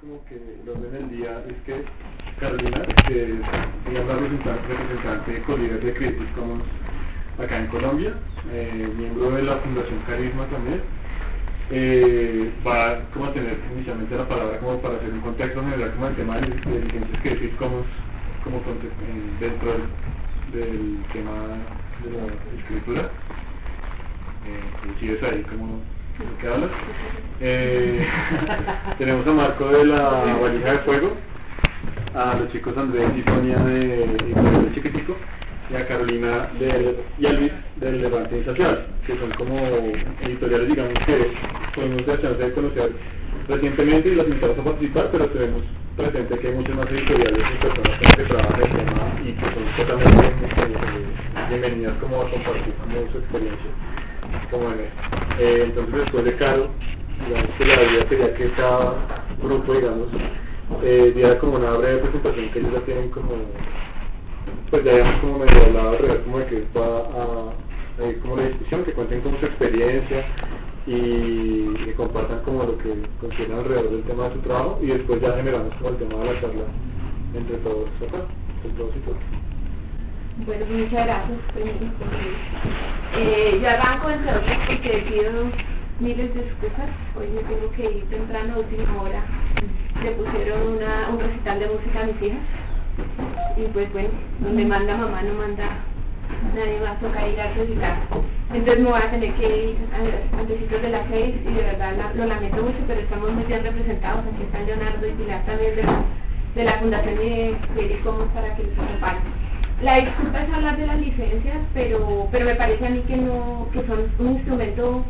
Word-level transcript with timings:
como 0.00 0.24
que 0.24 0.34
el 0.34 0.68
orden 0.68 0.92
del 0.92 1.10
día 1.10 1.44
es 1.48 1.56
que 1.64 1.84
Carolina, 2.40 2.82
que 3.06 3.22
es 3.22 3.38
la 4.06 4.14
representante, 4.14 4.68
representante 4.68 5.32
de 5.32 5.94
Creative 5.94 6.32
Commons 6.34 6.64
acá 7.38 7.58
en 7.58 7.66
Colombia, 7.68 8.14
eh, 8.52 8.88
miembro 8.96 9.30
de 9.30 9.42
la 9.42 9.58
Fundación 9.58 10.00
Carisma 10.06 10.46
también, 10.46 10.80
eh, 11.70 12.50
va 12.66 13.00
como 13.12 13.26
a 13.26 13.32
tener 13.32 13.58
inicialmente 13.72 14.16
la 14.16 14.26
palabra 14.26 14.58
como 14.58 14.80
para 14.82 14.96
hacer 14.96 15.12
un 15.12 15.20
contexto 15.20 15.62
general 15.62 15.92
como 15.92 16.08
el 16.08 16.16
tema 16.16 16.40
de, 16.40 16.48
de 16.48 16.84
licencias 16.84 17.20
Creative 17.22 17.56
Commons 17.56 17.86
como 18.42 18.56
eh, 18.58 18.62
dentro 19.38 19.72
del, 20.52 20.98
tema 21.12 21.32
de 22.02 22.10
la 22.10 22.58
escritura. 22.58 23.10
Eh, 24.46 24.94
si 24.98 25.10
es 25.10 25.22
ahí 25.22 25.42
como 25.42 25.80
Eh, 27.40 28.06
tenemos 28.98 29.26
a 29.26 29.32
Marco 29.32 29.68
de 29.68 29.84
la 29.84 30.36
valija 30.40 30.72
de 30.72 30.78
fuego, 30.80 31.16
a 32.14 32.34
los 32.34 32.52
chicos 32.52 32.76
Andrés 32.76 33.10
y 33.16 33.22
Sonia 33.22 33.58
de, 33.58 34.06
de 34.06 34.74
Chiquitico 34.74 35.16
y 35.70 35.76
a 35.76 35.86
Carolina 35.86 36.48
de, 36.58 36.96
y 37.18 37.26
a 37.26 37.32
Luis 37.32 37.52
del 37.76 38.02
Levante 38.02 38.36
Insaciable, 38.38 38.80
que 39.06 39.16
son 39.18 39.30
como 39.32 39.56
editoriales, 40.20 40.68
digamos, 40.68 40.92
que 41.06 41.30
tuvimos 41.74 42.06
la 42.06 42.20
chance 42.20 42.42
de 42.42 42.52
conocer 42.52 42.92
recientemente 43.48 44.08
y 44.08 44.14
las 44.16 44.26
invitamos 44.26 44.58
a 44.58 44.64
participar, 44.64 45.08
pero 45.12 45.26
tenemos 45.28 45.62
presente 45.96 46.38
que 46.38 46.48
hay 46.48 46.54
muchas 46.54 46.76
más 46.76 46.90
editoriales 46.90 47.44
y 47.54 47.62
personas 47.62 47.98
que 48.16 48.24
trabajan 48.24 48.62
el 48.62 48.70
tema 48.70 49.12
y 49.24 49.32
que 49.32 49.54
son 49.54 49.76
totalmente 49.76 50.26
eh, 50.26 51.48
bienvenidas 51.48 51.94
como 52.00 52.22
a 52.22 52.30
compartir 52.30 52.74
como 52.74 53.12
su 53.12 53.18
experiencia 53.18 53.70
como 54.50 54.72
en 54.72 54.80
eh, 55.38 55.62
entonces 55.66 55.94
después 55.94 56.24
de 56.24 56.36
Caro, 56.36 56.68
digamos 57.26 57.50
que 57.56 57.64
la 57.64 57.82
idea 57.82 58.08
sería 58.08 58.34
que 58.34 58.50
cada 58.52 58.94
grupo, 59.42 59.72
digamos, 59.72 60.08
eh, 60.82 61.12
diera 61.14 61.38
como 61.38 61.56
una 61.56 61.72
breve 61.72 62.00
presentación 62.00 62.50
que 62.50 62.58
ellos 62.58 62.72
ya 62.72 62.80
tienen 62.80 63.10
como 63.10 63.34
pues 64.70 64.84
ya 64.84 64.92
habíamos 64.92 65.20
como 65.20 65.38
medio 65.38 65.64
hablado 65.64 65.90
alrededor 65.90 66.22
como 66.24 66.38
de 66.38 66.46
que 66.46 66.64
va 66.76 67.52
a, 67.98 68.06
ir 68.08 68.20
como 68.20 68.36
la 68.36 68.48
discusión, 68.48 68.84
que 68.84 68.92
cuenten 68.92 69.20
con 69.20 69.38
su 69.40 69.46
experiencia 69.46 70.24
y 70.86 71.74
que 71.84 71.94
compartan 71.94 72.40
como 72.44 72.64
lo 72.64 72.78
que 72.78 72.94
consideran 73.20 73.58
alrededor 73.58 73.90
del 73.90 74.02
tema 74.04 74.28
de 74.28 74.34
su 74.34 74.40
trabajo 74.40 74.78
y 74.80 74.86
después 74.86 75.20
ya 75.20 75.36
generamos 75.36 75.74
como 75.74 75.90
el 75.90 75.96
tema 75.96 76.18
de 76.20 76.34
la 76.34 76.40
charla 76.40 76.64
entre 77.34 77.56
todos 77.58 77.88
acá, 78.08 78.24
entre 78.64 78.78
todos 78.78 78.96
y 78.96 79.00
todos. 79.00 79.49
Bueno, 80.46 80.64
muchas 80.66 81.06
gracias. 81.06 81.38
Eh, 83.16 83.58
yo 83.60 83.68
arranco 83.68 84.10
entre 84.10 84.30
otros 84.30 84.56
porque 84.66 85.04
pido 85.08 85.32
miles 85.98 86.34
de 86.34 86.40
excusas. 86.40 86.88
Hoy 87.14 87.28
me 87.28 87.42
tengo 87.42 87.70
que 87.72 87.84
ir 87.84 88.08
temprano, 88.08 88.58
última 88.58 89.02
hora. 89.02 89.22
Le 90.02 90.10
pusieron 90.12 90.76
una, 90.76 91.08
un 91.10 91.20
recital 91.20 91.58
de 91.58 91.66
música 91.68 92.00
a 92.00 92.06
mis 92.06 92.22
hijas 92.22 92.38
y 93.56 93.62
pues 93.72 93.92
bueno, 93.92 94.08
donde 94.40 94.64
manda 94.64 94.96
mamá 94.96 95.22
no 95.22 95.34
manda 95.34 95.68
nadie 96.54 96.80
más, 96.80 96.98
toca 97.00 97.28
ir 97.28 97.40
a 97.40 97.52
recitar. 97.52 97.98
Entonces 98.54 98.82
me 98.82 98.90
voy 98.90 99.00
a 99.00 99.10
tener 99.10 99.34
que 99.34 99.64
ir 99.64 99.76
antes 99.92 100.82
de 100.82 100.88
las 100.88 101.06
seis 101.10 101.34
y 101.44 101.52
de 101.52 101.62
verdad 101.62 102.14
lo 102.14 102.24
lamento 102.24 102.62
mucho, 102.62 102.78
pero 102.86 103.00
estamos 103.00 103.30
muy 103.32 103.44
bien 103.44 103.62
representados. 103.62 104.24
Aquí 104.32 104.42
están 104.44 104.64
Leonardo 104.64 105.06
y 105.06 105.12
Pilar 105.12 105.44
también 105.44 105.76
de 105.76 105.82
la, 105.82 106.64
la 106.64 106.78
Fundación 106.78 107.16
de 107.16 108.00
Commons 108.02 108.32
para 108.32 108.56
que 108.56 108.62
les 108.62 108.78
acompañen. 108.78 109.49
La 109.82 109.96
disculpa 109.96 110.42
es 110.42 110.52
hablar 110.52 110.76
de 110.76 110.86
las 110.86 111.00
licencias, 111.00 111.58
pero 111.74 112.28
pero 112.30 112.44
me 112.46 112.54
parece 112.54 112.86
a 112.86 112.90
mí 112.90 113.02
que 113.06 113.16
no 113.16 113.68
que 113.72 113.86
son 113.86 114.06
un 114.18 114.32
instrumento 114.36 115.04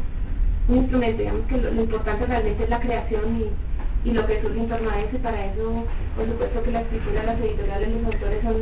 un 0.69 0.77
instrumento, 0.77 1.19
digamos 1.19 1.47
que 1.47 1.57
lo 1.57 1.83
importante 1.83 2.27
realmente 2.27 2.63
es 2.63 2.71
la 2.71 2.79
creación 2.79 3.41
y 3.41 3.51
y 4.05 4.13
lo 4.13 4.27
que 4.27 4.41
surge 4.41 4.59
en 4.59 4.69
torno 4.69 4.91
a 4.91 5.01
eso, 5.01 5.17
y 5.17 5.19
para 5.19 5.47
eso, 5.47 5.85
por 6.17 6.27
supuesto 6.27 6.63
que 6.63 6.71
la 6.71 6.81
escritura, 6.81 7.23
las 7.23 7.41
editoriales, 7.41 7.91
los 7.91 8.05
autores 8.15 8.43
son, 8.43 8.57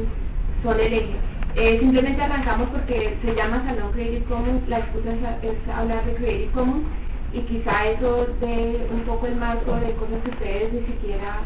son 0.62 0.80
el 0.80 0.92
eje. 0.92 1.14
Eh, 1.54 1.78
simplemente 1.80 2.22
arrancamos 2.22 2.68
porque 2.70 3.16
se 3.22 3.34
llama 3.34 3.64
Salón 3.64 3.92
Creative 3.92 4.24
Commons, 4.24 4.68
la 4.68 4.78
excusa 4.80 5.10
es, 5.42 5.68
hablar 5.68 6.04
de 6.04 6.14
Creative 6.14 6.52
Commons 6.52 6.84
y 7.32 7.40
quizá 7.40 7.86
eso 7.86 8.26
dé 8.40 8.86
un 8.92 9.00
poco 9.02 9.26
el 9.26 9.36
marco 9.36 9.74
de 9.76 9.92
cosas 9.92 10.22
que 10.24 10.30
ustedes 10.30 10.72
ni 10.72 10.80
siquiera 10.80 11.40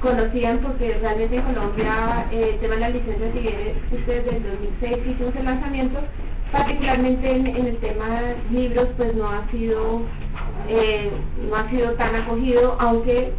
conocían 0.00 0.58
porque 0.58 0.98
realmente 1.00 1.36
en 1.36 1.42
Colombia 1.42 2.26
eh, 2.32 2.50
el 2.54 2.60
tema 2.60 2.74
de 2.74 2.80
las 2.80 2.94
licencias 2.94 3.32
si 3.32 3.40
bien 3.40 3.56
ustedes 3.92 4.24
desde 4.24 4.50
2006 4.50 5.06
hicimos 5.06 5.36
el 5.36 5.44
lanzamiento 5.44 6.00
particularmente 6.52 7.30
en, 7.30 7.46
en 7.46 7.66
el 7.66 7.76
tema 7.78 8.20
de 8.20 8.36
libros 8.50 8.88
pues 8.96 9.14
no 9.14 9.28
ha 9.28 9.46
sido 9.50 10.02
eh, 10.68 11.10
no 11.48 11.56
ha 11.56 11.68
sido 11.68 11.92
tan 11.92 12.14
acogido, 12.14 12.76
aunque 12.78 13.32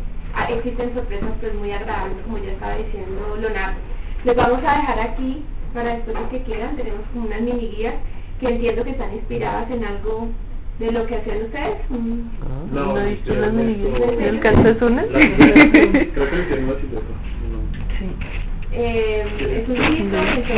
existen 0.50 0.94
sorpresas 0.94 1.32
pues 1.40 1.54
muy 1.56 1.72
agradables, 1.72 2.18
como 2.24 2.38
ya 2.38 2.52
estaba 2.52 2.76
diciendo 2.76 3.38
Leonardo. 3.40 3.80
Les 4.24 4.36
vamos 4.36 4.60
a 4.64 4.78
dejar 4.78 5.00
aquí, 5.00 5.44
para 5.74 5.96
después 5.96 6.18
lo 6.20 6.30
que 6.30 6.44
quieran, 6.44 6.76
tenemos 6.76 7.02
como 7.14 7.26
unas 7.26 7.42
mini 7.42 7.70
guías 7.70 7.96
que 8.40 8.48
entiendo 8.48 8.84
que 8.84 8.92
están 8.92 9.14
inspiradas 9.14 9.70
en 9.72 9.84
algo 9.84 10.28
de 10.80 10.92
lo 10.92 11.06
que 11.06 11.16
hacen 11.16 11.44
ustedes. 11.44 11.78
Ah, 11.90 12.66
no, 12.72 12.94
¿No 12.96 13.06
visto 13.06 13.34
unas 13.34 13.54
mini 13.54 13.76
guías 13.76 14.18
del 14.18 14.40
calcezunes? 14.40 15.06
Creo 15.08 16.30
que 16.30 16.42
hicieron 16.42 16.78
Sí. 18.00 18.10
Eh, 18.74 19.24
es 19.40 19.70
un 19.70 19.96
libro, 19.96 20.20
entonces 20.20 20.56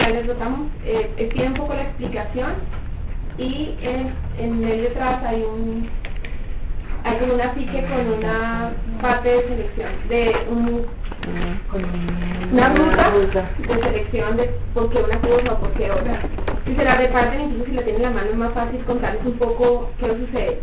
ya 0.00 0.08
les 0.08 0.26
votamos. 0.26 0.68
Eh, 0.84 1.30
un 1.46 1.54
poco 1.54 1.74
la 1.74 1.82
explicación 1.82 2.52
y 3.38 3.76
en, 3.80 4.12
en 4.38 4.60
medio 4.60 4.88
atrás 4.88 5.22
hay 5.24 5.42
un 5.42 5.88
hay 7.08 7.16
como 7.18 7.34
una 7.34 7.50
ficha 7.50 7.80
con 7.88 8.12
una 8.18 8.70
parte 9.00 9.28
de 9.28 9.48
selección 9.48 9.92
de 10.08 10.36
un 10.50 10.86
una 12.52 12.68
ruta 12.74 13.50
de 13.58 13.82
selección 13.82 14.36
de 14.36 14.50
por 14.74 14.90
qué 14.90 14.98
una 14.98 15.20
cosa 15.20 15.52
o 15.52 15.58
por 15.60 15.72
qué 15.72 15.90
otra. 15.90 16.20
Si 16.64 16.74
se 16.74 16.84
la 16.84 16.96
reparten 16.96 17.40
incluso 17.40 17.66
si 17.66 17.72
la 17.72 17.82
tienen 17.82 18.02
en 18.02 18.08
la 18.08 18.14
mano 18.14 18.30
es 18.30 18.36
más 18.36 18.52
fácil 18.52 18.84
contarles 18.84 19.24
un 19.24 19.38
poco 19.38 19.90
qué 19.98 20.06
sucede. 20.06 20.60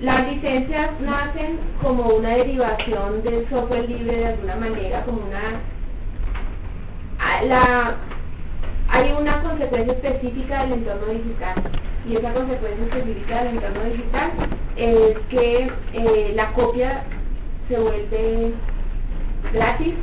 Las 0.00 0.28
licencias 0.28 1.00
nacen 1.00 1.58
como 1.82 2.08
una 2.08 2.30
derivación 2.30 3.22
del 3.22 3.48
software 3.48 3.88
libre 3.88 4.16
de 4.16 4.26
alguna 4.26 4.56
manera 4.56 5.02
como 5.04 5.18
una 5.18 5.60
hay 8.88 9.12
una 9.12 9.42
consecuencia 9.42 9.92
específica 9.92 10.62
del 10.62 10.72
entorno 10.74 11.06
digital 11.12 11.54
y 12.08 12.16
esa 12.16 12.32
consecuencia 12.32 12.84
específica 12.84 13.42
del 13.42 13.54
entorno 13.54 13.84
digital 13.84 14.30
es 14.76 15.18
que 15.28 15.70
eh, 15.92 16.32
la 16.34 16.52
copia 16.52 17.02
se 17.68 17.78
vuelve 17.78 18.52
gratis 19.52 19.94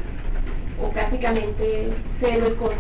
o 0.82 0.90
prácticamente 0.90 1.94
cero 2.20 2.48
el 2.48 2.56
costo. 2.56 2.78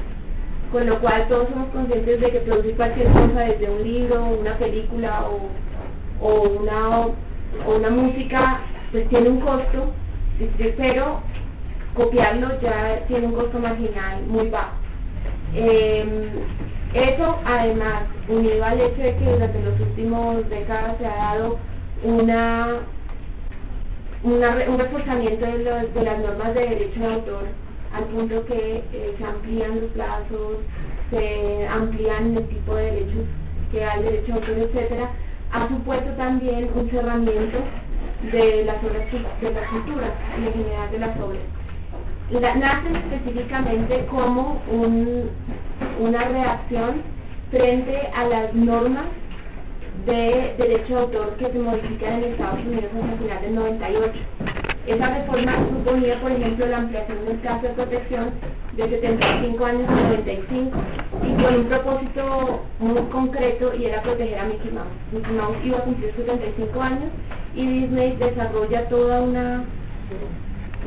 Con 0.71 0.87
lo 0.87 0.99
cual 0.99 1.27
todos 1.27 1.49
somos 1.49 1.69
conscientes 1.69 2.19
de 2.19 2.31
que 2.31 2.39
producir 2.39 2.75
cualquier 2.75 3.07
cosa 3.07 3.41
desde 3.41 3.69
un 3.69 3.83
libro, 3.83 4.25
una 4.25 4.57
película 4.57 5.27
o, 5.27 6.25
o, 6.25 6.41
una, 6.49 6.97
o 7.65 7.75
una 7.75 7.89
música 7.91 8.59
pues 8.91 9.07
tiene 9.09 9.29
un 9.29 9.39
costo, 9.39 9.93
pero 10.77 11.21
copiarlo 11.93 12.59
ya 12.61 13.03
tiene 13.07 13.27
un 13.27 13.33
costo 13.33 13.59
marginal 13.59 14.23
muy 14.27 14.49
bajo. 14.49 14.82
Eh, 15.55 16.29
eso, 16.93 17.39
además, 17.45 18.03
unido 18.27 18.63
al 18.63 18.79
hecho 18.81 19.01
de 19.01 19.15
que 19.15 19.25
durante 19.25 19.61
los 19.61 19.79
últimos 19.79 20.49
décadas 20.49 20.97
se 20.99 21.05
ha 21.05 21.15
dado 21.15 21.57
una, 22.03 22.79
un 24.23 24.77
reforzamiento 24.77 25.45
de, 25.45 25.57
de 25.59 26.03
las 26.03 26.19
normas 26.19 26.53
de 26.53 26.61
derecho 26.61 26.99
de 26.99 27.13
autor, 27.13 27.43
al 27.93 28.03
punto 28.05 28.45
que 28.45 28.83
eh, 28.93 29.15
se 29.17 29.23
amplían 29.23 29.81
los 29.81 29.89
plazos, 29.91 30.57
se 31.09 31.67
amplían 31.67 32.37
el 32.37 32.47
tipo 32.47 32.75
de 32.75 32.83
derechos 32.83 33.25
que 33.71 33.79
da 33.79 33.93
el 33.93 34.05
derecho 34.05 34.27
de 34.27 34.33
autor, 34.33 34.57
etcétera, 34.57 35.09
ha 35.51 35.67
supuesto 35.67 36.11
también 36.11 36.69
un 36.75 36.89
cerramiento 36.89 37.57
de 38.31 38.65
las 38.65 38.83
obras 38.83 39.11
de 39.41 39.51
la 39.51 39.67
cultura 39.69 40.13
y 40.39 40.47
en 40.47 40.53
general 40.53 40.91
de 40.91 40.99
las 40.99 41.19
obras 41.19 41.62
nacen 42.39 42.95
específicamente 42.95 44.05
como 44.09 44.61
un, 44.71 45.29
una 45.99 46.23
reacción 46.23 47.01
frente 47.51 47.97
a 48.15 48.25
las 48.25 48.53
normas 48.53 49.05
de 50.05 50.55
derecho 50.57 50.95
de 50.95 51.01
autor 51.01 51.35
que 51.37 51.51
se 51.51 51.59
modifican 51.59 52.13
en 52.13 52.31
Estados 52.31 52.59
Unidos 52.65 52.91
hasta 52.95 53.17
final 53.17 53.41
del 53.41 53.55
98. 53.55 54.19
Esa 54.85 55.07
reforma 55.17 55.65
suponía, 55.69 56.19
por 56.19 56.31
ejemplo, 56.31 56.65
la 56.65 56.77
ampliación 56.77 57.25
del 57.25 57.39
caso 57.41 57.67
de 57.67 57.73
protección 57.73 58.31
de 58.75 58.89
75 58.89 59.65
años 59.65 59.87
a 59.87 59.95
95 59.95 60.77
y 61.23 61.41
con 61.41 61.55
un 61.55 61.65
propósito 61.65 62.63
muy 62.79 63.01
concreto 63.11 63.73
y 63.75 63.85
era 63.85 64.01
proteger 64.01 64.39
a 64.39 64.45
Mickey 64.45 64.71
Mouse. 64.71 64.87
Mickey 65.13 65.33
Mouse 65.33 65.57
iba 65.63 65.77
a 65.77 65.83
cumplir 65.83 66.11
75 66.15 66.81
años 66.81 67.11
y 67.55 67.65
Disney 67.65 68.17
desarrolla 68.17 68.89
toda 68.89 69.21
una 69.21 69.63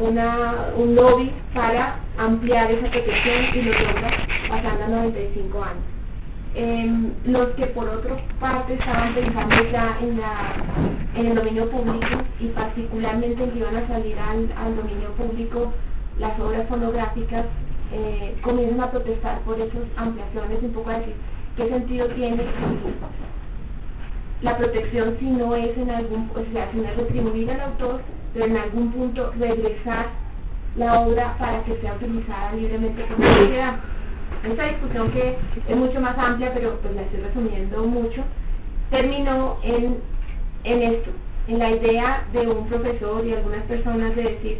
una, 0.00 0.70
un 0.76 0.94
lobby 0.94 1.32
para 1.54 1.96
ampliar 2.19 2.70
esa 2.70 2.90
protección 2.90 3.44
y 3.54 3.62
lo 3.62 3.72
logra 3.72 4.10
pasando 4.48 4.84
a 4.84 4.88
95 4.88 5.62
años. 5.62 5.84
Em, 6.54 7.12
los 7.26 7.50
que 7.50 7.66
por 7.66 7.87
otra 7.88 8.16
parte 8.40 8.75
estaban 8.75 9.14
pensando 9.14 9.56
ya 9.70 9.98
en, 10.00 10.19
la, 10.19 10.54
en 11.14 11.26
el 11.26 11.34
dominio 11.34 11.70
público 11.70 12.22
y 12.40 12.46
particularmente 12.48 13.44
en 13.44 13.50
que 13.50 13.58
iban 13.58 13.76
a 13.76 13.87
salir 13.88 14.19
al, 14.19 14.50
al 14.56 14.76
dominio 14.76 15.10
público 15.19 15.72
las 16.19 16.38
obras 16.40 16.66
fonográficas, 16.69 17.44
eh, 17.92 18.34
comienzan 18.42 18.81
a 18.81 18.90
protestar 18.90 19.40
por 19.40 19.60
esas 19.60 19.82
ampliaciones, 19.96 20.62
un 20.62 20.72
poco 20.72 20.90
a 20.90 20.99
decir 20.99 21.14
qué 21.56 21.69
sentido 21.69 22.06
tiene 22.08 22.42
la 24.42 24.56
protección 24.56 25.16
si 25.19 25.26
no 25.26 25.54
es 25.54 25.76
en 25.76 25.90
algún, 25.90 26.31
o 26.34 26.52
sea, 26.52 26.70
si 26.72 26.78
no 26.78 26.84
es 26.84 26.96
retribuir 26.96 27.50
al 27.50 27.60
autor, 27.60 28.00
pero 28.36 28.48
en 28.48 28.56
algún 28.58 28.92
punto 28.92 29.32
regresar 29.38 30.08
la 30.76 31.00
obra 31.00 31.36
para 31.38 31.64
que 31.64 31.74
sea 31.80 31.94
utilizada 31.94 32.52
libremente 32.52 33.02
por 33.04 33.18
la 33.18 33.38
sociedad. 33.38 33.74
Esta 34.44 34.64
discusión 34.64 35.10
que 35.12 35.36
es 35.66 35.76
mucho 35.76 36.00
más 36.02 36.18
amplia, 36.18 36.52
pero 36.52 36.78
pues 36.82 36.94
la 36.94 37.02
estoy 37.02 37.20
resumiendo 37.20 37.82
mucho, 37.84 38.22
terminó 38.90 39.56
en, 39.62 39.96
en 40.64 40.82
esto, 40.82 41.10
en 41.48 41.58
la 41.58 41.70
idea 41.70 42.24
de 42.34 42.46
un 42.46 42.68
profesor 42.68 43.24
y 43.24 43.32
algunas 43.32 43.62
personas 43.62 44.14
de 44.14 44.22
decir, 44.22 44.58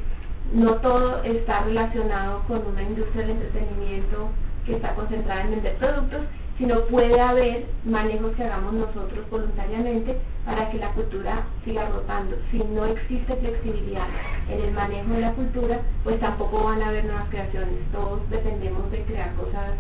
no 0.55 0.77
todo 0.77 1.23
está 1.25 1.65
relacionado 1.65 2.45
con 2.49 2.67
una 2.67 2.83
industria 2.83 3.27
del 3.27 3.37
entretenimiento 3.37 4.31
que 4.65 4.77
está 4.77 4.95
concentrada 4.95 5.43
en 5.43 5.51
vender 5.51 5.75
productos, 5.77 6.23
sino 6.59 6.81
puede 6.87 7.21
haber 7.21 7.67
manejos 7.85 8.35
que 8.35 8.45
hagamos 8.45 8.73
nosotros 8.73 9.29
voluntariamente 9.31 10.17
para 10.45 10.71
que 10.71 10.79
la 10.79 10.91
cultura 10.91 11.45
siga 11.65 11.89
rotando. 11.89 12.37
Si 12.51 12.59
no 12.59 12.87
existe 12.87 13.37
flexibilidad 13.37 14.07
en 14.51 14.61
el 14.63 14.73
manejo 14.73 15.13
de 15.13 15.21
la 15.21 15.33
cultura, 15.33 15.81
pues 16.05 16.19
tampoco 16.21 16.65
van 16.65 16.83
a 16.83 16.89
haber 16.89 17.05
nuevas 17.05 17.29
creaciones. 17.29 17.75
Todos 17.93 18.29
dependemos 18.31 18.91
de 18.91 19.03
crear 19.03 19.35
cosas 19.35 19.73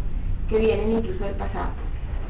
que 0.48 0.58
vienen 0.58 0.98
incluso 0.98 1.24
del 1.24 1.34
pasado. 1.34 1.70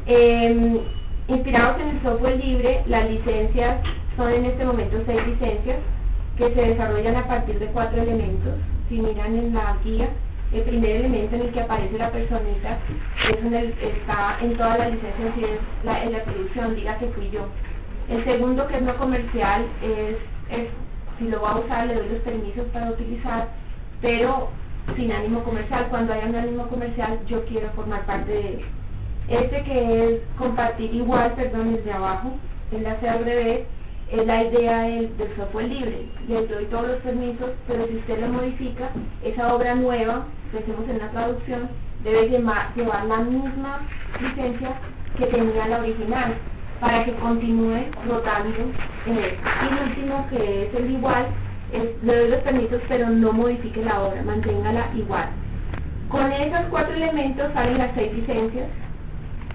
Eh, 0.06 0.80
inspirados 1.28 1.80
en 1.80 1.88
el 1.88 2.02
software 2.02 2.36
libre, 2.36 2.82
las 2.86 3.10
licencias 3.10 3.80
son 4.16 4.32
en 4.32 4.46
este 4.46 4.64
momento 4.64 4.96
seis 5.06 5.26
licencias 5.26 5.78
que 6.38 6.54
se 6.54 6.60
desarrollan 6.60 7.16
a 7.16 7.26
partir 7.26 7.58
de 7.58 7.66
cuatro 7.66 8.00
elementos. 8.00 8.54
Si 8.88 9.00
miran 9.00 9.34
en 9.36 9.54
la 9.54 9.76
guía, 9.82 10.08
el 10.58 10.64
primer 10.64 10.90
elemento 10.96 11.36
en 11.36 11.42
el 11.42 11.52
que 11.52 11.60
aparece 11.60 11.98
la 11.98 12.10
personita 12.10 12.78
es 13.30 13.44
en 13.44 13.54
el, 13.54 13.74
está 13.80 14.38
en 14.40 14.56
todas 14.56 14.78
las 14.78 14.92
licencias 14.92 15.36
y 15.38 15.44
es 15.44 15.60
la, 15.84 16.04
en 16.04 16.12
la 16.12 16.24
producción, 16.24 16.74
diga 16.74 16.98
que 16.98 17.08
fui 17.08 17.30
yo. 17.30 17.46
El 18.08 18.24
segundo, 18.24 18.66
que 18.68 18.76
es 18.76 18.82
no 18.82 18.96
comercial, 18.96 19.66
es, 19.82 20.16
es 20.50 20.68
si 21.18 21.28
lo 21.28 21.42
va 21.42 21.52
a 21.52 21.58
usar, 21.58 21.86
le 21.86 21.94
doy 21.96 22.08
los 22.10 22.20
permisos 22.20 22.66
para 22.68 22.90
utilizar, 22.90 23.48
pero 24.00 24.50
sin 24.96 25.12
ánimo 25.12 25.42
comercial. 25.44 25.88
Cuando 25.90 26.12
haya 26.12 26.26
un 26.26 26.36
ánimo 26.36 26.68
comercial, 26.68 27.18
yo 27.26 27.44
quiero 27.46 27.70
formar 27.70 28.06
parte 28.06 28.32
de 28.32 28.48
él. 28.54 28.60
Este 29.28 29.62
que 29.64 30.14
es 30.14 30.20
compartir 30.38 30.94
igual, 30.94 31.32
perdón, 31.34 31.74
es 31.74 31.84
de 31.84 31.92
abajo, 31.92 32.38
en 32.70 32.82
la 32.84 32.96
CRB, 32.96 33.64
es 34.12 34.26
la 34.26 34.44
idea 34.44 34.82
del, 34.82 35.10
software 35.36 35.68
libre. 35.68 36.06
Le 36.28 36.46
doy 36.46 36.64
todos 36.66 36.88
los 36.88 37.00
permisos, 37.00 37.50
pero 37.66 37.86
si 37.86 37.96
usted 37.96 38.20
lo 38.20 38.28
modifica, 38.28 38.90
esa 39.24 39.54
obra 39.54 39.74
nueva, 39.74 40.26
pensemos 40.52 40.88
en 40.88 40.98
la 40.98 41.10
traducción, 41.10 41.68
debe 42.04 42.28
llevar, 42.28 42.74
llevar 42.74 43.04
la 43.06 43.18
misma 43.18 43.80
licencia 44.20 44.74
que 45.18 45.26
tenía 45.26 45.66
la 45.66 45.78
original 45.78 46.34
para 46.80 47.04
que 47.04 47.12
continúe 47.14 47.86
rotando 48.06 48.56
en 49.06 49.18
él. 49.18 49.34
Y 49.62 49.74
el 49.74 49.88
último, 49.88 50.26
que 50.30 50.66
es 50.66 50.74
el 50.74 50.90
igual, 50.90 51.26
le 52.02 52.16
doy 52.16 52.28
los 52.28 52.40
permisos, 52.40 52.80
pero 52.88 53.08
no 53.10 53.32
modifique 53.32 53.82
la 53.82 54.02
obra, 54.02 54.22
manténgala 54.22 54.88
igual. 54.94 55.28
Con 56.08 56.30
esos 56.32 56.66
cuatro 56.70 56.94
elementos 56.94 57.52
salen 57.52 57.78
las 57.78 57.92
seis 57.94 58.12
licencias 58.12 58.68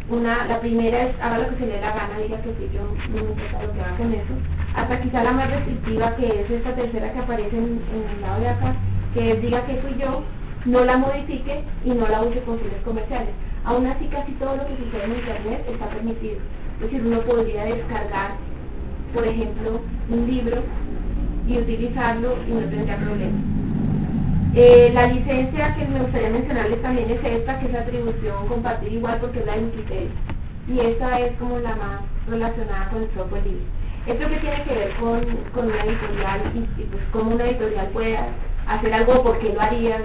una, 0.09 0.45
la 0.45 0.59
primera 0.59 1.03
es 1.03 1.15
haga 1.21 1.37
lo 1.39 1.49
que 1.49 1.55
se 1.57 1.65
le 1.65 1.73
dé 1.73 1.81
la 1.81 1.93
gana, 1.93 2.19
diga 2.19 2.41
que 2.41 2.49
sí, 2.49 2.69
yo 2.73 2.81
no 2.81 3.23
me 3.23 3.29
importa 3.29 3.63
lo 3.63 3.73
que 3.73 3.81
haga 3.81 3.97
con 3.97 4.13
eso. 4.13 4.33
Hasta 4.75 5.01
quizá 5.01 5.23
la 5.23 5.31
más 5.31 5.49
restrictiva, 5.49 6.15
que 6.15 6.41
es 6.41 6.51
esta 6.51 6.75
tercera 6.75 7.13
que 7.13 7.19
aparece 7.19 7.57
en, 7.57 7.79
el 8.15 8.21
lado 8.21 8.41
de 8.41 8.49
acá, 8.49 8.75
que 9.13 9.31
es 9.31 9.41
diga 9.41 9.65
que 9.65 9.77
fui 9.77 9.95
yo, 9.99 10.23
no 10.65 10.85
la 10.85 10.97
modifique 10.97 11.63
y 11.85 11.89
no 11.91 12.07
la 12.07 12.23
use 12.23 12.41
con 12.41 12.59
fines 12.59 12.81
comerciales. 12.83 13.33
Aún 13.63 13.85
así, 13.87 14.05
casi 14.07 14.31
todo 14.33 14.55
lo 14.55 14.67
que 14.67 14.77
sucede 14.77 15.05
en 15.05 15.15
Internet 15.15 15.65
está 15.69 15.87
permitido. 15.87 16.39
Es 16.75 16.81
decir, 16.81 17.05
uno 17.05 17.19
podría 17.21 17.65
descargar, 17.65 18.31
por 19.13 19.27
ejemplo, 19.27 19.81
un 20.09 20.27
libro 20.27 20.63
y 21.47 21.57
utilizarlo 21.57 22.35
y 22.47 22.51
no 22.51 22.61
tendría 22.61 22.97
problema. 22.97 23.70
Eh, 24.53 24.91
la 24.93 25.07
licencia 25.07 25.73
que 25.75 25.85
me 25.85 26.01
gustaría 26.01 26.29
mencionarles 26.29 26.81
también 26.81 27.09
es 27.09 27.23
esta, 27.23 27.57
que 27.57 27.67
es 27.67 27.75
atribución 27.75 28.47
compartir 28.49 28.91
igual 28.91 29.17
porque 29.21 29.39
es 29.39 29.45
la 29.45 29.55
de 29.55 30.09
Y 30.67 30.79
esta 30.79 31.19
es 31.21 31.37
como 31.37 31.57
la 31.59 31.73
más 31.77 32.01
relacionada 32.27 32.89
con 32.89 33.03
el 33.03 33.09
software 33.15 33.45
libre. 33.45 33.63
Esto 34.07 34.27
que 34.27 34.37
tiene 34.37 34.63
que 34.65 34.73
ver 34.73 34.93
con, 34.99 35.21
con 35.53 35.67
una 35.67 35.85
editorial 35.85 36.41
y, 36.53 36.83
pues 36.83 37.03
cómo 37.13 37.35
una 37.35 37.45
editorial 37.45 37.87
puede 37.93 38.19
hacer 38.67 38.93
algo, 38.93 39.23
¿por 39.23 39.39
qué 39.39 39.53
lo 39.53 39.61
harías? 39.61 40.01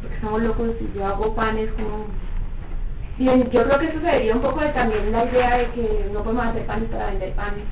Porque 0.00 0.14
estamos 0.14 0.42
locos, 0.42 0.70
si 0.78 0.88
yo 0.94 1.04
hago 1.04 1.34
panes 1.34 1.68
como... 1.72 2.06
Bien, 3.18 3.50
yo 3.50 3.64
creo 3.64 3.78
que 3.80 3.86
eso 3.86 3.98
se 3.98 4.06
debería 4.06 4.36
un 4.36 4.42
poco 4.42 4.60
de 4.60 4.68
también 4.68 5.10
la 5.10 5.24
idea 5.24 5.58
de 5.58 5.70
que 5.70 6.10
no 6.12 6.22
podemos 6.22 6.46
hacer 6.46 6.66
panes 6.66 6.88
para 6.88 7.06
vender 7.06 7.32
panes 7.32 7.64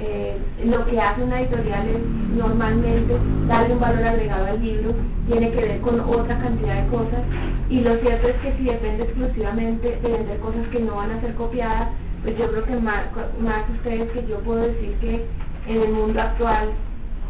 eh, 0.00 0.36
lo 0.64 0.84
que 0.86 1.00
hace 1.00 1.22
una 1.22 1.40
editorial 1.40 1.88
es 1.88 2.36
normalmente 2.36 3.16
darle 3.48 3.74
un 3.74 3.80
valor 3.80 4.04
agregado 4.04 4.46
al 4.46 4.62
libro, 4.62 4.94
tiene 5.26 5.50
que 5.50 5.60
ver 5.60 5.80
con 5.80 5.98
otra 6.00 6.38
cantidad 6.38 6.82
de 6.82 6.88
cosas 6.88 7.20
y 7.68 7.80
lo 7.80 7.96
cierto 7.98 8.28
es 8.28 8.36
que 8.36 8.56
si 8.56 8.64
depende 8.64 9.04
exclusivamente 9.04 9.98
de 10.00 10.08
vender 10.08 10.38
cosas 10.38 10.66
que 10.70 10.80
no 10.80 10.96
van 10.96 11.10
a 11.10 11.20
ser 11.20 11.34
copiadas, 11.34 11.88
pues 12.22 12.38
yo 12.38 12.48
creo 12.50 12.64
que 12.64 12.76
más, 12.76 13.06
más 13.40 13.68
ustedes 13.70 14.10
que 14.12 14.26
yo 14.26 14.38
puedo 14.40 14.60
decir 14.60 14.94
que 15.00 15.24
en 15.66 15.82
el 15.82 15.92
mundo 15.92 16.20
actual 16.20 16.70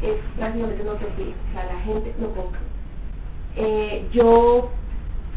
es 0.02 0.16
prácticamente 0.36 0.82
que 0.84 1.22
sí, 1.22 1.34
o 1.50 1.52
sea, 1.54 1.72
la 1.72 1.80
gente 1.80 2.14
lo 2.20 2.34
compra. 2.34 2.60
Eh, 3.56 4.06
yo 4.12 4.70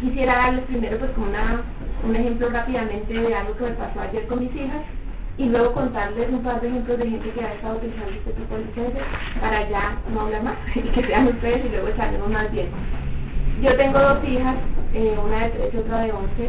quisiera 0.01 0.35
darles 0.35 0.65
primero 0.65 0.99
pues 0.99 1.11
como 1.11 1.27
una, 1.27 1.61
un 2.03 2.15
ejemplo 2.15 2.49
rápidamente 2.49 3.13
de 3.13 3.33
algo 3.33 3.55
que 3.55 3.63
me 3.63 3.71
pasó 3.71 4.01
ayer 4.01 4.27
con 4.27 4.39
mis 4.39 4.53
hijas 4.55 4.83
y 5.37 5.45
luego 5.45 5.73
contarles 5.73 6.29
un 6.29 6.43
par 6.43 6.61
de 6.61 6.67
ejemplos 6.67 6.97
de 6.97 7.09
gente 7.09 7.29
que 7.31 7.41
ha 7.43 7.53
estado 7.53 7.77
utilizando 7.77 8.11
este 8.11 8.33
tipo 8.33 8.55
de 8.55 8.65
licencias 8.65 9.05
para 9.39 9.69
ya 9.69 9.97
no 10.13 10.21
hablar 10.21 10.43
más 10.43 10.55
y 10.75 10.81
que 10.81 11.07
sean 11.07 11.27
ustedes 11.27 11.65
y 11.65 11.69
luego 11.69 11.87
echaremos 11.87 12.29
más 12.29 12.51
bien. 12.51 12.67
Yo 13.61 13.75
tengo 13.77 13.99
dos 13.99 14.23
hijas, 14.27 14.55
eh, 14.93 15.15
una 15.23 15.45
de 15.45 15.49
tres 15.51 15.73
y 15.73 15.77
otra 15.77 16.01
de 16.01 16.11
once, 16.11 16.47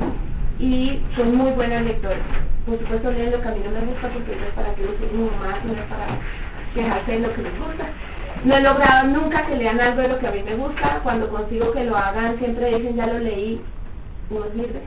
y 0.59 1.01
son 1.17 1.37
muy 1.37 1.51
buenas 1.53 1.85
lectoras. 1.85 2.21
Por 2.67 2.79
supuesto 2.79 3.11
leen 3.11 3.33
lo 3.33 3.41
que 3.41 3.49
a 3.49 3.53
mí 3.53 3.61
no 3.65 3.71
me 3.71 3.87
gusta 3.87 4.09
porque 4.09 4.33
es 4.33 4.55
para 4.55 4.75
que 4.75 4.83
lo 4.83 4.93
mi 4.93 5.31
mamá, 5.31 5.59
no 5.65 5.73
es 5.73 5.81
para 5.89 6.07
quejarse 6.75 7.13
de 7.13 7.19
lo 7.21 7.35
que 7.35 7.43
les 7.43 7.59
gusta. 7.59 7.85
No 8.45 8.57
he 8.57 8.61
logrado 8.61 9.09
nunca 9.09 9.47
que 9.47 9.57
lean 9.57 9.81
algo 9.81 10.01
de 10.01 10.09
lo 10.09 10.19
que 10.19 10.27
a 10.27 10.31
mí 10.31 10.43
me 10.43 10.55
gusta. 10.55 11.01
Cuando 11.03 11.29
consigo 11.29 11.73
que 11.73 11.85
lo 11.85 11.97
hagan, 11.97 12.39
siempre 12.39 12.79
dicen 12.79 12.97
ya 12.97 13.07
lo 13.07 13.19
leí, 13.19 13.61
no 14.31 14.45
sirve 14.55 14.81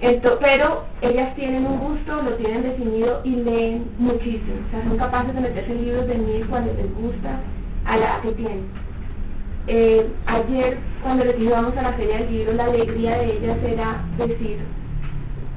pero 0.00 0.84
ellas 1.00 1.34
tienen 1.34 1.66
un 1.66 1.78
gusto, 1.78 2.22
lo 2.22 2.32
tienen 2.34 2.62
definido 2.62 3.20
y 3.24 3.30
leen 3.30 3.86
muchísimo. 3.98 4.56
O 4.66 4.70
sea, 4.70 4.84
son 4.84 4.98
capaces 4.98 5.34
de 5.34 5.40
meterse 5.40 5.72
en 5.72 5.84
libros 5.84 6.06
de 6.06 6.14
mil 6.16 6.46
cuando 6.46 6.72
les 6.74 6.94
gusta 6.94 7.40
a 7.86 7.96
la 7.96 8.20
que 8.22 8.32
tienen. 8.32 8.66
Eh, 9.68 10.06
ayer, 10.26 10.78
cuando 11.02 11.24
les 11.24 11.38
íbamos 11.40 11.76
a 11.76 11.82
la 11.82 11.92
feria 11.94 12.18
del 12.18 12.30
libro, 12.30 12.52
la 12.52 12.64
alegría 12.64 13.18
de 13.18 13.36
ellas 13.36 13.58
era 13.64 14.00
decir, 14.18 14.58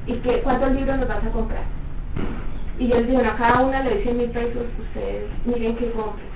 ¿y 0.06 0.14
qué, 0.14 0.40
cuántos 0.42 0.72
libros 0.72 0.98
nos 0.98 1.08
vas 1.08 1.24
a 1.24 1.30
comprar? 1.30 1.62
Y 2.78 2.88
yo 2.88 2.96
les 2.96 3.08
dije, 3.08 3.24
a 3.24 3.36
cada 3.36 3.60
una 3.60 3.82
le 3.82 4.02
100 4.02 4.16
mil 4.16 4.30
pesos, 4.30 4.64
ustedes 4.78 5.24
miren 5.44 5.76
qué 5.76 5.90
compren. 5.90 6.26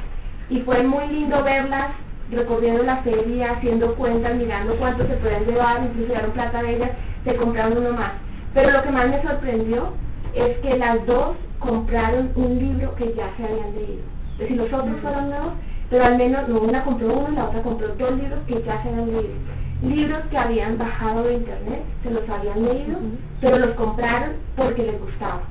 Y 0.51 0.61
fue 0.61 0.83
muy 0.83 1.07
lindo 1.09 1.43
verlas 1.43 1.91
recorriendo 2.31 2.83
la 2.83 2.99
feria, 2.99 3.53
haciendo 3.53 3.95
cuentas, 3.95 4.35
mirando 4.37 4.77
cuánto 4.77 5.07
se 5.07 5.15
pueden 5.15 5.47
llevar, 5.47 5.83
incluso 5.83 6.13
dieron 6.13 6.31
plata 6.33 6.63
de 6.63 6.77
ellas 6.77 6.91
se 7.25 7.35
compraron 7.37 7.79
uno 7.79 7.93
más. 7.93 8.13
Pero 8.53 8.71
lo 8.71 8.83
que 8.83 8.91
más 8.91 9.09
me 9.09 9.23
sorprendió 9.23 9.93
es 10.35 10.59
que 10.59 10.77
las 10.77 11.05
dos 11.07 11.37
compraron 11.59 12.31
un 12.37 12.59
libro 12.59 12.95
que 12.97 13.13
ya 13.15 13.31
se 13.37 13.45
habían 13.45 13.75
leído. 13.75 14.03
Es 14.35 14.39
decir, 14.39 14.57
los 14.57 14.73
otros 14.73 14.97
fueron 15.01 15.31
nuevos, 15.31 15.53
pero 15.91 16.05
al 16.05 16.19
menos 16.19 16.49
una 16.49 16.85
compró 16.85 17.07
uno 17.07 17.29
y 17.33 17.35
la 17.37 17.45
otra 17.47 17.63
compró 17.63 17.89
dos 17.89 18.13
libros 18.17 18.41
que 18.47 18.63
ya 18.63 18.83
se 18.83 18.89
habían 18.89 19.13
leído. 19.13 19.35
Libros 19.83 20.23
que 20.31 20.39
habían 20.39 20.79
bajado 20.79 21.25
de 21.25 21.35
internet, 21.35 21.83
se 22.03 22.11
los 22.11 22.29
habían 22.29 22.65
leído, 22.65 22.99
pero 23.41 23.59
los 23.59 23.71
compraron 23.75 24.31
porque 24.57 24.83
les 24.83 25.01
gustaba. 25.01 25.43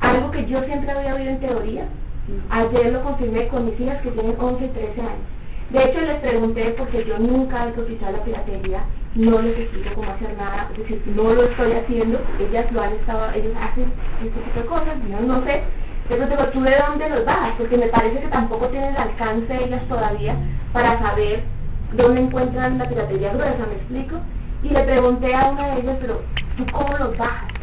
Algo 0.00 0.30
que 0.30 0.46
yo 0.46 0.62
siempre 0.64 0.90
había 0.90 1.14
oído 1.14 1.30
en 1.30 1.40
teoría, 1.40 1.84
ayer 2.50 2.92
lo 2.92 3.02
confirmé 3.02 3.48
con 3.48 3.66
mis 3.66 3.80
hijas 3.80 4.00
que 4.02 4.10
tienen 4.10 4.36
11 4.38 4.64
y 4.64 4.68
13 4.68 5.00
años. 5.00 5.39
De 5.70 5.84
hecho, 5.84 6.00
les 6.00 6.18
pregunté, 6.18 6.74
porque 6.76 7.04
yo 7.04 7.16
nunca 7.18 7.68
he 7.68 7.72
cotizado 7.72 8.16
la 8.16 8.24
piratería, 8.24 8.80
no 9.14 9.40
les 9.40 9.56
explico 9.56 9.90
cómo 9.94 10.10
hacer 10.10 10.36
nada, 10.36 10.68
es 10.72 10.78
decir, 10.78 11.02
no 11.14 11.32
lo 11.32 11.44
estoy 11.44 11.72
haciendo, 11.72 12.18
ellas 12.40 12.72
lo 12.72 12.82
han 12.82 12.92
estado, 12.94 13.30
ellos 13.34 13.54
hacen 13.60 13.92
este 14.20 14.40
tipo 14.40 14.60
de 14.60 14.66
cosas, 14.66 14.98
yo 15.08 15.20
no 15.20 15.44
sé, 15.44 15.62
pero 16.08 16.26
digo, 16.26 16.42
¿tú 16.46 16.60
de 16.62 16.74
dónde 16.76 17.08
los 17.08 17.24
bajas? 17.24 17.54
Porque 17.56 17.76
me 17.76 17.86
parece 17.86 18.18
que 18.18 18.26
tampoco 18.26 18.66
tienen 18.66 18.90
el 18.90 18.96
alcance 18.96 19.64
ellas 19.64 19.86
todavía 19.88 20.34
para 20.72 20.98
saber 20.98 21.44
dónde 21.92 22.22
encuentran 22.22 22.78
la 22.78 22.88
piratería 22.88 23.32
gruesa, 23.32 23.66
¿me 23.68 23.74
explico? 23.74 24.16
Y 24.64 24.70
le 24.70 24.82
pregunté 24.82 25.32
a 25.32 25.50
una 25.50 25.68
de 25.68 25.80
ellas, 25.82 25.98
pero 26.00 26.20
¿tú 26.56 26.66
cómo 26.72 26.98
los 26.98 27.16
bajas? 27.16 27.59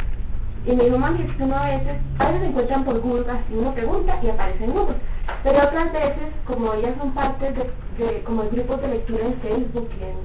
Y 0.67 0.75
me 0.75 0.83
dijo, 0.83 0.97
mami, 0.97 1.21
es 1.23 1.31
que 1.37 1.43
uno 1.43 1.55
a 1.55 1.69
veces, 1.69 1.97
a 2.19 2.25
veces 2.25 2.41
se 2.41 2.47
encuentran 2.47 2.83
por 2.83 2.99
Google, 2.99 3.31
así 3.31 3.53
uno 3.53 3.73
pregunta 3.73 4.19
y 4.21 4.29
aparece 4.29 4.65
en 4.65 4.73
Google. 4.73 4.97
Pero 5.41 5.63
otras 5.63 5.93
veces, 5.93 6.27
como 6.45 6.73
ellas 6.73 6.93
son 6.97 7.13
parte 7.13 7.45
de, 7.53 8.03
de 8.03 8.23
como 8.23 8.43
de 8.43 8.49
grupos 8.49 8.81
de 8.81 8.89
lectura 8.89 9.25
en 9.27 9.33
Facebook 9.35 9.89
y 9.97 10.03
en, 10.03 10.17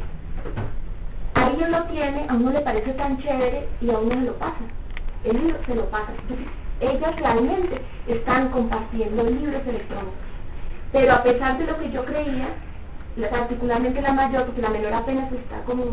alguien 1.35 1.71
lo 1.71 1.85
tiene, 1.85 2.27
a 2.29 2.35
uno 2.35 2.51
le 2.51 2.61
parece 2.61 2.93
tan 2.95 3.19
chévere 3.19 3.69
y 3.81 3.91
a 3.91 3.99
uno 3.99 4.15
se 4.17 4.27
lo 4.27 4.33
pasa. 4.35 4.65
El 5.23 5.37
libro 5.37 5.59
se 5.65 5.75
lo 5.77 5.85
pasa. 5.91 6.13
Ellas 6.81 7.17
realmente 7.17 7.81
están 8.09 8.49
compartiendo 8.49 9.23
libros 9.23 9.63
electrónicos. 9.65 10.13
Pero 10.91 11.13
a 11.13 11.23
pesar 11.23 11.57
de 11.57 11.67
lo 11.67 11.79
que 11.79 11.93
yo 11.93 12.05
creía, 12.05 12.49
particularmente 13.31 14.03
la 14.03 14.13
mayor, 14.13 14.47
porque 14.47 14.61
la 14.63 14.71
menor 14.71 14.93
apenas 14.93 15.31
está 15.31 15.61
como 15.67 15.85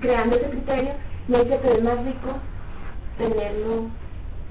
creando 0.00 0.36
ese 0.36 0.48
criterio, 0.48 0.92
me 1.28 1.44
dice 1.44 1.58
que 1.60 1.74
es 1.74 1.82
más 1.82 2.02
rico 2.02 2.32
tenerlo 3.18 3.88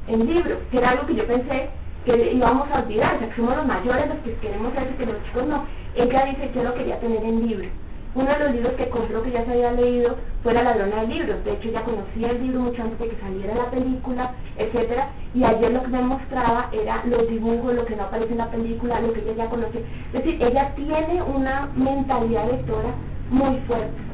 en 0.07 0.25
libro, 0.25 0.57
que 0.71 0.77
era 0.77 0.91
algo 0.91 1.07
que 1.07 1.15
yo 1.15 1.25
pensé 1.25 1.69
que 2.05 2.33
íbamos 2.33 2.69
a 2.69 2.81
olvidar, 2.81 3.15
o 3.15 3.19
sea, 3.19 3.29
que 3.29 3.35
somos 3.35 3.55
los 3.57 3.65
mayores 3.65 4.07
los 4.07 4.17
que 4.19 4.35
queremos 4.35 4.73
eso, 4.73 4.97
que 4.97 5.05
los 5.05 5.23
chicos 5.25 5.47
no. 5.47 5.65
Ella 5.95 6.25
dice 6.25 6.49
que 6.49 6.59
yo 6.59 6.63
lo 6.63 6.75
quería 6.75 6.99
tener 6.99 7.23
en 7.23 7.47
libro. 7.47 7.67
Uno 8.13 8.31
de 8.31 8.39
los 8.39 8.51
libros 8.53 8.73
que 8.75 8.87
compró 8.87 9.23
que 9.23 9.31
ya 9.31 9.43
se 9.43 9.51
había 9.51 9.71
leído 9.73 10.15
fue 10.41 10.53
La 10.53 10.63
ladrona 10.63 11.01
de 11.01 11.07
libros. 11.07 11.43
De 11.43 11.51
hecho, 11.51 11.69
ya 11.69 11.83
conocía 11.83 12.29
el 12.29 12.41
libro 12.41 12.61
mucho 12.61 12.81
antes 12.81 12.97
de 12.99 13.09
que 13.09 13.19
saliera 13.19 13.55
la 13.55 13.71
película, 13.71 14.31
etcétera. 14.57 15.09
Y 15.33 15.43
ayer 15.43 15.71
lo 15.71 15.81
que 15.81 15.89
me 15.89 16.01
mostraba 16.01 16.69
era 16.71 17.03
los 17.05 17.27
dibujos, 17.27 17.73
lo 17.73 17.85
que 17.85 17.95
no 17.95 18.03
aparece 18.03 18.31
en 18.31 18.37
la 18.37 18.51
película, 18.51 19.01
lo 19.01 19.11
que 19.11 19.19
ella 19.19 19.33
ya 19.33 19.49
conocía. 19.49 19.81
Es 20.13 20.23
decir, 20.23 20.41
ella 20.41 20.71
tiene 20.75 21.21
una 21.23 21.67
mentalidad 21.75 22.49
lectora 22.51 22.89
muy 23.31 23.57
fuerte. 23.67 24.04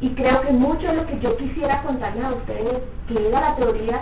Y 0.00 0.10
creo 0.10 0.40
que 0.42 0.52
mucho 0.52 0.86
de 0.86 0.94
lo 0.94 1.06
que 1.06 1.18
yo 1.20 1.36
quisiera 1.36 1.82
contarles 1.82 2.24
a 2.24 2.32
ustedes, 2.32 2.82
que 3.08 3.28
era 3.28 3.40
la 3.40 3.56
teoría, 3.56 4.00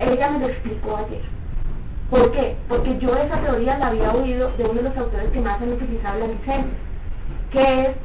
ella 0.00 0.30
me 0.30 0.38
lo 0.40 0.48
explicó 0.48 0.96
ayer. 0.96 1.22
¿Por 2.10 2.30
qué? 2.32 2.56
Porque 2.68 2.98
yo 2.98 3.16
esa 3.16 3.40
teoría 3.40 3.78
la 3.78 3.86
había 3.86 4.12
oído 4.12 4.50
de 4.58 4.64
uno 4.64 4.74
de 4.74 4.82
los 4.82 4.96
autores 4.96 5.30
que 5.30 5.40
más 5.40 5.60
han 5.60 5.72
utilizado 5.72 6.18
la 6.18 6.26
licencia, 6.26 6.78
que 7.50 7.82
es. 7.86 7.96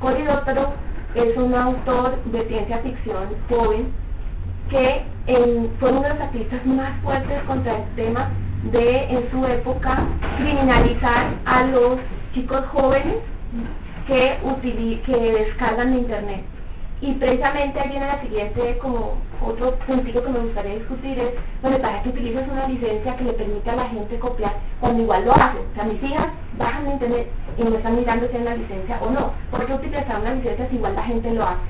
Cory 0.00 0.24
Doctorow 0.24 0.72
es 1.14 1.36
un 1.36 1.54
autor 1.54 2.22
de 2.24 2.44
ciencia 2.48 2.78
ficción 2.78 3.28
joven 3.48 3.92
que 4.68 5.02
fue 5.78 5.90
uno 5.90 6.02
de 6.02 6.08
los 6.08 6.20
activistas 6.20 6.66
más 6.66 7.00
fuertes 7.02 7.42
contra 7.44 7.76
el 7.76 7.84
tema 7.94 8.30
de, 8.72 9.04
en 9.04 9.30
su 9.30 9.46
época, 9.46 10.04
criminalizar 10.38 11.34
a 11.44 11.64
los 11.64 11.98
chicos 12.34 12.64
jóvenes 12.72 13.16
que, 14.12 15.02
que 15.04 15.16
descargan 15.16 15.92
de 15.92 16.00
Internet. 16.00 16.40
Y 17.00 17.14
precisamente 17.14 17.80
ahí 17.80 17.88
viene 17.88 18.06
la 18.06 18.20
siguiente, 18.20 18.78
como 18.78 19.14
otro 19.44 19.76
sentido 19.86 20.22
que 20.22 20.30
me 20.30 20.38
gustaría 20.38 20.74
discutir 20.74 21.18
es, 21.18 21.34
bueno, 21.60 21.78
¿para 21.78 22.00
qué 22.02 22.10
utilizas 22.10 22.46
una 22.48 22.68
licencia 22.68 23.16
que 23.16 23.24
le 23.24 23.32
permite 23.32 23.70
a 23.70 23.76
la 23.76 23.88
gente 23.88 24.18
copiar 24.20 24.52
cuando 24.78 25.02
igual 25.02 25.24
lo 25.24 25.32
hacen? 25.34 25.62
O 25.72 25.74
sea, 25.74 25.84
mis 25.84 26.00
hijas 26.00 26.28
bajan 26.58 26.84
de 26.84 26.90
internet 26.92 27.26
y 27.58 27.64
no 27.64 27.74
están 27.74 27.96
mirando 27.96 28.28
si 28.28 28.36
es 28.36 28.42
una 28.42 28.54
licencia 28.54 28.98
o 29.00 29.10
no. 29.10 29.32
¿Por 29.50 29.66
qué 29.66 29.74
utilizar 29.74 30.20
una 30.20 30.34
licencia 30.34 30.68
si 30.68 30.76
igual 30.76 30.94
la 30.94 31.02
gente 31.02 31.30
lo 31.32 31.44
hace? 31.44 31.60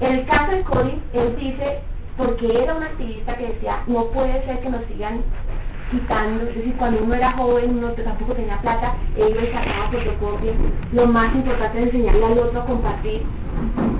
En 0.00 0.12
el 0.12 0.26
caso 0.26 0.52
de 0.52 0.62
Cory, 0.62 1.02
él 1.14 1.36
dice, 1.36 1.78
porque 2.18 2.62
era 2.62 2.74
un 2.74 2.82
activista 2.82 3.34
que 3.34 3.46
decía, 3.46 3.82
no 3.86 4.04
puede 4.08 4.44
ser 4.44 4.60
que 4.60 4.68
nos 4.68 4.84
sigan 4.86 5.22
quitando, 5.90 6.44
es 6.48 6.54
decir, 6.54 6.74
cuando 6.76 7.02
uno 7.02 7.14
era 7.14 7.32
joven, 7.32 7.78
uno 7.78 7.92
tampoco 7.92 8.34
tenía 8.34 8.60
plata, 8.60 8.94
ellos 9.16 9.48
sacaban 9.52 9.90
fotocopias, 9.92 10.56
lo 10.92 11.06
más 11.06 11.34
importante 11.34 11.78
es 11.78 11.86
enseñarle 11.86 12.24
al 12.26 12.38
otro 12.38 12.60
a 12.60 12.66
compartir. 12.66 13.22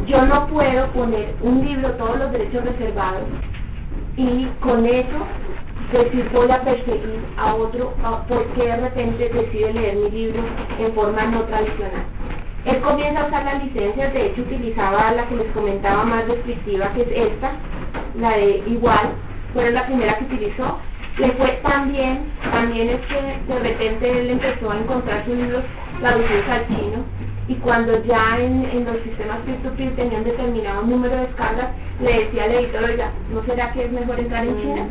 Yo 0.06 0.22
no 0.26 0.46
puedo 0.48 0.86
poner 0.88 1.34
un 1.42 1.64
libro, 1.64 1.90
todos 1.92 2.18
los 2.18 2.32
derechos 2.32 2.64
reservados, 2.64 3.22
y 4.16 4.46
con 4.60 4.84
eso 4.86 5.26
decir 5.92 6.28
voy 6.32 6.50
a 6.50 6.60
perseguir 6.62 7.24
a 7.38 7.54
otro 7.54 7.94
porque 8.28 8.62
de 8.62 8.76
repente 8.76 9.30
decide 9.30 9.72
leer 9.72 9.96
mi 9.96 10.10
libro 10.10 10.42
en 10.78 10.92
forma 10.92 11.24
no 11.26 11.42
tradicional. 11.44 12.04
Él 12.64 12.80
comienza 12.80 13.22
a 13.22 13.26
usar 13.28 13.44
las 13.44 13.64
licencias, 13.64 14.12
de 14.12 14.26
hecho 14.26 14.42
utilizaba 14.42 15.12
la 15.12 15.26
que 15.26 15.36
les 15.36 15.46
comentaba 15.52 16.04
más 16.04 16.26
descriptiva, 16.26 16.92
que 16.92 17.02
es 17.02 17.32
esta, 17.32 17.52
la 18.20 18.36
de 18.36 18.62
igual, 18.66 19.12
fue 19.54 19.70
la 19.70 19.86
primera 19.86 20.18
que 20.18 20.24
utilizó, 20.24 20.78
le 21.18 21.32
fue 21.32 21.58
tan 21.62 21.92
bien, 21.92 22.20
también 22.52 22.88
es 22.90 23.00
que 23.06 23.52
de 23.52 23.58
repente 23.58 24.20
él 24.20 24.30
empezó 24.30 24.70
a 24.70 24.78
encontrar 24.78 25.24
sus 25.24 25.34
libros 25.34 25.64
traducidos 26.00 26.48
al 26.48 26.66
chino 26.68 27.04
y 27.48 27.54
cuando 27.54 28.04
ya 28.04 28.38
en, 28.38 28.64
en 28.72 28.84
los 28.84 28.98
sistemas 29.02 29.38
peer-to-peer 29.46 29.96
tenían 29.96 30.22
determinado 30.22 30.82
número 30.82 31.16
de 31.16 31.22
descargas, 31.22 31.70
le 32.00 32.24
decía 32.24 32.44
al 32.44 32.52
editor, 32.52 32.96
ya, 32.96 33.10
¿no 33.32 33.42
será 33.44 33.72
que 33.72 33.84
es 33.84 33.92
mejor 33.92 34.20
entrar 34.20 34.44
en 34.46 34.60
China? 34.60 34.86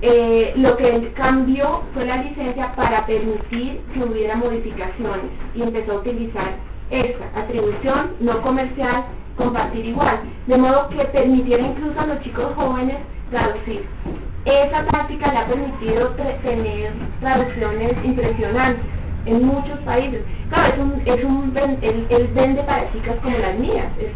Eh, 0.00 0.52
lo 0.56 0.76
que 0.76 0.88
él 0.88 1.12
cambió 1.14 1.82
fue 1.92 2.06
la 2.06 2.22
licencia 2.22 2.72
para 2.74 3.04
permitir 3.04 3.80
que 3.92 4.02
hubiera 4.02 4.36
modificaciones 4.36 5.26
y 5.54 5.62
empezó 5.62 5.92
a 5.92 5.96
utilizar 5.96 6.52
esta 6.90 7.40
atribución 7.40 8.12
no 8.20 8.40
comercial, 8.42 9.04
compartir 9.38 9.86
igual, 9.86 10.18
de 10.46 10.58
modo 10.58 10.88
que 10.90 11.04
permitiera 11.06 11.62
incluso 11.62 11.98
a 11.98 12.06
los 12.06 12.20
chicos 12.20 12.52
jóvenes 12.54 12.96
traducir. 13.30 13.84
Esa 14.44 14.84
práctica 14.84 15.32
le 15.32 15.38
ha 15.38 15.46
permitido 15.46 16.08
tener 16.42 16.92
traducciones 17.20 17.92
impresionantes 18.04 18.84
en 19.26 19.46
muchos 19.46 19.78
países. 19.80 20.22
Claro, 20.48 20.74
es 20.74 20.78
un, 20.78 21.02
es 21.04 21.24
un 21.24 21.52
él, 21.82 22.30
vende 22.34 22.62
para 22.62 22.90
chicas 22.92 23.16
como 23.22 23.38
las 23.38 23.58
mías, 23.58 23.86
es 23.98 24.12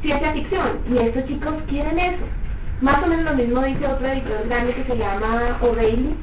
ciencia 0.00 0.32
ficción, 0.32 0.78
y 0.90 0.98
estos 0.98 1.26
chicos 1.26 1.54
quieren 1.68 1.98
eso. 1.98 2.24
Más 2.80 3.02
o 3.04 3.06
menos 3.06 3.24
lo 3.24 3.34
mismo 3.34 3.62
dice 3.62 3.86
otro 3.86 4.06
editor 4.08 4.48
grande 4.48 4.74
que 4.74 4.84
se 4.84 4.96
llama 4.96 5.58
O'Reilly, 5.62 6.14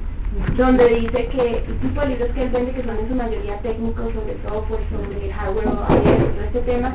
donde 0.57 0.87
dice 0.87 1.27
que 1.27 1.63
el 1.65 1.79
tipo 1.79 2.01
de 2.01 2.07
libros 2.07 2.29
que 2.31 2.43
él 2.43 2.49
vende, 2.49 2.71
que 2.73 2.83
son 2.83 2.97
en 2.99 3.07
su 3.07 3.15
mayoría 3.15 3.57
técnicos 3.59 4.13
sobre 4.13 4.35
software, 4.43 4.81
sobre 4.91 5.31
hardware, 5.31 5.65
todo 5.65 6.43
este 6.45 6.59
tema, 6.61 6.93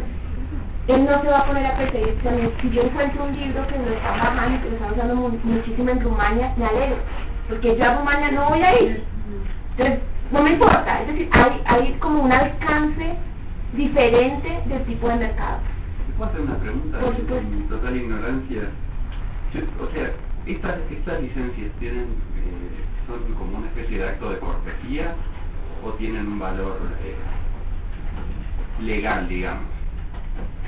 él 0.87 1.05
no 1.05 1.23
se 1.23 1.29
va 1.29 1.39
a 1.39 1.47
poner 1.47 1.67
a 1.67 1.77
perseguir. 1.79 2.15
si 2.61 2.71
yo 2.71 2.83
encuentro 2.83 3.25
un 3.25 3.37
libro 3.37 3.67
que 3.67 3.79
lo 3.79 3.93
está 3.93 4.11
bajando 4.11 4.57
y 4.57 4.61
que 4.61 4.69
lo 4.69 4.77
están 4.77 4.93
usando 4.93 5.15
muchísimo 5.45 5.91
en 5.91 6.01
Rumania, 6.01 6.53
me 6.57 6.67
alegro, 6.67 6.97
porque 7.49 7.77
yo 7.77 7.85
a 7.85 7.95
Rumania 7.95 8.31
no 8.33 8.49
voy 8.51 8.63
a 8.63 8.83
ir. 8.83 9.05
Entonces, 9.71 10.01
no 10.31 10.43
me 10.43 10.53
importa. 10.53 11.01
Es 11.03 11.09
decir, 11.09 11.29
hay, 11.33 11.63
hay 11.65 11.93
como 12.01 12.23
un 12.23 12.33
alcance 12.33 13.15
diferente 13.73 14.61
del 14.67 14.85
tipo 14.85 15.09
de 15.09 15.17
mercado. 15.17 15.59
¿Puedo 16.17 16.31
hacer 16.31 16.41
una 16.43 16.57
pregunta? 16.57 16.99
Con 17.01 17.69
total 17.69 17.97
ignorancia. 17.97 18.63
O 19.81 19.93
sea, 19.93 20.11
estas, 20.47 20.79
estas 20.91 21.23
licencias 21.23 21.71
tienen 21.79 22.03
eh, 22.03 22.85
son 23.07 23.35
como 23.35 23.59
una 23.59 23.67
especie 23.69 23.99
de 23.99 24.09
acto 24.09 24.31
de 24.31 24.39
cortesía 24.39 25.15
o 25.85 25.91
tienen 25.93 26.27
un 26.27 26.39
valor 26.39 26.79
eh, 27.05 27.15
legal, 28.83 29.29
digamos. 29.29 29.74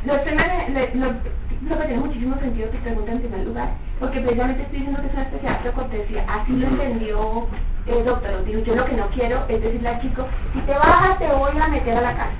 Los 0.04 0.24
temas, 0.24 0.46
lo, 0.94 1.06
lo, 1.06 1.78
que 1.78 1.86
tiene 1.86 2.00
muchísimo 2.00 2.38
sentido 2.38 2.70
que 2.70 2.78
pregunten 2.78 3.14
en 3.14 3.20
primer 3.20 3.46
lugar, 3.46 3.68
porque 3.98 4.20
precisamente 4.20 4.62
estoy 4.62 4.78
diciendo 4.78 5.00
que 5.00 5.08
es 5.08 5.14
una 5.14 5.22
especie 5.22 5.50
de 5.64 5.72
cortesía. 5.72 6.24
Así 6.28 6.52
lo 6.52 6.66
entendió 6.68 7.46
el 7.86 8.04
doctor. 8.04 8.44
Digo, 8.44 8.60
yo 8.60 8.74
lo 8.74 8.84
que 8.84 8.96
no 8.96 9.08
quiero 9.08 9.44
es 9.48 9.62
decirle 9.62 9.88
al 9.88 10.00
chico, 10.00 10.26
si 10.52 10.60
te 10.60 10.72
bajas 10.72 11.18
te 11.18 11.26
voy 11.28 11.58
a 11.58 11.68
meter 11.68 11.96
a 11.96 12.02
la 12.02 12.16
cárcel. 12.16 12.38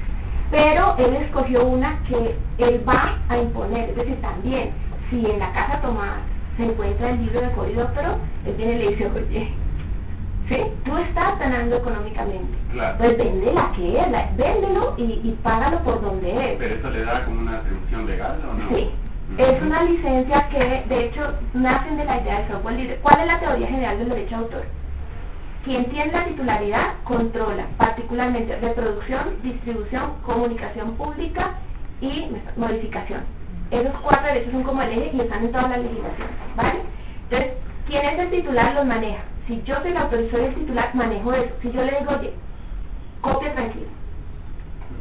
Pero 0.51 0.95
él 0.99 1.17
escogió 1.17 1.65
una 1.65 1.99
que 2.09 2.37
él 2.59 2.85
va 2.89 3.19
a 3.29 3.39
imponer, 3.39 3.91
es 3.91 3.97
decir, 3.97 4.21
también, 4.21 4.71
si 5.11 5.27
en 5.27 5.39
la 5.41 5.53
casa 5.53 5.81
tomada 5.81 6.21
se 6.57 6.65
encuentra 6.65 7.11
el 7.11 7.21
libro 7.25 7.41
de 7.41 7.51
Cory 7.51 7.73
Doctoro, 7.75 8.19
él 8.45 8.55
viene 8.57 8.75
y 8.75 8.79
le 8.79 8.89
dice, 8.91 9.07
oye, 9.07 9.53
¿sí? 10.49 10.57
Tú 10.85 10.97
estás 10.99 11.39
ganando 11.39 11.77
económicamente. 11.77 12.57
Claro. 12.73 12.99
Pues 12.99 13.19
vende 13.19 13.53
la 13.53 13.73
que 13.73 14.01
es, 14.01 14.11
la, 14.11 14.31
véndelo 14.37 14.95
y, 14.97 15.03
y 15.03 15.39
págalo 15.43 15.79
por 15.81 16.01
donde 16.01 16.31
es. 16.31 16.59
¿Pero 16.59 16.75
eso 16.75 16.91
le 16.91 17.05
da 17.05 17.25
como 17.25 17.41
una 17.41 17.59
atribución 17.59 18.07
legal 18.07 18.39
o 18.49 18.55
no? 18.55 18.69
Sí. 18.69 18.91
Es 19.39 19.61
una 19.61 19.83
licencia 19.83 20.49
que, 20.51 20.85
de 20.89 21.07
hecho, 21.07 21.35
nacen 21.53 21.97
de 21.97 22.05
la 22.05 22.21
idea 22.21 22.43
de 22.43 22.49
software 22.49 22.77
libre. 22.77 22.99
¿Cuál 23.03 23.21
es 23.21 23.27
la 23.27 23.41
teoría 23.41 23.67
general 23.67 23.99
del 23.99 24.09
derecho 24.09 24.37
de 24.37 24.43
autor? 24.43 24.65
Quien 25.65 25.85
tiene 25.87 26.13
la 26.13 26.25
titularidad 26.27 26.95
controla 27.03 27.67
particularmente 27.77 28.55
reproducción, 28.57 29.43
distribución, 29.43 30.13
comunicación 30.25 30.95
pública 30.95 31.55
y 32.01 32.31
modificación. 32.57 33.23
Esos 33.73 33.93
cuatro 34.01 34.29
derechos 34.29 34.53
son 34.53 34.63
como 34.63 34.81
el 34.83 34.93
eje 34.93 35.11
y 35.17 35.21
están 35.21 35.45
en 35.45 35.51
todas 35.51 35.71
las 35.71 35.81
legislaciones, 35.81 36.37
¿vale? 36.55 36.79
Entonces, 37.25 37.53
quien 37.87 38.05
es 38.05 38.19
el 38.19 38.31
titular 38.31 38.75
los 38.75 38.87
maneja. 38.87 39.23
Si 39.47 39.63
yo 39.63 39.77
soy 39.83 39.93
la 39.93 40.03
autorizó 40.03 40.39
el 40.39 40.55
titular, 40.55 40.95
manejo 40.95 41.33
eso. 41.33 41.55
Si 41.63 41.73
yo 41.73 41.83
le 41.85 41.99
digo, 42.01 42.13
oye, 42.19 42.35
copia 43.21 43.55
tranquilo, 43.55 43.87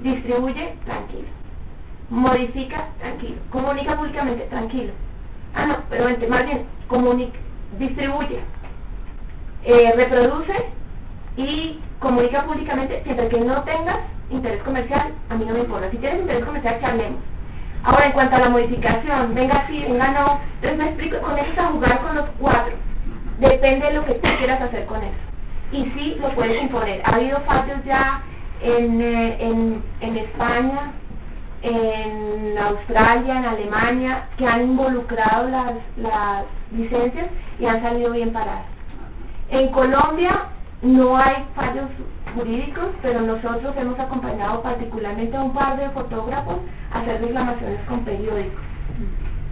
distribuye 0.03 0.75
tranquilo, 0.85 1.27
modifica 2.09 2.89
tranquilo, 2.99 3.41
comunica 3.51 3.97
públicamente 3.97 4.45
tranquilo. 4.45 4.93
Ah, 5.55 5.65
no, 5.65 5.77
pero 5.89 6.05
más 6.29 6.45
bien, 6.45 6.67
comunica, 6.87 7.39
distribuye, 7.79 8.39
eh, 9.63 9.93
reproduce 9.95 10.53
y 11.37 11.81
comunica 11.99 12.45
públicamente 12.45 13.03
siempre 13.03 13.29
que 13.29 13.39
no 13.39 13.63
tengas 13.63 13.97
interés 14.29 14.61
comercial, 14.63 15.13
a 15.29 15.35
mí 15.35 15.45
no 15.45 15.53
me 15.53 15.59
importa. 15.61 15.89
Si 15.91 15.97
tienes 15.97 16.21
interés 16.21 16.45
comercial, 16.45 16.79
charlemos. 16.81 17.34
Ahora, 17.85 18.07
en 18.07 18.11
cuanto 18.13 18.35
a 18.35 18.39
la 18.39 18.49
modificación, 18.49 19.35
venga 19.35 19.67
sí, 19.67 19.79
venga 19.87 20.07
no, 20.09 20.39
entonces 20.55 20.77
me 20.77 20.85
explico, 20.85 21.19
con 21.19 21.37
eso 21.37 21.61
a 21.61 21.67
jugar 21.67 21.99
con 21.99 22.15
los 22.15 22.25
cuatro. 22.39 22.73
Depende 23.37 23.85
de 23.85 23.93
lo 23.93 24.05
que 24.05 24.15
tú 24.15 24.27
quieras 24.39 24.61
hacer 24.61 24.85
con 24.85 25.03
eso. 25.03 25.17
Y 25.71 25.83
sí, 25.91 26.17
lo 26.19 26.29
puedes 26.29 26.61
imponer. 26.63 27.01
Ha 27.05 27.15
habido 27.15 27.39
fallos 27.41 27.83
ya 27.85 28.23
en, 28.61 29.01
eh, 29.01 29.37
en, 29.39 29.83
en 30.01 30.17
España, 30.17 30.93
en 31.61 32.57
Australia, 32.57 33.37
en 33.37 33.45
Alemania, 33.45 34.23
que 34.37 34.47
han 34.47 34.63
involucrado 34.63 35.49
las, 35.49 35.73
las 35.97 36.45
licencias 36.71 37.27
y 37.59 37.65
han 37.67 37.83
salido 37.83 38.11
bien 38.11 38.33
paradas. 38.33 38.65
En 39.49 39.69
Colombia 39.69 40.45
no 40.85 41.17
hay 41.17 41.43
fallos 41.55 41.89
jurídicos, 42.35 42.89
pero 43.01 43.21
nosotros 43.21 43.75
hemos 43.75 43.99
acompañado 43.99 44.61
particularmente 44.61 45.35
a 45.35 45.41
un 45.41 45.53
par 45.53 45.77
de 45.77 45.89
fotógrafos 45.89 46.57
a 46.91 46.99
hacer 46.99 47.21
reclamaciones 47.21 47.81
con 47.87 48.05
periódicos. 48.05 48.61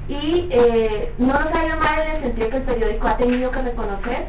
Y 0.08 0.48
eh, 0.52 1.13
no 1.18 1.34
nos 1.34 1.54
ha 1.54 1.66
ido 1.66 1.78
mal 1.78 2.02
en 2.02 2.16
el 2.16 2.22
sentido 2.24 2.50
que 2.50 2.58
el 2.58 2.63
periódico 2.63 3.08
ha 3.08 3.18
tenido 3.18 3.52
que 3.52 3.62
reconocer 3.62 4.28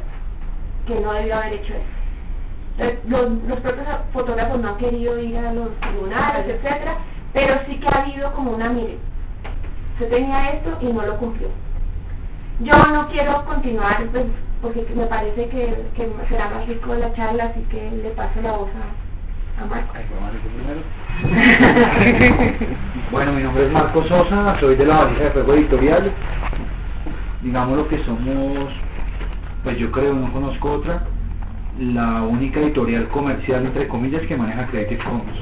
que 0.86 1.00
no 1.00 1.12
debió 1.12 1.36
haber 1.36 1.54
hecho 1.54 1.74
eso. 1.74 3.02
Los, 3.08 3.30
los 3.48 3.60
propios 3.60 3.86
fotógrafos 4.12 4.60
no 4.60 4.68
han 4.70 4.76
querido 4.78 5.18
ir 5.18 5.36
a 5.36 5.52
los 5.52 5.68
tribunales, 5.80 6.46
etcétera, 6.48 6.96
pero 7.32 7.60
sí 7.66 7.76
que 7.78 7.88
ha 7.88 8.02
habido 8.02 8.32
como 8.32 8.52
una 8.52 8.70
mire, 8.70 8.98
se 9.98 10.06
tenía 10.06 10.50
esto 10.52 10.78
y 10.80 10.86
no 10.86 11.04
lo 11.04 11.18
cumplió. 11.18 11.48
Yo 12.60 12.72
no 12.92 13.08
quiero 13.08 13.44
continuar, 13.44 14.04
pues, 14.10 14.26
porque 14.64 14.84
me 14.96 15.04
parece 15.04 15.46
que, 15.48 15.76
que 15.94 16.08
será 16.30 16.48
más 16.48 16.66
rico 16.66 16.94
la 16.94 17.12
charla, 17.12 17.44
así 17.44 17.60
que 17.70 17.90
le 18.02 18.08
paso 18.10 18.40
la 18.42 18.52
voz 18.52 18.70
a, 18.70 19.62
a 19.62 19.66
Marco. 19.66 19.92
bueno, 23.12 23.32
mi 23.32 23.42
nombre 23.42 23.66
es 23.66 23.72
Marco 23.72 24.02
Sosa, 24.08 24.58
soy 24.60 24.76
de 24.76 24.86
la 24.86 25.04
Valija 25.04 25.24
de 25.24 25.30
Fuego 25.32 25.52
Editorial. 25.52 26.10
Digamos 27.42 27.76
lo 27.76 27.86
que 27.88 28.02
somos, 28.04 28.72
pues 29.64 29.76
yo 29.78 29.92
creo, 29.92 30.14
no 30.14 30.32
conozco 30.32 30.72
otra, 30.72 31.02
la 31.78 32.22
única 32.22 32.60
editorial 32.60 33.08
comercial, 33.08 33.66
entre 33.66 33.86
comillas, 33.86 34.22
que 34.22 34.34
maneja 34.34 34.66
Creative 34.68 35.04
Commons. 35.04 35.40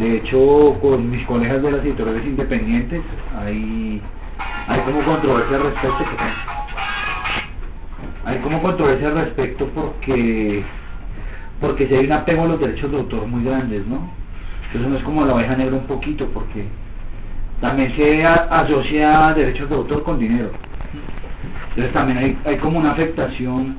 De 0.00 0.16
hecho, 0.16 0.76
con 0.82 1.08
mis 1.08 1.24
colegas 1.26 1.62
de 1.62 1.70
las 1.70 1.84
editoriales 1.84 2.26
independientes 2.26 3.02
hay, 3.38 4.02
hay 4.66 4.80
como 4.80 5.04
controversia 5.04 5.56
al 5.56 5.62
respecto. 5.62 6.04
Hay 8.26 8.38
como 8.38 8.60
controversia 8.60 9.06
al 9.06 9.14
respecto 9.14 9.70
porque 9.72 10.64
porque 11.60 11.86
si 11.86 11.94
hay 11.94 12.06
un 12.06 12.12
apego 12.12 12.42
a 12.42 12.48
los 12.48 12.60
derechos 12.60 12.90
de 12.90 12.98
autor 12.98 13.26
muy 13.26 13.44
grandes, 13.44 13.86
¿no? 13.86 14.10
Eso 14.74 14.88
no 14.88 14.96
es 14.96 15.04
como 15.04 15.24
la 15.24 15.34
oveja 15.34 15.56
negra 15.56 15.76
un 15.76 15.86
poquito 15.86 16.26
porque 16.34 16.64
también 17.60 17.94
se 17.96 18.26
asocia 18.26 19.32
derechos 19.34 19.70
de 19.70 19.76
autor 19.76 20.02
con 20.02 20.18
dinero. 20.18 20.50
Entonces 21.68 21.92
también 21.92 22.18
hay, 22.18 22.38
hay 22.44 22.56
como 22.58 22.78
una 22.78 22.92
afectación 22.92 23.76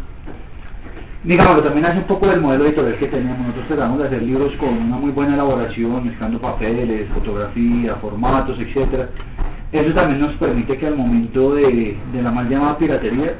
Digámoslo, 1.23 1.63
también 1.63 1.85
hace 1.85 1.97
un 1.97 2.05
poco 2.05 2.27
del 2.27 2.39
modelo 2.39 2.67
editorial 2.67 2.97
que 2.99 3.07
tenemos. 3.07 3.39
Nosotros 3.39 3.67
tratamos 3.67 3.99
de 3.99 4.05
hacer 4.05 4.21
libros 4.21 4.53
con 4.57 4.69
una 4.69 4.95
muy 4.95 5.11
buena 5.11 5.33
elaboración, 5.33 6.05
mezclando 6.05 6.39
papeles, 6.39 7.09
fotografía, 7.09 7.95
formatos, 7.95 8.57
etcétera. 8.57 9.09
Eso 9.73 9.93
también 9.93 10.21
nos 10.21 10.33
permite 10.35 10.77
que 10.77 10.87
al 10.87 10.95
momento 10.95 11.55
de, 11.55 11.97
de 12.13 12.21
la 12.21 12.31
mal 12.31 12.47
llamada 12.47 12.77
piratería 12.77 13.33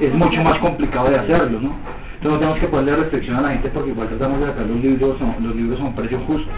es, 0.00 0.14
mucho 0.14 0.42
más 0.42 0.58
complicado 0.58 1.10
de 1.10 1.18
hacerlo, 1.18 1.60
¿no? 1.60 1.72
Entonces 2.14 2.40
tenemos 2.40 2.58
que 2.58 2.68
ponerle 2.68 2.96
restricción 3.02 3.36
a 3.36 3.42
la 3.42 3.50
gente 3.50 3.68
porque 3.68 3.90
igual 3.90 4.08
tratamos 4.08 4.40
de 4.40 4.46
sacar 4.46 4.66
los 4.66 4.80
libros, 4.82 5.16
los 5.40 5.56
libros 5.56 5.80
a 5.80 5.84
un 5.84 5.94
precio 5.94 6.18
justo, 6.26 6.50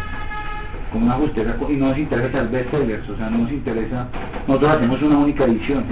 con 0.92 1.02
una 1.02 1.14
justeza, 1.14 1.54
y 1.68 1.72
no 1.74 1.88
nos 1.88 1.98
interesa 1.98 2.38
tal 2.38 2.48
vez 2.48 2.66
o 2.72 3.16
sea, 3.16 3.30
no 3.30 3.38
nos 3.38 3.52
interesa, 3.52 4.08
nosotros 4.46 4.70
hacemos 4.70 5.02
una 5.02 5.18
única 5.18 5.44
edición 5.44 5.84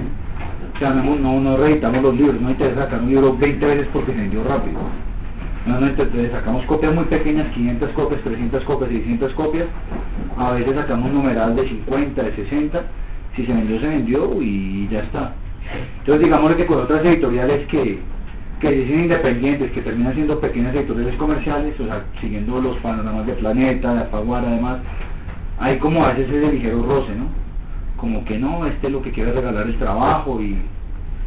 o 0.74 0.78
sea, 0.78 0.90
no, 0.90 1.40
no, 1.40 1.56
reeditamos 1.56 2.02
los 2.02 2.16
libros, 2.16 2.40
no 2.40 2.50
interesa 2.50 2.84
sacar 2.84 3.00
un 3.00 3.08
libro 3.08 3.36
20 3.36 3.64
veces 3.64 3.86
porque 3.92 4.12
se 4.12 4.18
vendió 4.18 4.42
rápido. 4.42 4.80
No, 5.66 5.80
no, 5.80 5.86
entonces 5.86 6.32
sacamos 6.32 6.64
copias 6.66 6.92
muy 6.92 7.04
pequeñas, 7.04 7.46
500 7.54 7.90
copias, 7.90 8.20
300 8.22 8.64
copias, 8.64 8.90
600 8.90 9.32
copias. 9.34 9.66
A 10.36 10.50
veces 10.50 10.74
sacamos 10.74 11.06
un 11.06 11.14
numeral 11.14 11.54
de 11.54 11.68
50, 11.68 12.22
de 12.22 12.34
60. 12.34 12.82
Si 13.36 13.46
se 13.46 13.52
vendió, 13.52 13.80
se 13.80 13.86
vendió 13.86 14.42
y 14.42 14.88
ya 14.88 15.00
está. 15.00 15.32
Entonces, 16.00 16.24
digamos 16.24 16.54
que 16.54 16.66
con 16.66 16.78
otras 16.80 17.04
editoriales 17.04 17.66
que, 17.68 17.98
que 18.60 18.70
dicen 18.70 19.00
independientes, 19.04 19.72
que 19.72 19.82
terminan 19.82 20.14
siendo 20.14 20.40
pequeñas 20.40 20.74
editoriales 20.74 21.16
comerciales, 21.16 21.78
o 21.80 21.86
sea, 21.86 22.04
siguiendo 22.20 22.60
los 22.60 22.76
panoramas 22.78 23.26
de 23.26 23.34
Planeta, 23.34 23.94
de 23.94 24.00
Apaguara, 24.00 24.48
además, 24.48 24.80
hay 25.58 25.78
como 25.78 26.04
a 26.04 26.12
veces 26.12 26.28
ese 26.28 26.52
ligero 26.52 26.82
roce, 26.82 27.14
¿no? 27.14 27.44
como 27.96 28.24
que 28.24 28.38
no, 28.38 28.66
este 28.66 28.90
lo 28.90 29.00
que 29.00 29.12
quiere 29.12 29.32
regalar 29.32 29.66
el 29.66 29.78
trabajo 29.78 30.40
y, 30.40 30.58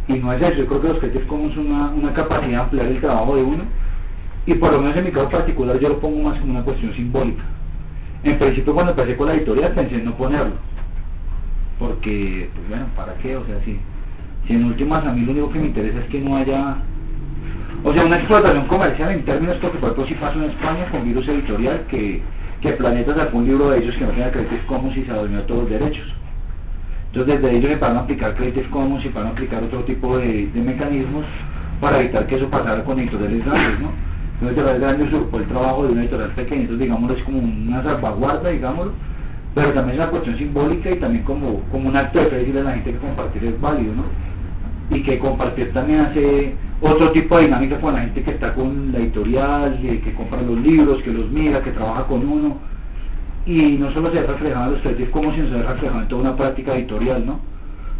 y 0.07 0.13
no 0.19 0.31
es 0.33 0.41
eso, 0.41 0.59
yo 0.59 0.67
creo 0.67 0.81
que 0.81 0.87
los 0.89 0.99
Creative 0.99 1.25
Commons 1.25 1.55
son 1.55 1.71
una, 1.71 1.89
una 1.89 2.13
capacidad 2.13 2.49
de 2.49 2.55
ampliar 2.55 2.85
el 2.85 2.99
trabajo 2.99 3.35
de 3.35 3.41
uno 3.41 3.63
y 4.45 4.53
por 4.53 4.71
lo 4.71 4.81
menos 4.81 4.95
en 4.95 5.05
mi 5.05 5.11
caso 5.11 5.29
particular 5.29 5.79
yo 5.79 5.89
lo 5.89 5.99
pongo 5.99 6.29
más 6.29 6.39
como 6.39 6.51
una 6.51 6.63
cuestión 6.63 6.93
simbólica. 6.93 7.43
En 8.23 8.37
principio 8.37 8.73
cuando 8.73 8.91
empecé 8.91 9.15
con 9.17 9.27
la 9.27 9.33
editorial 9.33 9.71
pensé 9.73 9.95
en 9.95 10.05
no 10.05 10.13
ponerlo, 10.15 10.53
porque, 11.79 12.49
pues 12.53 12.69
bueno, 12.69 12.85
¿para 12.95 13.13
qué? 13.15 13.35
O 13.35 13.45
sea, 13.45 13.59
si, 13.65 13.79
si 14.47 14.53
en 14.53 14.63
últimas 14.63 15.05
a 15.05 15.11
mí 15.11 15.25
lo 15.25 15.33
único 15.33 15.51
que 15.51 15.59
me 15.59 15.67
interesa 15.67 15.99
es 15.99 16.05
que 16.05 16.21
no 16.21 16.37
haya, 16.37 16.77
o 17.83 17.93
sea, 17.93 18.05
una 18.05 18.17
explotación 18.17 18.67
comercial 18.67 19.11
en 19.11 19.25
términos, 19.25 19.57
porque 19.61 19.77
por 19.77 19.91
ejemplo 19.91 20.07
si 20.07 20.13
pasó 20.15 20.39
en 20.39 20.51
España 20.51 20.85
con 20.89 21.03
Virus 21.03 21.27
Editorial, 21.27 21.81
que, 21.89 22.21
que 22.61 22.71
Planeta 22.73 23.13
sacó 23.13 23.37
un 23.37 23.45
libro 23.47 23.69
de 23.71 23.79
ellos 23.79 23.95
que 23.95 24.05
no 24.05 24.11
tenía 24.11 24.31
Creative 24.31 24.65
Commons 24.67 24.97
y 24.97 25.03
se 25.03 25.11
adueñó 25.11 25.41
todos 25.41 25.61
los 25.63 25.69
derechos. 25.69 26.05
Entonces 27.07 27.41
desde 27.41 27.57
ellos 27.57 27.79
van 27.79 27.97
a 27.97 27.99
aplicar 28.01 28.35
Creative 28.35 28.69
Commons 28.69 29.03
y 29.05 29.09
van 29.09 29.27
a 29.27 29.29
aplicar 29.29 29.63
otro 29.63 29.83
tipo 29.83 30.17
de, 30.17 30.49
mecanismos 30.55 31.25
para 31.81 31.99
evitar 31.99 32.25
que 32.27 32.35
eso 32.35 32.49
pasara 32.49 32.83
con 32.83 32.99
editoriales 32.99 33.45
grandes, 33.45 33.79
¿no? 33.81 33.91
Una 34.39 34.51
editorial 34.51 34.79
grande 34.79 35.03
usurpó 35.03 35.37
el 35.39 35.45
trabajo 35.47 35.85
de 35.85 35.91
una 35.91 36.01
editorial 36.01 36.29
pequeña, 36.31 36.61
entonces 36.61 36.85
digámoslo 36.85 37.17
es 37.17 37.23
como 37.23 37.39
una 37.39 37.83
salvaguarda, 37.83 38.49
digámoslo, 38.49 38.93
pero 39.55 39.73
también 39.73 39.95
es 39.95 40.03
una 40.03 40.11
cuestión 40.11 40.37
simbólica 40.37 40.91
y 40.91 40.99
también 40.99 41.23
como, 41.23 41.61
como 41.71 41.89
un 41.89 41.97
acto 41.97 42.19
de 42.19 42.27
fe 42.27 42.35
decirle 42.37 42.61
a 42.61 42.63
la 42.65 42.73
gente 42.73 42.91
que 42.91 42.97
compartir 42.97 43.43
es 43.45 43.59
válido, 43.59 43.95
¿no? 43.95 44.03
Y 44.89 45.03
que 45.03 45.19
compartir 45.19 45.73
también 45.73 45.99
hace 45.99 46.53
otro 46.81 47.11
tipo 47.11 47.37
de 47.37 47.45
dinámica 47.45 47.79
con 47.79 47.93
la 47.93 48.01
gente 48.01 48.23
que 48.23 48.31
está 48.31 48.53
con 48.53 48.91
la 48.91 48.99
editorial, 48.99 49.79
que 49.81 50.13
compra 50.13 50.41
los 50.41 50.57
libros, 50.59 51.01
que 51.03 51.11
los 51.11 51.29
mira, 51.29 51.61
que 51.61 51.71
trabaja 51.71 52.03
con 52.03 52.27
uno, 52.27 52.57
y 53.47 53.77
no 53.77 53.91
solo 53.93 54.11
se 54.11 54.19
ve 54.19 54.27
reflejado 54.27 54.65
en 54.65 54.71
los 54.73 54.81
Creative 54.81 55.11
Commons, 55.11 55.35
sino 55.35 55.47
se 55.49 55.55
ve 55.55 55.63
reflejado 55.63 56.01
en 56.01 56.07
toda 56.09 56.21
una 56.21 56.35
práctica 56.35 56.75
editorial, 56.75 57.25
¿no? 57.25 57.39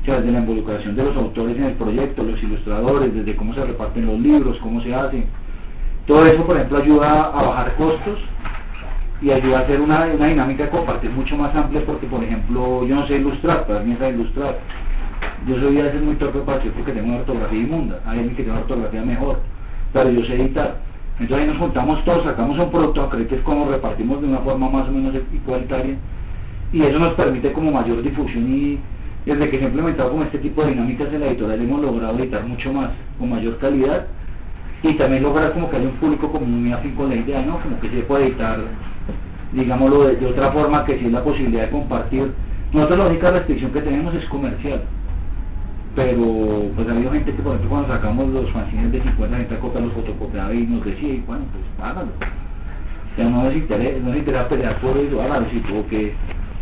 O 0.02 0.06
sea, 0.06 0.17
desde 0.17 0.32
la 0.32 0.39
involucración 0.39 0.95
de 0.95 1.04
los 1.04 1.15
autores 1.15 1.58
en 1.58 1.63
el 1.63 1.73
proyecto, 1.73 2.23
los 2.23 2.41
ilustradores, 2.43 3.13
desde 3.13 3.36
cómo 3.36 3.54
se 3.54 3.63
reparten 3.63 4.06
los 4.06 4.19
libros, 4.19 4.58
cómo 4.62 4.82
se 4.82 4.93
hacen. 4.93 5.26
Todo 6.06 6.21
eso, 6.21 6.45
por 6.45 6.56
ejemplo, 6.56 6.78
ayuda 6.78 7.26
a 7.26 7.41
bajar 7.43 7.76
costos 7.76 8.19
y 9.21 9.32
ayuda 9.32 9.60
a 9.60 9.62
hacer 9.62 9.82
una, 9.82 10.06
una 10.06 10.28
dinámica 10.28 10.63
de 10.63 10.69
compartir 10.69 11.10
mucho 11.12 11.36
más 11.38 11.54
amplia 11.56 11.82
porque, 11.86 12.08
por 12.08 12.23
ejemplo, 12.23 12.86
yo 12.86 12.95
no 12.95 13.08
sé 13.08 13.15
ilustrar, 13.15 13.63
pero 13.65 13.80
alguien 13.80 13.97
sabe 13.97 14.13
ilustrar. 14.13 14.60
Yo 15.48 15.60
soy 15.60 15.80
a 15.80 15.84
veces 15.84 16.02
muy 16.02 16.16
torpe 16.16 16.40
para 16.40 16.58
decir 16.58 16.74
porque 16.74 16.92
tengo 16.92 17.08
una 17.08 17.18
ortografía 17.18 17.60
inmunda, 17.60 18.00
hay 18.06 18.20
alguien 18.20 18.36
que 18.36 18.44
tiene 18.44 18.52
una 18.52 18.62
ortografía 18.62 19.02
mejor, 19.02 19.40
pero 19.94 20.10
yo 20.10 20.26
sé 20.26 20.36
editar 20.36 20.88
entonces 21.20 21.48
ahí 21.48 21.52
nos 21.52 21.58
juntamos 21.58 22.06
todos, 22.06 22.24
sacamos 22.26 22.60
un 22.60 22.70
producto, 22.70 23.10
creo 23.10 23.28
que 23.28 23.36
es 23.36 23.42
como 23.42 23.68
repartimos 23.68 24.22
de 24.22 24.28
una 24.28 24.38
forma 24.40 24.70
más 24.70 24.88
o 24.88 24.92
menos 24.92 25.16
igualitaria 25.34 25.96
y 26.72 26.82
eso 26.84 27.00
nos 27.00 27.16
permite 27.16 27.52
como 27.54 27.72
mayor 27.72 28.04
difusión 28.04 28.54
y 28.54 28.78
desde 29.26 29.50
que 29.50 29.58
se 29.58 29.66
ha 29.66 29.68
implementado 29.68 30.12
como 30.12 30.24
este 30.24 30.38
tipo 30.38 30.62
de 30.62 30.70
dinámicas 30.70 31.12
en 31.12 31.22
la 31.22 31.28
editorial 31.28 31.60
hemos 31.60 31.82
logrado 31.82 32.20
editar 32.20 32.46
mucho 32.46 32.72
más, 32.72 32.92
con 33.18 33.32
mayor 33.32 33.58
calidad 33.58 34.06
y 34.84 34.94
también 34.94 35.24
lograr 35.24 35.54
como 35.54 35.72
que 35.72 35.78
haya 35.78 35.88
un 35.88 35.96
público 35.96 36.32
como 36.32 36.46
muy 36.46 36.72
afín 36.72 36.94
con 36.94 37.10
la 37.10 37.16
idea, 37.16 37.42
¿no? 37.42 37.60
Como 37.62 37.80
que 37.80 37.90
se 37.90 38.02
puede 38.02 38.28
editar, 38.28 38.60
digámoslo, 39.54 40.04
de, 40.04 40.18
de 40.18 40.26
otra 40.28 40.52
forma 40.52 40.86
que 40.86 41.00
si 41.00 41.08
es 41.08 41.12
la 41.12 41.24
posibilidad 41.24 41.64
de 41.64 41.72
compartir. 41.72 42.32
Nosotros 42.72 43.00
la 43.00 43.08
única 43.08 43.32
restricción 43.32 43.72
que 43.72 43.82
tenemos 43.82 44.14
es 44.14 44.24
comercial 44.26 44.82
pero 45.98 46.70
pues 46.76 46.88
ha 46.88 46.92
habido 46.92 47.12
gente 47.12 47.34
que 47.34 47.42
por 47.42 47.56
ejemplo 47.56 47.72
cuando 47.72 47.88
sacamos 47.92 48.30
los 48.30 48.48
fanzines 48.52 48.92
de 48.92 49.02
50 49.02 49.36
gente 49.36 49.58
copias 49.58 49.84
los 49.84 49.94
fotocopiaba 49.94 50.54
y 50.54 50.68
nos 50.68 50.86
decía 50.86 51.10
y 51.10 51.24
bueno 51.26 51.46
pues 51.52 51.66
hágalo. 51.90 52.12
O 52.12 53.16
sea 53.16 53.26
no 53.26 53.44
nos 53.46 53.56
interesa, 53.56 53.98
no 54.04 54.10
nos 54.10 54.18
interesa 54.18 54.48
pelear 54.48 54.76
por 54.80 54.96
eso 54.96 55.20
hágalo 55.20 55.48
si 55.50 55.58
o 55.58 55.88
que 55.88 56.14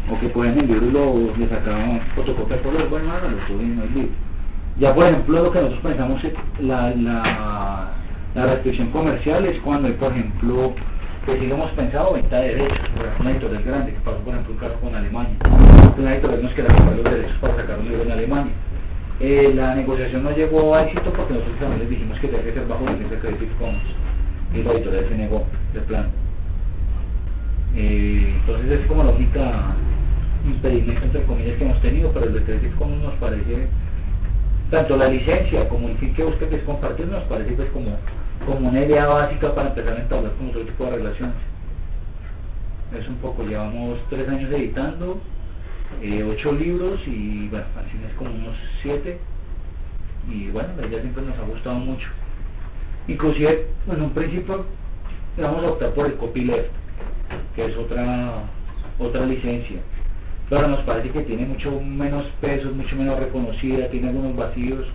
o 0.09 0.19
que 0.21 0.29
pueden 0.29 0.57
el 0.57 0.67
libro 0.67 0.87
y 0.87 0.91
lo, 0.91 1.37
le 1.37 1.49
sacaban 1.49 1.99
fotocopias 2.15 2.61
por 2.61 2.73
los 2.75 2.89
bueno 2.89 3.11
hágalo 3.11 3.35
todo 3.45 3.57
bien 3.57 3.75
no 3.75 3.83
es 3.83 4.07
ya 4.79 4.95
por 4.95 5.05
ejemplo 5.05 5.43
lo 5.43 5.51
que 5.51 5.59
nosotros 5.59 5.83
pensamos 5.83 6.23
es 6.23 6.33
la, 6.61 6.95
la, 6.95 7.91
la 8.35 8.45
restricción 8.45 8.89
comercial 8.91 9.45
es 9.47 9.59
cuando 9.63 9.89
hay 9.89 9.95
por 9.95 10.13
ejemplo 10.13 10.71
pues 11.25 11.39
sí 11.41 11.51
hemos 11.51 11.71
pensado 11.71 12.13
venta 12.13 12.37
de 12.39 12.49
derechos, 12.49 12.77
por 12.95 13.03
ejemplo, 13.03 13.21
una 13.21 13.31
editorial 13.31 13.63
grande, 13.63 13.93
que 13.93 13.99
pasó 14.01 14.19
por 14.19 14.31
ejemplo 14.31 14.53
un 14.53 14.59
caso 14.59 14.75
con 14.79 14.93
Alemania. 14.93 15.35
Una 15.97 16.13
editorial 16.13 16.43
nos 16.43 16.53
quería 16.53 16.75
comprar 16.75 16.95
los 16.97 17.03
derechos 17.03 17.37
para 17.41 17.55
sacar 17.55 17.79
un 17.79 17.85
libro 17.89 18.03
en 18.03 18.11
Alemania 18.11 18.53
eh, 19.19 19.53
la 19.55 19.75
negociación 19.75 20.23
no 20.23 20.31
llegó 20.31 20.75
a 20.75 20.83
éxito 20.83 21.11
porque 21.15 21.33
nosotros 21.33 21.57
también 21.59 21.79
les 21.79 21.89
dijimos 21.89 22.19
que 22.19 22.27
tenía 22.27 22.43
que 22.43 22.53
ser 22.53 22.67
bajo 22.67 22.85
licencia 22.85 23.19
Creative 23.19 23.51
Commons 23.57 23.83
y 24.53 24.61
la 24.61 24.71
editorial 24.73 25.05
se 25.07 25.15
negó 25.15 25.45
de 25.73 25.79
plan. 25.81 26.09
Eh, 27.75 28.33
entonces 28.39 28.79
es 28.79 28.87
como 28.87 29.03
la 29.03 29.11
única, 29.11 29.75
impedimento 30.45 31.01
entre 31.05 31.23
comillas 31.23 31.57
que 31.57 31.63
hemos 31.63 31.81
tenido, 31.81 32.11
pero 32.11 32.25
el 32.25 32.33
de 32.33 32.43
Creative 32.43 32.75
Commons 32.75 33.03
nos 33.03 33.13
parece, 33.15 33.67
tanto 34.69 34.97
la 34.97 35.07
licencia 35.07 35.69
como 35.69 35.87
el 35.87 35.97
fin 35.97 36.13
que 36.13 36.23
busca 36.23 36.49
que 36.49 36.55
es 36.55 36.63
compartir, 36.63 37.07
nos 37.07 37.23
parece 37.23 37.53
pues 37.53 37.69
como, 37.71 37.95
como 38.45 38.67
una 38.67 38.83
idea 38.83 39.07
básica 39.07 39.55
para 39.55 39.69
empezar 39.69 39.93
a 39.93 40.01
entablar 40.01 40.33
con 40.33 40.49
otro 40.49 40.61
tipo 40.61 40.85
de 40.85 40.91
relaciones. 40.91 41.35
Es 42.99 43.07
un 43.07 43.15
poco, 43.15 43.43
llevamos 43.43 43.97
tres 44.09 44.27
años 44.27 44.51
editando, 44.51 45.19
eh, 46.01 46.23
ocho 46.23 46.51
libros 46.51 46.99
y 47.07 47.47
bueno, 47.47 47.65
así 47.77 47.97
es 48.07 48.13
como 48.17 48.31
unos 48.31 48.55
siete 48.81 49.17
y 50.29 50.47
bueno, 50.47 50.69
la 50.79 50.87
idea 50.87 51.01
siempre 51.01 51.23
nos 51.23 51.37
ha 51.37 51.43
gustado 51.43 51.75
mucho. 51.75 52.07
Inclusive, 53.07 53.67
en 53.91 54.01
un 54.01 54.11
principio 54.11 54.65
vamos 55.37 55.63
a 55.63 55.71
optar 55.71 55.93
por 55.93 56.07
el 56.07 56.15
copyleft, 56.15 56.69
que 57.55 57.65
es 57.65 57.77
otra 57.77 58.43
otra 58.97 59.25
licencia, 59.25 59.77
pero 60.49 60.67
nos 60.67 60.79
parece 60.81 61.09
que 61.09 61.21
tiene 61.21 61.45
mucho 61.45 61.79
menos 61.81 62.25
peso, 62.39 62.71
mucho 62.71 62.95
menos 62.95 63.19
reconocida, 63.19 63.89
tiene 63.89 64.09
algunos 64.09 64.35
vacíos 64.35 64.87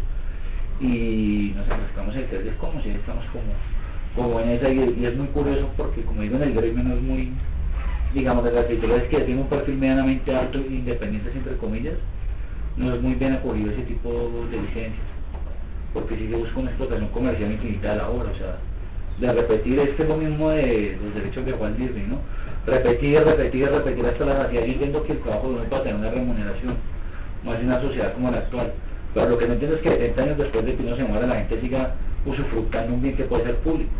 y 0.80 1.52
nos 1.54 1.68
enfrascamos 1.68 2.16
en 2.16 2.22
el 2.22 2.56
como 2.56 2.80
si 2.82 2.88
estamos 2.88 3.24
como, 3.26 3.52
como 4.16 4.40
en 4.40 4.50
esa 4.50 4.70
y, 4.70 5.04
es 5.04 5.16
muy 5.16 5.26
curioso 5.28 5.68
porque 5.76 6.02
como 6.02 6.22
digo 6.22 6.36
en 6.36 6.42
el 6.42 6.54
gremio 6.54 6.82
no 6.82 6.94
es 6.94 7.02
muy 7.02 7.32
digamos 8.14 8.44
de 8.44 8.52
las 8.52 8.68
editoriales 8.68 9.08
que 9.08 9.20
tiene 9.20 9.40
un 9.40 9.48
perfil 9.48 9.76
medianamente 9.76 10.34
alto 10.34 10.58
e 10.58 10.72
independientes 10.72 11.34
entre 11.34 11.56
comillas 11.56 11.94
no 12.76 12.94
es 12.94 13.02
muy 13.02 13.14
bien 13.14 13.34
acogido 13.34 13.70
ese 13.70 13.82
tipo 13.82 14.10
de 14.50 14.56
licencias 14.62 15.10
porque 15.92 16.16
si 16.16 16.28
se 16.28 16.36
busca 16.36 16.60
una 16.60 16.70
explotación 16.70 17.08
comercial 17.08 17.52
infinita 17.52 17.90
de 17.90 17.96
la 17.96 18.08
obra, 18.08 18.30
o 18.30 18.38
sea, 18.38 18.56
de 19.18 19.32
repetir, 19.32 19.78
este 19.80 20.02
es 20.02 20.08
lo 20.08 20.16
mismo 20.16 20.50
de 20.50 20.96
los 21.02 21.14
derechos 21.14 21.44
de 21.44 21.52
Walt 21.52 21.76
Disney, 21.76 22.06
¿no? 22.06 22.18
Repetir, 22.66 23.22
repetir, 23.22 23.68
repetir 23.68 24.06
hasta 24.06 24.24
la 24.24 24.42
saciedad. 24.44 24.64
Yo 24.64 24.72
entiendo 24.72 25.02
que 25.02 25.12
el 25.12 25.18
trabajo 25.18 25.48
de 25.48 25.54
uno 25.56 25.64
para 25.64 25.82
tener 25.82 25.98
una 25.98 26.10
remuneración, 26.10 26.74
no 27.44 27.54
es 27.54 27.62
una 27.62 27.80
sociedad 27.80 28.14
como 28.14 28.30
la 28.30 28.38
actual. 28.38 28.72
Pero 29.12 29.28
lo 29.30 29.38
que 29.38 29.46
no 29.46 29.54
entiendo 29.54 29.76
es 29.76 29.82
que 29.82 29.90
70 29.90 30.22
años 30.22 30.38
después 30.38 30.64
de 30.64 30.74
que 30.76 30.82
uno 30.82 30.96
se 30.96 31.04
muera, 31.04 31.26
la 31.26 31.36
gente 31.36 31.60
siga 31.60 31.94
usufructando 32.24 32.94
un 32.94 33.02
bien 33.02 33.16
que 33.16 33.24
puede 33.24 33.44
ser 33.44 33.56
público. 33.56 33.90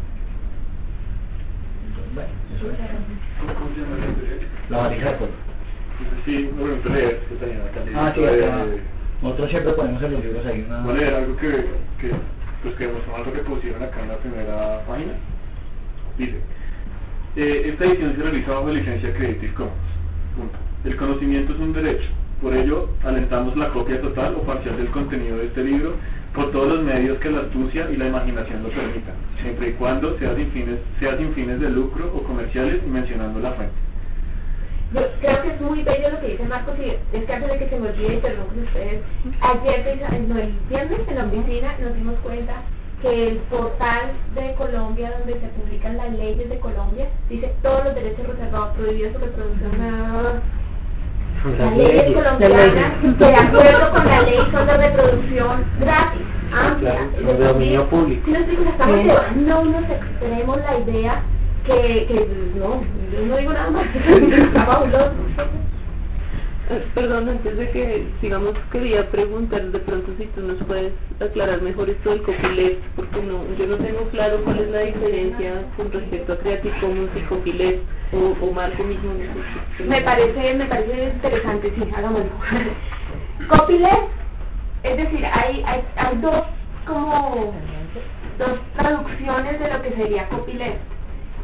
Entonces, 1.88 2.14
bueno, 2.14 2.31
eso 2.57 2.70
es. 2.70 3.29
¿Cómo 3.40 3.74
se 3.74 3.81
llama 3.81 3.96
la 4.68 4.88
de 4.90 4.96
Sí, 6.24 6.50
no 6.57 6.64
me 6.64 6.81
que 6.81 6.88
la 6.88 8.00
Ah, 8.00 8.12
sí, 8.14 8.24
acá. 8.24 8.66
Nosotros 9.22 9.50
siempre 9.50 9.72
ponemos 9.72 10.03
en 10.03 10.12
los 10.12 10.24
libros 10.24 10.46
ahí 10.46 10.64
una... 10.66 10.79
Algo 10.79 11.37
que, 11.37 11.48
que, 12.00 12.11
pues 12.62 12.74
que 12.76 12.85
algo 12.85 13.33
que 13.33 13.38
pusieron 13.40 13.83
acá 13.83 14.00
en 14.03 14.09
la 14.09 14.16
primera 14.16 14.85
página. 14.87 15.12
Dice, 16.16 16.37
eh, 17.37 17.62
esta 17.66 17.85
edición 17.85 18.16
se 18.16 18.22
realiza 18.22 18.53
bajo 18.53 18.70
licencia 18.70 19.14
Creative 19.14 19.55
Commons. 19.55 19.74
Punto. 20.37 20.59
El 20.85 20.96
conocimiento 20.96 21.53
es 21.53 21.59
un 21.59 21.72
derecho. 21.72 22.09
Por 22.40 22.55
ello, 22.55 22.88
alentamos 23.05 23.57
la 23.57 23.68
copia 23.70 24.00
total 24.00 24.35
o 24.37 24.42
parcial 24.42 24.76
del 24.79 24.88
contenido 24.88 25.37
de 25.37 25.46
este 25.46 25.64
libro 25.64 25.94
por 26.34 26.50
todos 26.52 26.68
los 26.68 26.82
medios 26.82 27.18
que 27.18 27.30
la 27.30 27.40
astucia 27.40 27.90
y 27.90 27.96
la 27.96 28.06
imaginación 28.06 28.62
lo 28.62 28.68
permitan, 28.70 29.14
siempre 29.42 29.70
y 29.70 29.72
cuando 29.72 30.16
sea 30.18 30.34
sin 30.36 30.50
fines, 30.52 30.78
sea 30.98 31.16
sin 31.16 31.32
fines 31.34 31.60
de 31.60 31.70
lucro 31.70 32.12
o 32.14 32.22
comerciales 32.22 32.80
y 32.84 32.88
mencionando 32.88 33.40
la 33.40 33.52
fuente. 33.52 33.74
Yo 34.94 35.02
creo 35.20 35.42
que 35.42 35.48
es 35.50 35.60
muy 35.60 35.82
bello 35.82 36.10
lo 36.10 36.20
que 36.20 36.28
dice 36.28 36.44
Marcos 36.44 36.74
y 36.78 37.16
es 37.16 37.24
que 37.24 37.32
antes 37.32 37.50
de 37.50 37.58
que 37.58 37.68
se 37.68 37.78
me 37.78 37.88
olvide, 37.90 38.18
perdón 38.18 38.46
con 38.48 38.58
ustedes, 38.58 39.02
ayer, 39.40 40.22
no, 40.28 40.38
el 40.38 40.52
viernes 40.68 41.00
en 41.08 41.14
la 41.14 41.24
oficina 41.26 41.74
nos 41.80 41.94
dimos 41.94 42.18
cuenta 42.20 42.54
que 43.00 43.28
el 43.28 43.36
portal 43.48 44.10
de 44.34 44.54
Colombia 44.54 45.12
donde 45.18 45.40
se 45.40 45.48
publican 45.48 45.96
las 45.96 46.12
leyes 46.12 46.48
de 46.48 46.58
Colombia 46.58 47.08
dice 47.28 47.52
todos 47.62 47.84
los 47.84 47.94
derechos 47.94 48.26
reservados 48.26 48.76
prohibidos 48.76 49.12
sobre 49.14 49.28
producción 49.28 49.72
las 51.44 51.76
leyes 51.76 52.14
colombianas 52.14 52.74
de 53.03 53.35
acuerdo 53.35 53.90
con 53.92 54.07
la 54.07 54.22
ley 54.22 54.38
son 54.53 54.66
de 54.66 54.76
reproducción 54.76 55.64
gratis 55.81 56.22
amplia. 56.53 57.09
De 57.16 57.35
dominio 57.35 57.87
público. 57.87 58.22
Si 58.26 58.31
nos 58.33 58.48
estamos 58.48 59.05
llevando 59.05 59.61
unos 59.61 59.85
extremos 59.90 60.59
la 60.59 60.79
idea 60.79 61.22
que, 61.64 62.07
que 62.09 62.26
no, 62.59 62.83
yo 63.12 63.26
no 63.26 63.37
digo 63.37 63.53
nada 63.53 63.70
más, 63.70 63.87
está 63.94 64.66
fabuloso. 64.66 65.14
Perdón, 66.94 67.28
antes 67.28 67.56
de 67.56 67.70
que 67.70 68.06
sigamos, 68.20 68.54
quería 68.70 69.11
preguntar 69.11 69.62
de 69.62 69.78
pronto 69.80 70.12
si 70.18 70.26
tú 70.26 70.40
nos 70.40 70.62
puedes 70.64 70.92
aclarar 71.20 71.61
mejor 71.62 71.90
esto 71.90 72.11
del 72.11 72.22
copyleft, 72.22 72.83
porque 72.96 73.22
no, 73.22 73.44
yo 73.59 73.66
no 73.66 73.76
tengo 73.76 74.02
claro 74.11 74.40
cuál 74.44 74.61
es 74.61 74.70
la 74.70 74.80
diferencia 74.80 75.64
con 75.76 75.90
respecto 75.90 76.33
a 76.33 76.38
Creative 76.38 76.80
Commons 76.80 77.11
y 77.16 77.20
copyleft, 77.22 77.83
o, 78.12 78.46
o 78.46 78.52
Marco 78.52 78.85
mismo. 78.85 79.12
me 79.87 80.00
parece, 80.02 80.54
me 80.54 80.66
parece 80.66 81.04
interesante, 81.14 81.72
sí, 81.74 81.83
hagámoslo. 81.96 82.30
copyleft, 83.48 84.09
es 84.85 84.96
decir, 84.96 85.26
hay, 85.26 85.62
hay, 85.66 85.83
hay 85.96 86.16
dos 86.18 86.44
como 86.87 87.52
dos 88.38 88.59
traducciones 88.76 89.61
de 89.61 89.68
lo 89.72 89.83
que 89.83 89.90
sería 89.90 90.28
copyleft 90.28 90.89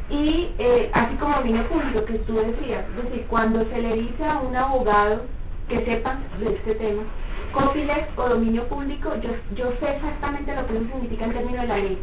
y 0.08 0.50
eh, 0.58 0.90
así 0.92 1.16
como 1.16 1.42
vino 1.42 1.64
público 1.64 2.04
que 2.04 2.18
tú 2.20 2.36
decías, 2.36 2.84
es 2.90 3.04
decir, 3.04 3.26
cuando 3.28 3.64
se 3.64 3.78
le 3.82 3.94
dice 3.94 4.24
a 4.24 4.38
un 4.38 4.54
abogado 4.54 5.22
que 5.68 5.84
sepa 5.84 6.16
de 6.38 6.54
este 6.54 6.76
tema, 6.76 7.02
copyleft 7.52 8.16
o 8.16 8.28
dominio 8.28 8.68
público, 8.68 9.10
yo, 9.16 9.30
yo 9.56 9.72
sé 9.80 9.96
exactamente 9.96 10.54
lo 10.54 10.66
que 10.66 10.76
eso 10.76 10.86
significa 10.92 11.24
en 11.24 11.32
términos 11.32 11.62
de 11.62 11.66
la 11.66 11.78
ley, 11.78 11.98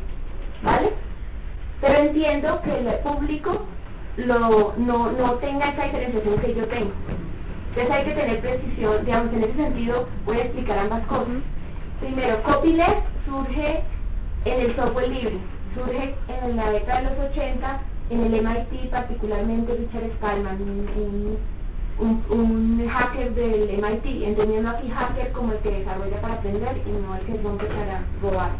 ¿vale? 0.63 0.89
Pero 1.79 1.99
entiendo 1.99 2.61
que 2.61 2.77
el 2.77 2.87
público 2.99 3.65
lo, 4.17 4.73
no, 4.77 5.11
no 5.11 5.33
tenga 5.35 5.69
esa 5.69 5.85
diferenciación 5.85 6.39
que 6.39 6.55
yo 6.55 6.67
tengo. 6.67 6.91
Entonces 7.69 7.91
hay 7.91 8.03
que 8.03 8.11
tener 8.11 8.39
precisión, 8.41 9.05
digamos, 9.05 9.33
en 9.33 9.43
ese 9.45 9.55
sentido 9.55 10.07
voy 10.25 10.37
a 10.37 10.43
explicar 10.43 10.77
ambas 10.77 11.05
cosas. 11.07 11.37
Primero, 12.01 12.43
copyleft 12.43 13.07
surge 13.25 13.81
en 14.43 14.59
el 14.59 14.75
software 14.75 15.07
libre, 15.07 15.37
surge 15.73 16.13
en 16.27 16.57
la 16.57 16.69
década 16.69 17.01
de 17.01 17.15
los 17.15 17.31
80 17.31 17.79
en 18.09 18.21
el 18.21 18.41
MIT, 18.41 18.89
particularmente 18.89 19.75
Richard 19.75 20.11
Stallman, 20.17 20.61
un, 20.61 21.37
un, 21.99 22.23
un, 22.29 22.87
hacker 22.87 23.33
del 23.33 23.77
MIT, 23.81 24.27
entendiendo 24.27 24.69
aquí 24.69 24.89
hacker 24.89 25.31
como 25.31 25.53
el 25.53 25.59
que 25.59 25.71
desarrolla 25.71 26.21
para 26.21 26.33
aprender 26.35 26.81
y 26.85 26.91
no 26.91 27.15
el 27.15 27.21
que 27.21 27.41
rompe 27.41 27.65
para 27.65 28.03
robar. 28.21 28.51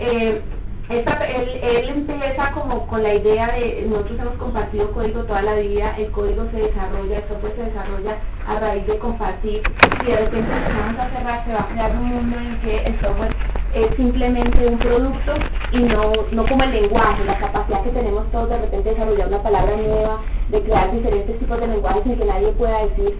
Eh, 0.00 0.40
esta, 0.88 1.12
él, 1.24 1.48
él 1.62 1.88
empieza 1.88 2.50
como 2.52 2.86
con 2.86 3.02
la 3.02 3.14
idea 3.14 3.52
de, 3.52 3.86
nosotros 3.88 4.20
hemos 4.20 4.34
compartido 4.34 4.90
código 4.92 5.24
toda 5.24 5.40
la 5.40 5.54
vida, 5.54 5.94
el 5.96 6.10
código 6.10 6.44
se 6.50 6.58
desarrolla, 6.58 7.16
el 7.16 7.28
software 7.28 7.56
se 7.56 7.62
desarrolla 7.64 8.16
a 8.46 8.60
raíz 8.60 8.86
de 8.86 8.98
compartir, 8.98 9.62
y 10.02 10.06
de 10.06 10.16
repente 10.16 10.52
empezamos 10.52 10.98
a 10.98 11.10
cerrar, 11.10 11.44
se 11.46 11.52
va 11.54 11.60
a 11.60 11.68
crear 11.68 11.90
un 11.92 12.04
mundo 12.04 12.36
en 12.36 12.60
que 12.60 12.76
el 12.84 13.00
software 13.00 13.34
es 13.74 13.96
simplemente 13.96 14.66
un 14.66 14.78
producto 14.78 15.32
y 15.72 15.78
no, 15.78 16.12
no 16.32 16.46
como 16.46 16.62
el 16.64 16.82
lenguaje, 16.82 17.24
la 17.24 17.38
capacidad 17.38 17.82
que 17.82 17.90
tenemos 17.90 18.30
todos 18.30 18.50
de 18.50 18.58
repente 18.58 18.88
de 18.90 18.94
desarrollar 18.94 19.28
una 19.28 19.42
palabra 19.42 19.76
nueva, 19.76 20.20
de 20.50 20.60
crear 20.60 20.92
diferentes 20.92 21.38
tipos 21.38 21.60
de 21.60 21.66
lenguajes 21.66 22.02
sin 22.04 22.18
que 22.18 22.24
nadie 22.26 22.48
pueda 22.52 22.84
decir, 22.84 23.16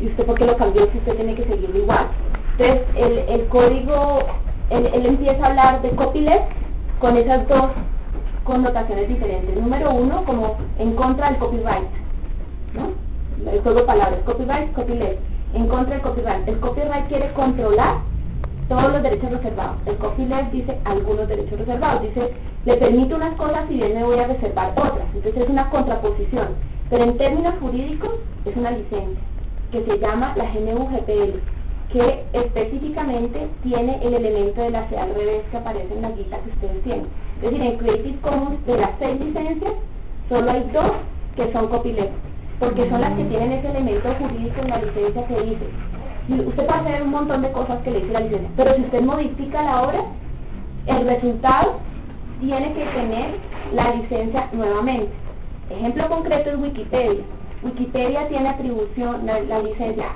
¿y 0.00 0.06
usted 0.06 0.26
por 0.26 0.38
qué 0.38 0.44
lo 0.44 0.56
cambió 0.58 0.86
si 0.92 0.98
usted 0.98 1.16
tiene 1.16 1.34
que 1.34 1.44
seguirlo 1.44 1.78
igual? 1.78 2.08
Entonces, 2.58 2.86
el, 2.94 3.18
el 3.40 3.46
código, 3.48 4.18
él, 4.70 4.86
él 4.92 5.06
empieza 5.06 5.42
a 5.42 5.48
hablar 5.48 5.82
de 5.82 5.90
copyleft 5.90 6.65
con 7.00 7.16
esas 7.16 7.46
dos 7.48 7.70
connotaciones 8.44 9.08
diferentes. 9.08 9.56
Número 9.56 9.94
uno, 9.94 10.24
como 10.24 10.56
en 10.78 10.94
contra 10.94 11.30
del 11.30 11.38
copyright, 11.38 11.88
¿no? 12.74 13.50
El 13.50 13.60
juego 13.60 13.80
de 13.80 13.86
palabras, 13.86 14.20
copyright, 14.24 14.72
copyleft, 14.72 15.20
en 15.54 15.68
contra 15.68 15.94
del 15.94 16.02
copyright. 16.02 16.48
El 16.48 16.58
copyright 16.60 17.08
quiere 17.08 17.32
controlar 17.32 17.96
todos 18.68 18.92
los 18.92 19.02
derechos 19.02 19.30
reservados. 19.30 19.76
El 19.86 19.96
copyleft 19.96 20.52
dice 20.52 20.78
algunos 20.84 21.28
derechos 21.28 21.58
reservados, 21.58 22.02
dice 22.02 22.32
le 22.64 22.76
permito 22.78 23.14
unas 23.14 23.36
cosas 23.36 23.70
y 23.70 23.74
bien 23.74 23.94
me 23.94 24.02
voy 24.02 24.18
a 24.18 24.26
reservar 24.26 24.72
otras. 24.72 25.06
Entonces 25.14 25.42
es 25.42 25.48
una 25.48 25.70
contraposición. 25.70 26.48
Pero 26.90 27.04
en 27.04 27.16
términos 27.16 27.54
jurídicos 27.60 28.10
es 28.44 28.56
una 28.56 28.72
licencia 28.72 29.20
que 29.70 29.84
se 29.84 29.98
llama 29.98 30.34
la 30.36 30.44
GNU-GPL, 30.52 31.40
que 31.92 32.24
específicamente 32.32 33.48
tiene 33.62 33.98
el 34.02 34.14
elemento 34.14 34.62
de 34.62 34.70
la 34.70 34.88
C 34.88 34.98
al 34.98 35.14
revés 35.14 35.42
que 35.50 35.56
aparece 35.56 35.94
en 35.94 36.02
la 36.02 36.10
guita 36.10 36.38
que 36.38 36.50
ustedes 36.50 36.82
tienen. 36.82 37.06
Es 37.36 37.42
decir, 37.42 37.62
en 37.62 37.78
Creative 37.78 38.18
Commons 38.20 38.66
de 38.66 38.76
las 38.76 38.90
seis 38.98 39.20
licencias, 39.20 39.72
solo 40.28 40.50
hay 40.50 40.68
dos 40.72 40.92
que 41.36 41.52
son 41.52 41.68
copyleft, 41.68 42.12
porque 42.58 42.88
son 42.88 43.00
las 43.00 43.16
que 43.16 43.24
tienen 43.24 43.52
ese 43.52 43.68
elemento 43.68 44.08
jurídico 44.18 44.60
en 44.62 44.70
la 44.70 44.78
licencia 44.78 45.26
que 45.26 45.42
dice 45.42 45.66
usted 46.28 46.66
puede 46.66 46.80
hacer 46.80 47.02
un 47.02 47.10
montón 47.10 47.42
de 47.42 47.52
cosas 47.52 47.80
que 47.82 47.90
le 47.90 48.00
dice 48.00 48.12
la 48.12 48.20
licencia, 48.20 48.50
pero 48.56 48.74
si 48.74 48.82
usted 48.82 49.00
modifica 49.02 49.62
la 49.62 49.82
obra, 49.82 50.04
el 50.86 51.06
resultado 51.06 51.74
tiene 52.40 52.72
que 52.72 52.84
tener 52.84 53.30
la 53.74 53.94
licencia 53.94 54.48
nuevamente. 54.52 55.12
Ejemplo 55.70 56.08
concreto 56.08 56.50
es 56.50 56.58
Wikipedia. 56.58 57.24
Wikipedia 57.62 58.28
tiene 58.28 58.48
atribución, 58.48 59.26
la, 59.26 59.40
la 59.40 59.60
licencia 59.60 60.06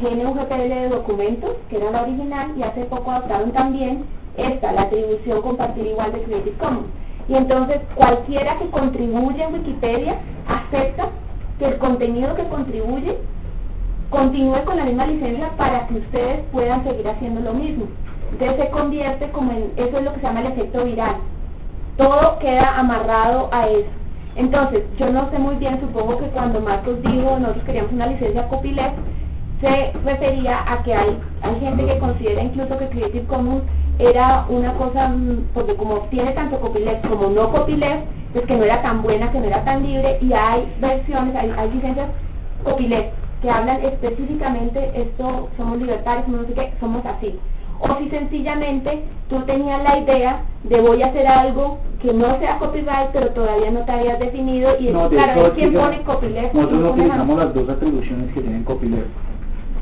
GNU-GPL 0.00 0.68
de 0.68 0.88
documentos, 0.88 1.56
que 1.68 1.76
era 1.76 1.90
la 1.90 2.02
original, 2.02 2.52
y 2.56 2.62
hace 2.62 2.84
poco 2.84 3.10
adoptaron 3.10 3.52
también 3.52 4.04
esta, 4.36 4.72
la 4.72 4.82
atribución 4.82 5.42
compartir 5.42 5.86
igual 5.86 6.12
de 6.12 6.22
Creative 6.22 6.56
Commons. 6.58 6.86
Y 7.28 7.34
entonces 7.34 7.80
cualquiera 7.94 8.58
que 8.58 8.68
contribuye 8.68 9.42
en 9.42 9.54
Wikipedia 9.54 10.18
acepta 10.46 11.08
que 11.58 11.66
el 11.66 11.78
contenido 11.78 12.34
que 12.34 12.44
contribuye 12.44 13.16
continúe 14.10 14.64
con 14.64 14.76
la 14.76 14.84
misma 14.84 15.06
licencia 15.06 15.50
para 15.56 15.86
que 15.86 15.94
ustedes 15.94 16.40
puedan 16.52 16.84
seguir 16.84 17.08
haciendo 17.08 17.40
lo 17.40 17.54
mismo. 17.54 17.86
Entonces 18.32 18.56
se 18.58 18.70
convierte 18.70 19.30
como 19.30 19.52
en, 19.52 19.72
eso 19.76 19.98
es 19.98 20.04
lo 20.04 20.12
que 20.12 20.20
se 20.20 20.26
llama 20.26 20.40
el 20.40 20.46
efecto 20.48 20.84
viral. 20.84 21.16
Todo 21.96 22.38
queda 22.40 22.78
amarrado 22.78 23.48
a 23.52 23.68
eso. 23.68 23.90
Entonces, 24.36 24.82
yo 24.98 25.10
no 25.10 25.30
sé 25.30 25.38
muy 25.38 25.54
bien, 25.56 25.80
supongo 25.80 26.18
que 26.18 26.26
cuando 26.26 26.60
Marcos 26.60 27.00
dijo 27.02 27.38
nosotros 27.38 27.64
queríamos 27.64 27.92
una 27.92 28.08
licencia 28.08 28.48
copyleft, 28.48 28.96
se 29.64 29.92
refería 30.04 30.62
a 30.70 30.82
que 30.82 30.94
hay, 30.94 31.16
hay 31.42 31.60
gente 31.60 31.86
que 31.86 31.98
considera 31.98 32.42
incluso 32.42 32.78
que 32.78 32.88
Creative 32.88 33.26
Commons 33.26 33.62
era 33.98 34.44
una 34.48 34.74
cosa, 34.74 35.08
mm, 35.08 35.48
porque 35.54 35.74
como 35.76 36.00
tiene 36.10 36.32
tanto 36.32 36.60
copyleft 36.60 37.06
como 37.08 37.28
no 37.28 37.50
copyleft, 37.50 38.04
pues 38.32 38.44
que 38.46 38.56
no 38.56 38.64
era 38.64 38.82
tan 38.82 39.02
buena, 39.02 39.30
que 39.32 39.38
no 39.38 39.46
era 39.46 39.64
tan 39.64 39.82
libre, 39.82 40.18
y 40.20 40.32
hay 40.32 40.70
versiones, 40.80 41.34
hay, 41.36 41.50
hay 41.56 41.70
licencias 41.70 42.08
copyleft 42.64 43.14
que 43.40 43.50
hablan 43.50 43.84
específicamente, 43.84 44.90
esto 44.94 45.48
somos 45.56 45.78
libertarios, 45.78 46.28
no 46.28 46.44
sé 46.44 46.54
qué, 46.54 46.72
somos 46.80 47.04
así. 47.06 47.38
O 47.80 47.98
si 47.98 48.08
sencillamente 48.08 49.02
tú 49.28 49.40
tenías 49.42 49.82
la 49.82 49.98
idea 49.98 50.42
de 50.62 50.80
voy 50.80 51.02
a 51.02 51.06
hacer 51.06 51.26
algo 51.26 51.78
que 52.00 52.12
no 52.12 52.38
sea 52.38 52.58
copyright, 52.58 53.10
pero 53.12 53.30
todavía 53.30 53.70
no 53.70 53.80
te 53.80 53.92
habías 53.92 54.18
definido, 54.18 54.76
y 54.78 54.88
No, 54.90 55.08
de 55.08 55.16
claro, 55.16 55.32
hecho, 55.32 55.46
es 55.46 55.52
quién 55.54 55.72
pone 55.72 56.00
copyleft. 56.02 56.54
Nosotros 56.54 56.80
no 56.80 56.90
utilizamos 56.90 57.38
las 57.38 57.54
dos 57.54 57.68
atribuciones 57.68 58.32
que 58.32 58.40
tienen 58.40 58.64
copyleft. 58.64 59.33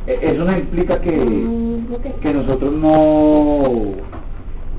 E- 0.06 0.18
Eso 0.22 0.44
no 0.44 0.52
implica 0.58 1.00
que, 1.00 1.10
Mm, 1.12 1.86
que 2.20 2.34
nosotros 2.34 2.72
no, 2.74 3.62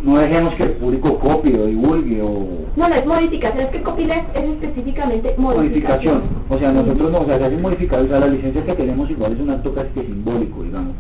no 0.04 0.18
dejemos 0.20 0.54
que 0.56 0.64
el 0.64 0.72
público 0.72 1.18
copie 1.20 1.58
o 1.58 1.66
divulgue 1.66 2.22
o 2.22 2.46
No, 2.76 2.90
no 2.90 2.96
es 2.96 3.06
modificación, 3.06 3.66
es 3.66 3.70
que 3.72 3.82
copyleft 3.84 4.36
es 4.36 4.44
específicamente 4.50 5.34
modificación. 5.38 6.16
modificación. 6.16 6.22
O 6.50 6.58
sea, 6.60 6.72
nosotros 6.74 7.12
no, 7.12 7.22
o 7.22 7.26
sea, 7.26 7.38
se 7.38 7.46
hace 7.46 7.58
modificación, 7.58 8.08
o 8.08 8.10
sea, 8.10 8.20
la 8.20 8.28
licencia 8.28 8.66
que 8.66 8.74
tenemos 8.74 9.10
igual 9.10 9.32
es 9.34 9.40
un 9.40 9.50
acto 9.52 9.74
casi 9.74 9.90
que 9.92 10.04
simbólico, 10.04 10.64
digamos. 10.64 10.96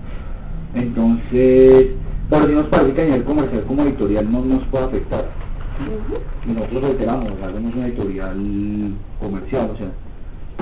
Entonces, 0.76 1.88
pero 2.30 2.48
sí 2.48 2.54
nos 2.54 2.68
parece 2.68 2.94
que 2.94 3.02
a 3.02 3.06
nivel 3.06 3.24
comercial 3.24 3.64
como 3.68 3.84
editorial 3.84 4.32
no 4.32 4.42
nos 4.46 4.64
puede 4.66 4.86
afectar. 4.86 5.26
Ujú. 5.80 6.18
Y 6.50 6.54
nosotros 6.54 6.84
reiteramos, 6.84 7.32
o 7.32 7.38
sea, 7.38 7.48
hacemos 7.50 7.76
una 7.76 7.88
editorial 7.88 8.38
comercial, 9.20 9.70
o 9.74 9.78
sea, 9.78 9.88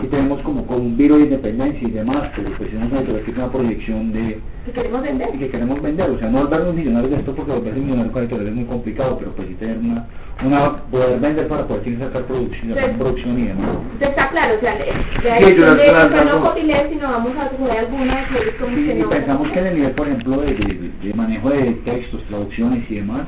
y 0.04 0.08
tenemos 0.08 0.41
como, 0.41 0.65
como 0.65 0.80
un 0.80 0.97
viro 0.97 1.17
de 1.17 1.23
independencia 1.25 1.88
y 1.88 1.91
demás, 1.91 2.32
pero 2.36 2.49
pues 2.58 2.69
es 2.71 2.75
una 2.75 3.01
una 3.01 3.51
proyección 3.51 4.12
de 4.13 4.39
que 4.65 4.71
queremos 4.71 5.01
vender. 5.01 5.30
y 5.34 5.38
que 5.38 5.49
queremos 5.49 5.82
vender, 5.82 6.10
o 6.10 6.17
sea, 6.19 6.30
no 6.30 6.39
volvernos 6.43 6.75
millonarios 6.75 7.12
de 7.12 7.17
esto 7.17 7.36
porque 7.36 7.51
volverse 7.51 7.80
millonarios 7.80 8.13
con 8.13 8.21
editorial 8.23 8.47
es 8.47 8.56
muy 8.56 8.65
complicado, 8.65 9.17
pero 9.19 9.32
pues 9.32 9.47
sí 9.49 9.56
tener 9.56 9.77
una, 9.77 10.08
una 10.45 10.75
poder 10.89 11.19
vender 11.19 11.47
para 11.47 11.67
poder 11.67 11.99
sacar 11.99 12.23
producción, 12.23 12.73
Sí. 12.73 12.97
producción 12.97 13.39
y 13.39 13.47
demás. 13.47 13.69
Entonces 13.93 14.10
está 14.10 14.30
claro, 14.30 14.56
o 14.56 14.60
sea, 14.60 14.75
de, 14.75 14.86
de 15.23 15.32
ahí 15.32 15.41
Sí, 15.43 15.56
yo 15.56 16.23
no 16.25 16.41
copyleft, 16.41 16.89
sino 16.89 17.12
vamos 17.12 17.32
a 17.38 17.49
coger 17.49 17.77
alguna 17.77 18.27
que 18.30 18.38
es 18.49 18.56
como 18.56 18.75
Sí, 18.77 18.86
que 18.86 18.93
y 18.97 19.01
no. 19.01 19.10
pensamos 19.10 19.51
que 19.51 19.60
en 19.60 19.67
el 19.67 19.75
nivel, 19.75 19.91
por 19.91 20.08
ejemplo, 20.08 20.41
de, 20.41 20.54
de- 20.54 20.91
de 21.04 21.13
manejo 21.13 21.49
de 21.49 21.71
textos, 21.86 22.23
traducciones 22.25 22.89
y 22.89 22.95
demás, 22.95 23.27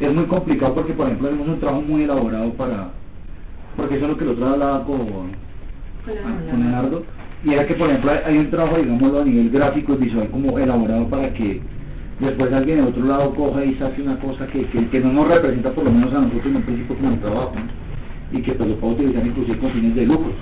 es 0.00 0.12
muy 0.14 0.24
complicado 0.24 0.74
porque, 0.74 0.92
por 0.92 1.06
ejemplo, 1.06 1.28
hacemos 1.28 1.48
un 1.48 1.60
trabajo 1.60 1.82
muy 1.82 2.04
elaborado 2.04 2.52
para... 2.54 2.90
Porque 3.76 3.96
eso 3.96 4.04
es 4.04 4.10
lo 4.10 4.16
que 4.18 4.24
el 4.24 4.30
otro 4.30 4.46
hablaba 4.48 4.84
con, 4.84 5.47
con 6.04 6.46
Leonardo, 6.46 7.04
y 7.44 7.52
era 7.52 7.66
que, 7.66 7.74
por 7.74 7.88
ejemplo, 7.88 8.10
hay- 8.24 8.38
un 8.38 8.50
trabajo, 8.50 8.76
digámoslo, 8.78 9.20
a 9.20 9.24
nivel 9.24 9.50
gráfico 9.50 9.94
y 9.94 9.96
visual 10.04 10.28
como 10.30 10.58
elaborado 10.58 11.08
para 11.08 11.32
que 11.34 11.60
después 12.20 12.52
alguien 12.52 12.78
de 12.78 12.84
otro 12.84 13.04
lado 13.04 13.34
coja 13.34 13.64
y 13.64 13.74
saque 13.74 14.02
una 14.02 14.18
cosa 14.18 14.46
que, 14.48 14.64
que, 14.66 15.00
no 15.00 15.12
nos 15.12 15.28
representa, 15.28 15.70
por 15.70 15.84
lo 15.84 15.90
menos 15.92 16.12
a 16.12 16.20
nosotros 16.20 16.46
en 16.46 16.56
un 16.56 16.62
principio 16.62 16.96
como 16.96 17.10
el 17.12 17.20
trabajo, 17.20 17.54
y 18.32 18.42
que 18.42 18.52
pues 18.52 18.68
lo 18.68 18.76
pueda 18.76 18.94
utilizar 18.94 19.26
inclusive 19.26 19.58
con 19.58 19.70
fines 19.70 19.94
de 19.94 20.06
lucro. 20.06 20.32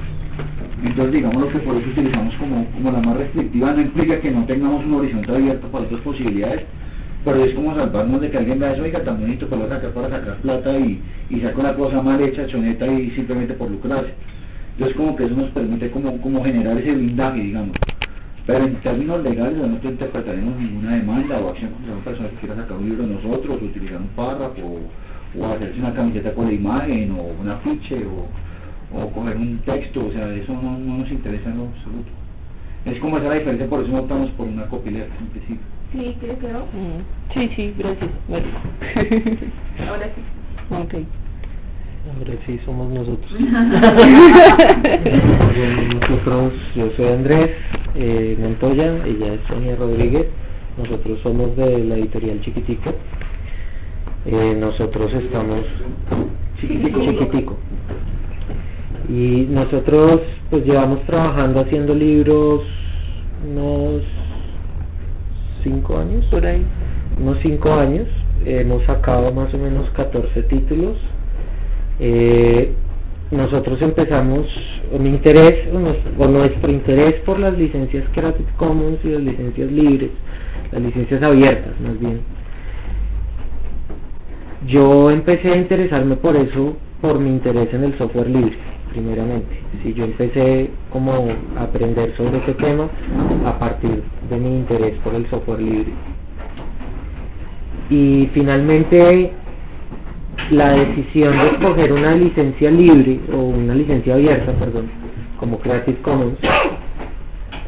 Entonces, 0.85 1.13
digamos 1.13 1.41
lo 1.43 1.49
que 1.51 1.59
por 1.59 1.77
eso 1.77 1.89
utilizamos 1.91 2.35
como, 2.37 2.67
como 2.73 2.91
la 2.93 3.01
más 3.01 3.17
restrictiva, 3.17 3.73
no 3.73 3.81
implica 3.81 4.21
que 4.21 4.31
no 4.31 4.45
tengamos 4.45 4.85
un 4.85 4.95
horizonte 4.95 5.33
abierto 5.33 5.69
para 5.69 5.85
otras 5.85 6.01
posibilidades, 6.03 6.63
pero 7.25 7.45
es 7.45 7.55
como 7.55 7.75
salvarnos 7.75 8.21
de 8.21 8.31
que 8.31 8.39
alguien 8.39 8.59
vea 8.59 8.73
eso, 8.73 8.83
oiga, 8.83 9.03
también 9.03 9.31
necesito 9.31 9.49
para 9.55 9.69
sacar 9.69 9.91
para 9.91 10.11
sacar 10.11 10.37
plata 10.37 10.79
y, 10.79 11.03
y 11.31 11.41
saca 11.41 11.59
una 11.61 11.75
cosa 11.75 12.03
mal 12.03 12.21
hecha, 12.21 12.47
choneta 12.47 12.87
y 12.87 13.11
simplemente 13.13 13.55
por 13.55 13.71
lucrarse. 13.71 14.13
Entonces, 14.77 14.97
como 14.99 15.17
que 15.17 15.25
eso 15.25 15.35
nos 15.35 15.51
permite 15.53 15.91
como, 15.91 16.21
como 16.21 16.45
generar 16.45 16.77
ese 16.77 16.93
blindaje, 16.93 17.41
digamos. 17.41 17.75
Pero 18.47 18.65
en 18.65 18.75
términos 18.77 19.25
legales, 19.25 19.57
no 19.57 19.91
interpretaremos 19.91 20.55
ninguna 20.61 20.97
demanda 20.97 21.41
o 21.41 21.49
acción 21.49 21.73
contra 21.73 21.95
una 21.95 22.05
persona 22.05 22.29
que 22.29 22.37
quiera 22.37 22.57
sacar 22.57 22.77
un 22.77 22.91
libro 22.91 23.07
de 23.07 23.15
nosotros, 23.15 23.59
o 23.61 23.65
utilizar 23.65 23.97
un 23.97 24.09
párrafo, 24.09 24.61
o, 24.61 25.41
o 25.41 25.53
hacerse 25.55 25.81
una 25.81 25.95
camiseta 25.95 26.35
con 26.35 26.47
la 26.47 26.53
imagen, 26.53 27.11
o 27.13 27.41
un 27.41 27.49
afiche, 27.49 28.05
o, 28.05 28.29
o 29.01 29.11
coger 29.13 29.37
un 29.39 29.59
texto, 29.65 30.07
o 30.07 30.13
sea, 30.13 30.31
eso 30.35 30.53
no, 30.53 30.79
no 30.79 30.99
nos 30.99 31.11
interesa 31.11 31.49
en 31.49 31.57
lo 31.57 31.65
absoluto. 31.65 32.11
Es 32.85 33.01
como 33.01 33.17
esa 33.17 33.27
es 33.27 33.33
la 33.33 33.39
diferencia, 33.39 33.67
por 33.69 33.83
eso 33.83 33.91
no 33.91 34.01
optamos 34.01 34.31
por 34.33 34.47
una 34.47 34.67
copyleft 34.67 35.11
en 35.21 35.27
principio. 35.29 35.67
Sí, 35.93 36.17
creo 36.21 36.39
que 36.39 36.49
no. 36.53 36.67
Sí, 37.33 37.51
sí, 37.57 37.75
gracias. 37.79 38.11
Vale. 38.29 38.45
Ahora 39.89 40.07
sí. 40.15 40.75
ok. 40.75 41.26
Ahora 42.07 42.35
sí 42.47 42.59
somos 42.65 42.89
nosotros. 42.93 43.33
nosotros, 46.01 46.53
yo 46.77 46.91
soy 46.97 47.07
Andrés 47.09 47.51
eh, 47.97 48.37
Montoya, 48.41 49.05
ella 49.07 49.35
es 49.35 49.41
Sonia 49.49 49.75
Rodríguez, 49.77 50.27
nosotros 50.79 51.19
somos 51.23 51.57
de 51.57 51.85
la 51.85 51.97
editorial 51.97 52.41
Chiquitico. 52.43 52.93
Eh, 54.27 54.57
nosotros 54.59 55.13
estamos 55.15 55.61
Chiquitico. 56.61 57.01
Chiquitico. 57.01 57.57
Y 59.09 59.47
nosotros 59.51 60.21
pues 60.51 60.65
llevamos 60.65 61.03
trabajando 61.07 61.61
haciendo 61.61 61.95
libros 61.95 62.63
unos 63.49 64.03
cinco 65.63 65.99
años 65.99 66.25
Por 66.27 66.45
ahí. 66.47 66.65
unos 67.21 67.39
cinco 67.43 67.73
años, 67.73 68.07
hemos 68.45 68.83
sacado 68.85 69.33
más 69.33 69.53
o 69.55 69.59
menos 69.59 69.89
14 69.91 70.43
títulos. 70.45 70.97
Eh, 71.99 72.73
nosotros 73.31 73.81
empezamos, 73.83 74.47
mi 75.01 75.09
interés, 75.09 75.69
o 76.19 76.27
nuestro 76.29 76.71
interés 76.71 77.21
por 77.25 77.39
las 77.39 77.59
licencias 77.59 78.05
Creative 78.15 78.49
Commons 78.57 78.99
y 79.05 79.09
las 79.09 79.23
licencias 79.23 79.71
libres, 79.73 80.11
las 80.73 80.83
licencias 80.83 81.23
abiertas 81.23 81.81
más 81.81 81.99
bien. 81.99 82.21
Yo 84.69 85.11
empecé 85.11 85.51
a 85.53 85.57
interesarme 85.57 86.17
por 86.17 86.37
eso, 86.37 86.77
por 87.01 87.19
mi 87.19 87.31
interés 87.31 87.73
en 87.75 87.85
el 87.85 87.99
software 87.99 88.29
libre, 88.29 88.57
primeramente. 88.93 89.57
Si 89.83 89.93
yo 89.95 90.05
empecé 90.05 90.71
como 90.91 91.29
a 91.57 91.63
aprender 91.63 92.17
sobre 92.17 92.39
ese 92.39 92.55
tema 92.55 92.89
a 93.45 93.59
partir 93.59 94.03
de 94.31 94.37
mi 94.37 94.57
interés 94.57 94.95
por 95.05 95.15
el 95.15 95.29
software 95.31 95.61
libre 95.61 95.93
y 97.91 98.29
finalmente 98.35 99.33
la 100.51 100.71
decisión 100.73 101.37
de 101.39 101.47
escoger 101.49 101.93
una 101.93 102.15
licencia 102.15 102.71
libre 102.71 103.19
o 103.33 103.37
una 103.37 103.75
licencia 103.75 104.15
abierta, 104.15 104.53
perdón, 104.53 104.89
como 105.39 105.59
Creative 105.59 105.99
Commons, 106.03 106.39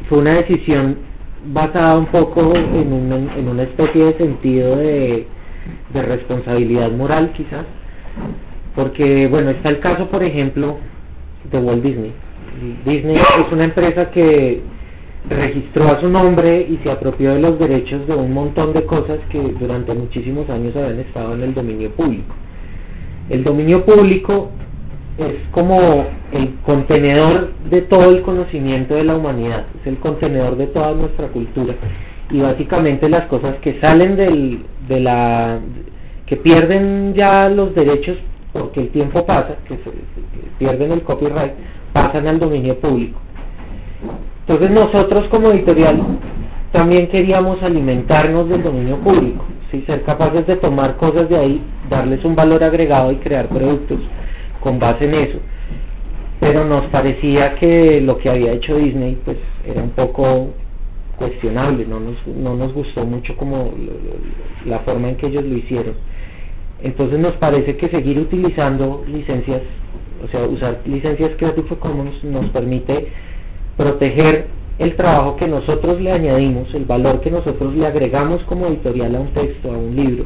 fue 0.07 0.19
una 0.19 0.33
decisión 0.33 0.97
basada 1.45 1.97
un 1.97 2.07
poco 2.07 2.55
en 2.55 2.93
una, 2.93 3.15
en 3.35 3.47
una 3.47 3.63
especie 3.63 4.05
de 4.05 4.13
sentido 4.13 4.75
de, 4.77 5.27
de 5.93 6.01
responsabilidad 6.01 6.91
moral 6.91 7.31
quizás, 7.33 7.65
porque 8.75 9.27
bueno, 9.27 9.51
está 9.51 9.69
el 9.69 9.79
caso 9.79 10.07
por 10.07 10.23
ejemplo 10.23 10.77
de 11.51 11.57
Walt 11.59 11.83
Disney. 11.83 12.13
Disney 12.85 13.17
es 13.17 13.51
una 13.51 13.65
empresa 13.65 14.11
que 14.11 14.61
registró 15.29 15.89
a 15.89 15.99
su 16.01 16.09
nombre 16.09 16.65
y 16.69 16.77
se 16.83 16.91
apropió 16.91 17.33
de 17.33 17.39
los 17.39 17.59
derechos 17.59 18.07
de 18.07 18.13
un 18.13 18.33
montón 18.33 18.73
de 18.73 18.83
cosas 18.85 19.19
que 19.29 19.39
durante 19.59 19.93
muchísimos 19.93 20.49
años 20.49 20.75
habían 20.75 20.99
estado 20.99 21.35
en 21.35 21.43
el 21.43 21.53
dominio 21.53 21.89
público. 21.91 22.33
El 23.29 23.43
dominio 23.43 23.85
público 23.85 24.49
es 25.17 25.35
como 25.51 25.75
el 26.31 26.55
contenedor 26.65 27.51
de 27.69 27.81
todo 27.83 28.09
el 28.09 28.21
conocimiento 28.21 28.95
de 28.95 29.03
la 29.03 29.15
humanidad, 29.15 29.65
es 29.81 29.87
el 29.87 29.97
contenedor 29.97 30.55
de 30.55 30.67
toda 30.67 30.93
nuestra 30.93 31.27
cultura 31.27 31.75
y 32.31 32.39
básicamente 32.39 33.09
las 33.09 33.27
cosas 33.27 33.55
que 33.61 33.79
salen 33.81 34.15
del, 34.15 34.59
de 34.87 34.99
la 34.99 35.59
que 36.25 36.37
pierden 36.37 37.13
ya 37.15 37.49
los 37.49 37.73
derechos 37.73 38.17
porque 38.53 38.81
el 38.81 38.89
tiempo 38.89 39.25
pasa, 39.25 39.55
que, 39.67 39.75
se, 39.77 39.83
que 39.83 40.49
pierden 40.57 40.91
el 40.91 41.01
copyright, 41.01 41.53
pasan 41.93 42.27
al 42.27 42.39
dominio 42.39 42.79
público. 42.79 43.19
Entonces 44.41 44.71
nosotros 44.71 45.27
como 45.29 45.51
editorial 45.51 46.01
también 46.71 47.07
queríamos 47.09 47.61
alimentarnos 47.61 48.49
del 48.49 48.63
dominio 48.63 48.97
público, 48.97 49.45
¿sí? 49.71 49.83
ser 49.85 50.03
capaces 50.03 50.45
de 50.47 50.55
tomar 50.57 50.97
cosas 50.97 51.29
de 51.29 51.37
ahí, 51.37 51.61
darles 51.89 52.23
un 52.25 52.35
valor 52.35 52.63
agregado 52.63 53.11
y 53.11 53.17
crear 53.17 53.47
productos 53.47 53.99
con 54.59 54.79
base 54.79 55.05
en 55.05 55.13
eso. 55.15 55.39
Pero 56.39 56.65
nos 56.65 56.85
parecía 56.85 57.55
que 57.55 58.01
lo 58.01 58.17
que 58.17 58.29
había 58.29 58.53
hecho 58.53 58.77
Disney 58.77 59.17
pues 59.25 59.37
era 59.65 59.81
un 59.83 59.91
poco 59.91 60.49
cuestionable, 61.17 61.85
no 61.85 61.99
nos, 61.99 62.27
no 62.27 62.55
nos 62.55 62.73
gustó 62.73 63.03
mucho 63.05 63.35
como 63.35 63.73
la 64.65 64.79
forma 64.79 65.09
en 65.09 65.15
que 65.17 65.27
ellos 65.27 65.43
lo 65.43 65.57
hicieron. 65.57 65.93
Entonces 66.81 67.19
nos 67.19 67.35
parece 67.35 67.75
que 67.75 67.89
seguir 67.89 68.17
utilizando 68.19 69.03
licencias, 69.05 69.61
o 70.23 70.27
sea, 70.29 70.43
usar 70.43 70.79
licencias 70.85 71.31
Creative 71.37 71.75
Commons 71.77 72.23
nos 72.23 72.49
permite 72.51 73.07
proteger 73.75 74.47
el 74.79 74.95
trabajo 74.95 75.35
que 75.35 75.47
nosotros 75.47 75.99
le 76.01 76.11
añadimos, 76.11 76.73
el 76.73 76.85
valor 76.85 77.19
que 77.19 77.29
nosotros 77.29 77.75
le 77.75 77.85
agregamos 77.85 78.41
como 78.43 78.67
editorial 78.67 79.13
a 79.15 79.19
un 79.19 79.33
texto, 79.33 79.69
a 79.71 79.77
un 79.77 79.93
libro, 79.93 80.23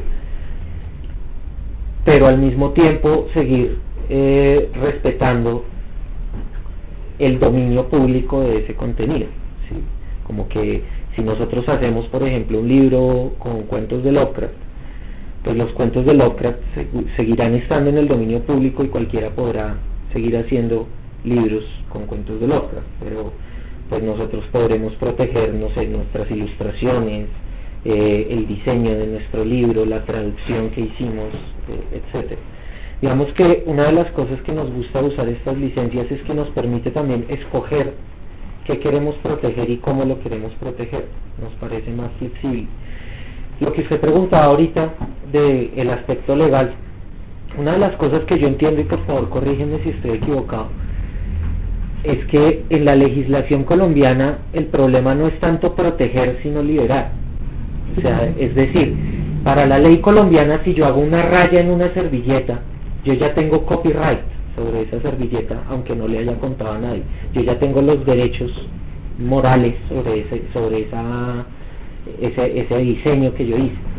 pero 2.05 2.27
al 2.27 2.37
mismo 2.37 2.69
tiempo 2.69 3.27
seguir 3.33 3.77
eh, 4.09 4.69
respetando 4.79 5.65
el 7.17 7.39
dominio 7.39 7.87
público 7.87 8.41
de 8.41 8.59
ese 8.59 8.75
contenido. 8.75 9.27
¿sí? 9.69 9.75
Como 10.23 10.47
que 10.49 10.83
si 11.15 11.23
nosotros 11.23 11.67
hacemos, 11.67 12.05
por 12.07 12.21
ejemplo, 12.27 12.59
un 12.59 12.67
libro 12.67 13.31
con 13.39 13.63
cuentos 13.63 14.03
de 14.03 14.11
Lovecraft, 14.11 14.53
pues 15.43 15.57
los 15.57 15.71
cuentos 15.71 16.05
de 16.05 16.13
Lovecraft 16.13 16.59
seguirán 17.17 17.55
estando 17.55 17.89
en 17.89 17.97
el 17.97 18.07
dominio 18.07 18.41
público 18.41 18.83
y 18.83 18.87
cualquiera 18.87 19.31
podrá 19.31 19.77
seguir 20.13 20.37
haciendo 20.37 20.87
libros 21.23 21.63
con 21.89 22.05
cuentos 22.05 22.39
de 22.39 22.47
Lovecraft, 22.47 22.87
pero 23.03 23.31
pues 23.93 24.03
nosotros 24.05 24.43
podremos 24.51 24.91
proteger, 24.95 25.53
no 25.53 25.69
sé, 25.69 25.85
nuestras 25.85 26.29
ilustraciones, 26.31 27.27
eh, 27.85 28.27
el 28.27 28.47
diseño 28.47 28.89
de 28.89 29.05
nuestro 29.05 29.45
libro, 29.45 29.85
la 29.85 30.03
traducción 30.03 30.71
que 30.71 30.81
hicimos, 30.81 31.27
eh, 31.69 32.01
etcétera. 32.01 32.41
Digamos 32.99 33.31
que 33.33 33.61
una 33.67 33.85
de 33.85 33.91
las 33.91 34.09
cosas 34.13 34.41
que 34.41 34.51
nos 34.51 34.73
gusta 34.73 34.99
usar 34.99 35.29
estas 35.29 35.55
licencias 35.57 36.11
es 36.11 36.23
que 36.23 36.33
nos 36.33 36.47
permite 36.49 36.89
también 36.89 37.27
escoger 37.29 37.93
qué 38.65 38.79
queremos 38.79 39.13
proteger 39.17 39.69
y 39.69 39.77
cómo 39.77 40.05
lo 40.05 40.19
queremos 40.21 40.51
proteger. 40.53 41.05
Nos 41.39 41.53
parece 41.59 41.91
más 41.91 42.09
flexible. 42.17 42.65
Lo 43.59 43.73
que 43.73 43.81
usted 43.81 43.99
preguntaba 43.99 44.45
ahorita 44.45 44.91
del 45.31 45.69
el 45.75 45.89
aspecto 45.91 46.35
legal, 46.35 46.73
una 47.59 47.73
de 47.73 47.77
las 47.77 47.95
cosas 47.97 48.23
que 48.23 48.39
yo 48.39 48.47
entiendo, 48.47 48.81
y 48.81 48.85
por 48.85 49.05
favor 49.05 49.29
corrígeme 49.29 49.83
si 49.83 49.89
estoy 49.89 50.17
equivocado, 50.17 50.69
es 52.03 52.25
que 52.27 52.63
en 52.69 52.85
la 52.85 52.95
legislación 52.95 53.63
colombiana 53.63 54.39
el 54.53 54.65
problema 54.65 55.15
no 55.15 55.27
es 55.27 55.39
tanto 55.39 55.73
proteger 55.73 56.39
sino 56.43 56.61
liberar. 56.61 57.11
O 57.97 58.01
sea, 58.01 58.29
es 58.37 58.53
decir, 58.55 58.93
para 59.43 59.65
la 59.65 59.79
ley 59.79 59.99
colombiana 59.99 60.61
si 60.63 60.73
yo 60.73 60.85
hago 60.85 60.99
una 60.99 61.21
raya 61.21 61.61
en 61.61 61.69
una 61.69 61.93
servilleta, 61.93 62.59
yo 63.05 63.13
ya 63.13 63.33
tengo 63.33 63.65
copyright 63.65 64.19
sobre 64.55 64.81
esa 64.83 65.01
servilleta, 65.01 65.63
aunque 65.69 65.95
no 65.95 66.07
le 66.07 66.19
haya 66.19 66.35
contado 66.35 66.73
a 66.73 66.79
nadie. 66.79 67.03
Yo 67.33 67.41
ya 67.41 67.57
tengo 67.59 67.81
los 67.81 68.05
derechos 68.05 68.51
morales 69.19 69.75
sobre 69.89 70.21
ese, 70.21 70.41
sobre 70.53 70.81
esa, 70.81 71.45
ese, 72.21 72.59
ese 72.59 72.77
diseño 72.77 73.33
que 73.33 73.47
yo 73.47 73.57
hice. 73.57 73.92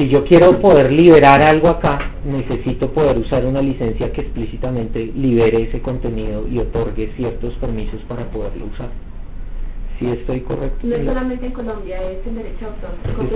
Si 0.00 0.08
yo 0.08 0.24
quiero 0.24 0.58
poder 0.62 0.90
liberar 0.90 1.46
algo 1.46 1.68
acá, 1.68 1.98
necesito 2.24 2.90
poder 2.90 3.18
usar 3.18 3.44
una 3.44 3.60
licencia 3.60 4.10
que 4.12 4.22
explícitamente 4.22 5.12
libere 5.14 5.64
ese 5.64 5.82
contenido 5.82 6.48
y 6.48 6.58
otorgue 6.58 7.12
ciertos 7.18 7.52
permisos 7.56 8.00
para 8.08 8.24
poderlo 8.30 8.64
usar. 8.72 8.88
Si 9.98 10.08
estoy 10.08 10.40
correcto. 10.40 10.86
No 10.86 10.96
es 10.96 11.04
solamente 11.04 11.44
en 11.44 11.52
Colombia, 11.52 11.98
es 12.12 12.26
el 12.26 12.34
derecho 12.34 12.68
autor. 12.68 12.92
Es, 13.20 13.30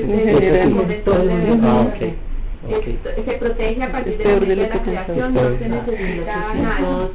Okay. 1.97 2.15
Se 3.25 3.33
protege 3.33 3.83
a 3.83 3.93
partir 3.93 4.19
de 4.19 4.25
la, 4.25 4.41
de 4.41 4.57
la 4.57 4.83
creación, 4.83 5.35
no 5.35 5.59
se 5.59 5.69
necesita 5.69 6.55
nada. 6.55 7.09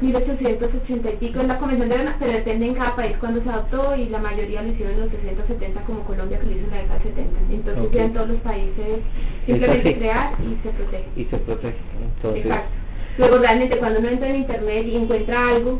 1880 0.00 1.10
y 1.10 1.16
pico 1.16 1.40
es 1.40 1.46
la 1.48 1.58
convención 1.58 1.88
de 1.88 1.98
la 1.98 2.16
pero 2.18 2.32
depende 2.32 2.66
en 2.66 2.74
cada 2.74 2.96
país 2.96 3.16
cuando 3.20 3.42
se 3.42 3.50
adoptó 3.50 3.96
y 3.96 4.08
la 4.08 4.18
mayoría 4.18 4.62
lo 4.62 4.68
hicieron 4.68 4.94
en 4.94 5.00
los 5.00 5.10
670 5.10 5.80
como 5.82 6.00
Colombia 6.04 6.38
que 6.38 6.46
lo 6.46 6.52
hizo 6.52 6.64
en 6.64 6.70
la 6.70 6.82
década 6.82 7.00
70. 7.02 7.40
Entonces 7.50 7.84
okay. 7.84 7.98
ya 7.98 8.04
en 8.04 8.12
todos 8.14 8.28
los 8.28 8.40
países 8.40 9.00
simplemente 9.46 9.98
crear 9.98 10.32
y 10.40 10.62
se 10.62 10.70
protege. 10.70 11.08
Y 11.16 11.24
se 11.24 11.36
protege. 11.38 11.78
Entonces, 12.16 12.44
Exacto. 12.46 12.70
Luego 13.18 13.38
realmente 13.38 13.76
cuando 13.76 13.98
uno 13.98 14.08
entra 14.08 14.28
en 14.28 14.36
internet 14.36 14.86
y 14.86 14.96
encuentra 14.96 15.48
algo, 15.48 15.78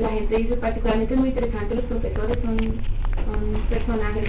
la 0.00 0.08
gente 0.08 0.36
dice 0.36 0.56
particularmente 0.56 1.14
es 1.14 1.20
muy 1.20 1.28
interesante, 1.28 1.74
los 1.74 1.84
profesores 1.84 2.38
son, 2.42 2.56
son 2.58 3.62
personajes 3.68 4.24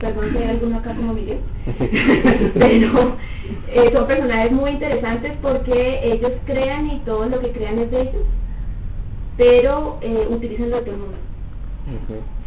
perdón 0.00 0.32
si 0.32 0.38
hay 0.38 0.50
alguno 0.50 0.78
acá 0.78 0.94
como 0.94 1.14
Miguel, 1.14 1.38
pero 2.54 3.16
eh, 3.72 3.90
son 3.92 4.06
personajes 4.06 4.52
muy 4.52 4.70
interesantes 4.72 5.32
porque 5.40 6.00
ellos 6.02 6.32
crean 6.46 6.90
y 6.90 6.98
todo 7.00 7.26
lo 7.26 7.40
que 7.40 7.50
crean 7.52 7.78
es 7.78 7.90
de 7.90 8.00
ellos, 8.02 8.26
pero 9.36 9.98
eh, 10.00 10.26
utilizan 10.30 10.70
lo 10.70 10.76
de 10.76 10.82
todo 10.82 10.94
el 10.94 11.00
mundo. 11.00 11.18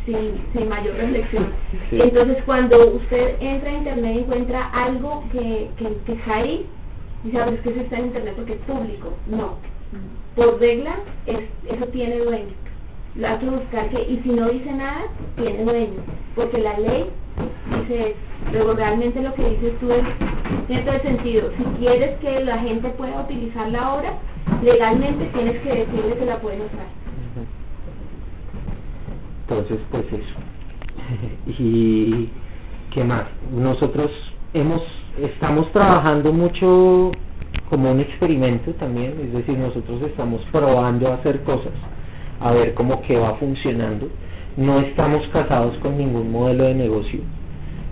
Sin, 0.05 0.41
sin 0.53 0.69
mayor 0.69 0.95
reflexión. 0.95 1.47
Entonces, 1.91 2.37
cuando 2.45 2.95
usted 2.95 3.35
entra 3.41 3.69
a 3.69 3.77
internet 3.77 4.15
y 4.15 4.19
encuentra 4.19 4.69
algo 4.69 5.23
que, 5.31 5.69
que, 5.77 5.97
que 6.05 6.13
está 6.13 6.35
ahí, 6.37 6.65
dice, 7.23 7.37
es 7.37 7.59
que 7.59 7.69
eso 7.69 7.81
está 7.81 7.97
en 7.97 8.05
internet 8.05 8.33
porque 8.37 8.53
es 8.53 8.59
público. 8.59 9.13
No. 9.27 9.57
Por 10.35 10.59
regla, 10.59 10.95
es, 11.25 11.39
eso 11.69 11.85
tiene 11.87 12.19
dueño. 12.19 12.53
Lo 13.15 13.27
hay 13.27 13.37
que 13.37 13.45
buscar 13.47 13.89
que, 13.89 14.01
y 14.01 14.21
si 14.23 14.29
no 14.29 14.49
dice 14.49 14.71
nada, 14.71 15.07
tiene 15.35 15.63
dueño. 15.63 15.99
Porque 16.35 16.57
la 16.59 16.79
ley 16.79 17.09
dice 17.79 18.15
Luego 18.51 18.73
realmente 18.73 19.21
lo 19.21 19.33
que 19.33 19.49
dices 19.49 19.77
tú 19.79 19.91
es, 19.91 20.03
tiene 20.67 20.83
todo 20.83 20.95
el 20.95 21.01
sentido. 21.01 21.49
Si 21.57 21.63
quieres 21.79 22.17
que 22.19 22.39
la 22.45 22.59
gente 22.59 22.89
pueda 22.89 23.21
utilizar 23.21 23.69
la 23.69 23.93
obra, 23.93 24.13
legalmente 24.63 25.25
tienes 25.33 25.61
que 25.61 25.69
decirle 25.69 26.15
que 26.17 26.25
la 26.25 26.39
pueden 26.39 26.61
usar. 26.61 26.87
Entonces, 29.41 29.79
pues 29.91 30.05
eso. 30.07 30.33
y 31.61 32.29
qué 32.93 33.03
más. 33.03 33.25
Nosotros 33.51 34.11
hemos 34.53 34.81
estamos 35.21 35.71
trabajando 35.71 36.31
mucho 36.31 37.11
como 37.69 37.91
un 37.91 37.99
experimento 37.99 38.71
también, 38.73 39.15
es 39.19 39.33
decir, 39.33 39.57
nosotros 39.57 40.01
estamos 40.03 40.41
probando 40.51 41.09
a 41.09 41.15
hacer 41.15 41.41
cosas, 41.43 41.73
a 42.39 42.51
ver 42.51 42.75
cómo 42.75 43.01
que 43.01 43.17
va 43.17 43.33
funcionando. 43.35 44.07
No 44.57 44.79
estamos 44.81 45.25
casados 45.27 45.77
con 45.77 45.97
ningún 45.97 46.31
modelo 46.31 46.65
de 46.65 46.73
negocio, 46.73 47.19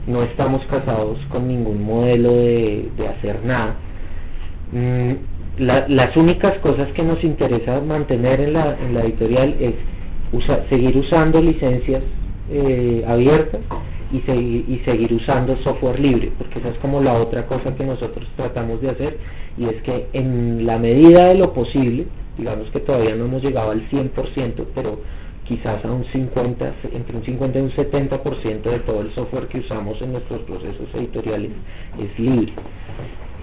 no 0.08 0.24
estamos 0.24 0.66
casados 0.66 1.18
con 1.30 1.48
ningún 1.48 1.84
modelo 1.84 2.34
de, 2.34 2.90
de 2.98 3.08
hacer 3.08 3.44
nada. 3.46 3.76
Mm, 4.72 5.12
la, 5.60 5.88
las 5.88 6.16
únicas 6.18 6.58
cosas 6.60 6.90
que 6.94 7.04
nos 7.04 7.24
interesa 7.24 7.80
mantener 7.82 8.42
en 8.42 8.54
la, 8.54 8.78
en 8.80 8.94
la 8.94 9.02
editorial 9.02 9.56
es 9.60 9.76
seguir 10.70 10.98
usando 10.98 11.42
licencias 11.42 12.02
eh, 12.52 13.04
abiertas 13.08 13.62
y, 14.12 14.20
seguir 14.22 14.66
y 14.68 14.78
seguir 14.86 15.14
usando 15.14 15.56
software 15.64 16.00
libre, 16.00 16.32
porque 16.38 16.60
esa 16.60 16.70
es 16.70 16.78
como 16.78 17.02
la 17.02 17.14
otra 17.14 17.46
cosa 17.48 17.76
que 17.76 17.84
nosotros 17.84 18.28
tratamos 18.36 18.82
de 18.82 18.90
hacer, 18.90 19.18
y 19.58 19.66
es 19.66 19.82
que 19.84 20.08
en 20.14 20.66
la 20.66 20.78
medida 20.78 21.30
de 21.30 21.36
lo 21.36 21.54
posible, 21.54 22.06
digamos 22.38 22.70
que 22.72 22.80
todavía 22.82 23.16
no 23.16 23.26
hemos 23.26 23.44
llegado 23.44 23.72
al 23.72 23.88
100%, 23.90 24.66
pero 24.76 25.00
quizás 25.46 25.84
a 25.86 25.92
un 25.92 26.04
50, 26.06 26.74
entre 26.94 27.18
un 27.18 27.24
50 27.24 27.60
y 27.60 27.62
un 27.62 27.72
70% 27.72 28.62
de 28.62 28.80
todo 28.80 29.02
el 29.02 29.14
software 29.14 29.48
que 29.48 29.60
usamos 29.60 30.02
en 30.02 30.14
nuestros 30.14 30.42
procesos 30.42 30.88
editoriales 30.94 31.52
es 32.00 32.20
libre. 32.20 32.54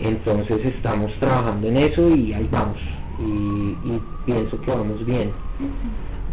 Entonces 0.00 0.64
estamos 0.66 1.12
trabajando 1.20 1.68
en 1.68 1.76
eso 1.76 2.08
y 2.10 2.32
ahí 2.32 2.48
vamos. 2.50 2.78
Y, 3.20 4.00
pienso 4.26 4.60
que 4.60 4.70
vamos 4.70 5.04
bien. 5.04 5.30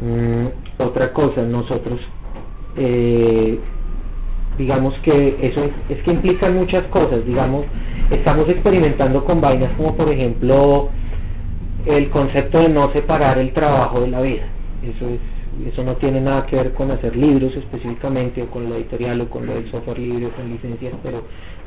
Mm, 0.01 0.81
otra 0.81 1.11
cosa, 1.13 1.41
nosotros, 1.43 1.99
eh, 2.77 3.59
digamos 4.57 4.93
que 4.99 5.37
eso 5.41 5.63
es, 5.63 5.71
es 5.89 6.03
que 6.03 6.11
implica 6.11 6.49
muchas 6.49 6.85
cosas, 6.87 7.25
digamos, 7.25 7.65
estamos 8.09 8.47
experimentando 8.49 9.23
con 9.25 9.41
vainas 9.41 9.71
como 9.77 9.95
por 9.95 10.11
ejemplo 10.11 10.89
el 11.85 12.09
concepto 12.09 12.59
de 12.59 12.69
no 12.69 12.91
separar 12.91 13.37
el 13.37 13.51
trabajo 13.53 14.01
de 14.01 14.07
la 14.07 14.21
vida. 14.21 14.43
Eso 14.83 15.09
es 15.09 15.38
eso 15.67 15.83
no 15.83 15.95
tiene 15.95 16.21
nada 16.21 16.45
que 16.45 16.55
ver 16.55 16.73
con 16.73 16.91
hacer 16.91 17.15
libros 17.15 17.55
específicamente 17.55 18.41
o 18.43 18.47
con 18.47 18.69
la 18.69 18.77
editorial 18.77 19.21
o 19.21 19.29
con 19.29 19.45
lo 19.45 19.53
del 19.53 19.69
software 19.69 19.99
libre 19.99 20.27
o 20.27 20.31
con 20.31 20.49
licencias, 20.49 20.93
pero, 21.03 21.23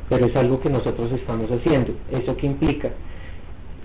pero 0.09 0.25
es 0.25 0.35
algo 0.35 0.59
que 0.59 0.69
nosotros 0.69 1.11
estamos 1.11 1.51
haciendo. 1.51 1.93
¿Eso 2.11 2.35
qué 2.37 2.47
implica? 2.47 2.89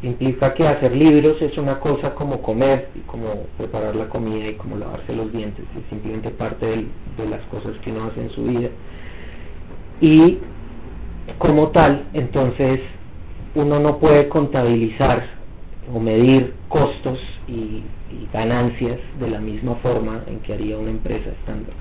Implica 0.03 0.55
que 0.55 0.67
hacer 0.67 0.95
libros 0.95 1.41
es 1.43 1.57
una 1.59 1.81
cosa 1.81 2.15
como 2.15 2.41
comer 2.41 2.89
y 2.95 3.01
como 3.01 3.47
preparar 3.59 3.97
la 3.97 4.09
comida 4.09 4.49
y 4.49 4.55
como 4.55 4.77
lavarse 4.77 5.13
los 5.15 5.33
dientes, 5.33 5.65
es 5.77 5.85
simplemente 5.91 6.31
parte 6.31 6.65
de, 6.65 6.77
de 7.17 7.29
las 7.29 7.43
cosas 7.47 7.77
que 7.85 7.91
uno 7.91 8.05
hace 8.05 8.23
en 8.23 8.31
su 8.31 8.45
vida. 8.45 8.69
Y 10.01 10.39
como 11.39 11.69
tal, 11.69 12.05
entonces 12.15 12.81
uno 13.55 13.79
no 13.81 13.99
puede 13.99 14.29
contabilizar 14.29 15.27
o 15.93 15.99
medir 15.99 16.55
costos 16.69 17.19
y, 17.49 17.83
ganancias 18.33 18.99
de 19.21 19.31
la 19.31 19.41
misma 19.41 19.75
forma 19.77 20.23
en 20.27 20.41
que 20.41 20.55
haría 20.55 20.79
una 20.79 20.91
empresa 20.91 21.31
estándar. 21.31 21.75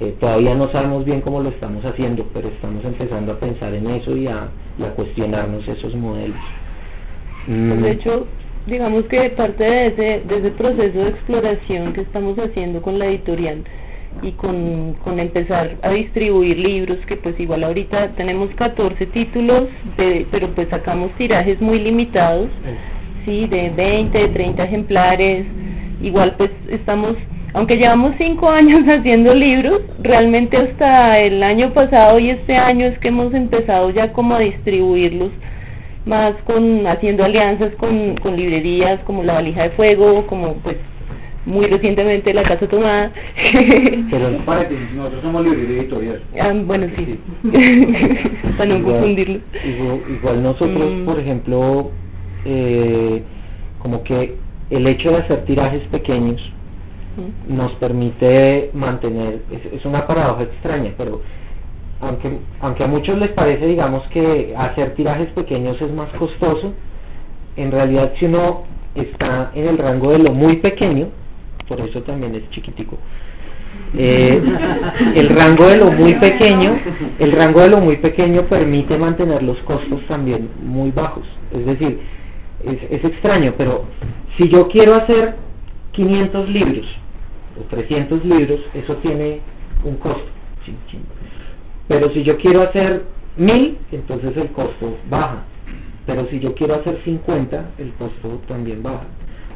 Eh, 0.00 0.14
todavía 0.18 0.54
no 0.54 0.70
sabemos 0.72 1.04
bien 1.04 1.20
cómo 1.20 1.42
lo 1.42 1.50
estamos 1.50 1.84
haciendo, 1.84 2.26
pero 2.32 2.48
estamos 2.48 2.82
empezando 2.84 3.32
a 3.32 3.38
pensar 3.38 3.74
en 3.74 3.88
eso 3.90 4.16
y 4.16 4.26
a, 4.26 4.48
cuestionarnos 4.96 5.66
esos 5.68 5.94
modelos. 5.94 6.38
Mm. 7.46 7.82
De 7.82 7.90
hecho, 7.90 8.26
digamos 8.66 9.04
que 9.06 9.28
parte 9.30 9.62
de 9.62 9.86
ese, 9.88 10.22
de 10.26 10.38
ese 10.38 10.50
proceso 10.52 10.98
de 10.98 11.10
exploración 11.10 11.92
que 11.92 12.00
estamos 12.00 12.38
haciendo 12.38 12.80
con 12.80 12.98
la 12.98 13.06
editorial 13.06 13.62
y 14.22 14.32
con, 14.32 14.94
con 15.04 15.20
empezar 15.20 15.76
a 15.82 15.90
distribuir 15.90 16.58
libros, 16.58 16.98
que 17.06 17.16
pues 17.16 17.38
igual 17.38 17.62
ahorita 17.64 18.08
tenemos 18.16 18.50
14 18.54 19.04
títulos, 19.06 19.68
de, 19.98 20.26
pero 20.30 20.48
pues 20.54 20.68
sacamos 20.68 21.12
tirajes 21.12 21.60
muy 21.60 21.78
limitados 21.78 22.48
sí, 23.24 23.46
de 23.46 23.70
20, 23.70 24.28
30 24.28 24.64
ejemplares. 24.64 25.46
Igual 26.02 26.34
pues 26.38 26.50
estamos 26.70 27.16
aunque 27.52 27.76
llevamos 27.78 28.14
cinco 28.16 28.48
años 28.48 28.78
haciendo 28.94 29.34
libros, 29.34 29.82
realmente 30.00 30.56
hasta 30.56 31.12
el 31.20 31.42
año 31.42 31.72
pasado 31.72 32.18
y 32.20 32.30
este 32.30 32.54
año 32.56 32.86
es 32.86 32.96
que 33.00 33.08
hemos 33.08 33.34
empezado 33.34 33.90
ya 33.90 34.12
como 34.12 34.36
a 34.36 34.38
distribuirlos 34.38 35.30
más 36.06 36.34
con 36.46 36.86
haciendo 36.86 37.24
alianzas 37.24 37.74
con, 37.74 38.14
con 38.22 38.36
librerías 38.36 39.00
como 39.00 39.24
la 39.24 39.34
valija 39.34 39.64
de 39.64 39.70
fuego, 39.70 40.26
como 40.28 40.54
pues 40.62 40.76
muy 41.44 41.66
recientemente 41.66 42.32
la 42.32 42.44
casa 42.44 42.68
tomada. 42.68 43.10
Pero 44.10 44.38
para 44.46 44.68
que 44.68 44.76
nosotros 44.94 45.20
somos 45.22 45.44
librería 45.44 45.80
editorial. 45.82 46.20
Ah, 46.40 46.52
bueno, 46.64 46.86
sí, 46.96 47.18
para 48.56 48.66
no 48.66 48.76
Igual- 48.78 48.92
confundirlo. 48.94 49.38
Igual, 49.64 50.00
igual 50.08 50.42
nosotros, 50.42 50.92
Mm. 50.92 51.04
por 51.04 51.18
ejemplo, 51.18 51.90
eh, 52.44 53.22
como 53.78 54.02
que 54.02 54.36
el 54.70 54.86
hecho 54.86 55.10
de 55.10 55.16
hacer 55.18 55.44
tirajes 55.44 55.82
pequeños 55.88 56.40
nos 57.48 57.72
permite 57.74 58.70
mantener, 58.72 59.40
es, 59.50 59.72
es 59.72 59.84
una 59.84 60.06
paradoja 60.06 60.44
extraña, 60.44 60.92
pero 60.96 61.20
aunque, 62.00 62.30
aunque 62.60 62.84
a 62.84 62.86
muchos 62.86 63.18
les 63.18 63.30
parece, 63.30 63.66
digamos, 63.66 64.02
que 64.08 64.54
hacer 64.56 64.94
tirajes 64.94 65.28
pequeños 65.30 65.80
es 65.80 65.92
más 65.92 66.08
costoso, 66.10 66.72
en 67.56 67.70
realidad 67.70 68.12
si 68.18 68.26
uno 68.26 68.62
está 68.94 69.50
en 69.54 69.68
el 69.68 69.78
rango 69.78 70.12
de 70.12 70.18
lo 70.18 70.32
muy 70.32 70.56
pequeño, 70.56 71.08
por 71.68 71.80
eso 71.80 72.02
también 72.02 72.34
es 72.34 72.48
chiquitico, 72.50 72.96
eh, 73.96 74.42
el 75.16 75.28
rango 75.28 75.66
de 75.66 75.76
lo 75.76 75.92
muy 75.92 76.14
pequeño, 76.14 76.78
el 77.18 77.32
rango 77.32 77.60
de 77.60 77.68
lo 77.68 77.80
muy 77.80 77.96
pequeño 77.96 78.42
permite 78.42 78.96
mantener 78.96 79.42
los 79.42 79.58
costos 79.58 80.00
también 80.08 80.48
muy 80.62 80.90
bajos. 80.90 81.24
Es 81.52 81.66
decir, 81.66 82.00
es, 82.64 82.90
es 82.90 83.04
extraño, 83.04 83.54
pero 83.56 83.84
si 84.36 84.48
yo 84.48 84.68
quiero 84.68 84.94
hacer 84.96 85.36
500 85.92 86.48
libros 86.48 86.86
o 87.60 87.64
300 87.68 88.24
libros, 88.24 88.60
eso 88.74 88.94
tiene 88.96 89.40
un 89.84 89.96
costo. 89.96 90.30
Pero 91.88 92.10
si 92.10 92.22
yo 92.22 92.36
quiero 92.38 92.62
hacer 92.62 93.02
1000, 93.36 93.78
entonces 93.92 94.36
el 94.36 94.48
costo 94.50 94.96
baja. 95.08 95.44
Pero 96.06 96.26
si 96.28 96.40
yo 96.40 96.54
quiero 96.54 96.74
hacer 96.76 97.00
50, 97.04 97.70
el 97.78 97.92
costo 97.94 98.40
también 98.48 98.82
baja. 98.82 99.06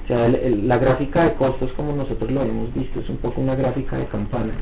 O 0.05 0.07
sea, 0.09 0.27
el- 0.27 0.35
el- 0.37 0.69
la 0.69 0.79
gráfica 0.79 1.25
de 1.25 1.35
costos, 1.35 1.73
como 1.75 1.93
nosotros 1.95 2.31
lo 2.31 2.43
hemos 2.43 2.75
visto, 2.75 3.01
es 3.01 3.09
un 3.09 3.19
poco 3.19 3.41
una 3.41 3.55
gráfica 3.55 3.97
de 3.97 4.07
campana. 4.07 4.53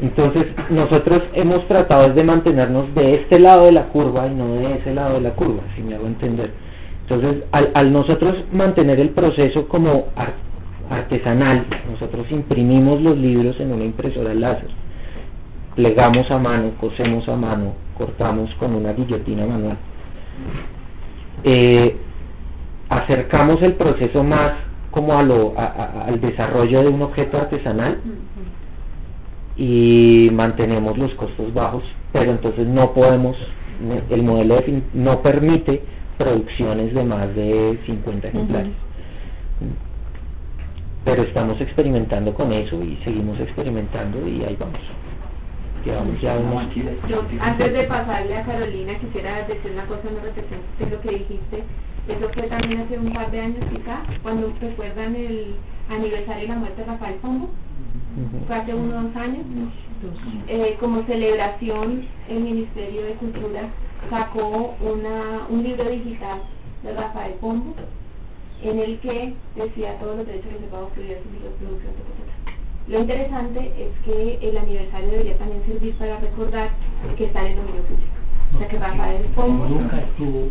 Entonces, 0.00 0.46
nosotros 0.70 1.22
hemos 1.34 1.66
tratado 1.68 2.12
de 2.12 2.24
mantenernos 2.24 2.94
de 2.94 3.14
este 3.16 3.38
lado 3.38 3.66
de 3.66 3.72
la 3.72 3.84
curva 3.88 4.26
y 4.26 4.34
no 4.34 4.54
de 4.54 4.76
ese 4.76 4.94
lado 4.94 5.14
de 5.14 5.20
la 5.20 5.30
curva, 5.34 5.62
si 5.76 5.82
me 5.82 5.94
hago 5.94 6.06
entender. 6.06 6.50
Entonces, 7.02 7.44
al, 7.52 7.70
al 7.74 7.92
nosotros 7.92 8.36
mantener 8.52 9.00
el 9.00 9.10
proceso 9.10 9.68
como 9.68 10.08
ar- 10.16 10.34
artesanal, 10.90 11.64
nosotros 11.90 12.26
imprimimos 12.30 13.00
los 13.02 13.16
libros 13.18 13.58
en 13.60 13.72
una 13.72 13.84
impresora 13.84 14.32
láser, 14.34 14.70
plegamos 15.74 16.30
a 16.30 16.38
mano, 16.38 16.72
cosemos 16.80 17.28
a 17.28 17.36
mano, 17.36 17.74
cortamos 17.98 18.52
con 18.54 18.74
una 18.74 18.92
guillotina 18.92 19.46
manual. 19.46 19.76
Eh, 21.44 21.96
acercamos 22.88 23.60
el 23.62 23.74
proceso 23.74 24.22
más 24.22 24.52
como 24.90 25.18
a 25.18 25.22
lo, 25.22 25.54
a- 25.58 26.04
al 26.06 26.20
desarrollo 26.20 26.82
de 26.82 26.88
un 26.88 27.02
objeto 27.02 27.38
artesanal 27.38 27.98
y 29.56 30.30
mantenemos 30.32 30.96
los 30.98 31.12
costos 31.14 31.52
bajos, 31.52 31.82
pero 32.12 32.30
entonces 32.32 32.66
no 32.66 32.92
podemos, 32.92 33.36
el 34.10 34.22
modelo 34.22 34.62
no 34.94 35.20
permite 35.22 35.82
producciones 36.22 36.94
de 36.94 37.04
más 37.04 37.34
de 37.34 37.78
50 37.86 38.28
ejemplares. 38.28 38.72
Pero 41.04 41.22
estamos 41.24 41.60
experimentando 41.60 42.32
con 42.32 42.52
eso 42.52 42.80
y 42.82 42.96
seguimos 43.04 43.40
experimentando 43.40 44.26
y 44.28 44.44
ahí 44.44 44.56
vamos. 44.58 44.80
Llevamos 45.84 46.20
ya 46.20 46.36
unos... 46.36 46.72
Yo, 47.08 47.22
antes 47.40 47.72
de 47.72 47.82
pasarle 47.84 48.36
a 48.36 48.44
Carolina, 48.44 48.94
quisiera 49.00 49.44
decir 49.48 49.72
una 49.72 49.84
cosa 49.86 50.08
en 50.08 50.16
relación 50.16 50.46
de 50.78 50.90
lo 50.90 51.00
que 51.00 51.10
dijiste. 51.10 51.64
Eso 52.06 52.28
fue 52.34 52.44
también 52.44 52.82
hace 52.82 52.98
un 52.98 53.12
par 53.12 53.30
de 53.32 53.40
años 53.40 53.64
quizá, 53.70 54.02
cuando 54.22 54.52
recuerdan 54.60 55.16
el 55.16 55.54
aniversario 55.90 56.42
de 56.42 56.48
la 56.48 56.54
muerte 56.54 56.82
de 56.82 56.86
Rafael 56.86 57.14
Pombo, 57.16 57.50
fue 58.46 58.56
hace 58.56 58.74
unos 58.74 59.02
dos 59.02 59.16
años. 59.16 59.44
Eh, 60.48 60.76
como 60.78 61.02
celebración, 61.04 62.04
el 62.28 62.40
Ministerio 62.40 63.04
de 63.04 63.12
Cultura 63.14 63.62
sacó 64.10 64.74
una, 64.80 65.46
un 65.48 65.62
libro 65.62 65.88
digital 65.88 66.40
de 66.82 66.92
Rafael 66.92 67.34
Pombo, 67.40 67.74
en 68.62 68.78
el 68.78 68.98
que 69.00 69.34
decía 69.56 69.98
todos 69.98 70.16
los 70.18 70.26
derechos 70.26 70.52
reservados 70.52 70.92
que 70.92 71.00
hubiera 71.00 71.22
su 71.22 71.30
libro 71.30 71.50
de 71.50 71.56
producción. 71.56 71.92
Lo 72.88 73.00
interesante 73.00 73.72
es 73.78 73.90
que 74.04 74.48
el 74.48 74.58
aniversario 74.58 75.10
debería 75.10 75.38
también 75.38 75.62
servir 75.66 75.94
para 75.94 76.18
recordar 76.18 76.70
que 77.16 77.24
está 77.24 77.40
en 77.40 77.46
el 77.52 77.56
dominio 77.56 77.82
público. 77.82 78.12
O 78.54 78.58
sea 78.58 78.68
que 78.68 78.78
Rafael 78.78 79.22
Pombo... 79.34 79.66
Nunca 79.66 79.98
estuvo. 79.98 80.48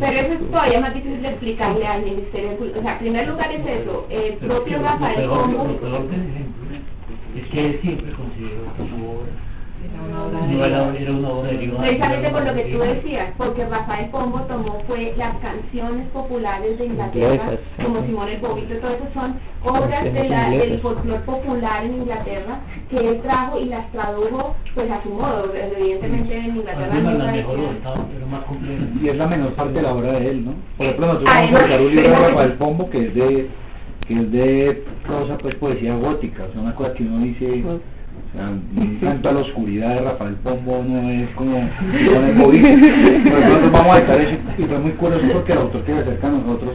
Pero 0.00 0.20
eso 0.20 0.32
es 0.34 0.50
todavía 0.50 0.80
más 0.80 0.94
difícil 0.94 1.22
de 1.22 1.28
explicarle 1.28 1.86
al 1.86 2.02
Ministerio 2.02 2.50
de 2.50 2.56
Cultura. 2.56 2.80
O 2.80 2.82
sea, 2.82 2.92
en 2.92 2.98
primer 2.98 3.28
lugar 3.28 3.52
es 3.52 3.66
eso, 3.66 4.06
el 4.10 4.34
propio 4.34 4.82
Rafael 4.82 5.28
Pombo... 5.28 5.64
Lo 5.64 5.80
peor 5.80 6.08
del 6.08 6.20
ejemplo 6.20 6.76
es 7.36 7.46
que 7.48 7.66
él 7.66 7.78
siempre 7.80 8.12
consideró 8.12 8.64
que 8.76 8.88
su 8.88 8.96
obra 8.96 9.47
no 9.96 10.64
era, 10.64 10.96
era 10.96 11.12
una 11.12 11.28
obra 11.28 11.50
derivada. 11.50 11.80
Precisamente 11.82 12.30
por 12.30 12.44
lo 12.44 12.54
que 12.54 12.62
tú 12.64 12.78
decías, 12.78 13.32
porque 13.36 13.66
Rafael 13.66 14.10
Pombo 14.10 14.40
tomó 14.42 14.80
fue 14.86 15.14
las 15.16 15.36
canciones 15.38 16.08
populares 16.08 16.78
de 16.78 16.86
Inglaterra, 16.86 17.34
Inglesas, 17.34 17.60
como. 17.82 18.06
Simón 18.06 18.28
el 18.28 18.40
Bobito, 18.40 18.74
todo 18.76 18.90
eso 18.90 19.04
son 19.14 19.34
obras 19.64 20.04
de 20.04 20.12
Canciones 20.12 20.30
la, 20.30 20.50
del 20.50 20.80
folclore 20.80 21.20
popular 21.20 21.84
en 21.84 21.94
Inglaterra 21.94 22.60
que 22.90 22.96
él 22.96 23.20
trajo 23.22 23.60
y 23.60 23.66
las 23.66 23.90
tradujo 23.92 24.56
pues 24.74 24.90
a 24.90 25.02
su 25.02 25.10
modo, 25.10 25.52
evidentemente 25.54 26.36
en 26.36 26.56
Inglaterra 26.56 26.88
pero 26.92 28.26
más. 28.26 28.44
Y 29.02 29.08
es 29.08 29.16
la 29.16 29.26
menor 29.26 29.52
parte 29.52 29.74
de 29.74 29.82
la 29.82 29.94
obra 29.94 30.12
de 30.12 30.30
él, 30.30 30.44
¿no? 30.44 30.54
Por 30.76 30.86
ejemplo, 30.86 31.06
nosotros 31.06 31.34
vamos 31.36 31.54
a 31.54 31.62
sacar 31.62 31.80
un 31.80 31.94
libro 31.94 32.10
de. 32.10 32.28
Rafael 32.28 32.52
Pombo 32.54 32.90
que 32.90 33.06
es 33.06 33.14
de 33.14 33.48
que 34.06 34.14
es 34.14 34.32
de 34.32 34.84
prosa, 35.06 35.36
pues 35.38 35.54
poesía 35.56 35.94
gótica, 35.96 36.44
o 36.44 36.52
sea, 36.52 36.62
una 36.62 36.74
cosa 36.74 36.94
que 36.94 37.02
uno 37.02 37.18
dice, 37.18 37.62
o 38.38 38.40
sea, 38.40 38.50
un 38.50 38.98
canto 39.00 39.28
a 39.28 39.32
la 39.32 39.40
oscuridad 39.40 39.94
de 39.96 40.00
Rafael 40.00 40.34
Pombo 40.44 40.84
no 40.86 41.10
es 41.10 41.28
como 41.30 41.58
con 41.58 42.24
el. 42.24 43.22
Pero 43.24 43.40
nosotros 43.40 43.72
vamos 43.72 43.96
a 43.96 44.00
estar 44.00 44.20
eso 44.20 44.36
y 44.58 44.62
fue 44.62 44.78
muy 44.78 44.92
curioso 44.92 45.24
porque 45.32 45.52
el 45.52 45.58
autor 45.58 45.82
que 45.82 45.92
se 45.92 45.98
acerca 45.98 46.28
a 46.28 46.30
nosotros 46.30 46.74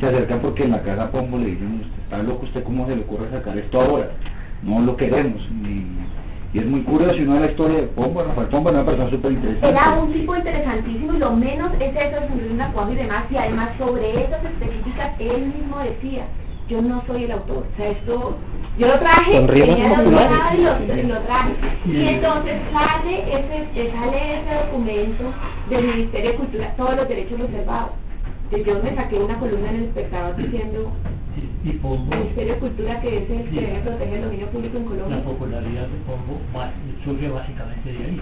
se 0.00 0.06
acerca 0.06 0.36
porque 0.38 0.64
en 0.64 0.72
la 0.72 0.82
casa 0.82 1.10
Pombo 1.12 1.38
le 1.38 1.46
dicen, 1.46 1.80
usted 1.80 2.02
está 2.02 2.22
loco, 2.22 2.44
usted 2.44 2.64
cómo 2.64 2.86
se 2.86 2.96
le 2.96 3.02
ocurre 3.02 3.30
sacar 3.30 3.56
esto 3.56 3.80
ahora, 3.80 4.08
no 4.64 4.80
lo 4.80 4.96
queremos. 4.96 5.40
Y, 5.64 6.56
y 6.56 6.58
es 6.58 6.66
muy 6.66 6.80
curioso 6.82 7.14
y 7.14 7.24
de 7.24 7.40
la 7.40 7.50
historia 7.50 7.80
de 7.82 7.86
Pombo, 7.88 8.22
Rafael 8.22 8.48
Pombo 8.48 8.70
era 8.70 8.80
una 8.80 8.86
persona 8.86 9.10
súper 9.10 9.32
interesante. 9.32 9.68
Era 9.68 9.98
un 9.98 10.12
tipo 10.12 10.36
interesantísimo 10.36 11.14
y 11.14 11.18
lo 11.18 11.36
menos 11.36 11.72
es 11.78 11.94
eso 11.94 12.16
subir 12.28 12.50
una 12.52 12.72
cosa 12.72 12.90
y 12.92 12.96
demás, 12.96 13.24
y 13.30 13.36
además 13.36 13.70
sobre 13.78 14.24
esas 14.24 14.44
específicas 14.44 15.12
él 15.20 15.52
mismo 15.54 15.78
decía, 15.78 16.24
yo 16.68 16.82
no 16.82 17.02
soy 17.06 17.24
el 17.24 17.30
autor, 17.32 17.64
o 17.72 17.76
sea, 17.76 17.90
esto, 17.90 18.36
yo 18.78 18.86
lo 18.88 18.98
traje, 18.98 19.46
rimas 19.46 19.76
tenía 19.76 19.96
populares. 19.96 20.30
dorados 20.30 20.80
y 20.82 20.86
lo, 20.86 20.96
y 20.98 21.02
lo 21.06 21.20
traje, 21.20 21.52
y 21.86 22.06
entonces 22.08 22.54
sale 22.72 23.14
ese, 23.38 23.90
sale 23.92 24.40
ese 24.40 24.54
documento 24.66 25.24
del 25.70 25.86
Ministerio 25.86 26.30
de 26.30 26.36
Cultura, 26.36 26.74
todos 26.76 26.96
los 26.96 27.08
derechos 27.08 27.38
reservados. 27.40 27.90
Y 28.52 28.62
yo 28.62 28.80
me 28.82 28.94
saqué 28.94 29.16
una 29.16 29.38
columna 29.38 29.70
en 29.70 29.76
el 29.76 29.82
espectador 29.84 30.36
diciendo, 30.36 30.92
Y, 31.36 31.68
y 31.68 31.72
Pombo, 31.74 32.14
Ministerio 32.14 32.54
de 32.54 32.60
Cultura 32.60 33.00
que 33.00 33.16
es 33.18 33.30
el 33.30 33.50
que 33.50 33.60
debe 33.60 33.78
proteger 33.80 34.14
el 34.18 34.24
dominio 34.24 34.46
público 34.48 34.78
en 34.78 34.84
Colombia. 34.84 35.16
la 35.16 35.22
popularidad 35.24 35.86
de 35.88 35.98
Pombo 36.06 36.40
surge 37.04 37.28
básicamente 37.28 37.92
de 37.92 38.04
ahí. 38.04 38.20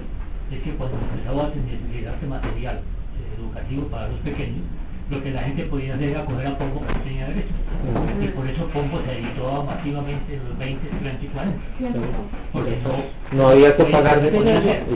Es 0.52 0.62
que 0.62 0.70
cuando 0.76 0.96
empezaba 0.98 1.46
a 1.46 1.50
tener 1.52 1.78
llegarse 1.92 2.26
material 2.26 2.76
eh, 2.76 3.40
educativo 3.40 3.82
para 3.88 4.08
los 4.08 4.18
pequeños, 4.20 4.62
lo 5.10 5.22
que 5.22 5.30
la 5.30 5.42
gente 5.42 5.64
podía 5.64 5.94
hacer 5.94 6.10
era 6.10 6.24
coger 6.24 6.46
a 6.46 6.58
Pombo 6.58 6.80
que 6.86 6.94
tenía 7.04 7.26
derecho. 7.26 7.54
Y 8.22 8.28
por 8.28 8.48
eso 8.48 8.66
Pombo 8.68 9.00
se 9.04 9.12
editó 9.18 9.62
masivamente 9.64 10.34
en 10.34 10.48
los 10.48 10.58
20, 10.58 10.88
30 10.88 11.24
y 11.24 11.28
40. 11.28 11.58
Porque 12.52 12.78
no, 12.82 13.36
No 13.36 13.48
había 13.48 13.76
que 13.76 13.84
pagar 13.84 14.22
de 14.22 14.28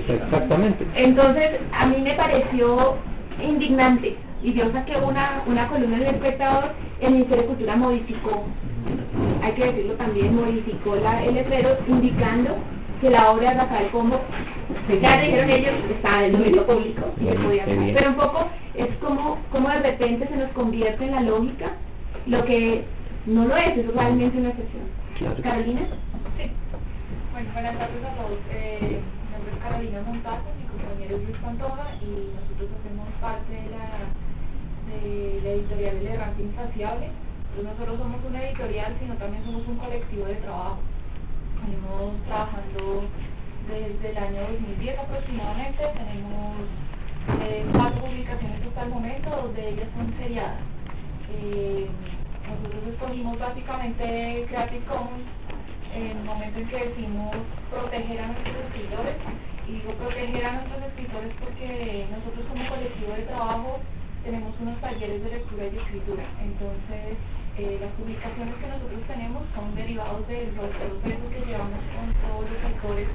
Exactamente. 0.09 0.86
Entonces, 0.94 1.61
a 1.72 1.86
mí 1.86 1.96
me 2.02 2.14
pareció 2.14 2.96
indignante 3.42 4.16
y 4.42 4.52
yo 4.52 4.70
saqué 4.72 4.96
una, 4.96 5.42
una 5.46 5.68
columna 5.68 5.96
en 5.96 6.02
el 6.02 6.14
espectador, 6.14 6.70
el 7.00 7.11
Ministerio 7.12 7.42
de 7.42 7.48
Cultura 7.48 7.76
modificó, 7.76 8.44
hay 9.42 9.52
que 9.52 9.64
decirlo 9.64 9.94
también, 9.94 10.34
modificó 10.34 10.96
la, 10.96 11.24
el 11.24 11.34
letrero 11.34 11.76
indicando 11.88 12.56
que 13.00 13.11
la 13.11 13.30
obra 13.30 13.50
de 13.50 13.56
Rafael 13.59 13.86
Pombo, 13.88 14.20
ya 15.00 15.20
dijeron 15.20 15.50
ellos, 15.50 15.74
estaba 15.90 16.18
en 16.18 16.24
el 16.26 16.32
dominio 16.32 16.66
público 16.66 17.02
y 17.20 17.24
se 17.26 17.34
podía 17.34 17.64
Qué 17.64 17.70
hacer. 17.72 17.78
bien. 17.78 17.94
Pero 17.94 18.11
un 18.11 18.16
poco 18.16 18.48
es 18.79 18.97
como, 18.99 19.39
como 19.51 19.68
de 19.68 19.81
repente 19.81 20.29
se 20.29 20.37
nos 20.37 20.51
convierte 20.53 21.05
en 21.05 21.11
la 21.11 21.20
lógica 21.20 21.72
lo 22.26 22.45
que 22.45 22.85
no 23.26 23.45
lo 23.45 23.57
es, 23.57 23.76
es 23.76 23.95
realmente 23.95 24.39
una 24.39 24.51
excepción. 24.51 24.85
Claro. 25.18 25.43
Carolina. 25.43 25.83
Bueno, 27.33 27.51
buenas 27.53 27.79
tardes 27.79 28.05
a 28.05 28.14
todos. 28.14 28.39
Eh, 28.51 29.01
mi 29.03 29.33
nombre 29.33 29.53
es 29.53 29.62
Carolina 29.62 30.03
Montazo, 30.07 30.49
mi 30.59 30.66
compañero 30.70 31.16
es 31.16 31.22
Luis 31.24 31.37
Pantoja 31.39 31.87
y 32.03 32.35
nosotros 32.35 32.70
hacemos 32.79 33.09
parte 33.20 33.53
de 33.53 33.66
la, 33.74 33.87
de 34.87 35.41
la 35.43 35.51
editorial 35.51 35.97
El 35.97 36.07
Errante 36.07 36.43
Insaciable. 36.43 37.07
Entonces 37.07 37.64
no 37.64 37.85
solo 37.85 37.99
somos 37.99 38.20
una 38.24 38.45
editorial, 38.45 38.95
sino 39.01 39.14
también 39.14 39.45
somos 39.45 39.66
un 39.66 39.76
colectivo 39.76 40.26
de 40.26 40.35
trabajo. 40.37 40.79
Venimos 41.62 42.14
trabajando 42.26 43.03
desde 43.66 44.11
el 44.11 44.18
año 44.18 44.41
2010 44.53 44.99
aproximadamente, 44.99 45.83
tenemos 45.99 46.55
eh, 47.29 47.66
cuatro 47.72 48.01
publicaciones 48.01 48.62
hasta 48.66 48.83
el 48.83 48.91
momento, 48.91 49.31
dos 49.31 49.55
de 49.55 49.68
ellas 49.68 49.89
son 49.97 50.12
seriadas. 50.18 50.61
Eh, 51.31 51.87
nosotros 52.49 52.83
escogimos 52.93 53.39
básicamente 53.39 54.47
Creative 54.49 54.85
Commons 54.87 55.29
en 55.95 56.16
el 56.16 56.24
momento 56.24 56.59
en 56.59 56.68
que 56.68 56.89
decimos 56.89 57.37
proteger 57.70 58.20
a 58.20 58.26
nuestros 58.29 58.57
escritores, 58.57 59.16
y 59.68 59.72
digo 59.72 59.93
proteger 60.01 60.45
a 60.45 60.53
nuestros 60.53 60.83
escritores 60.89 61.33
porque 61.41 62.07
nosotros 62.11 62.47
como 62.49 62.68
colectivo 62.68 63.12
de 63.12 63.22
trabajo 63.29 63.81
tenemos 64.24 64.55
unos 64.61 64.81
talleres 64.81 65.22
de 65.22 65.31
lectura 65.31 65.64
y 65.66 65.76
escritura, 65.76 66.24
entonces 66.41 67.16
eh, 67.59 67.79
las 67.81 67.93
publicaciones 67.93 68.55
que 68.57 68.66
nosotros 68.68 69.01
tenemos 69.07 69.43
son 69.55 69.74
derivados 69.74 70.26
de 70.29 70.53
los 70.57 70.70
procesos 70.70 71.29
que 71.33 71.45
llevamos 71.47 71.81
con 71.93 72.07
todos 72.24 72.51
los 72.51 72.61
autores, 72.64 73.09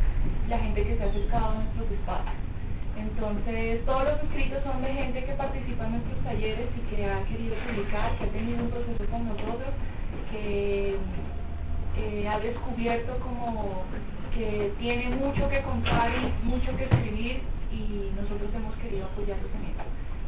la 0.49 0.59
gente 0.59 0.83
que 0.83 0.97
se 0.97 1.03
ha 1.03 1.07
acercado 1.07 1.45
a 1.49 1.55
nuestros 1.55 1.91
espacios. 1.91 2.42
Entonces, 2.97 3.85
todos 3.85 4.03
los 4.03 4.23
escritos 4.23 4.63
son 4.63 4.81
de 4.81 4.93
gente 4.93 5.25
que 5.25 5.33
participa 5.33 5.85
en 5.85 5.91
nuestros 5.91 6.23
talleres 6.23 6.67
y 6.77 6.95
que 6.95 7.05
ha 7.05 7.23
querido 7.25 7.55
publicar, 7.67 8.17
que 8.17 8.23
ha 8.25 8.27
tenido 8.27 8.63
un 8.63 8.69
proceso 8.69 9.05
con 9.09 9.27
nosotros, 9.27 9.73
que 10.31 10.97
ha 12.27 12.39
descubierto 12.39 13.17
como 13.19 13.83
que 14.33 14.73
tiene 14.79 15.15
mucho 15.15 15.47
que 15.49 15.61
contar 15.61 16.09
y 16.09 16.45
mucho 16.45 16.75
que 16.75 16.85
escribir 16.85 17.41
y 17.71 18.11
nosotros 18.15 18.49
hemos 18.55 18.75
querido 18.77 19.05
apoyarlos 19.05 19.51
en 19.53 19.69
eso. 19.69 19.85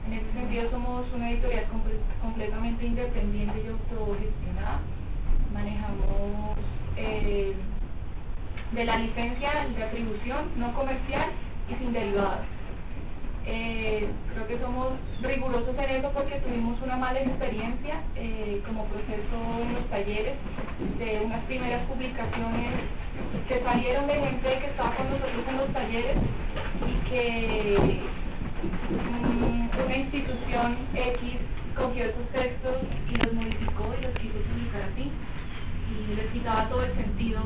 En 0.07 0.13
ese 0.13 0.31
sentido 0.33 0.69
somos 0.69 1.05
una 1.13 1.31
editorial 1.31 1.65
completamente 2.21 2.85
independiente 2.85 3.63
y 3.65 3.67
autogestionada. 3.67 4.79
Manejamos 5.51 6.57
eh, 6.97 7.55
de 8.71 8.85
la 8.85 8.97
licencia 8.97 9.67
de 9.75 9.83
atribución 9.83 10.51
no 10.57 10.73
comercial 10.73 11.29
y 11.69 11.75
sin 11.75 11.93
derivados. 11.93 12.45
Eh, 13.47 14.09
creo 14.33 14.47
que 14.47 14.57
somos 14.57 14.93
rigurosos 15.21 15.77
en 15.77 15.89
eso 15.91 16.09
porque 16.13 16.39
tuvimos 16.39 16.81
una 16.81 16.97
mala 16.97 17.19
experiencia 17.19 18.01
eh, 18.15 18.59
como 18.65 18.85
proceso 18.85 19.37
en 19.61 19.73
los 19.75 19.85
talleres 19.91 20.33
de 20.97 21.21
unas 21.23 21.43
primeras 21.45 21.85
publicaciones 21.85 22.73
que 23.47 23.61
salieron 23.61 24.07
de 24.07 24.15
gente 24.15 24.49
que 24.49 24.65
estaba 24.65 24.95
con 24.95 25.11
nosotros 25.11 25.45
en 25.47 25.57
los 25.57 25.73
talleres 25.73 26.17
y 26.89 27.09
que 27.09 28.01
mm, 28.97 29.85
una 29.85 29.95
institución 29.95 30.77
X 30.95 31.37
cogió 31.77 32.05
esos 32.05 32.27
textos 32.33 32.75
y 33.13 33.17
los 33.17 33.33
modificó 33.33 33.93
y 33.93 34.03
los 34.05 34.13
quiso 34.15 34.39
publicar 34.41 34.89
así 34.89 35.11
y 35.85 36.15
les 36.15 36.31
quitaba 36.31 36.67
todo 36.69 36.83
el 36.83 36.95
sentido 36.95 37.41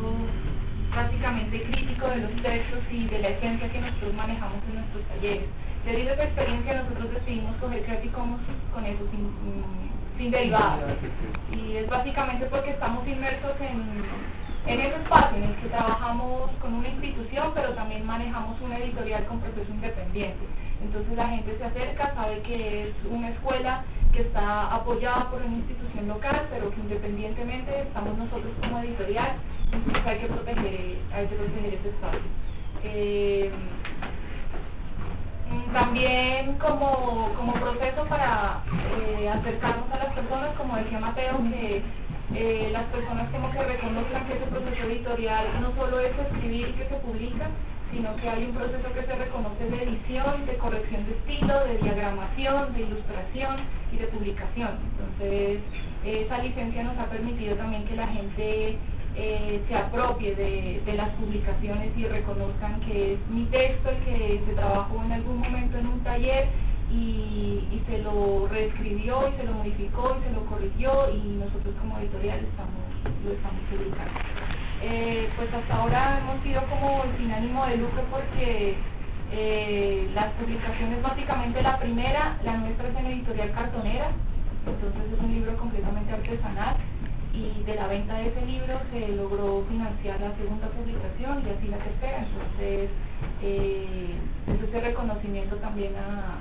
básicamente 0.95 1.61
crítico 1.61 2.07
de 2.07 2.17
los 2.17 2.31
textos 2.41 2.79
y 2.89 3.05
de 3.07 3.19
la 3.19 3.29
esencia 3.29 3.69
que 3.69 3.81
nosotros 3.81 4.13
manejamos 4.13 4.63
en 4.69 4.75
nuestros 4.75 5.03
talleres. 5.05 5.49
Debido 5.85 6.11
a 6.11 6.13
esa 6.13 6.23
experiencia 6.23 6.83
nosotros 6.83 7.13
decidimos 7.13 7.55
coger 7.57 7.83
Creative 7.83 8.13
Commons 8.13 8.41
con 8.73 8.85
eso, 8.85 9.03
sin, 9.11 9.31
sin 10.17 10.31
derivados. 10.31 10.91
Y 11.51 11.77
es 11.77 11.87
básicamente 11.89 12.45
porque 12.47 12.71
estamos 12.71 13.07
inmersos 13.07 13.55
en, 13.61 14.03
en 14.71 14.79
ese 14.81 14.95
espacio 14.97 15.37
en 15.37 15.43
el 15.43 15.55
que 15.55 15.69
trabajamos 15.69 16.51
con 16.61 16.73
una 16.73 16.89
institución, 16.89 17.51
pero 17.53 17.73
también 17.73 18.05
manejamos 18.05 18.59
una 18.61 18.77
editorial 18.77 19.25
con 19.25 19.39
proceso 19.39 19.71
independiente. 19.71 20.45
Entonces 20.81 21.15
la 21.15 21.27
gente 21.29 21.57
se 21.57 21.63
acerca, 21.63 22.13
sabe 22.13 22.41
que 22.41 22.89
es 22.89 22.95
una 23.09 23.29
escuela 23.29 23.83
que 24.13 24.21
está 24.21 24.73
apoyada 24.73 25.29
por 25.29 25.41
una 25.41 25.57
institución 25.57 26.07
local, 26.07 26.47
pero 26.49 26.71
que 26.71 26.79
independientemente 26.81 27.81
estamos 27.81 28.17
nosotros 28.17 28.51
como 28.61 28.79
editorial, 28.79 29.37
entonces 29.71 30.05
hay 30.05 30.19
que 30.19 30.27
proteger, 30.27 30.97
hay 31.13 31.27
que 31.27 31.35
proteger 31.35 31.73
ese 31.73 31.89
espacio. 31.89 32.29
Eh, 32.83 33.51
también 35.73 36.57
como, 36.57 37.33
como 37.37 37.53
proceso 37.53 38.03
para 38.05 38.61
eh, 38.97 39.29
acercarnos 39.29 39.91
a 39.91 39.97
las 39.97 40.13
personas, 40.13 40.55
como 40.57 40.75
decía 40.77 40.99
Mateo, 40.99 41.37
que 41.49 41.81
eh, 42.35 42.69
las 42.71 42.85
personas 42.85 43.29
como 43.31 43.51
que 43.51 43.63
reconozcan 43.63 44.27
que 44.27 44.33
ese 44.33 44.45
proceso 44.45 44.83
editorial 44.85 45.45
no 45.61 45.73
solo 45.75 45.99
es 45.99 46.17
escribir 46.17 46.73
que 46.75 46.87
se 46.87 46.95
publica, 46.95 47.47
sino 47.91 48.15
que 48.17 48.29
hay 48.29 48.45
un 48.45 48.53
proceso 48.53 48.93
que 48.93 49.03
se 49.03 49.15
reconoce 49.15 49.69
de 49.69 49.83
edición, 49.83 50.45
de 50.45 50.57
corrección 50.57 51.05
de 51.05 51.11
estilo, 51.13 51.65
de 51.65 51.77
diagramación, 51.79 52.73
de 52.73 52.81
ilustración 52.81 53.57
y 53.91 53.97
de 53.97 54.07
publicación. 54.07 54.77
Entonces, 54.91 55.61
esa 56.05 56.37
licencia 56.37 56.83
nos 56.83 56.97
ha 56.97 57.05
permitido 57.05 57.55
también 57.55 57.85
que 57.85 57.95
la 57.95 58.07
gente 58.07 58.77
eh, 59.21 59.61
se 59.67 59.75
apropie 59.75 60.33
de, 60.33 60.81
de, 60.85 60.93
las 60.93 61.09
publicaciones 61.15 61.91
y 61.97 62.05
reconozcan 62.05 62.79
que 62.79 63.13
es 63.13 63.19
mi 63.27 63.43
texto 63.47 63.89
el 63.89 63.97
que 64.05 64.41
se 64.47 64.53
trabajó 64.53 65.03
en 65.03 65.11
algún 65.11 65.39
momento 65.39 65.77
en 65.77 65.87
un 65.87 65.99
taller 66.05 66.47
y, 66.89 67.67
y 67.69 67.83
se 67.85 67.97
lo 67.97 68.47
reescribió 68.47 69.27
y 69.27 69.33
se 69.35 69.43
lo 69.43 69.51
modificó 69.55 70.15
y 70.17 70.23
se 70.23 70.31
lo 70.31 70.45
corrigió 70.45 71.11
y 71.13 71.35
nosotros 71.35 71.75
como 71.81 71.99
editorial 71.99 72.39
estamos, 72.39 72.79
lo 73.25 73.31
estamos 73.33 73.59
publicando. 73.69 74.19
Eh, 74.83 75.27
pues 75.35 75.53
hasta 75.53 75.75
ahora 75.75 76.19
hemos 76.19 76.41
sido 76.41 76.63
como 76.67 77.03
sin 77.17 77.29
ánimo 77.29 77.65
de 77.65 77.75
lucro 77.75 78.01
porque 78.09 78.77
eh, 79.33 80.09
las 80.13 80.31
publicaciones 80.39 81.03
básicamente 81.03 81.61
la 81.61 81.77
primera, 81.77 82.37
la 82.45 82.55
nuestra 82.55 82.87
es 82.87 82.95
en 82.95 83.05
editorial 83.07 83.51
cartonera, 83.51 84.11
entonces 84.65 85.13
es 85.13 85.19
un 85.19 85.33
libro 85.33 85.57
completamente 85.57 86.13
artesanal 86.13 86.77
y 87.33 87.63
de 87.63 87.75
la 87.75 87.87
venta 87.87 88.15
de 88.15 88.27
ese 88.27 88.45
libro 88.45 88.79
se 88.91 89.07
logró 89.09 89.63
financiar 89.69 90.19
la 90.19 90.35
segunda 90.35 90.67
publicación 90.69 91.45
y 91.45 91.49
así 91.49 91.67
la 91.67 91.77
tercera. 91.77 92.25
Entonces, 92.25 92.89
eh, 93.43 94.15
es 94.47 94.69
ese 94.69 94.81
reconocimiento 94.81 95.55
también 95.57 95.93
a, 95.95 96.39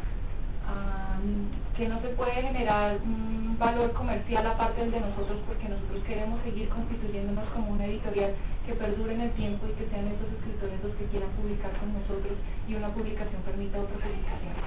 que 1.76 1.89
no 1.89 2.01
se 2.03 2.09
puede 2.18 2.32
generar 2.43 2.99
un 3.05 3.57
valor 3.57 3.93
comercial 3.93 4.45
aparte 4.45 4.80
del 4.80 4.91
de 4.91 5.01
nosotros 5.01 5.39
porque 5.47 5.68
nosotros 5.68 6.03
queremos 6.05 6.43
seguir 6.43 6.68
constituyéndonos 6.68 7.49
como 7.51 7.70
una 7.70 7.86
editorial 7.86 8.34
que 8.66 8.74
perdure 8.74 9.14
en 9.14 9.20
el 9.20 9.30
tiempo 9.39 9.64
y 9.66 9.78
que 9.78 9.89
sean 9.89 10.11
esos 10.11 10.26
escritores 10.26 10.82
los 10.82 10.95
que 10.97 11.07
quieran 11.07 11.30
publicar 11.39 11.70
con 11.78 11.95
nosotros 11.95 12.34
y 12.66 12.74
una 12.74 12.89
publicación 12.91 13.41
permita 13.43 13.78
otra 13.78 13.95
publicación. 13.95 14.59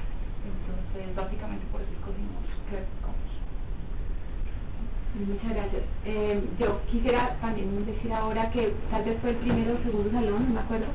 Entonces, 0.41 1.15
básicamente 1.15 1.67
por 1.67 1.81
eso 1.81 1.91
escogimos 1.99 2.47
Muchas 5.11 5.53
gracias. 5.53 5.83
Eh, 6.05 6.39
yo 6.57 6.79
quisiera 6.89 7.35
también 7.41 7.85
decir 7.85 8.13
ahora 8.13 8.49
que 8.51 8.71
tal 8.89 9.03
vez 9.03 9.17
fue 9.21 9.31
el 9.31 9.35
primero 9.37 9.73
o 9.73 9.83
segundo 9.83 10.09
salón, 10.09 10.47
no 10.47 10.53
me 10.53 10.59
acuerdo, 10.61 10.85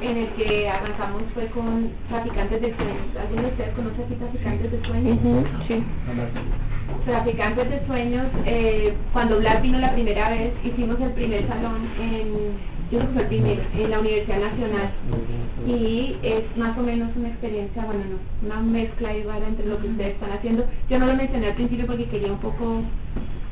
en 0.00 0.16
el 0.16 0.28
que 0.34 0.68
arrancamos 0.68 1.22
fue 1.34 1.46
con 1.48 1.90
traficantes 2.08 2.62
de 2.62 2.74
sueños. 2.74 3.16
¿Alguien 3.20 3.42
de 3.42 3.48
ustedes 3.48 3.74
conoce 3.74 4.02
aquí 4.02 4.14
traficantes 4.14 4.72
de 4.72 4.80
sueños? 4.86 5.18
Sí. 5.68 5.84
Traficantes 7.04 7.70
de 7.70 7.86
sueños, 7.86 8.26
eh, 8.46 8.94
cuando 9.12 9.38
Black 9.38 9.60
vino 9.60 9.78
la 9.78 9.92
primera 9.92 10.30
vez, 10.30 10.54
hicimos 10.64 10.98
el 11.00 11.12
primer 11.12 11.46
salón 11.46 11.88
en, 12.00 12.56
yo 12.90 12.98
creo 12.98 13.08
que 13.08 13.12
fue 13.12 13.22
el 13.22 13.28
primero, 13.28 13.62
en 13.76 13.90
la 13.90 14.00
Universidad 14.00 14.40
Nacional. 14.40 14.90
Y 15.66 16.16
es 16.22 16.56
más 16.56 16.76
o 16.78 16.82
menos 16.82 17.10
una 17.16 17.28
experiencia, 17.28 17.84
bueno, 17.84 18.00
no, 18.08 18.46
una 18.46 18.60
mezcla 18.62 19.14
igual 19.14 19.42
entre 19.42 19.66
lo 19.66 19.78
que 19.78 19.88
ustedes 19.88 20.14
están 20.14 20.32
haciendo. 20.32 20.64
Yo 20.88 20.98
no 20.98 21.06
lo 21.06 21.14
mencioné 21.14 21.48
al 21.48 21.54
principio 21.54 21.86
porque 21.86 22.06
quería 22.06 22.32
un 22.32 22.40
poco 22.40 22.82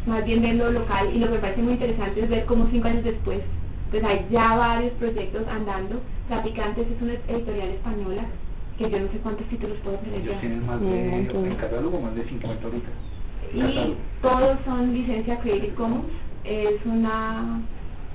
más 0.07 0.25
bien 0.25 0.43
verlo 0.43 0.71
local 0.71 1.11
y 1.15 1.19
lo 1.19 1.27
que 1.27 1.35
me 1.35 1.39
parece 1.41 1.63
muy 1.63 1.73
interesante 1.75 2.23
es 2.23 2.31
ver 2.31 2.45
cómo 2.47 2.69
cinco 2.71 2.89
años 2.89 3.05
después 3.05 3.41
pues 3.91 4.03
hay 4.03 4.27
ya 4.31 4.57
varios 4.57 4.93
proyectos 4.95 5.47
andando. 5.49 6.01
Traficantes 6.29 6.87
es 6.89 7.03
una 7.03 7.13
editorial 7.29 7.69
española 7.69 8.25
que 8.79 8.91
yo 8.91 8.99
no 8.99 9.09
sé 9.09 9.19
cuántos 9.23 9.47
títulos 9.47 9.79
puedo 9.85 9.97
tener 9.99 10.23
ya. 10.25 10.41
tienen 10.41 10.67
más 10.67 10.81
de, 10.81 11.31
en 11.31 11.55
catálogo 11.57 12.01
más 12.01 12.15
de 12.15 12.25
50 12.25 12.65
ahorita. 12.65 12.89
Y 13.55 13.95
todos 14.21 14.59
son 14.65 14.93
licencia 14.93 15.39
Creative 15.41 15.75
Commons. 15.75 16.05
Es 16.45 16.85
una 16.85 17.61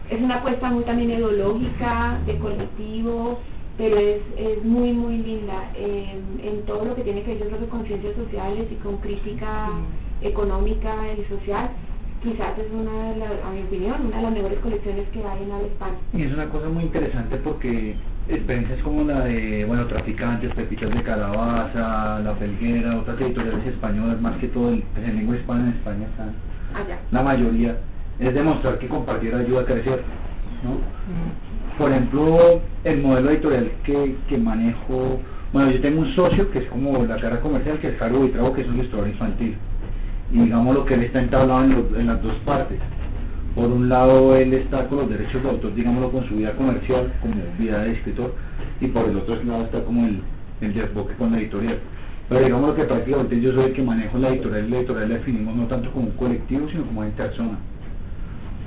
es 0.09 0.21
una 0.21 0.35
apuesta 0.35 0.69
muy 0.69 0.83
también 0.83 1.09
ideológica, 1.11 2.19
de 2.25 2.37
colectivo, 2.37 3.39
pero 3.77 3.97
es, 3.97 4.21
es 4.37 4.63
muy, 4.65 4.91
muy 4.91 5.17
linda 5.17 5.71
en, 5.73 6.41
en 6.43 6.61
todo 6.65 6.83
lo 6.83 6.95
que 6.95 7.03
tiene 7.03 7.23
que 7.23 7.35
ver 7.35 7.69
con 7.69 7.85
ciencias 7.85 8.15
sociales 8.15 8.67
y 8.69 8.75
con 8.75 8.97
crítica 8.97 9.69
económica 10.21 10.95
y 11.17 11.23
social, 11.25 11.69
quizás 12.21 12.57
es 12.57 12.71
una 12.71 13.11
de 13.11 13.17
las, 13.17 13.31
a 13.43 13.49
mi 13.51 13.61
opinión, 13.61 14.05
una 14.05 14.17
de 14.17 14.23
las 14.23 14.31
mejores 14.31 14.59
colecciones 14.59 15.07
que 15.09 15.19
hay 15.19 15.43
en 15.43 15.65
España. 15.65 15.97
Y 16.13 16.23
es 16.23 16.33
una 16.33 16.49
cosa 16.49 16.69
muy 16.69 16.83
interesante 16.83 17.37
porque 17.37 17.95
experiencias 18.29 18.79
como 18.83 19.03
la 19.03 19.21
de, 19.21 19.65
bueno, 19.65 19.87
Traficantes, 19.87 20.53
Pepitas 20.53 20.89
de 20.91 21.03
Calabaza, 21.03 22.19
La 22.19 22.35
Felguera, 22.35 22.99
otras 22.99 23.19
editoriales 23.19 23.65
españolas, 23.67 24.21
más 24.21 24.37
que 24.37 24.47
todo 24.49 24.69
pues, 24.93 25.07
en 25.07 25.17
lengua 25.17 25.35
hispana 25.35 25.63
en 25.63 25.69
España 25.69 26.05
están, 26.05 26.33
Allá. 26.75 26.99
la 27.11 27.23
mayoría, 27.23 27.77
es 28.19 28.33
demostrar 28.33 28.77
que 28.77 28.87
compartir 28.87 29.33
ayuda 29.33 29.61
a 29.61 29.65
crecer, 29.65 30.01
¿no? 30.63 30.75
Mm. 30.75 31.77
Por 31.77 31.91
ejemplo, 31.91 32.61
el 32.83 33.01
modelo 33.01 33.31
editorial 33.31 33.71
que, 33.83 34.15
que 34.29 34.37
manejo, 34.37 35.19
bueno, 35.51 35.71
yo 35.71 35.81
tengo 35.81 36.01
un 36.01 36.15
socio 36.15 36.51
que 36.51 36.59
es 36.59 36.65
como 36.65 37.03
la 37.03 37.17
cara 37.17 37.39
comercial, 37.39 37.79
que 37.79 37.87
es 37.87 37.95
Caro 37.97 38.19
Buitrago, 38.19 38.53
que 38.53 38.61
es 38.61 38.67
un 38.67 38.75
ilustrador 38.75 39.07
infantil 39.07 39.57
y 40.31 40.39
digamos 40.39 40.75
lo 40.75 40.85
que 40.85 40.93
él 40.95 41.03
está 41.03 41.21
entablado 41.21 41.63
en, 41.63 41.69
los- 41.71 41.99
en 41.99 42.07
las 42.07 42.21
dos 42.21 42.35
partes. 42.45 42.79
Por 43.55 43.65
un 43.65 43.89
lado, 43.89 44.35
él 44.37 44.53
está 44.53 44.87
con 44.87 44.99
los 44.99 45.09
derechos 45.09 45.43
de 45.43 45.49
autor, 45.49 45.75
digámoslo, 45.75 46.09
con 46.11 46.27
su 46.29 46.35
vida 46.35 46.51
comercial, 46.53 47.11
como 47.21 47.33
vida 47.59 47.83
de 47.83 47.91
escritor, 47.93 48.33
y 48.79 48.87
por 48.87 49.09
el 49.09 49.17
otro 49.17 49.35
lado 49.43 49.63
está 49.65 49.83
como 49.83 50.07
el, 50.07 50.21
el 50.61 50.73
desboque 50.73 51.13
con 51.15 51.31
la 51.33 51.39
editorial. 51.39 51.77
Pero 52.29 52.45
digamos 52.45 52.75
que 52.75 52.83
prácticamente 52.85 53.41
yo 53.41 53.51
soy 53.51 53.65
el 53.65 53.73
que 53.73 53.83
manejo 53.83 54.17
la 54.19 54.29
editorial, 54.29 54.69
la 54.71 54.77
editorial 54.77 55.09
la 55.09 55.15
definimos 55.15 55.55
no 55.55 55.65
tanto 55.65 55.91
como 55.91 56.05
un 56.05 56.11
colectivo, 56.13 56.65
sino 56.71 56.83
como 56.85 57.03
en 57.03 57.11
persona. 57.11 57.57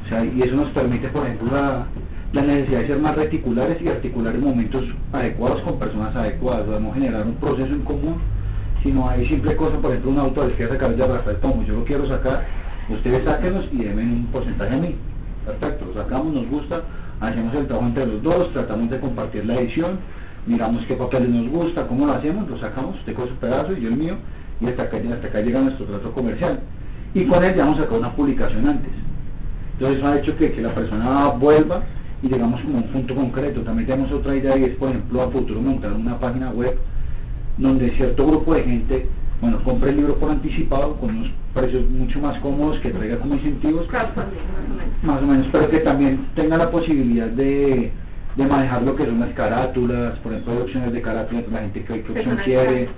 O 0.04 0.08
sea, 0.08 0.22
y 0.22 0.42
eso 0.42 0.54
nos 0.54 0.68
permite, 0.72 1.08
por 1.08 1.24
ejemplo, 1.24 1.50
la, 1.50 1.86
la 2.34 2.42
necesidad 2.42 2.80
de 2.80 2.86
ser 2.88 2.98
más 2.98 3.16
reticulares 3.16 3.80
y 3.80 3.88
articular 3.88 4.34
en 4.34 4.44
momentos 4.44 4.84
adecuados 5.14 5.62
con 5.62 5.78
personas 5.78 6.14
adecuadas. 6.14 6.66
Podemos 6.66 6.92
generar 6.94 7.26
un 7.26 7.36
proceso 7.36 7.72
en 7.72 7.80
común. 7.84 8.16
Si 8.84 8.92
no 8.92 9.08
hay 9.08 9.26
simple 9.26 9.56
cosa, 9.56 9.78
por 9.78 9.92
ejemplo, 9.92 10.10
un 10.10 10.18
autor 10.18 10.50
que 10.50 10.56
quiere 10.56 10.72
sacar 10.72 10.94
de 10.94 11.06
Rafael 11.06 11.38
Tomo, 11.38 11.64
yo 11.64 11.76
lo 11.76 11.84
quiero 11.84 12.06
sacar, 12.06 12.44
ustedes 12.90 13.24
sáquenos 13.24 13.64
y 13.72 13.78
denme 13.78 14.02
un 14.02 14.26
porcentaje 14.26 14.74
a 14.74 14.76
mí. 14.76 14.94
Perfecto, 15.46 15.86
lo 15.86 15.94
sacamos, 15.94 16.34
nos 16.34 16.46
gusta, 16.50 16.82
hacemos 17.18 17.54
el 17.54 17.66
trabajo 17.66 17.88
entre 17.88 18.04
los 18.04 18.22
dos, 18.22 18.52
tratamos 18.52 18.90
de 18.90 19.00
compartir 19.00 19.46
la 19.46 19.54
edición, 19.54 19.96
miramos 20.46 20.84
qué 20.84 20.96
papeles 20.96 21.30
nos 21.30 21.48
gusta, 21.48 21.86
cómo 21.86 22.04
lo 22.04 22.12
hacemos, 22.12 22.46
lo 22.46 22.58
sacamos, 22.58 22.96
usted 22.96 23.14
con 23.14 23.26
su 23.26 23.34
pedazo 23.36 23.72
y 23.72 23.80
yo 23.80 23.88
el 23.88 23.96
mío, 23.96 24.16
y 24.60 24.66
hasta 24.66 24.82
acá, 24.82 24.98
hasta 24.98 25.28
acá 25.28 25.40
llega 25.40 25.60
nuestro 25.62 25.86
trato 25.86 26.12
comercial. 26.12 26.60
Y 27.14 27.24
con 27.24 27.42
él 27.42 27.54
ya 27.56 27.64
vamos 27.64 27.78
a 27.78 27.84
sacar 27.84 27.98
una 27.98 28.12
publicación 28.12 28.68
antes. 28.68 28.92
Entonces 29.72 29.96
eso 29.96 30.08
ha 30.08 30.18
hecho 30.18 30.36
que, 30.36 30.52
que 30.52 30.60
la 30.60 30.74
persona 30.74 31.28
vuelva 31.28 31.84
y 32.22 32.28
llegamos 32.28 32.60
como 32.60 32.76
a 32.76 32.80
un 32.82 32.88
punto 32.88 33.14
concreto. 33.14 33.62
También 33.62 33.86
tenemos 33.86 34.12
otra 34.12 34.36
idea 34.36 34.58
y 34.58 34.64
es, 34.64 34.76
por 34.76 34.90
ejemplo, 34.90 35.22
a 35.22 35.30
futuro 35.30 35.62
montar 35.62 35.90
una 35.94 36.18
página 36.18 36.50
web 36.50 36.76
donde 37.56 37.90
cierto 37.92 38.26
grupo 38.26 38.54
de 38.54 38.64
gente, 38.64 39.06
bueno, 39.40 39.62
compre 39.62 39.90
el 39.90 39.96
libro 39.96 40.14
por 40.16 40.30
anticipado 40.30 40.94
con 40.96 41.10
unos 41.10 41.30
precios 41.52 41.88
mucho 41.90 42.18
más 42.20 42.40
cómodos 42.40 42.80
que 42.80 42.90
traiga 42.90 43.18
como 43.18 43.34
incentivos, 43.34 43.86
más 45.02 45.22
o 45.22 45.26
menos. 45.26 45.46
pero 45.52 45.70
que 45.70 45.78
también 45.80 46.26
tenga 46.34 46.56
la 46.56 46.70
posibilidad 46.70 47.28
de, 47.28 47.92
de 48.36 48.46
manejar 48.46 48.82
lo 48.82 48.96
que 48.96 49.06
son 49.06 49.20
las 49.20 49.32
carátulas, 49.34 50.18
por 50.18 50.32
ejemplo, 50.32 50.54
hay 50.54 50.60
opciones 50.60 50.92
de 50.92 51.02
carátulas, 51.02 51.44
la 51.52 51.60
gente 51.60 51.84
que, 51.84 52.02
que 52.02 52.12
opción 52.12 52.38
quiere, 52.44 52.88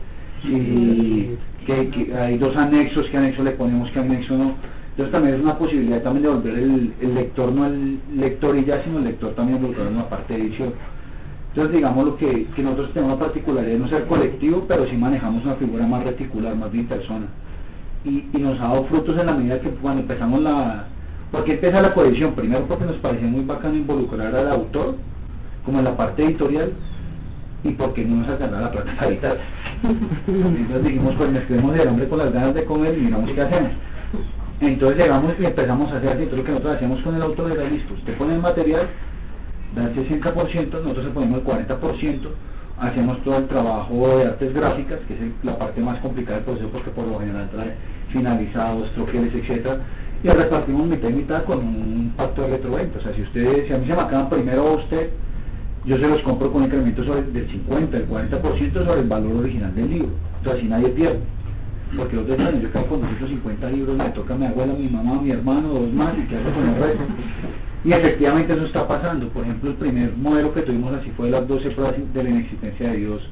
y 0.45 1.37
que, 1.67 1.89
que 1.91 2.15
hay 2.15 2.39
dos 2.39 2.57
anexos, 2.57 3.07
qué 3.11 3.17
anexo 3.17 3.43
le 3.43 3.53
ponemos, 3.53 3.91
qué 3.91 4.01
anexo 4.01 4.37
no. 4.37 4.55
Entonces 4.91 5.13
también 5.13 5.35
es 5.35 5.43
una 5.43 5.59
posibilidad 5.59 6.01
también 6.03 6.23
de 6.23 6.29
volver 6.31 6.59
el, 6.59 6.93
el 7.03 7.15
lector, 7.15 7.53
no 7.53 7.67
el 7.67 7.99
lector 8.17 8.57
y 8.57 8.65
ya, 8.65 8.83
sino 8.83 8.99
el 8.99 9.05
lector 9.05 9.35
también 9.35 9.59
involucrado 9.59 9.91
en 9.91 9.97
la 9.99 10.09
parte 10.09 10.33
de 10.33 10.41
edición. 10.41 10.73
Entonces 11.57 11.77
digamos 11.77 12.05
lo 12.05 12.17
que, 12.19 12.47
que 12.55 12.63
nosotros 12.63 12.93
tenemos 12.93 13.19
la 13.19 13.25
particularidad 13.25 13.73
de 13.73 13.79
no 13.79 13.89
ser 13.89 14.05
colectivo, 14.05 14.67
pero 14.69 14.87
sí 14.91 14.95
manejamos 14.95 15.43
una 15.43 15.55
figura 15.55 15.87
más 15.87 16.05
reticular, 16.05 16.55
más 16.55 16.71
de 16.71 16.83
persona. 16.83 17.25
Y, 18.05 18.27
y 18.35 18.39
nos 18.39 18.61
ha 18.61 18.65
dado 18.65 18.85
frutos 18.85 19.19
en 19.19 19.25
la 19.25 19.33
medida 19.33 19.59
que 19.61 19.71
cuando 19.71 20.03
empezamos 20.03 20.43
la... 20.43 20.85
porque 21.33 21.55
empieza 21.55 21.81
la 21.81 21.95
coedición? 21.95 22.35
Primero 22.35 22.67
porque 22.69 22.85
nos 22.85 22.97
parecía 22.97 23.27
muy 23.27 23.43
bacano 23.47 23.75
involucrar 23.75 24.37
al 24.37 24.49
autor, 24.51 24.97
como 25.65 25.79
en 25.79 25.85
la 25.87 25.97
parte 25.97 26.27
editorial, 26.27 26.73
y 27.65 27.71
porque 27.71 28.05
no 28.05 28.17
nos 28.17 28.29
alcanzaba 28.29 28.61
la 28.61 28.73
plata 28.73 28.93
para 28.95 29.09
editar. 29.09 29.39
Entonces 30.29 30.85
dijimos, 30.85 31.15
pues 31.17 31.33
mezclemos 31.33 31.75
el 31.75 31.89
hambre 31.89 32.07
con 32.07 32.19
las 32.19 32.35
ganas 32.35 32.55
de 32.55 32.65
comer 32.67 32.99
y 32.99 33.01
miramos 33.01 33.31
qué 33.31 33.41
hacemos. 33.41 33.73
Entonces 34.61 34.99
llegamos 34.99 35.33
y 35.41 35.45
empezamos 35.47 35.91
a 35.91 35.97
hacer 35.97 36.11
así, 36.11 36.23
entonces 36.25 36.39
lo 36.39 36.45
que 36.45 36.53
nosotros 36.53 36.77
hacíamos 36.77 37.01
con 37.01 37.15
el 37.15 37.23
autor 37.23 37.51
era 37.51 37.65
listo, 37.65 37.95
usted 37.95 38.15
pone 38.19 38.35
el 38.35 38.43
material, 38.43 38.89
da 39.77 39.89
el 39.89 39.95
60%, 39.95 40.73
nosotros 40.73 41.05
le 41.05 41.11
ponemos 41.11 41.41
el 41.41 41.45
40%, 41.45 42.29
hacemos 42.81 43.23
todo 43.23 43.37
el 43.37 43.47
trabajo 43.47 44.19
de 44.19 44.25
artes 44.25 44.55
gráficas, 44.55 44.99
que 45.07 45.15
es 45.15 45.21
la 45.43 45.59
parte 45.59 45.81
más 45.81 45.99
complicada 46.01 46.37
del 46.39 46.45
proceso 46.45 46.69
porque 46.71 46.91
por 46.91 47.07
lo 47.07 47.19
general 47.21 47.49
trae 47.51 47.75
finalizados, 48.13 48.91
troqueles, 48.93 49.35
etcétera, 49.35 49.79
y 50.23 50.29
repartimos 50.29 50.87
mitad 50.87 51.09
y 51.09 51.13
mitad 51.13 51.45
con 51.45 51.59
un 51.59 52.13
pacto 52.17 52.43
de 52.43 52.49
retroventa. 52.49 52.99
O 52.99 53.03
sea, 53.03 53.13
si 53.15 53.23
ustedes, 53.23 53.67
si 53.67 53.73
a 53.73 53.79
mí 53.79 53.87
se 53.87 53.95
me 53.95 54.01
acaban 54.01 54.29
primero 54.31 54.67
a 54.67 54.73
usted, 54.77 55.11
yo 55.85 55.97
se 55.99 56.09
los 56.09 56.21
compro 56.23 56.51
con 56.51 56.65
incremento 56.65 57.05
sobre 57.05 57.23
del 57.23 57.49
50, 57.49 57.97
el 57.97 58.09
40% 58.09 58.73
sobre 58.73 59.01
el 59.01 59.09
valor 59.09 59.37
original 59.37 59.75
del 59.75 59.91
libro. 59.91 60.09
O 60.41 60.45
sea, 60.45 60.55
así 60.55 60.67
nadie 60.67 60.89
pierde. 60.89 61.21
Porque 61.95 62.17
los 62.17 62.27
demás, 62.27 62.53
yo 62.61 62.73
quedo 62.73 62.87
con 62.87 63.01
250 63.01 63.71
libros, 63.71 63.97
me 63.97 64.11
toca 64.11 64.35
a 64.35 64.37
mi 64.37 64.47
abuela, 64.47 64.75
mi 64.75 64.89
mamá, 64.89 65.21
mi 65.23 65.31
hermano, 65.31 65.69
dos 65.69 65.93
más, 65.93 66.19
y 66.19 66.23
qué 66.23 66.37
hago 66.37 66.53
con 66.53 66.69
el 66.69 66.75
resto. 66.83 67.05
Y 67.85 67.93
efectivamente 67.93 68.53
eso 68.53 68.67
está 68.67 68.89
pasando. 68.89 69.29
Por 69.29 69.45
ejemplo, 69.45 69.71
el 69.71 69.77
primer 69.77 70.17
modelo 70.17 70.53
que 70.53 70.63
tuvimos 70.63 70.93
así 70.95 71.11
fue 71.17 71.31
las 71.31 71.47
12 71.47 71.71
pruebas 71.71 71.95
de 72.13 72.23
la 72.23 72.31
inexistencia 72.31 72.91
de 72.91 72.97
Dios 72.97 73.23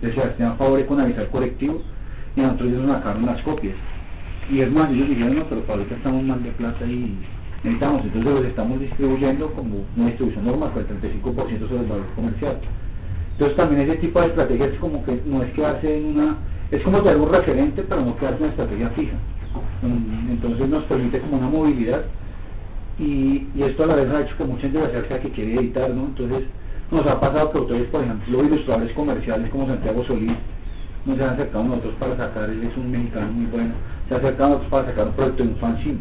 de 0.00 0.12
Sebastián 0.14 0.56
Favore 0.56 0.86
con 0.86 1.00
avisar 1.00 1.28
colectivo, 1.28 1.82
y 2.36 2.40
nosotros 2.40 2.68
ellos 2.68 2.86
sacaron 2.86 3.26
las 3.26 3.42
copias. 3.42 3.74
Y 4.50 4.60
es 4.60 4.70
más, 4.70 4.90
ellos 4.90 5.08
dijeron, 5.08 5.36
no, 5.36 5.44
pero 5.44 5.62
para 5.62 5.78
ahorita 5.78 5.96
estamos 5.96 6.22
mal 6.22 6.42
de 6.42 6.50
plata 6.50 6.86
y 6.86 7.16
necesitamos, 7.64 8.04
entonces 8.04 8.32
los 8.32 8.44
estamos 8.44 8.80
distribuyendo 8.80 9.50
como 9.52 9.84
una 9.96 10.06
distribución 10.06 10.46
normal, 10.46 10.70
con 10.70 10.82
el 10.82 10.88
35% 11.02 11.68
sobre 11.68 11.80
el 11.80 11.88
valor 11.88 12.06
comercial. 12.14 12.58
Entonces 13.36 13.56
también 13.58 13.82
ese 13.82 13.96
tipo 13.98 14.18
de 14.18 14.28
estrategias 14.28 14.72
es 14.72 14.78
como 14.78 15.04
que 15.04 15.20
no 15.26 15.42
es 15.42 15.52
quedarse 15.52 15.94
en 15.94 16.06
una, 16.06 16.36
es 16.70 16.82
como 16.82 17.02
tener 17.02 17.18
un 17.18 17.30
referente, 17.30 17.84
pero 17.86 18.00
no 18.00 18.16
quedarse 18.16 18.38
en 18.38 18.44
una 18.44 18.50
estrategia 18.52 18.88
fija. 18.90 19.16
Mm, 19.82 20.30
Entonces 20.30 20.68
nos 20.70 20.84
permite 20.84 21.20
como 21.20 21.36
una 21.36 21.48
movilidad 21.48 22.00
y, 22.98 23.46
y 23.54 23.62
esto 23.62 23.84
a 23.84 23.88
la 23.88 23.96
vez 23.96 24.08
ha 24.08 24.22
hecho 24.22 24.36
que 24.38 24.44
mucha 24.44 24.62
gente 24.62 24.78
se 24.78 24.86
acerque 24.86 25.14
a 25.14 25.20
que 25.20 25.30
quiere 25.32 25.54
editar, 25.56 25.90
¿no? 25.90 26.06
Entonces 26.06 26.44
nos 26.90 27.06
ha 27.06 27.20
pasado 27.20 27.52
que 27.52 27.58
autores, 27.58 27.88
por 27.88 28.02
ejemplo, 28.02 28.42
ilustradores 28.42 28.92
comerciales 28.94 29.50
como 29.50 29.66
Santiago 29.66 30.02
Solís, 30.04 30.32
nos 31.04 31.20
han 31.20 31.34
acercado 31.34 31.64
a 31.64 31.68
nosotros 31.68 31.94
para 32.00 32.16
sacar, 32.16 32.48
él 32.48 32.62
es 32.64 32.76
un 32.76 32.90
mexicano 32.90 33.32
muy 33.32 33.46
bueno, 33.46 33.74
se 34.08 34.14
ha 34.14 34.16
acercado 34.16 34.44
a 34.44 34.48
nosotros 34.48 34.70
para 34.70 34.86
sacar 34.86 35.08
un 35.08 35.12
proyecto 35.12 35.42
de 35.42 35.48
un 35.50 35.56
fanzine 35.56 35.98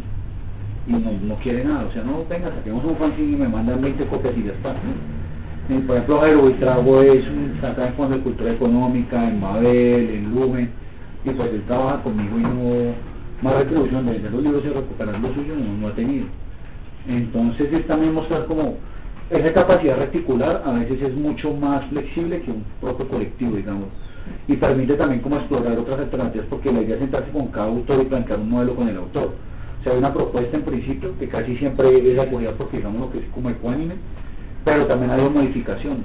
y 0.87 0.91
no, 0.93 1.11
no 1.21 1.35
quiere 1.35 1.65
nada, 1.65 1.85
o 1.89 1.91
sea, 1.91 2.03
no, 2.03 2.23
venga, 2.29 2.49
saquemos 2.49 2.85
un 2.85 2.95
fanzine 2.95 3.33
y 3.33 3.35
me 3.35 3.47
mandan 3.49 3.81
20 3.81 4.05
copias 4.05 4.37
y 4.37 4.43
ya. 4.43 4.53
¿no? 4.63 5.24
Y, 5.67 5.73
por 5.79 5.95
ejemplo, 5.95 6.19
Jairo 6.19 6.41
Buitrago 6.43 7.01
es 7.01 7.27
un 7.27 7.57
saca 7.59 7.87
en 7.87 7.93
Fondo 7.95 8.17
de 8.17 8.23
Cultura 8.23 8.53
Económica, 8.53 9.27
en 9.27 9.39
Mabel, 9.39 10.09
en 10.11 10.35
Lumen, 10.35 10.69
y 11.23 11.29
pues 11.31 11.51
él 11.51 11.63
trabaja 11.65 12.03
conmigo 12.03 12.37
y 12.37 12.43
no, 12.43 12.93
más 13.41 13.55
retribución 13.55 14.05
de 14.05 14.19
los 14.19 14.43
libros 14.43 14.63
y 14.63 14.69
recuperar 14.69 15.19
lo 15.19 15.33
suyo 15.33 15.55
no, 15.55 15.77
no 15.81 15.87
ha 15.87 15.95
tenido. 15.95 16.27
Entonces 17.07 17.73
es 17.73 17.87
también 17.87 18.13
mostrar 18.13 18.45
como 18.45 18.75
esa 19.29 19.53
capacidad 19.53 19.97
reticular 19.97 20.61
a 20.65 20.71
veces 20.73 21.01
es 21.01 21.15
mucho 21.15 21.51
más 21.51 21.83
flexible 21.85 22.41
que 22.41 22.51
un 22.51 22.63
propio 22.79 23.07
colectivo, 23.07 23.55
digamos. 23.55 23.87
Y 24.47 24.55
permite 24.55 24.93
también 24.95 25.21
como 25.21 25.37
explorar 25.37 25.77
otras 25.77 25.99
alternativas 25.99 26.45
porque 26.47 26.71
la 26.71 26.81
idea 26.81 26.95
es 26.95 27.01
sentarse 27.01 27.31
con 27.31 27.47
cada 27.47 27.67
autor 27.67 28.01
y 28.01 28.05
plantear 28.05 28.39
un 28.39 28.51
modelo 28.51 28.75
con 28.75 28.87
el 28.87 28.97
autor. 28.97 29.31
O 29.79 29.83
sea, 29.83 29.93
hay 29.93 29.97
una 29.97 30.13
propuesta 30.13 30.57
en 30.57 30.63
principio 30.63 31.17
que 31.17 31.27
casi 31.27 31.55
siempre 31.57 32.11
es 32.11 32.19
acogida 32.19 32.51
porque 32.51 32.77
digamos 32.77 33.01
lo 33.01 33.11
que 33.11 33.19
es 33.19 33.25
como 33.33 33.49
ecuánime, 33.49 33.95
pero 34.65 34.87
también 34.87 35.11
hay 35.11 35.21
modificaciones. 35.29 36.03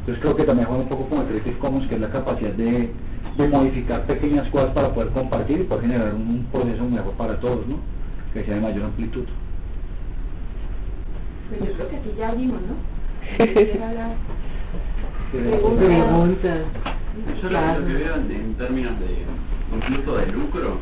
Entonces 0.00 0.20
creo 0.20 0.34
que 0.34 0.44
también 0.44 0.66
juega 0.66 0.82
un 0.82 0.88
poco 0.88 1.06
con 1.08 1.20
el 1.20 1.26
Creative 1.26 1.58
Commons, 1.58 1.86
que 1.88 1.94
es 1.94 2.00
la 2.00 2.08
capacidad 2.08 2.50
de, 2.54 2.90
de 3.36 3.48
modificar 3.48 4.02
pequeñas 4.06 4.48
cosas 4.48 4.70
para 4.70 4.92
poder 4.92 5.10
compartir 5.10 5.60
y 5.60 5.64
poder 5.64 5.82
generar 5.82 6.14
un, 6.14 6.22
un 6.22 6.46
proceso 6.50 6.84
mejor 6.84 7.12
para 7.12 7.36
todos, 7.38 7.64
¿no? 7.68 7.76
Que 8.34 8.42
sea 8.42 8.56
de 8.56 8.60
mayor 8.62 8.84
amplitud. 8.86 9.24
Pues 11.48 11.60
yo 11.60 11.74
creo 11.76 11.88
que 11.88 11.96
aquí 11.96 12.10
ya 12.18 12.32
vimos, 12.32 12.60
¿no? 12.62 13.44
Era 13.44 13.92
la 13.92 14.10
pregunta. 15.30 16.56
Yo 17.42 17.50
lo, 17.50 17.78
lo 17.78 17.86
que 17.86 17.92
veo 17.92 18.14
en, 18.16 18.54
términos 18.54 18.98
de 19.00 19.76
incluso 19.76 20.16
de 20.16 20.26
lucro, 20.26 20.78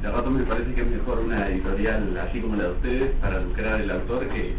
de 0.00 0.10
rato 0.10 0.30
me 0.30 0.44
parece 0.44 0.72
que 0.74 0.80
es 0.80 0.90
mejor 0.90 1.18
una 1.18 1.48
editorial 1.48 2.16
así 2.18 2.40
como 2.40 2.56
la 2.56 2.64
de 2.64 2.70
ustedes 2.70 3.14
para 3.20 3.40
lucrar 3.40 3.80
el 3.80 3.90
autor 3.90 4.26
que 4.28 4.54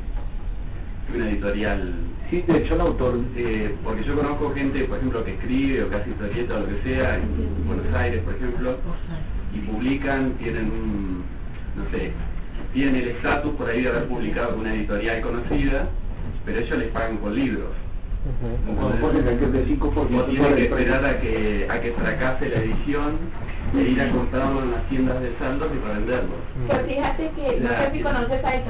una 1.14 1.30
editorial 1.30 1.94
Sí, 2.30 2.44
de 2.46 2.58
hecho 2.58 2.76
el 2.76 2.82
autor, 2.82 3.20
eh, 3.38 3.74
porque 3.86 4.04
yo 4.04 4.18
conozco 4.18 4.54
gente, 4.54 4.84
por 4.84 4.98
ejemplo, 4.98 5.24
que 5.24 5.32
escribe 5.32 5.84
o 5.84 5.90
que 5.90 5.96
hace 5.96 6.10
historieta 6.10 6.56
o 6.56 6.60
lo 6.60 6.68
que 6.68 6.82
sea, 6.84 7.16
en 7.16 7.66
Buenos 7.66 7.86
Aires, 7.96 8.22
por 8.24 8.36
ejemplo, 8.36 8.76
y 9.54 9.60
publican, 9.60 10.32
tienen 10.34 10.66
un, 10.66 11.24
no 11.78 11.90
sé, 11.90 12.12
tienen 12.74 12.96
el 12.96 13.08
estatus 13.10 13.56
por 13.56 13.70
ahí 13.70 13.82
de 13.82 13.88
haber 13.88 14.08
publicado 14.10 14.50
con 14.50 14.60
una 14.60 14.74
editorial 14.74 15.22
conocida, 15.22 15.88
pero 16.44 16.60
ellos 16.60 16.80
les 16.80 16.92
pagan 16.92 17.16
con 17.18 17.34
libros. 17.34 17.72
con 18.66 18.92
un 18.92 19.00
porcentaje 19.00 19.48
de 19.48 19.66
5% 19.66 19.82
O 19.86 19.94
sobre 19.94 20.26
tienen 20.30 20.56
que 20.56 20.64
esperar 20.64 21.06
a 21.06 21.22
que, 21.22 21.68
a 21.70 21.80
que 21.80 21.92
fracase 21.94 22.50
la 22.50 22.58
edición 22.58 23.20
e 23.74 23.82
ir 23.84 24.02
a 24.02 24.12
comprarlo 24.12 24.64
en 24.64 24.72
las 24.72 24.84
tiendas 24.90 25.22
de 25.22 25.32
saldos 25.40 25.72
y 25.74 25.78
para 25.80 25.94
venderlo. 25.94 26.36
Pues 26.68 26.86
fíjate 26.88 27.32
que, 27.38 27.60
no 27.62 27.70
sé 27.70 27.92
si 27.94 28.02
conoces 28.02 28.44
a. 28.44 28.56
Eh, 28.56 28.64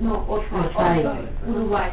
No, 0.00 0.24
Orsay. 0.28 1.04
Uruguay. 1.46 1.90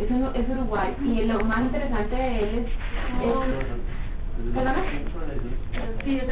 Eso 0.00 0.14
no- 0.14 0.32
es 0.34 0.48
Uruguay. 0.48 0.96
Y 1.04 1.24
lo 1.24 1.44
más 1.44 1.60
interesante 1.60 2.16
de 2.16 2.38
él 2.38 2.58
es... 2.58 2.66
es 2.66 4.54
¿Perdona? 4.54 4.82
Sí, 6.04 6.18
es 6.18 6.24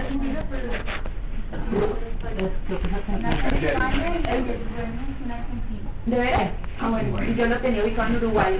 pero... 0.50 0.72
¿De 6.06 6.18
veras? 6.18 6.50
Ah, 6.80 6.90
bueno, 6.90 7.22
yo 7.36 7.46
lo 7.46 7.58
tenía 7.58 7.82
ubicado 7.84 8.08
en 8.08 8.16
Uruguay, 8.16 8.54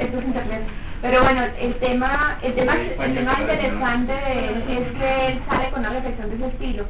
esto 0.00 0.18
es 0.18 0.24
internet. 0.24 0.62
Pero 1.00 1.22
bueno, 1.22 1.42
el 1.60 1.74
tema, 1.76 2.38
el 2.42 2.54
tema, 2.54 2.74
el 2.76 3.14
tema 3.14 3.40
interesante 3.40 4.12
de 4.12 4.48
él 4.48 4.64
es 4.68 4.98
que 4.98 5.26
él 5.28 5.42
sale 5.48 5.70
con 5.70 5.80
una 5.80 5.90
reflexión 5.90 6.28
de 6.30 6.36
ese 6.36 6.46
estilo. 6.48 6.86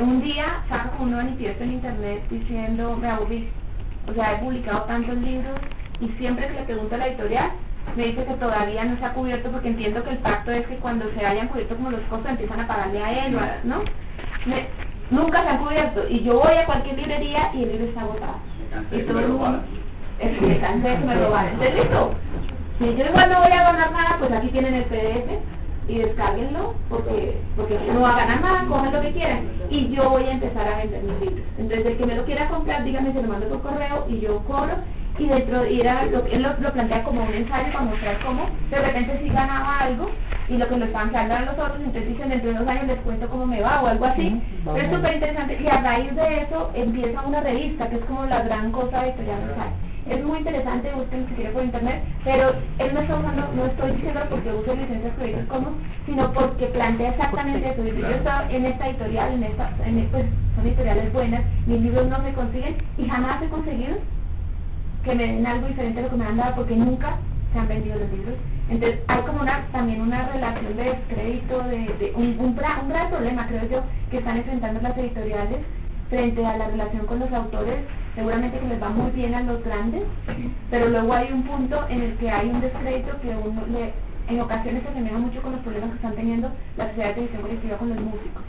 Un 0.00 0.22
día 0.22 0.62
saca 0.68 0.92
un 0.98 1.14
manifiesto 1.14 1.64
en 1.64 1.72
internet 1.72 2.22
diciendo, 2.30 2.96
me 2.96 3.10
aburrí, 3.10 3.48
o 4.08 4.14
sea, 4.14 4.32
he 4.32 4.38
publicado 4.38 4.82
tantos 4.84 5.16
libros 5.18 5.58
y 6.00 6.08
siempre 6.18 6.48
que 6.48 6.54
le 6.54 6.62
pregunto 6.62 6.94
a 6.94 6.98
la 6.98 7.08
editorial, 7.08 7.50
me 7.94 8.04
dice 8.04 8.24
que 8.24 8.34
todavía 8.34 8.84
no 8.84 8.96
se 8.96 9.04
ha 9.04 9.12
cubierto 9.12 9.50
porque 9.50 9.68
entiendo 9.68 10.02
que 10.02 10.10
el 10.10 10.18
pacto 10.18 10.50
es 10.50 10.66
que 10.66 10.76
cuando 10.76 11.04
se 11.12 11.26
hayan 11.26 11.48
cubierto 11.48 11.76
como 11.76 11.90
los 11.90 12.00
costos 12.02 12.30
empiezan 12.30 12.60
a 12.60 12.66
pagarle 12.66 13.02
a 13.02 13.26
él, 13.26 13.36
¿no? 13.64 13.82
nunca 15.10 15.42
se 15.42 15.48
han 15.50 15.58
cubierto 15.58 16.08
y 16.08 16.22
yo 16.22 16.40
voy 16.40 16.56
a 16.56 16.64
cualquier 16.64 16.96
librería 16.96 17.50
y 17.54 17.64
el 17.64 17.72
libro 17.72 17.86
está 17.86 18.00
agotado. 18.00 18.36
Y 18.92 19.02
todo 19.02 19.20
el 19.20 19.28
mundo, 19.28 19.60
es 20.20 20.38
que 20.38 20.46
me 20.46 20.58
cansé 20.58 20.88
de 20.88 20.96
que 20.96 21.04
me 21.04 21.14
robaran. 21.16 21.58
Listo. 21.60 22.14
Si 22.78 22.84
yo 22.96 23.04
igual 23.04 23.30
no 23.30 23.40
voy 23.40 23.52
a 23.52 23.62
ganar 23.62 23.92
nada, 23.92 24.16
pues 24.18 24.32
aquí 24.32 24.48
tienen 24.48 24.74
el 24.74 24.84
PDF 24.84 25.61
y 25.88 25.98
descárguenlo 25.98 26.74
porque 26.88 27.40
porque 27.56 27.78
no 27.92 28.02
va 28.02 28.14
a 28.14 28.20
ganar 28.20 28.40
nada, 28.40 28.66
cojan 28.66 28.92
lo 28.92 29.00
que 29.00 29.12
quieran 29.12 29.48
y 29.68 29.88
yo 29.88 30.10
voy 30.10 30.24
a 30.24 30.32
empezar 30.32 30.68
a 30.68 30.78
vender 30.78 31.02
mis 31.02 31.20
libros. 31.20 31.46
Entonces 31.58 31.86
el 31.86 31.98
que 31.98 32.06
me 32.06 32.14
lo 32.14 32.24
quiera 32.24 32.48
comprar, 32.48 32.84
dígame, 32.84 33.12
se 33.12 33.22
lo 33.22 33.28
mando 33.28 33.48
por 33.48 33.62
correo 33.62 34.06
y 34.08 34.20
yo 34.20 34.38
cobro 34.44 34.74
y 35.22 35.28
dentro 35.28 35.62
era 35.64 36.04
lo, 36.06 36.26
él 36.26 36.42
lo, 36.42 36.52
lo, 36.58 36.72
plantea 36.72 37.04
como 37.04 37.22
un 37.22 37.32
ensayo 37.32 37.72
para 37.72 37.84
mostrar 37.84 38.18
cómo 38.24 38.50
de 38.70 38.78
repente 38.80 39.20
sí 39.22 39.28
ganaba 39.28 39.78
algo 39.78 40.10
y 40.48 40.56
lo 40.56 40.68
que 40.68 40.76
lo 40.76 40.84
estaban 40.84 41.14
eran 41.14 41.46
los 41.46 41.54
otros, 41.54 41.78
entonces 41.78 42.08
dicen 42.08 42.28
dentro 42.28 42.50
de 42.50 42.58
dos 42.58 42.68
años 42.68 42.86
les 42.88 43.00
cuento 43.00 43.28
cómo 43.28 43.46
me 43.46 43.60
va 43.60 43.82
o 43.82 43.86
algo 43.86 44.04
así, 44.04 44.42
pero 44.64 44.76
es 44.76 44.92
súper 44.92 45.14
interesante 45.14 45.58
y 45.62 45.66
a 45.68 45.80
raíz 45.80 46.14
de 46.16 46.42
eso 46.42 46.70
empieza 46.74 47.22
una 47.22 47.40
revista 47.40 47.88
que 47.88 47.96
es 47.96 48.04
como 48.04 48.26
la 48.26 48.42
gran 48.42 48.72
cosa 48.72 49.02
de 49.02 49.10
Editorial 49.10 49.38
Es 50.10 50.24
muy 50.24 50.38
interesante, 50.38 50.90
busquen 50.96 51.28
si 51.28 51.34
quieren 51.34 51.52
por 51.52 51.62
internet, 51.62 52.02
pero 52.24 52.54
él 52.80 52.94
no 52.94 53.00
está 53.00 53.16
usando, 53.16 53.48
no 53.54 53.66
estoy 53.66 53.92
diciendo 53.92 54.20
porque 54.28 54.52
use 54.52 54.76
licencias 54.76 55.14
Creative 55.16 55.46
Commons, 55.46 55.76
sino 56.04 56.32
porque 56.32 56.66
plantea 56.66 57.10
exactamente 57.10 57.70
eso. 57.70 57.84
Yo 57.84 58.08
he 58.08 58.16
estado 58.16 58.50
en 58.50 58.64
esta 58.66 58.88
editorial, 58.88 59.32
en 59.34 59.44
esta, 59.44 59.70
en, 59.86 60.08
pues 60.10 60.24
son 60.56 60.66
editoriales 60.66 61.12
buenas, 61.12 61.42
mis 61.66 61.80
libros 61.80 62.08
no 62.08 62.20
se 62.24 62.32
consiguen 62.32 62.76
y 62.98 63.06
jamás 63.06 63.40
he 63.42 63.48
conseguido 63.48 63.96
que 65.04 65.14
me 65.14 65.26
den 65.26 65.46
algo 65.46 65.66
diferente 65.68 66.00
a 66.00 66.02
lo 66.04 66.10
que 66.10 66.16
me 66.16 66.26
han 66.26 66.36
dado 66.36 66.54
porque 66.56 66.76
nunca 66.76 67.16
se 67.52 67.58
han 67.58 67.68
vendido 67.68 67.98
los 67.98 68.10
libros. 68.10 68.34
Entonces 68.70 69.00
hay 69.08 69.22
como 69.22 69.40
una 69.40 69.66
también 69.72 70.00
una 70.00 70.28
relación 70.28 70.76
de 70.76 70.84
descrédito, 70.84 71.62
de, 71.64 71.78
de 71.98 72.12
un, 72.14 72.38
un, 72.38 72.56
gran, 72.56 72.84
un 72.84 72.88
gran 72.88 73.10
problema 73.10 73.46
creo 73.46 73.68
yo 73.68 73.82
que 74.10 74.18
están 74.18 74.36
enfrentando 74.36 74.80
las 74.80 74.96
editoriales 74.96 75.58
frente 76.08 76.44
a 76.44 76.56
la 76.58 76.68
relación 76.68 77.06
con 77.06 77.20
los 77.20 77.32
autores, 77.32 77.80
seguramente 78.14 78.58
que 78.58 78.68
les 78.68 78.82
va 78.82 78.90
muy 78.90 79.10
bien 79.12 79.34
a 79.34 79.42
los 79.42 79.64
grandes, 79.64 80.02
pero 80.70 80.88
luego 80.88 81.12
hay 81.14 81.32
un 81.32 81.42
punto 81.42 81.88
en 81.88 82.02
el 82.02 82.16
que 82.18 82.30
hay 82.30 82.50
un 82.50 82.60
descrédito 82.60 83.18
que 83.22 83.28
uno 83.28 83.62
le, 83.72 83.92
en 84.28 84.40
ocasiones 84.40 84.82
se 84.82 84.90
asemeja 84.90 85.16
mucho 85.16 85.40
con 85.40 85.52
los 85.52 85.62
problemas 85.62 85.88
que 85.90 85.96
están 85.96 86.14
teniendo 86.14 86.50
la 86.76 86.88
sociedad 86.88 87.08
de 87.08 87.14
televisión 87.14 87.42
colectiva 87.42 87.76
con 87.78 87.88
los 87.88 88.00
músicos, 88.00 88.42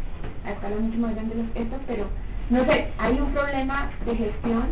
a 0.46 0.52
escala 0.52 0.76
mucho 0.76 0.98
más 1.00 1.16
grande 1.16 1.36
los 1.36 1.56
estos, 1.56 1.80
pero 1.88 2.06
no 2.50 2.66
sé, 2.66 2.88
hay 2.98 3.20
un 3.20 3.32
problema 3.32 3.90
de 4.06 4.16
gestión 4.16 4.64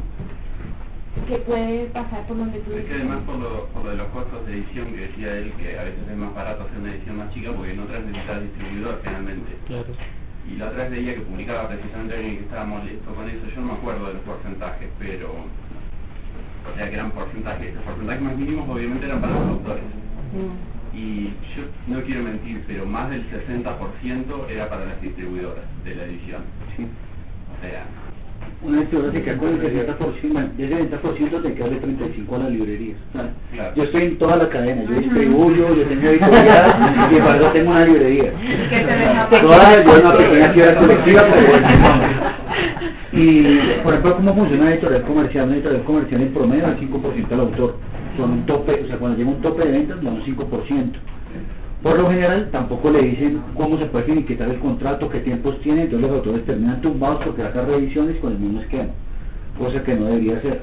que 1.28 1.38
puede 1.43 1.86
pasar 1.88 2.26
por 2.26 2.38
donde 2.38 2.59
tú 2.59 2.72
Es 2.72 2.86
que 2.86 2.93
además 2.93 3.20
por 3.26 3.36
lo, 3.36 3.66
por 3.68 3.84
lo 3.84 3.91
de 3.91 3.97
los 3.97 4.07
costos 4.09 4.45
de 4.47 4.53
edición 4.53 4.88
que 4.93 5.07
decía 5.12 5.38
él, 5.38 5.51
que 5.59 5.78
a 5.78 5.84
veces 5.84 6.07
es 6.09 6.18
más 6.18 6.34
barato 6.34 6.64
hacer 6.64 6.80
una 6.80 6.91
edición 6.93 7.18
más 7.18 7.34
chica 7.34 7.51
porque 7.51 7.72
en 7.74 7.80
otras 7.80 8.05
necesitas 8.05 8.41
distribuidor 8.41 9.01
generalmente. 9.03 9.51
Claro. 9.68 9.91
Y 10.47 10.55
la 10.55 10.68
otra 10.70 10.84
vez 10.84 10.91
veía 10.91 11.16
que 11.16 11.22
publicaba 11.22 11.68
precisamente 11.68 12.16
alguien 12.16 12.38
que 12.38 12.43
estaba 12.43 12.66
molesto 12.66 13.14
con 13.14 13.30
eso, 13.30 13.45
yo 13.53 13.62
no 13.62 13.68
me 13.68 13.74
acuerdo 13.74 14.07
de 14.07 14.14
los 14.14 14.24
porcentajes, 14.24 14.89
pero... 14.99 15.30
O 16.62 16.76
sea 16.78 16.89
que 16.89 16.95
eran 16.95 17.12
porcentajes, 17.12 17.76
los 17.76 17.84
porcentajes 17.84 18.22
más 18.22 18.38
mínimos 18.38 18.70
obviamente 18.70 19.05
eran 19.05 19.22
para 19.22 19.34
los 19.34 19.49
autores. 19.49 19.84
Mm. 20.32 20.95
Y 20.95 21.26
yo 21.55 21.64
no 21.88 22.01
quiero 22.03 22.24
mentir, 22.24 22.64
pero 22.68 22.86
más 22.86 23.09
del 23.09 23.24
60% 23.32 24.49
era 24.49 24.70
para 24.70 24.86
las 24.86 25.01
distribuidoras 25.01 25.66
de 25.84 25.95
la 25.95 26.03
edición. 26.03 26.41
Sí. 26.76 26.86
O 26.86 27.62
sea, 27.62 27.86
una 28.64 28.82
se 29.12 29.24
queda 29.24 29.38
con 29.38 29.49
el 29.49 29.59
60%, 29.59 30.55
de 30.55 30.66
ese 30.66 30.76
60% 30.76 31.41
te 31.41 31.53
queda 31.53 31.68
el 31.68 31.82
35% 31.82 32.36
a 32.36 32.38
las 32.38 32.51
librerías. 32.51 32.97
Yo 33.76 33.84
estoy 33.84 34.03
en 34.03 34.18
toda 34.20 34.36
la 34.36 34.49
cadena, 34.49 34.84
yo 34.84 34.99
distribuyo, 34.99 35.76
yo 35.76 35.84
tengo 35.86 36.07
editorial 36.07 37.09
y 37.12 37.20
para 37.20 37.38
eso 37.38 37.51
tengo 37.53 37.72
una 37.72 37.86
librería. 37.86 38.32
Toda, 39.32 39.76
yo 39.84 39.99
una 39.99 40.18
pequeña 40.18 40.76
colectiva, 40.76 41.22
pero 41.34 41.49
bueno, 41.49 41.68
Y, 43.14 43.43
por 43.84 43.93
ejemplo, 43.93 44.16
¿cómo 44.18 44.36
funciona 44.36 44.66
la 44.66 44.72
editorial 44.72 45.01
comercial? 45.03 45.45
Una 45.45 45.55
editorial 45.55 45.84
comercial 45.84 46.22
en 46.22 46.34
promedio 46.34 46.66
al 46.68 46.80
5% 46.80 47.32
al 47.32 47.39
autor. 47.39 47.76
Son 48.16 48.32
un 48.32 48.45
tope, 48.45 48.82
o 48.84 48.88
sea, 48.88 48.97
cuando 48.97 49.18
llega 49.18 49.30
un 49.30 49.41
tope 49.41 49.66
de 49.66 49.72
ventas, 49.72 50.03
da 50.03 50.12
un 50.12 50.22
5%. 50.22 50.91
Por 51.82 51.97
lo 51.97 52.09
general 52.09 52.49
tampoco 52.51 52.91
le 52.91 53.01
dicen 53.01 53.41
cómo 53.55 53.77
se 53.79 53.86
puede 53.86 54.05
finiquitar 54.05 54.49
el 54.49 54.59
contrato, 54.59 55.09
qué 55.09 55.19
tiempos 55.21 55.59
tiene, 55.61 55.84
entonces 55.84 56.07
los 56.07 56.17
autores 56.17 56.45
terminan 56.45 56.79
tumbados 56.82 57.23
porque 57.25 57.41
hacen 57.41 57.65
revisiones 57.65 58.17
con 58.17 58.34
el 58.34 58.39
mismo 58.39 58.61
esquema, 58.61 58.89
cosa 59.57 59.84
que 59.84 59.95
no 59.95 60.05
debería 60.05 60.39
ser. 60.41 60.61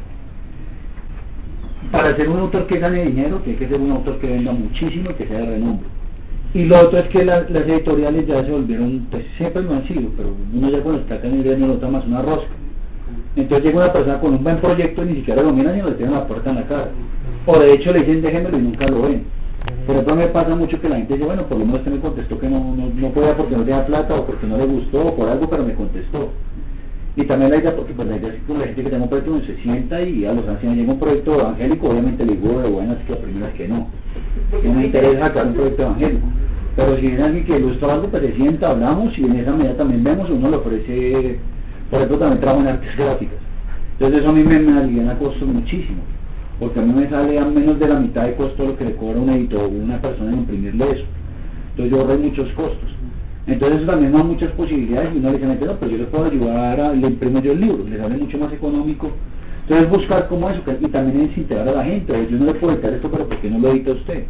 Para 1.90 2.14
ser 2.16 2.28
un 2.28 2.38
autor 2.38 2.66
que 2.68 2.78
gane 2.78 3.04
dinero, 3.04 3.38
tiene 3.38 3.58
que 3.58 3.66
ser 3.66 3.80
un 3.80 3.90
autor 3.90 4.18
que 4.18 4.28
venda 4.28 4.52
muchísimo 4.52 5.10
y 5.10 5.14
que 5.14 5.26
sea 5.26 5.38
de 5.38 5.46
renombre. 5.46 5.88
Y 6.54 6.64
lo 6.64 6.78
otro 6.78 6.98
es 6.98 7.08
que 7.08 7.24
las 7.24 7.50
editoriales 7.50 8.26
ya 8.26 8.44
se 8.44 8.50
volvieron, 8.52 9.06
pues 9.10 9.24
siempre 9.36 9.62
lo 9.62 9.74
han 9.74 9.86
sido, 9.88 10.10
pero 10.16 10.34
uno 10.54 10.70
ya 10.70 10.80
cuando 10.80 11.00
está 11.02 11.16
acá 11.16 11.26
en 11.26 11.46
el 11.46 11.60
no 11.60 11.66
nota 11.66 11.88
más 11.88 12.06
una 12.06 12.22
rosca. 12.22 12.48
Entonces 13.36 13.64
llega 13.64 13.84
una 13.84 13.92
persona 13.92 14.20
con 14.20 14.34
un 14.34 14.44
buen 14.44 14.58
proyecto 14.58 15.02
y 15.02 15.08
ni 15.08 15.14
siquiera 15.16 15.42
lo 15.42 15.52
miran 15.52 15.78
y 15.78 15.82
le 15.82 15.92
tiran 15.92 16.14
la 16.14 16.26
puerta 16.26 16.50
en 16.50 16.56
la 16.56 16.62
cara. 16.62 16.88
O 17.46 17.58
de 17.58 17.72
hecho 17.72 17.92
le 17.92 18.00
dicen 18.00 18.22
déjenmelo 18.22 18.58
y 18.58 18.62
nunca 18.62 18.86
lo 18.86 19.02
ven. 19.02 19.37
Por 19.88 19.96
ejemplo, 19.96 20.16
me 20.16 20.26
pasa 20.26 20.54
mucho 20.54 20.78
que 20.82 20.88
la 20.90 20.96
gente 20.96 21.14
dice, 21.14 21.24
bueno, 21.24 21.44
por 21.44 21.56
lo 21.56 21.64
menos 21.64 21.80
usted 21.80 21.92
me 21.92 22.00
contestó 22.00 22.38
que 22.38 22.46
no, 22.46 22.60
no, 22.76 22.90
no 22.94 23.08
podía 23.08 23.34
porque 23.34 23.56
no 23.56 23.62
tenía 23.62 23.86
plata 23.86 24.16
o 24.16 24.26
porque 24.26 24.46
no 24.46 24.58
le 24.58 24.66
gustó 24.66 25.00
o 25.00 25.16
por 25.16 25.30
algo, 25.30 25.48
pero 25.48 25.64
me 25.64 25.72
contestó. 25.72 26.28
Y 27.16 27.24
también 27.24 27.52
la 27.52 27.56
idea, 27.56 27.74
porque 27.74 27.94
pues 27.94 28.06
la 28.06 28.18
idea 28.18 28.28
es 28.28 28.34
que 28.34 28.52
la 28.52 28.66
gente 28.66 28.82
que 28.84 28.90
tenga 28.90 29.04
un 29.04 29.08
proyecto 29.08 29.40
se 29.46 29.56
sienta 29.62 30.02
y 30.02 30.26
a 30.26 30.34
los 30.34 30.46
ancianos 30.46 30.76
llega 30.76 30.92
un 30.92 30.98
proyecto 30.98 31.40
evangélico, 31.40 31.88
obviamente 31.88 32.26
le 32.26 32.36
digo 32.36 32.60
de 32.60 32.68
buenas 32.68 32.98
que 32.98 33.12
la 33.14 33.18
primera 33.18 33.48
es 33.48 33.54
que 33.54 33.66
no. 33.66 33.86
Que 34.60 34.68
no 34.68 34.82
interesa 34.82 35.20
sacar 35.20 35.46
un 35.46 35.54
proyecto 35.54 35.82
evangélico. 35.82 36.26
Pero 36.76 36.96
si 36.96 37.06
viene 37.06 37.22
alguien 37.22 37.44
que 37.46 37.58
ilustra 37.58 37.94
algo, 37.94 38.08
pues 38.08 38.22
se 38.24 38.32
sienta, 38.34 38.68
hablamos 38.68 39.18
y 39.18 39.24
en 39.24 39.36
esa 39.36 39.52
medida 39.52 39.74
también 39.78 40.04
vemos, 40.04 40.28
uno 40.28 40.50
le 40.50 40.56
ofrece, 40.56 41.38
por 41.88 42.00
ejemplo, 42.00 42.18
también 42.18 42.40
trabajo 42.42 42.60
en 42.60 42.68
artes 42.68 42.94
gráficas. 42.94 43.38
Entonces 43.92 44.20
eso 44.20 44.28
a 44.28 44.32
mí 44.32 44.44
me, 44.44 44.58
me 44.58 44.78
aliviana 44.80 45.16
muchísimo 45.46 46.02
porque 46.58 46.80
a 46.80 46.82
mí 46.82 46.92
me 46.92 47.08
sale 47.08 47.38
a 47.38 47.44
menos 47.44 47.78
de 47.78 47.88
la 47.88 48.00
mitad 48.00 48.24
de 48.24 48.34
costo 48.34 48.66
lo 48.66 48.76
que 48.76 48.84
le 48.84 48.96
cobra 48.96 49.20
un 49.20 49.30
editor 49.30 49.64
o 49.64 49.68
una 49.68 50.00
persona 50.00 50.32
en 50.32 50.38
imprimirle 50.38 50.90
eso. 50.90 51.04
Entonces 51.70 51.90
yo 51.92 52.00
ahorro 52.00 52.18
muchos 52.18 52.48
costos. 52.52 52.90
Entonces 53.46 53.86
también 53.86 54.12
da 54.12 54.22
muchas 54.22 54.50
posibilidades 54.52 55.14
y 55.14 55.18
uno 55.18 55.30
le 55.30 55.38
dice, 55.38 55.46
no, 55.46 55.76
pero 55.78 55.90
yo 55.90 55.98
le 55.98 56.04
puedo 56.04 56.24
ayudar 56.24 56.80
a, 56.80 56.92
le 56.92 57.06
imprimo 57.06 57.40
yo 57.40 57.52
el 57.52 57.60
libro, 57.60 57.84
le 57.88 57.96
sale 57.96 58.16
mucho 58.16 58.38
más 58.38 58.52
económico. 58.52 59.10
Entonces 59.62 59.90
buscar 59.90 60.28
como 60.28 60.50
eso, 60.50 60.62
y 60.80 60.88
también 60.88 61.30
es 61.30 61.38
integrar 61.38 61.68
a 61.68 61.72
la 61.72 61.84
gente, 61.84 62.28
yo 62.30 62.38
no 62.38 62.46
le 62.46 62.54
puedo 62.54 62.72
editar 62.72 62.92
esto, 62.92 63.10
pero 63.10 63.28
¿por 63.28 63.38
qué 63.38 63.50
no 63.50 63.58
lo 63.58 63.70
edita 63.70 63.92
usted? 63.92 64.24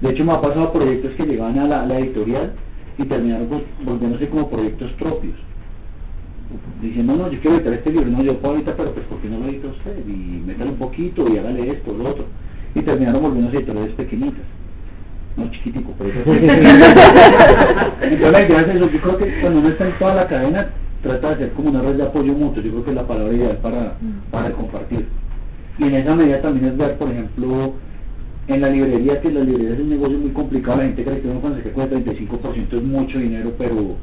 De 0.00 0.10
hecho 0.10 0.24
me 0.24 0.32
ha 0.32 0.40
pasado 0.40 0.72
proyectos 0.72 1.12
que 1.12 1.26
llegaban 1.26 1.58
a 1.58 1.66
la, 1.66 1.86
la 1.86 1.98
editorial 1.98 2.52
y 2.98 3.04
terminaron 3.04 3.46
pues, 3.48 3.62
volviéndose 3.84 4.28
como 4.28 4.48
proyectos 4.48 4.90
propios 4.92 5.34
diciendo, 6.80 7.16
no, 7.16 7.30
yo 7.30 7.40
quiero 7.40 7.56
editar 7.56 7.72
este 7.72 7.90
libro, 7.90 8.10
no, 8.10 8.22
yo 8.22 8.38
puedo 8.38 8.56
editar, 8.56 8.74
pero 8.76 8.92
pues 8.92 9.06
¿por 9.06 9.18
qué 9.18 9.28
no 9.28 9.38
lo 9.38 9.48
edita 9.48 9.68
usted? 9.68 9.96
Y 10.06 10.42
métale 10.46 10.70
un 10.70 10.76
poquito 10.76 11.28
y 11.28 11.38
hágale 11.38 11.70
esto, 11.70 11.92
lo 11.92 12.10
otro. 12.10 12.24
Y 12.74 12.80
terminaron 12.82 13.22
volviendo 13.22 13.56
editoriales 13.56 13.94
pequeñitas. 13.94 14.44
No 15.36 15.50
chiquitico, 15.50 15.92
pero 15.98 16.10
eso. 16.10 16.32
Entonces 18.02 18.30
la 18.30 18.40
es 18.40 18.62
eso, 18.68 18.88
yo 18.88 19.00
creo 19.00 19.18
que 19.18 19.40
cuando 19.40 19.60
uno 19.60 19.68
está 19.68 19.88
en 19.88 19.98
toda 19.98 20.14
la 20.14 20.26
cadena, 20.28 20.68
trata 21.02 21.28
de 21.28 21.34
hacer 21.34 21.52
como 21.52 21.70
una 21.70 21.82
red 21.82 21.96
de 21.96 22.02
apoyo 22.04 22.32
mutuo, 22.32 22.62
yo 22.62 22.70
creo 22.70 22.84
que 22.84 22.90
es 22.90 22.96
la 22.96 23.06
palabra 23.06 23.32
ideal 23.34 23.58
para, 23.58 23.94
para 24.30 24.50
compartir. 24.52 25.06
Y 25.78 25.84
en 25.84 25.94
esa 25.94 26.14
medida 26.14 26.40
también 26.40 26.66
es 26.66 26.76
ver, 26.76 26.96
por 26.96 27.10
ejemplo, 27.10 27.74
en 28.46 28.60
la 28.60 28.68
librería, 28.68 29.20
que 29.20 29.30
la 29.30 29.40
librería 29.40 29.74
es 29.74 29.80
un 29.80 29.90
negocio 29.90 30.18
muy 30.18 30.30
complicado, 30.30 30.78
la 30.78 30.84
gente 30.84 31.04
cree 31.04 31.20
que 31.20 31.28
uno 31.28 31.40
cuando 31.40 31.60
se 31.62 31.68
el 31.68 31.74
35% 31.74 32.72
es 32.72 32.82
mucho 32.82 33.18
dinero, 33.18 33.52
pero 33.58 33.96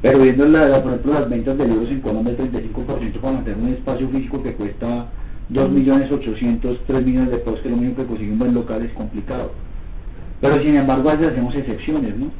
pero 0.00 0.20
viendo 0.20 0.46
la, 0.46 0.80
por 0.82 0.92
ejemplo 0.92 1.14
las 1.14 1.28
ventas 1.28 1.58
de 1.58 1.66
libros 1.66 1.90
en 1.90 2.00
Colombia, 2.00 2.34
el 2.38 2.52
35% 2.52 3.20
para 3.20 3.32
mantener 3.34 3.58
un 3.58 3.68
espacio 3.68 4.08
físico 4.08 4.42
que 4.42 4.52
cuesta 4.52 5.06
2 5.48 5.70
millones 5.70 6.12
800, 6.12 6.78
3 6.86 7.04
millones 7.04 7.30
de 7.30 7.38
pesos, 7.38 7.60
que 7.60 7.68
es 7.68 7.74
lo 7.74 7.80
mismo 7.80 7.96
que 7.96 8.04
conseguir 8.04 8.32
un 8.32 8.38
buen 8.38 8.54
local, 8.54 8.82
es 8.82 8.92
complicado. 8.92 9.50
Pero 10.40 10.62
sin 10.62 10.76
embargo, 10.76 11.10
a 11.10 11.14
veces 11.14 11.32
hacemos 11.32 11.54
excepciones, 11.54 12.16
¿no? 12.16 12.30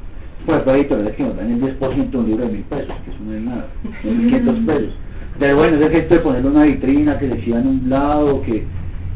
Ejemplo, 0.46 0.72
hay 0.72 0.80
editoriales 0.80 1.16
que 1.16 1.22
nos 1.24 1.36
dan 1.36 1.50
el 1.50 1.60
10% 1.60 2.10
de 2.10 2.16
un 2.16 2.26
libro 2.26 2.46
de 2.46 2.52
mil 2.52 2.62
pesos, 2.62 2.94
que 3.04 3.10
eso 3.10 3.20
no 3.26 3.34
es 3.34 3.42
nada, 3.42 3.66
son 4.02 4.18
500 4.18 4.58
pesos. 4.60 4.92
Pero 5.40 5.56
bueno, 5.56 5.76
es 5.76 5.82
el 5.82 5.90
gesto 5.90 6.14
de 6.14 6.20
ponerle 6.20 6.50
una 6.50 6.62
vitrina 6.64 7.18
que 7.18 7.26
decía 7.26 7.58
en 7.58 7.66
un 7.66 7.90
lado, 7.90 8.42
que 8.42 8.64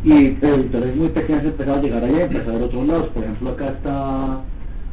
y 0.04 0.36
editores 0.44 0.96
muy 0.96 1.08
pequeños 1.10 1.44
empezaron 1.44 1.78
a 1.78 1.82
llegar 1.82 2.02
allá 2.02 2.18
y 2.18 2.22
empezaron 2.22 2.62
a 2.62 2.64
otros 2.64 2.86
lados. 2.88 3.08
Por 3.10 3.22
ejemplo, 3.22 3.50
acá 3.50 3.68
está, 3.68 4.40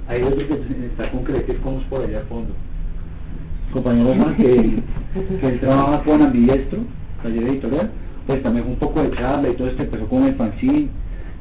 hay 0.07 0.21
otro 0.21 0.47
que 0.47 0.53
está 0.85 1.09
con 1.09 1.23
Creative 1.23 1.57
Commons 1.59 1.83
por 1.85 2.03
allá 2.03 2.19
a 2.19 2.23
fondo 2.25 2.53
compañero 3.71 4.13
Juan, 4.15 4.35
que, 4.35 4.81
que 5.39 5.47
él 5.47 5.59
trabaja 5.59 6.03
con 6.03 6.21
Ambidiestro, 6.21 6.79
taller 7.23 7.43
editorial, 7.43 7.89
pues 8.27 8.43
también 8.43 8.67
un 8.67 8.75
poco 8.75 9.01
de 9.01 9.11
charla 9.11 9.49
y 9.49 9.53
todo 9.53 9.67
esto 9.67 9.83
empezó 9.83 10.05
con 10.07 10.23
el 10.23 10.35
fanzine. 10.35 10.87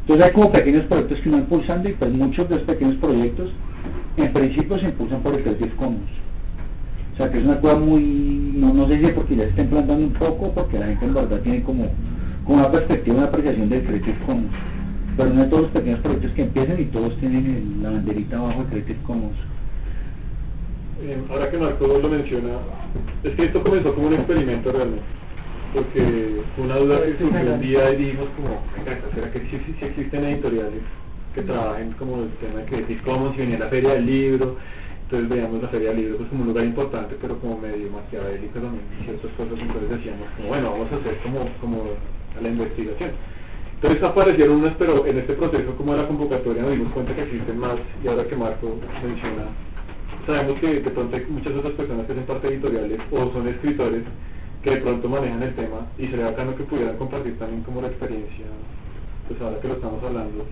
Entonces 0.01 0.27
hay 0.27 0.33
como 0.33 0.51
pequeños 0.51 0.85
proyectos 0.87 1.21
que 1.21 1.31
van 1.31 1.41
impulsando 1.41 1.89
y 1.89 1.93
pues 1.93 2.13
muchos 2.13 2.49
de 2.49 2.57
los 2.57 2.65
pequeños 2.65 2.97
proyectos 2.97 3.51
en 4.17 4.33
principio 4.33 4.79
se 4.79 4.87
impulsan 4.87 5.21
por 5.21 5.35
el 5.35 5.43
Creative 5.43 5.71
Commons. 5.77 6.11
O 7.13 7.17
sea 7.17 7.31
que 7.31 7.39
es 7.39 7.45
una 7.45 7.61
cosa 7.61 7.75
muy, 7.77 8.53
no, 8.57 8.73
no 8.73 8.87
sé 8.89 9.01
si 9.01 9.07
porque 9.09 9.37
ya 9.37 9.43
se 9.45 9.51
está 9.51 9.63
implantando 9.63 10.05
un 10.05 10.13
poco, 10.13 10.53
porque 10.55 10.79
la 10.79 10.87
gente 10.87 11.05
en 11.05 11.15
verdad 11.15 11.41
tiene 11.41 11.63
como, 11.63 11.89
una 12.47 12.71
perspectiva, 12.71 13.17
una 13.17 13.27
apreciación 13.27 13.69
del 13.69 13.83
Creative 13.83 14.19
Commons. 14.25 14.53
Pero 15.17 15.31
no 15.31 15.43
de 15.43 15.49
todos 15.49 15.63
los 15.63 15.71
pequeños 15.73 16.01
proyectos 16.01 16.33
que 16.33 16.43
empiezan 16.43 16.81
y 16.81 16.85
todos 16.87 17.17
tienen 17.19 17.81
la 17.83 17.91
banderita 17.91 18.39
abajo 18.39 18.63
de 18.63 18.69
Creative 18.71 18.99
Commons. 19.05 19.37
Eh, 21.01 21.17
ahora 21.31 21.51
que 21.51 21.59
Marco 21.59 21.87
lo 21.87 22.09
menciona, 22.09 22.59
es 23.23 23.35
que 23.37 23.45
esto 23.45 23.63
comenzó 23.63 23.95
como 23.95 24.09
un 24.09 24.15
experimento 24.15 24.73
realmente, 24.73 25.07
porque 25.73 26.43
fue 26.57 26.65
una 26.65 26.77
duda 26.77 27.03
que 27.05 27.17
surgió 27.19 27.55
un 27.55 27.61
día 27.61 27.93
y 27.93 27.97
dijimos 27.97 28.29
como, 28.35 28.63
venga, 28.77 28.99
¿será 29.15 29.31
que 29.31 29.41
sí, 29.41 29.63
sí- 29.65 29.77
existen 29.85 30.25
editoriales 30.25 30.83
que 31.35 31.43
trabajen 31.43 31.93
como 31.93 32.23
el 32.25 32.31
tema 32.43 32.61
de 32.61 32.65
Creative 32.67 33.03
Commons 33.03 33.37
y 33.37 33.41
venía 33.41 33.59
la 33.61 33.69
feria 33.69 33.93
del 33.95 34.07
libro? 34.07 34.57
Entonces 35.05 35.29
veíamos 35.29 35.63
la 35.63 35.69
feria 35.69 35.91
del 35.91 35.99
libro 35.99 36.17
pues 36.19 36.29
como 36.31 36.43
un 36.43 36.49
lugar 36.49 36.65
importante, 36.65 37.17
pero 37.21 37.39
como 37.39 37.59
medio 37.59 37.91
maquiavélico 37.91 38.59
también 38.59 38.83
ciertas 39.05 39.31
cosas, 39.39 39.55
entonces 39.57 39.91
decíamos 39.91 40.27
como, 40.37 40.49
bueno, 40.49 40.73
vamos 40.73 40.93
a 40.93 40.97
hacer 40.97 41.17
como, 41.23 41.47
como 41.61 41.85
la 42.43 42.49
investigación. 42.49 43.11
Entonces 43.75 44.03
aparecieron 44.03 44.57
unas, 44.57 44.75
pero 44.75 45.07
en 45.07 45.19
este 45.19 45.35
proceso 45.35 45.77
como 45.77 45.93
de 45.93 45.99
la 46.03 46.09
convocatoria 46.09 46.63
nos 46.63 46.73
dimos 46.73 46.93
cuenta 46.93 47.15
que 47.15 47.23
existen 47.23 47.57
más 47.57 47.79
y 48.03 48.09
ahora 48.09 48.25
que 48.27 48.35
Marco 48.35 48.77
menciona 49.01 49.47
sabemos 50.29 50.61
que 50.61 50.81
de 50.81 50.91
pronto 50.91 51.17
hay 51.17 51.25
muchas 51.31 51.55
otras 51.55 51.73
personas 51.73 52.05
que 52.05 52.13
hacen 52.13 52.27
parte 52.27 52.49
editoriales 52.49 53.01
o 53.11 53.33
son 53.33 53.49
escritores 53.49 54.03
que 54.63 54.71
de 54.71 54.77
pronto 54.77 55.09
manejan 55.09 55.43
el 55.43 55.55
tema 55.55 55.87
y 55.97 56.07
sería 56.09 56.27
bacano 56.27 56.55
que 56.55 56.65
pudieran 56.65 56.99
compartir 56.99 57.39
también 57.39 57.63
como 57.63 57.81
la 57.81 57.89
experiencia, 57.89 58.45
pues 59.27 59.41
ahora 59.41 59.59
que 59.61 59.69
lo 59.69 59.75
estamos 59.75 60.05
hablando, 60.05 60.45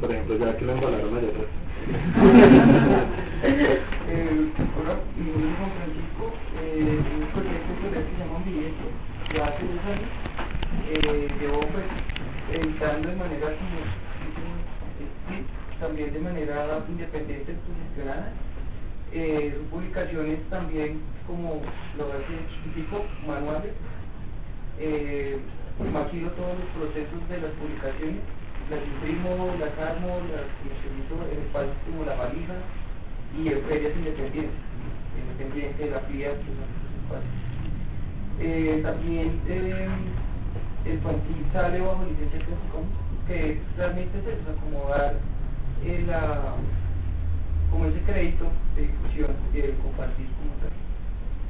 por 0.00 0.10
ejemplo, 0.12 0.36
ya 0.36 0.56
que 0.56 0.64
lo 0.66 0.72
embalaron 0.72 1.16
allá 1.16 1.28
atrás. 1.28 1.48
Eh, 4.08 4.50
mi 5.16 5.30
nombre 5.30 5.68
Francisco, 5.76 6.32
eh, 6.58 6.98
proyecto 7.32 7.70
editorial 7.70 8.02
que 8.02 8.10
se 8.10 8.18
llama 8.18 8.40
ya 9.34 9.44
hace 9.46 9.62
dos 9.68 9.84
años, 9.84 10.10
eh, 10.90 11.28
pues 11.70 11.86
de 13.02 13.14
manera 13.14 13.46
como, 13.52 13.78
también 15.78 16.12
de 16.12 16.20
manera 16.20 16.82
independiente, 16.88 17.52
autogestionada, 17.52 18.32
eh, 19.12 19.58
publicaciones 19.70 20.38
también 20.50 21.00
como 21.26 21.62
lo 21.96 22.04
hace 22.12 22.34
chiquitico, 22.64 23.04
manuales, 23.26 23.72
eh, 24.78 25.38
todos 25.78 26.58
los 26.58 26.68
procesos 26.74 27.28
de 27.28 27.40
las 27.40 27.52
publicaciones, 27.52 28.20
las 28.70 28.80
imprimo, 28.82 29.54
las 29.60 29.72
armo, 29.78 30.20
las 30.28 30.48
comercializo 30.60 31.16
en 31.32 31.38
espacios 31.46 31.76
como 31.86 32.04
la 32.04 32.14
valija 32.16 32.56
y 33.36 33.48
en 33.48 33.62
ferias 33.64 33.96
independientes, 33.96 34.58
independiente, 35.16 35.90
la 35.90 36.00
FIA, 36.00 36.30
que 36.32 36.52
son. 36.56 37.48
Eh, 38.40 38.80
también 38.82 39.40
eh, 39.48 39.88
el 40.84 40.98
fanzine 41.00 41.52
sale 41.52 41.80
bajo 41.80 42.04
licencia 42.04 42.38
que 43.26 43.60
realmente 43.76 44.18
es 44.18 44.26
eso, 44.26 44.50
acomodar 44.50 45.14
eh, 45.84 46.04
la, 46.06 46.54
como 47.70 47.86
ese 47.86 48.00
crédito 48.02 48.46
de 48.76 48.82
difusión 48.82 49.36
y 49.52 49.58
de 49.62 49.74
compartir 49.76 50.26
como 50.38 50.52
tal 50.60 50.72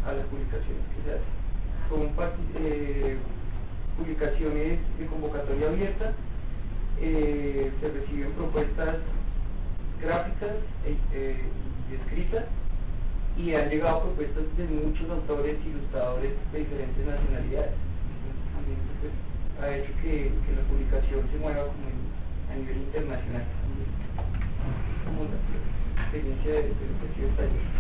a 0.05 0.15
las 0.17 0.27
publicaciones 0.27 0.85
que 0.97 1.03
se 1.05 1.11
hacen. 1.13 1.35
Son 1.89 2.15
eh, 2.57 3.19
publicaciones 3.99 4.79
de 4.99 5.07
convocatoria 5.07 5.69
abierta, 5.69 6.13
eh, 7.01 7.73
se 7.81 7.89
reciben 7.89 8.33
propuestas 8.33 8.97
gráficas 10.03 10.57
e- 10.87 10.97
eh, 11.13 11.43
y 11.91 11.95
escritas 11.95 12.45
y 13.37 13.55
han 13.55 13.71
llegado 13.71 14.03
propuestas 14.03 14.45
de 14.57 14.65
muchos 14.67 15.09
autores 15.11 15.57
ilustradores 15.67 16.33
de 16.53 16.59
diferentes 16.59 17.07
nacionalidades. 17.07 17.73
También, 18.55 18.79
pues, 19.01 19.13
ha 19.63 19.77
hecho 19.77 19.93
que, 20.03 20.33
la 20.57 20.63
publicación 20.69 21.29
se 21.31 21.39
mueva 21.39 21.67
como 21.67 21.89
en- 21.89 22.53
a 22.53 22.57
nivel 22.57 22.79
internacional. 22.79 23.45
Experiencia 26.09 26.53
de, 26.53 26.63
de 26.63 26.69
lo 26.69 26.75
que 26.99 27.07
ha 27.07 27.15
sido 27.15 27.29
el 27.29 27.35
taller. 27.37 27.79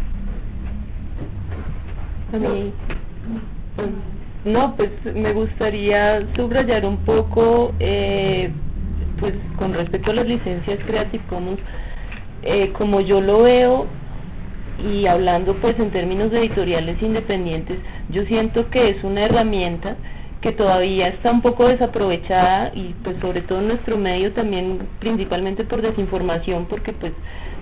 A 2.30 2.36
mí, 2.36 2.72
no, 4.44 4.76
pues 4.76 4.90
me 5.14 5.32
gustaría 5.32 6.20
subrayar 6.36 6.84
un 6.84 6.98
poco, 6.98 7.72
eh, 7.80 8.50
pues 9.18 9.34
con 9.56 9.72
respecto 9.72 10.10
a 10.10 10.14
las 10.14 10.26
licencias 10.26 10.78
Creative 10.86 11.24
Commons, 11.28 11.60
eh, 12.42 12.70
como 12.76 13.00
yo 13.00 13.20
lo 13.20 13.42
veo 13.42 13.86
y 14.78 15.06
hablando 15.06 15.54
pues 15.54 15.78
en 15.80 15.90
términos 15.90 16.30
de 16.30 16.38
editoriales 16.40 17.02
independientes, 17.02 17.78
yo 18.10 18.24
siento 18.26 18.68
que 18.70 18.90
es 18.90 19.02
una 19.02 19.24
herramienta 19.24 19.96
que 20.40 20.52
todavía 20.52 21.08
está 21.08 21.32
un 21.32 21.42
poco 21.42 21.66
desaprovechada 21.66 22.70
y 22.74 22.94
pues 23.02 23.16
sobre 23.20 23.42
todo 23.42 23.58
en 23.58 23.68
nuestro 23.68 23.96
medio 23.96 24.32
también 24.34 24.86
principalmente 25.00 25.64
por 25.64 25.82
desinformación 25.82 26.66
porque 26.66 26.92
pues 26.92 27.12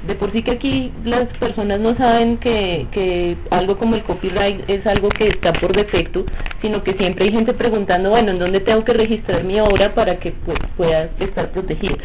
de 0.07 0.14
por 0.14 0.32
sí 0.32 0.42
que 0.42 0.52
aquí 0.52 0.92
las 1.04 1.28
personas 1.38 1.80
no 1.80 1.96
saben 1.96 2.38
que, 2.38 2.86
que 2.92 3.36
algo 3.50 3.76
como 3.76 3.96
el 3.96 4.02
copyright 4.02 4.68
es 4.68 4.86
algo 4.86 5.09
que 5.09 5.28
está 5.28 5.52
por 5.54 5.74
defecto, 5.74 6.24
sino 6.61 6.82
que 6.82 6.94
siempre 6.94 7.24
hay 7.24 7.32
gente 7.32 7.52
preguntando, 7.54 8.11
bueno, 8.11 8.30
¿en 8.30 8.38
dónde 8.38 8.61
tengo 8.61 8.84
que 8.84 8.92
registrar 8.92 9.44
mi 9.44 9.59
obra 9.61 9.94
para 9.94 10.16
que 10.16 10.32
pues, 10.44 10.59
pueda 10.76 11.09
estar 11.20 11.50
protegida? 11.50 11.96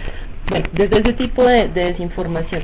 Bueno, 0.50 0.66
desde 0.74 1.00
ese 1.00 1.14
tipo 1.14 1.44
de, 1.44 1.68
de 1.70 1.86
desinformación. 1.86 2.64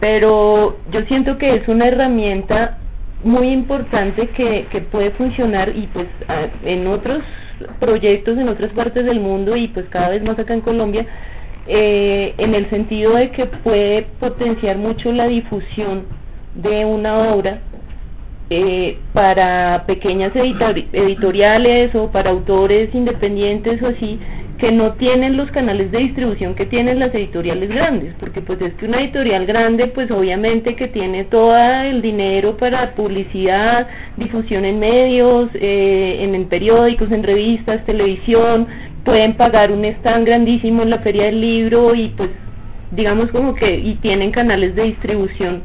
Pero 0.00 0.76
yo 0.90 1.02
siento 1.02 1.38
que 1.38 1.56
es 1.56 1.68
una 1.68 1.88
herramienta 1.88 2.78
muy 3.24 3.48
importante 3.48 4.28
que, 4.28 4.66
que 4.70 4.80
puede 4.82 5.10
funcionar 5.12 5.70
y 5.74 5.86
pues 5.92 6.06
en 6.64 6.86
otros 6.86 7.22
proyectos 7.80 8.36
en 8.36 8.48
otras 8.48 8.70
partes 8.72 9.04
del 9.04 9.20
mundo 9.20 9.56
y 9.56 9.68
pues 9.68 9.86
cada 9.88 10.10
vez 10.10 10.22
más 10.22 10.38
acá 10.38 10.54
en 10.54 10.60
Colombia 10.60 11.06
eh, 11.68 12.34
en 12.38 12.54
el 12.54 12.68
sentido 12.70 13.14
de 13.14 13.30
que 13.30 13.46
puede 13.46 14.02
potenciar 14.20 14.76
mucho 14.76 15.12
la 15.12 15.26
difusión 15.26 16.04
de 16.54 16.84
una 16.84 17.34
obra 17.34 17.58
eh, 18.50 18.98
para 19.12 19.84
pequeñas 19.86 20.32
editor- 20.34 20.84
editoriales 20.92 21.94
o 21.94 22.10
para 22.12 22.30
autores 22.30 22.94
independientes 22.94 23.82
o 23.82 23.88
así 23.88 24.20
que 24.58 24.72
no 24.72 24.92
tienen 24.92 25.36
los 25.36 25.50
canales 25.50 25.90
de 25.90 25.98
distribución 25.98 26.54
que 26.54 26.64
tienen 26.64 26.98
las 26.98 27.14
editoriales 27.14 27.68
grandes, 27.68 28.14
porque 28.18 28.40
pues 28.40 28.58
es 28.62 28.72
que 28.74 28.86
una 28.86 29.00
editorial 29.02 29.44
grande 29.44 29.88
pues 29.88 30.10
obviamente 30.10 30.76
que 30.76 30.88
tiene 30.88 31.24
todo 31.24 31.54
el 31.58 32.00
dinero 32.00 32.56
para 32.56 32.94
publicidad, 32.94 33.86
difusión 34.16 34.64
en 34.64 34.78
medios, 34.78 35.50
eh, 35.54 36.18
en, 36.20 36.34
en 36.34 36.46
periódicos, 36.46 37.10
en 37.12 37.22
revistas, 37.22 37.84
televisión, 37.84 38.66
pueden 39.06 39.34
pagar 39.34 39.72
un 39.72 39.84
stand 39.86 40.26
grandísimo 40.26 40.82
en 40.82 40.90
la 40.90 40.98
feria 40.98 41.26
del 41.26 41.40
libro 41.40 41.94
y 41.94 42.08
pues 42.08 42.28
digamos 42.90 43.30
como 43.30 43.54
que 43.54 43.74
y 43.78 43.94
tienen 44.02 44.32
canales 44.32 44.74
de 44.74 44.82
distribución 44.82 45.62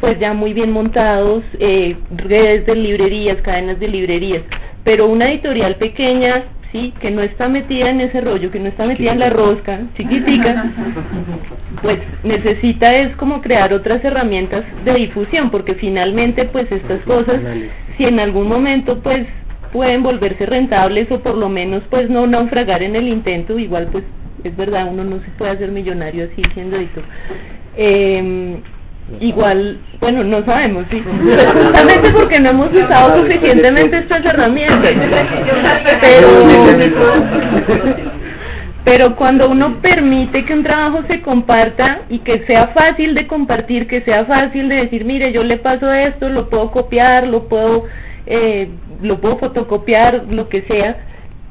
pues 0.00 0.18
ya 0.18 0.34
muy 0.34 0.52
bien 0.52 0.72
montados, 0.72 1.42
eh, 1.58 1.96
redes 2.10 2.66
de 2.66 2.74
librerías, 2.74 3.40
cadenas 3.42 3.78
de 3.80 3.88
librerías, 3.88 4.42
pero 4.84 5.06
una 5.06 5.30
editorial 5.30 5.76
pequeña, 5.76 6.44
sí, 6.70 6.92
que 7.00 7.10
no 7.10 7.22
está 7.22 7.48
metida 7.48 7.90
en 7.90 8.00
ese 8.00 8.20
rollo, 8.20 8.50
que 8.50 8.60
no 8.60 8.68
está 8.68 8.84
metida 8.84 9.12
en 9.12 9.20
la 9.20 9.30
rosca, 9.30 9.80
chiquitica, 9.96 10.72
pues 11.82 11.98
necesita 12.24 12.94
es 12.96 13.16
como 13.16 13.40
crear 13.40 13.72
otras 13.72 14.04
herramientas 14.04 14.64
de 14.84 14.94
difusión, 14.94 15.50
porque 15.50 15.74
finalmente 15.74 16.44
pues 16.44 16.70
estas 16.70 17.00
cosas, 17.02 17.40
si 17.96 18.04
en 18.04 18.20
algún 18.20 18.48
momento 18.48 19.00
pues 19.02 19.26
pueden 19.72 20.02
volverse 20.02 20.46
rentables 20.46 21.10
o 21.10 21.20
por 21.20 21.36
lo 21.36 21.48
menos 21.48 21.82
pues 21.90 22.08
no 22.10 22.26
naufragar 22.26 22.82
en 22.82 22.96
el 22.96 23.08
intento, 23.08 23.58
igual 23.58 23.88
pues 23.92 24.04
es 24.44 24.56
verdad, 24.56 24.88
uno 24.90 25.04
no 25.04 25.18
se 25.20 25.30
puede 25.38 25.52
hacer 25.52 25.70
millonario 25.70 26.24
así 26.24 26.42
siendo 26.54 26.76
editor. 26.76 27.04
Eh, 27.76 28.60
Igual, 29.20 29.78
bueno, 30.00 30.24
no 30.24 30.44
sabemos, 30.44 30.84
sí. 30.90 31.00
Justamente 31.00 32.10
porque 32.12 32.40
no 32.40 32.50
hemos 32.50 32.72
usado 32.72 33.20
suficientemente 33.20 33.98
estas 33.98 34.24
herramientas. 34.24 34.90
Pero, 36.02 36.28
pero 38.84 39.16
cuando 39.16 39.48
uno 39.48 39.76
permite 39.80 40.44
que 40.44 40.52
un 40.52 40.64
trabajo 40.64 41.04
se 41.06 41.22
comparta 41.22 42.00
y 42.08 42.18
que 42.18 42.44
sea 42.46 42.72
fácil 42.76 43.14
de 43.14 43.28
compartir, 43.28 43.86
que 43.86 44.00
sea 44.00 44.24
fácil 44.24 44.68
de 44.68 44.74
decir, 44.74 45.04
mire, 45.04 45.30
yo 45.30 45.44
le 45.44 45.58
paso 45.58 45.92
esto, 45.92 46.28
lo 46.28 46.50
puedo 46.50 46.72
copiar, 46.72 47.28
lo 47.28 47.48
puedo, 47.48 47.84
eh, 48.26 48.68
lo 49.02 49.20
puedo 49.20 49.38
fotocopiar, 49.38 50.24
lo 50.30 50.48
que 50.48 50.62
sea, 50.62 50.96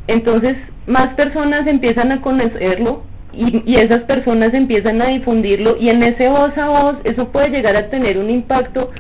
entonces 0.08 0.58
más 0.88 1.14
personas 1.16 1.66
empiezan 1.68 2.12
a 2.12 2.22
conocerlo 2.22 3.04
y, 3.34 3.64
y 3.66 3.76
esas 3.82 4.04
personas 4.04 4.54
empiezan 4.54 5.02
a 5.02 5.08
difundirlo 5.10 5.78
y 5.78 5.90
en 5.90 6.04
ese 6.04 6.28
voz 6.28 6.58
a 6.58 6.70
voz 6.70 6.96
eso 7.04 7.30
puede 7.32 7.50
llegar 7.50 7.76
a 7.76 7.90
tener 7.90 8.18
un 8.18 8.30
impacto 8.30 8.92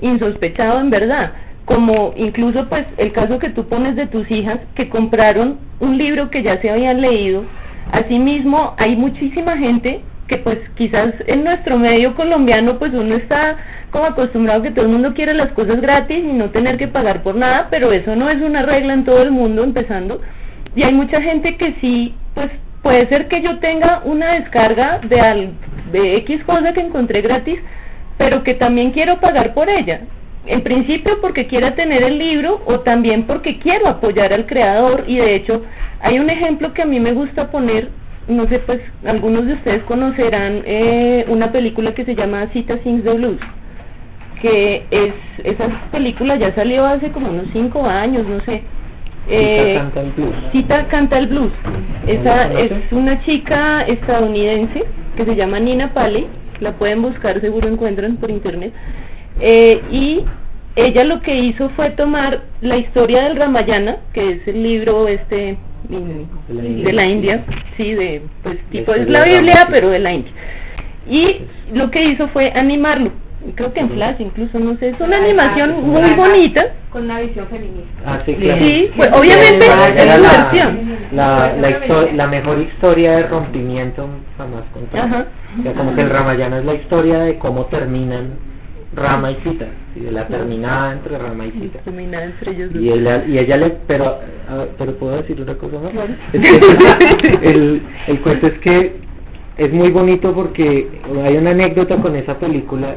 insospechado 0.00 0.80
en 0.80 0.90
verdad 0.90 1.32
como 1.68 2.14
incluso 2.16 2.66
pues 2.70 2.86
el 2.96 3.12
caso 3.12 3.38
que 3.38 3.50
tú 3.50 3.68
pones 3.68 3.94
de 3.94 4.06
tus 4.06 4.28
hijas 4.30 4.58
que 4.74 4.88
compraron 4.88 5.58
un 5.80 5.98
libro 5.98 6.30
que 6.30 6.42
ya 6.42 6.58
se 6.62 6.70
habían 6.70 7.02
leído. 7.02 7.44
Asimismo, 7.92 8.74
hay 8.78 8.96
muchísima 8.96 9.54
gente 9.58 10.00
que 10.28 10.38
pues 10.38 10.58
quizás 10.76 11.12
en 11.26 11.44
nuestro 11.44 11.78
medio 11.78 12.14
colombiano 12.14 12.78
pues 12.78 12.94
uno 12.94 13.16
está 13.16 13.58
como 13.90 14.04
acostumbrado 14.04 14.62
que 14.62 14.70
todo 14.70 14.84
el 14.84 14.92
mundo 14.92 15.14
quiere 15.14 15.34
las 15.34 15.52
cosas 15.52 15.80
gratis 15.80 16.18
y 16.18 16.32
no 16.32 16.50
tener 16.50 16.76
que 16.76 16.88
pagar 16.88 17.22
por 17.22 17.34
nada, 17.34 17.68
pero 17.70 17.92
eso 17.92 18.14
no 18.16 18.28
es 18.28 18.40
una 18.42 18.62
regla 18.62 18.94
en 18.94 19.04
todo 19.04 19.22
el 19.22 19.30
mundo 19.30 19.64
empezando. 19.64 20.20
Y 20.74 20.82
hay 20.82 20.92
mucha 20.92 21.20
gente 21.22 21.56
que 21.56 21.74
sí, 21.80 22.14
pues 22.34 22.50
puede 22.82 23.06
ser 23.08 23.28
que 23.28 23.40
yo 23.40 23.58
tenga 23.58 24.02
una 24.04 24.34
descarga 24.34 25.00
de, 25.08 25.18
al, 25.18 25.50
de 25.92 26.16
X 26.18 26.42
cosa 26.44 26.72
que 26.72 26.80
encontré 26.80 27.22
gratis, 27.22 27.58
pero 28.16 28.42
que 28.42 28.54
también 28.54 28.92
quiero 28.92 29.18
pagar 29.20 29.54
por 29.54 29.68
ella. 29.68 30.00
En 30.46 30.62
principio 30.62 31.20
porque 31.20 31.46
quiera 31.46 31.74
tener 31.74 32.02
el 32.02 32.18
libro 32.18 32.62
o 32.66 32.80
también 32.80 33.24
porque 33.24 33.58
quiero 33.58 33.88
apoyar 33.88 34.32
al 34.32 34.46
creador 34.46 35.04
y 35.06 35.16
de 35.16 35.34
hecho 35.34 35.62
hay 36.00 36.18
un 36.18 36.30
ejemplo 36.30 36.72
que 36.72 36.82
a 36.82 36.86
mí 36.86 37.00
me 37.00 37.12
gusta 37.12 37.50
poner, 37.50 37.88
no 38.28 38.46
sé, 38.46 38.58
pues 38.60 38.80
algunos 39.04 39.46
de 39.46 39.54
ustedes 39.54 39.82
conocerán 39.84 40.62
eh, 40.64 41.24
una 41.28 41.52
película 41.52 41.92
que 41.94 42.04
se 42.04 42.14
llama 42.14 42.46
Cita 42.52 42.78
Sings 42.78 43.04
the 43.04 43.12
Blues 43.12 43.40
que 44.40 44.82
es 44.90 45.14
esa 45.44 45.68
película 45.90 46.36
ya 46.36 46.54
salió 46.54 46.84
hace 46.86 47.10
como 47.10 47.30
unos 47.30 47.46
cinco 47.52 47.84
años, 47.84 48.26
no 48.26 48.40
sé. 48.44 48.62
Eh, 49.30 49.74
Cita 49.74 49.80
canta 49.82 50.00
el 50.00 50.10
blues. 50.12 50.34
Cita 50.52 50.84
canta 50.88 51.18
el 51.18 51.26
blues. 51.26 51.52
Esa 52.06 52.52
es 52.60 52.72
una 52.92 53.22
chica 53.24 53.82
estadounidense 53.82 54.84
que 55.16 55.24
se 55.24 55.36
llama 55.36 55.58
Nina 55.58 55.92
Paley, 55.92 56.26
la 56.60 56.72
pueden 56.72 57.02
buscar, 57.02 57.40
seguro 57.40 57.68
encuentran 57.68 58.16
por 58.16 58.30
internet. 58.30 58.72
Eh, 59.40 59.80
y 59.90 60.24
ella 60.76 61.04
lo 61.04 61.20
que 61.22 61.34
hizo 61.34 61.68
fue 61.70 61.90
tomar 61.90 62.40
la 62.60 62.78
historia 62.78 63.24
del 63.24 63.36
Ramayana, 63.36 63.96
que 64.12 64.30
es 64.32 64.48
el 64.48 64.62
libro 64.62 65.08
este 65.08 65.58
de 65.88 66.92
la 66.92 67.06
India, 67.06 67.44
sí, 67.76 67.94
de 67.94 68.22
pues 68.42 68.58
tipo 68.70 68.92
es 68.94 69.08
la 69.08 69.24
Biblia, 69.24 69.68
pero 69.70 69.90
de 69.90 69.98
la 69.98 70.12
India. 70.12 70.32
Y 71.08 71.36
lo 71.74 71.90
que 71.90 72.02
hizo 72.04 72.28
fue 72.28 72.50
animarlo 72.52 73.10
creo 73.54 73.72
que 73.72 73.80
en 73.80 73.90
Flash 73.90 74.16
incluso, 74.20 74.58
no 74.58 74.76
sé, 74.76 74.88
es 74.90 75.00
una 75.00 75.16
animación 75.16 75.82
muy 75.84 76.02
bonita. 76.16 76.74
Con 76.90 77.04
una 77.04 77.20
visión 77.20 77.46
feminista. 77.48 78.02
Ah, 78.06 78.20
sí, 78.24 78.34
claro. 78.34 78.64
Sí, 78.66 78.90
pues, 78.96 79.08
obviamente 79.08 79.58
es 79.66 80.14
su 80.14 80.22
la, 80.22 80.42
versión. 80.42 80.78
La, 81.12 81.52
la, 81.54 81.70
histo- 81.70 82.12
la 82.12 82.26
mejor 82.26 82.58
historia 82.60 83.12
de 83.12 83.22
rompimiento 83.24 84.08
jamás 84.36 84.64
contada. 84.72 85.04
Ajá. 85.04 85.26
O 85.58 85.62
sea, 85.62 85.72
como 85.74 85.94
que 85.94 86.00
el 86.02 86.10
Ramayana 86.10 86.58
es 86.60 86.64
la 86.64 86.74
historia 86.74 87.18
de 87.20 87.38
cómo 87.38 87.66
terminan 87.66 88.30
Rama 88.94 89.30
y 89.32 89.36
Sita, 89.44 89.66
y 89.94 90.00
de 90.00 90.10
la 90.12 90.26
terminada 90.28 90.94
entre 90.94 91.18
Rama 91.18 91.44
y 91.46 91.50
Sita. 91.52 91.78
Terminada 91.80 92.24
entre 92.24 92.52
ellos 92.52 92.72
dos. 92.72 92.82
Y 92.82 92.90
ella, 92.90 93.22
y 93.26 93.38
ella 93.38 93.56
le, 93.58 93.70
pero, 93.86 94.18
a 94.50 94.54
ver, 94.56 94.68
pero 94.78 94.92
puedo 94.94 95.16
decir 95.18 95.40
una 95.40 95.54
cosa 95.54 95.76
más. 95.78 95.92
Es 96.32 96.40
que 96.40 97.50
el, 97.50 97.82
el 98.08 98.20
cuento 98.20 98.46
es 98.46 98.58
que 98.60 98.96
es 99.58 99.72
muy 99.72 99.90
bonito 99.90 100.32
porque 100.32 100.88
hay 101.24 101.36
una 101.36 101.50
anécdota 101.50 101.96
con 101.96 102.16
esa 102.16 102.38
película 102.38 102.94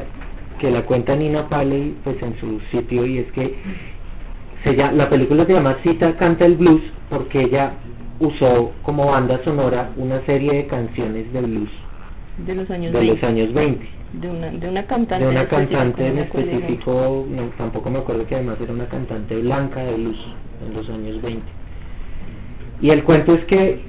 que 0.62 0.70
la 0.70 0.82
cuenta 0.82 1.16
Nina 1.16 1.48
Paley 1.48 1.96
pues 2.04 2.22
en 2.22 2.38
su 2.38 2.60
sitio 2.70 3.04
y 3.04 3.18
es 3.18 3.32
que 3.32 3.52
se 4.62 4.76
llama, 4.76 4.92
la 4.92 5.10
película 5.10 5.44
se 5.44 5.54
llama 5.54 5.76
Cita 5.82 6.16
canta 6.16 6.46
el 6.46 6.54
blues 6.54 6.82
porque 7.10 7.42
ella 7.42 7.72
usó 8.20 8.70
como 8.84 9.06
banda 9.06 9.42
sonora 9.42 9.90
una 9.96 10.20
serie 10.20 10.52
de 10.52 10.66
canciones 10.68 11.32
de 11.32 11.40
blues 11.40 11.70
de 12.46 12.54
los 12.54 12.70
años 12.70 12.92
de 12.92 12.98
20. 13.00 13.14
los 13.14 13.24
años 13.24 13.52
20 13.52 13.88
de 14.12 14.30
una 14.30 14.50
de 14.50 14.68
una 14.68 14.86
cantante 14.86 15.24
de 15.24 15.30
una 15.32 15.48
cantante 15.48 16.06
en 16.06 16.18
específico, 16.18 17.26
no, 17.28 17.42
tampoco 17.58 17.90
me 17.90 17.98
acuerdo 17.98 18.24
que 18.28 18.36
además 18.36 18.56
era 18.62 18.72
una 18.72 18.86
cantante 18.86 19.34
blanca 19.38 19.82
de 19.82 19.94
blues 19.94 20.18
en 20.64 20.76
los 20.76 20.88
años 20.88 21.20
20. 21.22 21.42
Y 22.82 22.90
el 22.90 23.02
cuento 23.02 23.34
es 23.34 23.44
que 23.46 23.80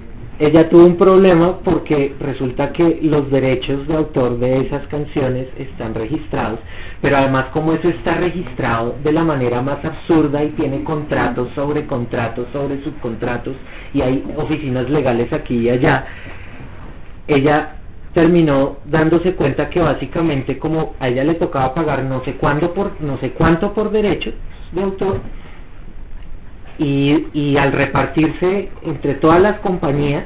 ella 0.46 0.68
tuvo 0.68 0.86
un 0.86 0.98
problema 0.98 1.60
porque 1.64 2.16
resulta 2.20 2.74
que 2.74 3.00
los 3.04 3.32
derechos 3.32 3.88
de 3.88 3.96
autor 3.96 4.40
de 4.40 4.62
esas 4.62 4.86
canciones 4.88 5.48
están 5.58 5.94
registrados, 5.94 6.60
pero 7.02 7.16
además 7.16 7.46
como 7.54 7.72
eso 7.74 7.88
está 7.88 8.16
registrado 8.16 8.96
de 9.04 9.14
la 9.14 9.24
manera 9.24 9.62
más 9.62 9.84
absurda 9.86 10.44
y 10.44 10.50
tiene 10.50 10.84
contratos 10.84 11.48
sobre 11.56 11.86
contratos 11.86 12.48
sobre 12.52 12.84
subcontratos 12.84 13.56
y 13.94 14.02
hay 14.02 14.22
oficinas 14.36 14.90
legales 14.90 15.32
aquí 15.32 15.60
y 15.60 15.70
allá, 15.70 16.06
ella 17.28 17.76
terminó 18.14 18.80
dándose 18.84 19.36
cuenta 19.36 19.70
que 19.70 19.80
básicamente 19.80 20.58
como 20.58 20.94
a 21.00 21.08
ella 21.08 21.24
le 21.24 21.36
tocaba 21.36 21.74
pagar 21.74 22.04
no 22.04 22.22
sé 22.26 22.34
cuándo 22.34 22.74
por 22.74 23.00
no 23.02 23.18
sé 23.20 23.32
cuánto 23.32 23.74
por 23.74 23.92
derechos 23.92 24.34
de 24.74 24.84
autor 24.84 25.22
y, 26.80 27.28
y 27.34 27.58
al 27.58 27.72
repartirse 27.72 28.70
entre 28.84 29.16
todas 29.16 29.42
las 29.42 29.60
compañías 29.60 30.24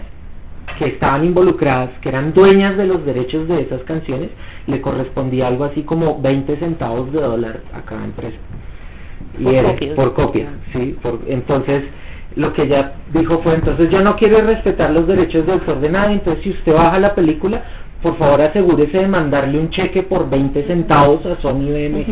que 0.77 0.85
estaban 0.87 1.25
involucradas, 1.25 1.89
que 2.01 2.09
eran 2.09 2.33
dueñas 2.33 2.77
de 2.77 2.85
los 2.85 3.03
derechos 3.05 3.47
de 3.47 3.61
esas 3.61 3.81
canciones, 3.83 4.29
le 4.67 4.79
correspondía 4.81 5.47
algo 5.47 5.63
así 5.63 5.81
como 5.83 6.21
20 6.21 6.55
centavos 6.57 7.11
de 7.11 7.19
dólar 7.21 7.61
a 7.73 7.81
cada 7.81 8.03
empresa. 8.05 8.37
Y 9.39 9.43
Por 9.43 9.53
era- 9.53 9.71
copia. 9.71 9.95
por 9.95 10.13
copia, 10.13 10.47
sí, 10.73 10.95
por, 11.01 11.19
entonces 11.27 11.83
lo 12.35 12.53
que 12.53 12.63
ella 12.63 12.91
dijo 13.13 13.39
fue 13.39 13.55
entonces 13.55 13.89
yo 13.89 14.01
no 14.01 14.15
quiero 14.15 14.39
respetar 14.41 14.91
los 14.91 15.07
derechos 15.07 15.45
de 15.47 15.53
autor 15.53 15.79
de 15.79 15.89
nadie, 15.89 16.13
entonces 16.15 16.43
si 16.43 16.51
usted 16.51 16.73
baja 16.73 16.99
la 16.99 17.15
película, 17.15 17.63
por 18.01 18.17
favor 18.17 18.41
asegúrese 18.41 18.97
de 18.97 19.07
mandarle 19.07 19.59
un 19.59 19.69
cheque 19.71 20.03
por 20.03 20.29
20 20.29 20.63
centavos 20.67 21.25
a 21.25 21.35
Sony 21.41 21.69
BMG. 21.69 22.05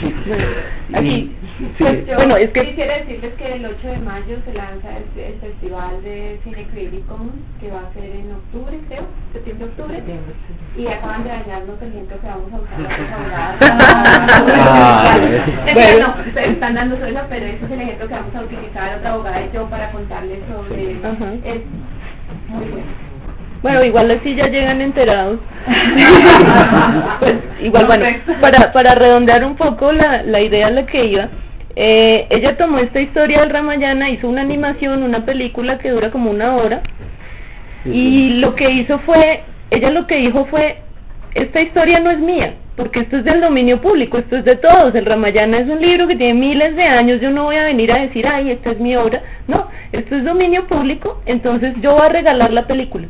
Sí. 0.00 0.14
Bueno, 0.26 0.42
Y- 0.90 0.94
aquí 0.96 1.32
sí. 1.58 1.74
Pues 1.78 2.06
yo 2.06 2.14
Bueno, 2.16 2.36
es 2.36 2.50
que- 2.50 2.64
quisiera 2.66 2.96
decirles 2.98 3.34
que 3.34 3.52
el 3.54 3.64
8 3.66 3.86
de 3.88 3.98
mayo 3.98 4.36
se 4.44 4.52
lanza 4.52 4.88
el, 4.96 5.20
el 5.22 5.34
Festival 5.40 6.02
de 6.02 6.40
Cine 6.42 6.66
Creative 6.72 7.02
Commons, 7.06 7.32
que 7.60 7.70
va 7.70 7.80
a 7.88 7.92
ser 7.94 8.04
en 8.04 8.32
octubre, 8.32 8.78
creo, 8.88 9.04
septiembre-octubre, 9.32 10.02
y 10.76 10.86
acaban 10.88 11.22
de 11.24 11.30
dañarnos 11.30 11.80
el 11.82 11.88
ejemplo 11.88 12.16
que 12.20 12.26
vamos 12.26 12.52
a 12.52 12.56
usar 12.56 12.80
las 12.80 12.92
Ah, 14.58 15.18
bueno. 15.74 16.14
están 16.52 16.74
dando 16.74 16.96
eso, 16.96 17.20
pero 17.28 17.46
ese 17.46 17.64
es 17.64 17.70
el 17.70 17.80
ejemplo 17.80 18.08
que 18.08 18.14
vamos 18.14 18.34
a 18.34 18.40
utilizar 18.42 18.98
otra 18.98 19.12
abogada 19.14 19.40
y 19.42 19.50
yo 19.54 19.66
para 19.70 19.90
contarles 19.92 20.38
sobre... 20.50 20.92
Es 20.92 21.62
muy 22.48 22.64
bueno. 22.66 23.11
Bueno, 23.62 23.84
igual 23.84 24.10
así 24.10 24.34
ya 24.34 24.48
llegan 24.48 24.80
enterados. 24.80 25.38
pues 27.20 27.34
igual, 27.62 27.86
bueno, 27.86 28.06
para, 28.40 28.72
para 28.72 28.94
redondear 28.96 29.44
un 29.44 29.54
poco 29.56 29.92
la, 29.92 30.24
la 30.24 30.40
idea 30.40 30.66
a 30.66 30.70
la 30.70 30.84
que 30.84 31.04
iba, 31.06 31.28
eh, 31.76 32.26
ella 32.28 32.56
tomó 32.58 32.78
esta 32.80 33.00
historia 33.00 33.38
del 33.40 33.50
Ramayana, 33.50 34.10
hizo 34.10 34.28
una 34.28 34.42
animación, 34.42 35.02
una 35.02 35.24
película 35.24 35.78
que 35.78 35.90
dura 35.90 36.10
como 36.10 36.30
una 36.30 36.56
hora, 36.56 36.82
y 37.84 38.30
lo 38.40 38.54
que 38.54 38.70
hizo 38.70 38.98
fue, 39.00 39.42
ella 39.70 39.90
lo 39.90 40.06
que 40.06 40.16
dijo 40.16 40.44
fue, 40.46 40.76
esta 41.34 41.60
historia 41.62 42.00
no 42.00 42.10
es 42.10 42.18
mía, 42.18 42.54
porque 42.76 43.00
esto 43.00 43.16
es 43.16 43.24
del 43.24 43.40
dominio 43.40 43.80
público, 43.80 44.18
esto 44.18 44.36
es 44.36 44.44
de 44.44 44.56
todos, 44.56 44.94
el 44.94 45.06
Ramayana 45.06 45.60
es 45.60 45.68
un 45.68 45.80
libro 45.80 46.06
que 46.06 46.16
tiene 46.16 46.34
miles 46.34 46.76
de 46.76 46.82
años, 46.82 47.20
yo 47.20 47.30
no 47.30 47.44
voy 47.44 47.56
a 47.56 47.64
venir 47.64 47.90
a 47.90 48.02
decir, 48.02 48.26
ay, 48.26 48.50
esta 48.50 48.72
es 48.72 48.78
mi 48.78 48.94
obra, 48.94 49.22
no, 49.48 49.68
esto 49.92 50.16
es 50.16 50.24
dominio 50.24 50.66
público, 50.66 51.22
entonces 51.24 51.74
yo 51.80 51.92
voy 51.92 52.02
a 52.04 52.12
regalar 52.12 52.52
la 52.52 52.66
película. 52.66 53.06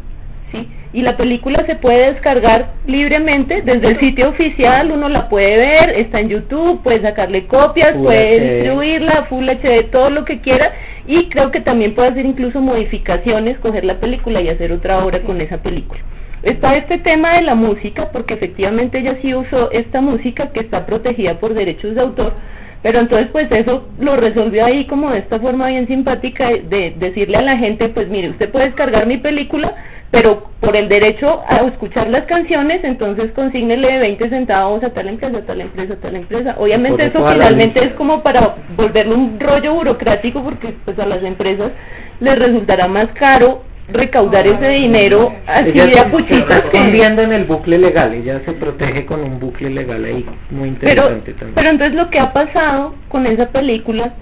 ¿Sí? 0.53 0.69
Y 0.93 1.01
la 1.01 1.17
película 1.17 1.65
se 1.67 1.77
puede 1.77 2.13
descargar 2.13 2.73
libremente 2.87 3.63
desde 3.63 3.89
el 3.89 4.01
sitio 4.01 4.29
oficial, 4.29 4.91
uno 4.93 5.09
la 5.09 5.29
puede 5.29 5.55
ver, 5.55 5.99
está 5.99 6.21
en 6.21 6.29
YouTube, 6.29 6.83
puede 6.83 7.01
sacarle 7.01 7.47
copias, 7.47 7.93
Full 7.93 8.05
puede 8.05 8.31
HD. 8.31 8.55
distribuirla, 8.55 9.25
Full 9.25 9.49
HD, 9.49 9.91
todo 9.91 10.11
lo 10.11 10.25
que 10.25 10.41
quiera, 10.41 10.71
y 11.07 11.29
creo 11.31 11.51
que 11.51 11.61
también 11.61 11.95
puede 11.95 12.11
hacer 12.11 12.27
incluso 12.27 12.61
modificaciones, 12.61 13.59
coger 13.59 13.85
la 13.85 13.99
película 13.99 14.41
y 14.43 14.51
hacer 14.51 14.71
otra 14.71 15.05
obra 15.05 15.21
con 15.23 15.41
esa 15.41 15.59
película. 15.63 16.01
Está 16.43 16.77
este 16.77 16.99
tema 16.99 17.33
de 17.35 17.43
la 17.43 17.55
música, 17.55 18.11
porque 18.13 18.35
efectivamente 18.35 18.99
ella 18.99 19.17
sí 19.23 19.33
usó 19.33 19.71
esta 19.71 20.01
música 20.01 20.51
que 20.53 20.61
está 20.61 20.85
protegida 20.87 21.35
por 21.35 21.55
derechos 21.55 21.95
de 21.95 22.01
autor, 22.01 22.35
pero 22.83 23.01
entonces 23.01 23.29
pues 23.31 23.51
eso 23.53 23.89
lo 23.99 24.17
resolvió 24.17 24.65
ahí 24.65 24.87
como 24.87 25.11
de 25.11 25.21
esta 25.21 25.39
forma 25.39 25.69
bien 25.69 25.87
simpática 25.87 26.49
de, 26.49 26.63
de 26.69 26.95
decirle 26.99 27.37
a 27.39 27.45
la 27.45 27.57
gente, 27.57 27.89
pues 27.91 28.09
mire, 28.09 28.31
usted 28.31 28.51
puede 28.51 28.67
descargar 28.67 29.07
mi 29.07 29.19
película, 29.19 29.73
pero 30.11 30.51
por 30.61 30.77
el 30.77 30.89
derecho 30.89 31.43
a 31.49 31.67
escuchar 31.69 32.09
las 32.11 32.25
canciones, 32.27 32.85
entonces 32.85 33.33
consígnele 33.33 33.99
20 33.99 34.29
centavos 34.29 34.83
a 34.85 34.91
tal 34.91 35.09
empresa, 35.09 35.39
a 35.39 35.43
tal 35.43 35.61
empresa, 35.61 35.95
a 35.95 35.97
tal 35.97 36.17
empresa. 36.17 36.55
Obviamente 36.59 37.07
eso 37.07 37.25
finalmente 37.25 37.87
es 37.87 37.95
como 37.95 38.23
para 38.23 38.57
volverlo 38.77 39.15
un 39.15 39.41
rollo 39.41 39.75
burocrático 39.75 40.43
porque 40.43 40.75
pues 40.85 40.99
a 40.99 41.07
las 41.07 41.23
empresas 41.23 41.73
les 42.21 42.35
resultará 42.35 42.89
más 42.89 43.09
caro 43.15 43.63
recaudar 43.93 44.47
ese 44.47 44.69
dinero 44.69 45.33
así 45.47 45.71
Ella 45.71 45.85
de 45.87 45.93
se- 45.93 46.01
a 46.01 46.03
se 46.05 46.71
que- 46.71 47.23
en 47.23 47.33
el 47.33 47.45
bucle 47.45 47.79
legal, 47.79 48.13
ella 48.15 48.41
se 48.45 48.53
protege 48.53 49.05
con 49.07 49.21
un 49.23 49.39
bucle 49.39 49.71
legal 49.71 50.05
ahí 50.05 50.25
muy 50.51 50.71
pero, 50.81 50.91
interesante 50.91 51.33
también. 51.35 51.55
pero 51.55 51.71
entonces 51.71 51.95
lo 51.97 52.11
que 52.11 52.19
ha 52.21 52.33
pasado 52.33 52.95
con 53.09 53.27
esa 53.27 53.49
película 53.51 54.13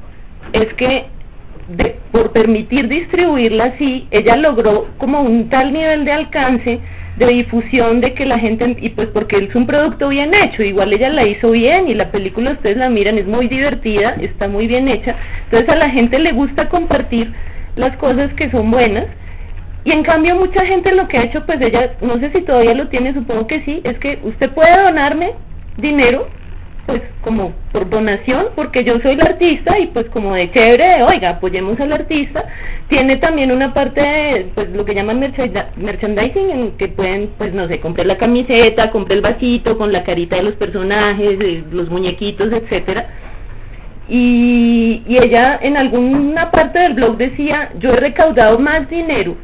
es 0.52 0.72
que 0.74 1.04
de, 1.68 1.94
por 2.10 2.32
permitir 2.32 2.88
distribuirla 2.88 3.66
así, 3.66 4.08
ella 4.10 4.34
logró 4.36 4.88
como 4.98 5.22
un 5.22 5.48
tal 5.48 5.72
nivel 5.72 6.04
de 6.04 6.12
alcance 6.12 6.80
de 7.16 7.26
difusión 7.26 8.00
de 8.00 8.14
que 8.14 8.24
la 8.24 8.38
gente 8.38 8.76
y 8.80 8.88
pues 8.90 9.08
porque 9.10 9.36
es 9.36 9.54
un 9.54 9.66
producto 9.66 10.08
bien 10.08 10.32
hecho 10.42 10.62
igual 10.62 10.92
ella 10.92 11.10
la 11.10 11.26
hizo 11.26 11.50
bien 11.50 11.86
y 11.88 11.94
la 11.94 12.10
película 12.10 12.52
ustedes 12.52 12.76
la 12.78 12.88
miran 12.88 13.18
es 13.18 13.26
muy 13.26 13.46
divertida 13.46 14.14
está 14.22 14.48
muy 14.48 14.66
bien 14.66 14.88
hecha 14.88 15.14
entonces 15.44 15.68
a 15.74 15.86
la 15.86 15.92
gente 15.92 16.18
le 16.18 16.32
gusta 16.32 16.68
compartir 16.68 17.30
las 17.76 17.94
cosas 17.98 18.32
que 18.34 18.50
son 18.50 18.70
buenas 18.70 19.04
y 19.84 19.92
en 19.92 20.02
cambio 20.02 20.36
mucha 20.36 20.64
gente 20.66 20.92
lo 20.94 21.08
que 21.08 21.18
ha 21.18 21.24
hecho 21.24 21.44
pues 21.46 21.60
ella 21.60 21.92
no 22.02 22.18
sé 22.18 22.30
si 22.30 22.42
todavía 22.42 22.74
lo 22.74 22.88
tiene 22.88 23.14
supongo 23.14 23.46
que 23.46 23.62
sí 23.62 23.80
es 23.84 23.98
que 23.98 24.18
usted 24.24 24.50
puede 24.50 24.70
donarme 24.84 25.32
dinero 25.78 26.28
pues 26.86 27.02
como 27.22 27.52
por 27.72 27.88
donación 27.88 28.48
porque 28.54 28.84
yo 28.84 28.98
soy 29.00 29.16
la 29.16 29.32
artista 29.32 29.78
y 29.78 29.86
pues 29.88 30.06
como 30.10 30.34
de 30.34 30.50
chévere 30.50 31.02
oiga 31.10 31.30
apoyemos 31.30 31.80
al 31.80 31.92
artista 31.92 32.44
tiene 32.88 33.16
también 33.18 33.52
una 33.52 33.72
parte 33.72 34.00
de, 34.00 34.46
pues 34.54 34.70
lo 34.70 34.84
que 34.84 34.94
llaman 34.94 35.20
merchandising 35.20 36.50
en 36.50 36.72
que 36.76 36.88
pueden 36.88 37.30
pues 37.38 37.54
no 37.54 37.66
sé 37.68 37.80
comprar 37.80 38.06
la 38.06 38.18
camiseta 38.18 38.90
comprar 38.90 39.16
el 39.16 39.22
vasito 39.22 39.78
con 39.78 39.92
la 39.92 40.02
carita 40.02 40.36
de 40.36 40.42
los 40.42 40.54
personajes 40.56 41.38
los 41.72 41.88
muñequitos 41.88 42.52
etcétera. 42.52 43.06
Y, 44.12 45.04
y 45.06 45.14
ella 45.24 45.60
en 45.62 45.76
alguna 45.76 46.50
parte 46.50 46.80
del 46.80 46.94
blog 46.94 47.16
decía 47.16 47.70
yo 47.78 47.90
he 47.90 47.96
recaudado 47.96 48.58
más 48.58 48.90
dinero 48.90 49.36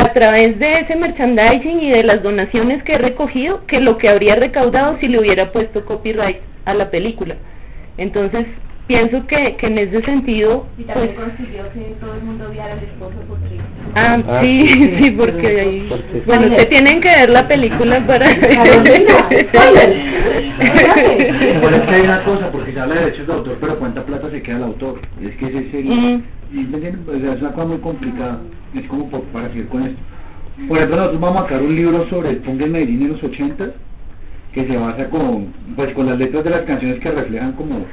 a 0.00 0.12
través 0.14 0.58
de 0.58 0.80
ese 0.80 0.96
merchandising 0.96 1.80
y 1.82 1.90
de 1.90 2.02
las 2.02 2.22
donaciones 2.22 2.82
que 2.84 2.94
he 2.94 2.98
recogido 2.98 3.66
que 3.66 3.80
lo 3.80 3.98
que 3.98 4.08
habría 4.08 4.34
recaudado 4.34 4.96
si 4.98 5.08
le 5.08 5.20
hubiera 5.20 5.52
puesto 5.52 5.84
copyright 5.84 6.38
a 6.64 6.72
la 6.72 6.90
película. 6.90 7.36
Entonces, 7.98 8.46
pienso 8.86 9.26
que, 9.26 9.56
que 9.56 9.66
en 9.66 9.78
ese 9.78 10.00
sentido... 10.02 10.66
Y 10.78 10.84
también 10.84 11.14
pues, 11.14 11.28
consiguió 11.28 11.64
que 11.72 11.80
todo 12.00 12.14
el 12.14 12.22
mundo 12.22 12.48
viera 12.50 12.72
al 12.72 12.78
esposo 12.78 13.16
porque... 13.28 13.58
Ah, 13.94 14.22
ah 14.26 14.40
sí, 14.40 14.58
sí, 15.02 15.10
porque 15.10 15.46
ahí... 15.46 15.88
bueno, 16.24 16.56
se 16.56 16.66
tienen 16.66 17.02
que 17.02 17.10
ver 17.20 17.30
la 17.30 17.46
película 17.46 18.06
para... 18.06 18.24
Bueno, 21.60 21.76
es 21.76 21.82
que 21.82 21.94
hay 21.94 22.02
una 22.02 22.24
cosa, 22.24 22.50
porque 22.50 22.72
se 22.72 22.80
habla 22.80 22.94
de 22.94 23.00
derechos 23.00 23.26
de 23.26 23.32
autor, 23.34 23.58
pero 23.60 23.78
cuánta 23.78 24.02
plata 24.04 24.30
se 24.30 24.42
queda 24.42 24.56
el 24.56 24.62
autor. 24.64 24.98
Es 25.22 25.36
que 25.36 25.46
ese 25.46 25.58
es 25.58 25.74
el... 25.74 25.84
Mm. 25.84 26.22
Es 26.52 27.40
una 27.40 27.52
cosa 27.52 27.66
muy 27.66 27.78
complicada. 27.78 28.38
Es 28.74 28.86
como 28.86 29.08
para 29.08 29.48
seguir 29.48 29.68
con 29.68 29.84
esto. 29.84 30.00
Por 30.68 30.76
ejemplo, 30.76 30.96
nosotros 30.96 31.20
vamos 31.20 31.38
a 31.38 31.42
sacar 31.44 31.62
un 31.62 31.74
libro 31.74 32.08
sobre 32.10 32.30
el 32.30 32.36
punk 32.38 32.60
en 32.60 32.72
Medellín 32.72 33.02
en 33.02 33.12
los 33.12 33.22
80 33.22 33.70
que 34.52 34.66
se 34.66 34.76
basa 34.76 35.08
con, 35.08 35.46
pues, 35.76 35.94
con 35.94 36.06
las 36.06 36.18
letras 36.18 36.44
de 36.44 36.50
las 36.50 36.62
canciones 36.62 37.00
que 37.00 37.10
reflejan 37.10 37.52
como 37.52 37.84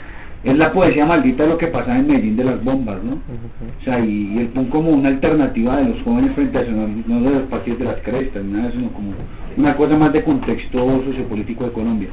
es 0.43 0.55
la 0.55 0.71
poesía 0.71 1.05
maldita 1.05 1.43
de 1.43 1.49
lo 1.49 1.57
que 1.57 1.67
pasa 1.67 1.97
en 1.97 2.07
Medellín 2.07 2.37
de 2.37 2.43
las 2.43 2.63
bombas, 2.63 3.03
¿no? 3.03 3.13
O 3.13 3.83
sea, 3.83 3.99
y, 3.99 4.37
el 4.37 4.47
punk 4.47 4.69
como 4.69 4.91
una 4.91 5.09
alternativa 5.09 5.77
de 5.77 5.89
los 5.89 6.01
jóvenes 6.03 6.33
frente 6.33 6.57
a 6.57 6.61
eso, 6.61 6.71
no, 6.71 7.21
de 7.21 7.29
los 7.31 7.43
partidos 7.43 7.79
de 7.79 7.85
las 7.85 7.99
crestas, 8.01 8.43
nada, 8.45 8.71
sino 8.71 8.89
como 8.89 9.13
una 9.57 9.75
cosa 9.75 9.97
más 9.97 10.13
de 10.13 10.23
contexto 10.23 11.03
sociopolítico 11.05 11.65
de 11.65 11.71
Colombia. 11.71 12.09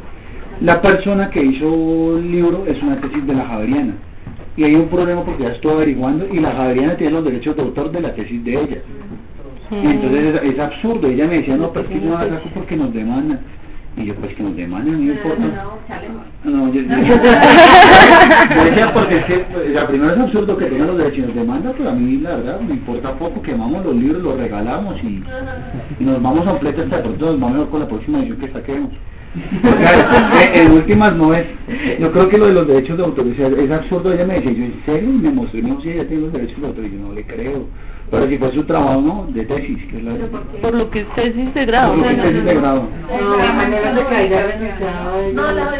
La 0.60 0.80
persona 0.80 1.30
que 1.30 1.44
hizo 1.44 2.18
el 2.18 2.32
libro 2.32 2.64
es 2.66 2.82
una 2.82 3.00
tesis 3.00 3.26
de 3.26 3.34
la 3.34 3.44
Javeriana. 3.44 3.94
Y 4.56 4.64
hay 4.64 4.74
un 4.74 4.88
problema 4.88 5.24
porque 5.24 5.42
ya 5.42 5.50
estoy 5.50 5.72
averiguando 5.72 6.26
y 6.32 6.38
la 6.38 6.52
Javeriana 6.52 6.96
tiene 6.96 7.12
los 7.12 7.24
derechos 7.24 7.56
de 7.56 7.62
autor 7.62 7.90
de 7.90 8.00
la 8.00 8.14
tesis 8.14 8.44
de 8.44 8.52
ella. 8.52 8.78
Y 9.70 9.86
entonces 9.86 10.42
es, 10.42 10.58
absurdo. 10.58 11.08
Ella 11.08 11.26
me 11.26 11.38
decía, 11.38 11.56
no, 11.56 11.72
pero 11.72 11.86
es 11.86 11.92
que 11.92 12.00
no 12.00 12.12
la 12.12 12.28
saco 12.28 12.48
porque 12.54 12.76
nos 12.76 12.94
demandan. 12.94 13.40
Y 13.96 14.06
yo, 14.06 14.14
pues 14.16 14.34
que 14.34 14.42
nos 14.42 14.56
demandan, 14.56 15.06
no 15.06 15.12
importa. 15.12 15.44
No, 16.44 16.50
no, 16.50 16.68
yo, 16.72 16.82
decía 16.82 18.92
porque 18.92 19.18
es 19.18 19.24
que, 19.24 19.38
pues, 19.52 19.70
la 19.70 19.86
primera 19.86 20.14
es 20.14 20.20
absurdo 20.20 20.56
que 20.56 20.66
tengan 20.66 20.88
los 20.88 20.98
derechos 20.98 21.18
y 21.18 21.22
nos 21.22 21.34
demandan, 21.34 21.74
pero 21.78 21.90
a 21.90 21.94
mí 21.94 22.18
la 22.18 22.36
verdad 22.36 22.60
me 22.60 22.74
importa 22.74 23.12
poco, 23.12 23.40
quemamos 23.42 23.84
los 23.84 23.94
libros, 23.94 24.22
los 24.22 24.36
regalamos 24.36 24.96
y, 25.04 25.22
y 26.00 26.04
nos 26.04 26.20
vamos 26.20 26.44
a 26.46 26.52
un 26.52 26.58
plete 26.58 26.82
hasta 26.82 27.02
pronto 27.02 27.26
nos 27.26 27.40
vamos 27.40 27.68
con 27.68 27.80
la 27.80 27.88
próxima 27.88 28.18
edición 28.18 28.38
que 28.38 28.48
saquemos. 28.48 28.90
En 30.54 30.72
últimas 30.72 31.16
no 31.16 31.34
es, 31.34 31.46
yo 31.98 32.12
creo 32.12 32.28
que 32.28 32.38
lo 32.38 32.46
de 32.46 32.52
los 32.52 32.66
derechos 32.68 32.96
de 32.96 33.04
autor 33.04 33.26
es, 33.26 33.70
absurdo, 33.70 34.12
ella 34.12 34.26
me 34.26 34.34
decía, 34.34 34.52
yo 34.52 34.64
en 34.64 34.82
serio, 34.86 35.08
me 35.10 35.30
mostré, 35.30 35.62
no, 35.62 35.80
si 35.80 35.90
ella 35.90 36.06
tiene 36.06 36.24
los 36.24 36.32
derechos 36.32 36.60
de 36.60 36.66
autor, 36.66 36.84
y 36.84 36.90
yo 36.92 36.98
no 36.98 37.12
le 37.12 37.24
creo 37.24 37.66
pero 38.10 38.28
si 38.28 38.38
fue 38.38 38.52
su 38.52 38.64
trabajo, 38.64 39.00
¿no? 39.00 39.26
De 39.32 39.44
tesis, 39.44 39.78
que 39.90 39.96
es 39.96 40.04
la... 40.04 40.12
Por 40.60 40.74
lo 40.74 40.90
que 40.90 41.00
es 41.00 41.14
tesis 41.14 41.54
de 41.54 41.66
grado. 41.66 41.94
Por 41.94 41.98
lo 41.98 42.04
que 42.04 42.14
es 42.14 42.22
tesis 42.22 42.44
de 42.44 42.54
grado. 42.54 42.88
No, 43.10 43.36
la 43.36 43.52
manera 43.52 43.94
de 43.94 44.06
que 44.06 44.14
haya 44.14 45.32
No, 45.32 45.52
la 45.52 45.64
no, 45.64 45.70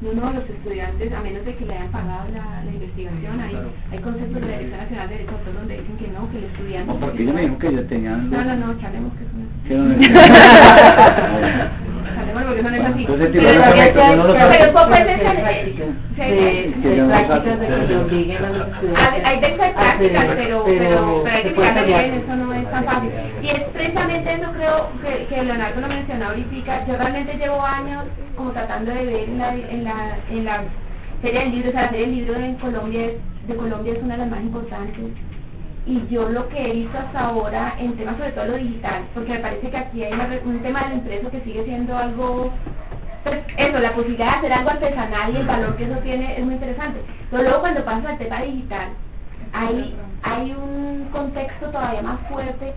no, 0.00 0.32
los 0.32 0.48
estudiantes, 0.48 1.12
a 1.12 1.20
menos 1.20 1.44
de 1.44 1.54
que 1.56 1.66
le 1.66 1.74
hayan 1.74 1.90
pagado 1.90 2.30
la, 2.32 2.64
la 2.64 2.72
investigación, 2.72 3.40
hay, 3.40 3.54
hay 3.92 3.98
conceptos 3.98 4.40
de 4.40 4.48
la 4.48 4.58
Dirección 4.58 4.80
Nacional 4.80 5.08
de 5.08 5.14
Derechos 5.14 5.54
donde 5.54 5.76
dicen 5.76 5.96
que 5.98 6.08
no, 6.08 6.30
que 6.30 6.38
el 6.38 6.44
estudiante... 6.44 6.92
No, 6.92 7.00
porque 7.00 7.22
ella 7.22 7.32
me 7.32 7.42
dijo 7.42 7.58
que 7.58 7.74
ya 7.74 7.82
tenían... 7.86 8.30
No, 8.30 8.44
no, 8.44 8.56
no, 8.56 8.80
charlemos 8.80 9.12
que 9.14 9.24
es 9.24 9.32
una... 9.72 11.70
Charlemos 12.30 12.44
porque 12.46 12.62
no 12.62 12.70
es 12.70 12.84
así. 12.84 13.00
Entonces, 13.00 13.30
pero, 13.32 13.42
hay 19.24 19.40
de 19.40 19.48
prácticas, 19.48 20.26
pero, 20.36 20.64
pero, 20.64 21.22
pero 21.24 21.36
hay 21.36 21.42
que 21.42 21.50
fijarse 21.50 21.84
bien, 21.84 22.14
eso 22.14 22.36
no 22.36 22.54
es 22.54 22.70
tan 22.70 22.84
fácil. 22.84 23.10
Y 23.42 23.48
es 23.48 23.62
precisamente 23.72 24.34
eso 24.34 24.52
creo 24.52 24.88
que, 25.02 25.26
que 25.26 25.42
Leonardo 25.42 25.80
lo 25.80 25.88
mencionó 25.88 26.26
ahorita, 26.26 26.86
yo 26.86 26.96
realmente 26.96 27.36
llevo 27.36 27.64
años 27.64 28.04
como 28.36 28.50
tratando 28.52 28.92
de 28.92 29.04
ver 29.04 29.28
en 29.28 29.38
la, 29.38 29.54
en 29.54 29.84
la, 29.84 30.18
en 30.30 30.44
la 30.44 30.62
serie 31.22 31.40
del 31.40 31.50
libro, 31.52 31.70
o 31.70 31.72
sea, 31.72 31.82
la 31.82 31.90
serie 31.90 32.06
del 32.06 32.16
libro 32.16 32.40
en 32.40 32.54
Colombia 32.56 33.08
de 33.46 33.56
Colombia 33.56 33.92
es 33.94 34.02
una 34.02 34.14
de 34.14 34.20
las 34.20 34.30
más 34.30 34.40
importantes 34.42 35.12
y 35.86 36.06
yo 36.08 36.28
lo 36.28 36.48
que 36.48 36.70
he 36.70 36.72
visto 36.72 36.98
hasta 36.98 37.20
ahora 37.20 37.74
en 37.78 37.96
temas 37.96 38.16
sobre 38.16 38.32
todo 38.32 38.46
lo 38.46 38.56
digital, 38.56 39.02
porque 39.14 39.32
me 39.32 39.38
parece 39.38 39.70
que 39.70 39.76
aquí 39.76 40.04
hay 40.04 40.12
un 40.44 40.60
tema 40.60 40.84
del 40.84 40.98
impreso 40.98 41.30
que 41.30 41.40
sigue 41.40 41.64
siendo 41.64 41.96
algo 41.96 42.52
pues 43.22 43.38
eso, 43.56 43.78
la 43.78 43.94
posibilidad 43.94 44.30
de 44.32 44.38
hacer 44.38 44.52
algo 44.52 44.70
artesanal 44.70 45.32
y 45.32 45.36
el 45.36 45.46
valor 45.46 45.76
que 45.76 45.84
eso 45.84 45.98
tiene 45.98 46.38
es 46.38 46.44
muy 46.44 46.54
interesante. 46.54 47.00
Pero 47.30 47.42
luego 47.42 47.60
cuando 47.60 47.84
pasas 47.84 48.06
al 48.06 48.18
tema 48.18 48.42
digital, 48.42 48.88
hay, 49.52 49.94
hay 50.22 50.52
un 50.52 51.08
contexto 51.12 51.66
todavía 51.66 52.02
más 52.02 52.20
fuerte 52.28 52.72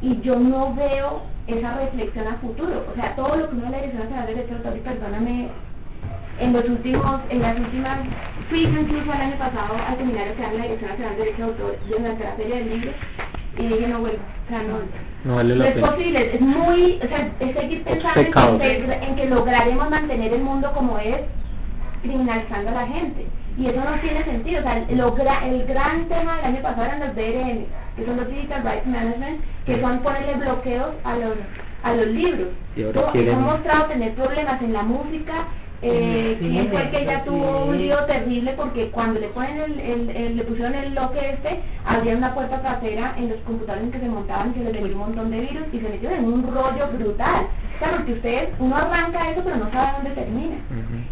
y 0.00 0.20
yo 0.20 0.38
no 0.38 0.74
veo 0.74 1.22
esa 1.46 1.74
reflexión 1.78 2.28
a 2.28 2.36
futuro. 2.36 2.84
O 2.92 2.94
sea, 2.94 3.16
todo 3.16 3.36
lo 3.36 3.50
que 3.50 3.56
uno 3.56 3.70
la 3.70 3.78
Dirección 3.78 4.04
Nacional 4.04 4.26
de 4.26 4.34
Derechos 4.34 4.62
de 4.62 4.80
perdóname, 4.80 5.48
en 6.40 6.52
los 6.52 6.64
últimos, 6.64 7.20
en 7.30 7.42
las 7.42 7.58
últimas, 7.58 7.98
fui 8.48 8.64
incluso 8.64 9.12
el 9.12 9.20
año 9.20 9.36
pasado 9.38 9.76
al 9.86 9.96
seminario 9.96 10.34
que 10.36 10.42
da 10.42 10.52
la 10.52 10.62
Dirección 10.62 10.90
Nacional 10.90 11.16
de 11.16 11.22
Derechos 11.24 11.38
de 11.38 11.44
Autor 11.44 11.76
durante 11.88 12.24
la 12.24 12.32
Feria 12.32 12.56
del 12.56 12.70
Libro 12.70 12.90
y 13.56 13.62
dije, 13.62 13.88
no, 13.88 14.00
bueno, 14.00 14.18
o 14.18 14.48
sea, 14.48 14.62
no, 14.62 14.78
no 15.24 15.36
vale 15.36 15.56
la 15.56 15.68
es 15.68 15.78
posible, 15.78 16.34
es 16.34 16.40
muy, 16.40 17.00
o 17.02 17.08
sea, 17.08 17.30
es 17.40 17.54
seguir 17.54 17.84
pensando 17.84 18.64
en 18.64 18.86
que, 18.86 18.92
en 19.06 19.16
que 19.16 19.26
lograremos 19.26 19.90
mantener 19.90 20.32
el 20.32 20.42
mundo 20.42 20.72
como 20.74 20.98
es, 20.98 21.20
criminalizando 22.02 22.70
a 22.70 22.74
la 22.74 22.86
gente. 22.86 23.26
Y 23.56 23.68
eso 23.68 23.78
no 23.78 23.96
tiene 24.00 24.24
sentido. 24.24 24.58
O 24.58 24.62
sea, 24.62 24.78
el, 24.78 25.54
el 25.54 25.66
gran 25.66 26.08
tema 26.08 26.36
del 26.36 26.44
año 26.46 26.62
pasado 26.62 26.84
eran 26.86 27.00
los 27.00 27.14
DRM, 27.14 27.64
que 27.96 28.04
son 28.04 28.16
los 28.16 28.28
Digital 28.28 28.64
Rights 28.64 28.86
Management, 28.86 29.40
que 29.64 29.80
son 29.80 30.00
ponerle 30.00 30.34
bloqueos 30.34 30.94
a 31.04 31.16
los 31.16 31.34
a 31.84 31.92
los 31.92 32.06
libros. 32.08 32.48
Y 32.76 32.82
ahora 32.82 33.12
quieren... 33.12 33.34
Hemos 33.34 33.52
mostrado 33.52 33.84
tener 33.86 34.14
problemas 34.14 34.60
en 34.62 34.72
la 34.72 34.82
música, 34.82 35.34
eh, 35.86 36.36
quién 36.40 36.70
fue 36.70 36.88
que 36.90 37.02
ella 37.02 37.22
tuvo 37.24 37.66
un 37.66 37.76
lío 37.76 38.02
terrible 38.06 38.54
porque 38.56 38.90
cuando 38.90 39.20
le 39.20 39.28
ponen 39.28 39.58
el, 39.60 40.08
el, 40.10 40.36
le 40.36 40.44
pusieron 40.44 40.74
el 40.74 40.92
bloque 40.92 41.30
este 41.30 41.60
había 41.84 42.16
una 42.16 42.32
puerta 42.34 42.60
trasera 42.62 43.14
en 43.18 43.28
los 43.28 43.38
computadores 43.40 43.84
en 43.84 43.92
que 43.92 44.00
se 44.00 44.08
montaban 44.08 44.54
que 44.54 44.60
le 44.60 44.72
metió 44.72 44.92
un 44.92 44.98
montón 44.98 45.30
de 45.30 45.40
virus 45.40 45.66
y 45.72 45.80
se 45.80 45.88
metió 45.88 46.10
en 46.10 46.24
un 46.24 46.54
rollo 46.54 46.88
brutal. 46.96 47.46
Claro 47.78 47.96
porque 47.98 48.12
ustedes 48.14 48.48
uno 48.58 48.76
arranca 48.76 49.30
eso 49.30 49.42
pero 49.44 49.56
no 49.56 49.70
sabe 49.72 49.92
dónde 49.96 50.10
termina. 50.22 50.56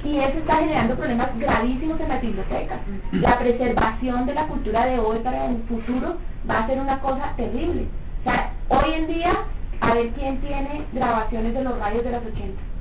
Y 0.05 0.19
eso 0.19 0.39
está 0.39 0.57
generando 0.57 0.97
problemas 0.97 1.39
gravísimos 1.39 2.01
en 2.01 2.09
las 2.09 2.23
bibliotecas. 2.23 2.79
La 3.13 3.39
preservación 3.39 4.27
de 4.27 4.35
la 4.35 4.47
cultura 4.47 4.87
de 4.87 4.99
hoy 4.99 5.19
para 5.19 5.51
el 5.51 5.59
futuro 5.65 6.17
va 6.49 6.61
a 6.61 6.67
ser 6.67 6.81
una 6.81 6.99
cosa 7.01 7.35
terrible. 7.37 7.87
O 8.21 8.23
sea 8.25 8.53
hoy 8.69 8.95
en 8.95 9.07
día 9.07 9.35
a 9.81 9.95
ver 9.95 10.09
quién 10.11 10.41
tiene 10.41 10.83
grabaciones 10.93 11.53
de 11.53 11.63
los 11.63 11.79
radios 11.79 12.05
de 12.05 12.13
los 12.13 12.23
80 12.25 12.73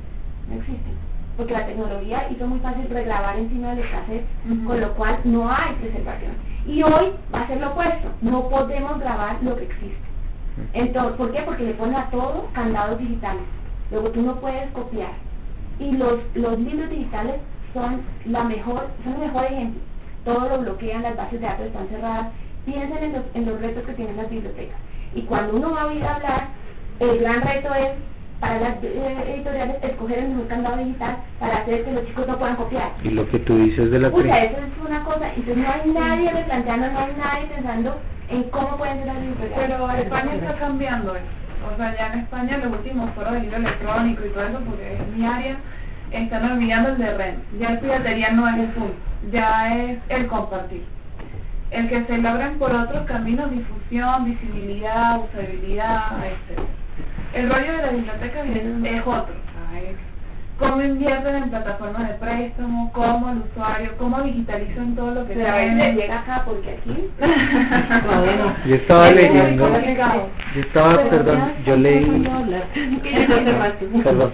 no 0.49 0.55
existen 0.55 1.00
porque 1.41 1.53
la 1.53 1.65
tecnología 1.65 2.27
hizo 2.29 2.45
muy 2.45 2.59
fácil 2.59 2.87
regrabar 2.87 3.35
encima 3.35 3.73
del 3.73 3.89
cassette, 3.89 4.27
con 4.63 4.79
lo 4.79 4.93
cual 4.93 5.17
no 5.23 5.51
hay 5.51 5.73
preservación. 5.81 6.33
Y 6.67 6.83
hoy 6.83 7.13
va 7.33 7.41
a 7.41 7.47
ser 7.47 7.59
lo 7.59 7.71
opuesto, 7.71 8.09
no 8.21 8.47
podemos 8.47 8.99
grabar 8.99 9.41
lo 9.41 9.55
que 9.55 9.63
existe. 9.63 9.97
Entonces, 10.73 11.17
¿Por 11.17 11.31
qué? 11.31 11.41
Porque 11.41 11.63
le 11.63 11.73
ponen 11.73 11.95
a 11.95 12.11
todo 12.11 12.47
candados 12.53 12.99
digitales. 12.99 13.41
Luego 13.89 14.11
tú 14.11 14.21
no 14.21 14.35
puedes 14.35 14.69
copiar. 14.69 15.13
Y 15.79 15.93
los, 15.93 16.19
los 16.35 16.59
libros 16.59 16.91
digitales 16.91 17.37
son 17.73 18.01
la 18.25 18.43
mejor, 18.43 18.89
son 19.03 19.13
el 19.13 19.19
mejor 19.21 19.45
ejemplo. 19.45 19.81
Todo 20.23 20.47
lo 20.47 20.59
bloquean, 20.59 21.01
las 21.01 21.17
bases 21.17 21.41
de 21.41 21.47
datos 21.47 21.65
están 21.65 21.87
cerradas. 21.87 22.27
Piensen 22.65 23.03
en 23.03 23.13
los, 23.13 23.23
en 23.33 23.45
los 23.47 23.59
retos 23.59 23.83
que 23.85 23.93
tienen 23.93 24.17
las 24.17 24.29
bibliotecas. 24.29 24.77
Y 25.15 25.23
cuando 25.23 25.55
uno 25.55 25.71
va 25.71 25.81
a 25.81 25.85
oír 25.87 26.05
hablar, 26.05 26.49
el 26.99 27.17
gran 27.17 27.41
reto 27.41 27.73
es 27.73 28.10
para 28.41 28.59
las 28.59 28.83
eh, 28.83 29.35
editoriales 29.35 29.77
escoger 29.83 30.17
el 30.17 30.29
mejor 30.29 30.47
candado 30.47 30.77
digital 30.77 31.17
para 31.39 31.57
hacer 31.59 31.85
que 31.85 31.91
los 31.91 32.05
chicos 32.07 32.27
no 32.27 32.37
puedan 32.39 32.55
copiar. 32.55 32.89
Y 33.03 33.11
lo 33.11 33.29
que 33.29 33.39
tú 33.39 33.55
dices 33.55 33.91
de 33.91 33.99
la... 33.99 34.07
O 34.09 34.21
sea, 34.21 34.43
eso 34.43 34.57
es 34.57 34.85
una 34.85 35.03
cosa. 35.03 35.29
Entonces 35.29 35.57
no 35.57 35.71
hay 35.71 35.91
nadie 35.91 36.31
replanteando, 36.33 36.87
no 36.89 36.99
hay 36.99 37.13
nadie 37.17 37.47
pensando 37.55 38.01
en 38.29 38.43
cómo 38.49 38.77
pueden 38.77 38.97
ser 38.97 39.07
las 39.07 39.17
editoriales. 39.17 39.67
Pero 39.69 39.91
España 39.91 40.33
está 40.33 40.55
cambiando 40.55 41.15
eso. 41.15 41.25
O 41.71 41.77
sea, 41.77 41.95
ya 41.95 42.13
en 42.13 42.19
España 42.21 42.57
los 42.57 42.73
últimos 42.73 43.11
foros 43.11 43.33
de 43.33 43.39
libro 43.41 43.57
electrónico 43.57 44.25
y 44.25 44.29
todo 44.29 44.43
eso, 44.43 44.59
porque 44.65 44.93
es 44.95 45.15
mi 45.15 45.23
área, 45.23 45.57
están 46.11 46.51
olvidando 46.51 46.89
el 46.89 46.97
de 46.97 47.13
red. 47.13 47.35
Ya 47.59 47.67
el 47.69 47.79
piratería 47.79 48.31
no 48.31 48.49
es 48.49 48.57
el 48.57 48.67
full, 48.69 49.31
ya 49.31 49.77
es 49.77 49.99
el 50.09 50.25
compartir. 50.25 50.83
El 51.69 51.87
que 51.87 52.03
se 52.05 52.17
logran 52.17 52.57
por 52.57 52.73
otros 52.73 53.05
caminos, 53.05 53.51
difusión, 53.51 54.25
visibilidad, 54.25 55.19
usabilidad, 55.19 56.25
etc. 56.25 56.59
El 57.33 57.49
rollo 57.49 57.71
de 57.77 57.81
la 57.81 57.89
biblioteca 57.91 58.41
es, 58.43 58.55
es 58.95 59.01
otro. 59.07 59.35
¿sabes? 59.53 59.95
cómo 60.59 60.79
invierten 60.81 61.35
en 61.37 61.49
plataformas 61.49 62.07
de 62.07 62.13
préstamo, 62.15 62.91
cómo 62.93 63.31
el 63.31 63.37
usuario, 63.39 63.97
cómo 63.97 64.21
digitalizan 64.21 64.95
todo 64.95 65.11
lo 65.11 65.27
que 65.27 65.33
Pero 65.33 65.49
a 65.49 65.57
tienen. 65.57 65.77
veces 65.79 65.95
llega 65.95 66.19
acá 66.19 66.43
porque 66.45 66.69
aquí 66.69 67.09
Yo 68.67 68.75
estaba 68.75 69.09
leyendo, 69.09 69.69
yo 70.53 70.61
estaba, 70.61 71.03
perdón, 71.09 71.53
yo 71.65 71.75
leí, 71.77 72.05
perdón, 74.03 74.31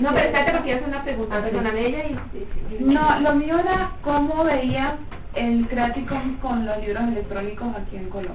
No, 0.00 0.10
pero 0.12 0.26
espérate 0.26 0.52
porque 0.52 0.70
yo 0.70 0.76
hacer 0.76 0.88
una 0.88 1.02
pregunta, 1.04 1.40
perdóname 1.42 1.86
ella 1.86 1.98
y... 2.08 2.12
y- 2.36 2.76
y- 2.80 2.84
No, 2.92 3.20
lo 3.20 3.34
mío 3.36 3.56
era 3.58 3.90
cómo 4.02 4.42
veías 4.44 4.94
el 5.36 5.68
Creative 5.68 6.06
Commons 6.06 6.40
con 6.40 6.66
los 6.66 6.78
libros 6.84 7.04
electrónicos 7.08 7.68
aquí 7.76 7.96
en 7.96 8.08
Colombia. 8.08 8.34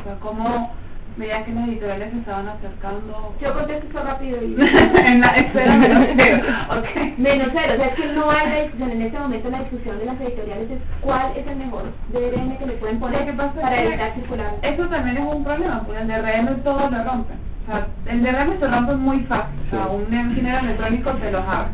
O 0.00 0.02
sea, 0.04 0.14
cómo 0.20 0.72
veías 1.16 1.44
que 1.44 1.52
las 1.52 1.68
editoriales 1.68 2.12
se 2.12 2.18
estaban 2.18 2.48
acercando. 2.48 3.34
Yo 3.40 3.54
contesto 3.54 3.86
eso 3.88 4.04
rápido 4.04 4.42
y... 4.42 4.56
en 5.06 5.20
la 5.20 5.28
espera 5.36 5.76
menos 5.76 6.08
cero. 6.16 6.42
Okay. 6.78 7.14
Menos 7.16 7.48
cero, 7.52 7.72
o 7.74 7.76
sea, 7.76 7.86
es 7.86 7.94
que 7.94 8.06
no 8.12 8.30
hay 8.30 8.48
la 8.48 8.62
discusión, 8.62 8.90
en 8.90 9.02
este 9.02 9.18
momento 9.18 9.50
la 9.50 9.58
discusión 9.60 9.98
de 9.98 10.04
las 10.04 10.20
editoriales 10.20 10.70
es 10.70 10.78
cuál 11.00 11.32
es 11.36 11.46
el 11.46 11.56
mejor 11.56 11.84
DRM 12.12 12.58
que 12.58 12.66
le 12.66 12.72
pueden 12.74 12.98
poner 12.98 13.36
para 13.36 13.52
que 13.52 13.86
evitar 13.86 14.14
circular. 14.14 14.54
Eso 14.62 14.86
también 14.88 15.16
es 15.16 15.24
un 15.24 15.44
problema, 15.44 15.82
porque 15.84 16.00
el 16.00 16.08
DRM 16.08 16.62
todo 16.62 16.90
lo 16.90 17.04
rompen. 17.04 17.36
O 17.66 17.70
sea, 17.70 17.86
el 18.06 18.22
DRM 18.22 18.58
se 18.58 18.66
rompe 18.68 18.94
muy 18.94 19.20
fácil. 19.20 19.58
O 19.66 19.70
sea, 19.70 19.86
un 19.86 20.12
ingeniero 20.12 20.58
electrónico 20.60 21.10
te 21.12 21.30
los 21.30 21.44
abre. 21.44 21.70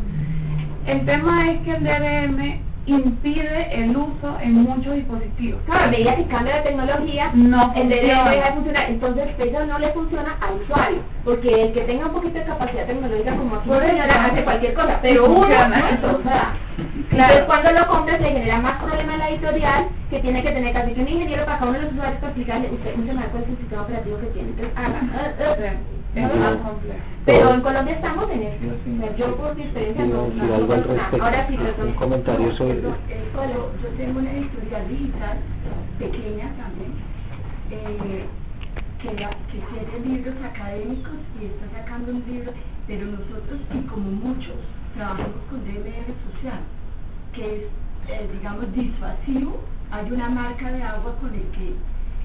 El 0.87 1.05
tema 1.05 1.53
es 1.53 1.61
que 1.61 1.71
el 1.73 1.85
DRM 1.85 2.72
impide 2.87 3.69
el 3.85 3.97
uso 3.97 4.37
en 4.41 4.55
muchos 4.55 4.95
dispositivos. 4.95 5.61
Claro, 5.67 5.85
a 5.85 5.89
medida 5.89 6.17
que 6.17 6.25
cambia 6.27 6.57
la 6.57 6.63
tecnología, 6.65 7.31
No 7.35 7.73
el 7.77 7.89
funciona. 7.89 8.31
deja 8.31 8.47
de 8.47 8.53
funcionar, 8.55 8.85
entonces 8.91 9.29
eso 9.39 9.67
no 9.67 9.79
le 9.79 9.89
funciona 9.93 10.37
al 10.41 10.55
usuario, 10.63 10.99
porque 11.25 11.63
el 11.63 11.73
que 11.73 11.81
tenga 11.83 12.07
un 12.07 12.13
poquito 12.13 12.39
de 12.39 12.45
capacidad 12.45 12.87
tecnológica 12.87 13.37
como 13.37 13.57
aquí, 13.57 13.69
señora, 13.69 14.25
hace 14.27 14.45
cualquier 14.45 14.75
cosa, 14.75 14.99
pero 15.01 15.27
uno, 15.27 15.49
no, 15.49 16.19
o 16.19 16.23
sea, 16.23 16.53
Claro. 17.11 17.35
entonces 17.35 17.45
cuando 17.47 17.71
lo 17.73 17.87
compras 17.89 18.21
le 18.21 18.31
genera 18.31 18.59
más 18.59 18.83
problema 18.83 19.15
a 19.15 19.19
la 19.19 19.31
editorial, 19.31 19.87
que 20.11 20.19
tiene 20.21 20.43
que 20.43 20.51
tener 20.51 20.73
casi 20.73 20.93
que 20.93 21.01
un 21.03 21.09
ingeniero 21.09 21.45
para 21.45 21.59
cada 21.59 21.71
uno 21.71 21.79
de 21.79 21.85
los 21.85 21.93
usuarios 21.95 22.19
para 22.21 22.29
explicarle, 22.33 22.71
usted 22.71 22.95
cuál 23.31 23.43
es 23.45 23.49
el 23.51 23.57
sistema 23.59 23.83
operativo 23.83 24.19
que 24.19 24.27
tiene, 24.27 24.49
entonces 24.51 24.77
haga, 24.77 25.01
ah, 25.15 25.31
ah. 25.41 25.73
Sí, 25.89 26.02
Pero 26.15 27.55
en 27.55 27.61
Colombia 27.63 27.95
estamos 27.95 28.31
en 28.31 28.43
eso. 28.43 28.57
O 28.67 29.01
sea, 29.01 29.17
yo 29.17 29.37
por 29.37 29.57
mi 29.57 29.63
experiencia 29.63 30.05
no, 30.07 30.29
no, 30.29 30.55
algo 30.55 30.73
al 30.75 30.81
no, 30.83 30.87
no, 30.87 30.95
respecto. 30.95 31.25
Ahora 31.25 31.47
sí, 31.49 31.57
perdón. 31.57 31.89
un 31.89 31.95
comentario 31.95 32.57
sobre 32.57 32.83
Yo, 32.83 32.91
yo 33.83 33.89
tengo 33.97 34.19
una 34.19 34.31
editorial 34.33 34.89
digital 34.89 35.39
pequeña 35.99 36.51
también 36.57 36.93
eh, 37.71 38.25
que, 39.01 39.15
la- 39.15 39.31
que 39.51 39.59
tiene 39.59 40.07
libros 40.17 40.35
académicos 40.45 41.15
y 41.41 41.47
está 41.47 41.79
sacando 41.81 42.13
un 42.13 42.25
libro, 42.27 42.53
pero 42.87 43.07
nosotros 43.07 43.61
y 43.75 43.81
como 43.87 44.11
muchos 44.11 44.57
trabajamos 44.95 45.41
con 45.49 45.65
DMR 45.65 46.13
social, 46.35 46.61
que 47.33 47.57
es, 47.57 47.63
eh, 48.09 48.29
digamos, 48.33 48.71
disuasivo. 48.75 49.65
Hay 49.91 50.11
una 50.11 50.29
marca 50.29 50.71
de 50.73 50.83
agua 50.83 51.15
con 51.21 51.35
el 51.35 51.43
que 51.53 51.75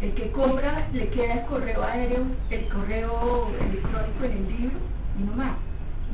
el 0.02 0.14
que 0.14 0.32
compra 0.32 0.88
le 0.94 1.10
queda 1.10 1.34
el 1.34 1.46
correo 1.48 1.84
aéreo, 1.84 2.26
el 2.52 2.68
correo 2.70 3.48
electrónico 3.60 4.24
en 4.26 4.32
el 4.32 4.48
libro 4.48 4.78
y 5.20 5.24
no 5.24 5.34
más. 5.34 5.58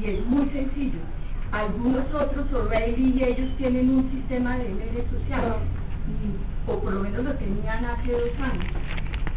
Y 0.01 0.05
es 0.11 0.25
muy 0.25 0.49
sencillo. 0.49 0.99
Algunos 1.51 2.05
otros, 2.13 2.51
O'Reilly 2.53 3.13
y 3.19 3.23
ellos 3.23 3.49
tienen 3.57 3.89
un 3.89 4.11
sistema 4.11 4.57
de 4.57 4.65
DMR 4.69 5.09
social, 5.11 5.55
y- 6.07 6.71
o 6.71 6.79
por 6.79 6.93
lo 6.93 7.01
menos 7.01 7.23
lo 7.25 7.33
tenían 7.35 7.85
hace 7.85 8.11
dos 8.11 8.39
años. 8.39 8.65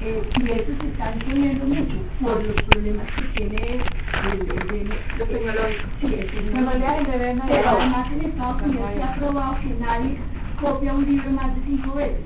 Eh, 0.01 0.23
y 0.37 0.51
eso 0.51 0.73
se 0.81 0.89
está 0.89 1.15
imponiendo 1.17 1.65
mucho 1.67 1.97
por 2.23 2.43
los 2.45 2.57
problemas 2.65 3.07
que 3.17 3.23
tiene 3.35 3.75
el, 4.23 4.33
el, 4.51 4.73
el, 4.75 4.89
Lo 5.19 5.25
tecnológico. 5.27 5.89
Sí, 6.01 6.15
el 6.15 6.53
DRM 6.53 7.43
Pero 7.49 7.69
además 7.71 8.13
en 8.13 8.23
Estados 8.27 8.63
Unidos 8.63 8.91
se 8.97 9.03
ha 9.03 9.15
probado 9.17 9.61
que 9.61 9.71
nadie 9.81 10.19
copia 10.61 10.95
un 10.95 11.05
libro 11.07 11.31
más 11.33 11.55
de 11.57 11.63
cinco 11.67 11.95
veces. 11.97 12.21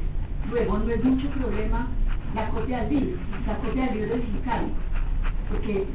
Luego 0.50 0.78
no 0.78 0.90
es 0.90 1.04
mucho 1.04 1.28
problema 1.30 1.88
la 2.34 2.48
copia 2.50 2.84
del 2.84 3.00
libro, 3.00 3.20
la 3.46 3.56
copia 3.56 3.86
del 3.86 4.00
libro 4.00 4.16
digital. 4.16 4.64
Porque 5.48 5.86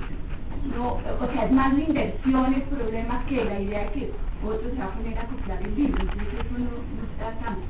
no, 0.76 0.94
o 0.94 1.34
sea, 1.34 1.46
es 1.46 1.52
más 1.52 1.74
la 1.74 1.84
inversión 1.84 2.54
el 2.54 2.62
problema 2.64 3.24
que 3.28 3.44
la 3.44 3.60
idea 3.60 3.84
de 3.86 3.92
que 3.92 4.12
otro 4.44 4.70
se 4.70 4.78
va 4.78 4.86
a 4.86 4.94
poner 4.94 5.18
a 5.18 5.26
copiar 5.26 5.62
el 5.62 5.76
libro. 5.76 6.02
Entonces 6.02 6.34
eso 6.34 6.58
no, 6.58 6.72
no 6.72 7.04
está 7.12 7.32
tanto. 7.44 7.68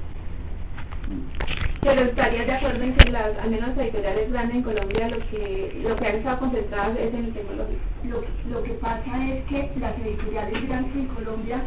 Pero 1.82 2.02
estarías 2.02 2.48
de 2.48 2.54
acuerdo 2.54 2.84
en 2.84 2.96
que 2.96 3.12
las, 3.12 3.38
al 3.38 3.52
menos 3.52 3.70
las 3.70 3.78
editoriales 3.78 4.32
grandes 4.32 4.56
en 4.56 4.64
Colombia 4.64 5.08
lo 5.10 5.20
que 5.30 5.82
lo 5.84 5.96
que 5.96 6.08
han 6.08 6.16
estado 6.16 6.40
concentradas 6.40 6.98
es 6.98 7.14
en 7.14 7.26
el 7.26 7.34
tecnológico. 7.34 7.80
Lo, 8.06 8.24
lo 8.50 8.64
que 8.64 8.74
pasa 8.74 9.28
es 9.28 9.44
que 9.46 9.72
las 9.80 9.96
editoriales 10.00 10.68
grandes 10.68 10.96
en 10.96 11.08
Colombia, 11.08 11.62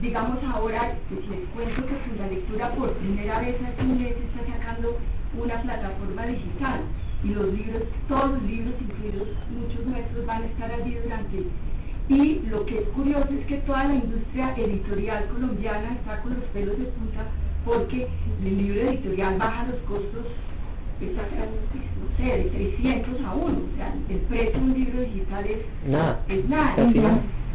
digamos 0.00 0.38
ahora, 0.52 0.92
pues 1.08 1.28
les 1.28 1.48
cuento 1.50 1.86
que 1.86 1.94
Fundalectura 1.94 2.70
por 2.72 2.92
primera 2.94 3.38
vez 3.40 3.56
hace 3.62 3.82
un 3.82 4.02
mes 4.02 4.16
está 4.16 4.58
sacando 4.58 4.96
una 5.38 5.62
plataforma 5.62 6.26
digital 6.26 6.80
y 7.22 7.28
los 7.28 7.52
libros, 7.52 7.82
todos 8.08 8.32
los 8.32 8.42
libros, 8.42 8.74
incluidos 8.80 9.28
muchos 9.50 9.86
nuestros, 9.86 10.26
van 10.26 10.42
a 10.42 10.46
estar 10.46 10.70
allí 10.72 10.94
durante 11.02 11.44
y 12.10 12.40
lo 12.50 12.66
que 12.66 12.78
es 12.78 12.88
curioso 12.88 13.28
es 13.30 13.46
que 13.46 13.58
toda 13.58 13.84
la 13.84 13.94
industria 13.94 14.52
editorial 14.56 15.26
colombiana 15.26 15.92
está 15.92 16.20
con 16.22 16.34
los 16.34 16.42
pelos 16.46 16.76
de 16.76 16.86
punta 16.86 17.22
porque 17.64 18.08
el 18.44 18.58
libro 18.58 18.90
editorial 18.90 19.38
baja 19.38 19.66
los 19.70 19.78
costos 19.82 20.26
exactamente, 21.00 21.78
no 22.02 22.16
sé, 22.16 22.24
de 22.24 22.44
300 22.50 23.24
a 23.24 23.34
1. 23.34 23.46
O 23.46 23.76
sea, 23.76 23.94
el 24.08 24.16
precio 24.22 24.52
de 24.52 24.58
un 24.58 24.74
libro 24.74 25.00
digital 25.02 25.44
es 25.46 25.88
nada, 25.88 26.18
es. 26.28 26.44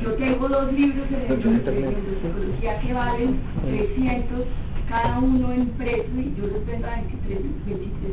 Yo 0.02 0.14
tengo 0.14 0.48
dos 0.48 0.72
libros 0.74 1.10
de 1.10 1.18
de 1.18 1.34
internet. 1.34 1.96
psicología 2.22 2.80
que 2.80 2.94
valen 2.94 3.40
300 3.62 4.46
cada 4.90 5.20
uno 5.20 5.52
en 5.52 5.68
precio 5.70 6.20
y 6.20 6.36
yo 6.38 6.48
los 6.48 6.66
vendo 6.66 6.88
a 6.88 6.96
23 6.96 7.42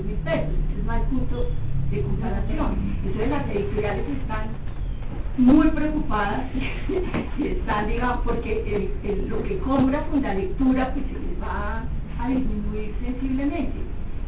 mil 0.04 0.16
pesos. 0.24 0.54
Hay 0.88 1.02
punto 1.10 1.48
de 1.90 2.02
comparación. 2.02 2.76
Entonces 3.04 3.30
las 3.30 3.48
editoriales 3.48 4.04
están 4.08 4.48
muy 5.38 5.68
preocupadas 5.68 6.42
están, 7.38 7.88
digamos, 7.88 8.18
porque 8.24 8.90
el, 9.04 9.28
lo 9.28 9.42
que 9.42 9.58
compra 9.58 10.04
Fundalectura 10.10 10.92
pues 10.92 11.06
se 11.06 11.12
les 11.12 11.42
va 11.42 11.84
a 12.20 12.28
disminuir 12.28 12.94
sensiblemente. 13.02 13.78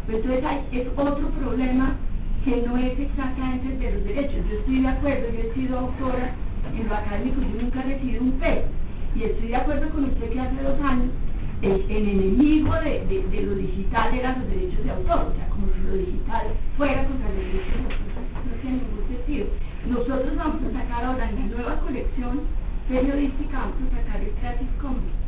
Pero 0.06 0.18
entonces 0.18 0.44
hay, 0.44 0.60
es 0.72 0.88
otro 0.96 1.28
problema 1.30 1.96
que 2.44 2.62
no 2.66 2.76
es 2.76 2.98
exactamente 2.98 3.68
el 3.68 3.78
de 3.78 3.90
los 3.92 4.04
derechos. 4.04 4.44
Yo 4.50 4.58
estoy 4.58 4.80
de 4.80 4.88
acuerdo, 4.88 5.26
yo 5.32 5.40
he 5.40 5.54
sido 5.54 5.78
autora 5.78 6.34
en 6.76 6.88
lo 6.88 6.94
académico, 6.94 7.40
yo 7.40 7.62
nunca 7.62 7.82
recibido 7.82 8.22
un 8.22 8.32
peso. 8.32 8.68
Y 9.16 9.22
estoy 9.22 9.48
de 9.48 9.56
acuerdo 9.56 9.88
con 9.90 10.04
usted 10.04 10.30
que 10.30 10.40
hace 10.40 10.62
dos 10.62 10.80
años 10.80 11.10
el, 11.64 11.90
el 11.90 12.08
enemigo 12.08 12.74
de, 12.74 13.06
de, 13.08 13.22
de 13.28 13.42
lo 13.42 13.54
digital 13.54 14.14
eran 14.14 14.40
los 14.40 14.50
derechos 14.50 14.84
de 14.84 14.90
autor, 14.90 15.32
o 15.32 15.34
sea, 15.34 15.48
como 15.48 15.66
si 15.72 15.80
lo 15.80 15.94
digital 15.96 16.46
fuera 16.76 17.04
contra 17.06 17.28
los 17.28 17.38
derechos 17.38 17.74
de 17.74 17.82
autor, 17.82 18.22
eso 18.24 18.40
no 18.44 18.54
tiene 18.60 18.76
ningún 18.78 19.08
sentido. 19.08 19.46
Nosotros 19.88 20.36
vamos 20.36 20.62
a 20.62 20.72
sacar 20.72 21.04
ahora 21.04 21.30
en 21.30 21.36
la 21.36 21.46
nueva 21.56 21.80
colección 21.80 22.40
periodística, 22.88 23.58
vamos 23.58 23.76
a 23.92 23.96
sacar 23.96 24.20
el 24.22 24.30
Creative 24.40 24.70
Commons. 24.80 25.24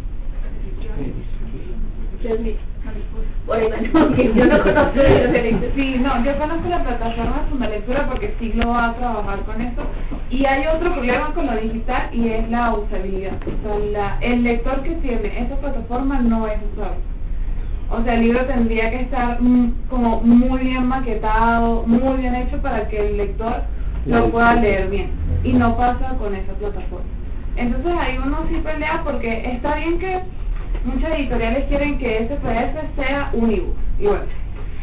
Dios 2.22 2.40
van, 2.86 3.92
porque 3.92 4.32
yo 4.34 4.46
no 4.46 4.62
conozco. 4.62 5.00
Sí, 5.74 5.96
no, 6.00 6.24
yo 6.24 6.38
conozco 6.38 6.68
la 6.68 6.82
plataforma 6.82 7.42
de 7.42 7.50
Fundalectura 7.50 8.06
porque 8.06 8.34
sí 8.38 8.52
lo 8.54 8.70
va 8.70 8.86
a 8.86 8.94
trabajar 8.94 9.40
con 9.40 9.60
eso. 9.60 9.82
Y 10.30 10.44
hay 10.44 10.66
otro 10.66 10.92
problema 10.94 11.32
con 11.34 11.46
lo 11.46 11.56
digital 11.56 12.08
y 12.12 12.28
es 12.28 12.48
la 12.50 12.74
usabilidad. 12.74 13.34
O 13.34 13.62
sea, 13.62 13.90
la, 13.92 14.18
el 14.20 14.42
lector 14.42 14.82
que 14.82 14.94
tiene 14.96 15.40
esa 15.40 15.56
plataforma 15.56 16.20
no 16.20 16.46
es 16.46 16.58
usable. 16.72 16.96
O 17.90 18.02
sea, 18.02 18.14
el 18.14 18.22
libro 18.22 18.44
tendría 18.46 18.90
que 18.90 19.02
estar 19.02 19.40
mm, 19.40 19.72
como 19.88 20.20
muy 20.22 20.60
bien 20.60 20.86
maquetado, 20.86 21.84
muy 21.86 22.16
bien 22.16 22.34
hecho 22.34 22.60
para 22.60 22.88
que 22.88 22.98
el 22.98 23.16
lector 23.16 23.62
lo 24.06 24.30
pueda 24.30 24.54
leer 24.54 24.88
bien. 24.88 25.10
Y 25.44 25.52
no 25.52 25.76
pasa 25.76 26.16
con 26.18 26.34
esa 26.34 26.52
plataforma. 26.54 27.06
Entonces 27.56 27.92
ahí 27.98 28.18
uno 28.18 28.38
sí 28.48 28.56
pelea 28.62 29.02
porque 29.04 29.52
está 29.52 29.76
bien 29.76 29.98
que 29.98 30.20
muchas 30.84 31.12
editoriales 31.18 31.64
quieren 31.68 31.98
que 31.98 32.18
ese 32.18 32.36
PDF 32.36 32.97
sea 32.97 33.30
un 33.32 33.51
ebook. 33.51 33.76
Y 33.98 34.06
bueno, 34.06 34.24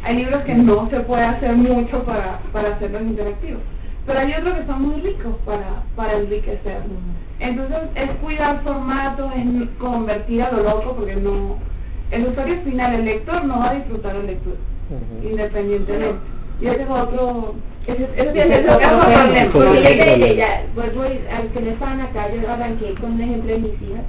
hay 0.03 0.15
libros 0.18 0.43
que 0.43 0.55
no 0.55 0.89
se 0.89 0.99
puede 1.01 1.23
hacer 1.23 1.55
mucho 1.55 2.03
para, 2.03 2.39
para 2.51 2.76
hacerlos 2.76 3.01
interactivos. 3.03 3.61
Pero 4.05 4.19
hay 4.19 4.34
otros 4.34 4.57
que 4.57 4.65
son 4.65 4.81
muy 4.81 5.01
ricos 5.01 5.35
para, 5.45 5.84
para 5.95 6.18
enriquecerlos. 6.18 6.97
Entonces 7.39 7.77
es 7.95 8.10
cuidar 8.22 8.61
formatos, 8.64 9.31
es 9.35 9.69
convertir 9.80 10.41
a 10.43 10.51
lo 10.51 10.64
loco 10.64 10.95
porque 10.97 11.15
no 11.15 11.57
el 12.14 12.27
usuario 12.27 12.61
final, 12.64 12.93
el 12.93 13.05
lector, 13.05 13.43
no 13.45 13.60
va 13.60 13.72
a 13.72 13.73
disfrutar 13.73 14.15
el 14.15 14.27
lector, 14.27 14.53
independientemente. 15.23 16.19
Y 16.61 16.68
ese 16.68 16.84
es 16.84 16.89
otro... 16.89 17.55
Eso, 17.88 18.03
eso 18.15 18.31
sí 18.31 18.39
ese 18.39 18.60
es 18.60 18.69
otro 18.69 18.99
problema. 19.01 19.51
Porque 19.51 19.80
vuelvo 20.76 21.01
al 21.01 21.47
que 21.49 21.61
no 21.61 21.72
estaban 21.72 22.01
acá, 22.01 22.27
yo 22.31 22.51
arranqué 22.51 22.93
con 23.01 23.14
un 23.14 23.22
ejemplo 23.22 23.51
de 23.51 23.60
mis 23.60 23.81
hijas, 23.81 24.05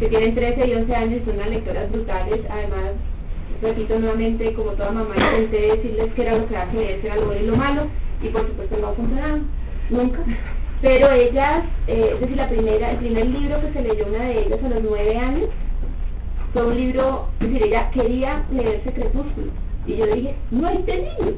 que 0.00 0.08
tienen 0.08 0.34
13 0.34 0.66
y 0.66 0.74
11 0.74 0.94
años, 0.94 1.22
son 1.26 1.34
unas 1.34 1.50
lectoras 1.50 1.92
brutales, 1.92 2.40
además, 2.48 2.92
repito 3.60 3.98
nuevamente, 3.98 4.54
como 4.54 4.70
toda 4.72 4.92
mamá, 4.92 5.14
intenté 5.14 5.76
decirles 5.76 6.12
que 6.14 6.22
era 6.22 6.38
lo 6.38 6.48
que 6.48 6.54
era 6.54 6.70
que 6.70 7.00
era 7.04 7.16
lo 7.16 7.26
bueno 7.26 7.42
y 7.42 7.46
lo 7.46 7.56
malo, 7.56 7.82
y 8.22 8.28
por 8.28 8.46
supuesto 8.46 8.78
no 8.78 8.88
ha 8.88 8.92
funcionado, 8.94 9.40
nunca. 9.90 10.20
Pero 10.80 11.12
ellas, 11.12 11.64
eh, 11.86 12.12
es 12.14 12.20
decir, 12.20 12.36
la 12.38 12.48
primera, 12.48 12.92
el 12.92 12.96
primer 12.96 13.26
libro 13.26 13.60
que 13.60 13.72
se 13.74 13.82
leyó 13.82 14.06
una 14.06 14.24
de 14.24 14.46
ellas 14.46 14.64
a 14.64 14.68
los 14.70 14.82
9 14.82 15.18
años, 15.18 15.50
fue 16.54 16.66
un 16.66 16.76
libro, 16.76 17.26
es 17.40 17.50
decir, 17.50 17.66
ella 17.66 17.90
quería 17.90 18.42
leerse 18.50 18.92
Crepúsculo. 18.92 19.52
Y 19.86 19.96
yo 19.96 20.06
le 20.06 20.14
dije, 20.14 20.34
no 20.50 20.66
hay 20.66 20.76
este 20.78 20.96
libro. 20.96 21.34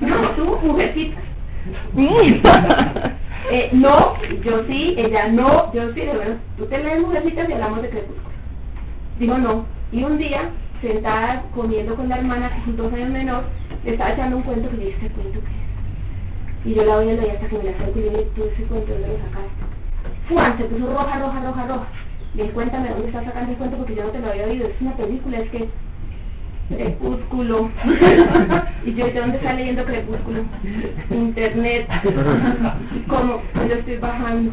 No, 0.00 0.30
tú, 0.32 0.58
mujercita. 0.66 1.20
Eh, 3.50 3.70
no, 3.72 4.22
yo 4.44 4.64
sí, 4.66 4.94
ella 4.98 5.28
no, 5.28 5.72
yo 5.72 5.92
sí, 5.94 6.00
de 6.00 6.12
verdad, 6.12 6.36
tú 6.56 6.66
te 6.66 6.78
lees 6.78 7.00
mujercitas 7.00 7.48
y 7.48 7.52
hablamos 7.52 7.82
de 7.82 7.90
crepúsculo. 7.90 8.28
Digo 9.18 9.38
no. 9.38 9.66
Y 9.90 10.04
un 10.04 10.18
día, 10.18 10.50
sentada 10.82 11.44
comiendo 11.54 11.96
con 11.96 12.08
la 12.08 12.18
hermana, 12.18 12.50
que 12.50 12.70
es 12.70 12.76
dos 12.76 12.92
años 12.92 13.10
menor, 13.10 13.44
le 13.84 13.92
estaba 13.92 14.12
echando 14.12 14.36
un 14.36 14.42
cuento 14.42 14.68
que 14.70 14.76
yo 14.76 14.84
dije, 14.84 15.06
¿este 15.06 15.14
cuento 15.20 15.40
qué 15.40 15.46
es? 15.46 16.66
Y 16.66 16.74
yo 16.74 16.84
la 16.84 16.98
oía 16.98 17.14
y 17.14 17.30
hasta 17.30 17.48
que 17.48 17.58
me 17.58 17.64
la 17.64 17.70
acerco 17.70 17.98
y 17.98 18.02
le 18.02 18.10
dije, 18.10 18.30
tú 18.34 18.44
ese 18.44 18.62
cuento, 18.64 18.92
¿dónde 18.92 19.08
lo 19.08 19.18
sacaste? 19.18 19.64
Juan 20.28 20.58
se 20.58 20.64
puso 20.64 20.86
roja, 20.86 21.18
roja, 21.18 21.40
roja, 21.40 21.66
roja. 21.66 21.88
Le 22.34 22.42
dije, 22.42 22.54
cuéntame 22.54 22.90
dónde 22.90 23.06
estás 23.08 23.24
sacando 23.24 23.52
el 23.52 23.58
cuento 23.58 23.78
porque 23.78 23.94
yo 23.94 24.04
no 24.04 24.10
te 24.10 24.18
lo 24.20 24.30
había 24.30 24.46
oído. 24.46 24.68
Es 24.68 24.80
una 24.80 24.96
película, 24.96 25.38
es 25.38 25.50
que 25.50 25.68
Crepúsculo. 26.68 27.70
y 28.84 28.94
yo, 28.94 29.06
¿de 29.06 29.20
dónde 29.20 29.36
está 29.38 29.54
leyendo 29.54 29.84
Crepúsculo? 29.84 30.42
Internet. 31.10 31.88
¿Cómo? 33.08 33.40
Yo 33.54 33.74
estoy 33.74 33.96
bajando. 33.96 34.52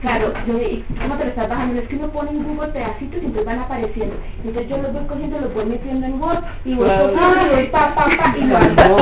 Claro, 0.00 0.32
yo, 0.46 0.58
¿y 0.58 0.84
¿cómo 1.00 1.16
te 1.16 1.24
lo 1.24 1.30
estás 1.30 1.48
bajando? 1.48 1.80
Es 1.80 1.88
que 1.88 1.96
uno 1.96 2.08
pone 2.08 2.30
en 2.30 2.44
Google 2.44 2.68
pedacitos 2.68 3.22
y 3.22 3.26
entonces 3.26 3.44
van 3.44 3.58
apareciendo. 3.58 4.16
Entonces 4.38 4.68
yo 4.68 4.78
los 4.78 4.92
voy 4.92 5.04
cogiendo, 5.06 5.38
los 5.40 5.54
voy 5.54 5.64
metiendo 5.66 6.06
en 6.06 6.22
Word 6.22 6.38
y 6.64 6.74
voy 6.74 6.88
y 6.88 7.54
voy 7.54 7.66
pa, 7.66 7.94
pa, 7.94 8.04
pa, 8.04 8.34
y 8.36 8.44
lo 8.44 8.56
hago. 8.56 8.98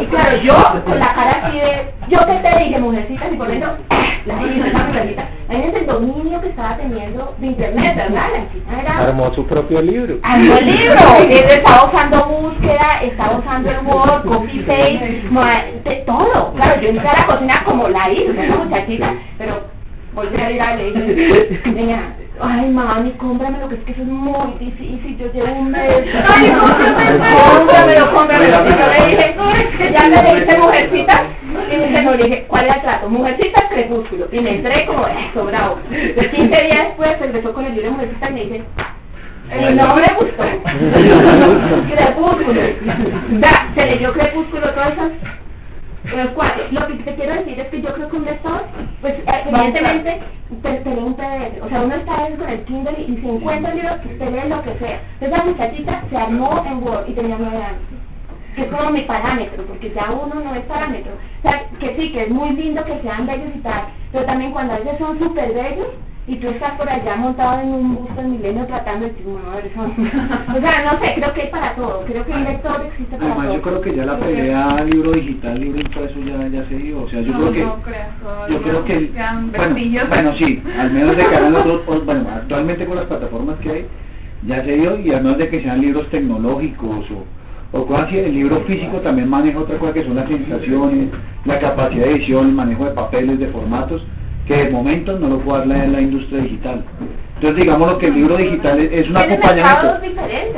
Y 0.00 0.06
claro, 0.06 0.36
yo 0.42 0.82
con 0.84 0.98
la 0.98 1.14
cara 1.14 1.40
así 1.42 1.58
de, 1.58 1.92
yo 2.08 2.18
que 2.18 2.48
te 2.48 2.64
dije, 2.64 2.78
mujercita, 2.78 3.28
y 3.30 3.36
por 3.36 3.48
dentro, 3.48 3.76
la 4.24 4.36
mujercita. 4.36 5.28
Imagínense 5.48 5.78
el 5.78 5.86
dominio 5.86 6.40
que 6.40 6.48
estaba 6.48 6.76
teniendo 6.76 7.34
de 7.38 7.46
Internet, 7.46 7.96
¿verdad? 7.96 8.28
La 8.32 8.52
chica 8.52 8.80
era 8.80 8.98
Armó 8.98 9.32
su 9.34 9.46
propio 9.46 9.80
libro. 9.80 10.18
Armó 10.22 10.56
el 10.58 10.66
libro. 10.66 10.94
Él 11.26 11.44
estaba 11.48 11.92
usando 11.92 12.24
búsqueda, 12.26 13.00
estaba 13.02 13.38
usando 13.38 13.70
el 13.70 13.78
Word, 13.86 14.24
copy 14.24 14.60
paste, 14.60 16.04
todo. 16.06 16.52
Claro, 16.54 16.80
yo 16.80 16.88
entré 16.88 17.08
a 17.08 17.14
la 17.20 17.26
cocina 17.26 17.62
como 17.64 17.88
la 17.88 18.10
hice, 18.10 18.30
una 18.30 18.56
muchachita, 18.56 19.12
pero 19.38 19.60
volví 20.14 20.40
a 20.40 20.50
ir 20.50 20.62
a 20.62 20.76
le 20.76 20.92
dije, 20.92 22.00
ay 22.40 22.70
mami, 22.70 23.10
cómpramelo, 23.12 23.68
que 23.68 23.74
es 23.74 23.80
que 23.82 23.92
eso 23.92 24.02
es 24.02 24.08
muy 24.08 24.52
difícil, 24.58 25.18
yo 25.18 25.32
llevo 25.32 25.52
un 25.52 25.70
mes. 25.70 26.06
Ay, 26.28 26.48
cómpramelo, 26.48 28.14
cómpramelo. 28.14 28.64
Y 28.64 28.70
yo 28.70 28.86
le 28.86 29.10
dije, 29.10 29.34
ya 29.78 30.08
le 30.08 30.40
dije, 30.40 30.58
mujercita. 30.58 31.24
Y 31.42 31.76
me 31.76 31.88
dice, 31.88 32.02
no, 32.02 32.14
le 32.14 32.24
dije, 32.24 32.44
¿cuál 32.46 32.68
el 32.68 32.80
trato? 32.82 33.08
Mujercita, 33.08 33.68
crepúsculo. 33.68 34.28
Y 34.30 34.40
me 34.40 34.56
entré 34.56 34.86
como, 34.86 35.06
eso, 35.06 35.44
bravo. 35.44 35.78
De 35.90 36.30
15 36.30 36.64
días 36.64 36.86
después 36.86 37.20
empezó 37.20 37.52
con 37.52 37.64
el 37.64 37.74
libro 37.74 37.90
de 37.90 37.96
mujercita 37.96 38.30
y 38.30 38.34
me 38.34 38.40
dice, 38.40 38.62
el 39.50 39.76
nombre 39.76 40.04
gustó. 40.18 40.42
Crepúsculo. 41.88 42.60
Sea, 43.40 43.72
se 43.74 43.86
leyó 43.86 44.12
Crepúsculo, 44.12 44.70
todas 44.72 44.92
esas. 44.92 45.12
Los 46.14 46.28
cuatro. 46.30 46.64
Lo 46.70 46.86
que 46.86 46.94
te 46.94 47.14
quiero 47.14 47.34
decir 47.34 47.58
es 47.58 47.68
que 47.68 47.82
yo 47.82 47.92
creo 47.94 48.08
que 48.08 48.16
un 48.16 48.24
lector, 48.24 48.62
pues 49.00 49.14
eh, 49.14 49.42
evidentemente, 49.46 50.20
te, 50.62 50.72
te 50.72 50.90
lee 50.90 51.02
un 51.02 51.14
PDF. 51.14 51.64
O 51.64 51.68
sea, 51.68 51.80
uno 51.82 51.96
está 51.96 52.24
ahí 52.24 52.34
con 52.34 52.48
el 52.48 52.64
Kindle 52.64 52.94
y, 52.98 53.12
y 53.12 53.16
se 53.20 53.28
encuentra 53.28 53.72
el 53.72 53.76
libro, 53.78 53.96
te 53.96 54.30
lee 54.30 54.48
lo 54.48 54.62
que 54.62 54.74
sea. 54.78 55.00
Entonces 55.20 55.30
la 55.30 55.44
muchachita 55.44 56.02
se 56.08 56.16
armó 56.16 56.64
en 56.64 56.82
Word 56.84 57.08
y 57.08 57.12
tenía 57.12 57.36
nueve 57.38 57.56
años. 57.56 57.80
Que 58.54 58.62
es 58.62 58.68
como 58.68 58.90
mi 58.90 59.02
parámetro, 59.02 59.64
porque 59.66 59.92
ya 59.92 60.10
uno 60.10 60.40
no 60.40 60.54
es 60.54 60.64
parámetro. 60.64 61.12
O 61.12 61.42
sea, 61.42 61.64
que 61.78 61.96
sí, 61.96 62.12
que 62.12 62.22
es 62.22 62.30
muy 62.30 62.50
lindo 62.50 62.84
que 62.84 63.00
sean 63.02 63.26
bellos 63.26 63.50
y 63.54 63.58
tal, 63.58 63.82
pero 64.12 64.24
también 64.24 64.52
cuando 64.52 64.74
a 64.74 64.78
veces 64.78 64.98
son 64.98 65.18
súper 65.18 65.52
bellos, 65.52 65.88
y 66.28 66.34
tú 66.36 66.48
estás 66.48 66.72
por 66.72 66.88
allá 66.88 67.14
montado 67.16 67.60
en 67.60 67.68
un 67.68 67.94
bus 67.94 68.16
del 68.16 68.26
milenio 68.26 68.66
tratando 68.66 69.06
de 69.06 69.12
decir, 69.12 69.26
bueno, 69.26 69.48
a 69.50 69.56
ver, 69.56 69.66
eso- 69.66 69.80
O 69.82 70.60
sea, 70.60 70.84
no 70.92 70.98
sé, 70.98 71.12
creo 71.14 71.32
que 71.34 71.42
hay 71.42 71.48
para 71.50 71.74
todo. 71.76 72.02
Creo 72.06 72.24
que 72.26 72.32
un 72.32 72.44
lector 72.44 72.82
existe 72.84 73.16
para 73.16 73.26
Además, 73.30 73.46
todo. 73.46 73.56
yo 73.56 73.62
creo 73.62 73.80
que 73.80 73.94
ya 73.94 74.04
la 74.06 74.18
pelea 74.18 74.84
libro 74.84 75.12
digital, 75.12 75.60
libro 75.60 75.80
impreso 75.80 76.14
ya, 76.24 76.48
ya 76.48 76.64
se 76.68 76.74
dio. 76.78 77.02
O 77.02 77.08
sea, 77.08 77.20
yo 77.20 77.32
No, 77.32 77.38
creo 77.38 77.52
que. 77.52 77.60
no 77.64 77.74
creo, 77.82 78.04
todavía 78.22 78.56
yo 78.56 78.62
creo 78.62 78.84
que. 78.84 79.10
Bueno, 79.56 79.76
bueno, 80.08 80.32
sí, 80.36 80.62
al 80.78 80.90
menos 80.90 81.16
de 81.16 81.22
que 81.22 81.34
hagan 81.38 81.52
los 81.52 81.64
dos. 81.64 81.80
o- 81.86 82.00
Bueno, 82.00 82.26
actualmente 82.34 82.84
con 82.86 82.96
las 82.96 83.04
plataformas 83.06 83.56
que 83.60 83.70
hay, 83.70 83.86
ya 84.42 84.64
se 84.64 84.72
dio, 84.72 84.98
y 84.98 85.12
al 85.12 85.22
menos 85.22 85.38
de 85.38 85.48
que 85.48 85.62
sean 85.62 85.80
libros 85.80 86.08
tecnológicos 86.10 87.06
o, 87.12 87.78
o 87.78 87.86
cosas 87.86 88.08
así. 88.08 88.18
El 88.18 88.34
libro 88.34 88.60
físico 88.62 88.96
también 88.98 89.28
maneja 89.28 89.60
otra 89.60 89.78
cosa 89.78 89.92
que 89.92 90.02
son 90.04 90.16
las 90.16 90.28
sensaciones, 90.28 91.08
la 91.44 91.58
capacidad 91.60 92.04
de 92.04 92.12
edición, 92.16 92.46
el 92.48 92.52
manejo 92.52 92.84
de 92.84 92.90
papeles, 92.92 93.38
de 93.38 93.46
formatos, 93.48 94.04
que 94.46 94.54
de 94.54 94.70
momento 94.70 95.18
no 95.18 95.28
lo 95.28 95.38
puede 95.40 95.58
dar 95.58 95.68
la, 95.68 95.86
la 95.86 96.00
industria 96.00 96.42
digital. 96.42 96.82
Entonces, 97.34 97.62
digamos 97.62 97.90
lo 97.90 97.98
que 97.98 98.06
el 98.06 98.14
libro 98.14 98.36
digital 98.36 98.80
es, 98.80 98.92
es 98.92 99.10
un 99.10 99.16
acompañamiento. 99.16 99.98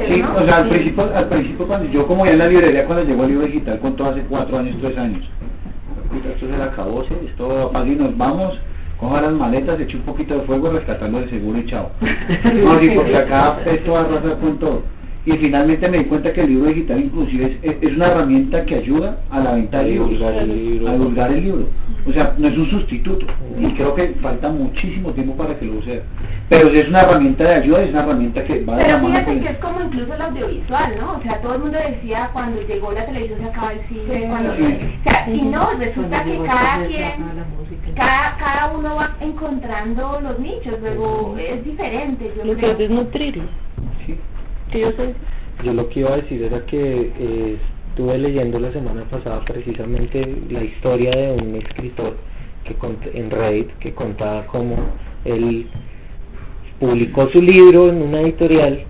Sí, 0.06 0.16
¿no? 0.23 0.36
o 0.36 0.44
sea, 0.44 0.56
al 0.59 0.69
principio, 0.69 1.10
al 1.15 1.28
principio 1.28 1.66
cuando 1.66 1.90
yo 1.90 2.06
como 2.06 2.24
ya 2.24 2.32
en 2.32 2.39
la 2.39 2.47
librería 2.47 2.85
cuando 2.85 3.05
llegó 3.05 3.24
el 3.24 3.31
libro 3.31 3.47
digital 3.47 3.78
contó 3.81 4.06
hace 4.06 4.20
cuatro 4.28 4.59
años, 4.59 4.77
tres 4.81 4.97
años. 4.97 5.24
Esto 6.35 6.47
se 6.47 6.62
acabó, 6.62 7.05
¿sí? 7.05 7.15
esto 7.27 7.70
así 7.74 7.90
nos 7.90 8.16
vamos, 8.16 8.59
coja 8.98 9.23
las 9.23 9.32
maletas, 9.32 9.81
eche 9.81 9.97
un 9.97 10.02
poquito 10.02 10.35
de 10.35 10.40
fuego, 10.43 10.70
rescatando 10.70 11.19
el 11.19 11.31
seguro 11.31 11.59
y 11.59 11.66
chao. 11.66 11.90
No, 12.01 12.81
sí, 12.81 12.90
porque 12.94 13.16
acá 13.16 13.59
esto 13.66 13.93
va 13.93 14.01
a 14.01 14.05
arrasar 14.05 14.39
con 14.39 14.59
todo. 14.59 14.82
Y 15.29 15.37
finalmente 15.37 15.87
me 15.91 15.99
di 15.99 16.05
cuenta 16.05 16.33
que 16.33 16.41
el 16.41 16.49
libro 16.49 16.71
digital 16.71 17.01
inclusive 17.01 17.59
es, 17.63 17.77
es, 17.83 17.97
una 17.97 18.07
herramienta 18.07 18.65
que 18.65 18.77
ayuda 18.77 19.19
a 19.31 19.41
la 19.41 19.53
venta 19.53 19.83
de 19.83 19.91
libros, 19.91 20.09
divulgar 20.09 20.35
el 20.43 20.49
libro. 20.49 20.89
a 20.89 20.93
divulgar 20.93 21.33
el 21.33 21.45
libro. 21.45 21.69
O 22.07 22.13
sea, 22.15 22.35
no 22.39 22.49
es 22.49 22.57
un 22.57 22.71
sustituto. 22.71 23.27
Y 23.61 23.67
creo 23.75 23.95
que 23.95 24.09
falta 24.23 24.49
muchísimo 24.49 25.11
tiempo 25.13 25.37
para 25.37 25.59
que 25.59 25.67
lo 25.67 25.83
sea. 25.83 26.01
Pero 26.49 26.69
sí 26.69 26.81
es 26.81 26.89
una 26.89 27.01
herramienta 27.01 27.45
de 27.45 27.55
ayuda, 27.57 27.83
es 27.83 27.91
una 27.91 28.05
herramienta 28.05 28.43
que 28.43 28.65
va 28.65 28.77
la 28.77 28.85
Pero 28.85 29.07
fíjate 29.07 29.41
que 29.41 29.49
es 29.51 29.59
como 29.59 29.83
incluso 29.83 30.15
el 30.15 30.23
audiovisual, 30.23 30.95
¿no? 30.99 31.13
O 31.19 31.23
sea, 31.23 31.41
todo 31.43 31.55
el 31.57 31.61
mundo 31.61 31.79
decía 31.79 32.31
cuando 32.33 32.63
llegó 32.63 32.93
la 32.93 33.05
televisión 33.05 33.39
se 33.41 33.49
acaba 33.49 33.73
el 33.75 33.81
cine, 33.81 34.21
Sí. 34.21 34.27
cuando... 34.31 34.57
Sí. 34.57 34.63
O 34.63 35.03
sea, 35.03 35.29
y 35.31 35.43
no, 35.43 35.71
resulta 35.79 36.25
que 36.25 36.39
cada 36.39 36.87
quien, 36.87 37.13
cada, 37.95 38.37
cada 38.39 38.73
uno 38.79 38.97
va 38.97 39.11
encontrando 39.21 40.21
los 40.23 40.39
nichos, 40.39 40.81
luego 40.81 41.37
es 41.39 41.63
diferente, 41.67 42.33
yo 42.35 42.45
Lo 42.47 42.55
que 42.55 42.61
creo. 42.61 42.73
es 42.73 42.79
desnutrirlo. 42.79 43.43
Sí. 44.07 44.17
Yo 44.70 45.73
lo 45.73 45.89
que 45.89 46.01
iba 46.01 46.12
a 46.12 46.16
decir 46.16 46.43
era 46.43 46.61
que 46.66 47.12
eh, 47.19 47.57
estuve 47.89 48.19
leyendo 48.19 48.59
la 48.59 48.70
semana 48.70 49.03
pasada 49.05 49.43
precisamente 49.47 50.24
la 50.51 50.62
historia 50.62 51.11
de 51.11 51.32
un 51.32 51.57
escritor 51.57 52.16
que 52.65 52.77
en 53.19 53.31
Reddit 53.31 53.70
que 53.78 53.95
contaba 53.95 54.47
cómo 54.47 54.77
él 55.24 55.66
publicó 56.78 57.28
su 57.31 57.40
libro 57.40 57.89
en 57.89 58.03
una 58.03 58.20
editorial 58.20 58.85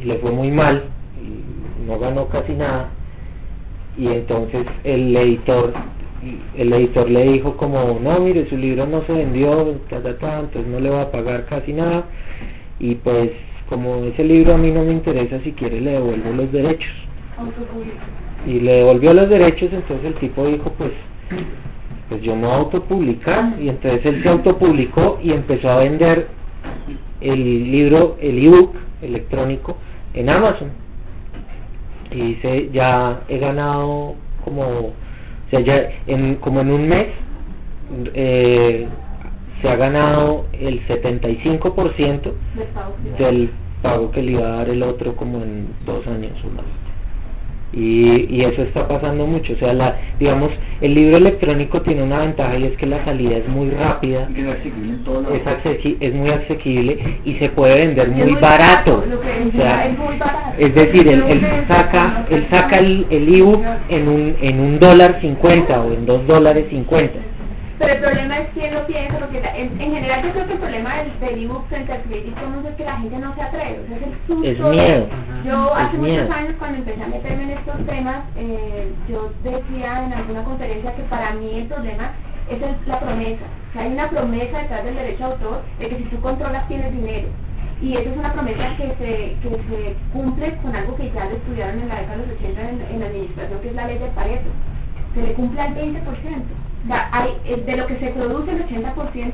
y 0.00 0.04
le 0.04 0.18
fue 0.18 0.30
muy 0.30 0.52
mal 0.52 0.84
y 1.20 1.86
no 1.86 1.98
ganó 1.98 2.28
casi 2.28 2.52
nada. 2.52 2.90
Y 3.98 4.06
entonces 4.06 4.66
el 4.84 5.16
editor 5.16 5.74
el 6.56 6.72
editor 6.72 7.10
le 7.10 7.32
dijo 7.32 7.56
como 7.56 7.98
no 8.00 8.20
mire 8.20 8.48
su 8.48 8.56
libro 8.56 8.86
no 8.86 9.02
se 9.06 9.12
vendió 9.12 9.74
ta, 9.88 10.00
ta, 10.02 10.40
entonces 10.40 10.66
no 10.70 10.78
le 10.78 10.90
va 10.90 11.02
a 11.02 11.10
pagar 11.10 11.46
casi 11.46 11.72
nada 11.72 12.04
y 12.78 12.94
pues 12.96 13.30
como 13.70 14.04
ese 14.04 14.24
libro 14.24 14.54
a 14.54 14.58
mí 14.58 14.70
no 14.72 14.84
me 14.84 14.92
interesa 14.92 15.38
si 15.44 15.52
quiere 15.52 15.80
le 15.80 15.92
devuelvo 15.92 16.32
los 16.32 16.52
derechos. 16.52 16.92
Y 18.46 18.60
le 18.60 18.72
devolvió 18.72 19.12
los 19.12 19.30
derechos 19.30 19.72
entonces 19.72 20.06
el 20.06 20.14
tipo 20.14 20.44
dijo 20.44 20.72
pues 20.76 20.90
pues 22.08 22.20
yo 22.22 22.34
no 22.34 22.52
autopublicar 22.52 23.54
y 23.60 23.68
entonces 23.68 24.04
él 24.04 24.22
se 24.22 24.28
autopublicó 24.28 25.20
y 25.22 25.30
empezó 25.30 25.70
a 25.70 25.76
vender 25.78 26.26
el 27.20 27.70
libro 27.70 28.16
el 28.20 28.44
ebook 28.44 28.74
electrónico 29.00 29.76
en 30.14 30.28
Amazon. 30.28 30.70
Y 32.10 32.20
dice 32.20 32.70
ya 32.72 33.20
he 33.28 33.38
ganado 33.38 34.16
como 34.44 34.62
o 34.62 34.92
sea 35.50 35.60
ya 35.60 35.90
en 36.08 36.34
como 36.36 36.60
en 36.60 36.72
un 36.72 36.88
mes 36.88 37.06
eh, 38.14 38.88
se 39.62 39.68
ha 39.68 39.76
ganado 39.76 40.46
el 40.52 40.80
75% 40.86 42.22
de 42.54 42.62
Estados 42.62 42.94
Unidos. 43.00 43.18
del 43.18 43.50
pago 43.82 44.10
que 44.10 44.22
le 44.22 44.32
iba 44.32 44.46
a 44.46 44.56
dar 44.56 44.68
el 44.68 44.82
otro 44.82 45.16
como 45.16 45.38
en 45.42 45.68
dos 45.86 46.06
años 46.06 46.32
o 46.44 46.50
más 46.54 46.64
Y, 47.72 48.26
y 48.34 48.42
eso 48.44 48.62
está 48.62 48.88
pasando 48.88 49.26
mucho. 49.26 49.52
O 49.52 49.56
sea, 49.56 49.72
la, 49.72 49.94
digamos, 50.18 50.50
el 50.80 50.92
libro 50.92 51.16
electrónico 51.18 51.80
tiene 51.82 52.02
una 52.02 52.18
ventaja 52.18 52.58
y 52.58 52.64
es 52.64 52.76
que 52.76 52.84
la 52.86 53.04
salida 53.04 53.36
es 53.36 53.48
muy 53.48 53.70
rápida, 53.70 54.28
es 54.28 54.46
asequible 54.48 54.92
en 54.94 55.04
lados. 55.04 55.26
es, 55.36 55.44
accesi- 55.46 55.96
es 56.00 56.12
muy 56.14 56.30
asequible 56.30 56.98
y 57.24 57.34
se 57.34 57.48
puede 57.50 57.78
vender 57.78 58.08
muy 58.10 58.24
muy 58.32 58.40
barato. 58.40 59.04
O 59.04 59.56
sea, 59.56 59.86
es 59.86 59.96
muy 59.98 60.16
barato. 60.18 60.52
es 60.58 60.74
decir, 60.74 61.06
él, 61.14 61.22
él 61.30 61.40
saca, 61.68 62.26
él 62.28 62.46
saca 62.50 62.80
el, 62.80 63.06
el 63.08 63.34
ebook 63.38 63.62
en 63.88 64.08
un, 64.08 64.34
en 64.42 64.60
un 64.60 64.78
dólar 64.80 65.18
cincuenta 65.20 65.80
o 65.80 65.92
en 65.92 66.06
dos 66.06 66.26
dólares 66.26 66.66
cincuenta. 66.70 67.18
Pero 67.80 67.94
el 67.94 68.00
problema 68.00 68.38
es 68.40 68.48
quién 68.52 68.74
lo 68.74 68.86
piensa, 68.86 69.18
porque 69.18 69.40
la- 69.40 69.56
en, 69.56 69.80
en 69.80 69.92
general 69.94 70.22
yo 70.22 70.32
creo 70.32 70.46
que 70.46 70.52
el 70.52 70.58
problema 70.58 70.96
del, 70.98 71.18
del 71.20 71.44
ebook 71.44 71.66
frente 71.68 71.92
al 71.94 72.02
Commons 72.02 72.66
es 72.68 72.74
que 72.76 72.84
la 72.84 72.98
gente 72.98 73.16
no 73.18 73.34
se 73.34 73.40
atreve, 73.42 73.80
o 73.80 73.86
sea, 73.88 73.96
es 73.96 74.02
el 74.02 74.14
susto. 74.26 74.44
Es 74.50 74.58
miedo. 74.60 75.06
Yo 75.46 75.66
Es 75.72 75.80
hace 75.80 75.96
miedo. 75.96 76.22
muchos 76.22 76.36
años 76.36 76.54
cuando 76.58 76.78
empecé 76.78 77.02
a 77.02 77.06
meterme 77.08 77.42
en 77.44 77.50
estos 77.50 77.86
temas, 77.86 78.18
eh, 78.36 78.92
yo 79.08 79.32
decía 79.42 80.04
en 80.04 80.12
alguna 80.12 80.44
conferencia 80.44 80.94
que 80.94 81.02
para 81.04 81.32
mí 81.32 81.50
el 81.56 81.66
problema 81.68 82.12
es 82.50 82.60
el- 82.62 82.76
la 82.86 83.00
promesa. 83.00 83.44
O 83.48 83.72
sea, 83.72 83.82
hay 83.82 83.92
una 83.92 84.10
promesa 84.10 84.58
detrás 84.58 84.84
del 84.84 84.94
derecho 84.96 85.24
de 85.26 85.32
autor 85.32 85.62
de 85.78 85.88
que 85.88 85.96
si 85.96 86.02
tú 86.04 86.20
controlas 86.20 86.68
tienes 86.68 86.92
dinero. 86.92 87.28
Y 87.80 87.92
esa 87.96 88.10
es 88.10 88.16
una 88.18 88.32
promesa 88.34 88.76
que 88.76 88.88
se, 89.00 89.36
que 89.40 89.48
se 89.56 89.96
cumple 90.12 90.54
con 90.60 90.76
algo 90.76 90.96
que 90.96 91.10
ya 91.12 91.24
lo 91.24 91.30
estudiaron 91.36 91.80
en 91.80 91.88
la 91.88 92.00
década 92.00 92.18
de 92.18 92.26
los 92.26 92.36
80 92.36 92.60
en, 92.60 92.82
en 92.92 93.00
la 93.00 93.06
administración, 93.06 93.60
que 93.62 93.68
es 93.68 93.74
la 93.74 93.86
ley 93.86 93.96
de 93.98 94.06
Pareto. 94.08 94.50
Se 95.14 95.22
le 95.22 95.32
cumple 95.32 95.62
al 95.62 95.74
20%. 95.74 96.44
Eh, 97.44 97.62
de 97.66 97.76
lo 97.76 97.86
que 97.86 97.96
se 97.98 98.06
produce 98.08 98.52
el 98.52 98.66
80% 98.66 99.32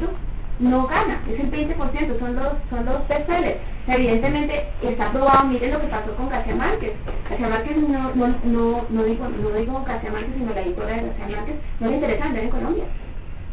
no 0.58 0.86
gana, 0.86 1.20
es 1.30 1.38
el 1.38 1.50
20%, 1.50 2.18
son 2.18 2.34
los, 2.34 2.48
son 2.70 2.84
los 2.86 3.06
bestsellers. 3.08 3.58
Evidentemente 3.86 4.64
está 4.82 5.10
probado, 5.12 5.44
miren 5.46 5.70
lo 5.70 5.80
que 5.80 5.86
pasó 5.86 6.12
con 6.16 6.28
García 6.28 6.54
Márquez. 6.56 6.92
García 7.28 7.48
Márquez 7.48 7.76
no, 7.76 8.14
no, 8.14 8.34
no, 8.44 8.84
no 8.88 9.02
digo, 9.04 9.28
no 9.28 9.50
digo 9.50 9.84
García 9.86 10.10
Márquez, 10.10 10.34
sino 10.36 10.54
la 10.54 10.62
editora 10.62 10.96
de 10.96 11.02
García 11.02 11.36
Márquez, 11.36 11.56
no 11.80 11.86
le 11.88 11.94
interesa 11.94 12.24
vender 12.24 12.44
en 12.44 12.50
Colombia. 12.50 12.84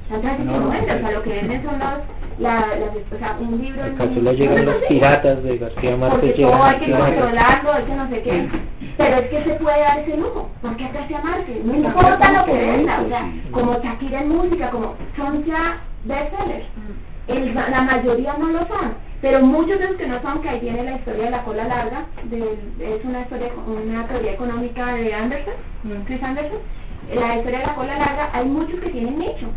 No, 0.10 0.18
no 0.60 0.70
o 0.70 1.00
sea, 1.00 1.12
lo 1.12 1.22
que 1.24 1.30
venden 1.30 1.64
son 1.64 1.80
las, 1.80 1.98
la, 2.40 2.56
las, 2.68 3.14
o 3.14 3.18
sea, 3.20 3.38
un 3.40 3.62
libro... 3.62 3.86
en- 3.86 3.94
¿Acaso 3.96 4.22
le 4.22 4.36
llegan 4.36 4.66
los 4.66 4.76
piratas 4.86 5.44
de 5.44 5.58
García 5.58 5.98
Márquez? 5.98 6.20
Porque 6.20 6.42
todo 6.44 6.64
hay 6.64 6.80
que 6.80 6.86
controlarlo, 7.16 7.74
hay 7.74 7.84
que 7.84 7.96
no 7.96 8.10
sé 8.10 8.22
qué. 8.22 8.50
Pero 8.98 9.18
es 9.18 9.30
que 9.30 9.44
se 9.44 9.50
puede 9.56 9.80
dar 9.80 10.00
ese 10.00 10.18
lujo, 10.18 10.50
porque 10.62 10.86
es 10.86 10.94
García 10.94 11.20
Márquez, 11.24 11.64
no 11.66 11.74
importa 11.76 12.32
lo 12.32 12.46
que 12.46 12.54
venda, 12.54 13.02
o 13.02 13.08
sea, 13.10 13.26
como 13.52 13.80
Shakira 13.82 14.22
en 14.22 14.30
música, 14.30 14.70
como 14.70 14.94
son 15.16 15.44
ya 15.46 15.78
bestsellers. 16.04 16.66
El- 17.28 17.56
la 17.56 17.82
mayoría 17.82 18.34
no 18.38 18.48
lo 18.48 18.68
son, 18.68 18.94
pero 19.22 19.42
muchos 19.42 19.80
de 19.80 19.88
los 19.88 19.96
que 19.98 20.06
no 20.08 20.22
son, 20.22 20.42
que 20.42 20.50
ahí 20.50 20.60
viene 20.60 20.84
la 20.84 20.96
historia 20.98 21.26
de 21.26 21.32
la 21.32 21.44
cola 21.44 21.64
larga, 21.66 22.06
de- 22.26 22.96
es 22.96 23.06
una 23.06 23.22
historia, 23.22 23.48
una 23.66 24.06
teoría 24.08 24.34
económica 24.34 24.94
de 24.94 25.14
Anderson, 25.14 25.54
Chris 26.06 26.22
Anderson, 26.22 26.60
la 27.16 27.36
historia 27.38 27.60
de 27.60 27.66
la 27.66 27.76
cola 27.76 27.98
larga, 27.98 28.30
hay 28.34 28.46
muchos 28.46 28.80
que 28.80 28.90
tienen 28.90 29.18
nicho. 29.18 29.48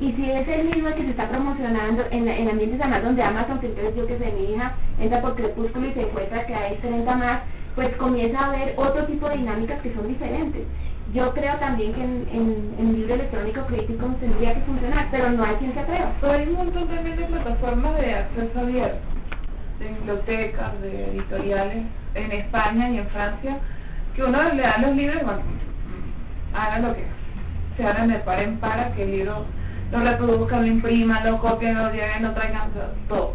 Y 0.00 0.12
si 0.12 0.28
es 0.28 0.48
el 0.48 0.64
mismo 0.64 0.90
que 0.90 1.04
se 1.04 1.10
está 1.10 1.28
promocionando 1.28 2.04
en, 2.10 2.26
en 2.26 2.48
ambientes 2.48 2.80
además 2.80 3.04
donde 3.04 3.22
Amazon, 3.22 3.60
que 3.60 3.66
entonces 3.66 3.94
yo 3.94 4.06
que 4.06 4.18
sé, 4.18 4.32
mi 4.32 4.52
hija 4.52 4.72
entra 4.98 5.20
por 5.20 5.36
Crepúsculo 5.36 5.86
y 5.86 5.92
se 5.92 6.02
encuentra 6.02 6.46
que 6.46 6.54
hay 6.54 6.76
30 6.78 7.14
más, 7.14 7.42
pues 7.76 7.94
comienza 7.96 8.40
a 8.40 8.46
haber 8.46 8.74
otro 8.76 9.04
tipo 9.06 9.28
de 9.28 9.36
dinámicas 9.36 9.80
que 9.82 9.94
son 9.94 10.08
diferentes. 10.08 10.62
Yo 11.12 11.32
creo 11.32 11.54
también 11.56 11.92
que 11.94 12.02
en, 12.02 12.26
en, 12.32 12.74
en 12.78 12.94
libro 12.96 13.14
electrónico 13.14 13.60
crítico 13.66 14.06
tendría 14.18 14.54
que 14.54 14.60
funcionar, 14.62 15.06
pero 15.12 15.30
no 15.30 15.44
hay 15.44 15.54
quien 15.56 15.74
se 15.74 15.80
atreva. 15.80 16.12
Pero 16.20 16.32
hay 16.32 16.48
un 16.48 16.54
montón 16.54 16.88
también 16.88 17.16
de 17.16 17.24
plataformas 17.26 17.96
de 17.96 18.14
acceso 18.14 18.60
abierto, 18.60 18.98
de 19.78 19.88
bibliotecas, 19.88 20.80
de 20.80 21.10
editoriales, 21.12 21.84
en 22.14 22.32
España 22.32 22.90
y 22.90 22.98
en 22.98 23.06
Francia, 23.08 23.58
que 24.16 24.24
uno 24.24 24.42
le 24.42 24.62
da 24.62 24.78
los 24.78 24.96
libros 24.96 25.22
bueno, 25.22 25.40
hagan 26.52 26.82
lo 26.82 26.94
que 26.94 27.04
se 27.76 27.84
hagan 27.84 28.08
de 28.08 28.18
par 28.20 28.40
en 28.40 28.56
para 28.58 28.92
que 28.92 29.02
el 29.02 29.10
libro 29.10 29.44
lo 29.94 30.00
reproduzcan, 30.00 30.62
lo 30.62 30.66
impriman, 30.66 31.24
lo 31.24 31.38
copien, 31.38 31.78
lo 31.78 31.92
lleven, 31.92 32.22
lo 32.22 32.32
traigan, 32.32 32.70
todo. 33.08 33.34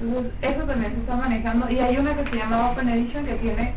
Entonces, 0.00 0.32
eso 0.40 0.62
también 0.64 0.94
se 0.94 1.00
está 1.00 1.16
manejando. 1.16 1.70
Y 1.70 1.78
hay 1.78 1.96
una 1.96 2.14
que 2.14 2.30
se 2.30 2.36
llama 2.36 2.70
Open 2.70 2.88
Edition 2.88 3.26
que 3.26 3.34
tiene 3.34 3.74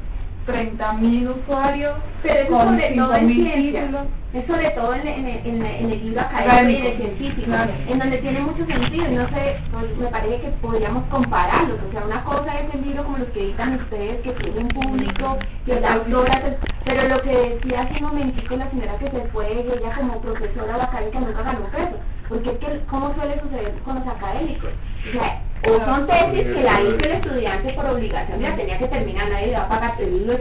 30.000 0.48 1.30
usuarios, 1.41 1.94
Pero 2.22 2.40
eso 2.41 2.52
con 2.52 2.68
sobre 2.70 2.90
todo 2.95 3.15
en 3.15 3.28
5.000 3.30 3.34
ciencia, 3.36 3.82
títulos. 3.82 4.07
es 4.34 4.45
sobre 4.48 4.70
todo 4.72 4.94
en, 4.95 5.07
en, 5.07 5.28
en, 5.28 5.65
en 5.65 5.91
el 5.91 6.03
libro 6.06 6.22
académico 6.22 6.70
y 6.72 6.76
en 6.76 6.86
el 6.86 6.98
científico, 6.98 7.45
Claro. 7.48 7.72
en 7.88 7.99
donde 7.99 8.18
tiene 8.18 8.40
mucho 8.41 8.65
sentido. 8.65 9.07
No 9.11 9.28
sé, 9.30 9.56
pues, 9.72 9.98
me 9.98 10.07
parece 10.07 10.41
que 10.41 10.48
podríamos 10.61 11.03
compararlos, 11.06 11.80
o 11.88 11.91
sea, 11.91 12.03
una 12.06 12.24
cosa 12.24 12.60
es 12.60 12.74
el 12.74 12.82
libro 12.82 13.03
como 13.03 13.18
los 13.20 13.28
que 13.30 13.41
editan 13.44 13.76
ustedes, 13.76 14.22
que 14.22 14.32
tiene 14.32 14.60
un 14.60 14.68
público, 14.70 15.38
que 15.65 15.80
la 15.80 15.94
autora, 15.94 16.41
pues, 16.41 16.56
pero 16.86 17.07
lo 17.07 17.22
que 17.22 17.30
decía 17.32 17.82
hace 17.82 17.95
un 18.03 18.03
momentico 18.10 18.56
la 18.56 18.70
señora 18.70 18.98
que 18.99 19.10
se 19.10 19.22
fue, 19.32 19.52
ella 19.52 19.95
como 19.95 20.22
profesora 20.22 20.78
o 20.78 20.82
académica 20.82 21.20
nunca 21.20 21.41
ganó 21.44 21.65
peso, 21.72 21.98
porque 22.30 22.50
es 22.50 22.58
que, 22.58 22.80
¿cómo 22.90 23.14
suele 23.16 23.40
suceder 23.41 23.74
con 23.84 23.95
los 23.95 24.08
académicos? 24.08 24.70
O 25.10 25.12
sea, 25.12 25.41
o 25.66 25.86
son 25.86 26.08
tesis 26.08 26.44
que 26.44 26.62
la 26.62 26.82
hizo 26.82 26.95
el 26.95 27.12
estudiante 27.12 27.74
por 27.74 27.86
obligación 27.86 28.41
la 28.41 28.56
tenía 28.56 28.78
que 28.78 28.88
terminar, 28.88 29.30
nadie 29.30 29.48
le 29.48 29.54
va 29.54 29.64
a 29.64 29.70
pagar, 29.70 29.94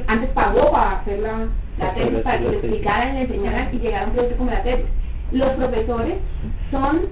antes 0.09 0.31
pagó 0.31 0.73
para 0.73 0.99
hacer 0.99 1.21
la, 1.21 1.47
la 1.79 1.95
tesis, 1.95 2.19
para 2.21 2.39
que 2.39 2.45
le 2.45 2.57
explicaran, 2.57 3.15
le 3.15 3.21
enseñaran 3.23 3.69
y 3.73 3.79
llegar 3.79 4.03
a 4.03 4.07
un 4.07 4.13
proyecto 4.13 4.39
como 4.39 4.51
la 4.51 4.63
tesis. 4.63 4.87
Los 5.31 5.51
profesores 5.51 6.15
son 6.71 7.07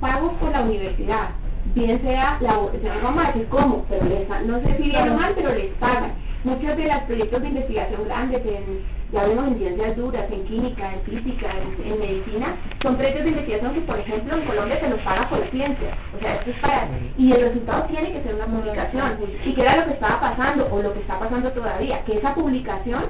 pagos 0.00 0.32
por 0.34 0.50
la 0.50 0.60
universidad, 0.60 1.30
bien 1.74 2.00
sea, 2.02 2.36
la, 2.40 2.58
o 2.58 2.70
sea, 2.82 2.94
no 2.96 3.02
vamos 3.04 3.24
a 3.24 3.26
decir 3.28 3.46
cómo, 3.48 3.84
pero 3.88 4.04
les, 4.04 4.28
no 4.28 4.60
sé 4.60 4.76
si 4.76 4.82
bien 4.82 5.08
o 5.08 5.14
mal, 5.14 5.32
pero 5.34 5.54
les 5.54 5.72
pagan. 5.74 6.12
Muchos 6.44 6.76
de 6.76 6.84
los 6.86 7.02
proyectos 7.04 7.42
de 7.42 7.48
investigación 7.48 8.04
grandes, 8.04 8.46
en, 8.46 8.80
ya 9.12 9.24
vemos 9.26 9.48
en 9.48 9.58
ciencias 9.58 9.96
duras, 9.96 10.26
en 10.30 10.44
química, 10.46 10.94
en 10.94 11.02
física, 11.02 11.48
en, 11.58 11.84
medicina, 12.00 12.56
son 12.82 12.96
proyectos 12.96 13.24
de 13.24 13.30
investigación 13.30 13.74
que, 13.74 13.80
por 13.82 13.98
ejemplo, 14.00 14.36
en 14.36 14.46
Colombia 14.46 14.80
se 14.80 14.90
los 14.90 15.00
paga 15.00 15.28
por 15.30 15.44
ciencia. 15.50 15.96
O 16.16 16.20
sea, 16.20 16.36
esto 16.36 16.50
es 16.50 16.56
para... 16.58 16.88
Y 17.18 17.32
el 17.32 17.42
resultado 17.42 17.84
tiene 17.86 18.12
que 18.12 18.22
ser 18.22 18.34
una 18.36 18.46
publicación. 18.46 19.18
¿Y 19.44 19.54
qué 19.54 19.62
era 19.62 19.76
lo 19.78 19.86
que 19.86 19.92
estaba 19.94 20.20
pasando, 20.20 20.68
o 20.72 20.82
lo 20.82 20.92
que 20.94 21.00
está 21.00 21.18
pasando 21.18 21.50
todavía? 21.52 22.04
Que 22.04 22.18
esa 22.18 22.34
publicación 22.34 23.06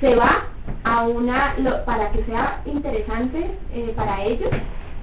se 0.00 0.14
va 0.16 0.44
a 0.84 1.02
una, 1.08 1.54
lo- 1.58 1.84
para 1.84 2.10
que 2.12 2.24
sea 2.24 2.62
interesante 2.66 3.58
eh, 3.72 3.92
para 3.96 4.24
ellos, 4.24 4.50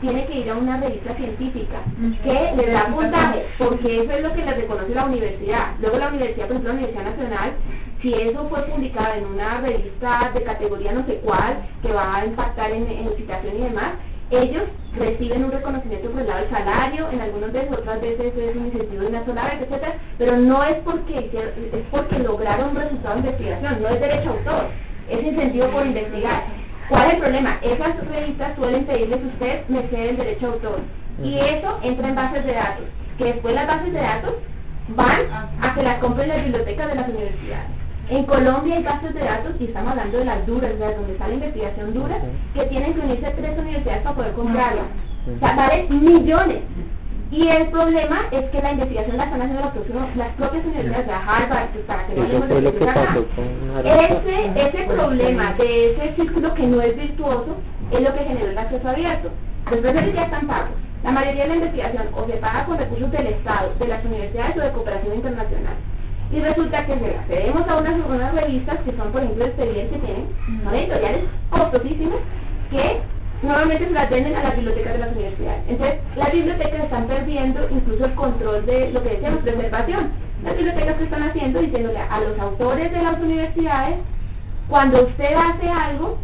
tiene 0.01 0.25
que 0.27 0.39
ir 0.39 0.49
a 0.49 0.57
una 0.57 0.77
revista 0.79 1.15
científica 1.15 1.79
que 2.23 2.51
le 2.57 2.71
da 2.71 2.87
puntaje, 2.87 3.45
porque 3.57 4.01
eso 4.01 4.11
es 4.11 4.23
lo 4.23 4.33
que 4.33 4.45
les 4.45 4.57
reconoce 4.57 4.93
la 4.93 5.05
universidad. 5.05 5.73
Luego 5.79 5.97
la 5.97 6.09
universidad, 6.09 6.47
por 6.47 6.57
ejemplo, 6.57 6.73
la 6.73 6.79
Universidad 6.79 7.05
Nacional, 7.11 7.51
si 8.01 8.13
eso 8.13 8.47
fue 8.49 8.63
publicado 8.63 9.13
en 9.15 9.25
una 9.27 9.61
revista 9.61 10.31
de 10.33 10.43
categoría 10.43 10.91
no 10.91 11.05
sé 11.05 11.15
cuál, 11.23 11.57
que 11.81 11.93
va 11.93 12.15
a 12.17 12.25
impactar 12.25 12.71
en, 12.71 12.89
en 12.89 13.15
citación 13.15 13.55
y 13.57 13.63
demás, 13.63 13.93
ellos 14.31 14.63
reciben 14.97 15.45
un 15.45 15.51
reconocimiento 15.51 16.09
por 16.09 16.21
el 16.21 16.27
lado 16.27 16.41
del 16.41 16.49
salario, 16.49 17.09
en 17.11 17.21
algunos 17.21 17.51
veces, 17.51 17.71
otras 17.71 18.01
veces 18.01 18.33
es 18.35 18.55
un 18.55 18.65
incentivo 18.67 19.01
de 19.03 19.07
una 19.07 19.25
sola 19.25 19.45
vez, 19.45 19.61
etcétera, 19.61 19.95
pero 20.17 20.37
no 20.37 20.63
es 20.63 20.77
porque 20.83 21.29
es 21.73 21.85
porque 21.91 22.19
lograron 22.19 22.69
un 22.71 22.75
resultado 22.75 23.15
de 23.15 23.21
investigación, 23.21 23.81
no 23.81 23.89
es 23.89 23.99
derecho 24.01 24.29
a 24.29 24.33
autor, 24.33 24.65
es 25.09 25.23
incentivo 25.23 25.67
por 25.67 25.85
investigar. 25.85 26.62
¿Cuál 26.89 27.07
es 27.07 27.13
el 27.13 27.19
problema? 27.19 27.57
Esas 27.61 28.07
revistas 28.07 28.55
suelen 28.55 28.85
pedirles 28.85 29.21
a 29.23 29.27
usted 29.27 29.67
merced 29.69 30.09
el 30.09 30.17
derecho 30.17 30.47
a 30.47 30.53
autor 30.53 30.79
y 31.23 31.37
eso 31.37 31.79
entra 31.83 32.09
en 32.09 32.15
bases 32.15 32.45
de 32.45 32.53
datos, 32.53 32.85
que 33.17 33.25
después 33.25 33.53
las 33.53 33.67
bases 33.67 33.93
de 33.93 33.99
datos 33.99 34.33
van 34.89 35.21
a 35.61 35.73
que 35.73 35.83
las 35.83 35.99
compren 35.99 36.27
las 36.27 36.43
bibliotecas 36.43 36.87
de 36.89 36.95
las 36.95 37.07
universidades. 37.07 37.69
En 38.09 38.25
Colombia 38.25 38.75
hay 38.75 38.83
bases 38.83 39.13
de 39.13 39.21
datos, 39.21 39.53
y 39.59 39.65
estamos 39.65 39.91
hablando 39.91 40.17
de 40.17 40.25
las 40.25 40.45
duras, 40.45 40.77
de 40.77 40.95
donde 40.95 41.13
está 41.13 41.27
la 41.27 41.35
investigación 41.35 41.93
dura, 41.93 42.17
que 42.53 42.65
tienen 42.65 42.93
que 42.93 42.99
unirse 42.99 43.31
tres 43.31 43.57
universidades 43.57 44.03
para 44.03 44.15
poder 44.15 44.33
comprarla. 44.33 44.81
O 45.35 45.39
sea, 45.39 45.55
vale 45.55 45.87
millones. 45.89 46.63
Y 47.33 47.47
el 47.47 47.67
problema 47.69 48.27
es 48.29 48.45
que 48.51 48.61
la 48.61 48.73
investigación 48.73 49.17
la 49.17 49.23
están 49.23 49.41
haciendo 49.41 49.61
las 49.65 49.73
propias, 49.73 50.15
las 50.15 50.33
propias 50.35 50.65
universidades 50.65 51.07
de 51.07 51.13
Harvard, 51.13 51.69
pues, 51.73 51.85
para 51.85 52.05
que 52.05 52.13
no 52.13 52.25
Eso 52.25 52.43
fue 52.43 52.61
lo 52.61 52.71
que 52.71 52.85
pasó 52.85 53.25
con. 53.33 53.85
Ese, 53.87 54.67
ese 54.67 54.83
problema 54.85 55.53
de 55.53 55.93
ese 55.93 56.13
círculo 56.13 56.53
que 56.53 56.67
no 56.67 56.79
es 56.81 56.95
virtuoso 56.95 57.57
es 57.89 58.01
lo 58.01 58.13
que 58.13 58.23
generó 58.23 58.51
el 58.51 58.57
acceso 58.57 58.87
abierto. 58.87 59.29
Los 59.71 59.79
profesores 59.79 60.13
ya 60.13 60.25
están 60.25 60.45
pagos. 60.45 60.77
La 61.03 61.11
mayoría 61.11 61.43
de 61.43 61.49
la 61.49 61.55
investigación 61.55 62.07
o 62.13 62.27
se 62.27 62.33
paga 62.33 62.65
con 62.65 62.77
recursos 62.77 63.11
del 63.11 63.25
Estado, 63.25 63.73
de 63.79 63.87
las 63.87 64.05
universidades 64.05 64.57
o 64.57 64.61
de 64.61 64.71
cooperación 64.71 65.15
internacional. 65.15 65.75
Y 66.31 66.39
resulta 66.39 66.85
que 66.85 66.99
si 66.99 67.05
accedemos 67.05 67.67
a 67.67 67.77
unas, 67.77 67.95
unas 68.05 68.35
revistas 68.35 68.77
que 68.85 68.95
son, 68.95 69.11
por 69.11 69.23
ejemplo, 69.23 69.45
expedientes 69.45 69.99
que 69.99 70.05
tienen, 70.05 70.27
son 70.63 70.75
editoriales 70.75 71.23
costosísimas, 71.49 72.19
que 72.69 73.01
normalmente 73.43 73.85
se 73.85 73.91
las 73.91 74.09
venden 74.09 74.35
a 74.35 74.43
las 74.43 74.55
bibliotecas 74.55 74.93
de 74.93 74.99
las 74.99 75.11
universidades. 75.15 75.63
Entonces, 75.67 75.99
las 76.15 76.31
bibliotecas 76.31 76.83
están 76.83 77.07
perdiendo 77.07 77.69
incluso 77.69 78.05
el 78.05 78.15
control 78.15 78.65
de 78.65 78.91
lo 78.91 79.03
que 79.03 79.09
decíamos, 79.09 79.41
preservación. 79.41 80.11
Las 80.43 80.55
bibliotecas 80.55 80.97
que 80.97 81.03
están 81.03 81.23
haciendo, 81.23 81.59
diciéndole 81.59 81.99
a 81.99 82.19
los 82.21 82.39
autores 82.39 82.91
de 82.91 83.01
las 83.01 83.19
universidades, 83.19 83.97
cuando 84.67 85.03
usted 85.03 85.33
hace 85.35 85.69
algo, 85.69 86.17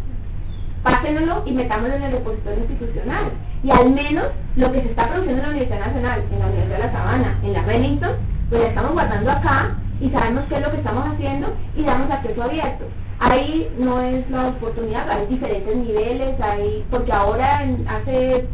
pásenlo 0.84 1.44
y 1.46 1.52
metámoslo 1.52 1.96
en 1.96 2.04
el 2.04 2.12
repositorio 2.14 2.60
institucional. 2.60 3.26
Y 3.64 3.72
al 3.72 3.90
menos 3.90 4.26
lo 4.56 4.72
que 4.72 4.82
se 4.82 4.90
está 4.90 5.10
produciendo 5.10 5.42
en 5.42 5.48
la 5.48 5.50
Universidad 5.50 5.86
Nacional, 5.88 6.24
en 6.32 6.40
la 6.40 6.46
Universidad 6.46 6.78
de 6.78 6.84
La 6.86 6.92
Sabana, 6.92 7.40
en 7.44 7.54
la 7.54 7.62
Remington, 7.64 8.12
pues 8.50 8.62
la 8.62 8.68
estamos 8.70 8.94
guardando 8.94 9.32
acá 9.32 9.76
y 10.00 10.10
sabemos 10.10 10.46
qué 10.48 10.56
es 10.56 10.62
lo 10.62 10.72
que 10.72 10.78
estamos 10.78 11.06
haciendo 11.06 11.54
y 11.76 11.84
damos 11.84 12.10
acceso 12.10 12.44
abierto. 12.44 12.86
Ahí 13.20 13.70
no 13.78 14.02
es 14.02 14.30
la 14.30 14.48
oportunidad, 14.48 15.10
hay 15.10 15.28
diferentes 15.28 15.76
niveles, 15.76 16.40
hay 16.40 16.86
porque 16.90 17.12
ahora 17.12 17.64
en, 17.64 17.86
hace 17.88 18.46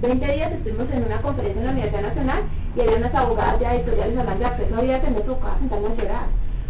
20 0.00 0.32
días 0.32 0.52
estuvimos 0.52 0.90
en 0.90 1.04
una 1.04 1.20
conferencia 1.20 1.60
en 1.60 1.66
la 1.66 1.72
Universidad 1.72 2.02
Nacional 2.02 2.42
y 2.74 2.80
había 2.80 2.96
unas 2.96 3.14
abogadas 3.14 3.60
de 3.60 3.66
editoriales 3.66 4.18
hablando 4.18 4.40
de 4.40 4.46
acceso 4.46 4.76
abierto 4.76 5.06
en 5.06 5.12
nuestro 5.12 5.38
caso 5.40 5.58
en 5.60 5.82
la 5.82 5.90
ciudad 5.94 6.22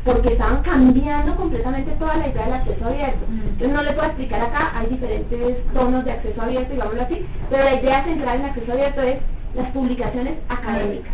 porque 0.05 0.33
estaban 0.33 0.63
cambiando 0.63 1.37
completamente 1.37 1.91
toda 1.93 2.17
la 2.17 2.29
idea 2.29 2.45
del 2.45 2.55
acceso 2.55 2.87
abierto. 2.87 3.27
Entonces 3.29 3.73
no 3.73 3.83
le 3.83 3.93
puedo 3.93 4.07
explicar 4.07 4.41
acá, 4.41 4.73
hay 4.75 4.87
diferentes 4.87 5.73
tonos 5.75 6.05
de 6.05 6.13
acceso 6.13 6.43
abierto, 6.43 6.73
digámoslo 6.73 7.03
así, 7.03 7.27
pero 7.51 7.65
la 7.65 7.75
idea 7.75 8.05
central 8.05 8.41
en 8.41 8.47
acceso 8.47 8.73
abierto 8.73 9.03
es 9.03 9.19
las 9.55 9.71
publicaciones 9.73 10.39
académicas, 10.49 11.13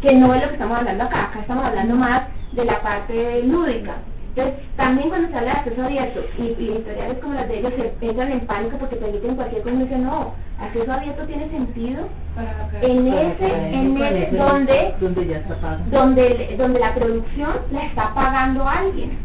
que 0.00 0.12
no 0.14 0.34
es 0.34 0.42
lo 0.42 0.48
que 0.48 0.54
estamos 0.54 0.78
hablando 0.78 1.04
acá, 1.04 1.24
acá 1.24 1.40
estamos 1.40 1.64
hablando 1.64 1.96
más 1.96 2.22
de 2.52 2.64
la 2.64 2.80
parte 2.80 3.42
lúdica. 3.42 3.96
Entonces, 4.30 4.54
también 4.76 5.08
cuando 5.08 5.28
se 5.28 5.36
habla 5.38 5.52
de 5.52 5.58
acceso 5.58 5.84
abierto 5.84 6.20
y, 6.38 6.42
y 6.42 6.68
editoriales 6.70 7.18
como 7.18 7.34
las 7.34 7.48
de 7.48 7.58
ellos 7.58 7.72
se 7.76 8.06
entran 8.06 8.30
en 8.30 8.40
pánico 8.46 8.76
porque 8.78 8.96
permiten 8.96 9.34
cualquier 9.34 9.62
cosa, 9.62 9.98
no, 9.98 10.34
acceso 10.60 10.92
abierto 10.92 11.24
tiene 11.24 11.48
sentido 11.50 12.08
en 12.80 13.08
ese, 13.08 13.46
en 13.46 14.02
ese 14.02 14.36
donde, 14.36 14.94
donde 15.00 15.26
ya 15.26 15.38
está 15.38 15.56
pagando. 15.56 15.98
donde, 15.98 16.54
donde 16.56 16.78
la 16.78 16.94
producción 16.94 17.50
la 17.72 17.86
está 17.86 18.14
pagando 18.14 18.68
alguien. 18.68 19.18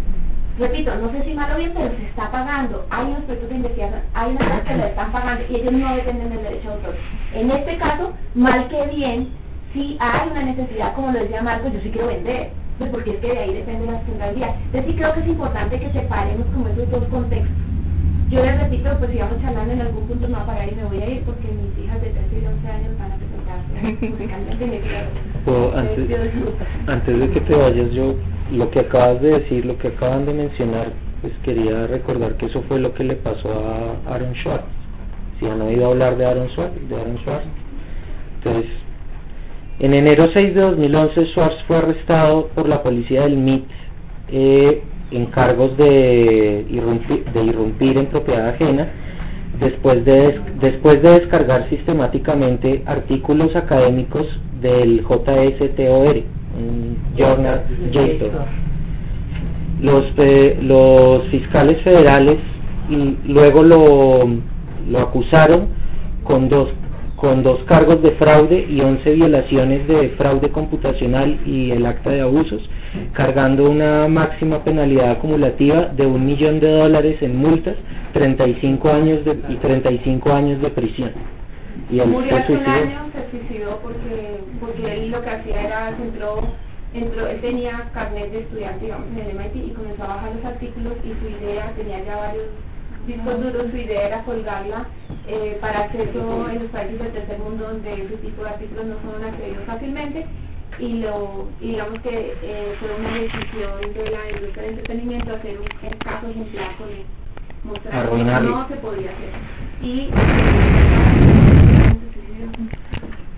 Repito, 0.57 0.95
no 0.95 1.11
sé 1.11 1.21
si 1.23 1.33
mal 1.33 1.51
o 1.53 1.57
bien, 1.57 1.71
pero 1.75 1.89
se 1.97 2.05
está 2.05 2.31
pagando. 2.31 2.85
Hay 2.89 3.07
unos 3.07 3.23
proyectos 3.25 3.49
de 3.49 3.55
investigación, 3.57 4.01
hay 4.13 4.31
unas 4.31 4.61
que 4.63 4.75
la 4.75 4.87
están 4.87 5.11
pagando 5.11 5.43
y 5.49 5.55
ellos 5.55 5.73
no 5.73 5.95
dependen 5.95 6.29
del 6.29 6.43
derecho 6.43 6.69
de 6.69 6.75
autor. 6.75 6.95
En 7.33 7.51
este 7.51 7.77
caso, 7.77 8.13
mal 8.35 8.67
que 8.69 8.87
bien, 8.87 9.29
si 9.73 9.97
hay 9.99 10.29
una 10.31 10.43
necesidad, 10.43 10.93
como 10.93 11.11
lo 11.11 11.19
decía 11.19 11.41
Marcos, 11.41 11.73
yo 11.73 11.79
sí 11.81 11.89
quiero 11.91 12.07
vender, 12.07 12.51
pues 12.77 12.89
porque 12.91 13.11
es 13.11 13.17
que 13.17 13.27
de 13.27 13.39
ahí 13.39 13.53
depende 13.53 13.85
la 13.85 13.99
sustentabilidad. 13.99 14.55
Entonces 14.65 14.91
sí 14.91 14.97
creo 14.97 15.13
que 15.13 15.19
es 15.21 15.27
importante 15.27 15.79
que 15.79 15.91
separemos 15.91 16.47
como 16.47 16.67
esos 16.67 16.89
dos 16.89 17.03
contextos. 17.05 17.55
Yo 18.29 18.43
les 18.43 18.59
repito, 18.59 18.89
pues 18.97 19.11
sigamos 19.11 19.39
charlando 19.41 19.73
en 19.73 19.81
algún 19.81 20.07
punto, 20.07 20.27
no 20.27 20.37
va 20.37 20.43
a 20.43 20.45
parar 20.47 20.67
y 20.71 20.75
me 20.75 20.83
voy 20.85 21.01
a 21.01 21.09
ir 21.09 21.21
porque 21.21 21.47
mis 21.47 21.85
hijas 21.85 22.01
de 22.01 22.09
13 22.09 22.41
y 22.41 22.45
11 22.45 22.67
años 22.67 22.91
van 22.97 23.11
a 23.11 23.15
presentarse 23.15 24.11
musicalmente 24.11 24.65
antes, 25.75 26.09
antes 26.87 27.19
de 27.19 27.29
que 27.29 27.41
te 27.41 27.55
vayas, 27.55 27.91
yo 27.91 28.15
lo 28.51 28.71
que 28.71 28.79
acabas 28.79 29.21
de 29.21 29.39
decir, 29.39 29.65
lo 29.65 29.77
que 29.77 29.89
acaban 29.89 30.25
de 30.25 30.33
mencionar, 30.33 30.87
pues 31.21 31.33
quería 31.43 31.85
recordar 31.87 32.35
que 32.37 32.47
eso 32.47 32.63
fue 32.67 32.79
lo 32.79 32.93
que 32.95 33.03
le 33.03 33.15
pasó 33.15 33.49
a 33.51 34.13
Aaron 34.13 34.33
Schwartz. 34.33 34.65
Si 35.39 35.45
han 35.45 35.61
oído 35.61 35.87
hablar 35.87 36.17
de 36.17 36.25
Aaron 36.25 36.49
Schwartz, 36.49 36.75
de 36.89 36.95
Aaron 36.95 37.17
Schwartz. 37.19 37.45
Entonces, 38.37 38.71
en 39.79 39.93
enero 39.93 40.29
6 40.31 40.55
de 40.55 40.61
2011, 40.61 41.25
Schwartz 41.27 41.63
fue 41.67 41.77
arrestado 41.77 42.47
por 42.55 42.69
la 42.69 42.81
policía 42.81 43.23
del 43.23 43.37
MIT 43.37 43.65
eh, 44.29 44.81
en 45.11 45.25
cargos 45.27 45.75
de 45.77 46.65
irrumpir, 46.69 47.25
de 47.25 47.43
irrumpir 47.43 47.97
en 47.97 48.05
propiedad 48.07 48.49
ajena 48.49 48.87
después 49.59 50.03
de, 50.05 50.39
después 50.61 51.01
de 51.01 51.19
descargar 51.19 51.69
sistemáticamente 51.69 52.83
artículos 52.85 53.55
académicos 53.55 54.25
del 54.61 55.01
JSTOR, 55.03 56.23
journal 57.17 57.63
JSTOR. 57.91 58.31
Los, 59.81 60.05
eh, 60.17 60.57
los 60.61 61.23
fiscales 61.27 61.81
federales 61.83 62.37
luego 63.25 63.63
lo, 63.63 64.29
lo 64.89 64.99
acusaron 64.99 65.67
con 66.23 66.49
dos 66.49 66.69
con 67.25 67.41
dos 67.41 67.59
cargos 67.63 68.03
de 68.03 68.11
fraude 68.11 68.67
y 68.69 68.79
11 68.81 69.13
violaciones 69.13 69.87
de 69.87 70.09
fraude 70.09 70.51
computacional 70.51 71.39
y 71.43 71.71
el 71.71 71.83
acta 71.83 72.11
de 72.11 72.21
abusos, 72.21 72.61
cargando 73.13 73.67
una 73.67 74.07
máxima 74.07 74.63
penalidad 74.63 75.09
acumulativa 75.09 75.87
de 75.87 76.05
un 76.05 76.23
millón 76.23 76.59
de 76.59 76.69
dólares 76.69 77.17
en 77.21 77.35
multas, 77.35 77.77
35 78.13 78.89
años 78.89 79.25
de, 79.25 79.39
y 79.49 79.55
35 79.55 80.33
años 80.33 80.61
de 80.61 80.69
prisión. 80.69 81.13
Y 81.89 81.99
él 81.99 82.09
Murió 82.09 82.37
hace 82.37 82.53
un 82.53 82.63
año, 82.63 82.99
se 83.11 83.39
suicidó 83.39 83.79
porque, 83.81 84.41
porque 84.59 84.93
él 84.93 85.09
lo 85.09 85.19
que 85.23 85.29
hacía 85.31 85.61
era, 85.63 85.89
entró, 85.97 86.43
entró, 86.93 87.27
él 87.27 87.41
tenía 87.41 87.89
carnet 87.95 88.31
de 88.33 88.41
estudiante, 88.41 88.85
digamos, 88.85 89.07
en 89.17 89.29
el 89.31 89.35
MIT 89.35 89.65
y 89.65 89.73
comenzó 89.73 90.03
a 90.03 90.07
bajar 90.09 90.31
los 90.35 90.45
artículos 90.45 90.93
y 91.03 91.09
su 91.19 91.43
idea, 91.43 91.73
tenía 91.75 92.05
ya 92.05 92.17
varios 92.17 92.45
discos 93.07 93.41
duros, 93.41 93.71
su 93.71 93.77
idea 93.77 94.07
era 94.07 94.23
colgarla 94.23 94.85
eh, 95.27 95.57
para 95.61 95.85
acceso 95.85 96.49
en 96.49 96.63
los 96.63 96.71
países 96.71 96.99
del 96.99 97.11
tercer 97.11 97.39
mundo 97.39 97.67
donde 97.67 97.93
ese 97.93 98.17
tipo 98.17 98.43
de 98.43 98.49
artículos 98.49 98.85
no 98.85 98.95
son 99.01 99.23
accedidos 99.23 99.65
fácilmente 99.65 100.25
y 100.79 100.99
lo 100.99 101.47
y 101.61 101.71
digamos 101.71 102.01
que 102.01 102.33
eh, 102.41 102.75
fue 102.79 102.89
una 102.99 103.13
decisión 103.13 103.93
de 103.93 104.09
la 104.09 104.31
industria 104.31 104.63
del 104.63 104.71
entretenimiento 104.79 105.35
hacer 105.35 105.59
un 105.59 105.67
caso 105.99 106.27
ejemplar 106.27 106.75
con 106.77 106.89
él 106.89 107.05
mostrar 107.63 108.09
que 108.09 108.23
no 108.23 108.67
se 108.67 108.75
podía 108.75 109.11
hacer. 109.11 109.29
Y 109.81 110.09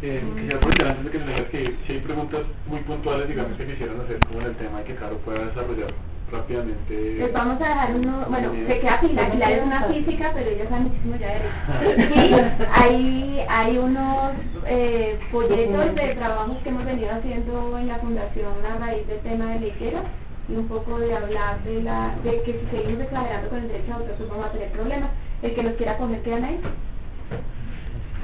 eh, 0.01 0.23
quisiera 0.35 0.57
aprovechar 0.57 0.87
antes 0.87 1.05
de 1.05 1.11
que 1.11 1.19
me 1.19 1.33
digas 1.33 1.49
que 1.49 1.75
si 1.85 1.93
hay 1.93 1.99
preguntas 1.99 2.41
muy 2.67 2.79
puntuales 2.81 3.27
digamos 3.27 3.57
que 3.57 3.65
quisieran 3.65 4.01
hacer 4.01 4.19
como 4.27 4.41
en 4.41 4.47
el 4.47 4.55
tema 4.55 4.81
y 4.81 4.85
que 4.85 4.95
Caro 4.95 5.17
pueda 5.19 5.45
desarrollar 5.45 5.93
rápidamente. 6.31 7.15
Les 7.15 7.33
vamos 7.33 7.61
a 7.61 7.67
dejar 7.67 7.95
uno, 7.95 8.25
bueno, 8.29 8.51
se 8.51 8.79
queda 8.79 8.99
Pilar, 8.99 9.31
Pilar 9.31 9.51
es 9.51 9.63
una 9.63 9.83
física, 9.83 10.31
pero 10.33 10.49
ella 10.49 10.69
sabe 10.69 10.81
muchísimo 10.81 11.15
ya 11.15 11.27
de 11.27 11.39
Y 12.15 12.63
hay, 12.71 13.45
hay 13.49 13.77
unos 13.77 14.33
eh, 14.65 15.19
folletos 15.31 15.95
de 15.95 16.15
trabajos 16.15 16.57
que 16.63 16.69
hemos 16.69 16.85
venido 16.85 17.11
haciendo 17.11 17.77
en 17.77 17.87
la 17.87 17.95
fundación 17.99 18.53
a 18.65 18.77
raíz 18.77 19.07
del 19.07 19.19
tema 19.19 19.45
de 19.53 19.59
leyera 19.59 20.01
y 20.49 20.55
un 20.55 20.67
poco 20.67 20.99
de 20.99 21.15
hablar 21.15 21.63
de 21.63 21.81
la 21.83 22.13
de 22.23 22.41
que 22.43 22.53
si 22.53 22.77
seguimos 22.77 23.01
exagerando 23.01 23.49
con 23.49 23.59
el 23.59 23.67
derecho 23.67 23.87
de 23.87 23.93
autor 23.93 24.15
pues 24.17 24.29
vamos 24.29 24.45
a 24.45 24.51
tener 24.51 24.71
problemas. 24.71 25.09
El 25.41 25.53
que 25.53 25.63
nos 25.63 25.73
quiera 25.73 25.97
coger, 25.97 26.21
quedan 26.23 26.43
ahí. 26.43 26.59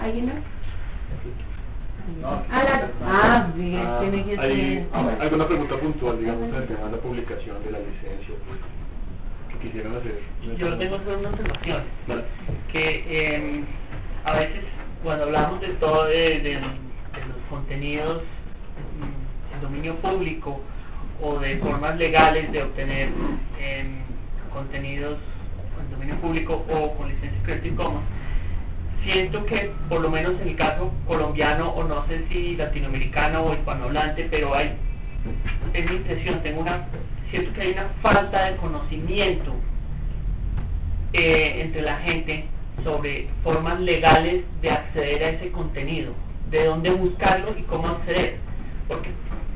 ¿Alguien 0.02 0.26
más? 0.26 0.36
Ah, 2.52 3.23
bien, 3.56 3.82
ah, 3.86 4.00
tiene 4.02 4.24
que 4.24 4.40
¿Hay 4.40 4.88
alguna 5.20 5.48
pregunta 5.48 5.78
puntual, 5.78 6.20
digamos, 6.20 6.50
en 6.50 6.56
el 6.56 6.68
tema 6.68 6.86
de 6.86 6.92
la 6.92 6.98
publicación 6.98 7.64
de 7.64 7.72
la 7.72 7.80
licencia 7.80 8.36
que 9.50 9.58
quisieran 9.60 9.96
hacer? 9.96 10.20
Yo 10.58 10.78
tengo 10.78 10.98
solo 11.00 11.20
una 11.20 11.30
observación, 11.30 11.84
que 12.72 13.04
eh, 13.08 13.64
a 14.26 14.34
veces 14.34 14.64
cuando 15.04 15.26
hablamos 15.26 15.62
de 15.62 15.68
todo 15.76 16.06
de, 16.06 16.40
de, 16.40 16.54
los 16.62 16.72
contenidos 17.50 18.24
en 19.54 19.62
dominio 19.62 19.96
público 19.98 20.62
o 21.22 21.40
de 21.40 21.58
formas 21.58 21.98
legales 21.98 22.52
de 22.52 22.64
obtener 22.64 23.10
eh, 23.60 23.86
contenidos 24.52 25.20
en 25.80 25.92
dominio 25.92 26.16
público 26.16 26.66
o 26.70 26.96
con 26.96 27.10
licencia 27.10 27.42
Creative 27.44 27.76
Commons, 27.76 28.06
siento 29.04 29.46
que 29.46 29.72
por 29.90 30.02
lo 30.02 30.10
menos 30.10 30.40
en 30.42 30.50
el 30.50 30.56
caso 30.56 30.92
colombiano 31.06 31.70
o 31.70 31.84
no 31.84 32.06
sé 32.08 32.24
si 32.30 32.56
latinoamericano 32.56 33.46
o 33.46 33.54
hispanohablante, 33.54 34.28
pero 34.30 34.56
hay, 34.56 34.72
es 35.74 35.90
mi 35.90 35.98
impresión, 35.98 36.42
tengo 36.42 36.62
una, 36.62 36.88
siento 37.30 37.54
que 37.54 37.62
hay 37.62 37.72
una 37.72 37.90
falta 38.02 38.46
de 38.46 38.58
conocimiento 38.58 39.54
eh, 41.14 41.62
entre 41.62 41.82
la 41.82 41.98
gente 41.98 42.46
sobre 42.84 43.28
formas 43.44 43.80
legales 43.82 44.44
de 44.62 44.70
acceder 44.70 45.24
a 45.24 45.30
ese 45.32 45.52
contenido, 45.52 46.14
de 46.50 46.66
dónde 46.66 46.90
buscarlo 46.92 47.54
y 47.58 47.64
cómo 47.64 47.88
acceder, 47.88 48.38
porque 48.88 49.10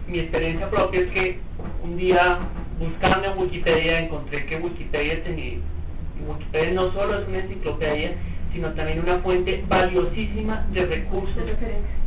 mi 0.07 0.19
experiencia 0.19 0.69
propia 0.69 1.01
es 1.01 1.11
que 1.11 1.39
un 1.83 1.97
día 1.97 2.39
buscando 2.79 3.31
en 3.31 3.39
Wikipedia 3.39 3.99
encontré 4.01 4.45
que 4.45 4.57
Wikipedia 4.57 5.23
tenía, 5.23 5.57
Wikipedia 6.27 6.71
no 6.73 6.91
solo 6.91 7.19
es 7.19 7.27
una 7.27 7.39
enciclopedia, 7.39 8.11
sino 8.57 8.69
también 8.73 8.99
una 8.99 9.19
fuente 9.19 9.63
valiosísima 9.67 10.65
de 10.71 10.83
recursos, 10.87 11.43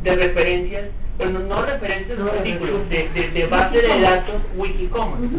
de 0.03 0.15
referencias, 0.15 0.89
pero 1.17 1.31
no, 1.31 1.61
referencias 1.61 2.17
de 2.17 2.29
artículos, 2.29 2.89
de, 2.89 3.07
de, 3.33 3.45
base 3.47 3.81
de 3.81 4.01
datos 4.01 4.41
Wikicommons, 4.57 5.31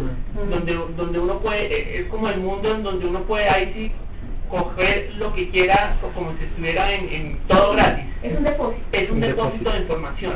donde, 0.49 0.73
donde 0.97 1.19
uno 1.19 1.39
puede, 1.41 1.67
eh, 1.67 2.01
es 2.01 2.07
como 2.07 2.31
el 2.31 2.41
mundo 2.41 2.75
en 2.75 2.83
donde 2.83 3.07
uno 3.07 3.21
puede 3.25 3.47
ahí 3.47 3.73
sí 3.75 3.93
coger 4.49 5.13
lo 5.17 5.35
que 5.35 5.51
quiera 5.51 5.97
o 6.03 6.09
como 6.15 6.33
si 6.39 6.45
estuviera 6.45 6.91
en, 6.95 7.09
en 7.11 7.39
todo 7.47 7.73
gratis. 7.73 8.05
Es 8.23 8.39
un 8.39 8.45
depósito. 8.45 8.83
Es 8.93 9.11
un, 9.11 9.21
depósito, 9.21 9.71
de 9.71 9.79
información. 9.81 10.35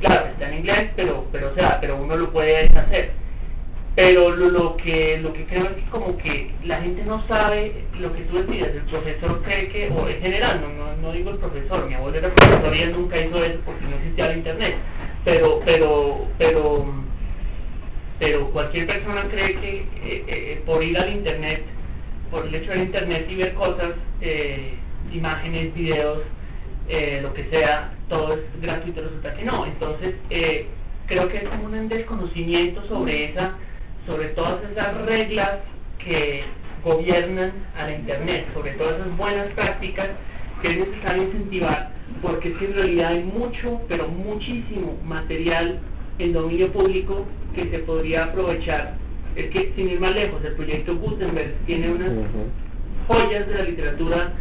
Claro, 0.00 0.26
está 0.28 0.48
en 0.48 0.58
inglés, 0.60 0.92
pero, 0.96 1.26
pero 1.30 1.50
o 1.50 1.54
sea, 1.54 1.78
pero 1.78 1.96
uno 1.96 2.16
lo 2.16 2.30
puede 2.30 2.68
hacer 2.68 3.10
pero 3.96 4.36
lo, 4.36 4.50
lo 4.50 4.76
que 4.76 5.18
lo 5.22 5.32
que 5.32 5.44
creo 5.46 5.64
es 5.64 5.76
que 5.76 5.90
como 5.90 6.16
que 6.18 6.50
la 6.64 6.82
gente 6.82 7.02
no 7.04 7.26
sabe 7.26 7.72
lo 7.98 8.12
que 8.12 8.22
tú 8.24 8.36
decías 8.36 8.68
el 8.74 8.82
profesor 8.82 9.42
cree 9.42 9.68
que 9.68 9.88
o 9.88 10.08
en 10.08 10.20
general 10.20 10.60
no 10.60 10.68
no, 10.68 10.96
no 10.98 11.12
digo 11.12 11.30
el 11.30 11.38
profesor 11.38 11.86
mi 11.86 11.94
abuelo 11.94 12.18
era 12.18 12.32
profesor 12.34 12.76
y 12.76 12.82
él 12.82 12.92
nunca 12.92 13.18
hizo 13.18 13.42
eso 13.42 13.58
porque 13.64 13.84
no 13.86 13.96
existía 13.96 14.30
el 14.30 14.38
internet 14.38 14.76
pero 15.24 15.60
pero 15.64 16.28
pero 16.36 16.86
pero 18.18 18.50
cualquier 18.50 18.86
persona 18.86 19.28
cree 19.30 19.54
que 19.56 19.76
eh, 19.78 20.24
eh, 20.26 20.62
por 20.64 20.82
ir 20.82 20.98
al 20.98 21.12
internet 21.12 21.62
por 22.30 22.46
el 22.46 22.54
hecho 22.54 22.70
del 22.70 22.84
internet 22.84 23.26
y 23.30 23.36
ver 23.36 23.54
cosas 23.54 23.92
eh, 24.20 24.74
imágenes 25.12 25.74
videos 25.74 26.22
lo 27.22 27.34
que 27.34 27.44
sea 27.50 27.92
todo 28.08 28.34
es 28.34 28.40
gratuito 28.60 29.00
resulta 29.02 29.34
que 29.34 29.44
no. 29.44 29.66
Entonces 29.66 30.14
creo 31.06 31.28
que 31.28 31.38
es 31.38 31.48
como 31.48 31.64
un 31.64 31.88
desconocimiento 31.88 32.86
sobre 32.86 33.30
esa, 33.30 33.54
sobre 34.06 34.28
todas 34.28 34.62
esas 34.70 34.96
reglas 35.04 35.60
que 35.98 36.44
gobiernan 36.84 37.52
a 37.76 37.84
la 37.84 37.94
internet, 37.96 38.46
sobre 38.54 38.72
todas 38.72 39.00
esas 39.00 39.16
buenas 39.16 39.48
prácticas 39.54 40.08
que 40.62 40.70
es 40.70 40.78
necesario 40.78 41.24
incentivar, 41.24 41.90
porque 42.22 42.50
es 42.50 42.56
que 42.56 42.64
en 42.66 42.74
realidad 42.74 43.12
hay 43.12 43.24
mucho, 43.24 43.80
pero 43.88 44.08
muchísimo 44.08 44.96
material 45.04 45.80
en 46.18 46.32
dominio 46.32 46.72
público 46.72 47.26
que 47.54 47.68
se 47.70 47.78
podría 47.80 48.24
aprovechar. 48.24 48.94
Es 49.34 49.50
que, 49.50 49.72
sin 49.74 49.90
ir 49.90 50.00
más 50.00 50.14
lejos, 50.14 50.42
el 50.44 50.54
proyecto 50.54 50.96
Gutenberg 50.96 51.52
tiene 51.66 51.90
unas 51.90 52.12
joyas 53.06 53.46
de 53.48 53.54
la 53.54 53.62
literatura. 53.64 54.32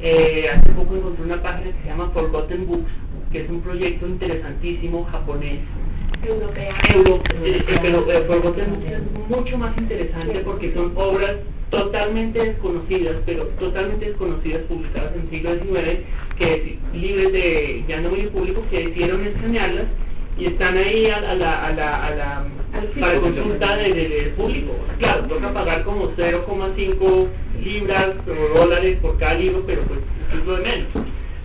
Eh, 0.00 0.48
hace 0.52 0.72
poco 0.72 0.96
encontré 0.96 1.24
una 1.24 1.42
página 1.42 1.70
que 1.70 1.82
se 1.82 1.88
llama 1.88 2.10
Forgotten 2.12 2.66
Books, 2.66 2.90
que 3.30 3.42
es 3.42 3.50
un 3.50 3.60
proyecto 3.60 4.06
interesantísimo 4.06 5.04
japonés. 5.04 5.60
Europea. 6.22 6.74
Euro, 6.94 7.22
eh, 7.44 7.64
pero 7.82 8.10
es 8.10 9.28
mucho 9.28 9.58
más 9.58 9.76
interesante 9.78 10.40
porque 10.40 10.72
son 10.74 10.92
obras 10.96 11.36
totalmente 11.70 12.38
desconocidas, 12.38 13.16
pero 13.24 13.44
totalmente 13.58 14.06
desconocidas, 14.06 14.62
publicadas 14.62 15.14
en 15.14 15.20
el 15.22 15.30
siglo 15.30 15.54
XIX, 15.54 16.00
que 16.36 16.78
libres 16.94 17.32
de 17.32 17.84
ya 17.88 18.00
no 18.00 18.10
medio 18.10 18.30
público, 18.30 18.62
que 18.70 18.86
decidieron 18.86 19.26
escanearlas 19.26 19.86
y 20.36 20.46
están 20.46 20.76
ahí 20.76 21.06
a, 21.06 21.16
a 21.16 21.34
la, 21.34 21.66
a 21.66 21.72
la, 21.72 22.06
a 22.06 22.10
la 22.10 22.44
para 22.98 23.20
consulta 23.20 23.76
de, 23.76 23.92
de, 23.94 24.08
del 24.08 24.30
público. 24.30 24.72
Claro, 24.98 25.24
toca 25.24 25.52
pagar 25.52 25.84
como 25.84 26.10
0,5 26.12 27.26
libras 27.62 28.16
o 28.26 28.58
dólares 28.58 28.98
por 29.02 29.18
cada 29.18 29.34
libro, 29.34 29.62
pero 29.66 29.82
pues 29.82 30.00
incluso 30.26 30.56
de 30.56 30.62
menos. 30.62 30.88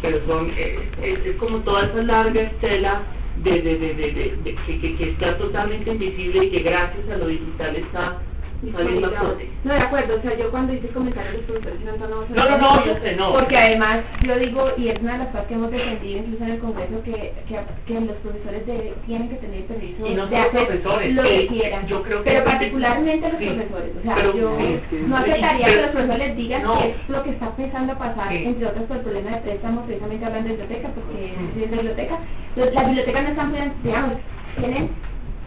Pero 0.02 0.20
son, 0.28 0.52
eh, 0.58 0.80
es, 1.04 1.26
es, 1.26 1.36
como 1.38 1.60
toda 1.60 1.86
esa 1.86 2.04
larga 2.04 2.42
estela 2.42 3.02
de, 3.46 3.62
de, 3.62 3.78
de, 3.96 3.96
de, 3.96 4.56
que, 4.66 4.98
que 4.98 5.12
está 5.12 5.38
totalmente 5.40 5.92
invisible 5.92 6.46
y 6.46 6.52
que 6.52 6.60
gracias 6.62 7.10
a 7.10 7.18
lo 7.18 7.28
digital 7.28 7.78
está 7.78 8.24
no, 8.72 9.74
de 9.74 9.80
acuerdo, 9.80 10.16
o 10.16 10.22
sea, 10.22 10.36
yo 10.38 10.50
cuando 10.52 10.74
hice 10.74 10.88
comentarios 10.90 11.34
de 11.34 11.38
los 11.38 11.46
profesores 11.46 11.82
no, 11.86 12.08
no, 12.08 12.26
no, 12.30 13.18
no. 13.18 13.34
Porque 13.34 13.58
además, 13.58 14.04
yo 14.22 14.36
digo, 14.38 14.72
y 14.78 14.90
es 14.90 15.02
una 15.02 15.14
de 15.14 15.20
las 15.20 15.28
cosas 15.30 15.48
que 15.48 15.54
hemos 15.54 15.72
defendido 15.72 16.20
incluso 16.20 16.44
en 16.44 16.52
el 16.52 16.60
Congreso, 16.60 17.04
que, 17.04 17.34
que, 17.48 17.60
que 17.86 18.02
los 18.02 18.18
profesores 18.18 18.66
de, 18.66 18.94
tienen 19.06 19.30
que 19.30 19.36
tener 19.36 19.64
permiso 19.66 20.08
y 20.08 20.14
no 20.16 20.28
de 20.28 20.38
hacer 20.38 20.66
profesores, 20.66 21.14
lo 21.14 21.24
que, 21.24 21.30
que 21.30 21.48
quieran. 21.48 21.88
Yo 21.88 22.02
creo 22.04 22.24
que 22.24 22.30
pero 22.32 22.44
particularmente 22.44 23.30
los 23.30 23.40
sí, 23.40 23.46
profesores, 23.46 23.92
o 23.98 24.02
sea, 24.04 24.16
pero, 24.16 24.36
yo 24.36 24.58
sí, 24.90 25.04
no 25.08 25.18
aceptaría 25.18 25.66
pero, 25.66 25.78
que 25.78 25.82
los 25.82 25.92
profesores 25.92 26.28
les 26.28 26.38
digan 26.38 26.64
no. 26.64 26.82
que 26.82 26.90
es 26.90 27.10
lo 27.10 27.24
que 27.24 27.30
está 27.32 27.46
empezando 27.48 27.94
a 27.94 27.98
pasar, 27.98 28.34
entre 28.34 28.66
otras 28.68 28.84
por 28.86 28.98
el 28.98 29.04
problema 29.04 29.32
de 29.32 29.38
préstamos, 29.38 29.86
precisamente 29.86 30.26
hablando 30.26 30.50
de 30.50 30.56
biblioteca, 30.56 30.90
porque 30.96 31.34
es 31.64 31.70
de 31.70 31.78
biblioteca, 31.78 32.20
las 32.56 32.86
bibliotecas 32.88 33.24
no 33.24 33.30
están, 33.30 33.74
digamos, 33.84 34.14
tienen, 34.60 34.90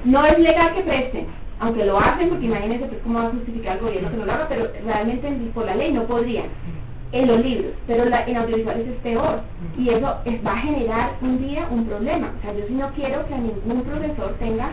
no 0.04 0.26
es 0.26 0.38
legal 0.38 0.74
que 0.74 0.82
presten, 0.82 1.26
aunque 1.60 1.84
lo 1.84 1.98
hacen, 1.98 2.28
porque 2.28 2.46
imagínense 2.46 2.86
pues 2.86 3.00
cómo 3.02 3.18
va 3.18 3.26
a 3.26 3.30
justificar 3.30 3.76
el 3.76 3.82
gobierno 3.82 4.10
que 4.10 4.16
no 4.16 4.26
lo 4.26 4.32
haga, 4.32 4.48
pero 4.48 4.68
realmente 4.84 5.28
por 5.54 5.66
la 5.66 5.74
ley 5.74 5.92
no 5.92 6.04
podrían 6.04 6.46
en 7.10 7.26
los 7.26 7.40
libros, 7.40 7.72
pero 7.86 8.04
la, 8.04 8.24
en 8.26 8.36
audiovisuales 8.36 8.86
es 8.86 8.96
peor 8.96 9.40
y 9.78 9.88
eso 9.88 10.16
es, 10.26 10.46
va 10.46 10.52
a 10.52 10.60
generar 10.60 11.12
un 11.22 11.38
día 11.42 11.66
un 11.70 11.86
problema. 11.86 12.32
O 12.38 12.42
sea, 12.42 12.52
yo 12.52 12.66
sí 12.66 12.74
no 12.74 12.90
quiero 12.90 13.26
que 13.26 13.34
a 13.34 13.38
ningún 13.38 13.82
profesor 13.82 14.34
tenga 14.38 14.70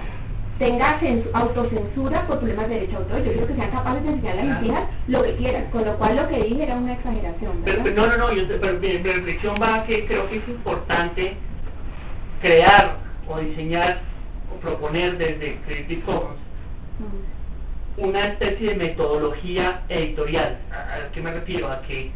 tenga 0.59 0.99
censu, 0.99 1.29
autocensura 1.33 2.25
por 2.27 2.39
problemas 2.39 2.69
de 2.69 2.75
derecho 2.75 2.95
a 2.95 2.99
autor. 2.99 3.23
Yo 3.23 3.31
quiero 3.31 3.47
que 3.47 3.55
sean 3.55 3.71
capaces 3.71 4.03
de 4.03 4.09
enseñarle 4.09 4.41
a 4.41 4.45
mis 4.45 4.69
hijas 4.69 4.83
lo 5.07 5.23
que 5.23 5.35
quieran, 5.35 5.65
con 5.71 5.85
lo 5.85 5.97
cual 5.97 6.15
lo 6.15 6.27
que 6.29 6.43
dije 6.43 6.63
era 6.63 6.75
una 6.75 6.93
exageración. 6.93 7.61
Pero, 7.65 7.83
pero, 7.83 7.95
no, 7.95 8.07
no, 8.07 8.17
no, 8.17 8.33
yo, 8.33 8.43
pero 8.61 8.79
mi, 8.79 8.97
reflexión 8.97 9.55
va 9.61 9.75
a 9.75 9.85
que 9.85 10.05
creo 10.05 10.29
que 10.29 10.37
es 10.37 10.47
importante 10.47 11.33
crear 12.41 12.97
o 13.27 13.37
diseñar 13.39 13.99
o 14.53 14.59
proponer 14.61 15.17
desde 15.17 15.57
Commons 16.05 16.44
una 17.97 18.27
especie 18.27 18.69
de 18.69 18.75
metodología 18.75 19.81
editorial. 19.89 20.57
¿A, 20.71 21.11
qué 21.11 21.21
me 21.21 21.31
refiero? 21.31 21.71
A 21.71 21.81
que 21.83 22.11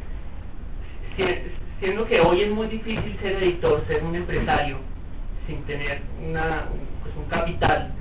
siendo 1.79 2.05
que 2.05 2.19
hoy 2.19 2.43
es 2.43 2.51
muy 2.51 2.67
difícil 2.67 3.17
ser 3.21 3.43
editor, 3.43 3.83
ser 3.87 4.03
un 4.03 4.15
empresario 4.15 4.77
sin 5.47 5.63
tener 5.63 6.01
una, 6.27 6.65
pues 7.01 7.15
un 7.15 7.25
capital, 7.25 7.91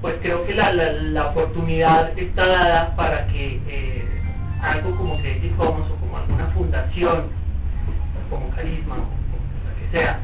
pues 0.00 0.16
creo 0.22 0.46
que 0.46 0.54
la, 0.54 0.72
la, 0.72 0.92
la 0.92 1.26
oportunidad 1.28 2.18
está 2.18 2.46
dada 2.46 2.96
para 2.96 3.26
que 3.28 3.60
eh, 3.68 4.04
algo 4.62 4.96
como 4.96 5.18
Creative 5.18 5.54
Commons 5.56 5.90
o 5.90 5.96
como 5.96 6.16
alguna 6.16 6.46
fundación, 6.48 7.24
como 8.28 8.50
Carisma 8.50 8.96
o 8.96 9.68
la 9.68 9.74
que 9.78 9.90
sea, 9.92 10.20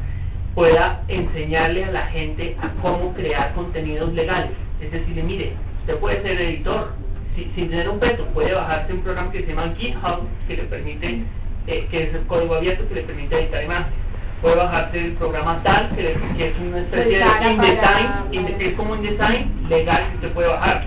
pueda 0.55 1.01
enseñarle 1.07 1.85
a 1.85 1.91
la 1.91 2.07
gente 2.07 2.55
a 2.61 2.69
cómo 2.81 3.13
crear 3.13 3.53
contenidos 3.53 4.13
legales. 4.13 4.51
Es 4.81 4.91
decir, 4.91 5.23
mire, 5.23 5.53
usted 5.87 6.01
puede 6.01 6.21
ser 6.21 6.41
editor 6.41 6.89
sin, 7.33 7.55
sin 7.55 7.69
tener 7.69 7.87
un 7.87 7.97
peso, 7.97 8.25
puede 8.33 8.53
bajarse 8.53 8.91
un 8.91 9.03
programa 9.03 9.31
que 9.31 9.41
se 9.43 9.47
llama 9.47 9.73
GitHub, 9.77 10.27
que 10.45 10.57
le 10.57 10.63
permite, 10.63 11.21
eh, 11.67 11.87
que 11.89 12.03
es 12.03 12.13
el 12.13 12.27
código 12.27 12.55
abierto 12.55 12.85
que 12.89 12.95
le 12.95 13.03
permite 13.03 13.39
editar 13.39 13.63
imágenes. 13.63 13.93
Puede 14.41 14.55
bajarse 14.57 14.99
el 14.99 15.13
programa 15.13 15.61
tal, 15.63 15.89
que, 15.95 16.03
le, 16.03 16.13
que 16.35 16.47
es 16.49 16.59
una 16.59 16.79
especie 16.79 17.19
de 17.19 17.23
InDesign, 17.23 18.33
in, 18.33 18.47
es 18.59 18.73
como 18.75 18.93
un 18.93 19.01
design 19.01 19.49
legal 19.69 20.09
que 20.09 20.15
usted 20.15 20.31
puede 20.33 20.49
bajar. 20.49 20.83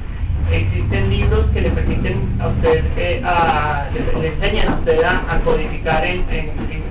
Existen 0.52 1.09
libros 1.09 1.47
que 1.55 1.62
le 1.62 1.70
permiten 1.70 2.36
a 2.39 2.48
usted, 2.48 2.85
eh, 2.98 3.22
a, 3.24 3.89
le, 3.94 4.20
le, 4.20 4.28
enseñan 4.28 4.68
a 4.68 4.74
usted 4.81 5.02
a, 5.02 5.35
a 5.35 5.40
codificar 5.40 6.05
en, 6.05 6.28
en, 6.28 6.51
en, 6.68 6.82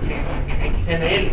en, 0.50 0.86
XML, 0.86 1.30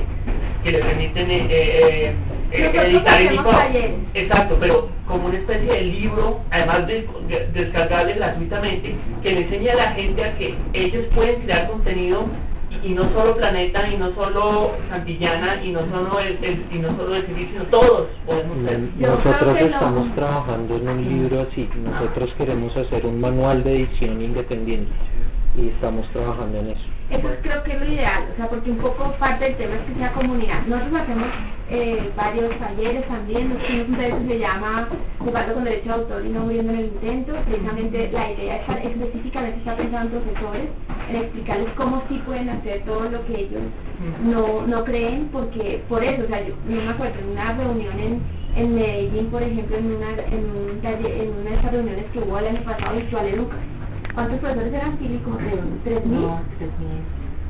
que 0.62 0.72
le 0.72 0.78
permiten 0.80 1.26
eh, 1.30 2.14
eh, 2.56 2.90
editar 2.90 3.20
en 3.20 3.32
EPUB. 3.34 4.14
Exacto, 4.14 4.56
pero 4.60 4.88
como 5.06 5.26
una 5.26 5.38
especie 5.38 5.72
de 5.72 5.80
libro, 5.82 6.40
además 6.50 6.86
de, 6.86 7.06
de, 7.28 7.46
descargable 7.52 8.14
gratuitamente, 8.14 8.94
que 9.22 9.32
le 9.32 9.42
enseña 9.42 9.72
a 9.72 9.76
la 9.76 9.90
gente 9.92 10.24
a 10.24 10.36
que 10.36 10.54
ellos 10.72 11.04
pueden 11.14 11.42
crear 11.42 11.68
contenido 11.68 12.26
y, 12.70 12.88
y 12.88 12.94
no 12.94 13.10
solo 13.12 13.36
Planeta, 13.36 13.88
y 13.88 13.96
no 13.96 14.12
solo 14.14 14.72
Santillana, 14.90 15.62
y 15.62 15.70
no 15.70 15.80
solo 15.90 16.18
el, 16.20 16.38
el 16.42 16.64
y 16.72 16.78
no 16.78 16.96
solo 16.96 17.14
el 17.14 17.26
civil, 17.26 17.48
sino 17.52 17.64
todos 17.64 18.08
podemos 18.26 18.58
ser. 18.66 18.80
Nosotros 18.98 19.56
estamos 19.60 20.06
no. 20.06 20.14
trabajando 20.14 20.76
en 20.76 20.88
un 20.88 21.08
libro 21.08 21.42
así, 21.42 21.68
nosotros 21.84 22.30
ah. 22.32 22.38
queremos 22.38 22.76
hacer 22.76 23.06
un 23.06 23.20
manual 23.20 23.62
de 23.62 23.76
edición 23.76 24.20
independiente 24.20 24.92
y 25.56 25.68
estamos 25.68 26.06
trabajando 26.12 26.58
en 26.58 26.70
eso. 26.70 26.86
Eso 27.08 27.28
creo 27.40 27.62
que 27.62 27.72
es 27.72 27.80
lo 27.80 27.86
ideal, 27.86 28.24
o 28.32 28.36
sea, 28.36 28.48
porque 28.48 28.68
un 28.68 28.78
poco 28.78 29.12
parte 29.18 29.44
del 29.44 29.56
tema 29.56 29.76
es 29.76 29.82
que 29.82 29.94
sea 29.94 30.12
comunidad. 30.12 30.66
Nosotros 30.66 31.02
hacemos 31.02 31.28
eh, 31.70 32.10
varios 32.16 32.58
talleres 32.58 33.06
también, 33.06 33.48
nos 33.48 33.62
hicimos 33.62 33.88
un 33.88 33.96
taller 33.96 34.18
que 34.18 34.26
se 34.26 34.38
llama 34.40 34.88
Jugando 35.20 35.54
con 35.54 35.64
Derecho 35.64 35.88
de 35.88 35.94
Autor 35.94 36.26
y 36.26 36.28
no 36.30 36.40
muriendo 36.40 36.72
en 36.72 36.78
el 36.80 36.86
intento. 36.86 37.32
Precisamente 37.46 38.10
la 38.12 38.32
idea 38.32 38.56
está, 38.56 38.74
específicamente 38.82 39.58
está 39.58 39.76
pensando 39.76 40.16
en 40.16 40.22
profesores, 40.22 40.68
en 41.08 41.16
explicarles 41.16 41.68
cómo 41.76 42.02
sí 42.08 42.20
pueden 42.26 42.48
hacer 42.48 42.82
todo 42.82 43.08
lo 43.08 43.24
que 43.26 43.40
ellos 43.40 43.62
no, 44.24 44.66
no 44.66 44.84
creen, 44.84 45.28
porque 45.32 45.82
por 45.88 46.02
eso, 46.02 46.24
o 46.24 46.26
sea, 46.26 46.40
yo, 46.42 46.54
yo 46.68 46.82
me 46.82 46.90
acuerdo 46.90 47.20
en 47.20 47.30
una 47.30 47.52
reunión 47.52 48.00
en, 48.00 48.20
en 48.56 48.74
Medellín, 48.74 49.26
por 49.30 49.44
ejemplo, 49.44 49.76
en 49.76 49.94
una, 49.94 50.10
en, 50.10 50.44
un 50.44 50.80
taller, 50.82 51.20
en 51.22 51.32
una 51.40 51.50
de 51.50 51.56
esas 51.56 51.72
reuniones 51.72 52.04
que 52.12 52.18
hubo 52.18 52.38
el 52.40 52.48
año 52.48 52.64
pasado 52.64 52.96
virtual 52.96 53.26
Educa, 53.26 53.56
¿Cuántos 54.16 54.40
profesores 54.40 54.72
eran? 54.72 54.97
Como 55.24 55.36
tres 55.84 56.06
mil. 56.06 56.22
No, 56.22 56.40
tres 56.56 56.70
mil. 56.80 57.05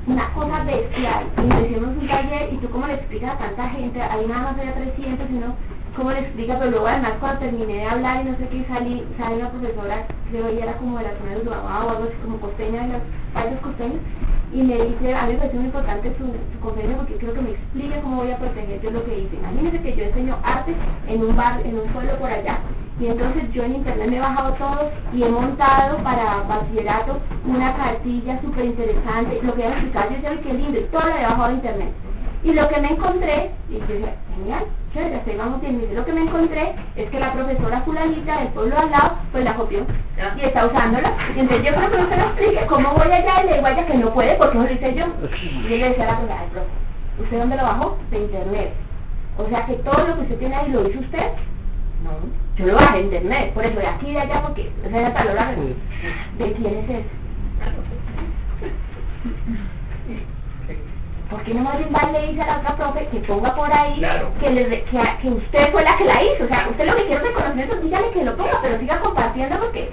Una 0.09 0.34
cosa 0.34 0.64
bestial. 0.64 1.26
Y 1.38 1.64
hicimos 1.64 1.97
un 1.97 2.09
taller 2.09 2.52
y 2.52 2.56
tú 2.56 2.68
cómo 2.70 2.88
le 2.88 2.94
explicas 2.94 3.34
a 3.34 3.38
tanta 3.38 3.68
gente, 3.68 4.02
ahí 4.02 4.26
nada 4.26 4.51
más 4.51 4.59
había 4.59 4.74
300, 4.74 5.28
sino 5.28 5.55
cómo 5.94 6.10
le 6.10 6.20
explicas, 6.26 6.59
pero 6.59 6.72
luego 6.72 6.88
además 6.88 7.12
cuando 7.20 7.38
terminé 7.38 7.72
de 7.72 7.84
hablar 7.84 8.26
y 8.26 8.30
no 8.30 8.36
sé 8.38 8.48
qué, 8.48 8.64
salí, 8.66 9.06
sale 9.16 9.36
una 9.36 9.51
profesora, 9.51 10.06
creo 10.30 10.47
que 10.47 10.52
ella 10.55 10.64
era 10.64 10.76
como 10.78 10.98
de 10.98 11.05
la 11.05 11.18
zona 11.18 11.34
de 11.36 11.47
Urabá 11.47 11.84
o 11.84 11.90
algo 11.90 12.05
así, 12.05 12.14
como 12.24 12.40
costeña 12.40 12.82
de 12.82 12.93
los 12.94 13.02
países 13.32 13.60
costeños, 13.60 14.02
y 14.52 14.62
me 14.62 14.74
dice, 14.74 15.14
a 15.14 15.26
mí 15.26 15.32
me 15.34 15.38
parece 15.38 15.56
muy 15.56 15.66
importante 15.66 16.14
su, 16.18 16.24
su 16.26 16.60
conferencia 16.60 16.98
porque 16.98 17.16
creo 17.18 17.34
que 17.34 17.43
me 17.43 17.51
explica 17.51 18.01
cómo 18.01 18.22
voy 18.22 18.32
a 18.32 18.38
proteger 18.38 18.80
yo 18.80 18.90
lo 18.90 19.05
que 19.05 19.18
hice. 19.20 19.36
Imagínense 19.36 19.82
que 19.82 19.94
yo 19.94 20.05
enseño 20.05 20.36
arte 20.43 20.74
en 21.06 21.22
un 21.22 21.36
bar, 21.36 21.62
en 21.64 21.78
un 21.78 21.86
pueblo 21.94 22.18
por 22.18 22.30
allá, 22.30 22.59
y 22.98 23.06
entonces 23.06 23.52
yo 23.52 23.62
en 23.64 23.77
internet 23.77 24.09
me 24.09 24.16
he 24.16 24.20
bajado 24.20 24.52
todo 24.55 24.90
y 25.12 25.23
he 25.23 25.28
montado 25.28 25.98
para 25.98 26.43
bachillerato 26.48 27.18
una 27.44 27.74
cartilla 27.77 28.40
súper 28.40 28.64
interesante, 28.64 29.40
lo 29.43 29.55
que 29.55 29.62
voy 29.62 29.70
a 29.70 29.74
explicar, 29.74 30.09
yo 30.10 30.28
sé 30.28 30.40
que 30.40 30.55
lindo, 30.55 30.81
y 30.81 30.85
todo 30.85 31.02
lo 31.02 31.16
he 31.16 31.23
bajado 31.23 31.48
de 31.48 31.55
internet. 31.55 31.93
Y 32.43 32.52
lo 32.52 32.68
que 32.68 32.81
me 32.81 32.89
encontré, 32.93 33.51
y 33.68 33.78
yo 33.81 33.86
dije, 33.86 34.14
genial, 34.36 34.64
chévere, 34.94 35.16
así 35.16 35.32
vamos 35.36 35.60
bien, 35.60 35.82
lo 35.94 36.05
que 36.05 36.12
me 36.12 36.20
encontré 36.23 36.74
es 36.94 37.10
que 37.10 37.18
la 37.18 37.32
profesora 37.32 37.81
fulanita 37.81 38.39
del 38.39 38.48
pueblo 38.48 38.78
al 38.78 38.90
lado, 38.90 39.16
pues 39.32 39.44
la 39.44 39.55
copió 39.56 39.85
y 40.36 40.40
está 40.40 40.66
usándola. 40.66 41.12
Y 41.35 41.40
entonces 41.40 41.66
yo 41.66 41.74
creo 41.74 41.90
que 41.90 41.98
no 41.98 42.09
se 42.09 42.16
lo 42.16 42.23
explique, 42.23 42.66
¿cómo 42.66 42.94
voy 42.94 43.12
allá 43.12 43.43
y 43.43 43.47
le 43.48 43.55
digo 43.55 43.66
a 43.66 43.73
ella 43.73 43.86
que 43.86 43.94
no 43.94 44.14
puede 44.14 44.36
porque 44.36 44.59
no 44.59 44.64
lo 44.64 44.73
hice 44.73 44.94
yo? 44.94 45.06
Y 45.43 45.62
yo 45.64 45.77
le 45.77 45.89
decía 45.89 46.05
a 46.05 46.12
la 46.12 46.18
profesora, 46.18 46.44
profe, 46.52 47.23
¿usted 47.23 47.39
dónde 47.39 47.56
lo 47.56 47.62
bajó? 47.64 47.98
De 48.10 48.18
internet. 48.20 48.73
O 49.39 49.48
sea 49.48 49.66
que 49.66 49.74
todo 49.74 50.06
lo 50.06 50.14
que 50.14 50.23
usted 50.23 50.39
tiene 50.39 50.55
ahí 50.55 50.70
lo 50.70 50.89
hizo 50.89 51.01
usted. 51.01 51.32
No, 52.05 52.10
yo 52.56 52.66
lo 52.66 52.74
bajé 52.74 52.98
de 52.98 53.05
internet, 53.05 53.52
por 53.55 53.64
eso 53.64 53.81
de 53.81 53.86
aquí 53.86 54.09
y 54.09 54.12
de 54.12 54.20
allá, 54.20 54.43
porque 54.43 54.70
o 54.86 54.90
sea, 54.90 55.06
hasta 55.06 55.24
lo 55.24 55.35
largo. 55.35 55.62
¿De 55.62 56.52
quién 56.52 56.74
es 56.78 56.90
eso? 56.90 57.09
¿Por 61.31 61.43
qué 61.43 61.55
no 61.55 61.62
más 61.62 61.78
bien 61.78 61.93
va 61.93 62.10
le 62.12 62.28
dice 62.28 62.43
a 62.43 62.47
la 62.47 62.59
otra 62.59 62.77
profe 62.77 63.09
que 63.10 63.18
ponga 63.20 63.55
por 63.56 63.73
ahí 63.73 63.98
Claro. 63.98 64.31
que, 64.39 64.51
le, 64.51 64.68
que, 64.85 65.01
que 65.23 65.28
usted 65.28 65.73
fue 65.73 65.82
la 65.82 65.97
que 65.97 66.05
la 66.05 66.23
hizo? 66.23 66.44
O 66.44 66.48
sea, 66.48 66.68
usted 66.70 66.86
lo 66.86 66.94
que 66.97 67.06
quiere 67.06 67.16
es 67.16 67.23
reconocimiento, 67.23 67.77
dígale 67.77 68.10
que 68.10 68.24
lo 68.24 68.36
ponga, 68.36 68.60
pero 68.62 68.78
siga 68.78 69.01
compartiendo 69.01 69.59
porque 69.59 69.90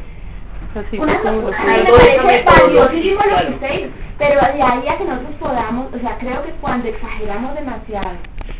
Así 0.75 0.97
una 0.97 1.19
cosa 1.19 1.57
a 1.61 1.77
me 1.77 1.83
parece 1.83 2.43
valiosísimo 2.45 3.21
lo 3.25 3.37
que 3.47 3.53
usted 3.53 3.89
pero 4.17 4.39
de 4.39 4.61
ahí 4.61 4.87
a 4.87 4.97
que 4.97 5.05
nosotros 5.05 5.35
podamos, 5.39 5.93
o 5.93 5.99
sea, 5.99 6.17
creo 6.19 6.43
que 6.43 6.51
cuando 6.61 6.87
exageramos 6.87 7.55
demasiado 7.55 8.11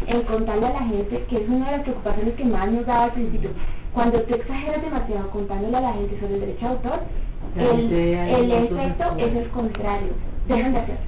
en 0.08 0.22
contarle 0.24 0.68
a 0.68 0.74
la 0.74 0.80
gente, 0.86 1.26
que 1.30 1.38
es 1.44 1.48
una 1.50 1.66
de 1.66 1.72
las 1.78 1.82
preocupaciones 1.84 2.34
que 2.36 2.46
más 2.46 2.72
nos 2.72 2.86
daba 2.86 3.06
al 3.06 3.12
principio, 3.12 3.50
cuando 3.94 4.22
tú 4.22 4.36
exageras 4.36 4.82
demasiado 4.82 5.30
contándole 5.32 5.78
a 5.78 5.82
la 5.82 5.94
gente 5.94 6.20
sobre 6.20 6.36
el 6.36 6.40
derecho 6.42 6.66
de 6.66 6.72
autor, 6.72 7.00
el, 7.56 7.94
el 7.94 8.48
no 8.50 8.56
efecto 8.56 9.04
es 9.18 9.36
el 9.36 9.50
contrario, 9.50 10.10
dejan 10.48 10.74
de 10.74 10.80
hacerlo, 10.80 11.02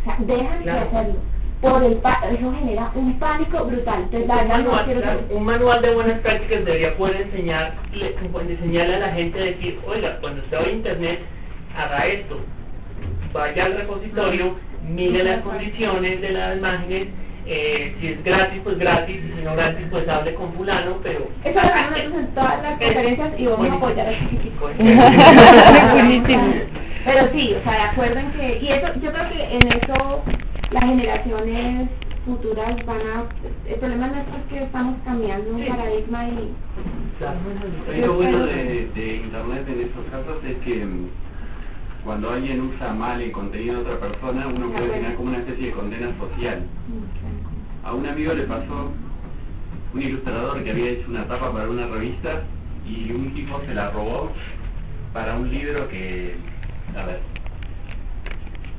o 0.00 0.04
sea, 0.04 0.16
dejan 0.20 0.62
Claro. 0.62 0.80
de 0.80 0.86
hacerlo, 0.86 1.14
por 1.60 1.82
el 1.82 1.94
pa- 1.96 2.20
eso 2.30 2.52
genera 2.52 2.92
un 2.94 3.18
pánico 3.18 3.64
brutal, 3.64 4.02
entonces 4.02 4.28
un 4.30 4.36
no 4.36 4.44
manual, 4.48 4.84
quiero 4.84 5.00
claro, 5.00 5.20
un 5.30 5.44
manual 5.44 5.82
de 5.82 5.94
buenas 5.94 6.18
prácticas 6.20 6.64
debería 6.64 6.96
poder 6.96 7.22
enseñar, 7.22 7.74
le- 7.92 8.14
enseñarle 8.52 8.94
a 8.96 8.98
la 9.00 9.12
gente 9.12 9.40
a 9.40 9.44
decir, 9.44 9.80
oiga, 9.86 10.18
cuando 10.20 10.42
usted 10.42 10.56
vaya 10.58 10.68
a 10.68 10.72
internet, 10.72 11.20
haga 11.76 12.06
esto, 12.06 12.36
vaya 13.32 13.64
al 13.64 13.76
repositorio, 13.78 14.54
mire 14.88 15.24
las 15.24 15.40
condiciones 15.42 16.20
de 16.20 16.30
las 16.32 16.56
imágenes, 16.58 17.08
eh, 17.46 17.94
si 18.00 18.08
es 18.08 18.24
gratis, 18.24 18.60
pues 18.64 18.78
gratis, 18.78 19.16
y 19.16 19.32
si 19.38 19.44
no 19.44 19.54
gratis, 19.54 19.86
pues 19.90 20.08
hable 20.08 20.34
con 20.34 20.52
fulano, 20.54 20.98
pero... 21.02 21.28
Eso 21.44 21.60
lo 21.60 21.60
hacemos 21.60 21.90
nosotros 21.92 22.20
en 22.24 22.34
todas 22.34 22.62
las 22.62 22.78
conferencias 22.78 23.30
y 23.38 23.46
vamos 23.46 23.70
a 23.70 23.74
apoyar 23.74 24.06
a 24.06 24.10
este. 24.12 24.50
Buenísimo. 25.92 26.54
Pero 27.04 27.28
sí, 27.32 27.54
o 27.60 27.62
sea, 27.64 27.72
de 27.72 27.80
acuerdo 27.82 28.18
en 28.18 28.30
que, 28.32 28.58
y 28.62 28.68
eso, 28.68 28.86
yo 29.00 29.12
creo 29.12 29.28
que 29.28 29.42
en 29.56 29.72
eso 29.82 30.22
las 30.70 30.84
generaciones 30.84 31.88
futuras 32.24 32.74
van 32.86 32.96
a, 33.00 33.24
el 33.68 33.74
problema 33.78 34.06
nuestro 34.08 34.36
es 34.38 34.44
que 34.48 34.64
estamos 34.64 34.96
cambiando 35.04 35.50
un 35.50 35.62
Sí. 35.62 35.68
paradigma 35.68 36.24
y 36.28 36.54
Claro. 37.18 37.36
Lo 38.06 38.14
bueno 38.14 38.46
de, 38.46 38.88
de 38.94 39.16
Internet 39.16 39.68
en 39.68 39.80
estos 39.82 40.04
casos 40.10 40.42
es 40.44 40.56
que 40.64 40.84
cuando 42.04 42.30
alguien 42.30 42.60
usa 42.60 42.92
mal 42.92 43.20
el 43.20 43.32
contenido 43.32 43.76
de 43.76 43.80
otra 43.80 44.08
persona, 44.08 44.46
uno 44.46 44.70
puede 44.70 44.90
tener 44.90 45.14
como 45.14 45.30
una 45.30 45.38
especie 45.38 45.66
de 45.66 45.72
condena 45.72 46.16
social. 46.18 46.62
A 47.82 47.94
un 47.94 48.06
amigo 48.06 48.34
le 48.34 48.44
pasó 48.44 48.92
un 49.94 50.02
ilustrador 50.02 50.62
que 50.62 50.70
había 50.70 50.90
hecho 50.90 51.08
una 51.08 51.26
tapa 51.26 51.50
para 51.52 51.68
una 51.68 51.86
revista 51.86 52.42
y 52.86 53.10
un 53.10 53.32
tipo 53.32 53.60
se 53.66 53.74
la 53.74 53.90
robó 53.90 54.30
para 55.14 55.36
un 55.36 55.50
libro 55.50 55.88
que, 55.88 56.34
a 56.94 57.06
ver, 57.06 57.20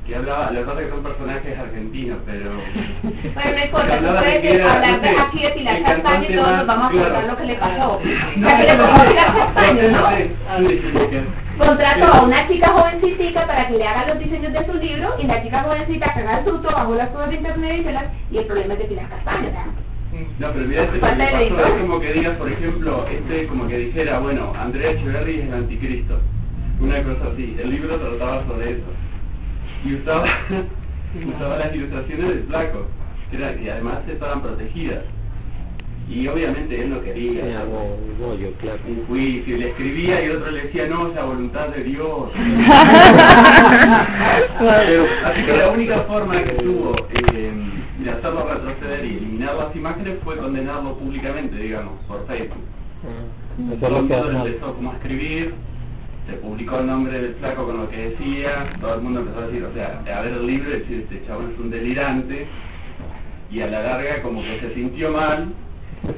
que 0.06 0.14
hablaba, 0.14 0.50
la 0.52 0.60
verdad 0.60 0.76
que 0.76 0.88
son 0.90 1.02
personajes 1.02 1.58
argentinos, 1.58 2.18
pero... 2.26 2.50
Bueno, 3.34 3.50
no 3.56 3.64
importa, 3.64 3.98
que 3.98 4.04
de 4.04 4.12
puedes 4.12 4.40
que 4.40 4.62
hablar 4.62 5.00
de 5.00 5.12
no 5.12 5.22
aquí 5.22 5.40
de 5.42 5.48
Pilar 5.50 5.82
Castaño 5.82 6.26
y 6.28 6.34
todos 6.34 6.56
nos 6.56 6.66
vamos 6.66 6.86
a 6.86 6.90
claro. 6.90 7.06
acordar 7.06 7.24
lo 7.26 7.36
que 7.36 7.44
le 7.44 7.54
pasó. 7.56 8.00
No, 8.36 8.48
que 8.48 8.62
le 8.62 8.74
pasó 8.76 9.00
a 9.00 9.04
Pilar 9.06 9.34
Castaño, 9.36 9.82
no, 9.82 9.90
¿no? 9.90 10.10
no. 10.60 11.66
Contrató 11.66 12.18
a 12.18 12.22
una 12.22 12.48
chica 12.48 12.68
jovencita 12.68 13.46
para 13.46 13.68
que 13.68 13.78
le 13.78 13.86
haga 13.86 14.06
los 14.06 14.18
diseños 14.18 14.52
de 14.52 14.66
su 14.66 14.74
libro 14.74 15.14
y 15.18 15.26
la 15.26 15.42
chica 15.42 15.62
jovencita 15.62 16.14
caga 16.14 16.38
el 16.38 16.44
susto, 16.44 16.68
bajó 16.70 16.94
las 16.94 17.08
cosas 17.08 17.30
de 17.30 17.36
internet 17.36 17.76
y 17.80 17.84
se 17.84 17.92
las, 17.92 18.04
y 18.30 18.38
el 18.38 18.44
problema 18.44 18.74
es 18.74 18.78
de 18.80 18.84
Pilar 18.84 19.08
Castaño, 19.08 19.48
No, 20.38 20.52
pero 20.52 20.64
mira, 20.66 20.82
este 20.84 20.98
lo 20.98 21.06
que 21.16 21.42
editor. 21.42 21.66
es 21.66 21.80
como 21.80 22.00
que 22.00 22.12
digas, 22.12 22.36
por 22.36 22.52
ejemplo, 22.52 23.06
este 23.10 23.46
como 23.48 23.66
que 23.66 23.78
dijera, 23.78 24.18
bueno, 24.20 24.52
Andrea 24.58 24.92
Echeverry 24.92 25.40
es 25.40 25.46
el 25.46 25.54
anticristo. 25.54 26.20
Una 26.78 27.02
cosa 27.02 27.32
así. 27.32 27.56
El 27.58 27.70
libro 27.70 27.96
trataba 27.96 28.44
sobre 28.46 28.72
eso. 28.72 28.84
Y 29.86 29.94
usaba, 29.94 30.24
usaba 31.36 31.58
las 31.58 31.74
ilustraciones 31.74 32.28
del 32.28 32.42
flaco, 32.44 32.86
que, 33.30 33.36
era, 33.36 33.54
que 33.54 33.70
además 33.70 33.98
estaban 34.08 34.42
protegidas. 34.42 35.04
Y 36.08 36.26
obviamente 36.28 36.80
él 36.80 36.90
no 36.90 37.02
quería. 37.02 37.60
Armó 37.60 37.96
un 37.96 38.16
rollo, 38.20 38.52
claro. 38.60 38.78
Un 38.86 39.06
juicio, 39.06 39.56
y 39.56 39.58
le 39.58 39.70
escribía 39.70 40.24
y 40.24 40.30
otro 40.30 40.50
le 40.52 40.62
decía, 40.62 40.86
no, 40.86 41.08
es 41.08 41.14
la 41.16 41.24
voluntad 41.24 41.68
de 41.68 41.82
Dios. 41.82 42.30
Pero, 44.58 45.06
así 45.24 45.44
que 45.44 45.52
la 45.52 45.70
única 45.70 46.02
forma 46.02 46.42
que 46.44 46.52
tuvo 46.62 46.94
eh, 47.10 47.52
de 47.98 48.10
hacerlo 48.10 48.46
retroceder 48.48 49.04
y 49.04 49.16
eliminar 49.16 49.56
las 49.56 49.74
imágenes 49.74 50.18
fue 50.22 50.36
condenarlo 50.36 50.96
públicamente, 50.96 51.56
digamos, 51.56 51.94
por 52.06 52.24
Facebook. 52.26 52.62
Ah, 53.04 53.74
Eso 53.74 53.86
es 53.86 53.92
lo 53.92 54.06
que 54.06 54.14
empezó 54.14 54.74
como 54.74 54.92
a 54.92 54.94
escribir, 54.94 55.54
se 56.26 56.32
publicó 56.34 56.80
el 56.80 56.86
nombre 56.86 57.20
del 57.20 57.34
flaco 57.36 57.66
con 57.66 57.78
lo 57.78 57.88
que 57.88 58.10
decía, 58.10 58.72
todo 58.80 58.94
el 58.94 59.00
mundo 59.00 59.20
empezó 59.20 59.40
a 59.40 59.46
decir, 59.46 59.64
o 59.64 59.72
sea, 59.72 60.02
a 60.16 60.20
ver 60.22 60.32
el 60.32 60.46
libro 60.46 60.70
decir, 60.70 61.06
este 61.08 61.24
chabón 61.26 61.52
es 61.52 61.60
un 61.60 61.70
delirante, 61.70 62.46
y 63.50 63.60
a 63.60 63.66
la 63.68 63.80
larga 63.80 64.22
como 64.22 64.42
que 64.42 64.60
se 64.60 64.74
sintió 64.74 65.12
mal, 65.12 65.52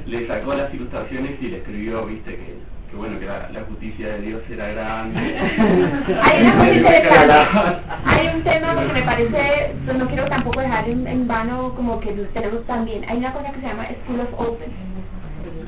le 0.07 0.27
sacó 0.27 0.55
las 0.55 0.73
ilustraciones 0.73 1.41
y 1.43 1.49
le 1.49 1.59
escribió, 1.59 2.07
viste, 2.07 2.31
que, 2.31 2.55
que 2.91 2.97
bueno, 2.97 3.19
que 3.21 3.27
la, 3.27 3.51
la 3.51 3.61
justicia 3.65 4.09
de 4.15 4.21
Dios 4.23 4.43
era 4.51 4.69
grande. 4.69 5.21
Hay 6.23 6.43
una 6.43 6.57
cosa 6.57 6.73
interesante. 6.75 7.81
Hay 8.05 8.27
un 8.29 8.43
tema 8.43 8.75
porque 8.75 8.93
me 8.93 9.03
parece, 9.05 9.75
pues 9.85 9.99
no 9.99 10.07
quiero 10.09 10.27
tampoco 10.27 10.61
dejar 10.61 10.89
en, 10.89 11.07
en 11.07 11.29
vano 11.29 11.75
como 11.77 12.01
que 12.01 12.13
tenemos 12.33 12.65
también, 12.67 13.05
hay 13.09 13.19
una 13.19 13.33
cosa 13.33 13.53
que 13.53 13.61
se 13.61 13.67
llama 13.67 13.87
School 14.05 14.21
of 14.21 14.41
Open. 14.41 14.88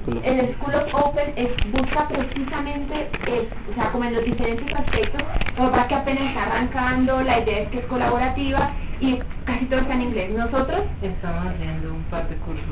El 0.06 0.54
School 0.56 0.74
of 0.74 0.94
Open 0.94 1.32
es, 1.36 1.50
busca 1.72 2.08
precisamente 2.08 3.08
o 3.70 3.74
sea, 3.74 3.92
como 3.92 4.04
en 4.04 4.14
los 4.14 4.24
diferentes 4.24 4.74
aspectos, 4.74 5.22
como 5.56 5.70
para 5.70 5.86
que 5.88 5.94
apenas 5.94 6.24
está 6.28 6.44
arrancando, 6.44 7.20
la 7.22 7.40
idea 7.40 7.60
es 7.60 7.68
que 7.68 7.78
es 7.80 7.84
colaborativa 7.86 8.70
y 9.00 9.18
casi 9.44 9.66
todo 9.66 9.80
está 9.80 9.94
en 9.94 10.02
inglés. 10.02 10.30
Nosotros 10.30 10.80
Estamos 11.02 11.46
haciendo 11.46 11.94
un 11.94 12.02
par 12.04 12.26
de 12.28 12.36
cursos. 12.36 12.64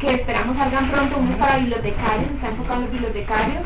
que 0.00 0.14
esperamos 0.14 0.56
salgan 0.56 0.90
pronto, 0.90 1.18
uno 1.18 1.36
para 1.38 1.58
bibliotecarios, 1.58 2.30
está 2.32 2.48
enfocado 2.48 2.74
en 2.76 2.82
los 2.82 2.92
bibliotecarios, 2.92 3.62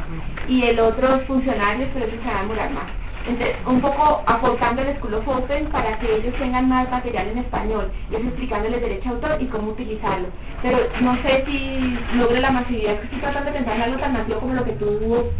y 0.49 0.63
el 0.65 0.79
otro 0.81 1.17
es 1.17 1.23
funcionarios, 1.27 1.89
pero 1.95 2.07
eso 2.07 2.17
se 2.23 2.29
va 2.29 2.39
a 2.39 2.43
demorar 2.43 2.71
más. 2.71 3.06
Entonces, 3.28 3.57
un 3.66 3.81
poco 3.81 4.23
aportando 4.27 4.82
el 4.82 4.97
School 4.98 5.15
of 5.15 5.28
Open 5.28 5.66
para 5.66 5.98
que 5.98 6.16
ellos 6.16 6.35
tengan 6.39 6.69
más 6.69 6.90
material 6.90 7.28
en 7.28 7.39
español, 7.39 7.90
y 8.11 8.15
eso 8.16 8.27
explicándoles 8.28 8.81
derecho 8.81 9.09
a 9.09 9.12
autor 9.12 9.36
y 9.40 9.47
cómo 9.47 9.73
utilizarlo. 9.73 10.28
Pero 10.62 10.78
no 11.01 11.16
sé 11.23 11.43
si 11.47 11.98
logre 12.16 12.40
la 12.40 12.51
masividad, 12.53 12.94
es 12.94 12.98
que 13.01 13.05
estoy 13.07 13.20
tratando 13.20 13.51
de 13.51 13.57
pensar 13.59 13.77
en 13.77 13.82
algo 13.82 13.98
tan 13.98 14.12
masivo 14.12 14.40
como 14.40 14.55
lo 14.55 14.65
que 14.65 14.73
tú 14.73 15.32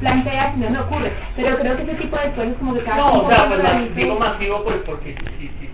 planteas, 0.00 0.56
no 0.56 0.70
me 0.70 0.78
ocurre. 0.80 1.12
Pero 1.36 1.58
creo 1.58 1.76
que 1.76 1.82
ese 1.82 1.94
tipo 1.96 2.16
de 2.16 2.30
cosas 2.32 2.54
como 2.58 2.74
que 2.74 2.80
cada 2.84 2.96
No, 2.96 3.22
o 3.22 3.28
sea, 3.28 3.48
pues 3.48 3.62
más- 3.62 3.94
digo 3.94 4.18
masivo 4.18 4.64
pues 4.64 4.76
porque 4.86 5.16
si, 5.18 5.26
si, 5.38 5.48
si, 5.58 5.70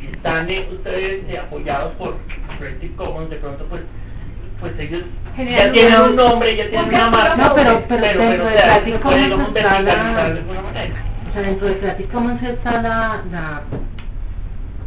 si 0.00 0.06
están 0.14 0.50
eh, 0.50 0.68
ustedes 0.72 1.28
eh, 1.28 1.38
apoyados 1.38 1.92
por 1.94 2.18
Creative 2.58 2.94
Commons, 2.96 3.30
de 3.30 3.36
pronto 3.36 3.66
pues 3.68 3.82
pues 4.64 4.78
ellos 4.80 5.02
ya 5.36 5.72
tienen 5.72 6.00
un- 6.08 6.16
nombre, 6.16 6.56
ya 6.56 6.70
tienen 6.70 6.88
una 6.88 7.10
marca. 7.10 7.36
No, 7.36 7.54
pero- 7.54 7.80
pues, 7.86 8.00
pero 8.00 8.18
dentro 8.22 8.46
o 8.46 8.48
de 8.48 8.56
Creative 8.56 9.00
Commons 9.00 9.56
está 9.56 9.80
la-. 9.82 10.32
O 11.28 11.32
sea, 11.34 11.42
dentro 11.42 11.66
de 11.68 11.76
Creative 11.78 12.08
Commons 12.08 12.42
está 12.42 12.70
la, 12.80 13.20
la 13.30 13.60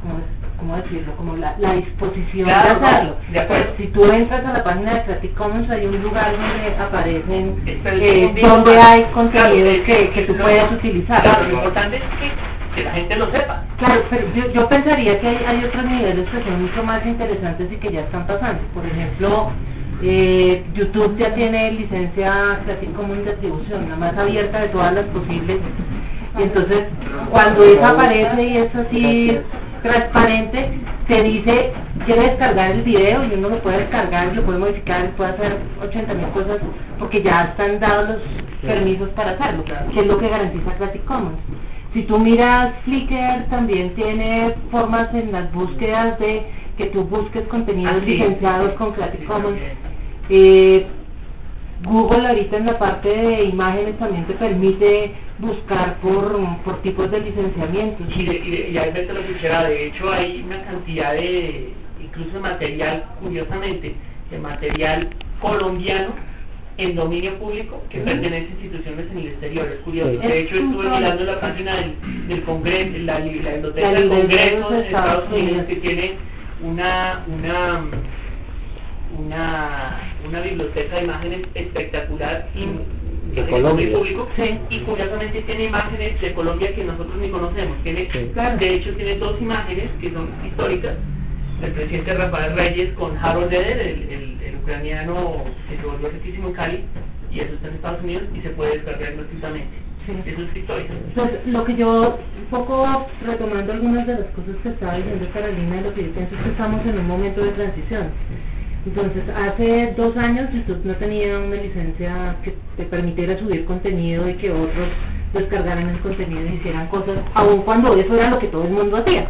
¿cómo, 0.02 0.18
es- 0.18 0.58
cómo 0.58 0.78
decirlo? 0.78 1.14
Como 1.16 1.38
la, 1.38 1.54
la 1.60 1.74
disposición 1.74 2.46
Claro, 2.48 2.80
de 2.80 2.86
hacerlo. 2.88 3.16
no, 3.28 3.34
de 3.34 3.40
acuerdo. 3.40 3.74
Si 3.78 3.88
tú 3.88 4.06
entras 4.06 4.46
a 4.48 4.54
la 4.54 4.64
página 4.64 4.94
de 4.96 5.04
Creative 5.04 5.34
Commons, 5.36 5.70
hay 5.70 5.86
un 5.86 6.02
lugar 6.02 6.32
donde 6.32 6.84
aparecen, 6.84 7.56
Pero 7.84 7.98
eh, 7.98 8.34
donde 8.42 8.78
hay 8.80 9.04
contenido 9.14 9.70
Claro, 9.70 9.84
que, 9.86 10.10
que 10.10 10.22
tú 10.24 10.36
puedes 10.38 10.72
utilizar. 10.72 11.22
Claro, 11.22 11.44
lo 11.44 11.54
importante 11.54 11.98
es 11.98 12.04
que, 12.04 12.32
que 12.78 12.84
la 12.84 12.92
gente 12.92 13.16
lo 13.16 13.32
sepa. 13.32 13.64
Claro, 13.78 14.04
pero 14.10 14.24
yo, 14.36 14.52
yo 14.54 14.70
pensaría 14.70 15.20
que 15.20 15.28
hay, 15.28 15.38
hay 15.48 15.66
otros 15.66 15.84
niveles 15.84 16.30
que 16.30 16.44
son 16.44 16.62
mucho 16.62 16.84
más 16.84 17.04
interesantes 17.06 17.72
y 17.72 17.76
que 17.78 17.92
ya 17.92 18.02
están 18.02 18.28
pasando. 18.28 18.62
Por 18.74 18.86
ejemplo, 18.86 19.50
eh, 20.04 20.64
YouTube 20.76 21.18
ya 21.18 21.34
tiene 21.34 21.72
licencia 21.72 22.60
Creative 22.66 22.94
Commons 22.94 23.26
de 23.26 23.32
atribución, 23.32 23.90
la 23.90 23.96
más 23.96 24.16
abierta 24.16 24.60
de 24.60 24.68
todas 24.68 24.94
las 24.94 25.06
posibles. 25.06 25.58
Y 26.38 26.44
entonces, 26.44 26.86
cuando 27.32 27.66
esa 27.66 27.94
aparece 27.94 28.44
y 28.44 28.58
es 28.58 28.76
así 28.76 29.40
transparente, 29.82 30.70
se 31.08 31.24
dice, 31.24 31.72
quiere 32.06 32.30
descargar 32.30 32.72
el 32.72 32.84
video 32.84 33.26
y 33.26 33.34
uno 33.34 33.50
lo 33.50 33.60
puede 33.60 33.80
descargar, 33.80 34.36
lo 34.36 34.44
puede 34.44 34.60
modificar, 34.60 35.10
puede 35.12 35.32
hacer 35.32 35.58
80 35.82 36.14
mil 36.14 36.28
cosas 36.28 36.60
porque 37.00 37.24
ya 37.24 37.46
están 37.46 37.80
dados 37.80 38.10
los 38.10 38.18
permisos 38.62 39.10
para 39.10 39.32
hacerlo, 39.32 39.64
que 39.64 40.00
es 40.00 40.06
lo 40.06 40.20
que 40.20 40.30
garantiza 40.30 40.76
Creative 40.76 41.06
Commons. 41.06 41.40
Si 41.98 42.04
tú 42.04 42.20
miras 42.20 42.76
Flickr, 42.86 43.46
también 43.50 43.96
tiene 43.96 44.54
formas 44.70 45.12
en 45.16 45.32
las 45.32 45.52
búsquedas 45.52 46.20
de 46.20 46.44
que 46.78 46.86
tú 46.94 47.02
busques 47.06 47.42
contenidos 47.48 47.96
Ah, 47.98 48.02
sí. 48.06 48.12
licenciados 48.12 48.74
con 48.74 48.92
Creative 48.92 49.26
Commons. 49.26 49.58
Eh, 50.30 50.86
Google 51.84 52.28
ahorita 52.28 52.58
en 52.58 52.66
la 52.68 52.78
parte 52.78 53.10
de 53.10 53.44
imágenes 53.46 53.98
también 53.98 54.26
te 54.26 54.34
permite 54.36 55.12
buscar 55.40 55.96
por, 55.96 56.38
por 56.64 56.84
tipos 56.84 57.10
de 57.10 57.20
licenciamientos. 57.20 58.06
Y, 58.16 58.26
de, 58.26 58.36
y, 58.46 58.52
de, 58.52 58.70
y 58.70 58.78
hay 58.78 58.92
veces 58.92 59.16
lo 59.16 59.26
quisiera, 59.26 59.64
de 59.64 59.88
hecho 59.88 60.12
hay 60.12 60.44
una 60.46 60.62
cantidad 60.66 61.14
de, 61.14 61.74
incluso 62.00 62.30
de 62.34 62.40
material, 62.42 63.06
curiosamente, 63.24 63.96
de 64.30 64.38
material 64.38 65.08
colombiano 65.42 66.12
en 66.78 66.96
dominio 66.96 67.34
público 67.40 67.84
que 67.90 68.00
pertenece 68.00 68.48
a 68.48 68.52
instituciones 68.52 69.06
en 69.12 69.18
el 69.18 69.28
exterior, 69.28 69.68
es 69.68 69.80
curioso. 69.80 70.12
Sí. 70.22 70.28
De 70.28 70.40
hecho 70.42 70.56
estuve 70.58 70.90
mirando 70.90 71.24
la 71.24 71.40
página 71.42 71.76
del, 71.78 72.28
del 72.28 72.44
Congreso, 72.44 72.98
la, 73.00 73.20
la 73.20 73.26
biblioteca 73.26 73.92
del 73.92 74.10
Congreso 74.10 74.70
de 74.70 74.82
Estados 74.82 75.32
Unidos 75.34 75.66
que 75.66 75.76
tiene 75.78 76.12
una, 76.62 77.24
una, 77.28 77.82
una, 79.18 80.00
una 80.28 80.42
biblioteca 80.42 80.96
de 80.98 81.04
imágenes 81.04 81.42
espectacular 81.56 82.48
y 82.56 83.36
De 83.36 83.46
Colombia. 83.50 83.98
público 83.98 84.28
y 84.70 84.80
curiosamente 84.80 85.42
tiene 85.42 85.66
imágenes 85.66 86.20
de 86.22 86.34
Colombia 86.34 86.74
que 86.76 86.84
nosotros 86.84 87.16
ni 87.18 87.30
conocemos. 87.30 87.78
Tiene, 87.84 88.08
Sí. 88.12 88.32
De 88.60 88.76
hecho 88.76 88.94
tiene 88.96 89.18
dos 89.18 89.40
imágenes 89.42 89.90
que 90.00 90.12
son 90.12 90.30
históricas 90.46 90.96
del 91.62 91.72
presidente 91.72 92.14
Rafael 92.14 92.56
Reyes 92.56 92.94
con 92.94 93.18
Harold 93.18 93.50
Deder, 93.50 93.80
el, 93.80 93.88
el, 93.88 94.12
el 94.12 94.37
ucraniano 94.68 95.46
que 95.70 95.78
se 95.78 95.88
volvió 95.88 96.10
riquísimo 96.10 96.50
en 96.50 96.54
Cali 96.54 96.84
y 97.32 97.40
eso 97.40 97.54
está 97.54 97.70
en 97.70 97.76
Estados 97.76 98.04
Unidos 98.04 98.24
y 98.36 98.42
se 98.42 98.50
puede 98.50 98.74
descargar 98.74 99.14
gratuitamente. 99.16 99.78
Eso 100.26 100.42
es 100.42 100.56
histórico. 100.56 100.94
Pues 101.16 101.48
lo 101.48 101.66
que 101.66 101.76
yo, 101.76 102.18
un 102.40 102.46
poco 102.50 103.08
retomando 103.26 103.74
algunas 103.74 104.08
de 104.08 104.14
las 104.14 104.28
cosas 104.28 104.56
que 104.64 104.70
estaba 104.70 104.96
diciendo 104.96 105.28
Carolina, 105.34 105.82
lo 105.82 105.94
que 105.94 106.04
yo 106.04 106.12
pienso 106.12 106.36
es 106.36 106.42
que 106.42 106.50
estamos 106.50 106.86
en 106.86 107.00
un 107.00 107.08
momento 107.08 107.44
de 107.44 107.52
transición. 107.52 108.08
Entonces, 108.88 109.24
hace 109.36 109.94
dos 109.98 110.16
años 110.16 110.50
YouTube 110.54 110.86
no 110.86 110.94
tenía 110.96 111.40
una 111.40 111.58
licencia 111.58 112.38
que 112.42 112.56
te 112.78 112.84
permitiera 112.84 113.38
subir 113.38 113.66
contenido 113.66 114.30
y 114.30 114.36
que 114.36 114.50
otros 114.50 114.88
descargaran 115.34 115.90
el 115.90 116.00
contenido 116.00 116.42
y 116.48 116.56
hicieran 116.56 116.88
cosas, 116.88 117.18
aun 117.34 117.64
cuando 117.64 117.94
eso 117.96 118.16
era 118.16 118.30
lo 118.30 118.40
que 118.40 118.48
todo 118.48 118.64
el 118.64 118.72
mundo 118.72 118.96
hacía. 118.96 119.28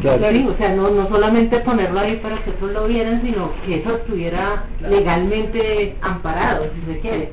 claro. 0.00 0.26
O 0.48 0.56
sea, 0.56 0.74
no, 0.74 0.90
no 0.90 1.08
solamente 1.08 1.58
ponerlo 1.58 2.00
ahí 2.00 2.16
para 2.22 2.42
que 2.42 2.50
otros 2.52 2.72
lo 2.72 2.86
vieran, 2.86 3.20
sino 3.20 3.50
que 3.66 3.80
eso 3.80 3.96
estuviera 3.96 4.64
legalmente 4.80 5.94
amparado, 6.00 6.64
si 6.74 6.92
se 6.92 7.00
quiere. 7.00 7.28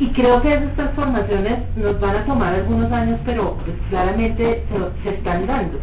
Y 0.00 0.08
creo 0.08 0.42
que 0.42 0.52
esas 0.52 0.74
transformaciones 0.74 1.60
nos 1.76 2.00
van 2.00 2.16
a 2.16 2.24
tomar 2.24 2.54
algunos 2.54 2.90
años, 2.90 3.20
pero 3.24 3.56
pues, 3.64 3.76
claramente 3.88 4.64
se, 4.68 5.02
se 5.04 5.16
están 5.16 5.46
dando. 5.46 5.78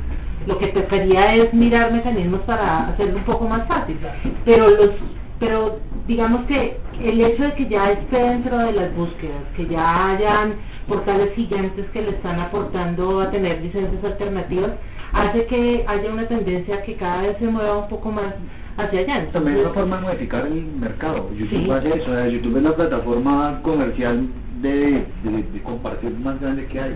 Lo 0.48 0.58
que 0.58 0.68
tocaría 0.68 1.36
es 1.36 1.54
mirar 1.54 1.92
mecanismos 1.92 2.42
para 2.42 2.88
hacerlo 2.90 3.18
un 3.18 3.24
poco 3.24 3.48
más 3.48 3.68
fácil. 3.68 3.98
Pero 4.46 4.70
los 4.70 4.92
pero 5.40 5.80
digamos 6.06 6.46
que 6.48 6.78
el 7.02 7.22
hecho 7.22 7.44
de 7.44 7.54
que 7.54 7.68
ya 7.70 7.92
esté 7.92 8.18
dentro 8.18 8.58
de 8.58 8.74
las 8.74 8.94
búsquedas, 8.94 9.42
que 9.56 9.66
ya 9.68 10.12
hayan 10.12 10.56
portales 10.88 11.34
gigantes 11.34 11.86
que 11.92 12.02
le 12.02 12.10
están 12.10 12.40
aportando 12.42 13.22
a 13.22 13.32
tener 13.32 13.62
licencias 13.62 14.04
alternativas, 14.04 14.72
hace 15.14 15.46
que 15.46 15.86
haya 15.88 16.12
una 16.12 16.28
tendencia 16.28 16.82
que 16.84 16.96
cada 16.96 17.22
vez 17.22 17.38
se 17.38 17.48
mueva 17.48 17.78
un 17.78 17.88
poco 17.88 18.12
más 18.12 18.34
hacia 18.78 19.00
allá. 19.00 19.26
También 19.32 19.58
es 19.58 19.64
una 19.66 19.74
forma 19.74 19.96
de 19.98 20.02
modificar 20.04 20.46
el 20.46 20.66
mercado. 20.80 21.30
YouTube 21.34 21.50
Sí. 21.66 21.72
hace 21.72 21.88
eso. 21.90 22.12
o 22.12 22.14
sea, 22.14 22.28
YouTube 22.28 22.58
es 22.58 22.64
la 22.64 22.76
plataforma 22.76 23.60
comercial 23.64 24.28
de, 24.62 25.06
de, 25.24 25.44
de 25.54 25.62
compartir 25.64 26.12
más 26.20 26.40
grande 26.42 26.66
que 26.68 26.82
hay. 26.82 26.92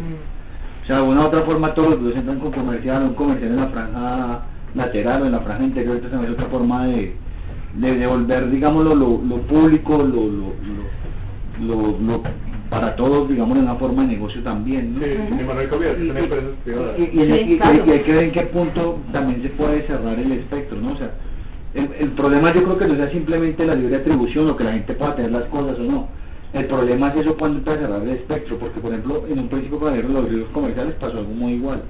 O 0.83 0.85
sea, 0.85 0.97
de 0.97 1.03
una 1.03 1.21
u 1.23 1.25
otra 1.27 1.41
forma 1.43 1.73
todos 1.73 1.91
los 1.91 1.99
videos 2.01 2.17
entran 2.17 2.39
con 2.39 2.51
comercial, 2.51 3.03
un 3.03 3.13
comercial 3.13 3.51
en 3.51 3.57
la 3.57 3.67
franja 3.67 4.39
lateral 4.75 5.21
o 5.21 5.25
en 5.27 5.31
la 5.31 5.39
franja 5.39 5.63
interior, 5.63 5.95
entonces 5.95 6.11
también 6.11 6.33
es 6.33 6.37
otra 6.39 6.49
forma 6.51 6.85
de, 6.87 7.15
de 7.75 7.95
devolver, 7.95 8.49
digámoslo, 8.49 8.93
lo, 8.95 9.21
lo 9.23 9.37
público, 9.43 9.97
lo, 9.97 10.03
lo, 10.03 10.53
lo, 11.61 11.91
lo, 11.91 11.97
lo- 11.99 12.23
para 12.69 12.95
todos, 12.95 13.29
digamos, 13.29 13.55
en 13.57 13.63
una 13.65 13.75
forma 13.75 14.01
de 14.01 14.09
negocio 14.09 14.41
también. 14.41 14.95
¿no? 14.95 14.99
Sí, 16.97 17.09
y 17.13 17.19
hay 17.91 17.99
que 18.01 18.11
ver 18.13 18.23
en 18.23 18.31
qué 18.31 18.41
punto 18.47 18.97
también 19.11 19.41
se 19.43 19.49
puede 19.49 19.83
cerrar 19.83 20.17
el 20.19 20.31
espectro, 20.31 20.79
¿no? 20.81 20.93
O 20.93 20.97
sea, 20.97 21.11
el, 21.75 21.87
el 21.99 22.09
problema 22.09 22.51
yo 22.53 22.63
creo 22.63 22.77
que 22.79 22.87
no 22.87 22.95
sea 22.95 23.09
simplemente 23.11 23.63
la 23.65 23.75
libre 23.75 23.97
atribución 23.97 24.49
o 24.49 24.57
que 24.57 24.63
la 24.63 24.73
gente 24.73 24.93
pueda 24.95 25.15
tener 25.15 25.31
las 25.31 25.43
cosas 25.45 25.77
o 25.79 25.83
no. 25.83 26.07
El 26.53 26.65
problema 26.65 27.09
es 27.09 27.15
eso 27.17 27.35
cuando 27.35 27.57
empieza 27.57 27.79
a 27.79 27.87
cerrar 27.87 28.03
el 28.03 28.09
espectro, 28.09 28.57
porque 28.59 28.79
por 28.79 28.91
ejemplo, 28.91 29.23
en 29.27 29.39
un 29.39 29.47
principio 29.47 29.79
para 29.79 29.93
leer 29.93 30.07
los 30.07 30.29
libros 30.29 30.49
comerciales 30.53 30.93
pasó 30.99 31.17
algo 31.17 31.33
muy 31.33 31.53
igual, 31.53 31.81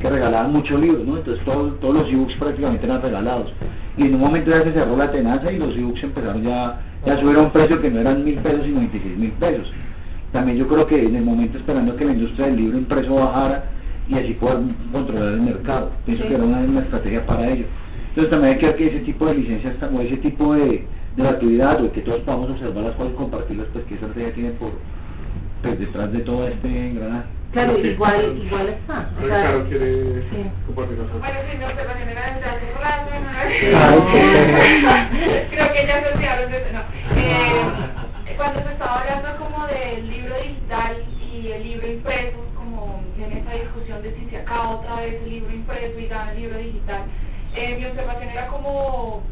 que 0.00 0.08
regalaban 0.08 0.54
muchos 0.54 0.80
libros, 0.80 1.06
¿no? 1.06 1.18
Entonces 1.18 1.44
todos, 1.44 1.78
todos 1.80 1.94
los 1.96 2.08
ebooks 2.08 2.34
prácticamente 2.36 2.86
eran 2.86 3.02
regalados. 3.02 3.52
Y 3.98 4.02
en 4.06 4.14
un 4.14 4.20
momento 4.22 4.50
ya 4.50 4.64
se 4.64 4.72
cerró 4.72 4.96
la 4.96 5.12
tenaza 5.12 5.52
y 5.52 5.58
los 5.58 5.76
ebooks 5.76 6.02
empezaron 6.02 6.42
ya, 6.42 6.80
ya 7.04 7.20
subieron 7.20 7.44
un 7.44 7.50
precio 7.50 7.78
que 7.78 7.90
no 7.90 8.00
eran 8.00 8.24
mil 8.24 8.36
pesos 8.36 8.60
sino 8.64 8.78
26 8.78 9.18
mil 9.18 9.32
pesos. 9.32 9.70
También 10.32 10.56
yo 10.56 10.66
creo 10.66 10.86
que 10.86 10.98
en 10.98 11.14
el 11.14 11.22
momento 11.22 11.58
esperando 11.58 11.94
que 11.96 12.06
la 12.06 12.12
industria 12.12 12.46
del 12.46 12.56
libro 12.56 12.78
impreso 12.78 13.14
bajara 13.14 13.64
y 14.08 14.14
así 14.14 14.32
poder 14.34 14.60
controlar 14.92 15.34
el 15.34 15.42
mercado. 15.42 15.90
Pienso 16.06 16.26
que 16.26 16.34
era 16.34 16.42
una, 16.42 16.60
una 16.60 16.80
estrategia 16.80 17.26
para 17.26 17.48
ello. 17.50 17.66
Entonces 18.08 18.30
también 18.30 18.54
hay 18.54 18.58
que 18.60 18.66
ver 18.66 18.76
que 18.76 18.86
ese 18.86 19.00
tipo 19.00 19.26
de 19.26 19.34
licencias 19.34 19.74
o 19.92 20.00
ese 20.00 20.16
tipo 20.16 20.54
de 20.54 20.86
gratuidad 21.16 21.82
o 21.84 21.92
que 21.92 22.00
todos 22.02 22.20
podamos 22.20 22.50
observar 22.50 22.84
las 22.84 22.94
cosas 22.94 23.12
y 23.12 23.16
compartirlas, 23.16 23.68
pues 23.72 23.84
qué 23.86 23.94
estrategia 23.94 24.32
tiene 24.34 24.50
por 24.50 24.70
pues, 25.62 25.78
detrás 25.78 26.12
de 26.12 26.20
todo 26.20 26.46
este 26.48 26.68
engranaje. 26.68 27.26
claro, 27.52 27.76
Sí. 27.80 27.88
igual, 27.88 28.38
igual 28.44 28.68
está. 28.68 29.08
O 29.16 29.20
que 29.22 29.28
sea, 29.28 29.42
Caro 29.42 29.64
quiere 29.68 30.22
sí. 30.30 30.50
compartir 30.66 30.98
nosotros. 30.98 31.20
Bueno, 31.20 31.38
sí, 31.50 31.56
mi 31.58 31.64
observación 31.64 32.08
era 32.08 32.22
desde 32.34 32.46
hace 32.46 32.64
un 32.68 32.82
rato, 32.82 33.10
¿no? 33.16 33.28
Ay, 33.36 33.98
qué 34.12 34.18
pena. 34.62 35.10
Creo 35.50 35.72
que 35.72 35.86
ya 35.86 36.02
se 36.02 36.08
olvidaron 36.14 36.50
de 36.50 36.56
eso, 36.58 36.68
no. 36.72 36.82
Eh, 37.16 38.34
cuando 38.36 38.60
se 38.62 38.72
estaba 38.72 39.00
hablando 39.00 39.28
como 39.38 39.66
del 39.66 40.10
libro 40.10 40.34
digital 40.42 40.96
y 41.32 41.50
el 41.52 41.62
libro 41.62 41.86
impreso, 41.88 42.36
como 42.54 43.00
en 43.18 43.32
esa 43.32 43.52
discusión 43.54 44.02
de 44.02 44.12
si 44.14 44.26
se 44.28 44.36
acaba 44.38 44.76
otra 44.76 44.96
vez 45.00 45.22
el 45.24 45.30
libro 45.30 45.52
impreso 45.54 45.98
y 45.98 46.06
gana 46.08 46.32
el 46.32 46.40
libro 46.42 46.58
digital, 46.58 47.00
eh, 47.56 47.76
mi 47.78 47.86
observación 47.86 48.28
era 48.28 48.46
como 48.48 49.22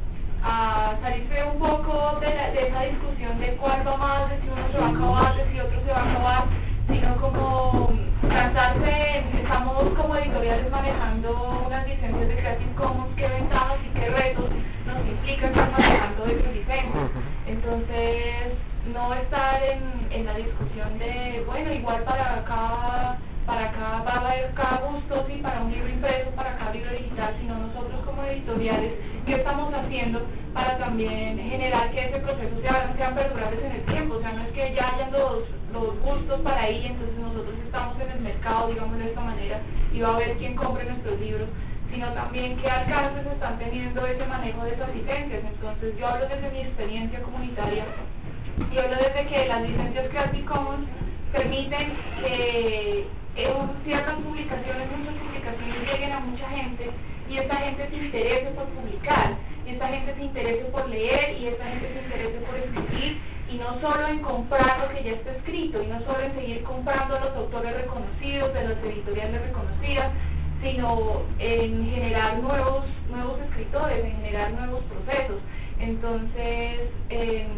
a 0.45 0.97
salirse 1.03 1.43
un 1.45 1.59
poco 1.59 2.19
de, 2.21 2.35
la- 2.35 2.51
de 2.51 2.69
esa 2.69 2.81
discusión 2.83 3.41
de 3.41 3.49
cuál 3.57 3.87
va 3.87 3.97
más, 3.97 4.31
de 4.31 4.41
si 4.41 4.49
uno 4.49 4.63
se 4.71 4.79
va 4.79 4.87
a 4.87 4.91
acabar, 4.91 5.37
de 5.37 5.53
si 5.53 5.61
otro 5.61 5.81
se 5.85 5.91
va 5.93 6.01
a 6.01 6.11
acabar, 6.11 6.45
sino 6.89 7.17
como 7.17 7.91
cansarse, 8.29 8.91
en- 9.19 9.39
estamos 9.39 9.85
como 9.97 10.17
editoriales 10.17 10.71
manejando 10.71 11.63
unas 11.67 11.87
licencias 11.89 12.29
de 12.29 12.37
Creative 12.37 12.75
Commons, 12.75 13.15
qué 13.17 13.27
ventajas 13.29 13.79
y 13.85 13.99
qué 13.99 14.11
retos 14.11 14.51
nos 14.87 15.07
implica 15.07 15.47
estar 15.47 15.71
manejando 15.73 16.25
esas 16.27 16.53
licencias. 16.53 17.11
Entonces, 17.47 18.53
no 18.93 19.15
estar 19.15 19.63
en, 19.63 20.09
en 20.11 20.27
la 20.27 20.35
discusión 20.35 20.99
de, 20.99 21.43
bueno, 21.47 21.73
igual 21.73 22.03
para 22.05 22.45
cada, 22.45 23.19
para 23.47 23.71
cada, 23.73 24.03
va 24.03 24.13
a 24.13 24.31
haber 24.31 24.53
cada 24.55 24.79
gusto, 24.89 25.25
sí, 25.29 25.41
para 25.43 25.63
un 25.63 25.73
libro 25.73 25.89
impreso, 25.89 26.31
para 26.31 26.57
cada 26.57 26.73
libro 26.73 26.91
digital, 26.91 27.35
sino 27.41 27.59
nosotros 27.59 28.01
como 28.05 28.23
editoriales, 28.25 28.93
¿qué 29.27 29.35
estamos 29.35 29.73
haciendo 29.75 30.23
para 30.55 30.79
también 30.79 31.39
generar 31.39 31.91
que 31.91 32.07
ese 32.07 32.19
proceso 32.21 32.61
sea, 32.63 32.93
sean 32.97 33.15
perdurables 33.15 33.65
en 33.65 33.73
el 33.73 33.85
tiempo? 33.85 34.17
O 34.17 34.21
sea, 34.21 34.33
no 34.33 34.43
es 34.45 34.53
que 34.53 34.75
ya 34.75 34.95
hayan 34.95 35.13
los, 35.13 35.45
los 35.73 36.01
gustos 36.01 36.41
para 36.41 36.63
ahí, 36.63 36.87
entonces 36.87 37.19
nosotros 37.19 37.55
estamos 37.65 38.01
en 38.01 38.11
el 38.11 38.21
mercado, 38.21 38.69
digamos 38.69 38.99
de 38.99 39.09
esta 39.09 39.21
manera, 39.21 39.61
y 39.93 40.01
va 40.01 40.09
a 40.09 40.15
haber 40.15 40.37
quien 40.39 40.57
compre 40.57 40.85
nuestros 40.85 41.21
libros, 41.21 41.49
sino 41.93 42.09
también 42.13 42.57
qué 42.57 42.69
alcances 42.69 43.27
están 43.27 43.59
teniendo 43.59 44.07
ese 44.07 44.25
manejo 44.25 44.65
de 44.65 44.73
esas 44.73 44.95
licencias. 44.95 45.43
Entonces, 45.45 45.97
yo 45.99 46.09
hablo 46.09 46.27
desde 46.29 46.51
mi 46.51 46.61
experiencia 46.61 47.23
comunitaria 47.23 47.85
y 48.73 48.79
hablo 48.79 48.97
desde 48.97 49.27
que 49.29 49.47
las 49.47 49.63
licencias 49.63 50.09
Creative 50.09 50.45
Commons 50.47 50.89
permiten 51.35 51.93
que 52.23 53.07
eh, 53.37 53.57
ciertas 53.85 54.15
publicaciones, 54.23 54.89
muchas 54.97 55.15
publicaciones 55.19 55.93
lleguen 55.93 56.13
a 56.13 56.21
mucha 56.21 56.49
gente 56.49 56.91
y 57.29 57.39
esta 57.39 57.57
gente 57.57 57.89
se 57.89 57.97
interese 57.97 58.51
por 58.51 58.65
publicar, 58.67 59.35
y 59.67 59.71
esta 59.71 59.89
gente 59.89 60.15
se 60.15 60.25
interese 60.25 60.65
por 60.67 60.89
leer, 60.89 61.37
y 61.39 61.47
esta 61.49 61.65
gente 61.65 61.89
se 61.93 62.03
interese 62.05 62.39
por 62.47 62.57
escribir, 62.57 63.19
y 63.51 63.57
no 63.57 63.81
solo 63.81 64.09
en 64.09 64.19
comprar 64.21 64.81
lo 64.81 64.95
que 64.95 65.05
ya 65.05 65.13
está 65.13 65.33
escrito, 65.33 65.83
y 65.83 65.87
no 65.87 66.01
solo 66.05 66.21
en 66.21 66.35
seguir 66.35 66.63
comprando 66.63 67.17
a 67.17 67.21
los 67.21 67.37
autores 67.37 67.75
reconocidos, 67.75 68.53
de 68.55 68.69
las 68.69 68.85
editoriales 68.85 69.41
reconocidas, 69.41 70.13
sino 70.63 71.23
en 71.39 71.91
generar 71.91 72.39
nuevos, 72.39 72.85
nuevos 73.11 73.41
escritores, 73.41 74.05
en 74.05 74.17
generar 74.17 74.53
nuevos 74.53 74.83
procesos. 74.85 75.41
Entonces, 75.81 76.91
em, 77.09 77.49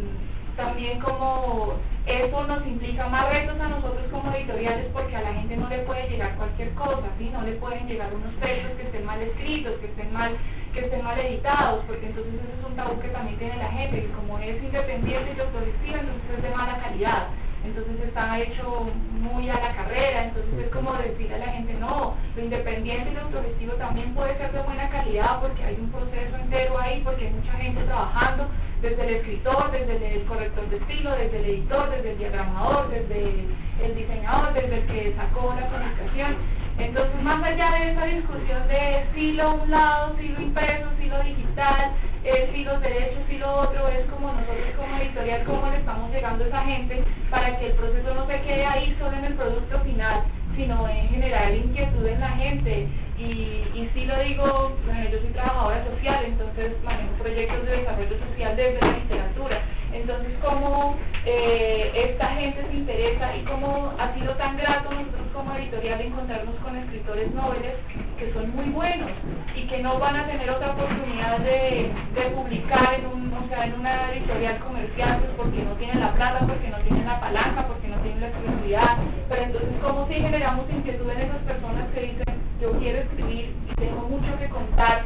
también 0.56 0.98
como 1.00 1.74
eso 2.06 2.46
nos 2.46 2.66
implica 2.66 3.06
más 3.08 3.28
retos 3.30 3.60
a 3.60 3.68
nosotros 3.68 4.06
como 4.10 4.32
editoriales 4.32 4.86
porque 4.92 5.14
a 5.14 5.22
la 5.22 5.34
gente 5.34 5.56
no 5.56 5.68
le 5.68 5.78
puede 5.80 6.08
llegar 6.08 6.34
cualquier 6.36 6.72
cosa, 6.74 7.06
¿sí? 7.18 7.30
no 7.32 7.42
le 7.42 7.52
pueden 7.52 7.86
llegar 7.86 8.12
unos 8.14 8.34
textos 8.40 8.72
que 8.76 8.82
estén 8.82 9.04
mal 9.04 9.20
escritos, 9.20 9.78
que 9.80 9.86
estén 9.86 10.12
mal, 10.12 10.36
que 10.72 10.80
estén 10.80 11.04
mal 11.04 11.18
editados, 11.18 11.84
porque 11.86 12.06
entonces 12.06 12.34
ese 12.34 12.60
es 12.60 12.66
un 12.66 12.76
tabú 12.76 12.98
que 13.00 13.08
también 13.08 13.38
tiene 13.38 13.56
la 13.56 13.70
gente, 13.70 14.02
que 14.02 14.12
como 14.12 14.38
es 14.38 14.62
independiente 14.62 15.34
y 15.36 15.40
autogestiva, 15.40 15.98
entonces 16.00 16.30
es 16.36 16.42
de 16.42 16.50
mala 16.50 16.78
calidad, 16.80 17.28
entonces 17.66 18.00
está 18.06 18.38
hecho 18.40 18.86
muy 19.10 19.50
a 19.50 19.60
la 19.60 19.74
carrera, 19.74 20.24
entonces 20.24 20.66
es 20.66 20.70
como 20.70 20.94
decirle 20.94 21.34
a 21.34 21.38
la 21.38 21.52
gente, 21.52 21.74
no, 21.74 22.14
lo 22.34 22.42
independiente 22.42 23.10
y 23.10 23.14
lo 23.14 23.22
autogestivo 23.22 23.72
también 23.74 24.14
puede 24.14 24.36
ser 24.38 24.52
de 24.52 24.62
buena 24.62 24.88
calidad 24.88 25.40
porque 25.40 25.64
hay 25.64 25.76
un 25.80 25.90
proceso 25.90 26.36
entero 26.36 26.78
ahí, 26.78 27.02
porque 27.04 27.26
hay 27.26 27.32
mucha 27.32 27.52
gente 27.52 27.82
trabajando, 27.84 28.48
desde 28.82 29.02
el 29.02 29.14
escritor, 29.16 29.70
desde 29.72 30.16
el 30.16 30.24
corrector 30.24 30.68
de 30.68 30.76
estilo, 30.76 31.10
desde 31.16 31.38
el 31.38 31.44
editor, 31.46 31.90
desde 31.90 32.12
el 32.12 32.18
diagramador, 32.18 32.90
desde 32.90 33.46
el 33.82 33.94
diseñador, 33.94 34.54
desde 34.54 34.78
el 34.78 34.86
que 34.86 35.14
sacó 35.16 35.54
la 35.58 35.66
comunicación. 35.68 36.36
Entonces, 36.78 37.22
más 37.22 37.42
allá 37.42 37.70
de 37.72 37.92
esa 37.92 38.04
discusión 38.04 38.68
de 38.68 39.02
estilo 39.02 39.42
a 39.42 39.54
un 39.54 39.70
lado, 39.70 40.12
estilo 40.12 40.42
impreso, 40.42 40.90
estilo 40.92 41.22
digital, 41.22 41.92
eh, 42.26 42.50
si 42.52 42.64
los 42.64 42.80
derechos 42.80 43.22
y 43.30 43.38
lo 43.38 43.60
otro, 43.60 43.88
es 43.88 44.04
como 44.10 44.32
nosotros 44.32 44.66
como 44.76 44.96
editorial, 44.98 45.44
cómo 45.44 45.70
le 45.70 45.76
estamos 45.78 46.10
llegando 46.10 46.44
a 46.44 46.46
esa 46.48 46.64
gente 46.64 47.04
para 47.30 47.56
que 47.58 47.66
el 47.66 47.72
proceso 47.74 48.14
no 48.14 48.26
se 48.26 48.40
quede 48.42 48.66
ahí 48.66 48.96
solo 48.98 49.16
en 49.16 49.24
el 49.26 49.34
producto 49.34 49.78
final, 49.80 50.24
sino 50.56 50.88
en 50.88 51.08
generar 51.08 51.54
inquietud 51.54 52.06
en 52.06 52.20
la 52.20 52.30
gente, 52.30 52.88
Y, 53.18 53.64
y 53.74 53.90
sí 53.94 54.04
lo 54.04 54.18
digo, 54.20 54.76
bueno, 54.84 55.10
yo 55.10 55.18
soy 55.20 55.30
trabajadora 55.30 55.84
social, 55.84 56.24
entonces 56.26 56.72
manejo 56.84 57.12
proyectos 57.18 57.64
de 57.64 57.76
desarrollo 57.78 58.18
social 58.18 58.56
desde 58.56 58.80
la 58.80 58.92
literatura. 58.92 59.62
Entonces, 59.92 60.32
cómo 60.42 60.96
eh, 61.24 62.10
esta 62.10 62.28
gente 62.36 62.62
se 62.70 62.76
interesa 62.76 63.34
y 63.36 63.42
cómo 63.44 63.92
ha 63.98 64.12
sido 64.14 64.32
tan 64.34 64.56
grato 64.56 64.90
nosotros 64.90 65.26
como 65.32 65.54
editorial 65.56 66.00
encontrarnos 66.00 66.54
con 66.56 66.76
escritores 66.76 67.32
nobles 67.32 67.74
que 68.18 68.32
son 68.32 68.54
muy 68.54 68.66
buenos 68.66 69.10
y 69.54 69.66
que 69.66 69.78
no 69.78 69.98
van 69.98 70.16
a 70.16 70.26
tener 70.26 70.50
otra 70.50 70.72
oportunidad 70.72 71.38
de, 71.38 71.90
de 72.14 72.22
publicar 72.34 72.94
en, 72.94 73.06
un, 73.06 73.32
o 73.32 73.48
sea, 73.48 73.64
en 73.64 73.74
una 73.74 74.12
editorial 74.12 74.58
comercial 74.58 75.18
pues 75.20 75.30
porque 75.36 75.62
no 75.62 75.72
tienen 75.72 76.00
la 76.00 76.12
plata, 76.12 76.46
porque 76.46 76.68
no 76.68 76.78
tienen 76.78 77.06
la 77.06 77.20
palanca, 77.20 77.66
porque 77.66 77.88
no 77.88 77.96
tienen 77.98 78.20
la 78.20 78.28
exclusividad. 78.28 78.96
Pero 79.28 79.42
entonces, 79.42 79.70
¿cómo 79.82 80.06
si 80.08 80.14
generamos 80.14 80.66
inquietud 80.70 81.10
en 81.10 81.20
esas 81.20 81.42
personas 81.42 81.88
que 81.94 82.00
dicen, 82.00 82.36
yo 82.60 82.72
quiero 82.78 82.98
escribir 82.98 83.54
y 83.70 83.74
tengo 83.74 84.08
mucho 84.08 84.38
que 84.38 84.48
contar? 84.48 85.04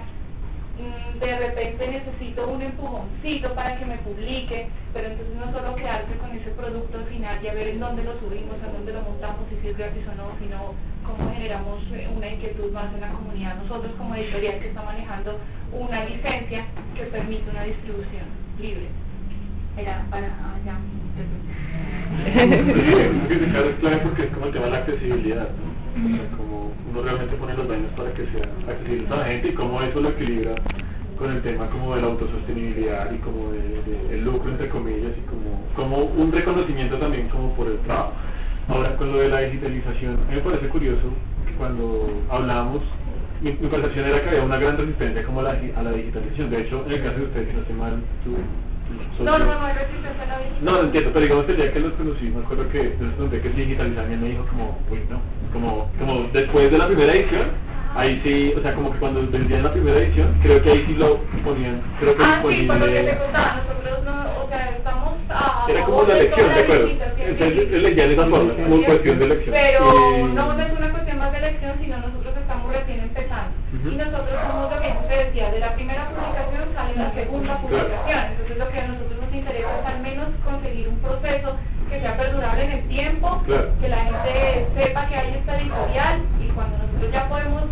Mm, 0.80 1.18
de 1.18 1.38
repente 1.38 1.88
necesito 1.88 2.48
un 2.48 2.62
empujoncito 2.62 3.52
para 3.54 3.76
que 3.76 3.84
me 3.84 3.98
publique, 3.98 4.68
pero 4.94 5.08
entonces 5.08 5.36
no 5.36 5.52
solo 5.52 5.74
quedarse 5.76 6.16
con 6.16 6.30
ese 6.30 6.50
producto 6.52 6.98
al 6.98 7.04
final 7.04 7.38
y 7.42 7.48
a 7.48 7.54
ver 7.54 7.68
en 7.68 7.80
dónde 7.80 8.04
lo 8.04 8.18
subimos, 8.18 8.56
en 8.64 8.72
dónde 8.72 8.92
lo 8.92 9.02
montamos, 9.02 9.44
si 9.50 9.68
es 9.68 9.76
gratis 9.76 10.06
o 10.08 10.14
no, 10.14 10.32
sino 10.38 10.72
cómo 11.04 11.30
generamos 11.34 11.82
eh, 11.92 12.08
una 12.16 12.28
inquietud 12.28 12.72
más 12.72 12.94
en 12.94 13.00
la 13.00 13.12
comunidad. 13.12 13.56
Nosotros 13.56 13.92
como 13.98 14.14
editorial 14.14 14.60
que 14.60 14.68
está 14.68 14.82
manejando 14.82 15.38
una 15.72 16.04
licencia 16.04 16.64
que 16.96 17.02
permite 17.04 17.50
una 17.50 17.64
distribución 17.64 18.24
libre. 18.58 18.88
Era 19.76 20.06
para 20.10 20.26
allá. 20.26 20.78
es 23.30 23.76
clave 23.80 23.98
porque 23.98 24.24
es 24.24 24.30
como 24.32 24.46
el 24.46 24.52
tema 24.52 24.64
de 24.66 24.70
la 24.70 24.78
accesibilidad. 24.78 25.48
Como 26.36 26.72
uno 26.88 27.02
realmente 27.02 27.36
pone 27.36 27.54
los 27.56 27.68
daños 27.68 27.90
para 27.96 28.12
que 28.14 28.24
sea 28.26 28.46
accesible 28.72 29.06
a 29.10 29.16
la 29.16 29.24
gente 29.26 29.48
y 29.48 29.54
cómo 29.54 29.82
eso 29.82 30.00
lo 30.00 30.10
equilibra 30.10 30.56
con 31.18 31.32
el 31.32 31.42
tema 31.42 31.68
como 31.70 31.94
de 31.96 32.02
la 32.02 32.08
autosostenibilidad 32.08 33.12
y 33.12 33.18
como 33.18 33.50
de, 33.52 33.60
de- 33.60 34.14
el 34.14 34.24
lucro 34.24 34.50
entre 34.50 34.68
comillas 34.70 35.12
y 35.18 35.22
como, 35.22 35.66
como 35.76 35.98
un 36.04 36.32
reconocimiento 36.32 36.96
también 36.98 37.28
como 37.28 37.54
por 37.56 37.68
el 37.68 37.78
trabajo. 37.80 38.14
Ahora 38.68 38.96
con 38.96 39.12
lo 39.12 39.18
de 39.18 39.28
la 39.28 39.40
digitalización, 39.40 40.14
a 40.14 40.30
mí 40.30 40.36
me 40.36 40.40
parece 40.42 40.68
curioso 40.68 41.12
que 41.46 41.54
cuando 41.54 42.08
hablábamos, 42.30 42.82
mi, 43.42 43.50
mi 43.52 43.68
percepción 43.68 44.06
era 44.06 44.22
que 44.22 44.28
había 44.30 44.42
una 44.44 44.58
gran 44.58 44.78
resistencia 44.78 45.24
como 45.24 45.40
a 45.40 45.44
la, 45.44 45.50
a 45.76 45.82
la 45.82 45.92
digitalización. 45.92 46.50
De 46.50 46.60
hecho, 46.62 46.84
en 46.86 46.92
el 46.92 47.02
caso 47.02 47.18
de 47.18 47.24
ustedes, 47.24 47.48
si 47.48 47.54
no 47.54 47.60
estoy 47.62 47.76
mal, 47.76 48.02
tú- 48.24 48.36
No, 49.20 49.38
no, 49.38 49.44
no, 49.44 49.66
hay 49.66 49.74
resistencia 49.74 50.22
a 50.22 50.26
la 50.26 50.38
digitalización. 50.38 50.64
no, 50.64 50.72
lo 50.72 50.84
entiendo, 50.84 51.10
pero 51.12 51.22
digamos 51.22 51.44
que 51.44 51.52
el 51.52 51.58
día 51.58 51.72
que 51.72 51.80
los 51.80 51.92
conocí, 51.94 52.24
me 52.28 52.40
acuerdo 52.40 52.68
que 52.70 52.82
les 52.82 52.96
pregunté 52.96 53.40
que 53.40 53.48
y 53.48 53.72
él 53.72 54.18
me 54.18 54.28
dijo 54.28 54.46
como, 54.46 54.78
uy, 54.90 55.00
no, 55.10 55.20
como, 55.52 55.90
como 55.98 56.28
después 56.32 56.70
de 56.70 56.78
la 56.78 56.86
primera 56.86 57.12
edición, 57.12 57.48
ahí 57.94 58.20
sí, 58.24 58.54
o 58.56 58.62
sea, 58.62 58.74
como 58.74 58.92
que 58.92 58.98
cuando 58.98 59.20
vendían 59.30 59.62
la 59.62 59.72
primera 59.72 59.98
edición, 59.98 60.34
creo 60.42 60.62
que 60.62 60.70
ahí 60.70 60.84
sí 60.86 60.94
lo 60.94 61.18
ponían, 61.44 61.82
creo 62.00 62.16
que 62.16 62.22
Ah, 62.24 62.42
sí, 62.48 62.64
por 62.66 62.76
lo 62.78 62.86
que 62.86 63.02
te 63.02 63.16
contaba, 63.18 63.60
nosotros 63.60 64.04
no, 64.04 64.44
o 64.44 64.48
sea, 64.48 64.70
estamos 64.70 65.14
a 65.28 65.66
Era 65.68 65.84
como 65.84 66.02
la 66.02 66.14
de 66.14 66.20
elección, 66.20 66.54
de 66.54 66.60
acuerdo. 66.60 66.88
Entonces, 67.18 67.82
leía 67.82 68.06
de 68.06 68.12
esa 68.14 68.26
forma, 68.26 68.54
como 68.54 68.82
cuestión 68.84 69.18
de 69.18 69.24
elección. 69.24 69.54
Pero 69.54 70.28
no, 70.28 70.54
no 70.54 70.60
es 70.60 70.72
una 70.78 70.90
cuestión 70.90 71.18
más 71.18 71.32
de 71.32 71.38
elección, 71.38 71.72
sino 71.80 71.96
nosotros 71.98 72.34
estamos 72.36 72.72
recién 72.72 73.00
empezando. 73.00 73.59
Y 73.72 73.94
nosotros 73.96 74.34
somos 74.48 74.70
lo 74.72 74.80
que 74.80 74.92
se 75.08 75.14
decía, 75.24 75.50
de 75.50 75.60
la 75.60 75.74
primera 75.74 76.08
publicación 76.10 76.74
sale 76.74 76.96
la 76.96 77.12
segunda 77.14 77.56
publicación. 77.58 78.18
Entonces 78.34 78.58
lo 78.58 78.68
que 78.68 78.80
a 78.80 78.86
nosotros 78.88 79.20
nos 79.20 79.34
interesa 79.34 79.68
es 79.80 79.86
al 79.86 80.00
menos 80.00 80.28
conseguir 80.44 80.88
un 80.88 80.98
proceso 80.98 81.56
que 81.88 82.00
sea 82.00 82.16
perdurable 82.16 82.64
en 82.64 82.72
el 82.72 82.88
tiempo, 82.88 83.42
Claro. 83.46 83.70
que 83.80 83.88
la 83.88 84.04
gente 84.04 84.66
sepa 84.74 85.06
que 85.06 85.16
hay 85.16 85.34
esta 85.34 85.56
editorial 85.60 86.20
y 86.40 86.46
cuando 86.48 86.78
nosotros 86.78 87.10
ya 87.12 87.28
podemos 87.28 87.62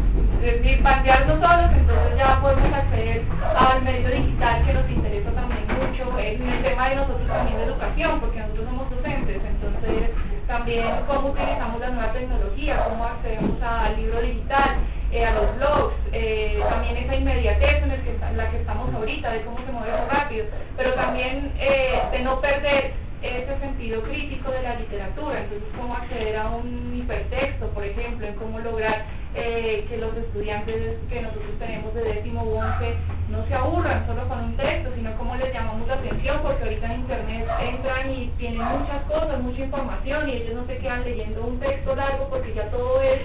decir, 0.40 0.82
bandearnos 0.82 1.40
solos, 1.40 1.70
entonces 1.74 2.16
ya 2.16 2.40
podemos 2.40 2.72
acceder 2.72 3.22
al 3.56 3.82
medio 3.82 4.08
digital 4.10 4.64
que 4.66 4.72
nos 4.74 4.90
interesa 4.90 5.30
también 5.32 5.62
mucho, 5.66 6.18
en 6.18 6.48
el 6.48 6.62
tema 6.62 6.88
de 6.90 6.96
nosotros 6.96 7.26
también 7.28 7.58
de 7.58 7.64
educación, 7.64 8.20
porque 8.20 8.38
nosotros 8.40 8.66
somos 8.66 8.90
docentes, 8.90 9.40
entonces 9.44 10.10
también 10.46 10.86
cómo 11.06 11.28
utilizamos 11.30 11.80
la 11.80 11.90
nueva 11.90 12.12
tecnología, 12.12 12.84
cómo 12.88 13.04
accedemos 13.04 13.62
al 13.62 13.96
libro 13.96 14.20
digital, 14.22 14.76
eh, 15.10 15.24
a 15.24 15.32
los 15.32 15.56
blogs, 15.56 15.94
eh, 16.12 16.60
también 16.68 16.96
esa 16.96 17.14
inmediatez 17.14 17.82
en, 17.82 17.90
el 17.90 18.02
que, 18.02 18.16
la 18.36 18.50
que 18.50 18.58
estamos 18.58 18.92
ahorita, 18.94 19.32
de 19.32 19.42
cómo 19.42 19.58
se 19.64 19.72
mueve 19.72 19.94
eso 19.94 20.06
rápido, 20.10 20.46
pero 20.76 20.94
también 20.94 21.52
eh, 21.58 21.98
de 22.12 22.18
no 22.20 22.40
perder 22.40 22.92
ese 23.22 23.58
sentido 23.58 24.02
crítico 24.02 24.50
de 24.50 24.62
la 24.62 24.74
literatura, 24.76 25.40
entonces 25.40 25.68
cómo 25.76 25.96
acceder 25.96 26.36
a 26.36 26.50
un 26.50 26.94
hipertexto, 26.96 27.66
por 27.70 27.84
ejemplo, 27.84 28.26
en 28.26 28.34
cómo 28.34 28.60
lograr 28.60 29.06
eh, 29.34 29.84
que 29.88 29.96
los 29.96 30.16
estudiantes 30.16 30.98
que 31.08 31.20
nosotros 31.20 31.58
tenemos 31.58 31.92
de 31.94 32.02
décimo 32.02 32.44
u 32.44 32.58
once 32.58 32.94
no 33.28 33.44
se 33.46 33.54
aburran 33.54 34.06
solo 34.06 34.28
con 34.28 34.38
un 34.44 34.56
texto, 34.56 34.90
sino 34.94 35.16
cómo 35.16 35.34
les 35.36 35.52
llamamos 35.52 35.88
la 35.88 35.94
atención, 35.94 36.40
porque 36.42 36.62
ahorita 36.62 36.86
en 36.86 37.00
internet 37.00 37.48
entran 37.60 38.10
y 38.12 38.32
tienen 38.38 38.62
muchas 38.62 39.02
cosas, 39.04 39.40
mucha 39.40 39.62
información 39.62 40.28
y 40.28 40.32
ellos 40.32 40.54
no 40.54 40.66
se 40.66 40.78
quedan 40.78 41.04
leyendo 41.04 41.42
un 41.44 41.58
texto 41.58 41.96
largo 41.96 42.28
porque 42.28 42.54
ya 42.54 42.70
todo 42.70 43.02
es 43.02 43.20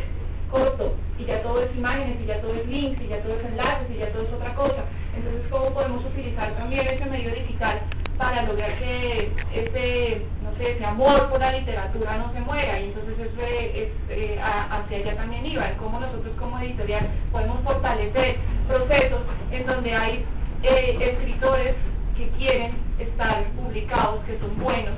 corto 0.54 0.94
y 1.18 1.26
ya 1.26 1.42
todo 1.42 1.64
es 1.64 1.76
imágenes 1.76 2.22
y 2.22 2.28
ya 2.28 2.40
todo 2.40 2.54
es 2.54 2.68
links 2.68 3.02
y 3.02 3.08
ya 3.08 3.18
todo 3.24 3.34
es 3.34 3.46
enlaces 3.46 3.90
y 3.90 3.98
ya 3.98 4.12
todo 4.14 4.22
es 4.24 4.34
otra 4.34 4.54
cosa. 4.54 4.86
Entonces, 5.18 5.42
¿cómo 5.50 5.74
podemos 5.74 6.06
utilizar 6.06 6.54
también 6.54 6.88
ese 6.88 7.06
medio 7.06 7.32
digital 7.34 7.82
para 8.18 8.44
lograr 8.44 8.78
que 8.78 9.32
ese, 9.54 10.22
no 10.44 10.56
sé, 10.58 10.74
ese 10.74 10.86
amor 10.86 11.30
por 11.30 11.40
la 11.40 11.52
literatura 11.54 12.18
no 12.18 12.32
se 12.34 12.40
muera? 12.42 12.80
Y 12.80 12.86
entonces 12.86 13.18
eso 13.20 13.42
es, 13.42 13.90
eh, 14.10 14.40
hacia 14.40 14.98
allá 14.98 15.16
también 15.16 15.46
iba, 15.46 15.70
en 15.70 15.78
cómo 15.78 16.00
nosotros 16.00 16.34
como 16.40 16.60
editorial 16.60 17.08
podemos 17.32 17.60
fortalecer 17.64 18.38
procesos 18.68 19.22
en 19.52 19.66
donde 19.66 19.94
hay 19.94 20.26
eh, 20.62 20.98
escritores 21.02 21.76
que 22.16 22.30
quieren 22.38 22.74
estar 23.00 23.44
publicados, 23.58 24.24
que 24.26 24.38
son 24.40 24.58
buenos 24.64 24.94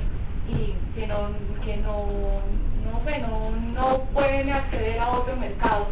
y 0.48 0.74
que 0.94 1.06
no, 1.06 1.30
que 1.64 1.76
no, 1.78 2.06
no 2.92 3.04
sé, 3.04 3.18
no, 3.18 3.50
no 3.74 4.00
pueden 4.12 4.50
acceder 4.50 4.98
a 4.98 5.10
otro 5.10 5.36
mercado. 5.36 5.88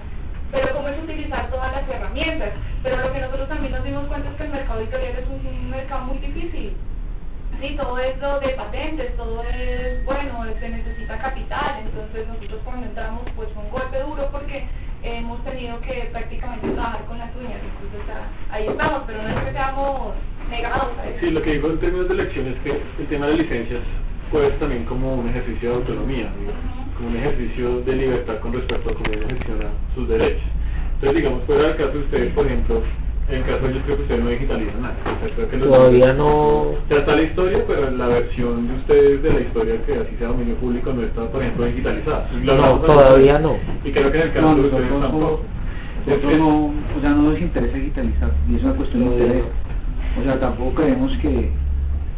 Pero 0.50 0.72
cómo 0.74 0.88
es 0.88 1.02
utilizar 1.02 1.50
todas 1.50 1.72
las 1.72 1.88
herramientas. 1.88 2.50
Pero 2.82 2.96
lo 2.96 3.12
que 3.12 3.20
nosotros 3.20 3.48
también 3.48 3.72
nos 3.72 3.84
dimos 3.84 4.06
cuenta 4.06 4.30
es 4.30 4.36
que 4.36 4.44
el 4.44 4.50
mercado 4.50 4.80
editorial 4.80 5.18
es 5.18 5.26
un, 5.26 5.46
un 5.46 5.70
mercado 5.70 6.04
muy 6.04 6.18
difícil. 6.18 6.76
Sí, 7.60 7.76
todo 7.76 7.98
es 7.98 8.18
lo 8.18 8.40
de 8.40 8.48
patentes, 8.50 9.16
todo 9.16 9.42
es, 9.42 10.04
bueno, 10.04 10.44
se 10.58 10.68
necesita 10.68 11.18
capital, 11.18 11.82
entonces 11.84 12.26
nosotros 12.28 12.60
cuando 12.64 12.86
entramos 12.86 13.22
pues 13.36 13.48
fue 13.54 13.62
un 13.62 13.70
golpe 13.70 14.00
duro 14.00 14.28
porque 14.32 14.64
hemos 15.02 15.42
tenido 15.44 15.80
que 15.80 16.08
prácticamente 16.10 16.68
trabajar 16.70 17.04
con 17.04 17.18
las 17.18 17.34
uñas, 17.36 17.60
entonces 17.62 18.10
ah, 18.10 18.54
ahí 18.54 18.66
estamos, 18.66 19.02
pero 19.06 19.22
no 19.22 19.28
es 19.28 19.44
que 19.44 19.52
seamos 19.52 20.14
negados 20.50 20.98
a 20.98 21.08
eso. 21.08 21.20
Sí, 21.20 21.30
lo 21.30 21.42
que 21.42 21.52
digo 21.52 21.70
en 21.70 21.80
términos 21.80 22.08
de 22.08 22.14
elección 22.14 22.46
es 22.48 22.58
que 22.60 22.70
el 22.98 23.06
tema 23.08 23.26
de 23.26 23.34
licencias 23.34 23.82
puede 24.30 24.50
ser 24.50 24.58
también 24.58 24.84
como 24.84 25.14
un 25.14 25.28
ejercicio 25.28 25.70
de 25.70 25.76
autonomía, 25.76 26.28
como 26.96 27.08
un 27.10 27.16
ejercicio 27.16 27.80
de 27.82 27.92
libertad 27.96 28.38
con 28.40 28.52
respecto 28.52 28.90
a 28.90 28.94
cómo 28.94 29.10
gestiona 29.10 29.68
sus 29.94 30.08
derechos. 30.08 30.42
Entonces, 30.94 31.16
digamos, 31.16 31.42
fuera 31.44 31.62
del 31.68 31.76
caso 31.76 31.92
de 31.92 31.98
ustedes, 31.98 32.32
por 32.32 32.46
ejemplo, 32.46 32.82
en 33.28 33.34
el 33.36 33.42
caso 33.44 33.64
de 33.64 33.70
ellos 33.72 33.82
creo 33.84 33.96
que 33.96 34.02
ustedes 34.02 34.24
no 34.24 34.30
digitalizan 34.30 34.82
nada. 34.82 34.94
O 35.04 35.18
sea, 35.26 35.34
creo 35.34 35.48
que 35.50 35.56
los 35.56 35.68
Todavía 35.68 36.12
no- 36.12 36.66
Ya 36.90 36.96
está 36.98 37.16
la 37.16 37.22
historia, 37.22 37.58
pero 37.66 37.90
la 37.90 38.06
versión 38.08 38.68
de 38.68 38.74
ustedes 38.74 39.22
de 39.22 39.32
la 39.32 39.40
historia 39.40 39.74
que 39.86 39.92
así 39.94 40.16
sea 40.18 40.28
dominio 40.28 40.54
público 40.56 40.92
no 40.92 41.02
está, 41.02 41.26
por 41.28 41.42
ejemplo, 41.42 41.64
digitalizada. 41.66 42.28
No, 42.42 42.78
todavía 42.80 43.38
no. 43.38 43.56
Y 43.84 43.90
creo 43.92 44.12
que 44.12 44.18
en 44.18 44.22
el 44.28 44.32
caso 44.32 44.46
No, 44.46 44.54
de 44.54 44.60
ustedes 44.68 44.88
tampoco. 44.90 45.40
no, 46.06 46.10
nosotros 46.14 46.38
no, 46.38 46.66
o 46.66 47.00
sea, 47.00 47.10
no 47.10 47.22
nos 47.30 47.40
interesa 47.40 47.76
digitalizar, 47.78 48.30
y 48.50 48.56
es 48.56 48.62
una 48.62 48.74
cuestión 48.74 49.04
de 49.04 49.10
interés. 49.16 49.44
O 50.20 50.22
sea, 50.22 50.38
tampoco 50.38 50.74
creemos 50.74 51.10
que 51.18 51.48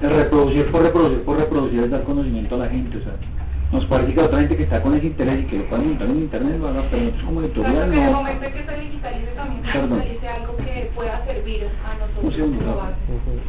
el 0.03 0.11
reproducir 0.11 0.67
por 0.67 0.83
reproducir 0.83 1.21
por 1.23 1.39
reproducir 1.39 1.85
es 1.85 1.91
dar 1.91 2.03
conocimiento 2.03 2.57
a 2.57 2.59
la 2.59 2.69
gente, 2.69 2.99
o 2.99 3.01
sea, 3.01 3.13
nos 3.77 3.85
parece 3.87 4.15
que 4.15 4.21
otra 4.21 4.39
gente 4.41 4.57
que 4.57 4.63
está 4.65 4.81
con 4.83 4.95
ese 4.97 5.07
interés 5.07 5.41
y 5.41 5.45
que 5.49 5.59
lo 5.59 5.65
pueden 5.69 5.89
montar 5.89 6.09
en 6.09 6.17
internet 6.17 6.57
lo 6.61 6.69
haga, 6.69 6.83
pero 6.91 7.03
nosotros 7.03 7.25
como 7.27 7.41
Claro 7.41 7.47
editorial 7.53 7.91
que 7.91 7.97
en 7.97 8.03
el 8.03 8.11
no. 8.13 8.17
momento 8.19 8.45
en 8.47 8.53
que 8.53 8.65
se 8.65 8.81
digitalice 8.81 9.27
también 9.37 9.63
se 9.63 9.79
digitalice 9.79 10.29
algo 10.29 10.57
que 10.57 10.91
pueda 10.97 11.25
servir 11.27 11.61
a 11.65 11.93
Un 11.93 11.99
nosotros 12.01 12.35
segundo, 12.35 12.59
como 12.59 12.73
Rafa. 12.73 12.87
base. 12.89 12.97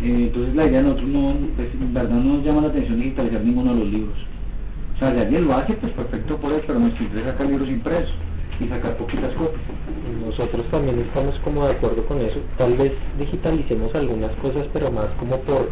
Eh, 0.04 0.24
entonces 0.28 0.56
la 0.56 0.66
idea 0.68 0.78
de 0.82 0.84
nosotros 0.84 1.10
no, 1.10 1.34
pues, 1.56 1.68
en 1.74 1.94
verdad 1.94 2.10
no 2.18 2.34
nos 2.36 2.44
llama 2.46 2.62
la 2.62 2.68
atención 2.68 3.00
digitalizar 3.00 3.42
ninguno 3.42 3.74
de 3.74 3.80
los 3.80 3.90
libros. 3.90 4.18
O 4.96 5.00
sea, 5.00 5.14
si 5.14 5.20
alguien 5.20 5.48
lo 5.48 5.54
hace, 5.56 5.74
pues 5.74 5.92
perfecto 5.94 6.36
por 6.38 6.52
él, 6.54 6.62
pero 6.68 6.80
nuestro 6.80 7.04
interés 7.06 7.26
es 7.26 7.32
sacar 7.32 7.48
libros 7.48 7.70
impresos 7.70 8.16
y 8.60 8.68
sacar 8.68 8.98
poquitas 8.98 9.32
copias. 9.34 9.62
Nosotros 10.26 10.66
también 10.72 11.00
estamos 11.00 11.36
como 11.46 11.66
de 11.66 11.72
acuerdo 11.74 12.04
con 12.06 12.20
eso. 12.22 12.40
Tal 12.58 12.74
vez 12.74 12.92
digitalicemos 13.18 13.94
algunas 13.96 14.32
cosas, 14.42 14.66
pero 14.74 14.92
más 14.92 15.08
como 15.20 15.38
por, 15.42 15.70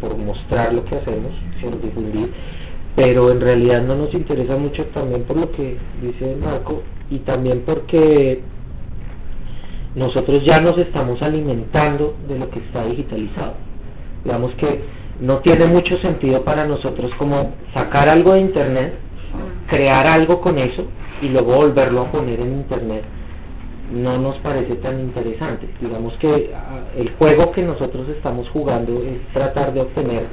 por 0.00 0.16
mostrar 0.18 0.72
lo 0.74 0.84
que 0.84 0.96
hacemos, 0.96 1.32
por 1.62 1.80
difundir. 1.80 2.30
Pero 2.98 3.30
en 3.30 3.40
realidad 3.40 3.80
no 3.82 3.94
nos 3.94 4.12
interesa 4.12 4.56
mucho 4.56 4.84
también 4.86 5.22
por 5.22 5.36
lo 5.36 5.52
que 5.52 5.76
dice 6.02 6.36
Marco 6.44 6.82
y 7.08 7.18
también 7.18 7.62
porque 7.64 8.40
nosotros 9.94 10.44
ya 10.44 10.60
nos 10.60 10.76
estamos 10.78 11.22
alimentando 11.22 12.16
de 12.26 12.40
lo 12.40 12.50
que 12.50 12.58
está 12.58 12.84
digitalizado. 12.86 13.54
Digamos 14.24 14.52
que 14.54 14.80
no 15.20 15.38
tiene 15.38 15.66
mucho 15.66 15.96
sentido 15.98 16.42
para 16.42 16.66
nosotros 16.66 17.12
como 17.20 17.52
sacar 17.72 18.08
algo 18.08 18.32
de 18.32 18.40
internet, 18.40 18.94
crear 19.68 20.04
algo 20.08 20.40
con 20.40 20.58
eso 20.58 20.82
y 21.22 21.28
luego 21.28 21.54
volverlo 21.54 22.00
a 22.00 22.10
poner 22.10 22.40
en 22.40 22.52
internet 22.52 23.04
no 23.92 24.18
nos 24.18 24.36
parece 24.40 24.74
tan 24.74 25.00
interesante. 25.00 25.66
Digamos 25.80 26.12
que 26.18 26.50
ah, 26.54 26.80
el 26.98 27.10
juego 27.12 27.52
que 27.52 27.62
nosotros 27.62 28.08
estamos 28.08 28.48
jugando 28.50 29.02
es 29.02 29.18
tratar 29.32 29.72
de 29.72 29.82
obtener 29.82 30.24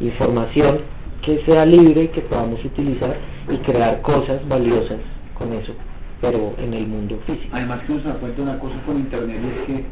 información 0.00 0.99
que 1.22 1.42
sea 1.44 1.64
libre, 1.66 2.10
que 2.10 2.20
podamos 2.22 2.64
utilizar 2.64 3.14
y 3.48 3.56
crear 3.58 4.00
cosas 4.02 4.46
valiosas 4.48 4.98
con 5.34 5.52
eso, 5.52 5.72
pero 6.20 6.54
en 6.58 6.74
el 6.74 6.86
mundo 6.86 7.18
físico. 7.26 7.48
Además 7.52 7.82
que 7.86 7.94
nos 7.94 8.04
da 8.04 8.14
cuenta 8.14 8.42
una 8.42 8.58
cosa 8.58 8.76
con 8.86 8.98
internet 8.98 9.38
y 9.42 9.48
es 9.48 9.66
que 9.66 9.84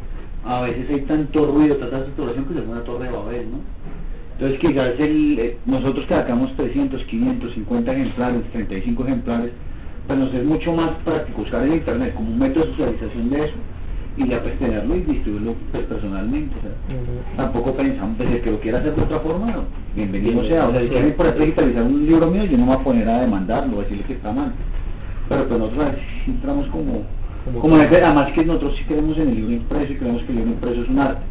a 0.44 0.62
veces 0.62 0.88
hay 0.90 1.00
tanto 1.02 1.46
ruido, 1.46 1.76
tanta 1.76 2.04
saturación 2.06 2.46
que 2.46 2.54
se 2.54 2.60
hace 2.60 2.68
una 2.68 2.84
torre 2.84 3.04
de 3.04 3.10
Babel, 3.10 3.50
¿no? 3.50 3.58
Entonces 4.34 4.60
quizás 4.60 5.00
el, 5.00 5.38
eh, 5.38 5.56
nosotros 5.66 6.06
que 6.06 6.14
sacamos 6.14 6.54
300, 6.56 7.02
500, 7.04 7.54
50 7.54 7.92
ejemplares, 7.92 8.42
35 8.52 9.04
ejemplares, 9.04 9.52
pues 10.06 10.18
nos 10.18 10.32
es 10.32 10.44
mucho 10.44 10.72
más 10.72 10.92
práctico 11.04 11.42
usar 11.42 11.64
el 11.64 11.74
internet 11.74 12.14
como 12.14 12.30
un 12.30 12.38
método 12.38 12.64
de 12.64 12.70
socialización 12.70 13.30
de 13.30 13.44
eso 13.44 13.54
y 14.18 14.28
ya 14.28 14.42
pues 14.42 14.58
tenerlo 14.58 14.96
y 14.96 15.02
distribuirlo 15.02 15.54
pues, 15.70 15.84
personalmente. 15.84 16.54
O 16.58 16.60
sea, 16.60 17.36
Tampoco 17.36 17.72
pensamos, 17.74 18.16
pues 18.16 18.28
el 18.30 18.40
que 18.40 18.50
lo 18.50 18.60
quiera 18.60 18.78
hacer 18.78 18.94
de 18.94 19.02
otra 19.02 19.20
forma, 19.20 19.46
no, 19.52 19.62
bienvenido 19.94 20.44
sea. 20.46 20.66
O 20.66 20.72
sea, 20.72 20.80
si 20.82 20.88
quieren 20.88 21.14
por 21.14 21.26
ejemplo 21.26 21.44
digitalizar 21.44 21.82
un 21.84 22.06
libro 22.06 22.30
mío, 22.30 22.44
yo 22.44 22.58
no 22.58 22.66
me 22.66 22.72
voy 22.72 22.80
a 22.80 22.84
poner 22.84 23.08
a 23.08 23.20
demandarlo, 23.20 23.78
a 23.78 23.82
decirle 23.82 24.04
que 24.04 24.14
está 24.14 24.32
mal. 24.32 24.52
Pero 25.28 25.46
pues 25.46 25.60
nosotros 25.60 25.94
entramos 26.26 26.66
como, 26.68 27.02
como, 27.60 27.76
además 27.76 28.32
que 28.32 28.44
nosotros 28.44 28.74
sí 28.76 28.84
creemos 28.84 29.16
en 29.18 29.28
el 29.28 29.34
libro 29.36 29.52
impreso 29.52 29.92
y 29.92 29.96
creemos 29.96 30.22
que 30.22 30.32
el 30.32 30.38
libro 30.38 30.50
impreso 30.52 30.82
es 30.82 30.88
un 30.88 30.98
arte. 30.98 31.22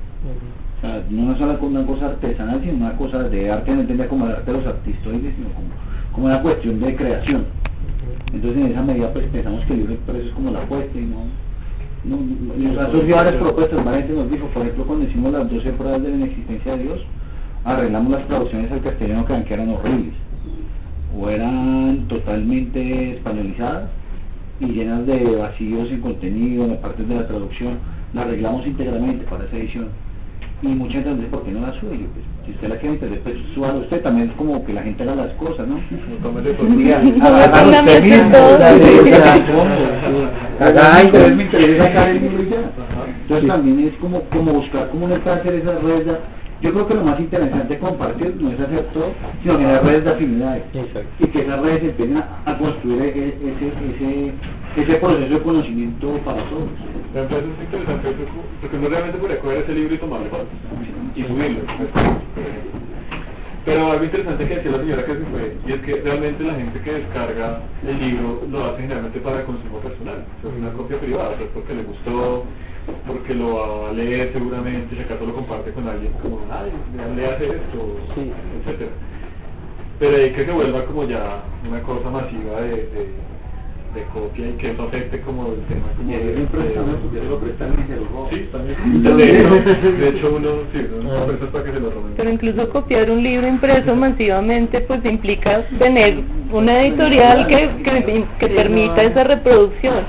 O 0.77 0.81
sea, 0.81 1.03
no 1.09 1.31
es 1.31 1.38
solo 1.39 1.57
una 1.59 1.85
cosa 1.85 2.05
artesanal, 2.05 2.61
sino 2.61 2.73
una 2.73 2.95
cosa 2.95 3.23
de 3.23 3.51
arte, 3.51 3.72
no 3.72 3.81
entendía 3.81 4.07
como 4.07 4.27
el 4.27 4.31
arte 4.31 4.51
de 4.51 4.57
los 4.57 4.68
artistoides, 4.68 5.35
sino 5.35 5.49
como, 5.49 5.68
como 6.14 6.27
una 6.27 6.41
cuestión 6.41 6.80
de 6.80 6.95
creación. 6.95 7.45
Entonces, 8.31 8.61
en 8.61 8.72
esa 8.72 8.81
medida, 8.81 9.11
pues 9.11 9.26
pensamos 9.27 9.65
que 9.65 9.73
el 9.73 9.80
libro 9.80 9.93
impreso 9.93 10.27
es 10.27 10.34
como 10.34 10.51
la 10.51 10.61
apuesta 10.61 10.97
y 10.97 11.05
no. 11.05 11.46
No, 12.07 12.17
nos 12.57 12.77
han 12.77 12.91
surgido 12.91 13.17
varias 13.17 13.35
propuestas, 13.35 13.84
gente 13.84 14.13
nos 14.13 14.31
dijo, 14.31 14.47
por 14.47 14.61
ejemplo, 14.61 14.85
cuando 14.85 15.05
hicimos 15.05 15.34
las 15.34 15.49
12 15.49 15.71
pruebas 15.73 16.03
de 16.03 16.09
la 16.09 16.15
inexistencia 16.15 16.75
de 16.75 16.84
Dios, 16.84 16.99
arreglamos 17.63 18.11
las 18.11 18.27
traducciones 18.27 18.71
al 18.71 18.81
castellano 18.81 19.25
que 19.25 19.53
eran 19.53 19.69
horribles, 19.69 20.13
o 21.17 21.29
eran 21.29 22.05
totalmente 22.07 23.17
españolizadas 23.17 23.89
y 24.59 24.65
llenas 24.67 25.05
de 25.05 25.35
vacíos 25.35 25.89
en 25.91 26.01
contenido, 26.01 26.65
en 26.65 26.77
partes 26.77 27.07
de 27.07 27.15
la 27.15 27.27
traducción, 27.27 27.77
la 28.13 28.21
arreglamos 28.21 28.65
íntegramente 28.65 29.25
para 29.25 29.45
esa 29.45 29.57
edición 29.57 29.89
y 30.61 30.67
mucha 30.69 30.93
gente 30.93 31.13
dice, 31.15 31.27
¿por 31.27 31.43
qué 31.43 31.51
no 31.51 31.61
la 31.61 31.71
sube? 31.79 31.99
Yo, 31.99 32.07
pues, 32.13 32.25
si 32.45 32.51
usted 32.51 32.69
la 32.69 32.77
quiere 32.77 32.95
entender, 32.95 33.19
pues 33.21 33.35
suba 33.53 33.73
usted 33.75 34.01
también 34.01 34.29
es 34.29 34.35
como 34.35 34.65
que 34.65 34.73
la 34.73 34.81
gente 34.81 35.03
haga 35.03 35.15
las 35.15 35.31
cosas, 35.34 35.67
¿no? 35.67 35.79
Entonces 43.21 43.47
también 43.47 43.88
es 43.88 43.93
como, 43.99 44.21
como 44.23 44.53
buscar 44.53 44.89
cómo 44.89 45.07
no 45.07 45.15
hacer 45.15 45.53
esas 45.53 45.84
redes 45.84 46.17
yo 46.59 46.73
creo 46.73 46.88
que 46.88 46.93
lo 46.95 47.03
más 47.03 47.19
interesante 47.19 47.75
de 47.75 47.79
compartir 47.79 48.35
no 48.39 48.51
es 48.51 48.59
hacer 48.59 48.85
todo, 48.91 49.11
sino 49.43 49.59
generar 49.59 49.85
redes 49.85 50.03
de 50.05 50.09
afinidades. 50.09 50.63
Y 51.19 51.27
que 51.27 51.41
esas 51.41 51.61
redes 51.61 51.84
empiecen 51.84 52.17
a, 52.17 52.57
construir 52.57 53.01
e, 53.03 53.09
e, 53.09 53.27
ese, 53.27 53.67
ese, 53.67 54.31
ese 54.76 54.95
proceso 54.95 55.34
de 55.34 55.41
conocimiento 55.41 56.18
para 56.26 56.44
todos. 56.49 56.69
Me 57.14 57.23
parece 57.23 57.48
interesante 57.64 58.10
porque 58.61 58.77
uno 58.77 58.89
realmente 58.89 59.18
podría 59.18 59.39
coger 59.39 59.57
ese 59.60 59.73
libro 59.73 59.95
y 59.95 59.98
tomarlo 59.98 60.27
y 61.15 61.23
subirlo. 61.23 61.61
Pero 63.68 63.91
algo 63.91 64.06
interesante 64.06 64.48
que 64.48 64.56
decía 64.56 64.72
la 64.72 64.80
señora 64.80 65.06
que 65.06 65.14
se 65.14 65.26
fue, 65.26 65.57
y 65.68 65.72
es 65.73 65.81
que 65.81 66.02
realmente 66.02 66.41
la 66.41 66.56
gente 66.56 66.80
que 66.80 66.94
descarga 66.94 67.60
el 67.85 67.99
libro 67.99 68.41
lo 68.49 68.64
hace 68.64 68.81
generalmente 68.84 69.19
para 69.19 69.44
consumo 69.44 69.80
personal. 69.80 70.23
es 70.39 70.57
una 70.57 70.72
copia 70.72 70.98
privada, 70.98 71.34
es 71.34 71.49
porque 71.53 71.76
le 71.76 71.84
gustó, 71.84 72.45
porque 73.06 73.34
lo 73.34 73.56
va 73.56 73.89
a 73.89 73.91
leer 73.94 74.31
seguramente, 74.31 74.95
si 74.95 75.02
acaso 75.02 75.26
lo 75.26 75.34
comparte 75.34 75.72
con 75.72 75.85
alguien 75.85 76.14
como, 76.22 76.39
ay, 76.49 76.72
le 77.14 77.26
hace 77.26 77.45
esto, 77.45 77.99
sí. 78.15 78.31
etcétera. 78.61 78.91
Pero 79.99 80.15
hay 80.15 80.31
que 80.31 80.45
se 80.45 80.52
vuelva 80.52 80.85
como 80.85 81.03
ya 81.03 81.44
una 81.68 81.81
cosa 81.81 82.10
masiva 82.10 82.61
de, 82.61 82.69
de, 82.69 83.10
de 83.97 84.03
copia 84.13 84.47
y 84.47 84.53
que 84.53 84.71
eso 84.71 84.83
afecte 84.83 85.21
como 85.21 85.47
el 85.47 85.59
tema 85.67 85.87
como 85.97 86.11
de, 86.11 86.17
de, 86.17 86.33
de, 86.33 87.29
lo 87.29 87.39
prestan 87.39 87.73
y 87.73 87.87
se 87.87 87.95
lo 87.97 88.05
roban. 88.05 88.29
Sí, 88.29 88.49
también. 88.51 88.77
De 89.99 90.09
hecho, 90.09 90.35
uno, 90.35 90.49
sí, 90.71 90.79
uno 90.99 91.09
ah. 91.17 91.27
para 91.51 91.63
que 91.65 91.71
se 91.71 91.79
lo 91.79 91.89
roben. 91.89 92.13
Pero 92.15 92.29
incluso 92.29 92.69
copiar 92.69 93.09
un 93.09 93.23
libro 93.23 93.47
impreso 93.47 93.95
masivamente 93.95 94.81
pues 94.81 95.03
implica 95.05 95.63
tener 95.79 96.19
una 96.51 96.85
editorial 96.85 97.47
que, 97.47 97.83
que, 97.83 98.25
que 98.39 98.47
permita 98.47 99.03
esa 99.03 99.23
reproducción. 99.23 100.03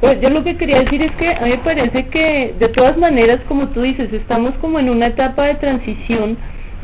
Pues 0.00 0.20
yo 0.20 0.30
lo 0.30 0.42
que 0.44 0.56
quería 0.56 0.80
decir 0.80 1.02
es 1.02 1.12
que 1.16 1.28
a 1.28 1.40
mí 1.42 1.50
me 1.50 1.58
parece 1.58 2.06
que 2.06 2.54
de 2.58 2.68
todas 2.68 2.96
maneras, 2.96 3.40
como 3.48 3.68
tú 3.68 3.82
dices, 3.82 4.12
estamos 4.12 4.54
como 4.60 4.78
en 4.78 4.88
una 4.88 5.08
etapa 5.08 5.46
de 5.46 5.54
transición 5.56 6.36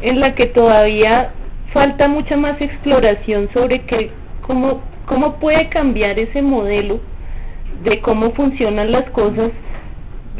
en 0.02 0.20
la 0.20 0.34
que 0.34 0.46
todavía 0.46 1.30
falta 1.72 2.08
mucha 2.08 2.36
más 2.36 2.60
exploración 2.60 3.48
sobre 3.52 3.80
qué, 3.82 4.10
cómo, 4.42 4.80
cómo 5.08 5.36
puede 5.36 5.68
cambiar 5.68 6.18
ese 6.18 6.42
modelo 6.42 7.00
de 7.82 8.00
cómo 8.00 8.30
funcionan 8.32 8.92
las 8.92 9.08
cosas 9.10 9.50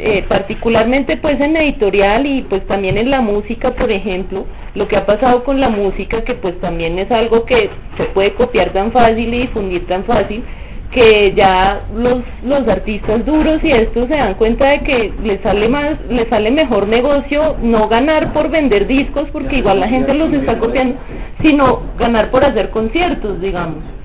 eh, 0.01 0.25
particularmente 0.29 1.17
pues 1.17 1.41
en 1.41 1.57
editorial 1.57 2.25
y 2.25 2.43
pues 2.43 2.65
también 2.69 2.99
en 2.99 3.11
la 3.11 3.21
música 3.21 3.73
por 3.73 3.91
ejemplo 3.91 4.47
lo 4.75 4.87
que 4.87 4.97
ha 4.97 5.05
pasado 5.05 5.43
con 5.43 5.61
la 5.61 5.71
música 5.71 6.23
que 6.23 6.35
pues 6.35 6.61
también 6.61 6.99
es 6.99 7.11
algo 7.11 7.45
que 7.45 7.71
se 7.97 8.05
puede 8.15 8.33
copiar 8.35 8.73
tan 8.73 8.93
fácil 8.93 9.35
y 9.35 9.41
difundir 9.41 9.87
tan 9.87 10.05
fácil 10.05 10.45
que 10.93 11.35
ya 11.37 11.83
los 11.97 12.23
los 12.45 12.67
artistas 12.69 13.27
duros 13.27 13.63
y 13.65 13.73
estos 13.73 14.07
se 14.09 14.15
dan 14.15 14.35
cuenta 14.35 14.71
de 14.71 14.81
que 14.81 15.13
les 15.25 15.41
sale 15.41 15.69
más 15.69 15.99
les 16.09 16.29
sale 16.29 16.51
mejor 16.51 16.87
negocio 16.87 17.57
no 17.61 17.89
ganar 17.89 18.33
por 18.33 18.51
vender 18.51 18.87
discos 18.87 19.29
porque 19.33 19.57
igual 19.57 19.81
la 19.81 19.89
gente 19.89 20.15
los 20.15 20.33
está 20.33 20.59
copiando 20.59 20.97
sino 21.45 21.83
ganar 21.99 22.31
por 22.31 22.45
hacer 22.45 22.71
conciertos 22.71 23.41
digamos 23.41 23.98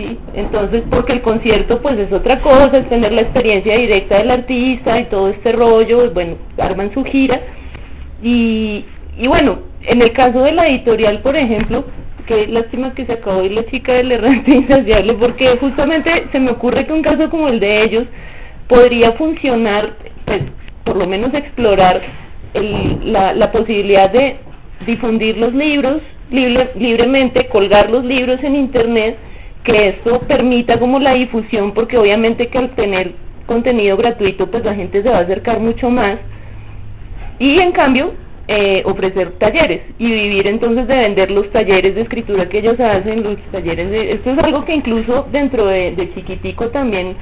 ¿sí? 0.00 0.18
Entonces, 0.34 0.82
porque 0.90 1.12
el 1.12 1.22
concierto 1.22 1.80
pues 1.80 1.98
es 1.98 2.12
otra 2.12 2.40
cosa, 2.40 2.70
es 2.72 2.88
tener 2.88 3.12
la 3.12 3.22
experiencia 3.22 3.76
directa 3.76 4.20
del 4.20 4.30
artista 4.30 5.00
y 5.00 5.04
todo 5.06 5.28
este 5.28 5.52
rollo, 5.52 6.10
bueno, 6.10 6.36
arman 6.58 6.92
su 6.92 7.04
gira 7.04 7.40
y, 8.22 8.84
y 9.18 9.26
bueno, 9.26 9.58
en 9.82 10.02
el 10.02 10.12
caso 10.12 10.42
de 10.42 10.52
la 10.52 10.68
editorial, 10.68 11.20
por 11.20 11.36
ejemplo, 11.36 11.84
que 12.26 12.46
lástima 12.46 12.94
que 12.94 13.06
se 13.06 13.12
acabó 13.12 13.42
y 13.44 13.48
la 13.50 13.66
chica 13.66 13.92
del 13.92 14.12
errante 14.12 14.54
insaciable, 14.56 15.14
porque 15.14 15.56
justamente 15.58 16.10
se 16.32 16.38
me 16.38 16.52
ocurre 16.52 16.86
que 16.86 16.92
un 16.92 17.02
caso 17.02 17.28
como 17.30 17.48
el 17.48 17.60
de 17.60 17.68
ellos 17.84 18.06
podría 18.68 19.12
funcionar, 19.12 19.90
pues, 20.24 20.42
por 20.84 20.96
lo 20.96 21.06
menos 21.06 21.34
explorar 21.34 22.00
el, 22.54 23.12
la, 23.12 23.34
la 23.34 23.50
posibilidad 23.50 24.10
de 24.10 24.36
difundir 24.86 25.36
los 25.36 25.52
libros 25.54 26.00
libre, 26.30 26.70
libremente, 26.76 27.46
colgar 27.48 27.90
los 27.90 28.04
libros 28.04 28.42
en 28.42 28.56
internet 28.56 29.16
que 29.64 29.72
esto 29.72 30.20
permita 30.20 30.78
como 30.78 30.98
la 30.98 31.14
difusión, 31.14 31.72
porque 31.72 31.98
obviamente 31.98 32.48
que 32.48 32.58
al 32.58 32.70
tener 32.70 33.12
contenido 33.46 33.96
gratuito, 33.96 34.46
pues 34.50 34.64
la 34.64 34.74
gente 34.74 35.02
se 35.02 35.08
va 35.08 35.18
a 35.18 35.22
acercar 35.22 35.60
mucho 35.60 35.90
más. 35.90 36.18
Y 37.38 37.60
en 37.62 37.72
cambio, 37.72 38.12
eh, 38.52 38.82
ofrecer 38.84 39.30
talleres 39.38 39.82
y 39.98 40.10
vivir 40.10 40.46
entonces 40.48 40.88
de 40.88 40.96
vender 40.96 41.30
los 41.30 41.48
talleres 41.50 41.94
de 41.94 42.00
escritura 42.00 42.48
que 42.48 42.58
ellos 42.58 42.80
hacen, 42.80 43.22
los 43.22 43.38
talleres 43.52 43.90
de... 43.90 44.12
Esto 44.12 44.32
es 44.32 44.38
algo 44.38 44.64
que 44.64 44.74
incluso 44.74 45.26
dentro 45.30 45.66
de, 45.66 45.92
de 45.92 46.12
Chiquitico 46.14 46.68
también 46.70 47.14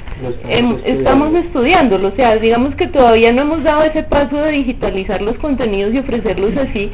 estamos 0.86 1.34
estudiándolo, 1.34 2.08
o 2.08 2.12
sea, 2.12 2.36
digamos 2.36 2.74
que 2.76 2.88
todavía 2.88 3.30
no 3.34 3.42
hemos 3.42 3.62
dado 3.62 3.82
ese 3.82 4.04
paso 4.04 4.36
de 4.36 4.52
digitalizar 4.52 5.20
los 5.20 5.36
contenidos 5.36 5.92
y 5.92 5.98
ofrecerlos 5.98 6.56
así, 6.56 6.90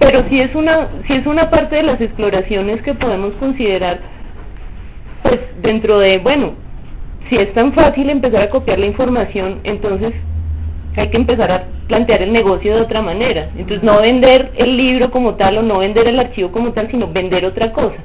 pero 0.00 0.28
sí 0.28 0.40
es 0.40 0.52
una, 0.56 0.88
sí 1.06 1.12
es 1.12 1.26
una 1.26 1.48
parte 1.48 1.76
de 1.76 1.84
las 1.84 2.00
exploraciones 2.00 2.82
que 2.82 2.94
podemos 2.94 3.34
considerar 3.34 4.00
pues 5.26 5.40
dentro 5.60 5.98
de, 5.98 6.18
bueno, 6.22 6.52
si 7.28 7.36
es 7.36 7.52
tan 7.54 7.72
fácil 7.72 8.08
empezar 8.08 8.42
a 8.42 8.50
copiar 8.50 8.78
la 8.78 8.86
información, 8.86 9.60
entonces 9.64 10.14
hay 10.96 11.10
que 11.10 11.16
empezar 11.16 11.50
a 11.50 11.64
plantear 11.88 12.22
el 12.22 12.32
negocio 12.32 12.74
de 12.74 12.80
otra 12.82 13.02
manera. 13.02 13.50
Entonces 13.56 13.82
no 13.82 13.98
vender 14.00 14.52
el 14.56 14.76
libro 14.76 15.10
como 15.10 15.34
tal 15.34 15.58
o 15.58 15.62
no 15.62 15.78
vender 15.78 16.06
el 16.08 16.18
archivo 16.18 16.52
como 16.52 16.72
tal, 16.72 16.90
sino 16.90 17.12
vender 17.12 17.44
otra 17.44 17.72
cosa. 17.72 17.96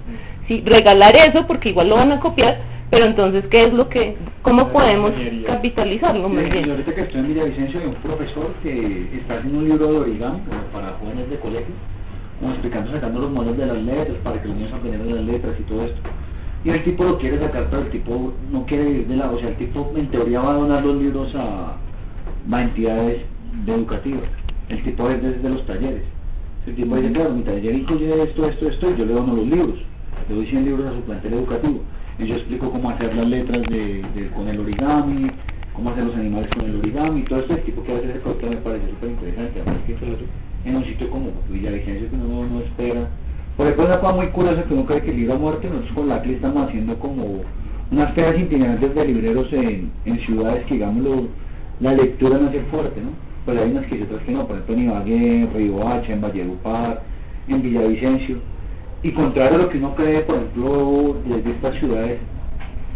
Sí, 0.47 0.63
regalar 0.65 1.13
eso 1.15 1.45
porque 1.47 1.69
igual 1.69 1.89
lo 1.89 1.95
van 1.95 2.11
a 2.11 2.19
copiar, 2.19 2.57
pero 2.89 3.05
entonces 3.05 3.45
qué 3.49 3.65
es 3.67 3.73
lo 3.73 3.87
que, 3.87 4.17
cómo 4.41 4.69
podemos 4.69 5.13
capitalizarlo 5.45 6.27
más 6.27 6.49
bien. 6.49 6.69
ahorita 6.69 6.93
que 6.93 7.01
estoy 7.01 7.21
en 7.21 7.27
Villavicencio 7.27 7.79
hay 7.79 7.85
un 7.85 7.95
profesor 7.95 8.51
que 8.63 9.07
está 9.15 9.35
haciendo 9.35 9.59
un 9.59 9.69
libro 9.69 9.91
de 9.91 9.99
origami 9.99 10.39
para 10.73 10.93
jóvenes 10.99 11.29
de 11.29 11.37
colegio, 11.37 11.73
como 12.39 12.51
explicando, 12.51 12.91
sacando 12.91 13.21
los 13.21 13.31
modelos 13.31 13.57
de 13.57 13.65
las 13.67 13.77
letras 13.77 14.17
para 14.23 14.41
que 14.41 14.47
los 14.47 14.57
niños 14.57 14.73
aprendan 14.73 15.15
las 15.15 15.25
letras 15.25 15.55
y 15.57 15.63
todo 15.63 15.85
esto 15.85 16.01
y 16.63 16.69
el 16.69 16.83
tipo 16.83 17.03
lo 17.03 17.17
quiere 17.17 17.39
sacar, 17.39 17.67
pero 17.69 17.83
el 17.83 17.89
tipo 17.89 18.33
no 18.51 18.65
quiere 18.65 18.89
ir 18.89 19.07
de 19.07 19.15
la, 19.15 19.31
o 19.31 19.39
sea, 19.39 19.49
el 19.49 19.55
tipo 19.55 19.91
en 19.95 20.07
teoría 20.07 20.41
va 20.41 20.51
a 20.51 20.57
donar 20.57 20.85
los 20.85 21.01
libros 21.01 21.33
a, 21.35 21.77
a 22.51 22.61
entidades 22.61 23.21
educativas, 23.65 24.29
el 24.69 24.83
tipo 24.83 25.09
es 25.09 25.21
desde 25.21 25.49
los 25.49 25.65
talleres, 25.65 26.03
el 26.67 26.75
tipo 26.75 26.95
dice, 26.95 27.11
claro, 27.13 27.33
mi 27.33 27.43
taller 27.43 27.75
incluye 27.75 28.23
esto, 28.23 28.47
esto, 28.47 28.69
esto, 28.69 28.91
y 28.91 28.97
yo 28.97 29.05
le 29.05 29.13
dono 29.13 29.35
los 29.35 29.47
libros, 29.47 29.79
le 30.29 30.35
doy 30.35 30.45
100 30.45 30.65
libros 30.65 30.85
a 30.85 30.95
su 30.95 31.01
plantel 31.01 31.33
educativo, 31.33 31.81
y 32.19 32.27
yo 32.27 32.35
explico 32.35 32.69
cómo 32.69 32.89
hacer 32.91 33.15
las 33.15 33.27
letras 33.27 33.61
de, 33.63 34.29
con 34.35 34.47
el 34.47 34.59
origami, 34.59 35.31
cómo 35.73 35.89
hacer 35.89 36.05
los 36.05 36.15
animales 36.15 36.49
con 36.55 36.65
el 36.65 36.75
origami, 36.77 37.23
todo 37.23 37.39
este 37.39 37.55
tipo 37.57 37.83
que 37.83 37.91
a 37.91 37.95
veces 37.95 38.15
el 38.15 38.21
producto 38.21 38.47
me 38.47 38.57
parece 38.57 38.89
súper 38.91 39.09
interesante, 39.09 39.61
además 39.61 39.81
que 39.87 39.97
en 40.63 40.75
un 40.75 40.85
sitio 40.85 41.09
como 41.09 41.31
Villavicencio 41.49 42.09
que 42.09 42.15
uno 42.15 42.45
no 42.47 42.59
espera. 42.61 43.09
Por 43.61 43.67
ejemplo, 43.67 43.85
una 43.85 43.99
cosa 43.99 44.13
muy 44.13 44.25
curiosa 44.29 44.63
que 44.63 44.73
uno 44.73 44.85
cree 44.87 45.01
que 45.03 45.13
libro 45.13 45.37
muerte, 45.37 45.67
nosotros 45.69 45.93
con 45.93 46.09
la 46.09 46.19
que 46.23 46.33
estamos 46.33 46.67
haciendo 46.67 46.95
como 46.95 47.41
unas 47.91 48.11
ferias 48.15 48.39
itinerantes 48.39 48.95
de 48.95 49.05
libreros 49.05 49.53
en, 49.53 49.91
en 50.03 50.19
ciudades 50.21 50.65
que, 50.65 50.73
digamos, 50.73 51.25
la 51.79 51.93
lectura 51.93 52.39
no 52.39 52.49
es 52.49 52.65
fuerte, 52.71 52.99
¿no? 52.99 53.11
Pues 53.45 53.59
hay 53.59 53.69
unas 53.69 53.85
que 53.85 54.01
otras 54.01 54.23
que 54.23 54.31
no, 54.31 54.47
por 54.47 54.55
ejemplo 54.55 54.73
en 54.73 54.81
Ibagué, 54.81 55.41
en 55.41 55.53
Río 55.53 55.87
Hacha, 55.87 56.11
en 56.11 56.21
Valledupar, 56.21 57.03
en 57.49 57.61
Villavicencio. 57.61 58.37
Y 59.03 59.11
contrario 59.11 59.59
a 59.59 59.61
lo 59.61 59.69
que 59.69 59.77
uno 59.77 59.93
cree, 59.93 60.21
por 60.21 60.37
ejemplo, 60.37 61.15
desde 61.27 61.51
estas 61.51 61.75
ciudades, 61.75 62.19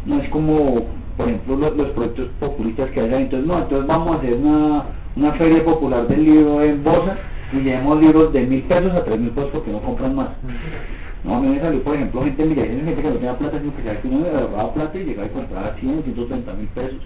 no 0.08 0.20
es 0.20 0.28
como, 0.30 0.88
por 1.16 1.28
ejemplo, 1.28 1.58
los, 1.58 1.78
los 1.78 1.90
proyectos 1.90 2.30
populistas 2.40 2.90
que 2.90 3.02
hay 3.02 3.14
entonces 3.14 3.48
no, 3.48 3.60
entonces 3.60 3.86
vamos 3.86 4.16
a 4.16 4.18
hacer 4.18 4.34
una, 4.34 4.84
una 5.16 5.32
feria 5.34 5.64
popular 5.64 6.08
del 6.08 6.24
libro 6.24 6.64
en 6.64 6.84
Bosa 6.84 7.20
y 7.54 7.58
llevemos 7.58 8.02
libros 8.02 8.34
de 8.34 8.42
mil 8.42 8.64
pesos 8.64 8.92
a 8.94 9.04
tres 9.04 9.20
mil 9.20 9.32
pesos 9.32 9.50
porque 9.54 9.72
no 9.72 9.80
compran 9.82 10.16
más. 10.16 10.30
No, 11.24 11.38
a 11.38 11.40
mí 11.40 11.48
me 11.48 11.60
salió, 11.60 11.82
por 11.82 11.96
ejemplo, 11.96 12.24
gente 12.24 12.44
en 12.44 12.50
Villavicencio, 12.50 12.86
gente 12.86 13.02
que 13.02 13.10
no 13.10 13.16
tenía 13.16 13.38
plata, 13.38 13.60
sino 13.60 13.76
que 13.76 13.84
sabía 13.84 14.02
que 14.02 14.08
uno 14.08 14.20
le 14.22 14.30
ahorraba 14.30 14.74
plata 14.74 14.98
y 14.98 15.04
llegaba 15.06 15.28
y 15.28 15.32
compraba 15.32 15.76
100, 15.80 16.04
130 16.04 16.54
mil 16.54 16.68
pesos. 16.68 17.02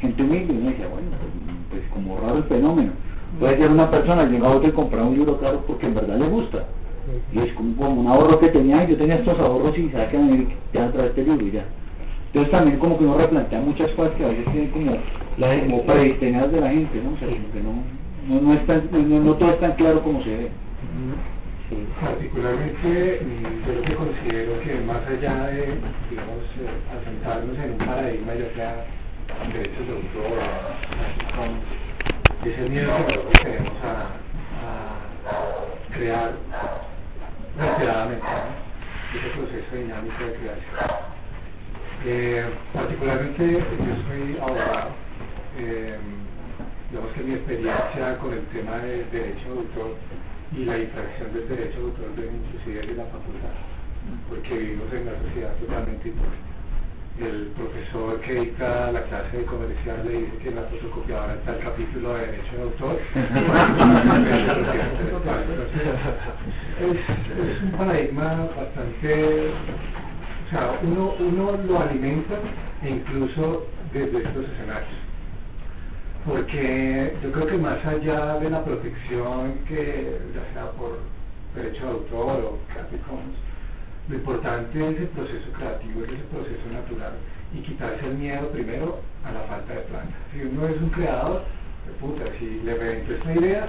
Gente 0.00 0.22
humilde, 0.22 0.52
y 0.52 0.56
uno 0.58 0.70
decía, 0.70 0.86
bueno, 0.86 1.08
pues, 1.18 1.56
pues 1.70 1.82
como 1.92 2.20
raro 2.20 2.38
el 2.38 2.44
fenómeno. 2.44 2.92
Puede 3.40 3.58
ser 3.58 3.70
una 3.70 3.90
persona, 3.90 4.26
llega 4.26 4.46
a 4.46 4.56
otro 4.56 4.68
y 4.68 4.72
comprar 4.72 5.02
un 5.02 5.14
libro 5.14 5.38
caro 5.40 5.64
porque 5.66 5.86
en 5.86 5.94
verdad 5.94 6.18
le 6.18 6.28
gusta. 6.28 6.64
Y 7.32 7.38
es 7.38 7.52
como, 7.54 7.88
un 7.88 8.06
ahorro 8.06 8.38
que 8.38 8.48
tenía, 8.48 8.84
y 8.84 8.90
yo 8.90 8.96
tenía 8.96 9.16
estos 9.16 9.38
ahorros 9.38 9.76
y 9.76 9.88
sabía 9.90 10.10
que 10.10 10.16
venir 10.16 10.48
ya 10.72 10.86
a 10.86 10.92
través 10.92 11.14
de 11.14 11.22
este 11.22 11.30
libro 11.32 11.46
y 11.46 11.50
ya. 11.52 11.64
Entonces 12.26 12.50
también 12.52 12.78
como 12.78 12.98
que 12.98 13.04
uno 13.04 13.16
replantea 13.16 13.60
muchas 13.60 13.90
cosas 13.92 14.14
que 14.14 14.24
a 14.24 14.28
veces 14.28 14.44
tienen 14.52 14.70
como, 14.70 14.92
como 15.38 15.82
predestinadas 15.82 16.52
de 16.52 16.60
la 16.60 16.70
gente, 16.70 17.00
¿no? 17.02 17.14
O 17.14 17.18
sea, 17.18 17.28
como 17.28 17.52
que 17.52 17.60
no, 17.60 17.70
no, 18.28 18.40
no, 18.42 18.54
es 18.54 18.66
tan, 18.66 18.88
no, 18.92 19.20
no 19.20 19.34
todo 19.34 19.50
es 19.52 19.60
tan 19.60 19.72
claro 19.72 20.02
como 20.02 20.22
se 20.22 20.30
ve. 20.30 20.50
Particularmente, 22.00 23.20
mm, 23.24 23.66
yo 23.66 23.74
lo 23.74 23.82
que 23.82 23.94
considero 23.94 24.60
que 24.60 24.74
más 24.86 25.06
allá 25.06 25.46
de, 25.48 25.78
digamos, 26.10 26.44
eh, 26.60 27.00
asentarnos 27.00 27.58
en 27.58 27.72
un 27.72 27.78
paradigma, 27.78 28.34
ya 28.34 28.54
sea 28.54 28.84
derechos 29.52 29.86
de 29.86 29.92
autor, 29.92 30.38
ese 32.44 32.68
miedo 32.68 32.96
que 32.96 33.02
nosotros 33.02 33.32
tenemos 33.42 33.72
a, 33.82 33.92
a 34.64 35.94
crear 35.94 36.32
reiteradamente, 37.58 38.24
¿no? 38.24 38.68
ese 39.18 39.28
proceso 39.36 39.76
dinámico 39.76 40.24
de 40.24 40.32
creación. 40.34 41.08
Eh, 42.06 42.46
particularmente, 42.74 43.52
yo 43.52 43.94
soy 44.06 44.38
abogado. 44.40 44.90
Eh, 45.58 45.98
digamos 46.90 47.12
que 47.12 47.22
mi 47.22 47.34
experiencia 47.34 48.16
con 48.18 48.32
el 48.32 48.44
tema 48.46 48.78
del 48.78 49.10
derecho 49.10 49.52
de 49.52 49.60
autor 49.60 49.94
y 50.56 50.64
la 50.64 50.78
infracción 50.78 51.34
del 51.34 51.46
derecho 51.48 51.78
de 51.80 51.84
autor 51.84 52.08
inclusive 52.16 52.86
de 52.86 52.94
la 52.94 53.04
facultad, 53.04 53.52
porque 54.28 54.56
vivimos 54.56 54.92
en 54.92 55.02
una 55.02 55.18
sociedad 55.20 55.54
totalmente 55.56 56.08
hipócrita. 56.08 56.48
El 57.20 57.50
profesor 57.58 58.20
que 58.20 58.32
dicta 58.32 58.92
la 58.92 59.02
clase 59.02 59.38
de 59.38 59.44
comercial 59.44 60.06
le 60.06 60.20
dice 60.20 60.38
que 60.38 60.48
en 60.50 60.56
la 60.56 60.62
fotocopiadora 60.62 61.34
está 61.34 61.56
el 61.56 61.64
capítulo 61.64 62.14
de 62.14 62.20
derecho 62.26 62.56
de 62.56 62.62
autor. 62.62 62.96
es, 66.80 66.96
es 66.96 67.62
un 67.62 67.72
paradigma 67.72 68.48
bastante, 68.56 69.50
o 70.46 70.50
sea, 70.50 70.78
uno, 70.80 71.14
uno 71.18 71.58
lo 71.66 71.80
alimenta 71.82 72.36
incluso 72.82 73.66
desde 73.92 74.18
estos 74.18 74.44
escenarios 74.44 75.07
porque 76.28 77.14
yo 77.22 77.32
creo 77.32 77.46
que 77.46 77.56
más 77.56 77.84
allá 77.86 78.38
de 78.38 78.50
la 78.50 78.62
protección 78.62 79.54
que 79.66 80.20
ya 80.34 80.52
sea 80.52 80.70
por 80.72 80.98
derecho 81.54 81.84
de 81.84 81.90
autor 81.90 82.44
o 82.44 82.58
Creative 82.70 83.00
Commons, 83.08 83.36
lo 84.08 84.14
importante 84.14 84.78
es 84.78 85.00
el 85.00 85.08
proceso 85.08 85.50
creativo, 85.56 86.04
es 86.04 86.10
ese 86.12 86.24
proceso 86.24 86.68
natural 86.70 87.12
y 87.54 87.60
quitarse 87.60 88.04
el 88.04 88.14
miedo 88.18 88.48
primero 88.50 89.00
a 89.24 89.32
la 89.32 89.40
falta 89.42 89.72
de 89.72 89.80
plata. 89.80 90.08
Si 90.32 90.42
uno 90.42 90.68
es 90.68 90.76
un 90.82 90.90
creador, 90.90 91.44
puta, 91.98 92.24
si 92.38 92.60
le 92.60 92.74
reventó 92.74 93.14
esta 93.14 93.32
idea, 93.32 93.68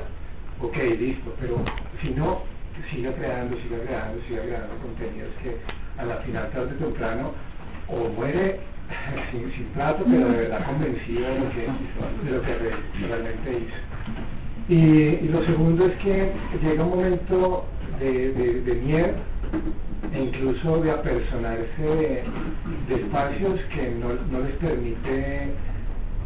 ok, 0.59 0.77
listo, 0.99 1.33
pero 1.39 1.63
si 2.01 2.09
no, 2.09 2.43
siga 2.91 3.13
creando, 3.13 3.55
siga 3.57 3.79
creando, 3.85 4.21
siga 4.27 4.41
creando 4.43 4.75
contenidos 4.81 5.31
que 5.41 5.55
a 5.97 6.03
la 6.03 6.17
final, 6.17 6.49
tarde 6.51 6.75
o 6.75 6.85
temprano, 6.85 7.31
o 7.87 8.09
muere 8.09 8.59
sin, 9.31 9.51
sin 9.53 9.65
plato, 9.73 10.03
pero 10.09 10.29
de 10.29 10.37
verdad 10.37 10.65
convencido 10.65 11.27
de 11.29 11.39
lo 11.39 11.49
que, 11.51 12.25
de 12.25 12.31
lo 12.31 12.41
que 12.41 13.07
realmente 13.07 13.51
hizo. 13.51 13.77
Y, 14.69 15.25
y, 15.25 15.29
lo 15.29 15.43
segundo 15.45 15.85
es 15.87 15.95
que 15.97 16.31
llega 16.61 16.83
un 16.83 16.89
momento 16.91 17.65
de, 17.99 18.33
de, 18.33 18.61
de 18.61 19.15
e 20.13 20.23
incluso 20.23 20.81
de 20.81 20.91
apersonarse 20.91 21.81
de, 21.81 22.95
espacios 22.95 23.59
que 23.73 23.91
no, 23.99 24.13
no 24.31 24.45
les 24.45 24.55
permite 24.57 25.49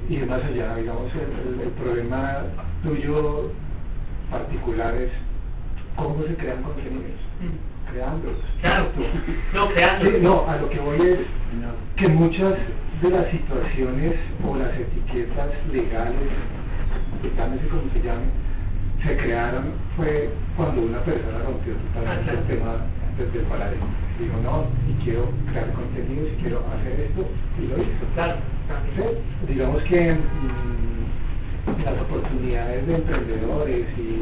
ir 0.10 0.26
más 0.28 0.44
allá. 0.44 0.76
Digamos, 0.76 1.12
el, 1.16 1.54
el, 1.54 1.62
el 1.62 1.70
problema 1.70 2.44
tuyo 2.84 3.52
particular 4.30 4.94
es 4.96 5.12
cómo 5.96 6.24
se 6.28 6.36
crean 6.36 6.64
contenidos 6.64 7.20
creándolos. 7.94 8.40
Claro, 8.62 8.88
no, 9.54 9.70
creándolos. 9.70 10.14
Sí, 10.14 10.20
no, 10.22 10.50
a 10.50 10.58
lo 10.58 10.70
que 10.70 10.80
voy 10.80 11.02
es 11.02 11.20
que 11.96 12.08
muchas 12.08 12.54
de 13.02 13.10
las 13.10 13.30
situaciones 13.32 14.16
o 14.46 14.56
las 14.58 14.74
etiquetas 14.76 15.50
legales, 15.72 16.30
llámese 17.38 17.68
como 17.68 17.84
se 17.94 18.02
llamen, 18.02 18.30
se 19.06 19.18
crearon 19.18 19.74
fue 19.96 20.30
cuando 20.56 20.82
una 20.82 21.00
persona 21.00 21.40
rompió 21.46 21.74
totalmente 21.76 22.32
el 22.32 22.44
tema 22.48 22.78
desde 23.18 23.40
el 23.40 23.46
paradigma. 23.46 23.88
Digo, 24.18 24.36
no, 24.44 24.66
y 24.90 25.04
quiero 25.04 25.30
crear 25.52 25.72
contenidos, 25.74 26.30
y 26.34 26.42
quiero 26.42 26.64
hacer 26.74 27.00
esto, 27.00 27.28
y 27.60 27.68
lo 27.68 27.78
hizo. 27.78 28.06
Claro. 28.16 28.38
¿Sí? 28.96 29.54
Digamos 29.54 29.84
que 29.84 30.14
mmm, 30.14 31.84
las 31.84 32.02
oportunidades 32.02 32.88
de 32.88 32.96
emprendedores 32.96 33.86
y 33.98 34.22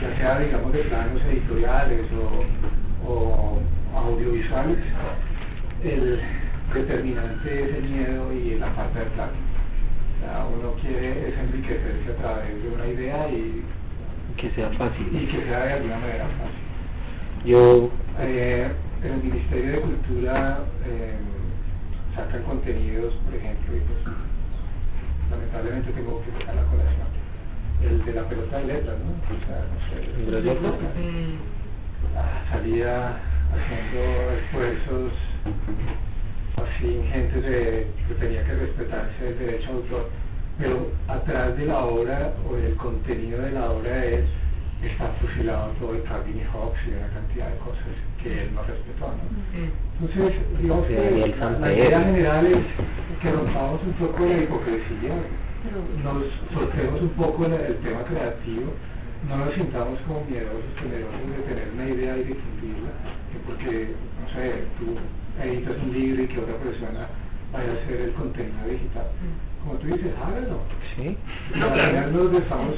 ya 0.00 0.16
sea 0.18 0.38
digamos 0.40 0.72
de 0.72 0.80
planos 0.80 1.22
editoriales 1.30 2.06
o, 2.12 2.44
o 3.06 3.60
audiovisuales, 3.94 4.78
el 5.82 6.20
determinante 6.74 7.64
es 7.64 7.74
el 7.76 7.84
miedo 7.84 8.32
y 8.32 8.58
la 8.58 8.70
falta 8.72 9.00
de 9.00 9.06
plata. 9.06 9.32
O 10.16 10.20
sea, 10.20 10.46
uno 10.46 10.72
quiere 10.80 11.28
es 11.28 11.38
enriquecerse 11.38 12.10
a 12.10 12.16
través 12.16 12.62
de 12.62 12.68
una 12.68 12.86
idea 12.86 13.28
y 13.28 13.62
que 14.36 14.50
sea 14.50 14.70
fácil. 14.70 15.06
Y 15.12 15.26
que 15.26 15.44
sea 15.44 15.64
de 15.64 15.72
alguna 15.74 15.98
manera 15.98 16.24
fácil. 16.24 17.44
Yo 17.44 17.90
eh, 18.20 18.70
el 19.04 19.22
Ministerio 19.22 19.72
de 19.72 19.80
Cultura 19.80 20.58
eh, 20.86 21.16
sacan 22.14 22.42
contenidos, 22.42 23.14
por 23.24 23.34
ejemplo, 23.34 23.76
y 23.76 23.80
pues 23.80 24.16
lamentablemente 25.30 25.92
tengo 25.92 26.22
que 26.24 26.32
sacar 26.40 26.56
la 26.56 26.64
colación 26.64 27.06
el 27.82 28.04
de 28.04 28.12
la 28.14 28.22
pelota 28.28 28.58
de 28.58 28.64
letras, 28.66 28.96
¿no? 29.00 29.12
O 29.12 29.38
sea, 29.46 29.66
no 29.68 29.78
sé, 29.90 30.00
salía 32.50 33.16
haciendo 33.52 34.32
esfuerzos 34.32 35.12
así 36.56 36.86
ingentes 36.86 37.42
de 37.42 37.86
que 38.08 38.14
tenía 38.14 38.44
que 38.44 38.54
respetarse 38.54 39.28
el 39.28 39.38
derecho 39.38 39.68
de 39.68 39.74
autor, 39.74 40.10
pero 40.58 40.86
atrás 41.08 41.56
de 41.56 41.66
la 41.66 41.84
obra 41.84 42.32
o 42.48 42.56
del 42.56 42.74
contenido 42.76 43.42
de 43.42 43.52
la 43.52 43.70
obra 43.70 44.04
él 44.04 44.24
está 44.82 45.08
fusilado 45.20 45.72
todo 45.80 45.94
el 45.94 46.02
Calvin 46.02 46.38
y 46.38 46.44
Hobbes 46.52 46.78
y 46.86 46.90
una 46.96 47.08
cantidad 47.08 47.48
de 47.48 47.56
cosas 47.58 47.96
que 48.22 48.42
él 48.42 48.54
no 48.54 48.62
respetó, 48.62 49.06
¿no? 49.06 50.06
Entonces, 50.06 50.34
digamos 50.60 50.86
que 50.86 51.34
la, 51.38 51.50
la 51.50 51.72
idea 51.72 52.00
general 52.00 52.46
es 52.46 52.64
que 53.22 53.30
rompamos 53.30 53.80
un 53.82 53.92
poco 53.94 54.26
la 54.26 54.38
hipocresía 54.38 55.14
nos 56.02 56.22
soltemos 56.54 57.00
un 57.02 57.08
poco 57.10 57.46
en 57.46 57.54
el 57.54 57.76
tema 57.78 58.02
creativo, 58.04 58.72
no 59.28 59.36
nos 59.36 59.54
sintamos 59.54 59.98
como 60.06 60.24
miedosos, 60.24 60.62
temerosos 60.80 61.26
de 61.36 61.42
tener 61.54 61.68
una 61.74 61.88
idea 61.88 62.16
y 62.16 62.24
difundirla, 62.24 62.90
que 63.32 63.38
porque, 63.46 63.94
no 64.22 64.28
sé, 64.34 64.64
tú 64.78 64.96
editas 65.42 65.76
un 65.82 65.92
libro 65.92 66.22
y 66.22 66.26
que 66.28 66.40
otra 66.40 66.54
persona 66.56 67.06
vaya 67.52 67.70
a 67.70 67.82
hacer 67.82 68.00
el 68.00 68.12
contenido 68.12 68.68
digital. 68.68 69.06
Como 69.62 69.78
tú 69.78 69.86
dices, 69.88 70.12
hágalo. 70.22 70.60
Sí. 70.94 71.16
No, 71.56 71.72
claro. 71.72 72.10
nos 72.10 72.42
estamos 72.42 72.74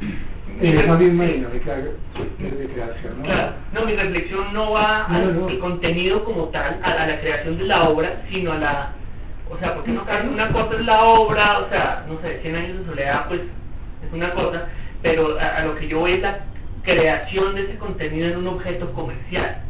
en 0.60 0.78
esa 0.78 0.94
misma 0.94 1.24
dinámica 1.24 1.76
de 1.76 2.68
creación. 2.72 3.18
¿no? 3.18 3.24
Claro. 3.24 3.52
No, 3.72 3.84
mi 3.86 3.94
reflexión 3.94 4.52
no 4.54 4.72
va 4.72 5.06
No, 5.08 5.16
al 5.16 5.40
no. 5.40 5.48
al 5.48 5.58
contenido 5.58 6.24
como 6.24 6.44
tal, 6.48 6.80
a, 6.82 6.92
a 6.92 7.06
la 7.06 7.20
creación 7.20 7.58
de 7.58 7.64
la 7.64 7.88
obra, 7.88 8.22
sino 8.30 8.52
a 8.52 8.58
la 8.58 8.90
o 9.52 9.58
sea, 9.58 9.74
porque 9.74 9.90
no, 9.90 10.02
una 10.32 10.52
cosa 10.52 10.76
es 10.76 10.86
la 10.86 11.02
obra, 11.02 11.58
o 11.58 11.68
sea, 11.68 12.04
no 12.08 12.20
sé, 12.20 12.38
100 12.40 12.54
años 12.54 12.78
de 12.78 12.84
soledad, 12.84 13.26
pues 13.26 13.40
es 14.06 14.12
una 14.12 14.30
cosa, 14.32 14.68
pero 15.02 15.38
a, 15.38 15.56
a 15.58 15.64
lo 15.64 15.76
que 15.76 15.88
yo 15.88 16.00
voy 16.00 16.12
es 16.12 16.20
la 16.20 16.40
creación 16.82 17.54
de 17.54 17.62
ese 17.62 17.76
contenido 17.76 18.28
en 18.28 18.38
un 18.38 18.48
objeto 18.48 18.92
comercial. 18.92 19.62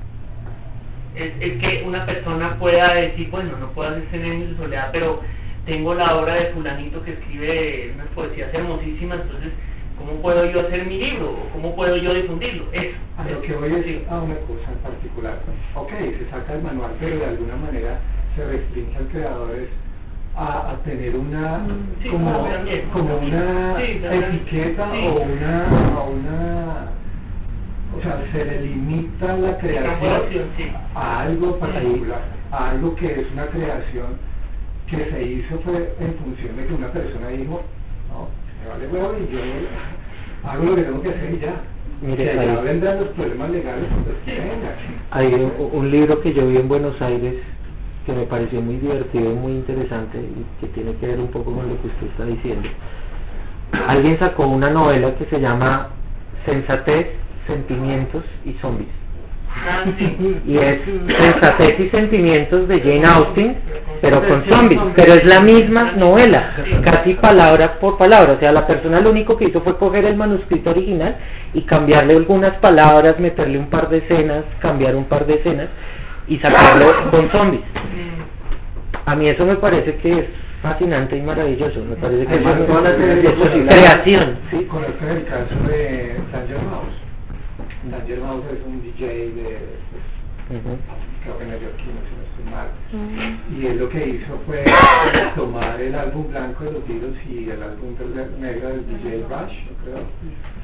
Es, 1.14 1.32
es 1.40 1.60
que 1.60 1.82
una 1.86 2.06
persona 2.06 2.56
pueda 2.58 2.94
decir, 2.94 3.28
bueno, 3.30 3.56
no 3.58 3.68
puedo 3.70 3.90
hacer 3.90 4.04
100 4.10 4.24
años 4.24 4.50
de 4.50 4.56
soledad, 4.56 4.90
pero 4.92 5.20
tengo 5.66 5.94
la 5.94 6.16
obra 6.16 6.34
de 6.34 6.46
fulanito 6.46 7.02
que 7.02 7.12
escribe 7.12 7.92
unas 7.94 8.08
poesías 8.08 8.52
hermosísimas, 8.54 9.20
entonces, 9.20 9.52
¿cómo 9.98 10.20
puedo 10.22 10.50
yo 10.50 10.60
hacer 10.60 10.86
mi 10.86 10.98
libro? 10.98 11.36
¿Cómo 11.52 11.74
puedo 11.74 11.96
yo 11.96 12.14
difundirlo? 12.14 12.64
Eso. 12.72 12.96
A 13.18 13.24
lo 13.24 13.42
que 13.42 13.52
voy 13.52 13.72
es 13.72 14.08
a 14.10 14.22
una 14.22 14.36
cosa 14.36 14.72
en 14.72 14.78
particular. 14.78 15.34
Ok, 15.74 15.90
se 15.90 16.30
saca 16.30 16.54
el 16.54 16.62
manual, 16.62 16.92
pero 16.98 17.18
de 17.18 17.26
alguna 17.26 17.56
manera 17.56 17.98
se 18.34 18.46
restringe 18.46 18.96
al 18.96 19.08
creador 19.08 19.54
es 19.56 19.68
a, 20.36 20.70
a 20.70 20.76
tener 20.84 21.16
una 21.16 21.60
Sí, 22.02 22.08
como, 22.08 22.30
también. 22.48 22.82
como 22.92 23.16
una 23.18 23.76
Sí, 23.78 24.00
etiqueta 24.10 24.88
Sí. 24.92 25.06
o 25.06 25.20
una 25.22 25.66
o 25.98 26.10
una 26.10 26.86
o 27.98 28.02
sea 28.02 28.22
se 28.32 28.44
le 28.44 28.60
limita 28.62 29.36
la 29.36 29.58
creación 29.58 30.22
a 30.94 31.20
algo 31.22 31.58
particular 31.58 32.20
a 32.52 32.70
algo 32.70 32.94
que 32.94 33.06
es 33.20 33.26
una 33.32 33.46
creación 33.46 34.06
que 34.88 34.96
se 35.10 35.22
hizo 35.22 35.58
fue 35.60 35.94
en 36.00 36.14
función 36.14 36.56
de 36.56 36.66
que 36.66 36.74
una 36.74 36.88
persona 36.88 37.28
dijo 37.28 37.62
no 38.08 38.28
me 38.62 38.68
vale 38.70 38.86
huevo 38.88 39.14
y 39.18 39.32
yo 39.32 39.40
hago 40.48 40.64
lo 40.64 40.74
que 40.76 40.82
tengo 40.82 41.02
que 41.02 41.08
hacer 41.10 41.34
y 41.34 41.38
ya 41.40 41.54
Mire, 42.02 42.16
que 42.30 42.34
ya 42.46 42.60
vendrán 42.62 42.98
los 43.00 43.08
problemas 43.10 43.50
legales 43.50 43.84
pues 44.04 44.16
que 44.24 44.40
venga 44.40 44.74
Hay 45.10 45.34
un, 45.34 45.52
un 45.72 45.90
libro 45.90 46.20
que 46.22 46.32
yo 46.32 46.46
vi 46.48 46.56
en 46.56 46.68
Buenos 46.68 47.00
Aires 47.02 47.34
que 48.06 48.12
me 48.12 48.24
pareció 48.24 48.60
muy 48.60 48.76
divertido 48.76 49.30
y 49.30 49.34
muy 49.34 49.52
interesante 49.52 50.18
y 50.18 50.60
que 50.60 50.72
tiene 50.72 50.94
que 50.94 51.06
ver 51.06 51.20
un 51.20 51.28
poco 51.28 51.52
con 51.52 51.68
lo 51.68 51.80
que 51.80 51.88
usted 51.88 52.06
está 52.06 52.24
diciendo. 52.24 52.68
Alguien 53.86 54.18
sacó 54.18 54.46
una 54.46 54.70
novela 54.70 55.14
que 55.16 55.26
se 55.26 55.40
llama 55.40 55.88
Sensatez, 56.44 57.08
Sentimientos 57.46 58.24
y 58.44 58.52
Zombies. 58.54 58.88
Ah, 59.52 59.84
sí. 59.98 60.40
Y 60.46 60.58
es 60.58 60.80
Sensatez 61.20 61.78
y 61.80 61.88
Sentimientos 61.90 62.68
de 62.68 62.80
Jane 62.80 63.02
Austen, 63.16 63.56
pero 64.00 64.26
con 64.26 64.44
zombies. 64.50 64.80
Pero 64.96 65.12
es 65.12 65.24
la 65.28 65.40
misma 65.40 65.92
novela, 65.92 66.54
casi 66.84 67.14
palabra 67.14 67.78
por 67.80 67.98
palabra. 67.98 68.34
O 68.34 68.38
sea, 68.38 68.52
la 68.52 68.66
persona 68.66 69.00
lo 69.00 69.10
único 69.10 69.36
que 69.36 69.46
hizo 69.46 69.60
fue 69.60 69.76
coger 69.76 70.04
el 70.04 70.16
manuscrito 70.16 70.70
original 70.70 71.16
y 71.52 71.62
cambiarle 71.62 72.16
algunas 72.16 72.56
palabras, 72.58 73.18
meterle 73.18 73.58
un 73.58 73.66
par 73.66 73.88
de 73.88 73.98
escenas, 73.98 74.44
cambiar 74.60 74.96
un 74.96 75.04
par 75.04 75.26
de 75.26 75.34
escenas 75.34 75.68
y 76.30 76.38
sacarlo 76.38 77.10
con 77.10 77.28
zombies. 77.30 77.62
A 79.04 79.14
mí 79.16 79.28
eso 79.28 79.44
me 79.44 79.56
parece 79.56 79.96
que 79.96 80.18
es 80.20 80.26
fascinante 80.62 81.16
y 81.16 81.22
maravilloso. 81.22 81.84
Me 81.84 81.96
parece 81.96 82.26
que 82.26 82.32
Además, 82.34 82.60
es 82.60 82.68
una 82.68 82.80
posibilidades- 82.90 83.92
creación. 83.92 84.36
¿sí? 84.50 84.64
Conozco 84.66 85.04
el 85.06 85.24
caso 85.24 85.54
de 85.68 86.14
Danger 86.32 86.58
Mouse. 86.62 86.96
Danger 87.90 88.20
Mouse 88.20 88.44
es 88.52 88.66
un 88.66 88.82
DJ 88.82 89.06
de, 89.06 89.58
pues, 89.90 90.60
creo 91.24 91.38
que 91.38 91.44
neoyorquino, 91.46 92.00
si 92.06 92.14
no 92.14 92.22
estoy 92.28 92.52
mal. 92.52 92.68
Y 93.58 93.66
él 93.66 93.78
lo 93.78 93.88
que 93.88 94.06
hizo 94.08 94.38
fue 94.46 94.64
tomar 95.34 95.80
el 95.80 95.94
álbum 95.94 96.28
blanco 96.30 96.64
de 96.64 96.72
los 96.72 96.86
Beatles 96.86 97.16
y 97.28 97.48
el 97.50 97.62
álbum 97.62 97.94
negro 98.38 98.68
del 98.68 98.86
DJ 98.86 99.24
Rush, 99.28 99.54
yo 99.66 99.74
creo, 99.84 100.04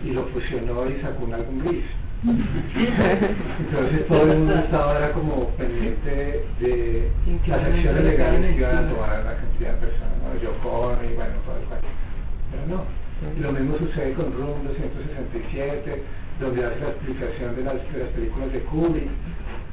y 0.04 0.10
lo 0.12 0.24
fusionó 0.26 0.88
y 0.90 1.00
sacó 1.00 1.24
un 1.24 1.34
álbum 1.34 1.64
gris. 1.64 1.84
Entonces 2.26 4.06
todo 4.08 4.22
el 4.22 4.38
mundo 4.38 4.54
estaba 4.58 4.94
ahora 4.94 5.12
como 5.12 5.48
pendiente 5.50 6.42
de 6.60 7.10
las 7.46 7.62
acciones 7.62 8.04
legales 8.04 8.54
que 8.54 8.60
iban 8.60 8.76
a 8.78 8.88
tomar 8.88 9.24
la 9.24 9.36
cantidad 9.36 9.74
de 9.74 9.86
personas, 9.86 10.18
¿no? 10.22 10.42
Yoko 10.42 10.68
Ono 10.68 11.04
y 11.04 11.14
bueno, 11.14 11.34
todo 11.46 11.56
el 11.58 11.64
cuento. 11.66 11.86
Pero 12.50 12.66
no. 12.66 12.84
Y 13.36 13.40
lo 13.40 13.52
mismo 13.52 13.78
sucede 13.78 14.12
con 14.14 14.32
Room 14.32 14.64
267, 14.64 16.02
donde 16.40 16.66
hace 16.66 16.80
la 16.80 16.88
explicación 16.88 17.56
de 17.56 17.62
las, 17.62 17.74
de 17.92 17.98
las 17.98 18.10
películas 18.10 18.52
de 18.52 18.60
Kubrick. 18.60 19.08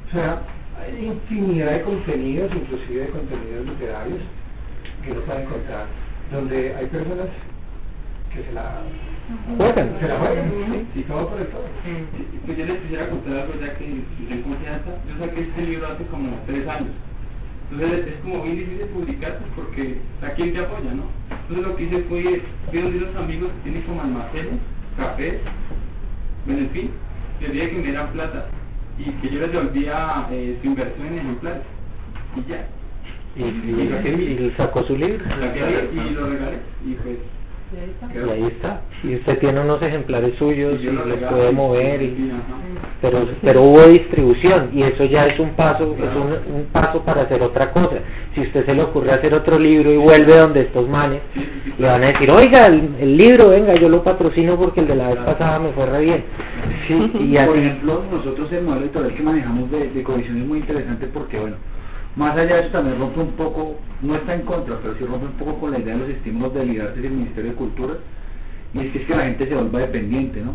O 0.08 0.12
sea, 0.12 0.38
hay 0.78 1.06
infinidad 1.06 1.72
de 1.72 1.82
contenidos, 1.82 2.52
inclusive 2.54 3.00
de 3.00 3.10
contenidos 3.10 3.66
literarios, 3.66 4.20
que 5.02 5.10
uno 5.10 5.20
puede 5.22 5.42
encontrar, 5.42 5.86
donde 6.30 6.74
hay 6.76 6.86
personas 6.86 7.28
que 8.34 8.42
se 8.42 8.52
la 8.52 8.82
Juegan. 9.56 9.88
se 10.00 10.08
la 10.08 10.18
juegan, 10.18 10.50
y 10.94 11.00
todo 11.02 11.28
por 11.28 11.40
el 11.40 11.46
todo. 11.48 11.64
Pues 12.44 12.58
yo 12.58 12.66
les 12.66 12.78
quisiera 12.82 13.08
contar 13.08 13.32
algo 13.38 13.54
ya 13.60 13.74
que 13.78 13.84
en 13.86 14.42
confianza. 14.42 14.90
Yo 15.08 15.24
saqué 15.24 15.40
este 15.42 15.62
libro 15.62 15.86
hace 15.88 16.04
como 16.06 16.28
tres 16.46 16.68
años. 16.68 16.92
Entonces 17.72 18.06
es 18.06 18.14
como 18.22 18.42
bien 18.42 18.56
difícil 18.58 18.86
publicar 18.88 19.38
pues, 19.38 19.50
porque 19.56 19.98
a 20.22 20.30
quién 20.34 20.52
te 20.52 20.58
apoya, 20.60 20.92
¿no? 20.92 21.04
Entonces 21.30 21.66
lo 21.66 21.76
que 21.76 21.84
hice 21.84 22.02
fue, 22.08 22.42
fui 22.70 22.80
donde 22.82 22.98
unos 22.98 23.16
amigos 23.16 23.50
que 23.52 23.62
tienen 23.70 23.82
como 23.82 24.02
almacenes, 24.02 24.60
cafés, 24.98 25.34
bueno, 26.44 26.60
en 26.60 26.70
fin, 26.70 26.90
les 27.40 27.52
dije 27.52 27.70
que 27.70 27.76
me 27.76 27.82
dieran 27.84 28.08
plata 28.12 28.46
y 28.98 29.04
que 29.10 29.28
yo 29.30 29.40
les 29.40 29.52
devolvía 29.52 30.26
eh, 30.30 30.58
su 30.60 30.66
inversión 30.68 31.06
en 31.08 31.18
ejemplares. 31.18 31.62
Y 32.36 32.50
ya. 32.50 32.66
Y, 33.36 33.42
y- 33.42 34.46
y 34.46 34.54
sacó 34.56 34.82
su 34.84 34.96
libro. 34.96 35.24
Y 35.24 36.10
lo 36.14 36.26
regalé 36.28 36.58
y 36.86 36.92
pues 37.02 37.16
Y 38.14 38.30
ahí 38.30 38.44
está. 38.44 38.80
Y 39.02 39.16
usted 39.16 39.38
tiene 39.38 39.60
unos 39.60 39.82
ejemplares 39.82 40.34
suyos 40.36 40.80
y 40.80 40.86
los 40.86 41.04
puede 41.30 41.52
mover 41.52 42.02
y 42.02 42.32
pero 43.00 43.26
pero 43.42 43.62
hubo 43.62 43.80
distribución 43.88 44.70
y 44.72 44.82
eso 44.82 45.04
ya 45.04 45.26
es 45.26 45.38
un 45.38 45.50
paso 45.50 45.94
es 45.98 46.16
un, 46.16 46.56
un 46.56 46.64
paso 46.72 47.02
para 47.02 47.22
hacer 47.22 47.42
otra 47.42 47.70
cosa. 47.72 47.96
Si 48.34 48.40
usted 48.40 48.64
se 48.64 48.74
le 48.74 48.82
ocurre 48.82 49.12
hacer 49.12 49.34
otro 49.34 49.58
libro 49.58 49.92
y 49.92 49.96
vuelve 49.96 50.36
donde 50.36 50.62
estos 50.62 50.88
manes 50.88 51.20
le 51.78 51.86
van 51.86 52.02
a 52.02 52.06
decir 52.08 52.30
oiga 52.30 52.66
el, 52.66 52.94
el 53.00 53.16
libro 53.16 53.50
venga 53.50 53.74
yo 53.74 53.88
lo 53.88 54.02
patrocino 54.02 54.56
porque 54.56 54.80
el 54.80 54.86
de 54.86 54.96
la 54.96 55.08
vez 55.08 55.18
pasada 55.18 55.58
me 55.58 55.70
fue 55.72 55.86
re 55.86 56.00
bien 56.00 56.24
sí 56.86 56.94
y 57.20 57.34
Por 57.34 57.42
así 57.42 57.58
ejemplo, 57.58 58.02
nosotros 58.10 58.52
el 58.52 58.62
modelo 58.62 58.84
editorial 58.86 59.14
que 59.14 59.22
manejamos 59.22 59.70
de, 59.70 59.90
de 59.90 60.02
cohesión 60.02 60.38
es 60.38 60.46
muy 60.46 60.58
interesante 60.58 61.06
porque, 61.12 61.38
bueno, 61.38 61.56
más 62.16 62.36
allá 62.36 62.56
de 62.56 62.60
eso 62.60 62.70
también 62.70 62.98
rompe 62.98 63.20
un 63.20 63.32
poco, 63.32 63.76
no 64.02 64.14
está 64.14 64.34
en 64.34 64.42
contra, 64.42 64.78
pero 64.82 64.94
sí 64.94 65.04
rompe 65.04 65.26
un 65.26 65.32
poco 65.32 65.58
con 65.60 65.72
la 65.72 65.78
idea 65.78 65.94
de 65.94 66.00
los 66.00 66.08
estímulos 66.10 66.54
del 66.54 66.68
liderazgo 66.68 67.02
del 67.02 67.10
Ministerio 67.12 67.50
de 67.50 67.56
Cultura, 67.56 67.94
y 68.72 68.78
es 68.78 68.92
que 68.92 68.98
es 69.00 69.06
que 69.06 69.16
la 69.16 69.24
gente 69.24 69.48
se 69.48 69.54
vuelva 69.54 69.80
dependiente, 69.80 70.40
¿no? 70.40 70.54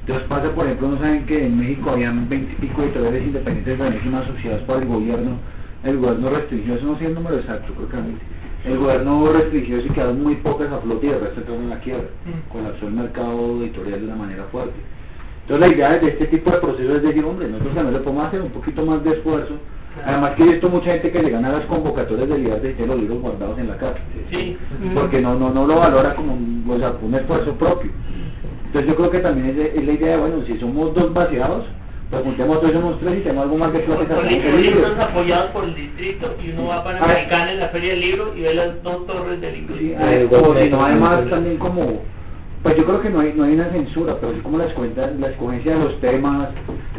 Entonces 0.00 0.26
pasa, 0.26 0.50
por 0.50 0.66
ejemplo, 0.66 0.88
no 0.88 0.98
saben 0.98 1.24
que 1.26 1.46
en 1.46 1.58
México 1.58 1.90
habían 1.90 2.28
20 2.28 2.52
y 2.52 2.56
pico 2.56 2.82
editoriales 2.82 3.22
independientes 3.24 3.78
buenísimas 3.78 4.24
asociadas 4.28 4.62
por 4.62 4.82
el 4.82 4.88
gobierno, 4.88 5.36
el 5.84 5.96
gobierno 5.98 6.30
restringió, 6.30 6.74
eso 6.74 6.86
no 6.86 6.98
sé 6.98 7.06
el 7.06 7.14
número 7.14 7.38
exacto, 7.38 7.72
creo 7.74 7.88
que 7.88 7.96
eran 7.96 8.06
20. 8.08 8.24
el 8.64 8.78
gobierno 8.78 9.32
restringió 9.32 9.78
eso 9.78 9.86
y 9.86 9.90
quedaron 9.90 10.22
muy 10.22 10.34
pocas 10.36 10.70
a 10.72 10.78
flote 10.78 11.06
y 11.06 11.10
el 11.10 11.20
resto 11.20 11.40
entraron 11.40 11.62
en 11.64 11.70
la 11.70 11.80
quiebra, 11.80 12.04
colapsó 12.52 12.86
el 12.86 12.94
mercado 12.94 13.62
editorial 13.62 14.00
de 14.00 14.06
una 14.06 14.16
manera 14.16 14.44
fuerte. 14.52 14.74
Entonces 15.42 15.68
la 15.68 15.74
idea 15.74 15.98
de 15.98 16.08
este 16.08 16.26
tipo 16.26 16.50
de 16.50 16.58
procesos 16.58 16.96
es 16.96 17.02
decir, 17.02 17.24
hombre, 17.24 17.48
nosotros 17.48 17.74
también 17.74 17.94
le 17.94 18.00
podemos 18.00 18.26
hacer 18.26 18.42
un 18.42 18.50
poquito 18.50 18.86
más 18.86 19.02
de 19.02 19.10
esfuerzo. 19.10 19.54
Además 20.04 20.32
que 20.36 20.42
he 20.42 20.46
visto 20.46 20.68
mucha 20.68 20.92
gente 20.92 21.10
que 21.10 21.22
le 21.22 21.30
gana 21.30 21.52
las 21.52 21.64
convocatorias 21.66 22.28
de 22.28 22.38
libertad 22.38 22.68
y 22.68 22.72
tiene 22.72 22.92
los 22.92 23.00
libros 23.02 23.20
guardados 23.20 23.58
en 23.58 23.68
la 23.68 23.76
casa. 23.76 23.98
Sí. 24.30 24.56
Porque 24.94 25.20
no, 25.20 25.34
no, 25.34 25.50
no 25.50 25.66
lo 25.66 25.76
valora 25.76 26.14
como 26.14 26.32
un, 26.34 26.64
o 26.68 26.78
sea, 26.78 26.92
un 27.02 27.14
esfuerzo 27.14 27.52
propio. 27.54 27.90
Entonces 28.66 28.88
yo 28.88 28.96
creo 28.96 29.10
que 29.10 29.18
también 29.20 29.50
es, 29.50 29.56
de- 29.56 29.72
es 29.78 29.84
la 29.86 29.92
idea 29.92 30.10
de, 30.12 30.16
bueno, 30.16 30.36
si 30.46 30.58
somos 30.58 30.94
dos 30.94 31.12
vaciados, 31.12 31.64
pues 32.10 32.22
juntemos 32.24 32.60
todos 32.60 32.72
somos 32.72 33.00
tres 33.00 33.18
y 33.18 33.20
tenemos 33.20 33.44
algo 33.44 33.56
más 33.58 33.72
de 33.72 33.80
sacamos 33.86 34.08
el 34.10 34.28
libros 34.28 34.60
libro. 34.60 34.78
libros 34.80 34.98
apoyados 34.98 35.50
por 35.52 35.64
el 35.64 35.74
distrito 35.74 36.34
y 36.44 36.50
uno 36.50 36.66
va 36.68 36.76
a 36.78 36.84
Panamericana 36.84 37.52
en 37.52 37.60
la 37.60 37.68
Feria 37.68 37.90
del 37.90 38.00
Libro 38.00 38.32
y 38.36 38.42
ve 38.42 38.54
las 38.54 38.82
dos 38.82 39.06
torres 39.06 39.40
de 39.40 39.52
libros. 39.52 39.78
Sí, 39.78 39.94
eh, 39.98 40.28
o 40.30 40.54
si 40.58 40.68
no, 40.70 40.84
además 40.84 41.28
también 41.30 41.56
como, 41.58 42.00
pues 42.62 42.76
yo 42.76 42.84
creo 42.84 43.00
que 43.00 43.10
no 43.10 43.20
hay, 43.20 43.32
no 43.34 43.44
hay 43.44 43.54
una 43.54 43.70
censura, 43.70 44.16
pero 44.20 44.32
sí 44.34 44.40
como 44.40 44.58
la, 44.58 44.66
escuenta, 44.66 45.10
la 45.18 45.28
escogencia 45.30 45.72
de 45.76 45.84
los 45.84 46.00
temas. 46.00 46.50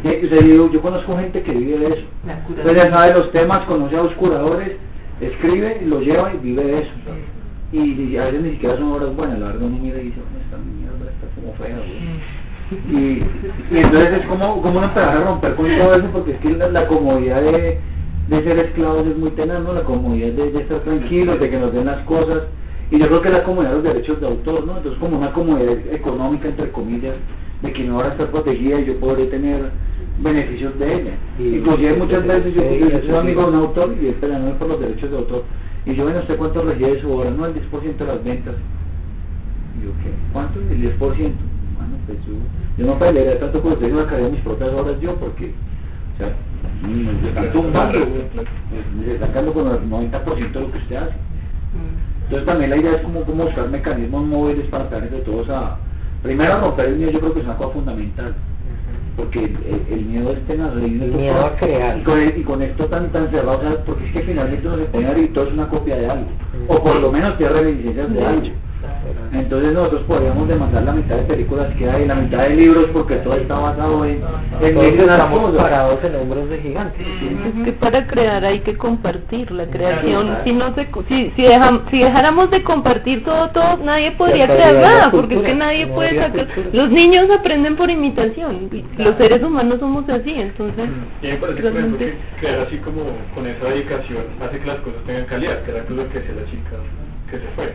O 0.04 0.28
sea, 0.28 0.40
yo, 0.46 0.70
yo 0.70 0.80
conozco 0.82 1.16
gente 1.16 1.42
que 1.42 1.52
vive 1.52 1.78
de 1.78 1.86
eso. 1.86 2.06
Entonces 2.48 2.82
ya 2.84 2.96
sabe 2.96 3.14
los 3.18 3.32
temas, 3.32 3.64
conoce 3.66 3.96
a 3.96 4.02
los 4.02 4.12
curadores, 4.14 4.76
escribe, 5.20 5.80
lo 5.86 6.00
lleva 6.00 6.32
y 6.34 6.38
vive 6.38 6.64
de 6.64 6.80
eso. 6.82 6.90
Y, 7.72 7.78
y 8.12 8.16
a 8.18 8.26
veces 8.26 8.42
ni 8.42 8.50
siquiera 8.52 8.76
son 8.76 8.92
obras 8.92 9.16
buenas, 9.16 9.38
la 9.38 9.46
verdad 9.46 9.62
uno 9.62 9.78
mira 9.80 9.98
y 10.00 10.04
dice, 10.04 10.20
"Bueno, 10.20 10.44
esta 10.44 10.58
mierda 10.58 11.10
está 11.10 11.26
como 11.34 11.54
fea, 11.54 11.76
güey". 11.76 12.34
Y, 12.90 13.22
y 13.74 13.78
entonces 13.78 14.12
es 14.20 14.26
como, 14.26 14.60
como 14.62 14.78
uno 14.78 14.86
empezar 14.86 15.16
a 15.16 15.24
romper 15.24 15.54
con 15.54 15.66
todo 15.66 15.94
eso, 15.94 16.06
porque 16.12 16.32
es 16.32 16.38
que 16.38 16.50
la, 16.50 16.68
la 16.68 16.86
comodidad 16.86 17.42
de, 17.42 17.78
de 18.28 18.42
ser 18.44 18.58
esclavos 18.58 19.06
es 19.06 19.16
muy 19.16 19.30
tenaz, 19.32 19.62
¿no? 19.62 19.72
La 19.72 19.82
comodidad 19.82 20.32
de, 20.32 20.50
de 20.52 20.60
estar 20.60 20.80
tranquilos, 20.80 21.40
de 21.40 21.50
que 21.50 21.58
nos 21.58 21.72
den 21.72 21.86
las 21.86 22.04
cosas. 22.04 22.44
Y 22.94 22.98
yo 23.00 23.08
creo 23.08 23.22
que 23.22 23.30
la 23.30 23.42
comodidad 23.42 23.70
de 23.70 23.74
los 23.76 23.82
derechos 23.82 24.20
de 24.20 24.26
autor, 24.28 24.64
¿no? 24.66 24.76
Entonces 24.76 25.00
como 25.00 25.18
una 25.18 25.32
comodidad 25.32 25.76
económica, 25.92 26.46
entre 26.46 26.70
comillas, 26.70 27.16
de 27.60 27.72
que 27.72 27.82
mi 27.82 27.90
obra 27.90 28.10
está 28.10 28.30
protegida 28.30 28.78
y 28.80 28.84
yo 28.84 29.00
podré 29.00 29.26
tener 29.26 29.72
beneficios 30.18 30.78
de 30.78 30.94
ella. 30.94 31.14
Y- 31.36 31.56
Inclusive 31.56 31.92
y- 31.92 31.98
muchas 31.98 32.24
veces 32.24 32.54
yo, 32.54 32.62
soy 32.62 33.16
amigo 33.16 33.42
de 33.42 33.48
un 33.48 33.54
autor 33.56 33.96
y 34.00 34.06
él 34.06 34.14
peleando 34.14 34.56
por 34.58 34.68
los 34.68 34.78
derechos 34.78 35.10
de 35.10 35.16
autor. 35.16 35.42
Y 35.86 35.94
yo, 35.96 36.04
bueno, 36.04 36.20
¿usted 36.20 36.36
cuánto 36.36 36.62
recibe 36.62 36.94
de 36.94 37.00
su 37.00 37.12
obra? 37.12 37.30
No, 37.32 37.46
el 37.46 37.54
10% 37.54 38.04
de 38.04 38.12
las 38.12 38.22
ventas. 38.22 38.54
Y 39.76 39.84
yo, 39.86 39.90
¿qué? 40.00 40.14
¿Cuánto? 40.32 40.60
El 40.60 40.80
10%. 40.80 41.34
Bueno, 41.76 41.96
pues 42.06 42.24
yo, 42.24 42.34
yo 42.78 42.86
no 42.86 42.96
pelearía 43.00 43.40
tanto 43.40 43.60
por 43.60 43.72
usted, 43.72 43.90
yo 43.90 44.04
sacaría 44.04 44.28
mis 44.28 44.40
propias 44.42 44.70
obras 44.72 45.00
yo, 45.00 45.16
porque, 45.16 45.52
o 46.14 46.16
sea, 46.16 46.32
me 46.86 47.28
están 47.28 47.50
tumbando, 47.50 47.98
me 48.96 49.12
están 49.14 49.28
sacando 49.28 49.52
con 49.52 49.66
el 49.66 49.90
90% 49.90 50.52
de 50.52 50.60
lo 50.60 50.70
que 50.70 50.78
usted 50.78 50.94
hace. 50.96 51.14
Entonces 52.24 52.46
también 52.46 52.70
la 52.70 52.76
idea 52.76 52.92
es 52.96 53.02
como, 53.02 53.22
como 53.22 53.44
buscar 53.44 53.68
mecanismos 53.68 54.24
móviles 54.26 54.66
para 54.68 54.88
pegar 54.88 55.04
entre 55.04 55.20
todos 55.20 55.48
a, 55.50 55.76
primero 56.22 56.60
romper 56.60 56.86
el 56.86 56.96
miedo, 56.96 57.10
yo 57.12 57.20
creo 57.20 57.34
que 57.34 57.40
es 57.40 57.44
una 57.46 57.56
cosa 57.56 57.72
fundamental. 57.74 58.34
porque 59.16 59.38
el, 59.44 59.56
el- 59.64 59.92
el 59.98 60.04
miedo 60.06 60.32
es 60.32 60.40
tenaz. 60.46 60.72
y 60.74 60.84
El 60.84 61.12
miedo 61.12 61.46
a 61.46 61.54
crear. 61.56 61.98
Y 61.98 62.02
con, 62.02 62.20
y 62.40 62.42
con 62.42 62.62
esto 62.62 62.86
tan, 62.86 63.10
tan 63.12 63.30
cerrado, 63.30 63.58
o 63.58 63.60
sea, 63.60 63.76
porque 63.86 64.06
es 64.06 64.12
que 64.12 64.20
finalmente 64.22 64.66
uno 64.66 64.76
se 64.78 64.84
pone 64.86 65.20
y 65.22 65.28
todo 65.28 65.44
es 65.46 65.52
una 65.52 65.68
copia 65.68 65.96
de 65.96 66.10
algo, 66.10 66.26
o 66.66 66.82
por 66.82 66.96
lo 66.96 67.12
menos 67.12 67.36
tiene 67.36 67.52
reminiscencias 67.52 68.12
de 68.12 68.24
algo. 68.26 68.42
Entonces 69.32 69.72
nosotros 69.72 70.02
podríamos 70.02 70.46
demandar 70.48 70.82
la 70.84 70.92
mitad 70.92 71.16
de 71.16 71.22
películas 71.22 71.68
que 71.76 71.90
hay, 71.90 72.06
la 72.06 72.14
mitad 72.14 72.38
de 72.42 72.50
libros, 72.50 72.86
porque 72.92 73.16
todo 73.16 73.34
está 73.34 73.58
basado 73.58 74.04
en, 74.04 74.20
en 74.60 74.76
y 74.76 75.02
una 75.02 75.12
estamos 75.12 75.54
parados 75.56 76.04
en 76.04 76.14
hombros 76.16 76.48
de 76.50 76.58
gigantes. 76.58 77.00
Es 77.58 77.64
que 77.64 77.72
para 77.72 78.06
crear 78.06 78.44
hay 78.44 78.60
que 78.60 78.76
compartir 78.76 79.50
la 79.50 79.66
creación. 79.66 80.38
Si 80.44 80.52
no 80.52 80.72
se, 80.74 80.86
si 81.08 81.30
si, 81.36 81.42
dejam- 81.42 81.82
si 81.90 81.98
dejáramos 81.98 82.50
de 82.50 82.62
compartir 82.62 83.24
todo, 83.24 83.48
todo, 83.50 83.76
nadie 83.78 84.12
podría 84.12 84.46
crear 84.46 84.74
nada, 84.74 85.10
porque 85.10 85.34
es 85.34 85.42
que 85.42 85.54
nadie 85.54 85.86
puede 85.88 86.16
sacar. 86.16 86.46
cultura. 86.46 86.68
Los 86.72 86.90
niños 86.90 87.28
aprenden 87.36 87.76
por 87.76 87.90
imitación. 87.90 88.68
y 88.72 89.02
Los 89.02 89.16
seres 89.16 89.42
humanos 89.42 89.80
somos 89.80 90.08
así, 90.08 90.32
entonces. 90.32 90.88
Y 91.22 91.26
a 91.26 91.30
mí 91.30 91.34
me 91.34 91.36
parece, 91.38 91.40
por 91.40 91.48
ejemplo, 91.50 91.70
realmente- 91.70 92.04
que 92.06 92.40
crear 92.46 92.60
así 92.60 92.76
como 92.78 93.02
con 93.34 93.46
esa 93.46 93.66
dedicación 93.66 94.22
hace 94.40 94.58
que 94.60 94.66
las 94.66 94.78
cosas 94.78 95.02
tengan 95.06 95.24
calidad, 95.26 95.62
que 95.64 95.70
era 95.72 95.84
lo 95.88 96.08
que 96.08 96.18
decía 96.20 96.34
la 96.36 96.50
chica 96.50 96.76
que 97.34 97.46
se 97.46 97.52
fue. 97.54 97.72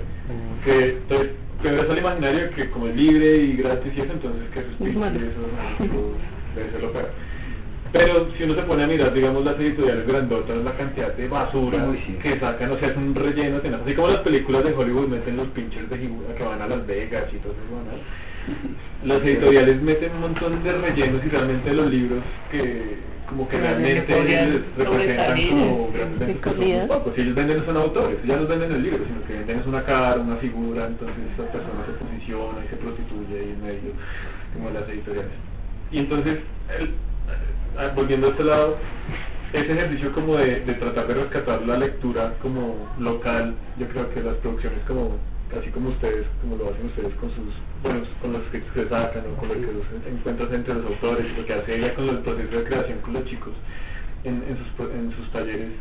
Que 0.63 0.89
entonces, 0.89 1.31
primero 1.61 1.83
es 1.83 1.89
el 1.89 1.97
imaginario 1.97 2.49
que 2.55 2.69
como 2.69 2.87
es 2.87 2.95
libre 2.95 3.37
y 3.37 3.57
gratis 3.57 3.91
y 3.95 4.01
eso, 4.01 4.13
entonces 4.13 4.49
que 4.53 4.59
eso 4.59 4.69
es 4.69 4.75
pinche 4.77 4.99
eso 4.99 6.15
debe 6.55 6.71
ser 6.71 6.81
lo 6.81 6.91
peor. 6.91 7.09
Pero 7.91 8.27
si 8.37 8.43
uno 8.43 8.53
se 8.53 8.61
pone 8.63 8.83
a 8.83 8.87
mirar, 8.87 9.11
digamos, 9.13 9.43
las 9.43 9.59
editoriales 9.59 10.05
grandotas, 10.05 10.57
la 10.63 10.73
cantidad 10.73 11.11
de 11.15 11.27
basura 11.27 11.87
Uy, 11.89 11.97
sí. 12.05 12.13
que 12.21 12.39
sacan, 12.39 12.71
o 12.71 12.77
sea, 12.77 12.89
es 12.89 12.97
un 12.97 13.15
relleno, 13.15 13.59
tenaz. 13.61 13.81
así 13.81 13.93
como 13.95 14.09
las 14.09 14.21
películas 14.21 14.63
de 14.63 14.73
Hollywood 14.73 15.07
meten 15.07 15.37
los 15.37 15.47
pinches 15.49 15.89
de 15.89 15.97
figura 15.97 16.35
que 16.35 16.43
van 16.43 16.61
a 16.61 16.67
Las 16.67 16.85
Vegas 16.85 17.25
y 17.33 17.37
todo 17.37 17.53
eso, 17.53 17.61
a- 17.79 19.07
las 19.07 19.23
editoriales 19.23 19.81
meten 19.81 20.11
un 20.13 20.21
montón 20.21 20.63
de 20.63 20.71
rellenos 20.71 21.25
y 21.25 21.29
realmente 21.29 21.73
los 21.73 21.89
libros 21.89 22.23
que 22.51 22.97
como 23.29 23.47
que 23.47 23.57
Realmente 23.57 24.01
podrían 24.17 24.65
representan 24.77 25.37
en 25.37 26.19
ventas, 26.19 26.53
pues 27.03 27.17
ellos 27.19 27.35
venden 27.35 27.57
no 27.59 27.65
son 27.65 27.77
autores, 27.77 28.17
ya 28.25 28.35
no 28.37 28.47
venden 28.47 28.71
el 28.73 28.83
libro, 28.83 29.05
sino 29.05 29.23
que 29.27 29.33
venden 29.33 29.59
es 29.59 29.67
una 29.67 29.83
cara, 29.83 30.15
una 30.19 30.35
figura, 30.37 30.87
entonces 30.87 31.17
esta 31.31 31.43
persona 31.43 31.85
se 31.85 31.93
posiciona 32.03 32.65
y 32.65 32.67
se 32.69 32.75
prostituye 32.77 33.39
ahí 33.39 33.49
en 33.55 33.63
medio, 33.63 33.91
como 34.53 34.69
las 34.71 34.89
editoriales. 34.89 35.31
Y 35.91 35.99
entonces, 35.99 36.39
el- 36.79 36.85
eh, 36.89 37.91
volviendo 37.95 38.27
a 38.27 38.29
este 38.31 38.43
lado, 38.43 38.77
ese 39.53 39.71
ejercicio 39.71 40.11
como 40.13 40.35
de, 40.37 40.59
de 40.61 40.73
tratar 40.75 41.07
de 41.07 41.13
rescatar 41.15 41.61
la 41.65 41.77
lectura 41.77 42.33
como 42.41 42.75
local, 42.99 43.53
yo 43.77 43.87
creo 43.87 44.09
que 44.13 44.21
las 44.21 44.35
producciones 44.37 44.79
como 44.87 45.17
así 45.57 45.69
como 45.71 45.89
ustedes, 45.89 46.25
como 46.41 46.57
lo 46.57 46.69
hacen 46.69 46.85
ustedes 46.85 47.13
con 47.15 47.29
sus, 47.31 47.53
bueno, 47.81 48.01
con 48.21 48.33
los 48.33 48.43
escritos 48.43 48.71
que 48.73 48.85
sacan 48.85 49.23
o 49.33 49.39
con 49.39 49.49
lo 49.49 49.55
que 49.55 49.73
los 49.73 49.85
encuentras 50.05 50.51
entre 50.53 50.73
los 50.75 50.85
autores 50.85 51.25
y 51.25 51.39
lo 51.39 51.45
que 51.45 51.53
hace 51.53 51.75
ella 51.75 51.93
con 51.95 52.09
el 52.09 52.19
proceso 52.19 52.57
de 52.57 52.63
creación 52.63 52.99
con 52.99 53.13
los 53.13 53.25
chicos 53.25 53.53
en, 54.23 54.43
en, 54.43 54.57
sus, 54.57 54.91
en 54.93 55.11
sus 55.15 55.31
talleres, 55.31 55.71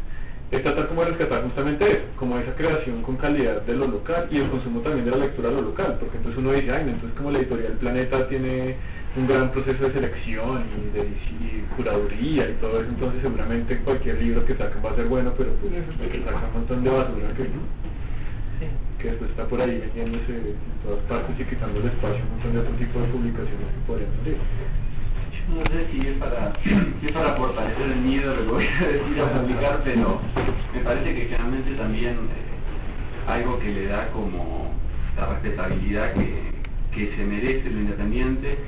es 0.50 0.62
tratar 0.62 0.88
como 0.88 1.04
de 1.04 1.10
rescatar 1.10 1.42
justamente 1.42 1.84
eso, 1.84 2.04
como 2.16 2.38
esa 2.38 2.54
creación 2.54 3.02
con 3.02 3.16
calidad 3.16 3.60
de 3.62 3.74
lo 3.74 3.86
local 3.86 4.28
y 4.30 4.38
el 4.38 4.48
consumo 4.48 4.80
también 4.80 5.04
de 5.04 5.10
la 5.10 5.18
lectura 5.18 5.50
a 5.50 5.52
lo 5.52 5.60
local, 5.60 5.98
porque 6.00 6.16
entonces 6.16 6.38
uno 6.38 6.52
dice, 6.52 6.72
ay, 6.72 6.84
no, 6.84 6.92
entonces 6.92 7.16
como 7.18 7.30
la 7.30 7.38
editorial 7.38 7.72
Planeta 7.72 8.26
tiene 8.28 8.76
un 9.16 9.26
gran 9.26 9.50
proceso 9.52 9.84
de 9.84 9.92
selección 9.92 10.64
y 10.64 10.96
de 10.96 11.02
y 11.04 11.64
curaduría 11.76 12.48
y 12.48 12.54
todo 12.54 12.80
eso, 12.80 12.88
entonces 12.88 13.20
seguramente 13.20 13.76
cualquier 13.84 14.22
libro 14.22 14.44
que 14.46 14.54
sacan 14.54 14.82
va 14.84 14.92
a 14.92 14.96
ser 14.96 15.04
bueno, 15.04 15.34
pero 15.36 15.50
pues 15.60 15.72
que 16.10 16.24
sacan 16.24 16.46
un 16.46 16.52
montón 16.54 16.84
de 16.84 16.90
basura 16.90 17.28
que, 17.36 17.44
que 18.98 19.08
después 19.08 19.30
está 19.30 19.44
por 19.46 19.60
ahí 19.60 19.78
metiéndose 19.78 20.32
en 20.32 20.56
todas 20.82 21.02
partes 21.04 21.38
y 21.38 21.44
quitando 21.44 21.80
el 21.80 21.86
espacio 21.86 22.18
a 22.18 22.24
un 22.24 22.30
montón 22.30 22.52
de 22.52 22.58
otro 22.58 22.74
tipo 22.74 23.00
de 23.00 23.06
publicaciones 23.08 23.68
que 23.72 23.86
podrían 23.86 24.10
salir. 24.18 24.36
No 25.48 25.62
sé 25.70 25.86
si 25.90 26.06
es 26.06 26.16
para, 26.18 26.52
si 27.00 27.06
es 27.06 27.12
para 27.12 27.34
fortalecer 27.36 27.86
el 27.90 28.00
miedo 28.00 28.34
lo 28.34 28.42
que 28.44 28.50
voy 28.50 28.66
a 28.66 28.86
decir 28.88 29.22
a 29.22 29.40
publicar, 29.40 29.80
pero 29.84 30.20
me 30.74 30.80
parece 30.80 31.14
que 31.14 31.22
generalmente 31.26 31.70
también 31.74 32.14
eh, 32.14 33.30
algo 33.30 33.58
que 33.60 33.72
le 33.72 33.86
da 33.86 34.08
como 34.08 34.72
la 35.16 35.26
respetabilidad 35.26 36.12
que, 36.14 36.52
que 36.92 37.16
se 37.16 37.24
merece 37.24 37.70
lo 37.70 37.80
independiente 37.80 38.58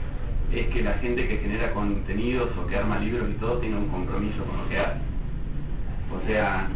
es 0.53 0.67
que 0.69 0.83
la 0.83 0.95
gente 0.95 1.29
que 1.29 1.39
genera 1.39 1.73
contenidos 1.73 2.51
o 2.57 2.67
que 2.67 2.77
arma 2.77 2.99
libros 2.99 3.29
y 3.31 3.35
todo 3.35 3.59
tenga 3.59 3.79
un 3.79 3.89
compromiso 3.89 4.45
con 4.45 4.57
lo 4.59 4.69
que 4.69 4.79
hace. 4.79 5.01
O 6.11 6.27
sea, 6.27 6.67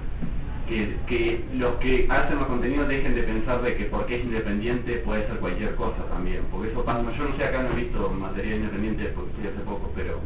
que, 0.68 0.96
que 1.06 1.44
los 1.54 1.76
que 1.76 2.06
hacen 2.08 2.38
los 2.38 2.48
contenidos 2.48 2.88
dejen 2.88 3.14
de 3.14 3.22
pensar 3.22 3.62
de 3.62 3.76
que 3.76 3.84
porque 3.84 4.16
es 4.16 4.24
independiente 4.24 5.02
puede 5.04 5.26
ser 5.26 5.36
cualquier 5.36 5.74
cosa 5.74 6.04
también, 6.08 6.42
porque 6.50 6.70
eso 6.70 6.84
pasa, 6.84 7.02
yo 7.16 7.24
no 7.28 7.36
sé, 7.36 7.44
acá 7.44 7.62
no 7.62 7.72
he 7.72 7.82
visto 7.82 8.10
material 8.10 8.58
independiente 8.58 9.04
porque 9.14 9.32
fui 9.32 9.46
hace 9.46 9.60
poco, 9.60 9.92
pero 9.94 10.20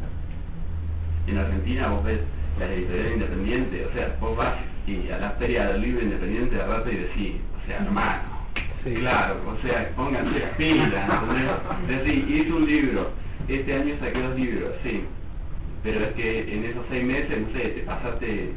en 1.26 1.38
Argentina 1.38 1.88
vos 1.88 2.04
ves 2.04 2.20
las 2.58 2.70
editoriales 2.70 3.12
independientes, 3.14 3.86
o 3.86 3.92
sea, 3.92 4.16
vos 4.20 4.36
vas 4.36 4.54
y 4.86 5.10
a 5.10 5.18
la 5.18 5.30
feria 5.32 5.68
del 5.68 5.82
libro 5.82 6.02
independiente 6.02 6.56
de 6.56 6.66
rato 6.66 6.90
y 6.90 6.96
decís, 6.96 7.34
o 7.62 7.66
sea, 7.66 7.76
hermano, 7.78 8.22
claro, 8.82 9.36
o 9.46 9.62
sea, 9.62 9.90
pónganse 9.94 10.38
las 10.38 10.54
pilas, 10.56 11.10
¿entendés? 11.22 12.04
Decís, 12.04 12.24
hice 12.30 12.52
un 12.52 12.66
libro, 12.66 13.10
este 13.48 13.74
año 13.74 13.94
saqué 14.00 14.22
dos 14.22 14.36
libros, 14.36 14.72
sí, 14.82 15.04
pero 15.82 16.04
es 16.04 16.12
que 16.14 16.54
en 16.54 16.64
esos 16.64 16.84
seis 16.88 17.04
meses, 17.04 17.38
no 17.40 17.52
sé, 17.52 17.68
te 17.68 17.80
pasaste 17.82 18.52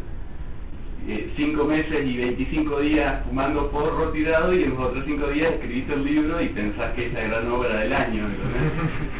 eh, 1.07 1.31
cinco 1.35 1.65
meses 1.65 2.05
y 2.05 2.17
25 2.17 2.79
días 2.81 3.23
fumando 3.25 3.71
porro 3.71 4.09
tirado 4.11 4.53
y 4.53 4.63
en 4.63 4.69
los 4.71 4.79
otros 4.79 5.03
cinco 5.05 5.27
días 5.27 5.53
escribiste 5.53 5.93
el 5.93 6.05
libro 6.05 6.41
y 6.41 6.49
pensás 6.49 6.93
que 6.93 7.07
es 7.07 7.13
la 7.13 7.21
gran 7.21 7.51
obra 7.51 7.79
del 7.79 7.91
año. 7.91 8.23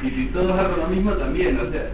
Y 0.03 0.09
si 0.11 0.25
todos 0.27 0.51
hagan 0.51 0.79
lo 0.79 0.87
mismo 0.87 1.13
también, 1.13 1.59
o 1.59 1.71
sea, 1.71 1.89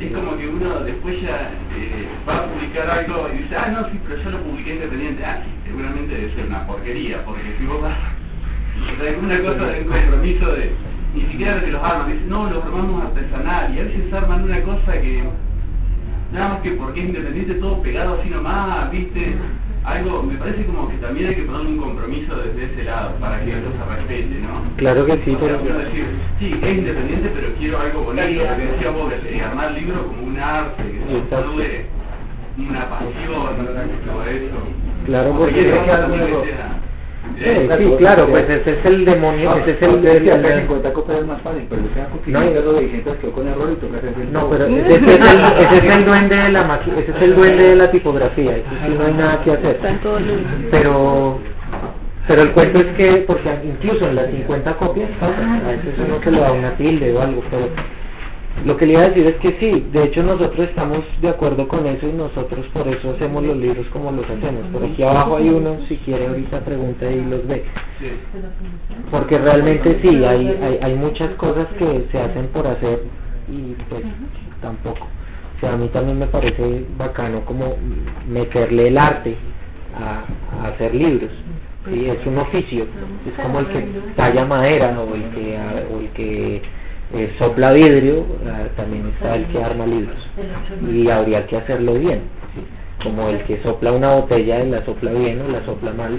es 0.00 0.12
como 0.12 0.36
que 0.36 0.48
uno 0.48 0.80
después 0.80 1.20
ya 1.22 1.50
eh, 1.76 2.08
va 2.28 2.38
a 2.38 2.46
publicar 2.46 2.90
algo 2.90 3.28
y 3.32 3.38
dice, 3.38 3.56
ah, 3.56 3.68
no, 3.68 3.90
sí, 3.90 4.00
pero 4.06 4.22
yo 4.22 4.30
lo 4.30 4.42
publiqué 4.42 4.74
independiente, 4.74 5.24
ah, 5.24 5.42
sí, 5.44 5.50
seguramente 5.66 6.14
debe 6.14 6.34
ser 6.34 6.46
una 6.46 6.66
porquería, 6.66 7.24
porque 7.24 7.42
si 7.58 7.66
vos 7.66 7.82
vas, 7.82 7.98
o 8.92 8.96
sea, 8.96 9.10
es 9.10 9.18
una 9.18 9.38
cosa 9.38 9.66
de 9.66 9.80
un 9.82 9.88
compromiso 9.88 10.52
de, 10.52 10.70
ni 11.14 11.22
siquiera 11.26 11.56
de 11.56 11.66
los 11.68 11.82
arman, 11.82 12.12
dicen, 12.12 12.28
no, 12.28 12.50
los 12.50 12.64
armamos 12.64 13.04
artesanal, 13.04 13.74
y 13.74 13.80
a 13.80 13.84
veces 13.84 14.12
arman 14.12 14.44
una 14.44 14.60
cosa 14.62 14.92
que, 14.92 15.22
nada 16.32 16.48
más 16.54 16.60
que 16.62 16.70
porque 16.72 17.00
es 17.00 17.06
independiente 17.06 17.54
todo 17.54 17.82
pegado 17.82 18.18
así 18.18 18.30
nomás, 18.30 18.90
viste, 18.90 19.34
algo, 19.84 20.22
me 20.22 20.36
parece 20.36 20.64
como 20.64 20.88
que 20.88 20.96
también 20.96 21.28
hay 21.28 21.34
que 21.34 21.42
poner 21.42 21.66
un 21.66 21.78
compromiso 21.78 22.36
desde 22.36 22.64
ese 22.72 22.84
lado 22.84 23.14
para 23.16 23.44
que 23.44 23.50
eso 23.50 23.60
se 23.76 23.94
respete, 23.96 24.40
¿no? 24.40 24.62
Claro 24.76 25.06
que 25.06 25.16
sí, 25.24 25.34
O 25.34 25.38
sea, 25.38 25.48
pero- 25.48 25.60
uno 25.62 25.78
decir, 25.78 26.06
sí, 26.38 26.54
es 26.62 26.78
independiente, 26.78 27.30
pero 27.34 27.54
quiero 27.58 27.80
algo 27.80 28.02
bonito, 28.02 28.22
lo 28.22 28.56
que 28.56 28.66
decía 28.66 28.90
vos, 28.90 29.12
eh, 29.12 29.42
armar 29.42 29.68
el 29.70 29.74
libro 29.84 30.06
como 30.06 30.22
un 30.22 30.38
arte, 30.38 30.82
que 30.84 30.98
se 31.22 31.30
salude 31.30 31.86
una 32.58 32.88
pasión, 32.88 33.66
todo 34.06 34.24
eso. 34.24 34.56
Claro, 35.06 35.34
porque- 35.36 35.64
Porque- 35.64 36.54
Sí, 37.38 37.44
sí, 37.78 37.94
claro, 37.98 38.28
pues 38.28 38.48
ese 38.48 38.70
es 38.72 38.84
el 38.86 39.04
demonio, 39.04 39.56
ese 39.56 39.72
es 39.72 39.82
el... 39.82 40.02
decía, 40.02 40.34
el- 40.36 40.60
50 40.62 40.92
copias 40.92 41.18
es 41.20 41.26
más 41.26 41.40
fácil, 41.42 41.66
pero 41.68 41.82
usted 41.82 42.02
No, 42.32 42.40
no, 42.40 42.72
de 42.74 42.80
600 42.80 43.16
quedó 43.16 43.32
con 43.32 43.48
error 43.48 43.70
y 43.72 43.76
toca 43.76 43.98
hacer 43.98 44.14
el 44.20 44.32
No, 44.32 44.48
pero 44.50 44.66
ese 44.66 44.86
es 44.86 44.98
el, 44.98 45.06
ese 45.66 45.86
es 45.86 45.96
el 45.96 46.04
duende 46.04 46.36
de 46.36 46.48
la 46.50 46.62
maqui- 46.68 46.98
ese 46.98 47.10
es 47.10 47.22
el 47.22 47.34
duende 47.36 47.68
de 47.68 47.76
la 47.76 47.90
tipografía, 47.90 48.56
eso 48.56 48.68
sí 48.86 48.94
no 48.98 49.06
hay 49.06 49.14
nada 49.14 49.40
que 49.42 49.52
hacer. 49.52 49.78
Pero 50.70 51.38
pero 52.28 52.42
el 52.42 52.52
cuento 52.52 52.78
es 52.78 52.86
que, 52.96 53.08
porque 53.26 53.50
incluso 53.64 54.06
en 54.06 54.14
las 54.14 54.30
50 54.30 54.74
copias 54.74 55.10
a 55.20 55.68
veces 55.68 55.94
uno 56.06 56.20
que 56.20 56.30
le 56.30 56.40
da 56.40 56.52
una 56.52 56.70
tilde 56.76 57.12
o 57.12 57.20
algo, 57.20 57.42
pero 57.50 57.66
lo 58.64 58.76
que 58.76 58.86
le 58.86 58.92
iba 58.92 59.02
a 59.02 59.08
decir 59.08 59.26
es 59.26 59.36
que 59.36 59.52
sí, 59.58 59.86
de 59.92 60.04
hecho 60.04 60.22
nosotros 60.22 60.68
estamos 60.68 61.00
de 61.20 61.28
acuerdo 61.28 61.66
con 61.66 61.86
eso 61.86 62.06
y 62.06 62.12
nosotros 62.12 62.64
por 62.72 62.86
eso 62.86 63.10
hacemos 63.10 63.42
los 63.42 63.56
libros 63.56 63.86
como 63.88 64.12
los 64.12 64.24
hacemos. 64.24 64.66
Por 64.72 64.84
aquí 64.84 65.02
abajo 65.02 65.36
hay 65.36 65.48
uno, 65.48 65.78
si 65.88 65.96
quiere 65.98 66.28
ahorita 66.28 66.60
pregunta 66.60 67.10
y 67.10 67.24
los 67.24 67.46
ve. 67.46 67.64
Porque 69.10 69.38
realmente 69.38 69.98
sí, 70.00 70.24
hay, 70.24 70.48
hay, 70.62 70.78
hay 70.80 70.94
muchas 70.94 71.30
cosas 71.32 71.66
que 71.78 72.04
se 72.12 72.18
hacen 72.18 72.46
por 72.48 72.66
hacer 72.66 73.00
y 73.48 73.74
pues 73.88 74.02
tampoco. 74.60 75.08
O 75.56 75.60
sea, 75.60 75.72
a 75.72 75.76
mí 75.76 75.88
también 75.88 76.18
me 76.18 76.26
parece 76.26 76.84
bacano 76.96 77.40
como 77.44 77.76
meterle 78.28 78.88
el 78.88 78.98
arte 78.98 79.34
a, 79.96 80.68
hacer 80.68 80.94
libros. 80.94 81.30
Sí, 81.88 82.08
es 82.08 82.24
un 82.26 82.38
oficio, 82.38 82.86
es 83.26 83.42
como 83.42 83.58
el 83.58 83.66
que 83.66 83.84
talla 84.14 84.44
madera 84.44 85.00
o 85.00 85.14
el 85.16 85.22
que, 85.30 85.58
o 85.92 85.98
el 85.98 86.08
que 86.10 86.62
eh, 87.14 87.32
sopla 87.38 87.72
vidrio, 87.72 88.24
ah, 88.46 88.68
también 88.76 89.06
está 89.08 89.36
el 89.36 89.46
que 89.46 89.62
arma 89.62 89.86
libros. 89.86 90.16
Y 90.90 91.08
habría 91.10 91.46
que 91.46 91.56
hacerlo 91.56 91.94
bien. 91.94 92.20
Como 93.02 93.28
el 93.30 93.38
que 93.44 93.60
sopla 93.64 93.90
una 93.92 94.14
botella 94.14 94.62
y 94.64 94.70
la 94.70 94.84
sopla 94.84 95.10
bien 95.12 95.40
o 95.40 95.48
la 95.50 95.64
sopla 95.64 95.92
mal, 95.92 96.16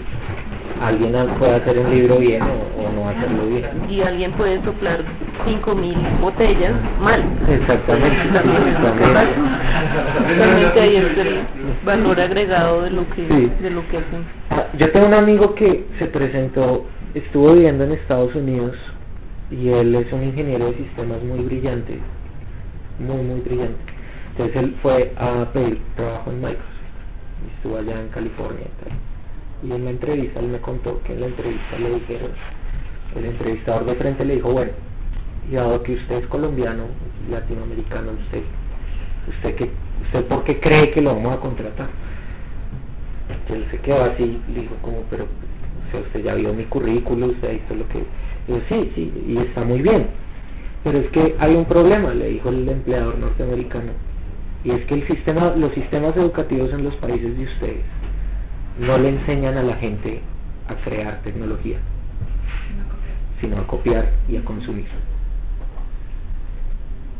alguien 0.81 1.13
puede 1.39 1.55
hacer 1.55 1.79
un 1.79 1.89
libro 1.89 2.17
bien 2.17 2.41
o, 2.41 2.45
o 2.83 2.91
no 2.91 3.07
hacerlo 3.07 3.45
bien. 3.47 3.65
Y 3.89 4.01
alguien 4.01 4.31
puede 4.33 4.61
soplar 4.63 4.99
5000 5.45 5.95
botellas 6.19 6.73
mal. 6.99 7.23
Exactamente, 7.49 8.17
también. 8.33 9.13
Realmente 10.37 10.81
ahí 10.81 10.95
es 10.97 11.17
el 11.17 11.39
valor 11.85 12.19
agregado 12.19 12.81
de 12.81 12.89
lo 12.91 13.07
que, 13.11 13.27
Sí. 13.27 13.51
de 13.61 13.69
lo 13.69 13.87
que 13.87 13.97
hacen. 13.97 14.25
Ah, 14.49 14.65
yo 14.77 14.91
tengo 14.91 15.05
un 15.07 15.13
amigo 15.13 15.55
que 15.55 15.85
se 15.99 16.05
presentó, 16.07 16.85
estuvo 17.13 17.53
viviendo 17.53 17.85
en 17.85 17.93
Estados 17.93 18.35
Unidos 18.35 18.75
y 19.51 19.69
él 19.69 19.95
es 19.95 20.11
un 20.11 20.23
ingeniero 20.23 20.67
de 20.67 20.77
sistemas 20.77 21.21
muy 21.23 21.39
brillante 21.39 21.99
muy, 22.99 23.17
muy 23.17 23.39
brillante. 23.41 23.79
Entonces 24.31 24.55
él 24.55 24.75
fue 24.81 25.11
a 25.17 25.45
pedir 25.53 25.79
trabajo 25.95 26.31
en 26.31 26.37
Microsoft, 26.37 26.63
y 27.43 27.55
estuvo 27.55 27.77
allá 27.77 27.99
en 27.99 28.09
California 28.09 28.65
y 28.65 28.83
tal. 28.83 28.97
Y 29.69 29.71
en 29.71 29.85
la 29.85 29.91
entrevista 29.91 30.39
él 30.39 30.47
me 30.47 30.59
contó 30.59 31.01
que 31.03 31.13
en 31.13 31.21
la 31.21 31.27
entrevista 31.27 31.77
le 31.79 31.93
dijeron, 31.95 32.31
el 33.15 33.25
entrevistador 33.25 33.85
de 33.85 33.95
frente 33.95 34.25
le 34.25 34.35
dijo, 34.35 34.51
bueno, 34.51 34.71
y 35.49 35.55
dado 35.55 35.83
que 35.83 35.93
usted 35.93 36.15
es 36.15 36.27
colombiano, 36.27 36.85
latinoamericano, 37.29 38.11
usted, 38.11 38.43
usted, 39.29 39.55
que, 39.55 39.69
usted 40.05 40.25
por 40.25 40.43
qué 40.45 40.59
cree 40.59 40.91
que 40.91 41.01
lo 41.01 41.15
vamos 41.15 41.37
a 41.37 41.39
contratar? 41.39 41.87
Y 43.49 43.53
él 43.53 43.65
se 43.71 43.77
quedó 43.79 44.03
así, 44.03 44.41
le 44.53 44.61
dijo 44.61 44.75
como, 44.81 45.03
pero, 45.09 45.25
o 45.25 45.91
sea, 45.91 45.99
usted 46.01 46.23
ya 46.23 46.33
vio 46.35 46.53
mi 46.53 46.63
currículum, 46.65 47.31
usted 47.31 47.51
visto 47.51 47.75
lo 47.75 47.87
que... 47.89 48.03
Yo, 48.47 48.59
sí, 48.69 48.91
sí, 48.95 49.13
y 49.27 49.37
está 49.37 49.63
muy 49.63 49.81
bien. 49.81 50.07
Pero 50.83 50.99
es 50.99 51.07
que 51.11 51.35
hay 51.39 51.55
un 51.55 51.65
problema, 51.65 52.13
le 52.13 52.27
dijo 52.29 52.49
el 52.49 52.67
empleador 52.67 53.17
norteamericano, 53.17 53.91
y 54.63 54.71
es 54.71 54.85
que 54.85 54.95
el 54.95 55.07
sistema, 55.07 55.53
los 55.55 55.73
sistemas 55.73 56.15
educativos 56.17 56.71
en 56.73 56.83
los 56.83 56.95
países 56.95 57.37
de 57.37 57.43
ustedes 57.43 57.85
no 58.79 58.97
le 58.97 59.09
enseñan 59.09 59.57
a 59.57 59.63
la 59.63 59.75
gente 59.75 60.19
a 60.67 60.75
crear 60.83 61.21
tecnología, 61.23 61.77
sino 63.39 63.57
a 63.59 63.67
copiar 63.67 64.09
y 64.27 64.37
a 64.37 64.43
consumir. 64.43 64.85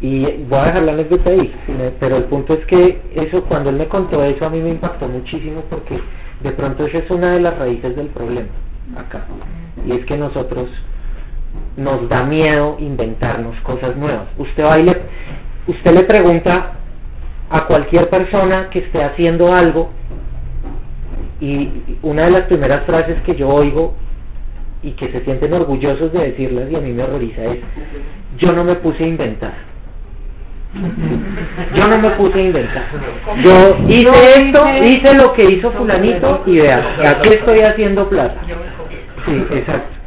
Y 0.01 0.25
voy 0.49 0.59
a 0.59 0.65
dejar 0.65 0.83
la 0.83 0.93
anécdota 0.93 1.29
ahí, 1.29 1.53
pero 1.99 2.17
el 2.17 2.23
punto 2.25 2.53
es 2.53 2.65
que 2.65 2.99
eso, 3.15 3.43
cuando 3.43 3.69
él 3.69 3.77
me 3.77 3.87
contó 3.87 4.23
eso, 4.23 4.45
a 4.45 4.49
mí 4.49 4.59
me 4.59 4.71
impactó 4.71 5.07
muchísimo 5.07 5.63
porque 5.69 5.97
de 6.41 6.51
pronto 6.51 6.85
esa 6.85 6.97
es 6.97 7.09
una 7.09 7.33
de 7.33 7.39
las 7.39 7.57
raíces 7.57 7.95
del 7.95 8.07
problema 8.07 8.49
acá. 8.97 9.25
Y 9.85 9.93
es 9.93 10.05
que 10.05 10.17
nosotros 10.17 10.67
nos 11.77 12.07
da 12.09 12.23
miedo 12.23 12.77
inventarnos 12.79 13.55
cosas 13.61 13.95
nuevas. 13.95 14.27
Usted 14.37 14.63
va 14.63 14.79
y 14.79 14.83
le, 14.83 14.91
usted 15.67 15.93
le 15.93 16.03
pregunta 16.03 16.73
a 17.49 17.65
cualquier 17.65 18.09
persona 18.09 18.69
que 18.69 18.79
esté 18.79 19.03
haciendo 19.03 19.51
algo 19.53 19.89
y 21.39 21.69
una 22.03 22.23
de 22.23 22.31
las 22.31 22.41
primeras 22.43 22.85
frases 22.85 23.21
que 23.25 23.35
yo 23.35 23.49
oigo 23.49 23.95
y 24.81 24.91
que 24.91 25.11
se 25.11 25.21
sienten 25.21 25.53
orgullosos 25.53 26.11
de 26.13 26.19
decirlas 26.19 26.69
y 26.71 26.75
a 26.75 26.79
mí 26.79 26.91
me 26.93 27.03
horroriza 27.03 27.43
es 27.45 27.59
yo 28.37 28.51
no 28.51 28.63
me 28.63 28.75
puse 28.75 29.03
a 29.03 29.07
inventar 29.07 29.53
yo 30.73 31.87
no 31.87 32.01
me 32.01 32.09
puse 32.15 32.39
a 32.39 32.41
inventar. 32.41 32.83
Yo 33.43 33.51
hice 33.87 34.39
esto 34.39 34.63
hice 34.81 35.17
lo 35.17 35.33
que 35.33 35.53
hizo 35.53 35.71
fulanito 35.71 36.41
y 36.47 36.55
vea 36.55 36.97
aquí 37.01 37.29
estoy 37.29 37.59
haciendo 37.65 38.09
plata 38.09 38.41
sí 39.25 39.45
exacto 39.51 40.02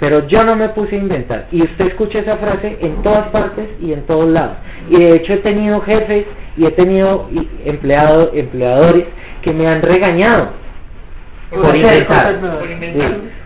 pero 0.00 0.26
yo 0.28 0.44
no 0.44 0.56
me 0.56 0.68
puse 0.70 0.96
a 0.96 0.98
inventar 0.98 1.46
y 1.52 1.62
usted 1.62 1.86
escucha 1.86 2.20
esa 2.20 2.36
frase 2.36 2.78
en 2.80 3.02
todas 3.02 3.28
partes 3.28 3.68
y 3.80 3.92
en 3.92 4.02
todos 4.02 4.28
lados 4.28 4.56
y 4.90 4.98
de 4.98 5.14
hecho 5.14 5.34
he 5.34 5.38
tenido 5.38 5.80
jefes 5.80 6.26
y 6.56 6.66
he 6.66 6.70
tenido 6.72 7.28
empleados 7.64 8.30
empleadores 8.34 9.04
que 9.42 9.52
me 9.52 9.66
han 9.66 9.82
regañado 9.82 10.50
por 11.50 11.74
inventar. 11.74 12.40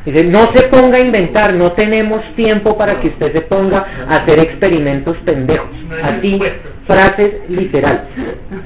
Dice, 0.05 0.27
no 0.27 0.41
se 0.55 0.67
ponga 0.69 0.99
a 0.99 1.07
inventar, 1.07 1.55
no 1.55 1.73
tenemos 1.73 2.21
tiempo 2.35 2.77
para 2.77 3.01
que 3.01 3.09
usted 3.09 3.33
se 3.33 3.43
ponga 3.43 3.79
a 3.79 4.17
hacer 4.17 4.41
experimentos 4.41 5.17
pendejos. 5.19 5.69
Así, 6.03 6.41
frases 6.87 7.49
literales. 7.49 8.03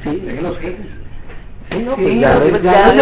¿Sí? 0.02 0.22
Sí, 1.70 1.78
no, 1.78 1.97
pues 1.97 2.20
ya, 2.20 2.28
ya, 2.62 2.72
ya, 2.72 2.94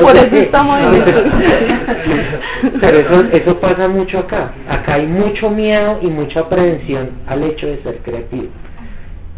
por 0.00 0.16
eso 0.16 0.36
estamos 0.36 0.90
Pero 2.80 2.96
eso, 2.98 3.26
eso 3.32 3.60
pasa 3.60 3.88
mucho 3.88 4.20
acá. 4.20 4.52
Acá 4.68 4.94
hay 4.94 5.06
mucho 5.06 5.50
miedo 5.50 5.98
y 6.02 6.06
mucha 6.06 6.48
prevención 6.48 7.10
al 7.26 7.42
hecho 7.42 7.66
de 7.66 7.82
ser 7.82 7.98
creativo. 7.98 8.48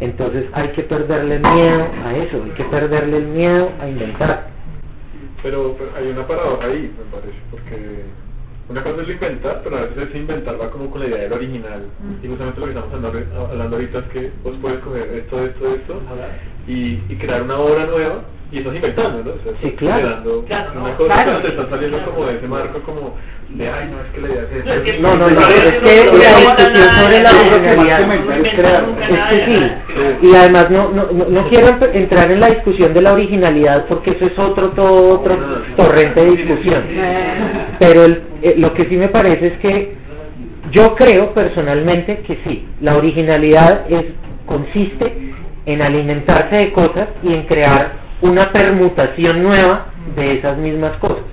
Entonces 0.01 0.45
hay 0.53 0.69
que 0.69 0.83
perderle 0.83 1.39
miedo 1.39 1.87
a 2.05 2.17
eso, 2.17 2.43
hay 2.45 2.51
que 2.51 2.65
perderle 2.65 3.17
el 3.19 3.27
miedo 3.27 3.71
a 3.81 3.89
inventar. 3.89 4.49
Pero, 5.43 5.77
hay 5.97 6.09
una 6.09 6.27
paradoja 6.27 6.67
ahí, 6.67 6.91
me 6.99 7.05
parece, 7.11 7.39
porque 7.51 8.03
una 8.69 8.83
cosa 8.83 9.03
es 9.03 9.09
inventar, 9.09 9.61
pero 9.63 9.77
a 9.77 9.83
veces 9.83 10.09
ese 10.09 10.19
inventar 10.19 10.61
va 10.61 10.71
como 10.71 10.91
con 10.91 11.01
la 11.03 11.09
idea 11.09 11.23
del 11.23 11.33
original. 11.35 11.83
Y 12.23 12.29
justamente 12.29 12.61
lo 12.61 12.67
que 12.67 12.73
estamos 12.73 12.95
hablando, 12.95 13.47
hablando 13.51 13.77
ahorita 13.77 13.99
es 13.99 14.05
que 14.07 14.33
vos 14.43 14.55
puedes 14.61 14.81
coger 14.81 15.03
esto, 15.15 15.45
esto, 15.45 15.75
esto, 15.75 16.01
y, 16.67 17.01
y 17.09 17.17
crear 17.17 17.43
una 17.43 17.59
obra 17.59 17.87
nueva 17.87 18.25
y 18.55 18.59
estás 18.59 18.75
inventando, 18.75 19.25
¿no? 19.25 19.31
O 19.33 19.43
sea, 19.43 19.53
sí, 19.61 19.71
claro. 19.77 20.45
claro 20.47 20.81
una 20.81 20.97
cosa 20.97 21.15
claro. 21.15 21.43
te 21.43 21.49
está 21.49 21.69
saliendo 21.69 21.99
como 22.05 22.27
de 22.27 22.37
ese 22.37 22.47
marco 22.47 22.79
como 22.81 23.17
de, 23.51 23.69
ay, 23.69 23.91
no, 23.91 24.01
es 24.01 24.13
que 24.15 24.21
la 24.21 24.29
idea 24.29 24.43
es 24.43 24.53
esa. 24.53 25.01
No, 25.01 25.09
no, 25.09 25.27
no, 25.27 25.41
es 25.41 25.75
que 25.83 26.05
la 26.15 26.39
discusión 26.39 26.91
sobre 26.93 27.19
la 27.19 27.31
originalidad 27.31 28.01
es 28.39 29.37
que 29.37 29.45
sí. 29.45 30.29
Y 30.29 30.35
además 30.37 30.67
no, 30.71 30.91
no, 30.91 31.07
no, 31.29 31.51
quiero 31.51 31.69
entrar 31.93 32.31
en 32.31 32.41
la 32.41 32.49
discusión 32.49 32.95
de 32.95 33.03
la 33.03 33.11
originalidad 33.11 33.87
porque 33.89 34.13
eso 34.13 34.27
es 34.27 34.39
otro, 34.39 34.71
todo 34.71 35.19
otro 35.19 35.37
torrente 35.77 36.25
de 36.25 36.37
discusión. 36.37 36.85
Pero 37.81 38.05
el, 38.05 38.23
eh, 38.43 38.55
lo 38.59 38.73
que 38.75 38.85
sí 38.87 38.97
me 38.97 39.09
parece 39.09 39.49
es 39.49 39.59
que 39.59 39.93
yo 40.71 40.95
creo 40.95 41.35
personalmente 41.35 42.19
que 42.27 42.39
sí, 42.45 42.69
la 42.81 42.97
originalidad 42.97 43.91
es 43.91 44.05
consiste 44.47 45.35
en 45.67 45.83
alimentarse 45.83 46.67
de 46.67 46.73
cosas 46.73 47.09
y 47.23 47.33
en 47.33 47.43
crear 47.47 47.93
una 48.23 48.53
permutación 48.53 49.43
nueva 49.43 49.87
de 50.17 50.39
esas 50.39 50.59
mismas 50.59 50.97
cosas, 50.99 51.25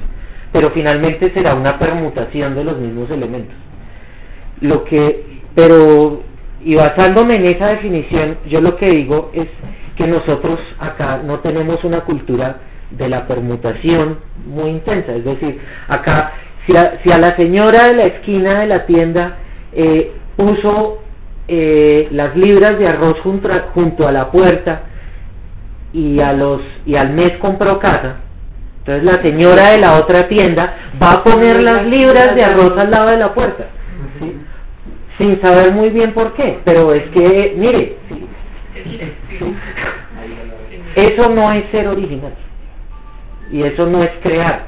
pero 0.52 0.72
finalmente 0.72 1.32
será 1.32 1.56
una 1.56 1.78
permutación 1.78 2.56
de 2.56 2.64
los 2.64 2.78
mismos 2.78 3.10
elementos. 3.12 3.56
Lo 4.62 4.84
que, 4.84 5.42
pero, 5.56 6.22
y 6.64 6.76
basándome 6.76 7.36
en 7.36 7.56
esa 7.56 7.68
definición, 7.68 8.38
yo 8.48 8.62
lo 8.62 8.76
que 8.78 8.86
digo 8.88 9.32
es 9.34 9.48
que 9.96 10.08
nosotros 10.08 10.60
acá 10.80 11.22
no 11.24 11.40
tenemos 11.40 11.84
una 11.84 12.02
cultura 12.02 12.58
de 12.92 13.08
la 13.08 13.28
permutación 13.28 14.20
muy 14.46 14.72
intensa, 14.72 15.14
es 15.14 15.24
decir, 15.24 15.60
acá 15.88 16.34
si 16.66 16.78
a, 16.78 17.00
si 17.04 17.12
a 17.12 17.18
la 17.18 17.36
señora 17.36 17.88
de 17.90 17.96
la 17.96 18.04
esquina 18.04 18.62
de 18.62 18.68
la 18.68 18.86
tienda 18.86 19.38
eh, 19.74 20.12
puso 20.36 21.02
eh, 21.48 22.08
las 22.12 22.36
libras 22.36 22.78
de 22.78 22.88
arroz 22.88 23.20
junto 23.22 23.50
junto 23.74 24.08
a 24.08 24.12
la 24.12 24.32
puerta 24.32 24.84
y 25.94 26.20
a 26.20 26.34
los 26.34 26.62
y 26.86 26.96
al 26.96 27.12
mes 27.14 27.38
compró 27.40 27.80
casa, 27.80 28.18
entonces 28.80 29.04
la 29.04 29.22
señora 29.22 29.72
de 29.72 29.80
la 29.80 29.98
otra 29.98 30.28
tienda 30.28 30.76
va 31.02 31.12
a 31.14 31.24
poner 31.24 31.62
las 31.64 31.86
libras 31.86 32.30
de 32.36 32.44
arroz 32.44 32.72
al 32.80 32.90
lado 32.90 33.12
de 33.12 33.18
la 33.18 33.34
puerta, 33.34 33.66
sin 35.18 35.40
saber 35.42 35.74
muy 35.74 35.90
bien 35.90 36.14
por 36.14 36.34
qué, 36.34 36.60
pero 36.66 36.94
es 36.94 37.04
que, 37.10 37.54
mire, 37.58 37.98
eso 40.96 41.30
no 41.30 41.42
es 41.54 41.70
ser 41.72 41.88
original. 41.88 42.34
Y 43.52 43.64
eso 43.64 43.86
no 43.86 44.04
es 44.04 44.12
crear, 44.24 44.68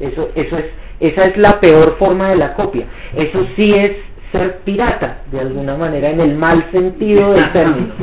eso, 0.00 0.30
eso 0.34 0.58
es, 0.58 0.64
esa 0.98 1.20
es 1.30 1.36
la 1.38 1.60
peor 1.60 1.96
forma 1.96 2.30
de 2.30 2.36
la 2.36 2.54
copia, 2.54 2.84
eso 3.14 3.46
sí 3.56 3.72
es 3.72 3.92
ser 4.32 4.58
pirata, 4.58 5.22
de 5.30 5.40
alguna 5.40 5.76
manera, 5.76 6.10
en 6.10 6.20
el 6.20 6.36
mal 6.36 6.70
sentido 6.70 7.32
del 7.32 7.52
término. 7.52 7.94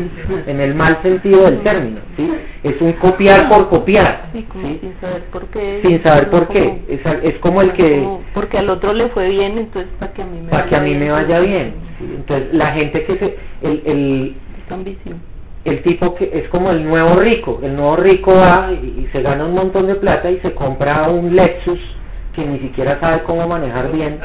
En 0.45 0.59
el 0.59 0.75
mal 0.75 1.01
sentido 1.01 1.45
del 1.45 1.59
término, 1.59 1.99
¿sí? 2.15 2.29
Es 2.63 2.81
un 2.81 2.93
copiar 2.93 3.47
por 3.47 3.69
copiar. 3.69 4.25
¿sí? 4.33 4.45
Sin 4.81 4.93
saber 4.99 5.23
por 5.31 5.45
qué. 5.47 5.79
Sin 5.83 6.03
saber 6.03 6.29
por 6.29 6.47
qué. 6.49 6.81
Es, 6.89 6.99
es 7.23 7.39
como 7.39 7.61
el 7.61 7.71
que... 7.73 8.07
Porque 8.33 8.57
al 8.57 8.69
otro 8.69 8.93
le 8.93 9.07
fue 9.09 9.29
bien, 9.29 9.57
entonces 9.57 9.91
para 9.99 10.11
que 10.13 10.21
a 10.21 10.25
mí 10.25 10.41
me 10.41 10.49
para 10.49 10.65
que 10.65 10.75
a 10.75 10.81
mí 10.81 10.95
me 10.95 11.11
vaya 11.11 11.39
bien. 11.39 11.73
Entonces, 12.01 12.53
la 12.53 12.73
gente 12.73 13.05
que 13.05 13.17
se... 13.17 13.37
El, 13.61 13.81
el, 13.85 14.35
el 15.65 15.83
tipo 15.83 16.15
que 16.15 16.29
es 16.33 16.47
como 16.49 16.71
el 16.71 16.83
nuevo 16.83 17.11
rico. 17.19 17.59
El 17.63 17.75
nuevo 17.75 17.95
rico 17.97 18.33
va 18.33 18.71
y 18.71 19.07
se 19.11 19.21
gana 19.21 19.45
un 19.45 19.53
montón 19.53 19.87
de 19.87 19.95
plata 19.95 20.29
y 20.29 20.39
se 20.39 20.53
compra 20.53 21.09
un 21.09 21.35
Lexus 21.35 21.79
que 22.33 22.45
ni 22.45 22.59
siquiera 22.59 22.99
sabe 22.99 23.23
cómo 23.23 23.47
manejar 23.47 23.91
bien. 23.91 24.19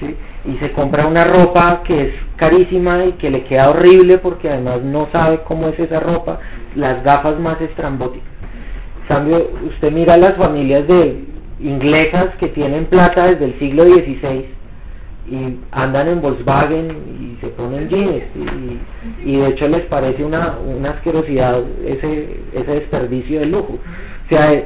¿sí? 0.00 0.14
Y 0.48 0.56
se 0.58 0.72
compra 0.72 1.06
una 1.06 1.24
ropa 1.24 1.82
que 1.84 2.08
es 2.08 2.14
carísima 2.36 3.04
y 3.04 3.12
que 3.12 3.30
le 3.30 3.44
queda 3.44 3.68
horrible 3.68 4.18
porque 4.18 4.48
además 4.48 4.82
no 4.82 5.08
sabe 5.12 5.40
cómo 5.44 5.68
es 5.68 5.78
esa 5.78 6.00
ropa, 6.00 6.40
las 6.74 7.04
gafas 7.04 7.38
más 7.38 7.60
estrambóticas. 7.60 8.28
cambio, 9.06 9.46
usted 9.66 9.92
mira 9.92 10.16
las 10.16 10.36
familias 10.36 10.86
de 10.88 11.24
inglesas 11.60 12.34
que 12.40 12.48
tienen 12.48 12.86
plata 12.86 13.26
desde 13.26 13.44
el 13.46 13.58
siglo 13.58 13.82
XVI 13.82 14.46
y 15.30 15.58
andan 15.72 16.08
en 16.08 16.22
Volkswagen 16.22 16.96
y 17.20 17.40
se 17.42 17.48
ponen 17.48 17.88
jeans 17.90 18.24
y, 18.34 19.30
y 19.30 19.36
de 19.36 19.48
hecho 19.48 19.68
les 19.68 19.84
parece 19.86 20.24
una, 20.24 20.56
una 20.58 20.90
asquerosidad 20.90 21.60
ese, 21.84 22.40
ese 22.54 22.70
desperdicio 22.72 23.40
de 23.40 23.46
lujo. 23.46 23.74
O 23.74 24.28
sea, 24.30 24.50
el, 24.52 24.64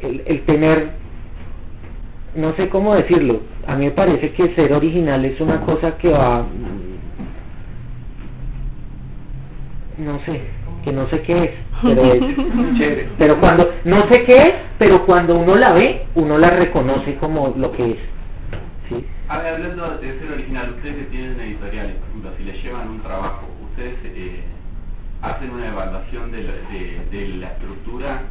el, 0.00 0.22
el 0.24 0.40
tener 0.46 1.03
no 2.36 2.54
sé 2.56 2.68
cómo 2.68 2.94
decirlo, 2.94 3.40
a 3.66 3.76
mí 3.76 3.86
me 3.86 3.90
parece 3.92 4.32
que 4.32 4.54
ser 4.54 4.72
original 4.72 5.24
es 5.24 5.40
una 5.40 5.60
cosa 5.60 5.96
que 5.98 6.08
va, 6.08 6.44
no 9.98 10.18
sé, 10.26 10.40
que 10.82 10.92
no 10.92 11.08
sé 11.08 11.22
qué 11.22 11.44
es, 11.44 11.50
pero 11.82 12.12
es, 12.12 12.22
pero 13.18 13.40
cuando, 13.40 13.70
no 13.84 14.08
sé 14.08 14.24
qué 14.24 14.36
es, 14.36 14.54
pero 14.78 15.06
cuando 15.06 15.38
uno 15.38 15.54
la 15.54 15.72
ve, 15.72 16.06
uno 16.14 16.38
la 16.38 16.50
reconoce 16.50 17.14
como 17.16 17.54
lo 17.56 17.72
que 17.72 17.92
es. 17.92 17.98
¿sí? 18.88 19.06
A 19.28 19.38
ver, 19.38 19.54
hablando 19.54 19.98
de 19.98 20.18
ser 20.18 20.32
original, 20.32 20.74
ustedes 20.76 20.96
que 20.96 21.04
tienen 21.04 21.40
editoriales, 21.40 21.94
por 21.96 22.08
ejemplo, 22.08 22.30
si 22.38 22.44
les 22.44 22.62
llevan 22.62 22.88
un 22.88 23.00
trabajo, 23.00 23.46
ustedes 23.70 23.94
eh, 24.04 24.40
hacen 25.22 25.50
una 25.50 25.68
evaluación 25.68 26.32
de 26.32 26.42
la, 26.42 26.52
de, 26.52 27.18
de 27.18 27.28
la 27.36 27.48
estructura 27.48 28.22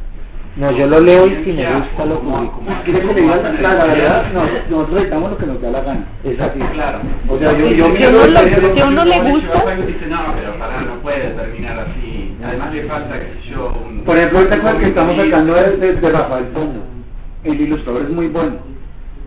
No, 0.56 0.70
yo 0.70 0.86
lo 0.86 1.00
leo 1.00 1.26
y 1.26 1.44
si 1.44 1.52
me 1.52 1.66
gusta 1.74 2.04
lo 2.04 2.20
publico. 2.20 2.62
¿Quiere 2.84 3.00
que 3.00 3.06
le 3.14 3.20
diga 3.22 3.36
la, 3.36 3.84
verdad? 3.86 4.32
No, 4.32 4.42
nosotros 4.78 5.02
editamos 5.02 5.30
lo 5.32 5.38
que 5.38 5.46
nos 5.46 5.60
da 5.60 5.70
la 5.70 5.80
gana. 5.80 6.04
Es 6.22 6.40
así. 6.40 6.58
Claro. 6.60 6.98
O 7.28 7.38
sea, 7.38 7.52
yo, 7.58 7.66
yo 7.70 7.84
Si 7.84 7.90
uno 7.90 7.90
lo- 7.90 8.74
si 8.74 8.80
a 8.80 8.86
uno 8.86 9.04
le 9.04 9.20
gusta- 9.32 9.76
Dice, 9.84 10.06
no, 10.06 10.18
pero 10.36 10.56
para 10.58 10.80
no 10.82 10.94
puede 11.02 11.30
terminar 11.30 11.78
así. 11.80 12.36
Además 12.44 12.72
le 12.72 12.82
falta, 12.84 13.18
qué 13.18 13.26
sé 13.42 13.50
yo, 13.50 13.74
un... 13.84 14.04
Por 14.04 14.16
ejemplo, 14.16 14.38
ahorita 14.38 14.60
con 14.60 14.70
el 14.76 14.78
que 14.80 14.88
estamos 14.88 15.16
sacando 15.16 15.56
es 15.56 15.80
de, 15.80 15.92
de 15.94 16.08
Rafael 16.10 16.44
Pombo. 16.46 16.80
El 17.42 17.60
ilustrador 17.60 18.02
es 18.02 18.10
muy 18.10 18.28
bueno. 18.28 18.52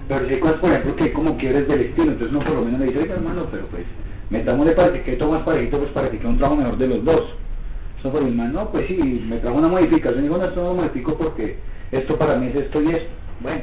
Pero 0.08 0.26
si 0.28 0.34
hay 0.36 0.40
cosas, 0.40 0.58
por 0.60 0.70
ejemplo, 0.72 0.96
que 0.96 1.12
como 1.12 1.36
quiebres 1.38 1.68
del 1.68 1.82
estilo, 1.82 2.12
entonces 2.14 2.30
uno 2.34 2.46
por 2.46 2.56
lo 2.56 2.62
menos 2.62 2.80
le 2.80 2.86
dice, 2.86 3.00
oiga 3.00 3.16
hermano, 3.16 3.48
pero 3.52 3.66
pues, 3.66 3.84
metámosle 4.30 4.72
para 4.72 4.94
que 4.94 5.02
quede 5.02 5.18
todo 5.18 5.32
más 5.32 5.42
parejito, 5.42 5.78
pues 5.80 5.92
para 5.92 6.10
que 6.10 6.18
quede 6.20 6.30
un 6.30 6.38
trabajo 6.38 6.62
mejor 6.62 6.78
de 6.78 6.88
los 6.88 7.04
dos. 7.04 7.36
Eso 8.00 8.12
por 8.12 8.22
man, 8.22 8.54
no, 8.54 8.70
pues 8.70 8.88
sí, 8.88 9.26
me 9.28 9.38
trajo 9.38 9.58
una 9.58 9.68
modificación, 9.68 10.24
digo, 10.24 10.38
no, 10.38 10.46
esto 10.46 10.62
no 10.62 10.70
lo 10.70 10.76
modifico 10.76 11.16
porque 11.16 11.58
esto 11.92 12.16
para 12.18 12.36
mí 12.36 12.48
es 12.48 12.56
esto 12.56 12.82
y 12.82 12.90
esto. 12.90 13.10
Bueno, 13.42 13.62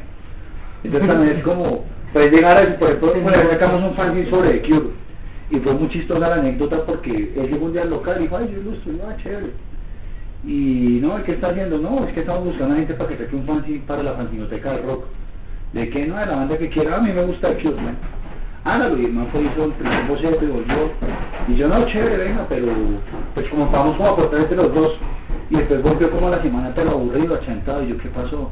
entonces 0.82 1.08
también 1.08 1.36
es 1.36 1.44
como, 1.44 1.84
pues 2.12 2.32
llegar 2.32 2.58
a 2.58 2.78
por 2.78 2.90
ejemplo, 2.90 3.12
vez 3.24 3.50
sacamos 3.50 3.82
un 3.82 3.94
fanzine 3.94 4.30
sobre 4.30 4.60
Cure, 4.62 4.90
y 5.50 5.60
fue 5.60 5.74
muy 5.74 5.88
chistosa 5.90 6.28
la 6.28 6.34
anécdota 6.34 6.84
porque 6.84 7.10
él 7.36 7.48
llegó 7.50 7.66
un 7.66 7.72
día 7.72 7.82
al 7.82 7.90
local 7.90 8.16
y 8.18 8.22
dijo, 8.22 8.36
ay, 8.36 8.50
yo 8.52 8.60
ilustro, 8.60 8.92
ah, 9.08 9.16
chévere. 9.22 9.52
Y 10.44 10.98
no, 11.00 11.22
¿qué 11.24 11.32
está 11.32 11.48
haciendo? 11.48 11.78
No, 11.78 12.04
es 12.04 12.12
que 12.12 12.20
estamos 12.20 12.44
buscando 12.44 12.74
a 12.74 12.78
gente 12.78 12.94
para 12.94 13.08
que 13.08 13.16
saque 13.16 13.36
un 13.36 13.46
fanzine 13.46 13.82
para 13.86 14.02
la 14.02 14.14
fanzinoteca 14.14 14.72
de 14.72 14.82
rock. 14.82 15.04
¿De 15.72 15.88
qué? 15.90 16.06
No, 16.06 16.18
de 16.18 16.26
la 16.26 16.36
banda 16.36 16.58
que 16.58 16.68
quiera. 16.68 16.96
A 16.96 17.00
mí 17.00 17.12
me 17.12 17.24
gusta 17.24 17.54
Cure, 17.54 17.76
man. 17.76 17.96
Hágalo, 18.64 18.96
y 18.98 19.04
el 19.04 19.12
man 19.12 19.28
fue 19.30 19.42
hizo 19.42 19.64
el 19.64 19.72
primer 19.72 20.06
boceto 20.06 20.42
y 20.42 20.48
volvió. 20.48 20.90
Y 21.48 21.54
yo, 21.56 21.68
no, 21.68 21.86
chévere, 21.86 22.16
venga, 22.16 22.46
pero 22.48 22.66
pues 23.34 23.46
como 23.48 23.70
vamos 23.70 23.96
como 23.96 24.08
a 24.08 24.12
aportar 24.12 24.40
entre 24.40 24.56
los 24.56 24.74
dos. 24.74 24.92
Y 25.50 25.56
después 25.56 25.82
volvió 25.82 26.10
como 26.10 26.28
a 26.28 26.30
la 26.30 26.42
semana, 26.42 26.72
pero 26.74 26.92
aburrido, 26.92 27.34
achantado. 27.34 27.82
Y 27.84 27.88
yo, 27.88 27.98
¿qué 27.98 28.08
pasó? 28.08 28.50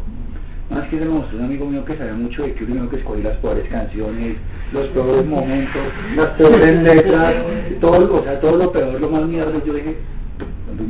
Es 0.70 0.88
que 0.88 0.98
se 0.98 1.04
me 1.04 1.10
mostró 1.10 1.38
un 1.38 1.44
amigo 1.44 1.66
mío 1.66 1.84
que 1.84 1.96
sabía 1.96 2.14
mucho 2.14 2.42
de 2.42 2.54
me 2.60 2.74
dijo 2.74 2.88
que 2.88 2.96
escogí 2.96 3.22
las 3.22 3.36
peores 3.38 3.68
canciones, 3.68 4.36
los 4.72 4.86
peores 4.88 5.26
momentos, 5.26 5.82
las 6.16 6.30
peores 6.30 6.82
letras, 6.82 7.34
todo, 7.80 8.14
o 8.14 8.22
sea, 8.22 8.40
todo 8.40 8.56
lo 8.56 8.72
peor, 8.72 8.98
lo 8.98 9.10
más 9.10 9.26
mierda. 9.26 9.52
Yo 9.66 9.74
dije, 9.74 9.96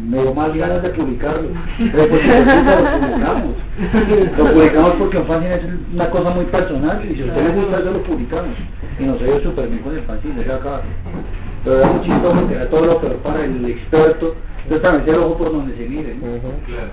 me 0.08 0.22
dio 0.22 0.34
más 0.34 0.54
ganas 0.54 0.82
de 0.82 0.90
publicarlo. 0.90 1.48
Pero 1.78 2.08
pues 2.08 2.22
lo 2.24 3.00
publicamos. 3.00 3.56
Lo 4.38 4.52
publicamos 4.52 4.94
porque 4.98 5.18
un 5.18 5.26
fanzine 5.26 5.54
es 5.54 5.62
una 5.94 6.10
cosa 6.10 6.30
muy 6.30 6.44
personal 6.46 7.04
y 7.04 7.14
si 7.14 7.22
a 7.22 7.26
usted 7.26 7.44
le 7.44 7.52
gusta 7.52 7.78
eso 7.78 7.90
lo 7.90 8.02
publicamos. 8.02 8.56
Y 8.98 9.04
nos 9.04 9.20
ido 9.20 9.40
súper 9.40 9.68
bien 9.68 9.82
con 9.82 9.94
el 9.94 10.02
fanzine, 10.02 10.34
deja 10.34 10.56
acá. 10.56 10.80
Pero 11.64 11.78
era 11.78 11.86
muy 11.92 12.04
chistoso 12.04 12.40
porque 12.40 12.54
era 12.54 12.70
todo 12.70 12.86
lo 12.86 13.00
peor 13.00 13.16
para 13.16 13.44
el 13.44 13.64
experto. 13.64 14.34
Entonces 14.62 14.82
también 14.82 15.04
sea 15.04 15.14
el 15.14 15.20
ojo 15.20 15.38
por 15.38 15.52
donde 15.52 15.76
se 15.76 15.88
mire. 15.88 16.14
¿no? 16.14 16.38
Claro. 16.66 16.90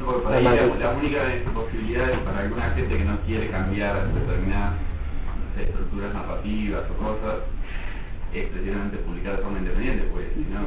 No, 0.00 0.06
porque 0.06 0.22
por 0.22 0.32
ahí 0.32 0.44
la, 0.44 0.54
la 0.54 0.90
única 0.96 1.20
posibilidad 1.54 2.10
es 2.10 2.18
para 2.18 2.40
alguna 2.40 2.70
gente 2.70 2.96
que 2.96 3.04
no 3.04 3.18
quiere 3.26 3.48
cambiar 3.48 4.06
determinadas 4.14 4.74
no 4.74 5.54
sé, 5.56 5.68
estructuras 5.68 6.14
narrativas 6.14 6.84
o 6.90 6.94
cosas, 7.02 7.42
es 8.34 8.46
precisamente 8.48 8.96
publicar 8.98 9.36
de 9.36 9.42
forma 9.42 9.58
independiente, 9.58 10.04
pues 10.12 10.26
si 10.34 10.46
no... 10.52 10.60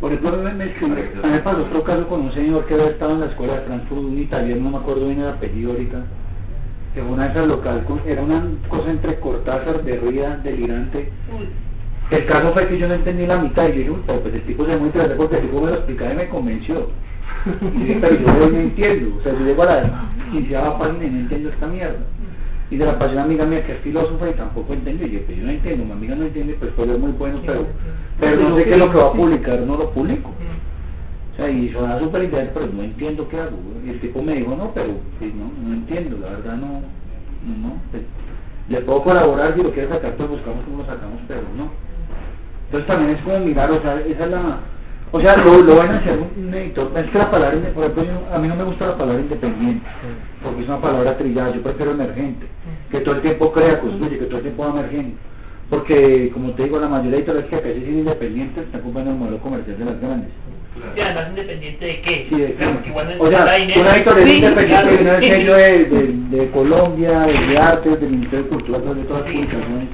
Por 0.00 0.12
ejemplo, 0.12 0.42
me, 0.42 0.52
me, 0.54 0.64
mí 0.64 1.30
me 1.30 1.38
pasó 1.40 1.60
otro 1.62 1.84
caso 1.84 2.08
con 2.08 2.22
un 2.22 2.32
señor 2.32 2.64
que 2.66 2.74
había 2.74 2.88
estado 2.88 3.12
en 3.12 3.20
la 3.20 3.26
escuela 3.26 3.54
de 3.54 3.60
Frankfurt, 3.66 4.00
un 4.00 4.18
italiano, 4.18 4.62
no 4.62 4.70
me 4.70 4.76
acuerdo 4.78 5.06
bien 5.06 5.20
el 5.20 5.28
apellido 5.28 5.72
ahorita, 5.72 5.98
que 6.94 7.02
fue 7.02 7.10
una 7.10 7.24
de 7.24 7.30
esas 7.30 7.46
local, 7.46 7.84
era 8.06 8.22
una 8.22 8.42
cosa 8.68 8.90
entre 8.90 9.20
Cortázar, 9.20 9.82
Derrida, 9.84 10.38
delirante. 10.38 11.10
El 12.10 12.26
caso 12.26 12.52
fue 12.52 12.66
que 12.66 12.78
yo 12.78 12.88
no 12.88 12.94
entendí 12.94 13.26
la 13.26 13.38
mitad 13.38 13.68
y 13.68 13.72
yo 13.72 13.78
dije, 13.78 13.90
"Uy, 13.90 14.00
pero 14.06 14.20
pues 14.20 14.34
el 14.34 14.42
tipo 14.42 14.66
se 14.66 14.76
muy 14.76 14.86
interesante 14.86 15.16
porque 15.16 15.36
el 15.36 15.42
tipo 15.42 15.60
me 15.60 15.70
lo 15.70 15.76
explicaba 15.76 16.12
y 16.12 16.16
me 16.16 16.28
convenció. 16.28 16.88
Y 17.60 17.78
dije, 17.78 17.98
pero 18.00 18.16
yo 18.16 18.50
no 18.50 18.58
entiendo, 18.58 19.16
o 19.18 19.22
sea, 19.22 19.32
yo 19.32 19.44
llego 19.44 19.62
a 19.62 19.66
la 19.66 20.10
quinceava 20.32 20.78
página 20.78 21.04
y 21.04 21.10
no 21.10 21.18
entiendo 21.20 21.48
esta 21.50 21.66
mierda. 21.68 21.98
Y 22.70 22.76
de 22.76 22.86
la 22.86 22.98
pasé 22.98 23.12
una 23.14 23.24
amiga 23.24 23.44
mía 23.44 23.64
que 23.66 23.72
es 23.72 23.78
filósofa 23.80 24.28
y 24.30 24.34
tampoco 24.34 24.72
entendió. 24.72 25.06
Y 25.06 25.10
yo, 25.12 25.20
pues 25.26 25.36
yo 25.38 25.44
no 25.44 25.50
entiendo, 25.50 25.84
mi 25.84 25.92
amiga 25.92 26.14
no 26.14 26.24
entiende, 26.24 26.54
pues 26.58 26.70
fue 26.74 26.86
muy 26.86 27.12
bueno, 27.12 27.40
pero, 27.44 27.66
pero 28.20 28.36
no 28.48 28.56
sé 28.56 28.64
qué 28.64 28.72
es 28.72 28.78
lo 28.78 28.90
que 28.92 28.98
va 28.98 29.08
a 29.08 29.12
publicar, 29.12 29.60
no 29.60 29.76
lo 29.76 29.90
publico. 29.90 30.30
O 31.32 31.36
sea, 31.36 31.50
y 31.50 31.68
sonaba 31.70 31.98
súper 32.00 32.24
interesante, 32.24 32.60
pero 32.60 32.72
no 32.72 32.82
entiendo 32.82 33.28
qué 33.28 33.40
hago. 33.40 33.56
Y 33.84 33.90
el 33.90 34.00
tipo 34.00 34.22
me 34.22 34.34
dijo, 34.34 34.54
no, 34.56 34.70
pero 34.74 34.92
pues, 35.18 35.34
no, 35.34 35.50
no 35.66 35.74
entiendo, 35.74 36.18
la 36.20 36.30
verdad 36.36 36.56
no, 36.56 36.66
no, 37.46 37.68
no. 37.68 37.74
pues, 37.90 38.02
le 38.68 38.80
puedo 38.82 39.02
colaborar, 39.02 39.54
si 39.56 39.62
lo 39.62 39.72
quieres 39.72 39.90
sacar, 39.90 40.14
pues 40.14 40.28
buscamos 40.28 40.64
cómo 40.64 40.78
lo 40.78 40.84
sacamos, 40.86 41.20
pero 41.26 41.42
no. 41.56 41.70
Entonces 42.66 42.86
también 42.86 43.16
es 43.16 43.22
como 43.22 43.40
mirar, 43.40 43.70
o 43.72 43.80
sea, 43.82 44.00
esa 44.00 44.24
es 44.26 44.30
la... 44.30 44.58
O 45.12 45.20
sea, 45.20 45.34
lo, 45.38 45.60
lo 45.62 45.74
van 45.74 45.90
a 45.90 45.96
hacer 45.98 46.16
un 46.20 46.54
editor. 46.54 46.92
Es 46.96 47.10
que 47.10 47.18
la 47.18 47.28
palabra, 47.32 47.58
por 47.74 47.82
ejemplo, 47.82 48.04
yo- 48.04 48.32
a 48.32 48.38
mí 48.38 48.46
no 48.46 48.54
me 48.54 48.62
gusta 48.62 48.86
la 48.86 48.96
palabra 48.96 49.20
independiente, 49.20 49.84
porque 50.40 50.62
es 50.62 50.68
una 50.68 50.80
palabra 50.80 51.18
trillada, 51.18 51.50
yo 51.52 51.62
prefiero 51.62 51.90
emergente, 51.92 52.46
que 52.90 53.00
todo 53.00 53.16
el 53.16 53.22
tiempo 53.22 53.52
crea, 53.52 53.80
construye, 53.80 54.18
que 54.18 54.24
todo 54.26 54.36
el 54.38 54.42
tiempo 54.42 54.64
va 54.64 54.80
emergente. 54.80 55.16
Porque, 55.68 56.30
como 56.32 56.50
te 56.52 56.64
digo, 56.64 56.78
la 56.80 56.88
mayoría 56.88 57.12
de 57.12 57.16
editores 57.18 57.44
que 57.46 57.56
acá 57.56 57.68
se 57.68 57.74
dicen 57.74 57.98
independientes 57.98 58.64
están 58.64 58.80
comprando 58.80 59.12
el 59.12 59.18
modelo 59.18 59.38
comercial 59.38 59.78
de 59.78 59.84
las 59.84 60.00
grandes. 60.00 60.30
Y 60.96 61.00
además 61.00 61.28
independiente 61.30 61.84
de 61.84 62.00
qué. 62.00 62.26
Sí, 62.28 62.36
de 62.36 62.54
Claro, 62.54 62.80
igualmente 62.86 63.22
O 63.24 63.28
sea, 63.30 63.44
una 63.44 63.56
editorial 63.56 64.28
Sí, 64.28 64.36
independiente 64.36 64.98
claro. 64.98 65.20
del 65.20 65.20
sello 65.30 65.54
de, 65.54 65.84
de, 65.84 66.36
de 66.38 66.50
Colombia, 66.50 67.20
de 67.20 67.58
Artes, 67.58 68.00
del 68.00 68.10
Ministerio 68.10 68.44
de 68.44 68.50
Cultura, 68.50 68.78
de 68.78 69.02
todas 69.04 69.22
las 69.22 69.32
publicaciones. 69.32 69.88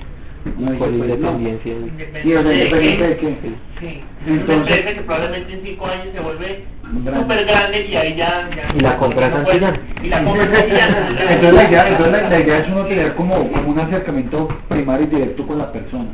No, 0.58 0.70
dice, 0.72 0.78
Por 0.78 0.88
pues, 0.88 1.20
no. 1.20 1.32
independencia. 1.36 1.74
Sí, 2.22 2.34
o 2.34 2.42
sea, 2.42 2.52
independiente 2.52 3.08
de 3.08 3.16
qué. 3.16 3.36
Sí. 3.80 4.00
Entonces- 4.26 4.46
Una 4.46 4.54
empresa 4.76 4.94
que 4.94 5.00
probablemente 5.02 5.52
en 5.52 5.62
cinco 5.62 5.86
años 5.86 6.06
se 6.14 6.20
vuelve 6.20 6.64
Grande. 7.04 7.20
súper 7.20 7.44
grande 7.46 7.86
y 7.86 7.96
ahí 7.96 8.14
ya, 8.16 8.48
ya 8.54 8.74
Y 8.74 8.80
la 8.80 8.96
compra 8.96 9.28
no 9.28 9.36
Santillán. 9.44 9.76
Y 10.02 10.08
la 10.08 10.24
compra 10.24 10.56
Santillán. 10.56 10.96
Entonces 11.34 11.52
la 11.52 11.70
idea, 11.70 11.88
entonces 11.90 12.12
la, 12.22 12.28
la 12.30 12.40
idea 12.40 12.58
es 12.58 12.68
uno 12.68 12.84
tener 12.86 13.14
como, 13.14 13.50
como 13.52 13.70
un 13.70 13.78
acercamiento 13.80 14.48
primario 14.68 15.06
y 15.06 15.10
directo 15.10 15.46
con 15.46 15.58
la 15.58 15.72
persona 15.72 16.08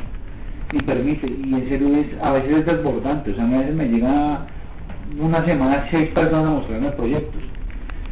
y 0.73 0.81
permite, 0.81 1.27
y 1.27 1.53
en 1.53 1.69
serio 1.69 1.87
es, 1.97 2.07
a 2.23 2.31
veces 2.33 2.51
es 2.57 2.65
desbordante, 2.65 3.29
o 3.29 3.35
sea, 3.35 3.43
a 3.45 3.47
veces 3.47 3.75
me 3.75 3.85
llega 3.85 4.47
una 5.19 5.45
semana 5.45 5.85
seis 5.91 6.09
personas 6.09 6.45
a 6.47 6.49
mostrarme 6.49 6.89
proyectos 6.91 7.41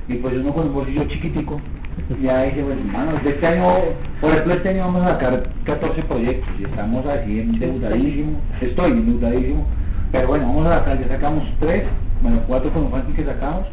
y 0.07 0.13
pues 0.15 0.35
uno 0.35 0.53
con 0.53 0.67
un 0.67 0.73
bolsillo 0.75 1.05
chiquitico 1.05 1.59
ya 2.21 2.43
dice, 2.43 2.63
pues 2.63 2.77
hermano, 2.77 3.19
de 3.23 3.29
este 3.29 3.47
año, 3.47 3.73
por 4.19 4.31
ejemplo 4.31 4.53
este 4.53 4.69
año 4.69 4.85
vamos 4.85 5.03
a 5.03 5.13
sacar 5.13 5.43
14 5.65 6.01
proyectos 6.03 6.49
y 6.59 6.63
estamos 6.63 7.05
así 7.05 7.39
endeudadísimos, 7.39 8.35
estoy 8.61 8.91
endeudadísimo, 8.91 9.65
pero 10.11 10.27
bueno, 10.27 10.47
vamos 10.47 10.67
a 10.67 10.79
sacar, 10.79 10.99
ya 10.99 11.07
sacamos 11.07 11.43
tres, 11.59 11.83
bueno, 12.21 12.41
cuatro 12.47 12.71
con 12.71 12.89
los 12.91 13.15
que 13.15 13.25
sacamos 13.25 13.67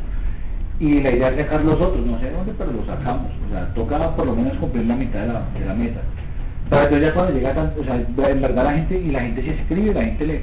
y 0.80 1.00
la 1.00 1.10
idea 1.10 1.30
es 1.30 1.36
sacar 1.36 1.64
los 1.64 1.80
otros, 1.80 2.06
no 2.06 2.18
sé 2.20 2.30
dónde, 2.30 2.52
pero 2.56 2.70
los 2.70 2.86
sacamos. 2.86 3.32
O 3.46 3.50
sea, 3.50 3.66
toca 3.74 4.14
por 4.14 4.26
lo 4.26 4.36
menos 4.36 4.56
cumplir 4.58 4.86
la 4.86 4.94
mitad 4.94 5.20
de 5.20 5.26
la, 5.26 5.42
de 5.58 5.66
la 5.66 5.74
meta. 5.74 6.00
Pero 6.70 6.82
entonces 6.82 7.08
ya 7.08 7.14
cuando 7.14 7.32
llega 7.32 7.54
tan, 7.54 7.72
o 7.78 7.84
sea, 7.84 7.96
en 8.30 8.42
verdad 8.42 8.64
la 8.64 8.72
gente, 8.74 9.00
y 9.00 9.10
la 9.10 9.20
gente 9.22 9.42
se 9.42 9.50
escribe, 9.50 9.94
la 9.94 10.04
gente 10.04 10.26
le... 10.26 10.40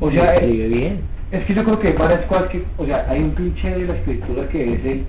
O 0.00 0.10
sea, 0.10 0.36
escribe 0.36 0.68
bien. 0.68 1.00
es 1.32 1.44
que 1.44 1.54
yo 1.54 1.64
creo 1.64 1.78
que 1.80 1.88
hay 1.88 1.94
varias 1.94 2.22
cosas 2.22 2.48
que, 2.48 2.64
o 2.78 2.86
sea, 2.86 3.06
hay 3.08 3.22
un 3.22 3.30
cliché 3.32 3.70
de 3.70 3.86
la 3.86 3.94
escritura 3.94 4.48
que 4.48 4.74
es 4.74 4.84
el, 4.86 5.04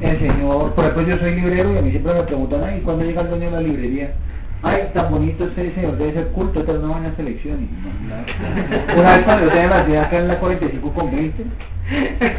el 0.00 0.18
señor, 0.18 0.74
por 0.74 0.84
ejemplo 0.84 1.06
yo 1.06 1.18
soy 1.18 1.34
librero 1.34 1.72
y 1.72 1.78
a 1.78 1.82
mí 1.82 1.90
siempre 1.90 2.14
me 2.14 2.22
preguntan, 2.22 2.64
ay, 2.64 2.80
¿cuándo 2.84 3.04
llega 3.04 3.22
el 3.22 3.28
dueño 3.28 3.46
de 3.46 3.50
la 3.50 3.60
librería? 3.60 4.10
Ay, 4.62 4.88
tan 4.94 5.10
bonito 5.10 5.44
este 5.44 5.74
señor, 5.74 5.96
debe 5.96 6.12
ser 6.12 6.28
culto, 6.28 6.60
esta 6.60 6.72
es 6.72 6.78
una 6.78 6.94
buena 6.94 7.14
selección. 7.16 7.58
Y 7.62 7.68
no, 7.82 8.08
nada. 8.08 8.24
Una 8.96 9.14
vez 9.14 9.24
cuando 9.24 9.44
yo 9.44 9.52
tenía 9.52 9.68
la 9.68 9.84
ciudad 9.84 10.04
acá 10.04 10.18
en 10.18 10.28
la 10.28 10.38
45 10.38 10.92
con 10.92 11.10
20, 11.10 11.44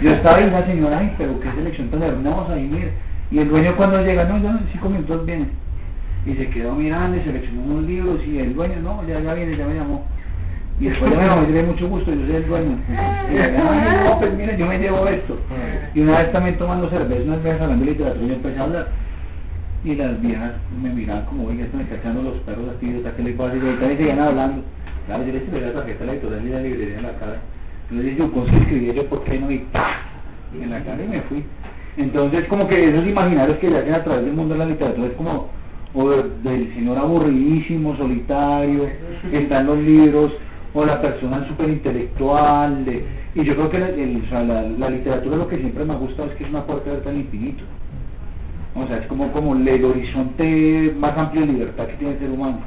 yo 0.01 0.11
estaba 0.11 0.41
y 0.41 0.45
una 0.45 0.65
señora, 0.65 0.99
ay, 0.99 1.13
pero 1.17 1.39
qué 1.39 1.51
selección 1.51 1.89
tan 1.89 2.03
hermosa, 2.03 2.59
y 2.59 2.63
mire. 2.63 2.91
Y 3.29 3.39
el 3.39 3.49
dueño 3.49 3.75
cuando 3.75 4.01
llega, 4.01 4.23
no, 4.25 4.37
ya 4.39 4.49
en 4.49 4.67
cinco 4.71 4.89
minutos 4.89 5.25
viene. 5.25 5.47
Y 6.25 6.33
se 6.33 6.49
quedó 6.49 6.73
mirando 6.73 7.17
y 7.17 7.21
seleccionó 7.21 7.61
unos 7.61 7.83
libros 7.83 8.19
y 8.25 8.39
el 8.39 8.53
dueño, 8.53 8.75
no, 8.81 9.07
ya, 9.07 9.19
ya 9.19 9.33
viene, 9.33 9.55
ya 9.55 9.65
me 9.65 9.75
llamó. 9.75 10.05
Y 10.79 10.85
después 10.85 11.11
ya 11.11 11.35
me 11.35 11.47
le 11.47 11.63
mucho 11.63 11.87
gusto, 11.87 12.13
yo 12.13 12.25
soy 12.27 12.35
el 12.35 12.47
dueño. 12.47 12.77
Y 13.29 13.33
dije, 13.33 13.57
ay, 13.57 14.03
no, 14.05 14.19
pues 14.19 14.33
mire, 14.35 14.57
yo 14.57 14.67
me 14.67 14.77
llevo 14.77 15.07
esto. 15.07 15.37
Y 15.95 16.01
una 16.01 16.19
vez 16.19 16.31
también 16.31 16.57
tomando 16.57 16.89
cerveza, 16.89 17.23
unas 17.23 17.43
veces 17.43 17.61
hablando 17.61 17.85
de 17.85 17.91
literatura, 17.91 18.27
yo 18.27 18.33
empecé 18.33 18.59
a 18.59 18.63
hablar. 18.63 18.87
Y 19.83 19.95
las 19.95 20.21
viejas 20.21 20.51
me 20.81 20.89
miraban 20.89 21.25
como, 21.25 21.47
oye, 21.47 21.63
esto 21.63 21.77
me 21.77 21.83
está 21.83 21.95
echando 21.95 22.21
los 22.21 22.35
perros 22.41 22.65
aquí, 22.75 22.93
¿hasta 22.97 23.15
qué 23.15 23.23
le 23.23 23.33
pasa? 23.33 23.55
Y 23.55 23.59
ahorita 23.59 23.87
me 23.87 23.97
seguían 23.97 24.19
hablando. 24.19 24.63
Claro, 25.07 25.23
yo 25.25 25.33
le 25.33 25.37
hice 25.39 25.61
la 25.61 25.73
tarjeta 25.73 26.03
a 26.03 26.07
la 26.07 26.13
editorial 26.13 26.45
y 26.45 26.49
la 26.49 26.59
librería 26.61 26.97
en 26.97 27.03
la 27.03 27.13
cara. 27.13 27.37
Entonces 27.89 28.17
yo, 28.17 28.31
¿cómo 28.31 28.45
se 28.47 28.57
escribía 28.57 28.93
yo? 28.93 29.05
¿Por 29.05 29.23
qué 29.23 29.39
no? 29.39 29.51
Y 29.51 29.59
¡pah! 29.71 30.07
en 30.61 30.69
la 30.69 30.83
cara 30.83 31.03
y 31.03 31.07
me 31.07 31.21
fui. 31.21 31.43
Entonces, 31.97 32.45
como 32.47 32.67
que 32.67 32.89
esos 32.89 33.05
imaginarios 33.07 33.57
que 33.57 33.69
le 33.69 33.79
hacen 33.79 33.93
a 33.93 34.03
través 34.03 34.25
del 34.25 34.33
mundo 34.33 34.53
de 34.53 34.59
la 34.59 34.65
literatura 34.65 35.07
es 35.07 35.13
como 35.13 35.49
o 35.93 36.09
del 36.09 36.73
señor 36.75 36.97
aburridísimo, 36.97 37.95
solitario, 37.97 38.87
que 39.31 39.41
está 39.41 39.61
en 39.61 39.65
los 39.67 39.79
libros, 39.79 40.31
o 40.73 40.85
la 40.85 41.01
persona 41.01 41.47
súper 41.47 41.69
intelectual. 41.69 42.85
y 43.35 43.43
yo 43.43 43.55
creo 43.55 43.69
que 43.69 43.79
la, 43.79 44.89
literatura 44.89 45.37
lo 45.37 45.47
que 45.47 45.57
siempre 45.57 45.85
me 45.85 45.93
ha 45.93 45.97
gustado 45.97 46.29
es 46.29 46.35
que 46.35 46.43
es 46.43 46.49
una 46.49 46.63
puerta 46.63 46.89
abierta 46.89 47.09
al 47.09 47.17
infinito. 47.17 47.63
O 48.75 48.85
sea, 48.87 48.97
es 48.97 49.07
como, 49.07 49.31
como 49.31 49.55
el 49.55 49.85
horizonte 49.85 50.93
más 50.99 51.17
amplio 51.17 51.45
de 51.45 51.53
libertad 51.53 51.87
que 51.87 51.95
tiene 51.95 52.13
el 52.13 52.19
ser 52.19 52.29
humano. 52.29 52.59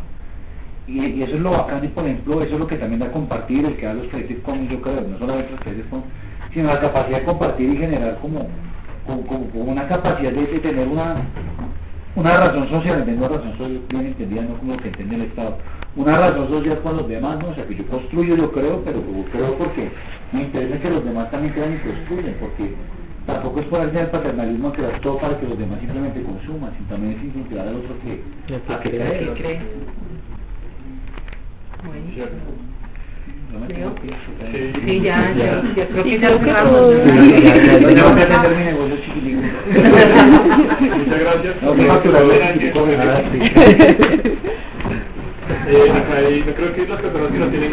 y, 0.88 1.22
eso 1.22 1.34
es 1.34 1.40
lo 1.40 1.50
bacán 1.50 1.84
y 1.84 1.88
por 1.88 2.04
ejemplo 2.04 2.42
eso 2.42 2.54
es 2.54 2.60
lo 2.60 2.66
que 2.66 2.76
también 2.76 3.00
da 3.00 3.12
compartir 3.12 3.64
el 3.64 3.76
que 3.76 3.86
da 3.86 3.94
los 3.94 4.08
Creative 4.08 4.42
Commons 4.42 4.70
yo 4.70 4.80
creo 4.80 5.00
no 5.02 5.18
solamente 5.18 5.52
los 5.52 5.60
Creative 5.60 5.88
Commons 5.88 6.08
sino 6.52 6.66
la 6.66 6.80
capacidad 6.80 7.18
de 7.18 7.24
compartir 7.24 7.70
y 7.70 7.76
generar 7.76 8.18
como 8.20 8.48
como, 9.06 9.22
como, 9.26 9.70
una 9.70 9.86
capacidad 9.86 10.32
de, 10.32 10.46
tener 10.58 10.88
una 10.88 11.16
una 12.16 12.36
razón 12.36 12.68
social, 12.68 12.98
entiendo 12.98 13.28
razón 13.28 13.52
social 13.52 13.80
bien 13.88 14.06
entendida, 14.06 14.42
no 14.42 14.54
como 14.54 14.74
lo 14.74 14.82
que 14.82 14.88
entiende 14.88 15.14
el 15.14 15.22
Estado, 15.22 15.58
una 15.96 16.18
razón 16.18 16.48
social 16.48 16.78
con 16.80 16.96
los 16.96 17.08
demás, 17.08 17.38
¿no? 17.40 17.48
O 17.48 17.54
sea, 17.54 17.66
que 17.66 17.74
yo 17.74 17.86
construyo, 17.86 18.36
yo 18.36 18.52
creo, 18.52 18.82
pero 18.84 18.98
yo 18.98 19.24
creo 19.32 19.58
porque 19.58 19.90
me 20.32 20.42
interesa 20.42 20.80
que 20.80 20.90
los 20.90 21.04
demás 21.04 21.30
también 21.30 21.52
crean 21.52 21.74
y 21.74 21.78
construyen, 21.78 22.36
porque 22.38 22.74
tampoco 23.26 23.60
es 23.60 23.66
ponerse 23.66 23.98
al 24.00 24.10
paternalismo 24.10 24.72
que 24.72 24.82
das 24.82 25.00
todo 25.00 25.18
para 25.18 25.38
que 25.38 25.48
los 25.48 25.58
demás 25.58 25.80
simplemente 25.80 26.22
consuman, 26.22 26.72
sino 26.76 26.88
también 26.88 27.18
es 27.18 27.24
incentivar 27.24 27.66
al 27.66 27.76
otro 27.76 27.94
que, 28.02 28.22
a 28.72 28.80
que 28.80 28.90
cree. 28.90 29.18
que 29.18 29.42
cree. 29.42 29.60
Sí, 34.84 35.00
ya, 35.00 35.34
ya, 35.36 35.62
ya. 35.74 35.88
Creo 35.88 36.04
que 36.04 36.20
ya 36.20 36.38
cerramos. 36.38 36.94
Muchas 40.98 41.18
gracias. 41.20 41.56
Eh, 45.66 46.44
yo 46.46 46.54
creo 46.54 46.74
que 46.74 46.86
las 46.86 47.00
personas 47.00 47.32
que 47.32 47.38
no 47.38 47.48
tienen. 47.48 47.72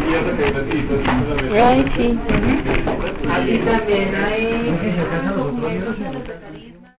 Ay, 1.52 1.84
sí. 1.96 2.18
Aquí 3.30 3.58
también 3.58 4.14
hay... 4.14 4.38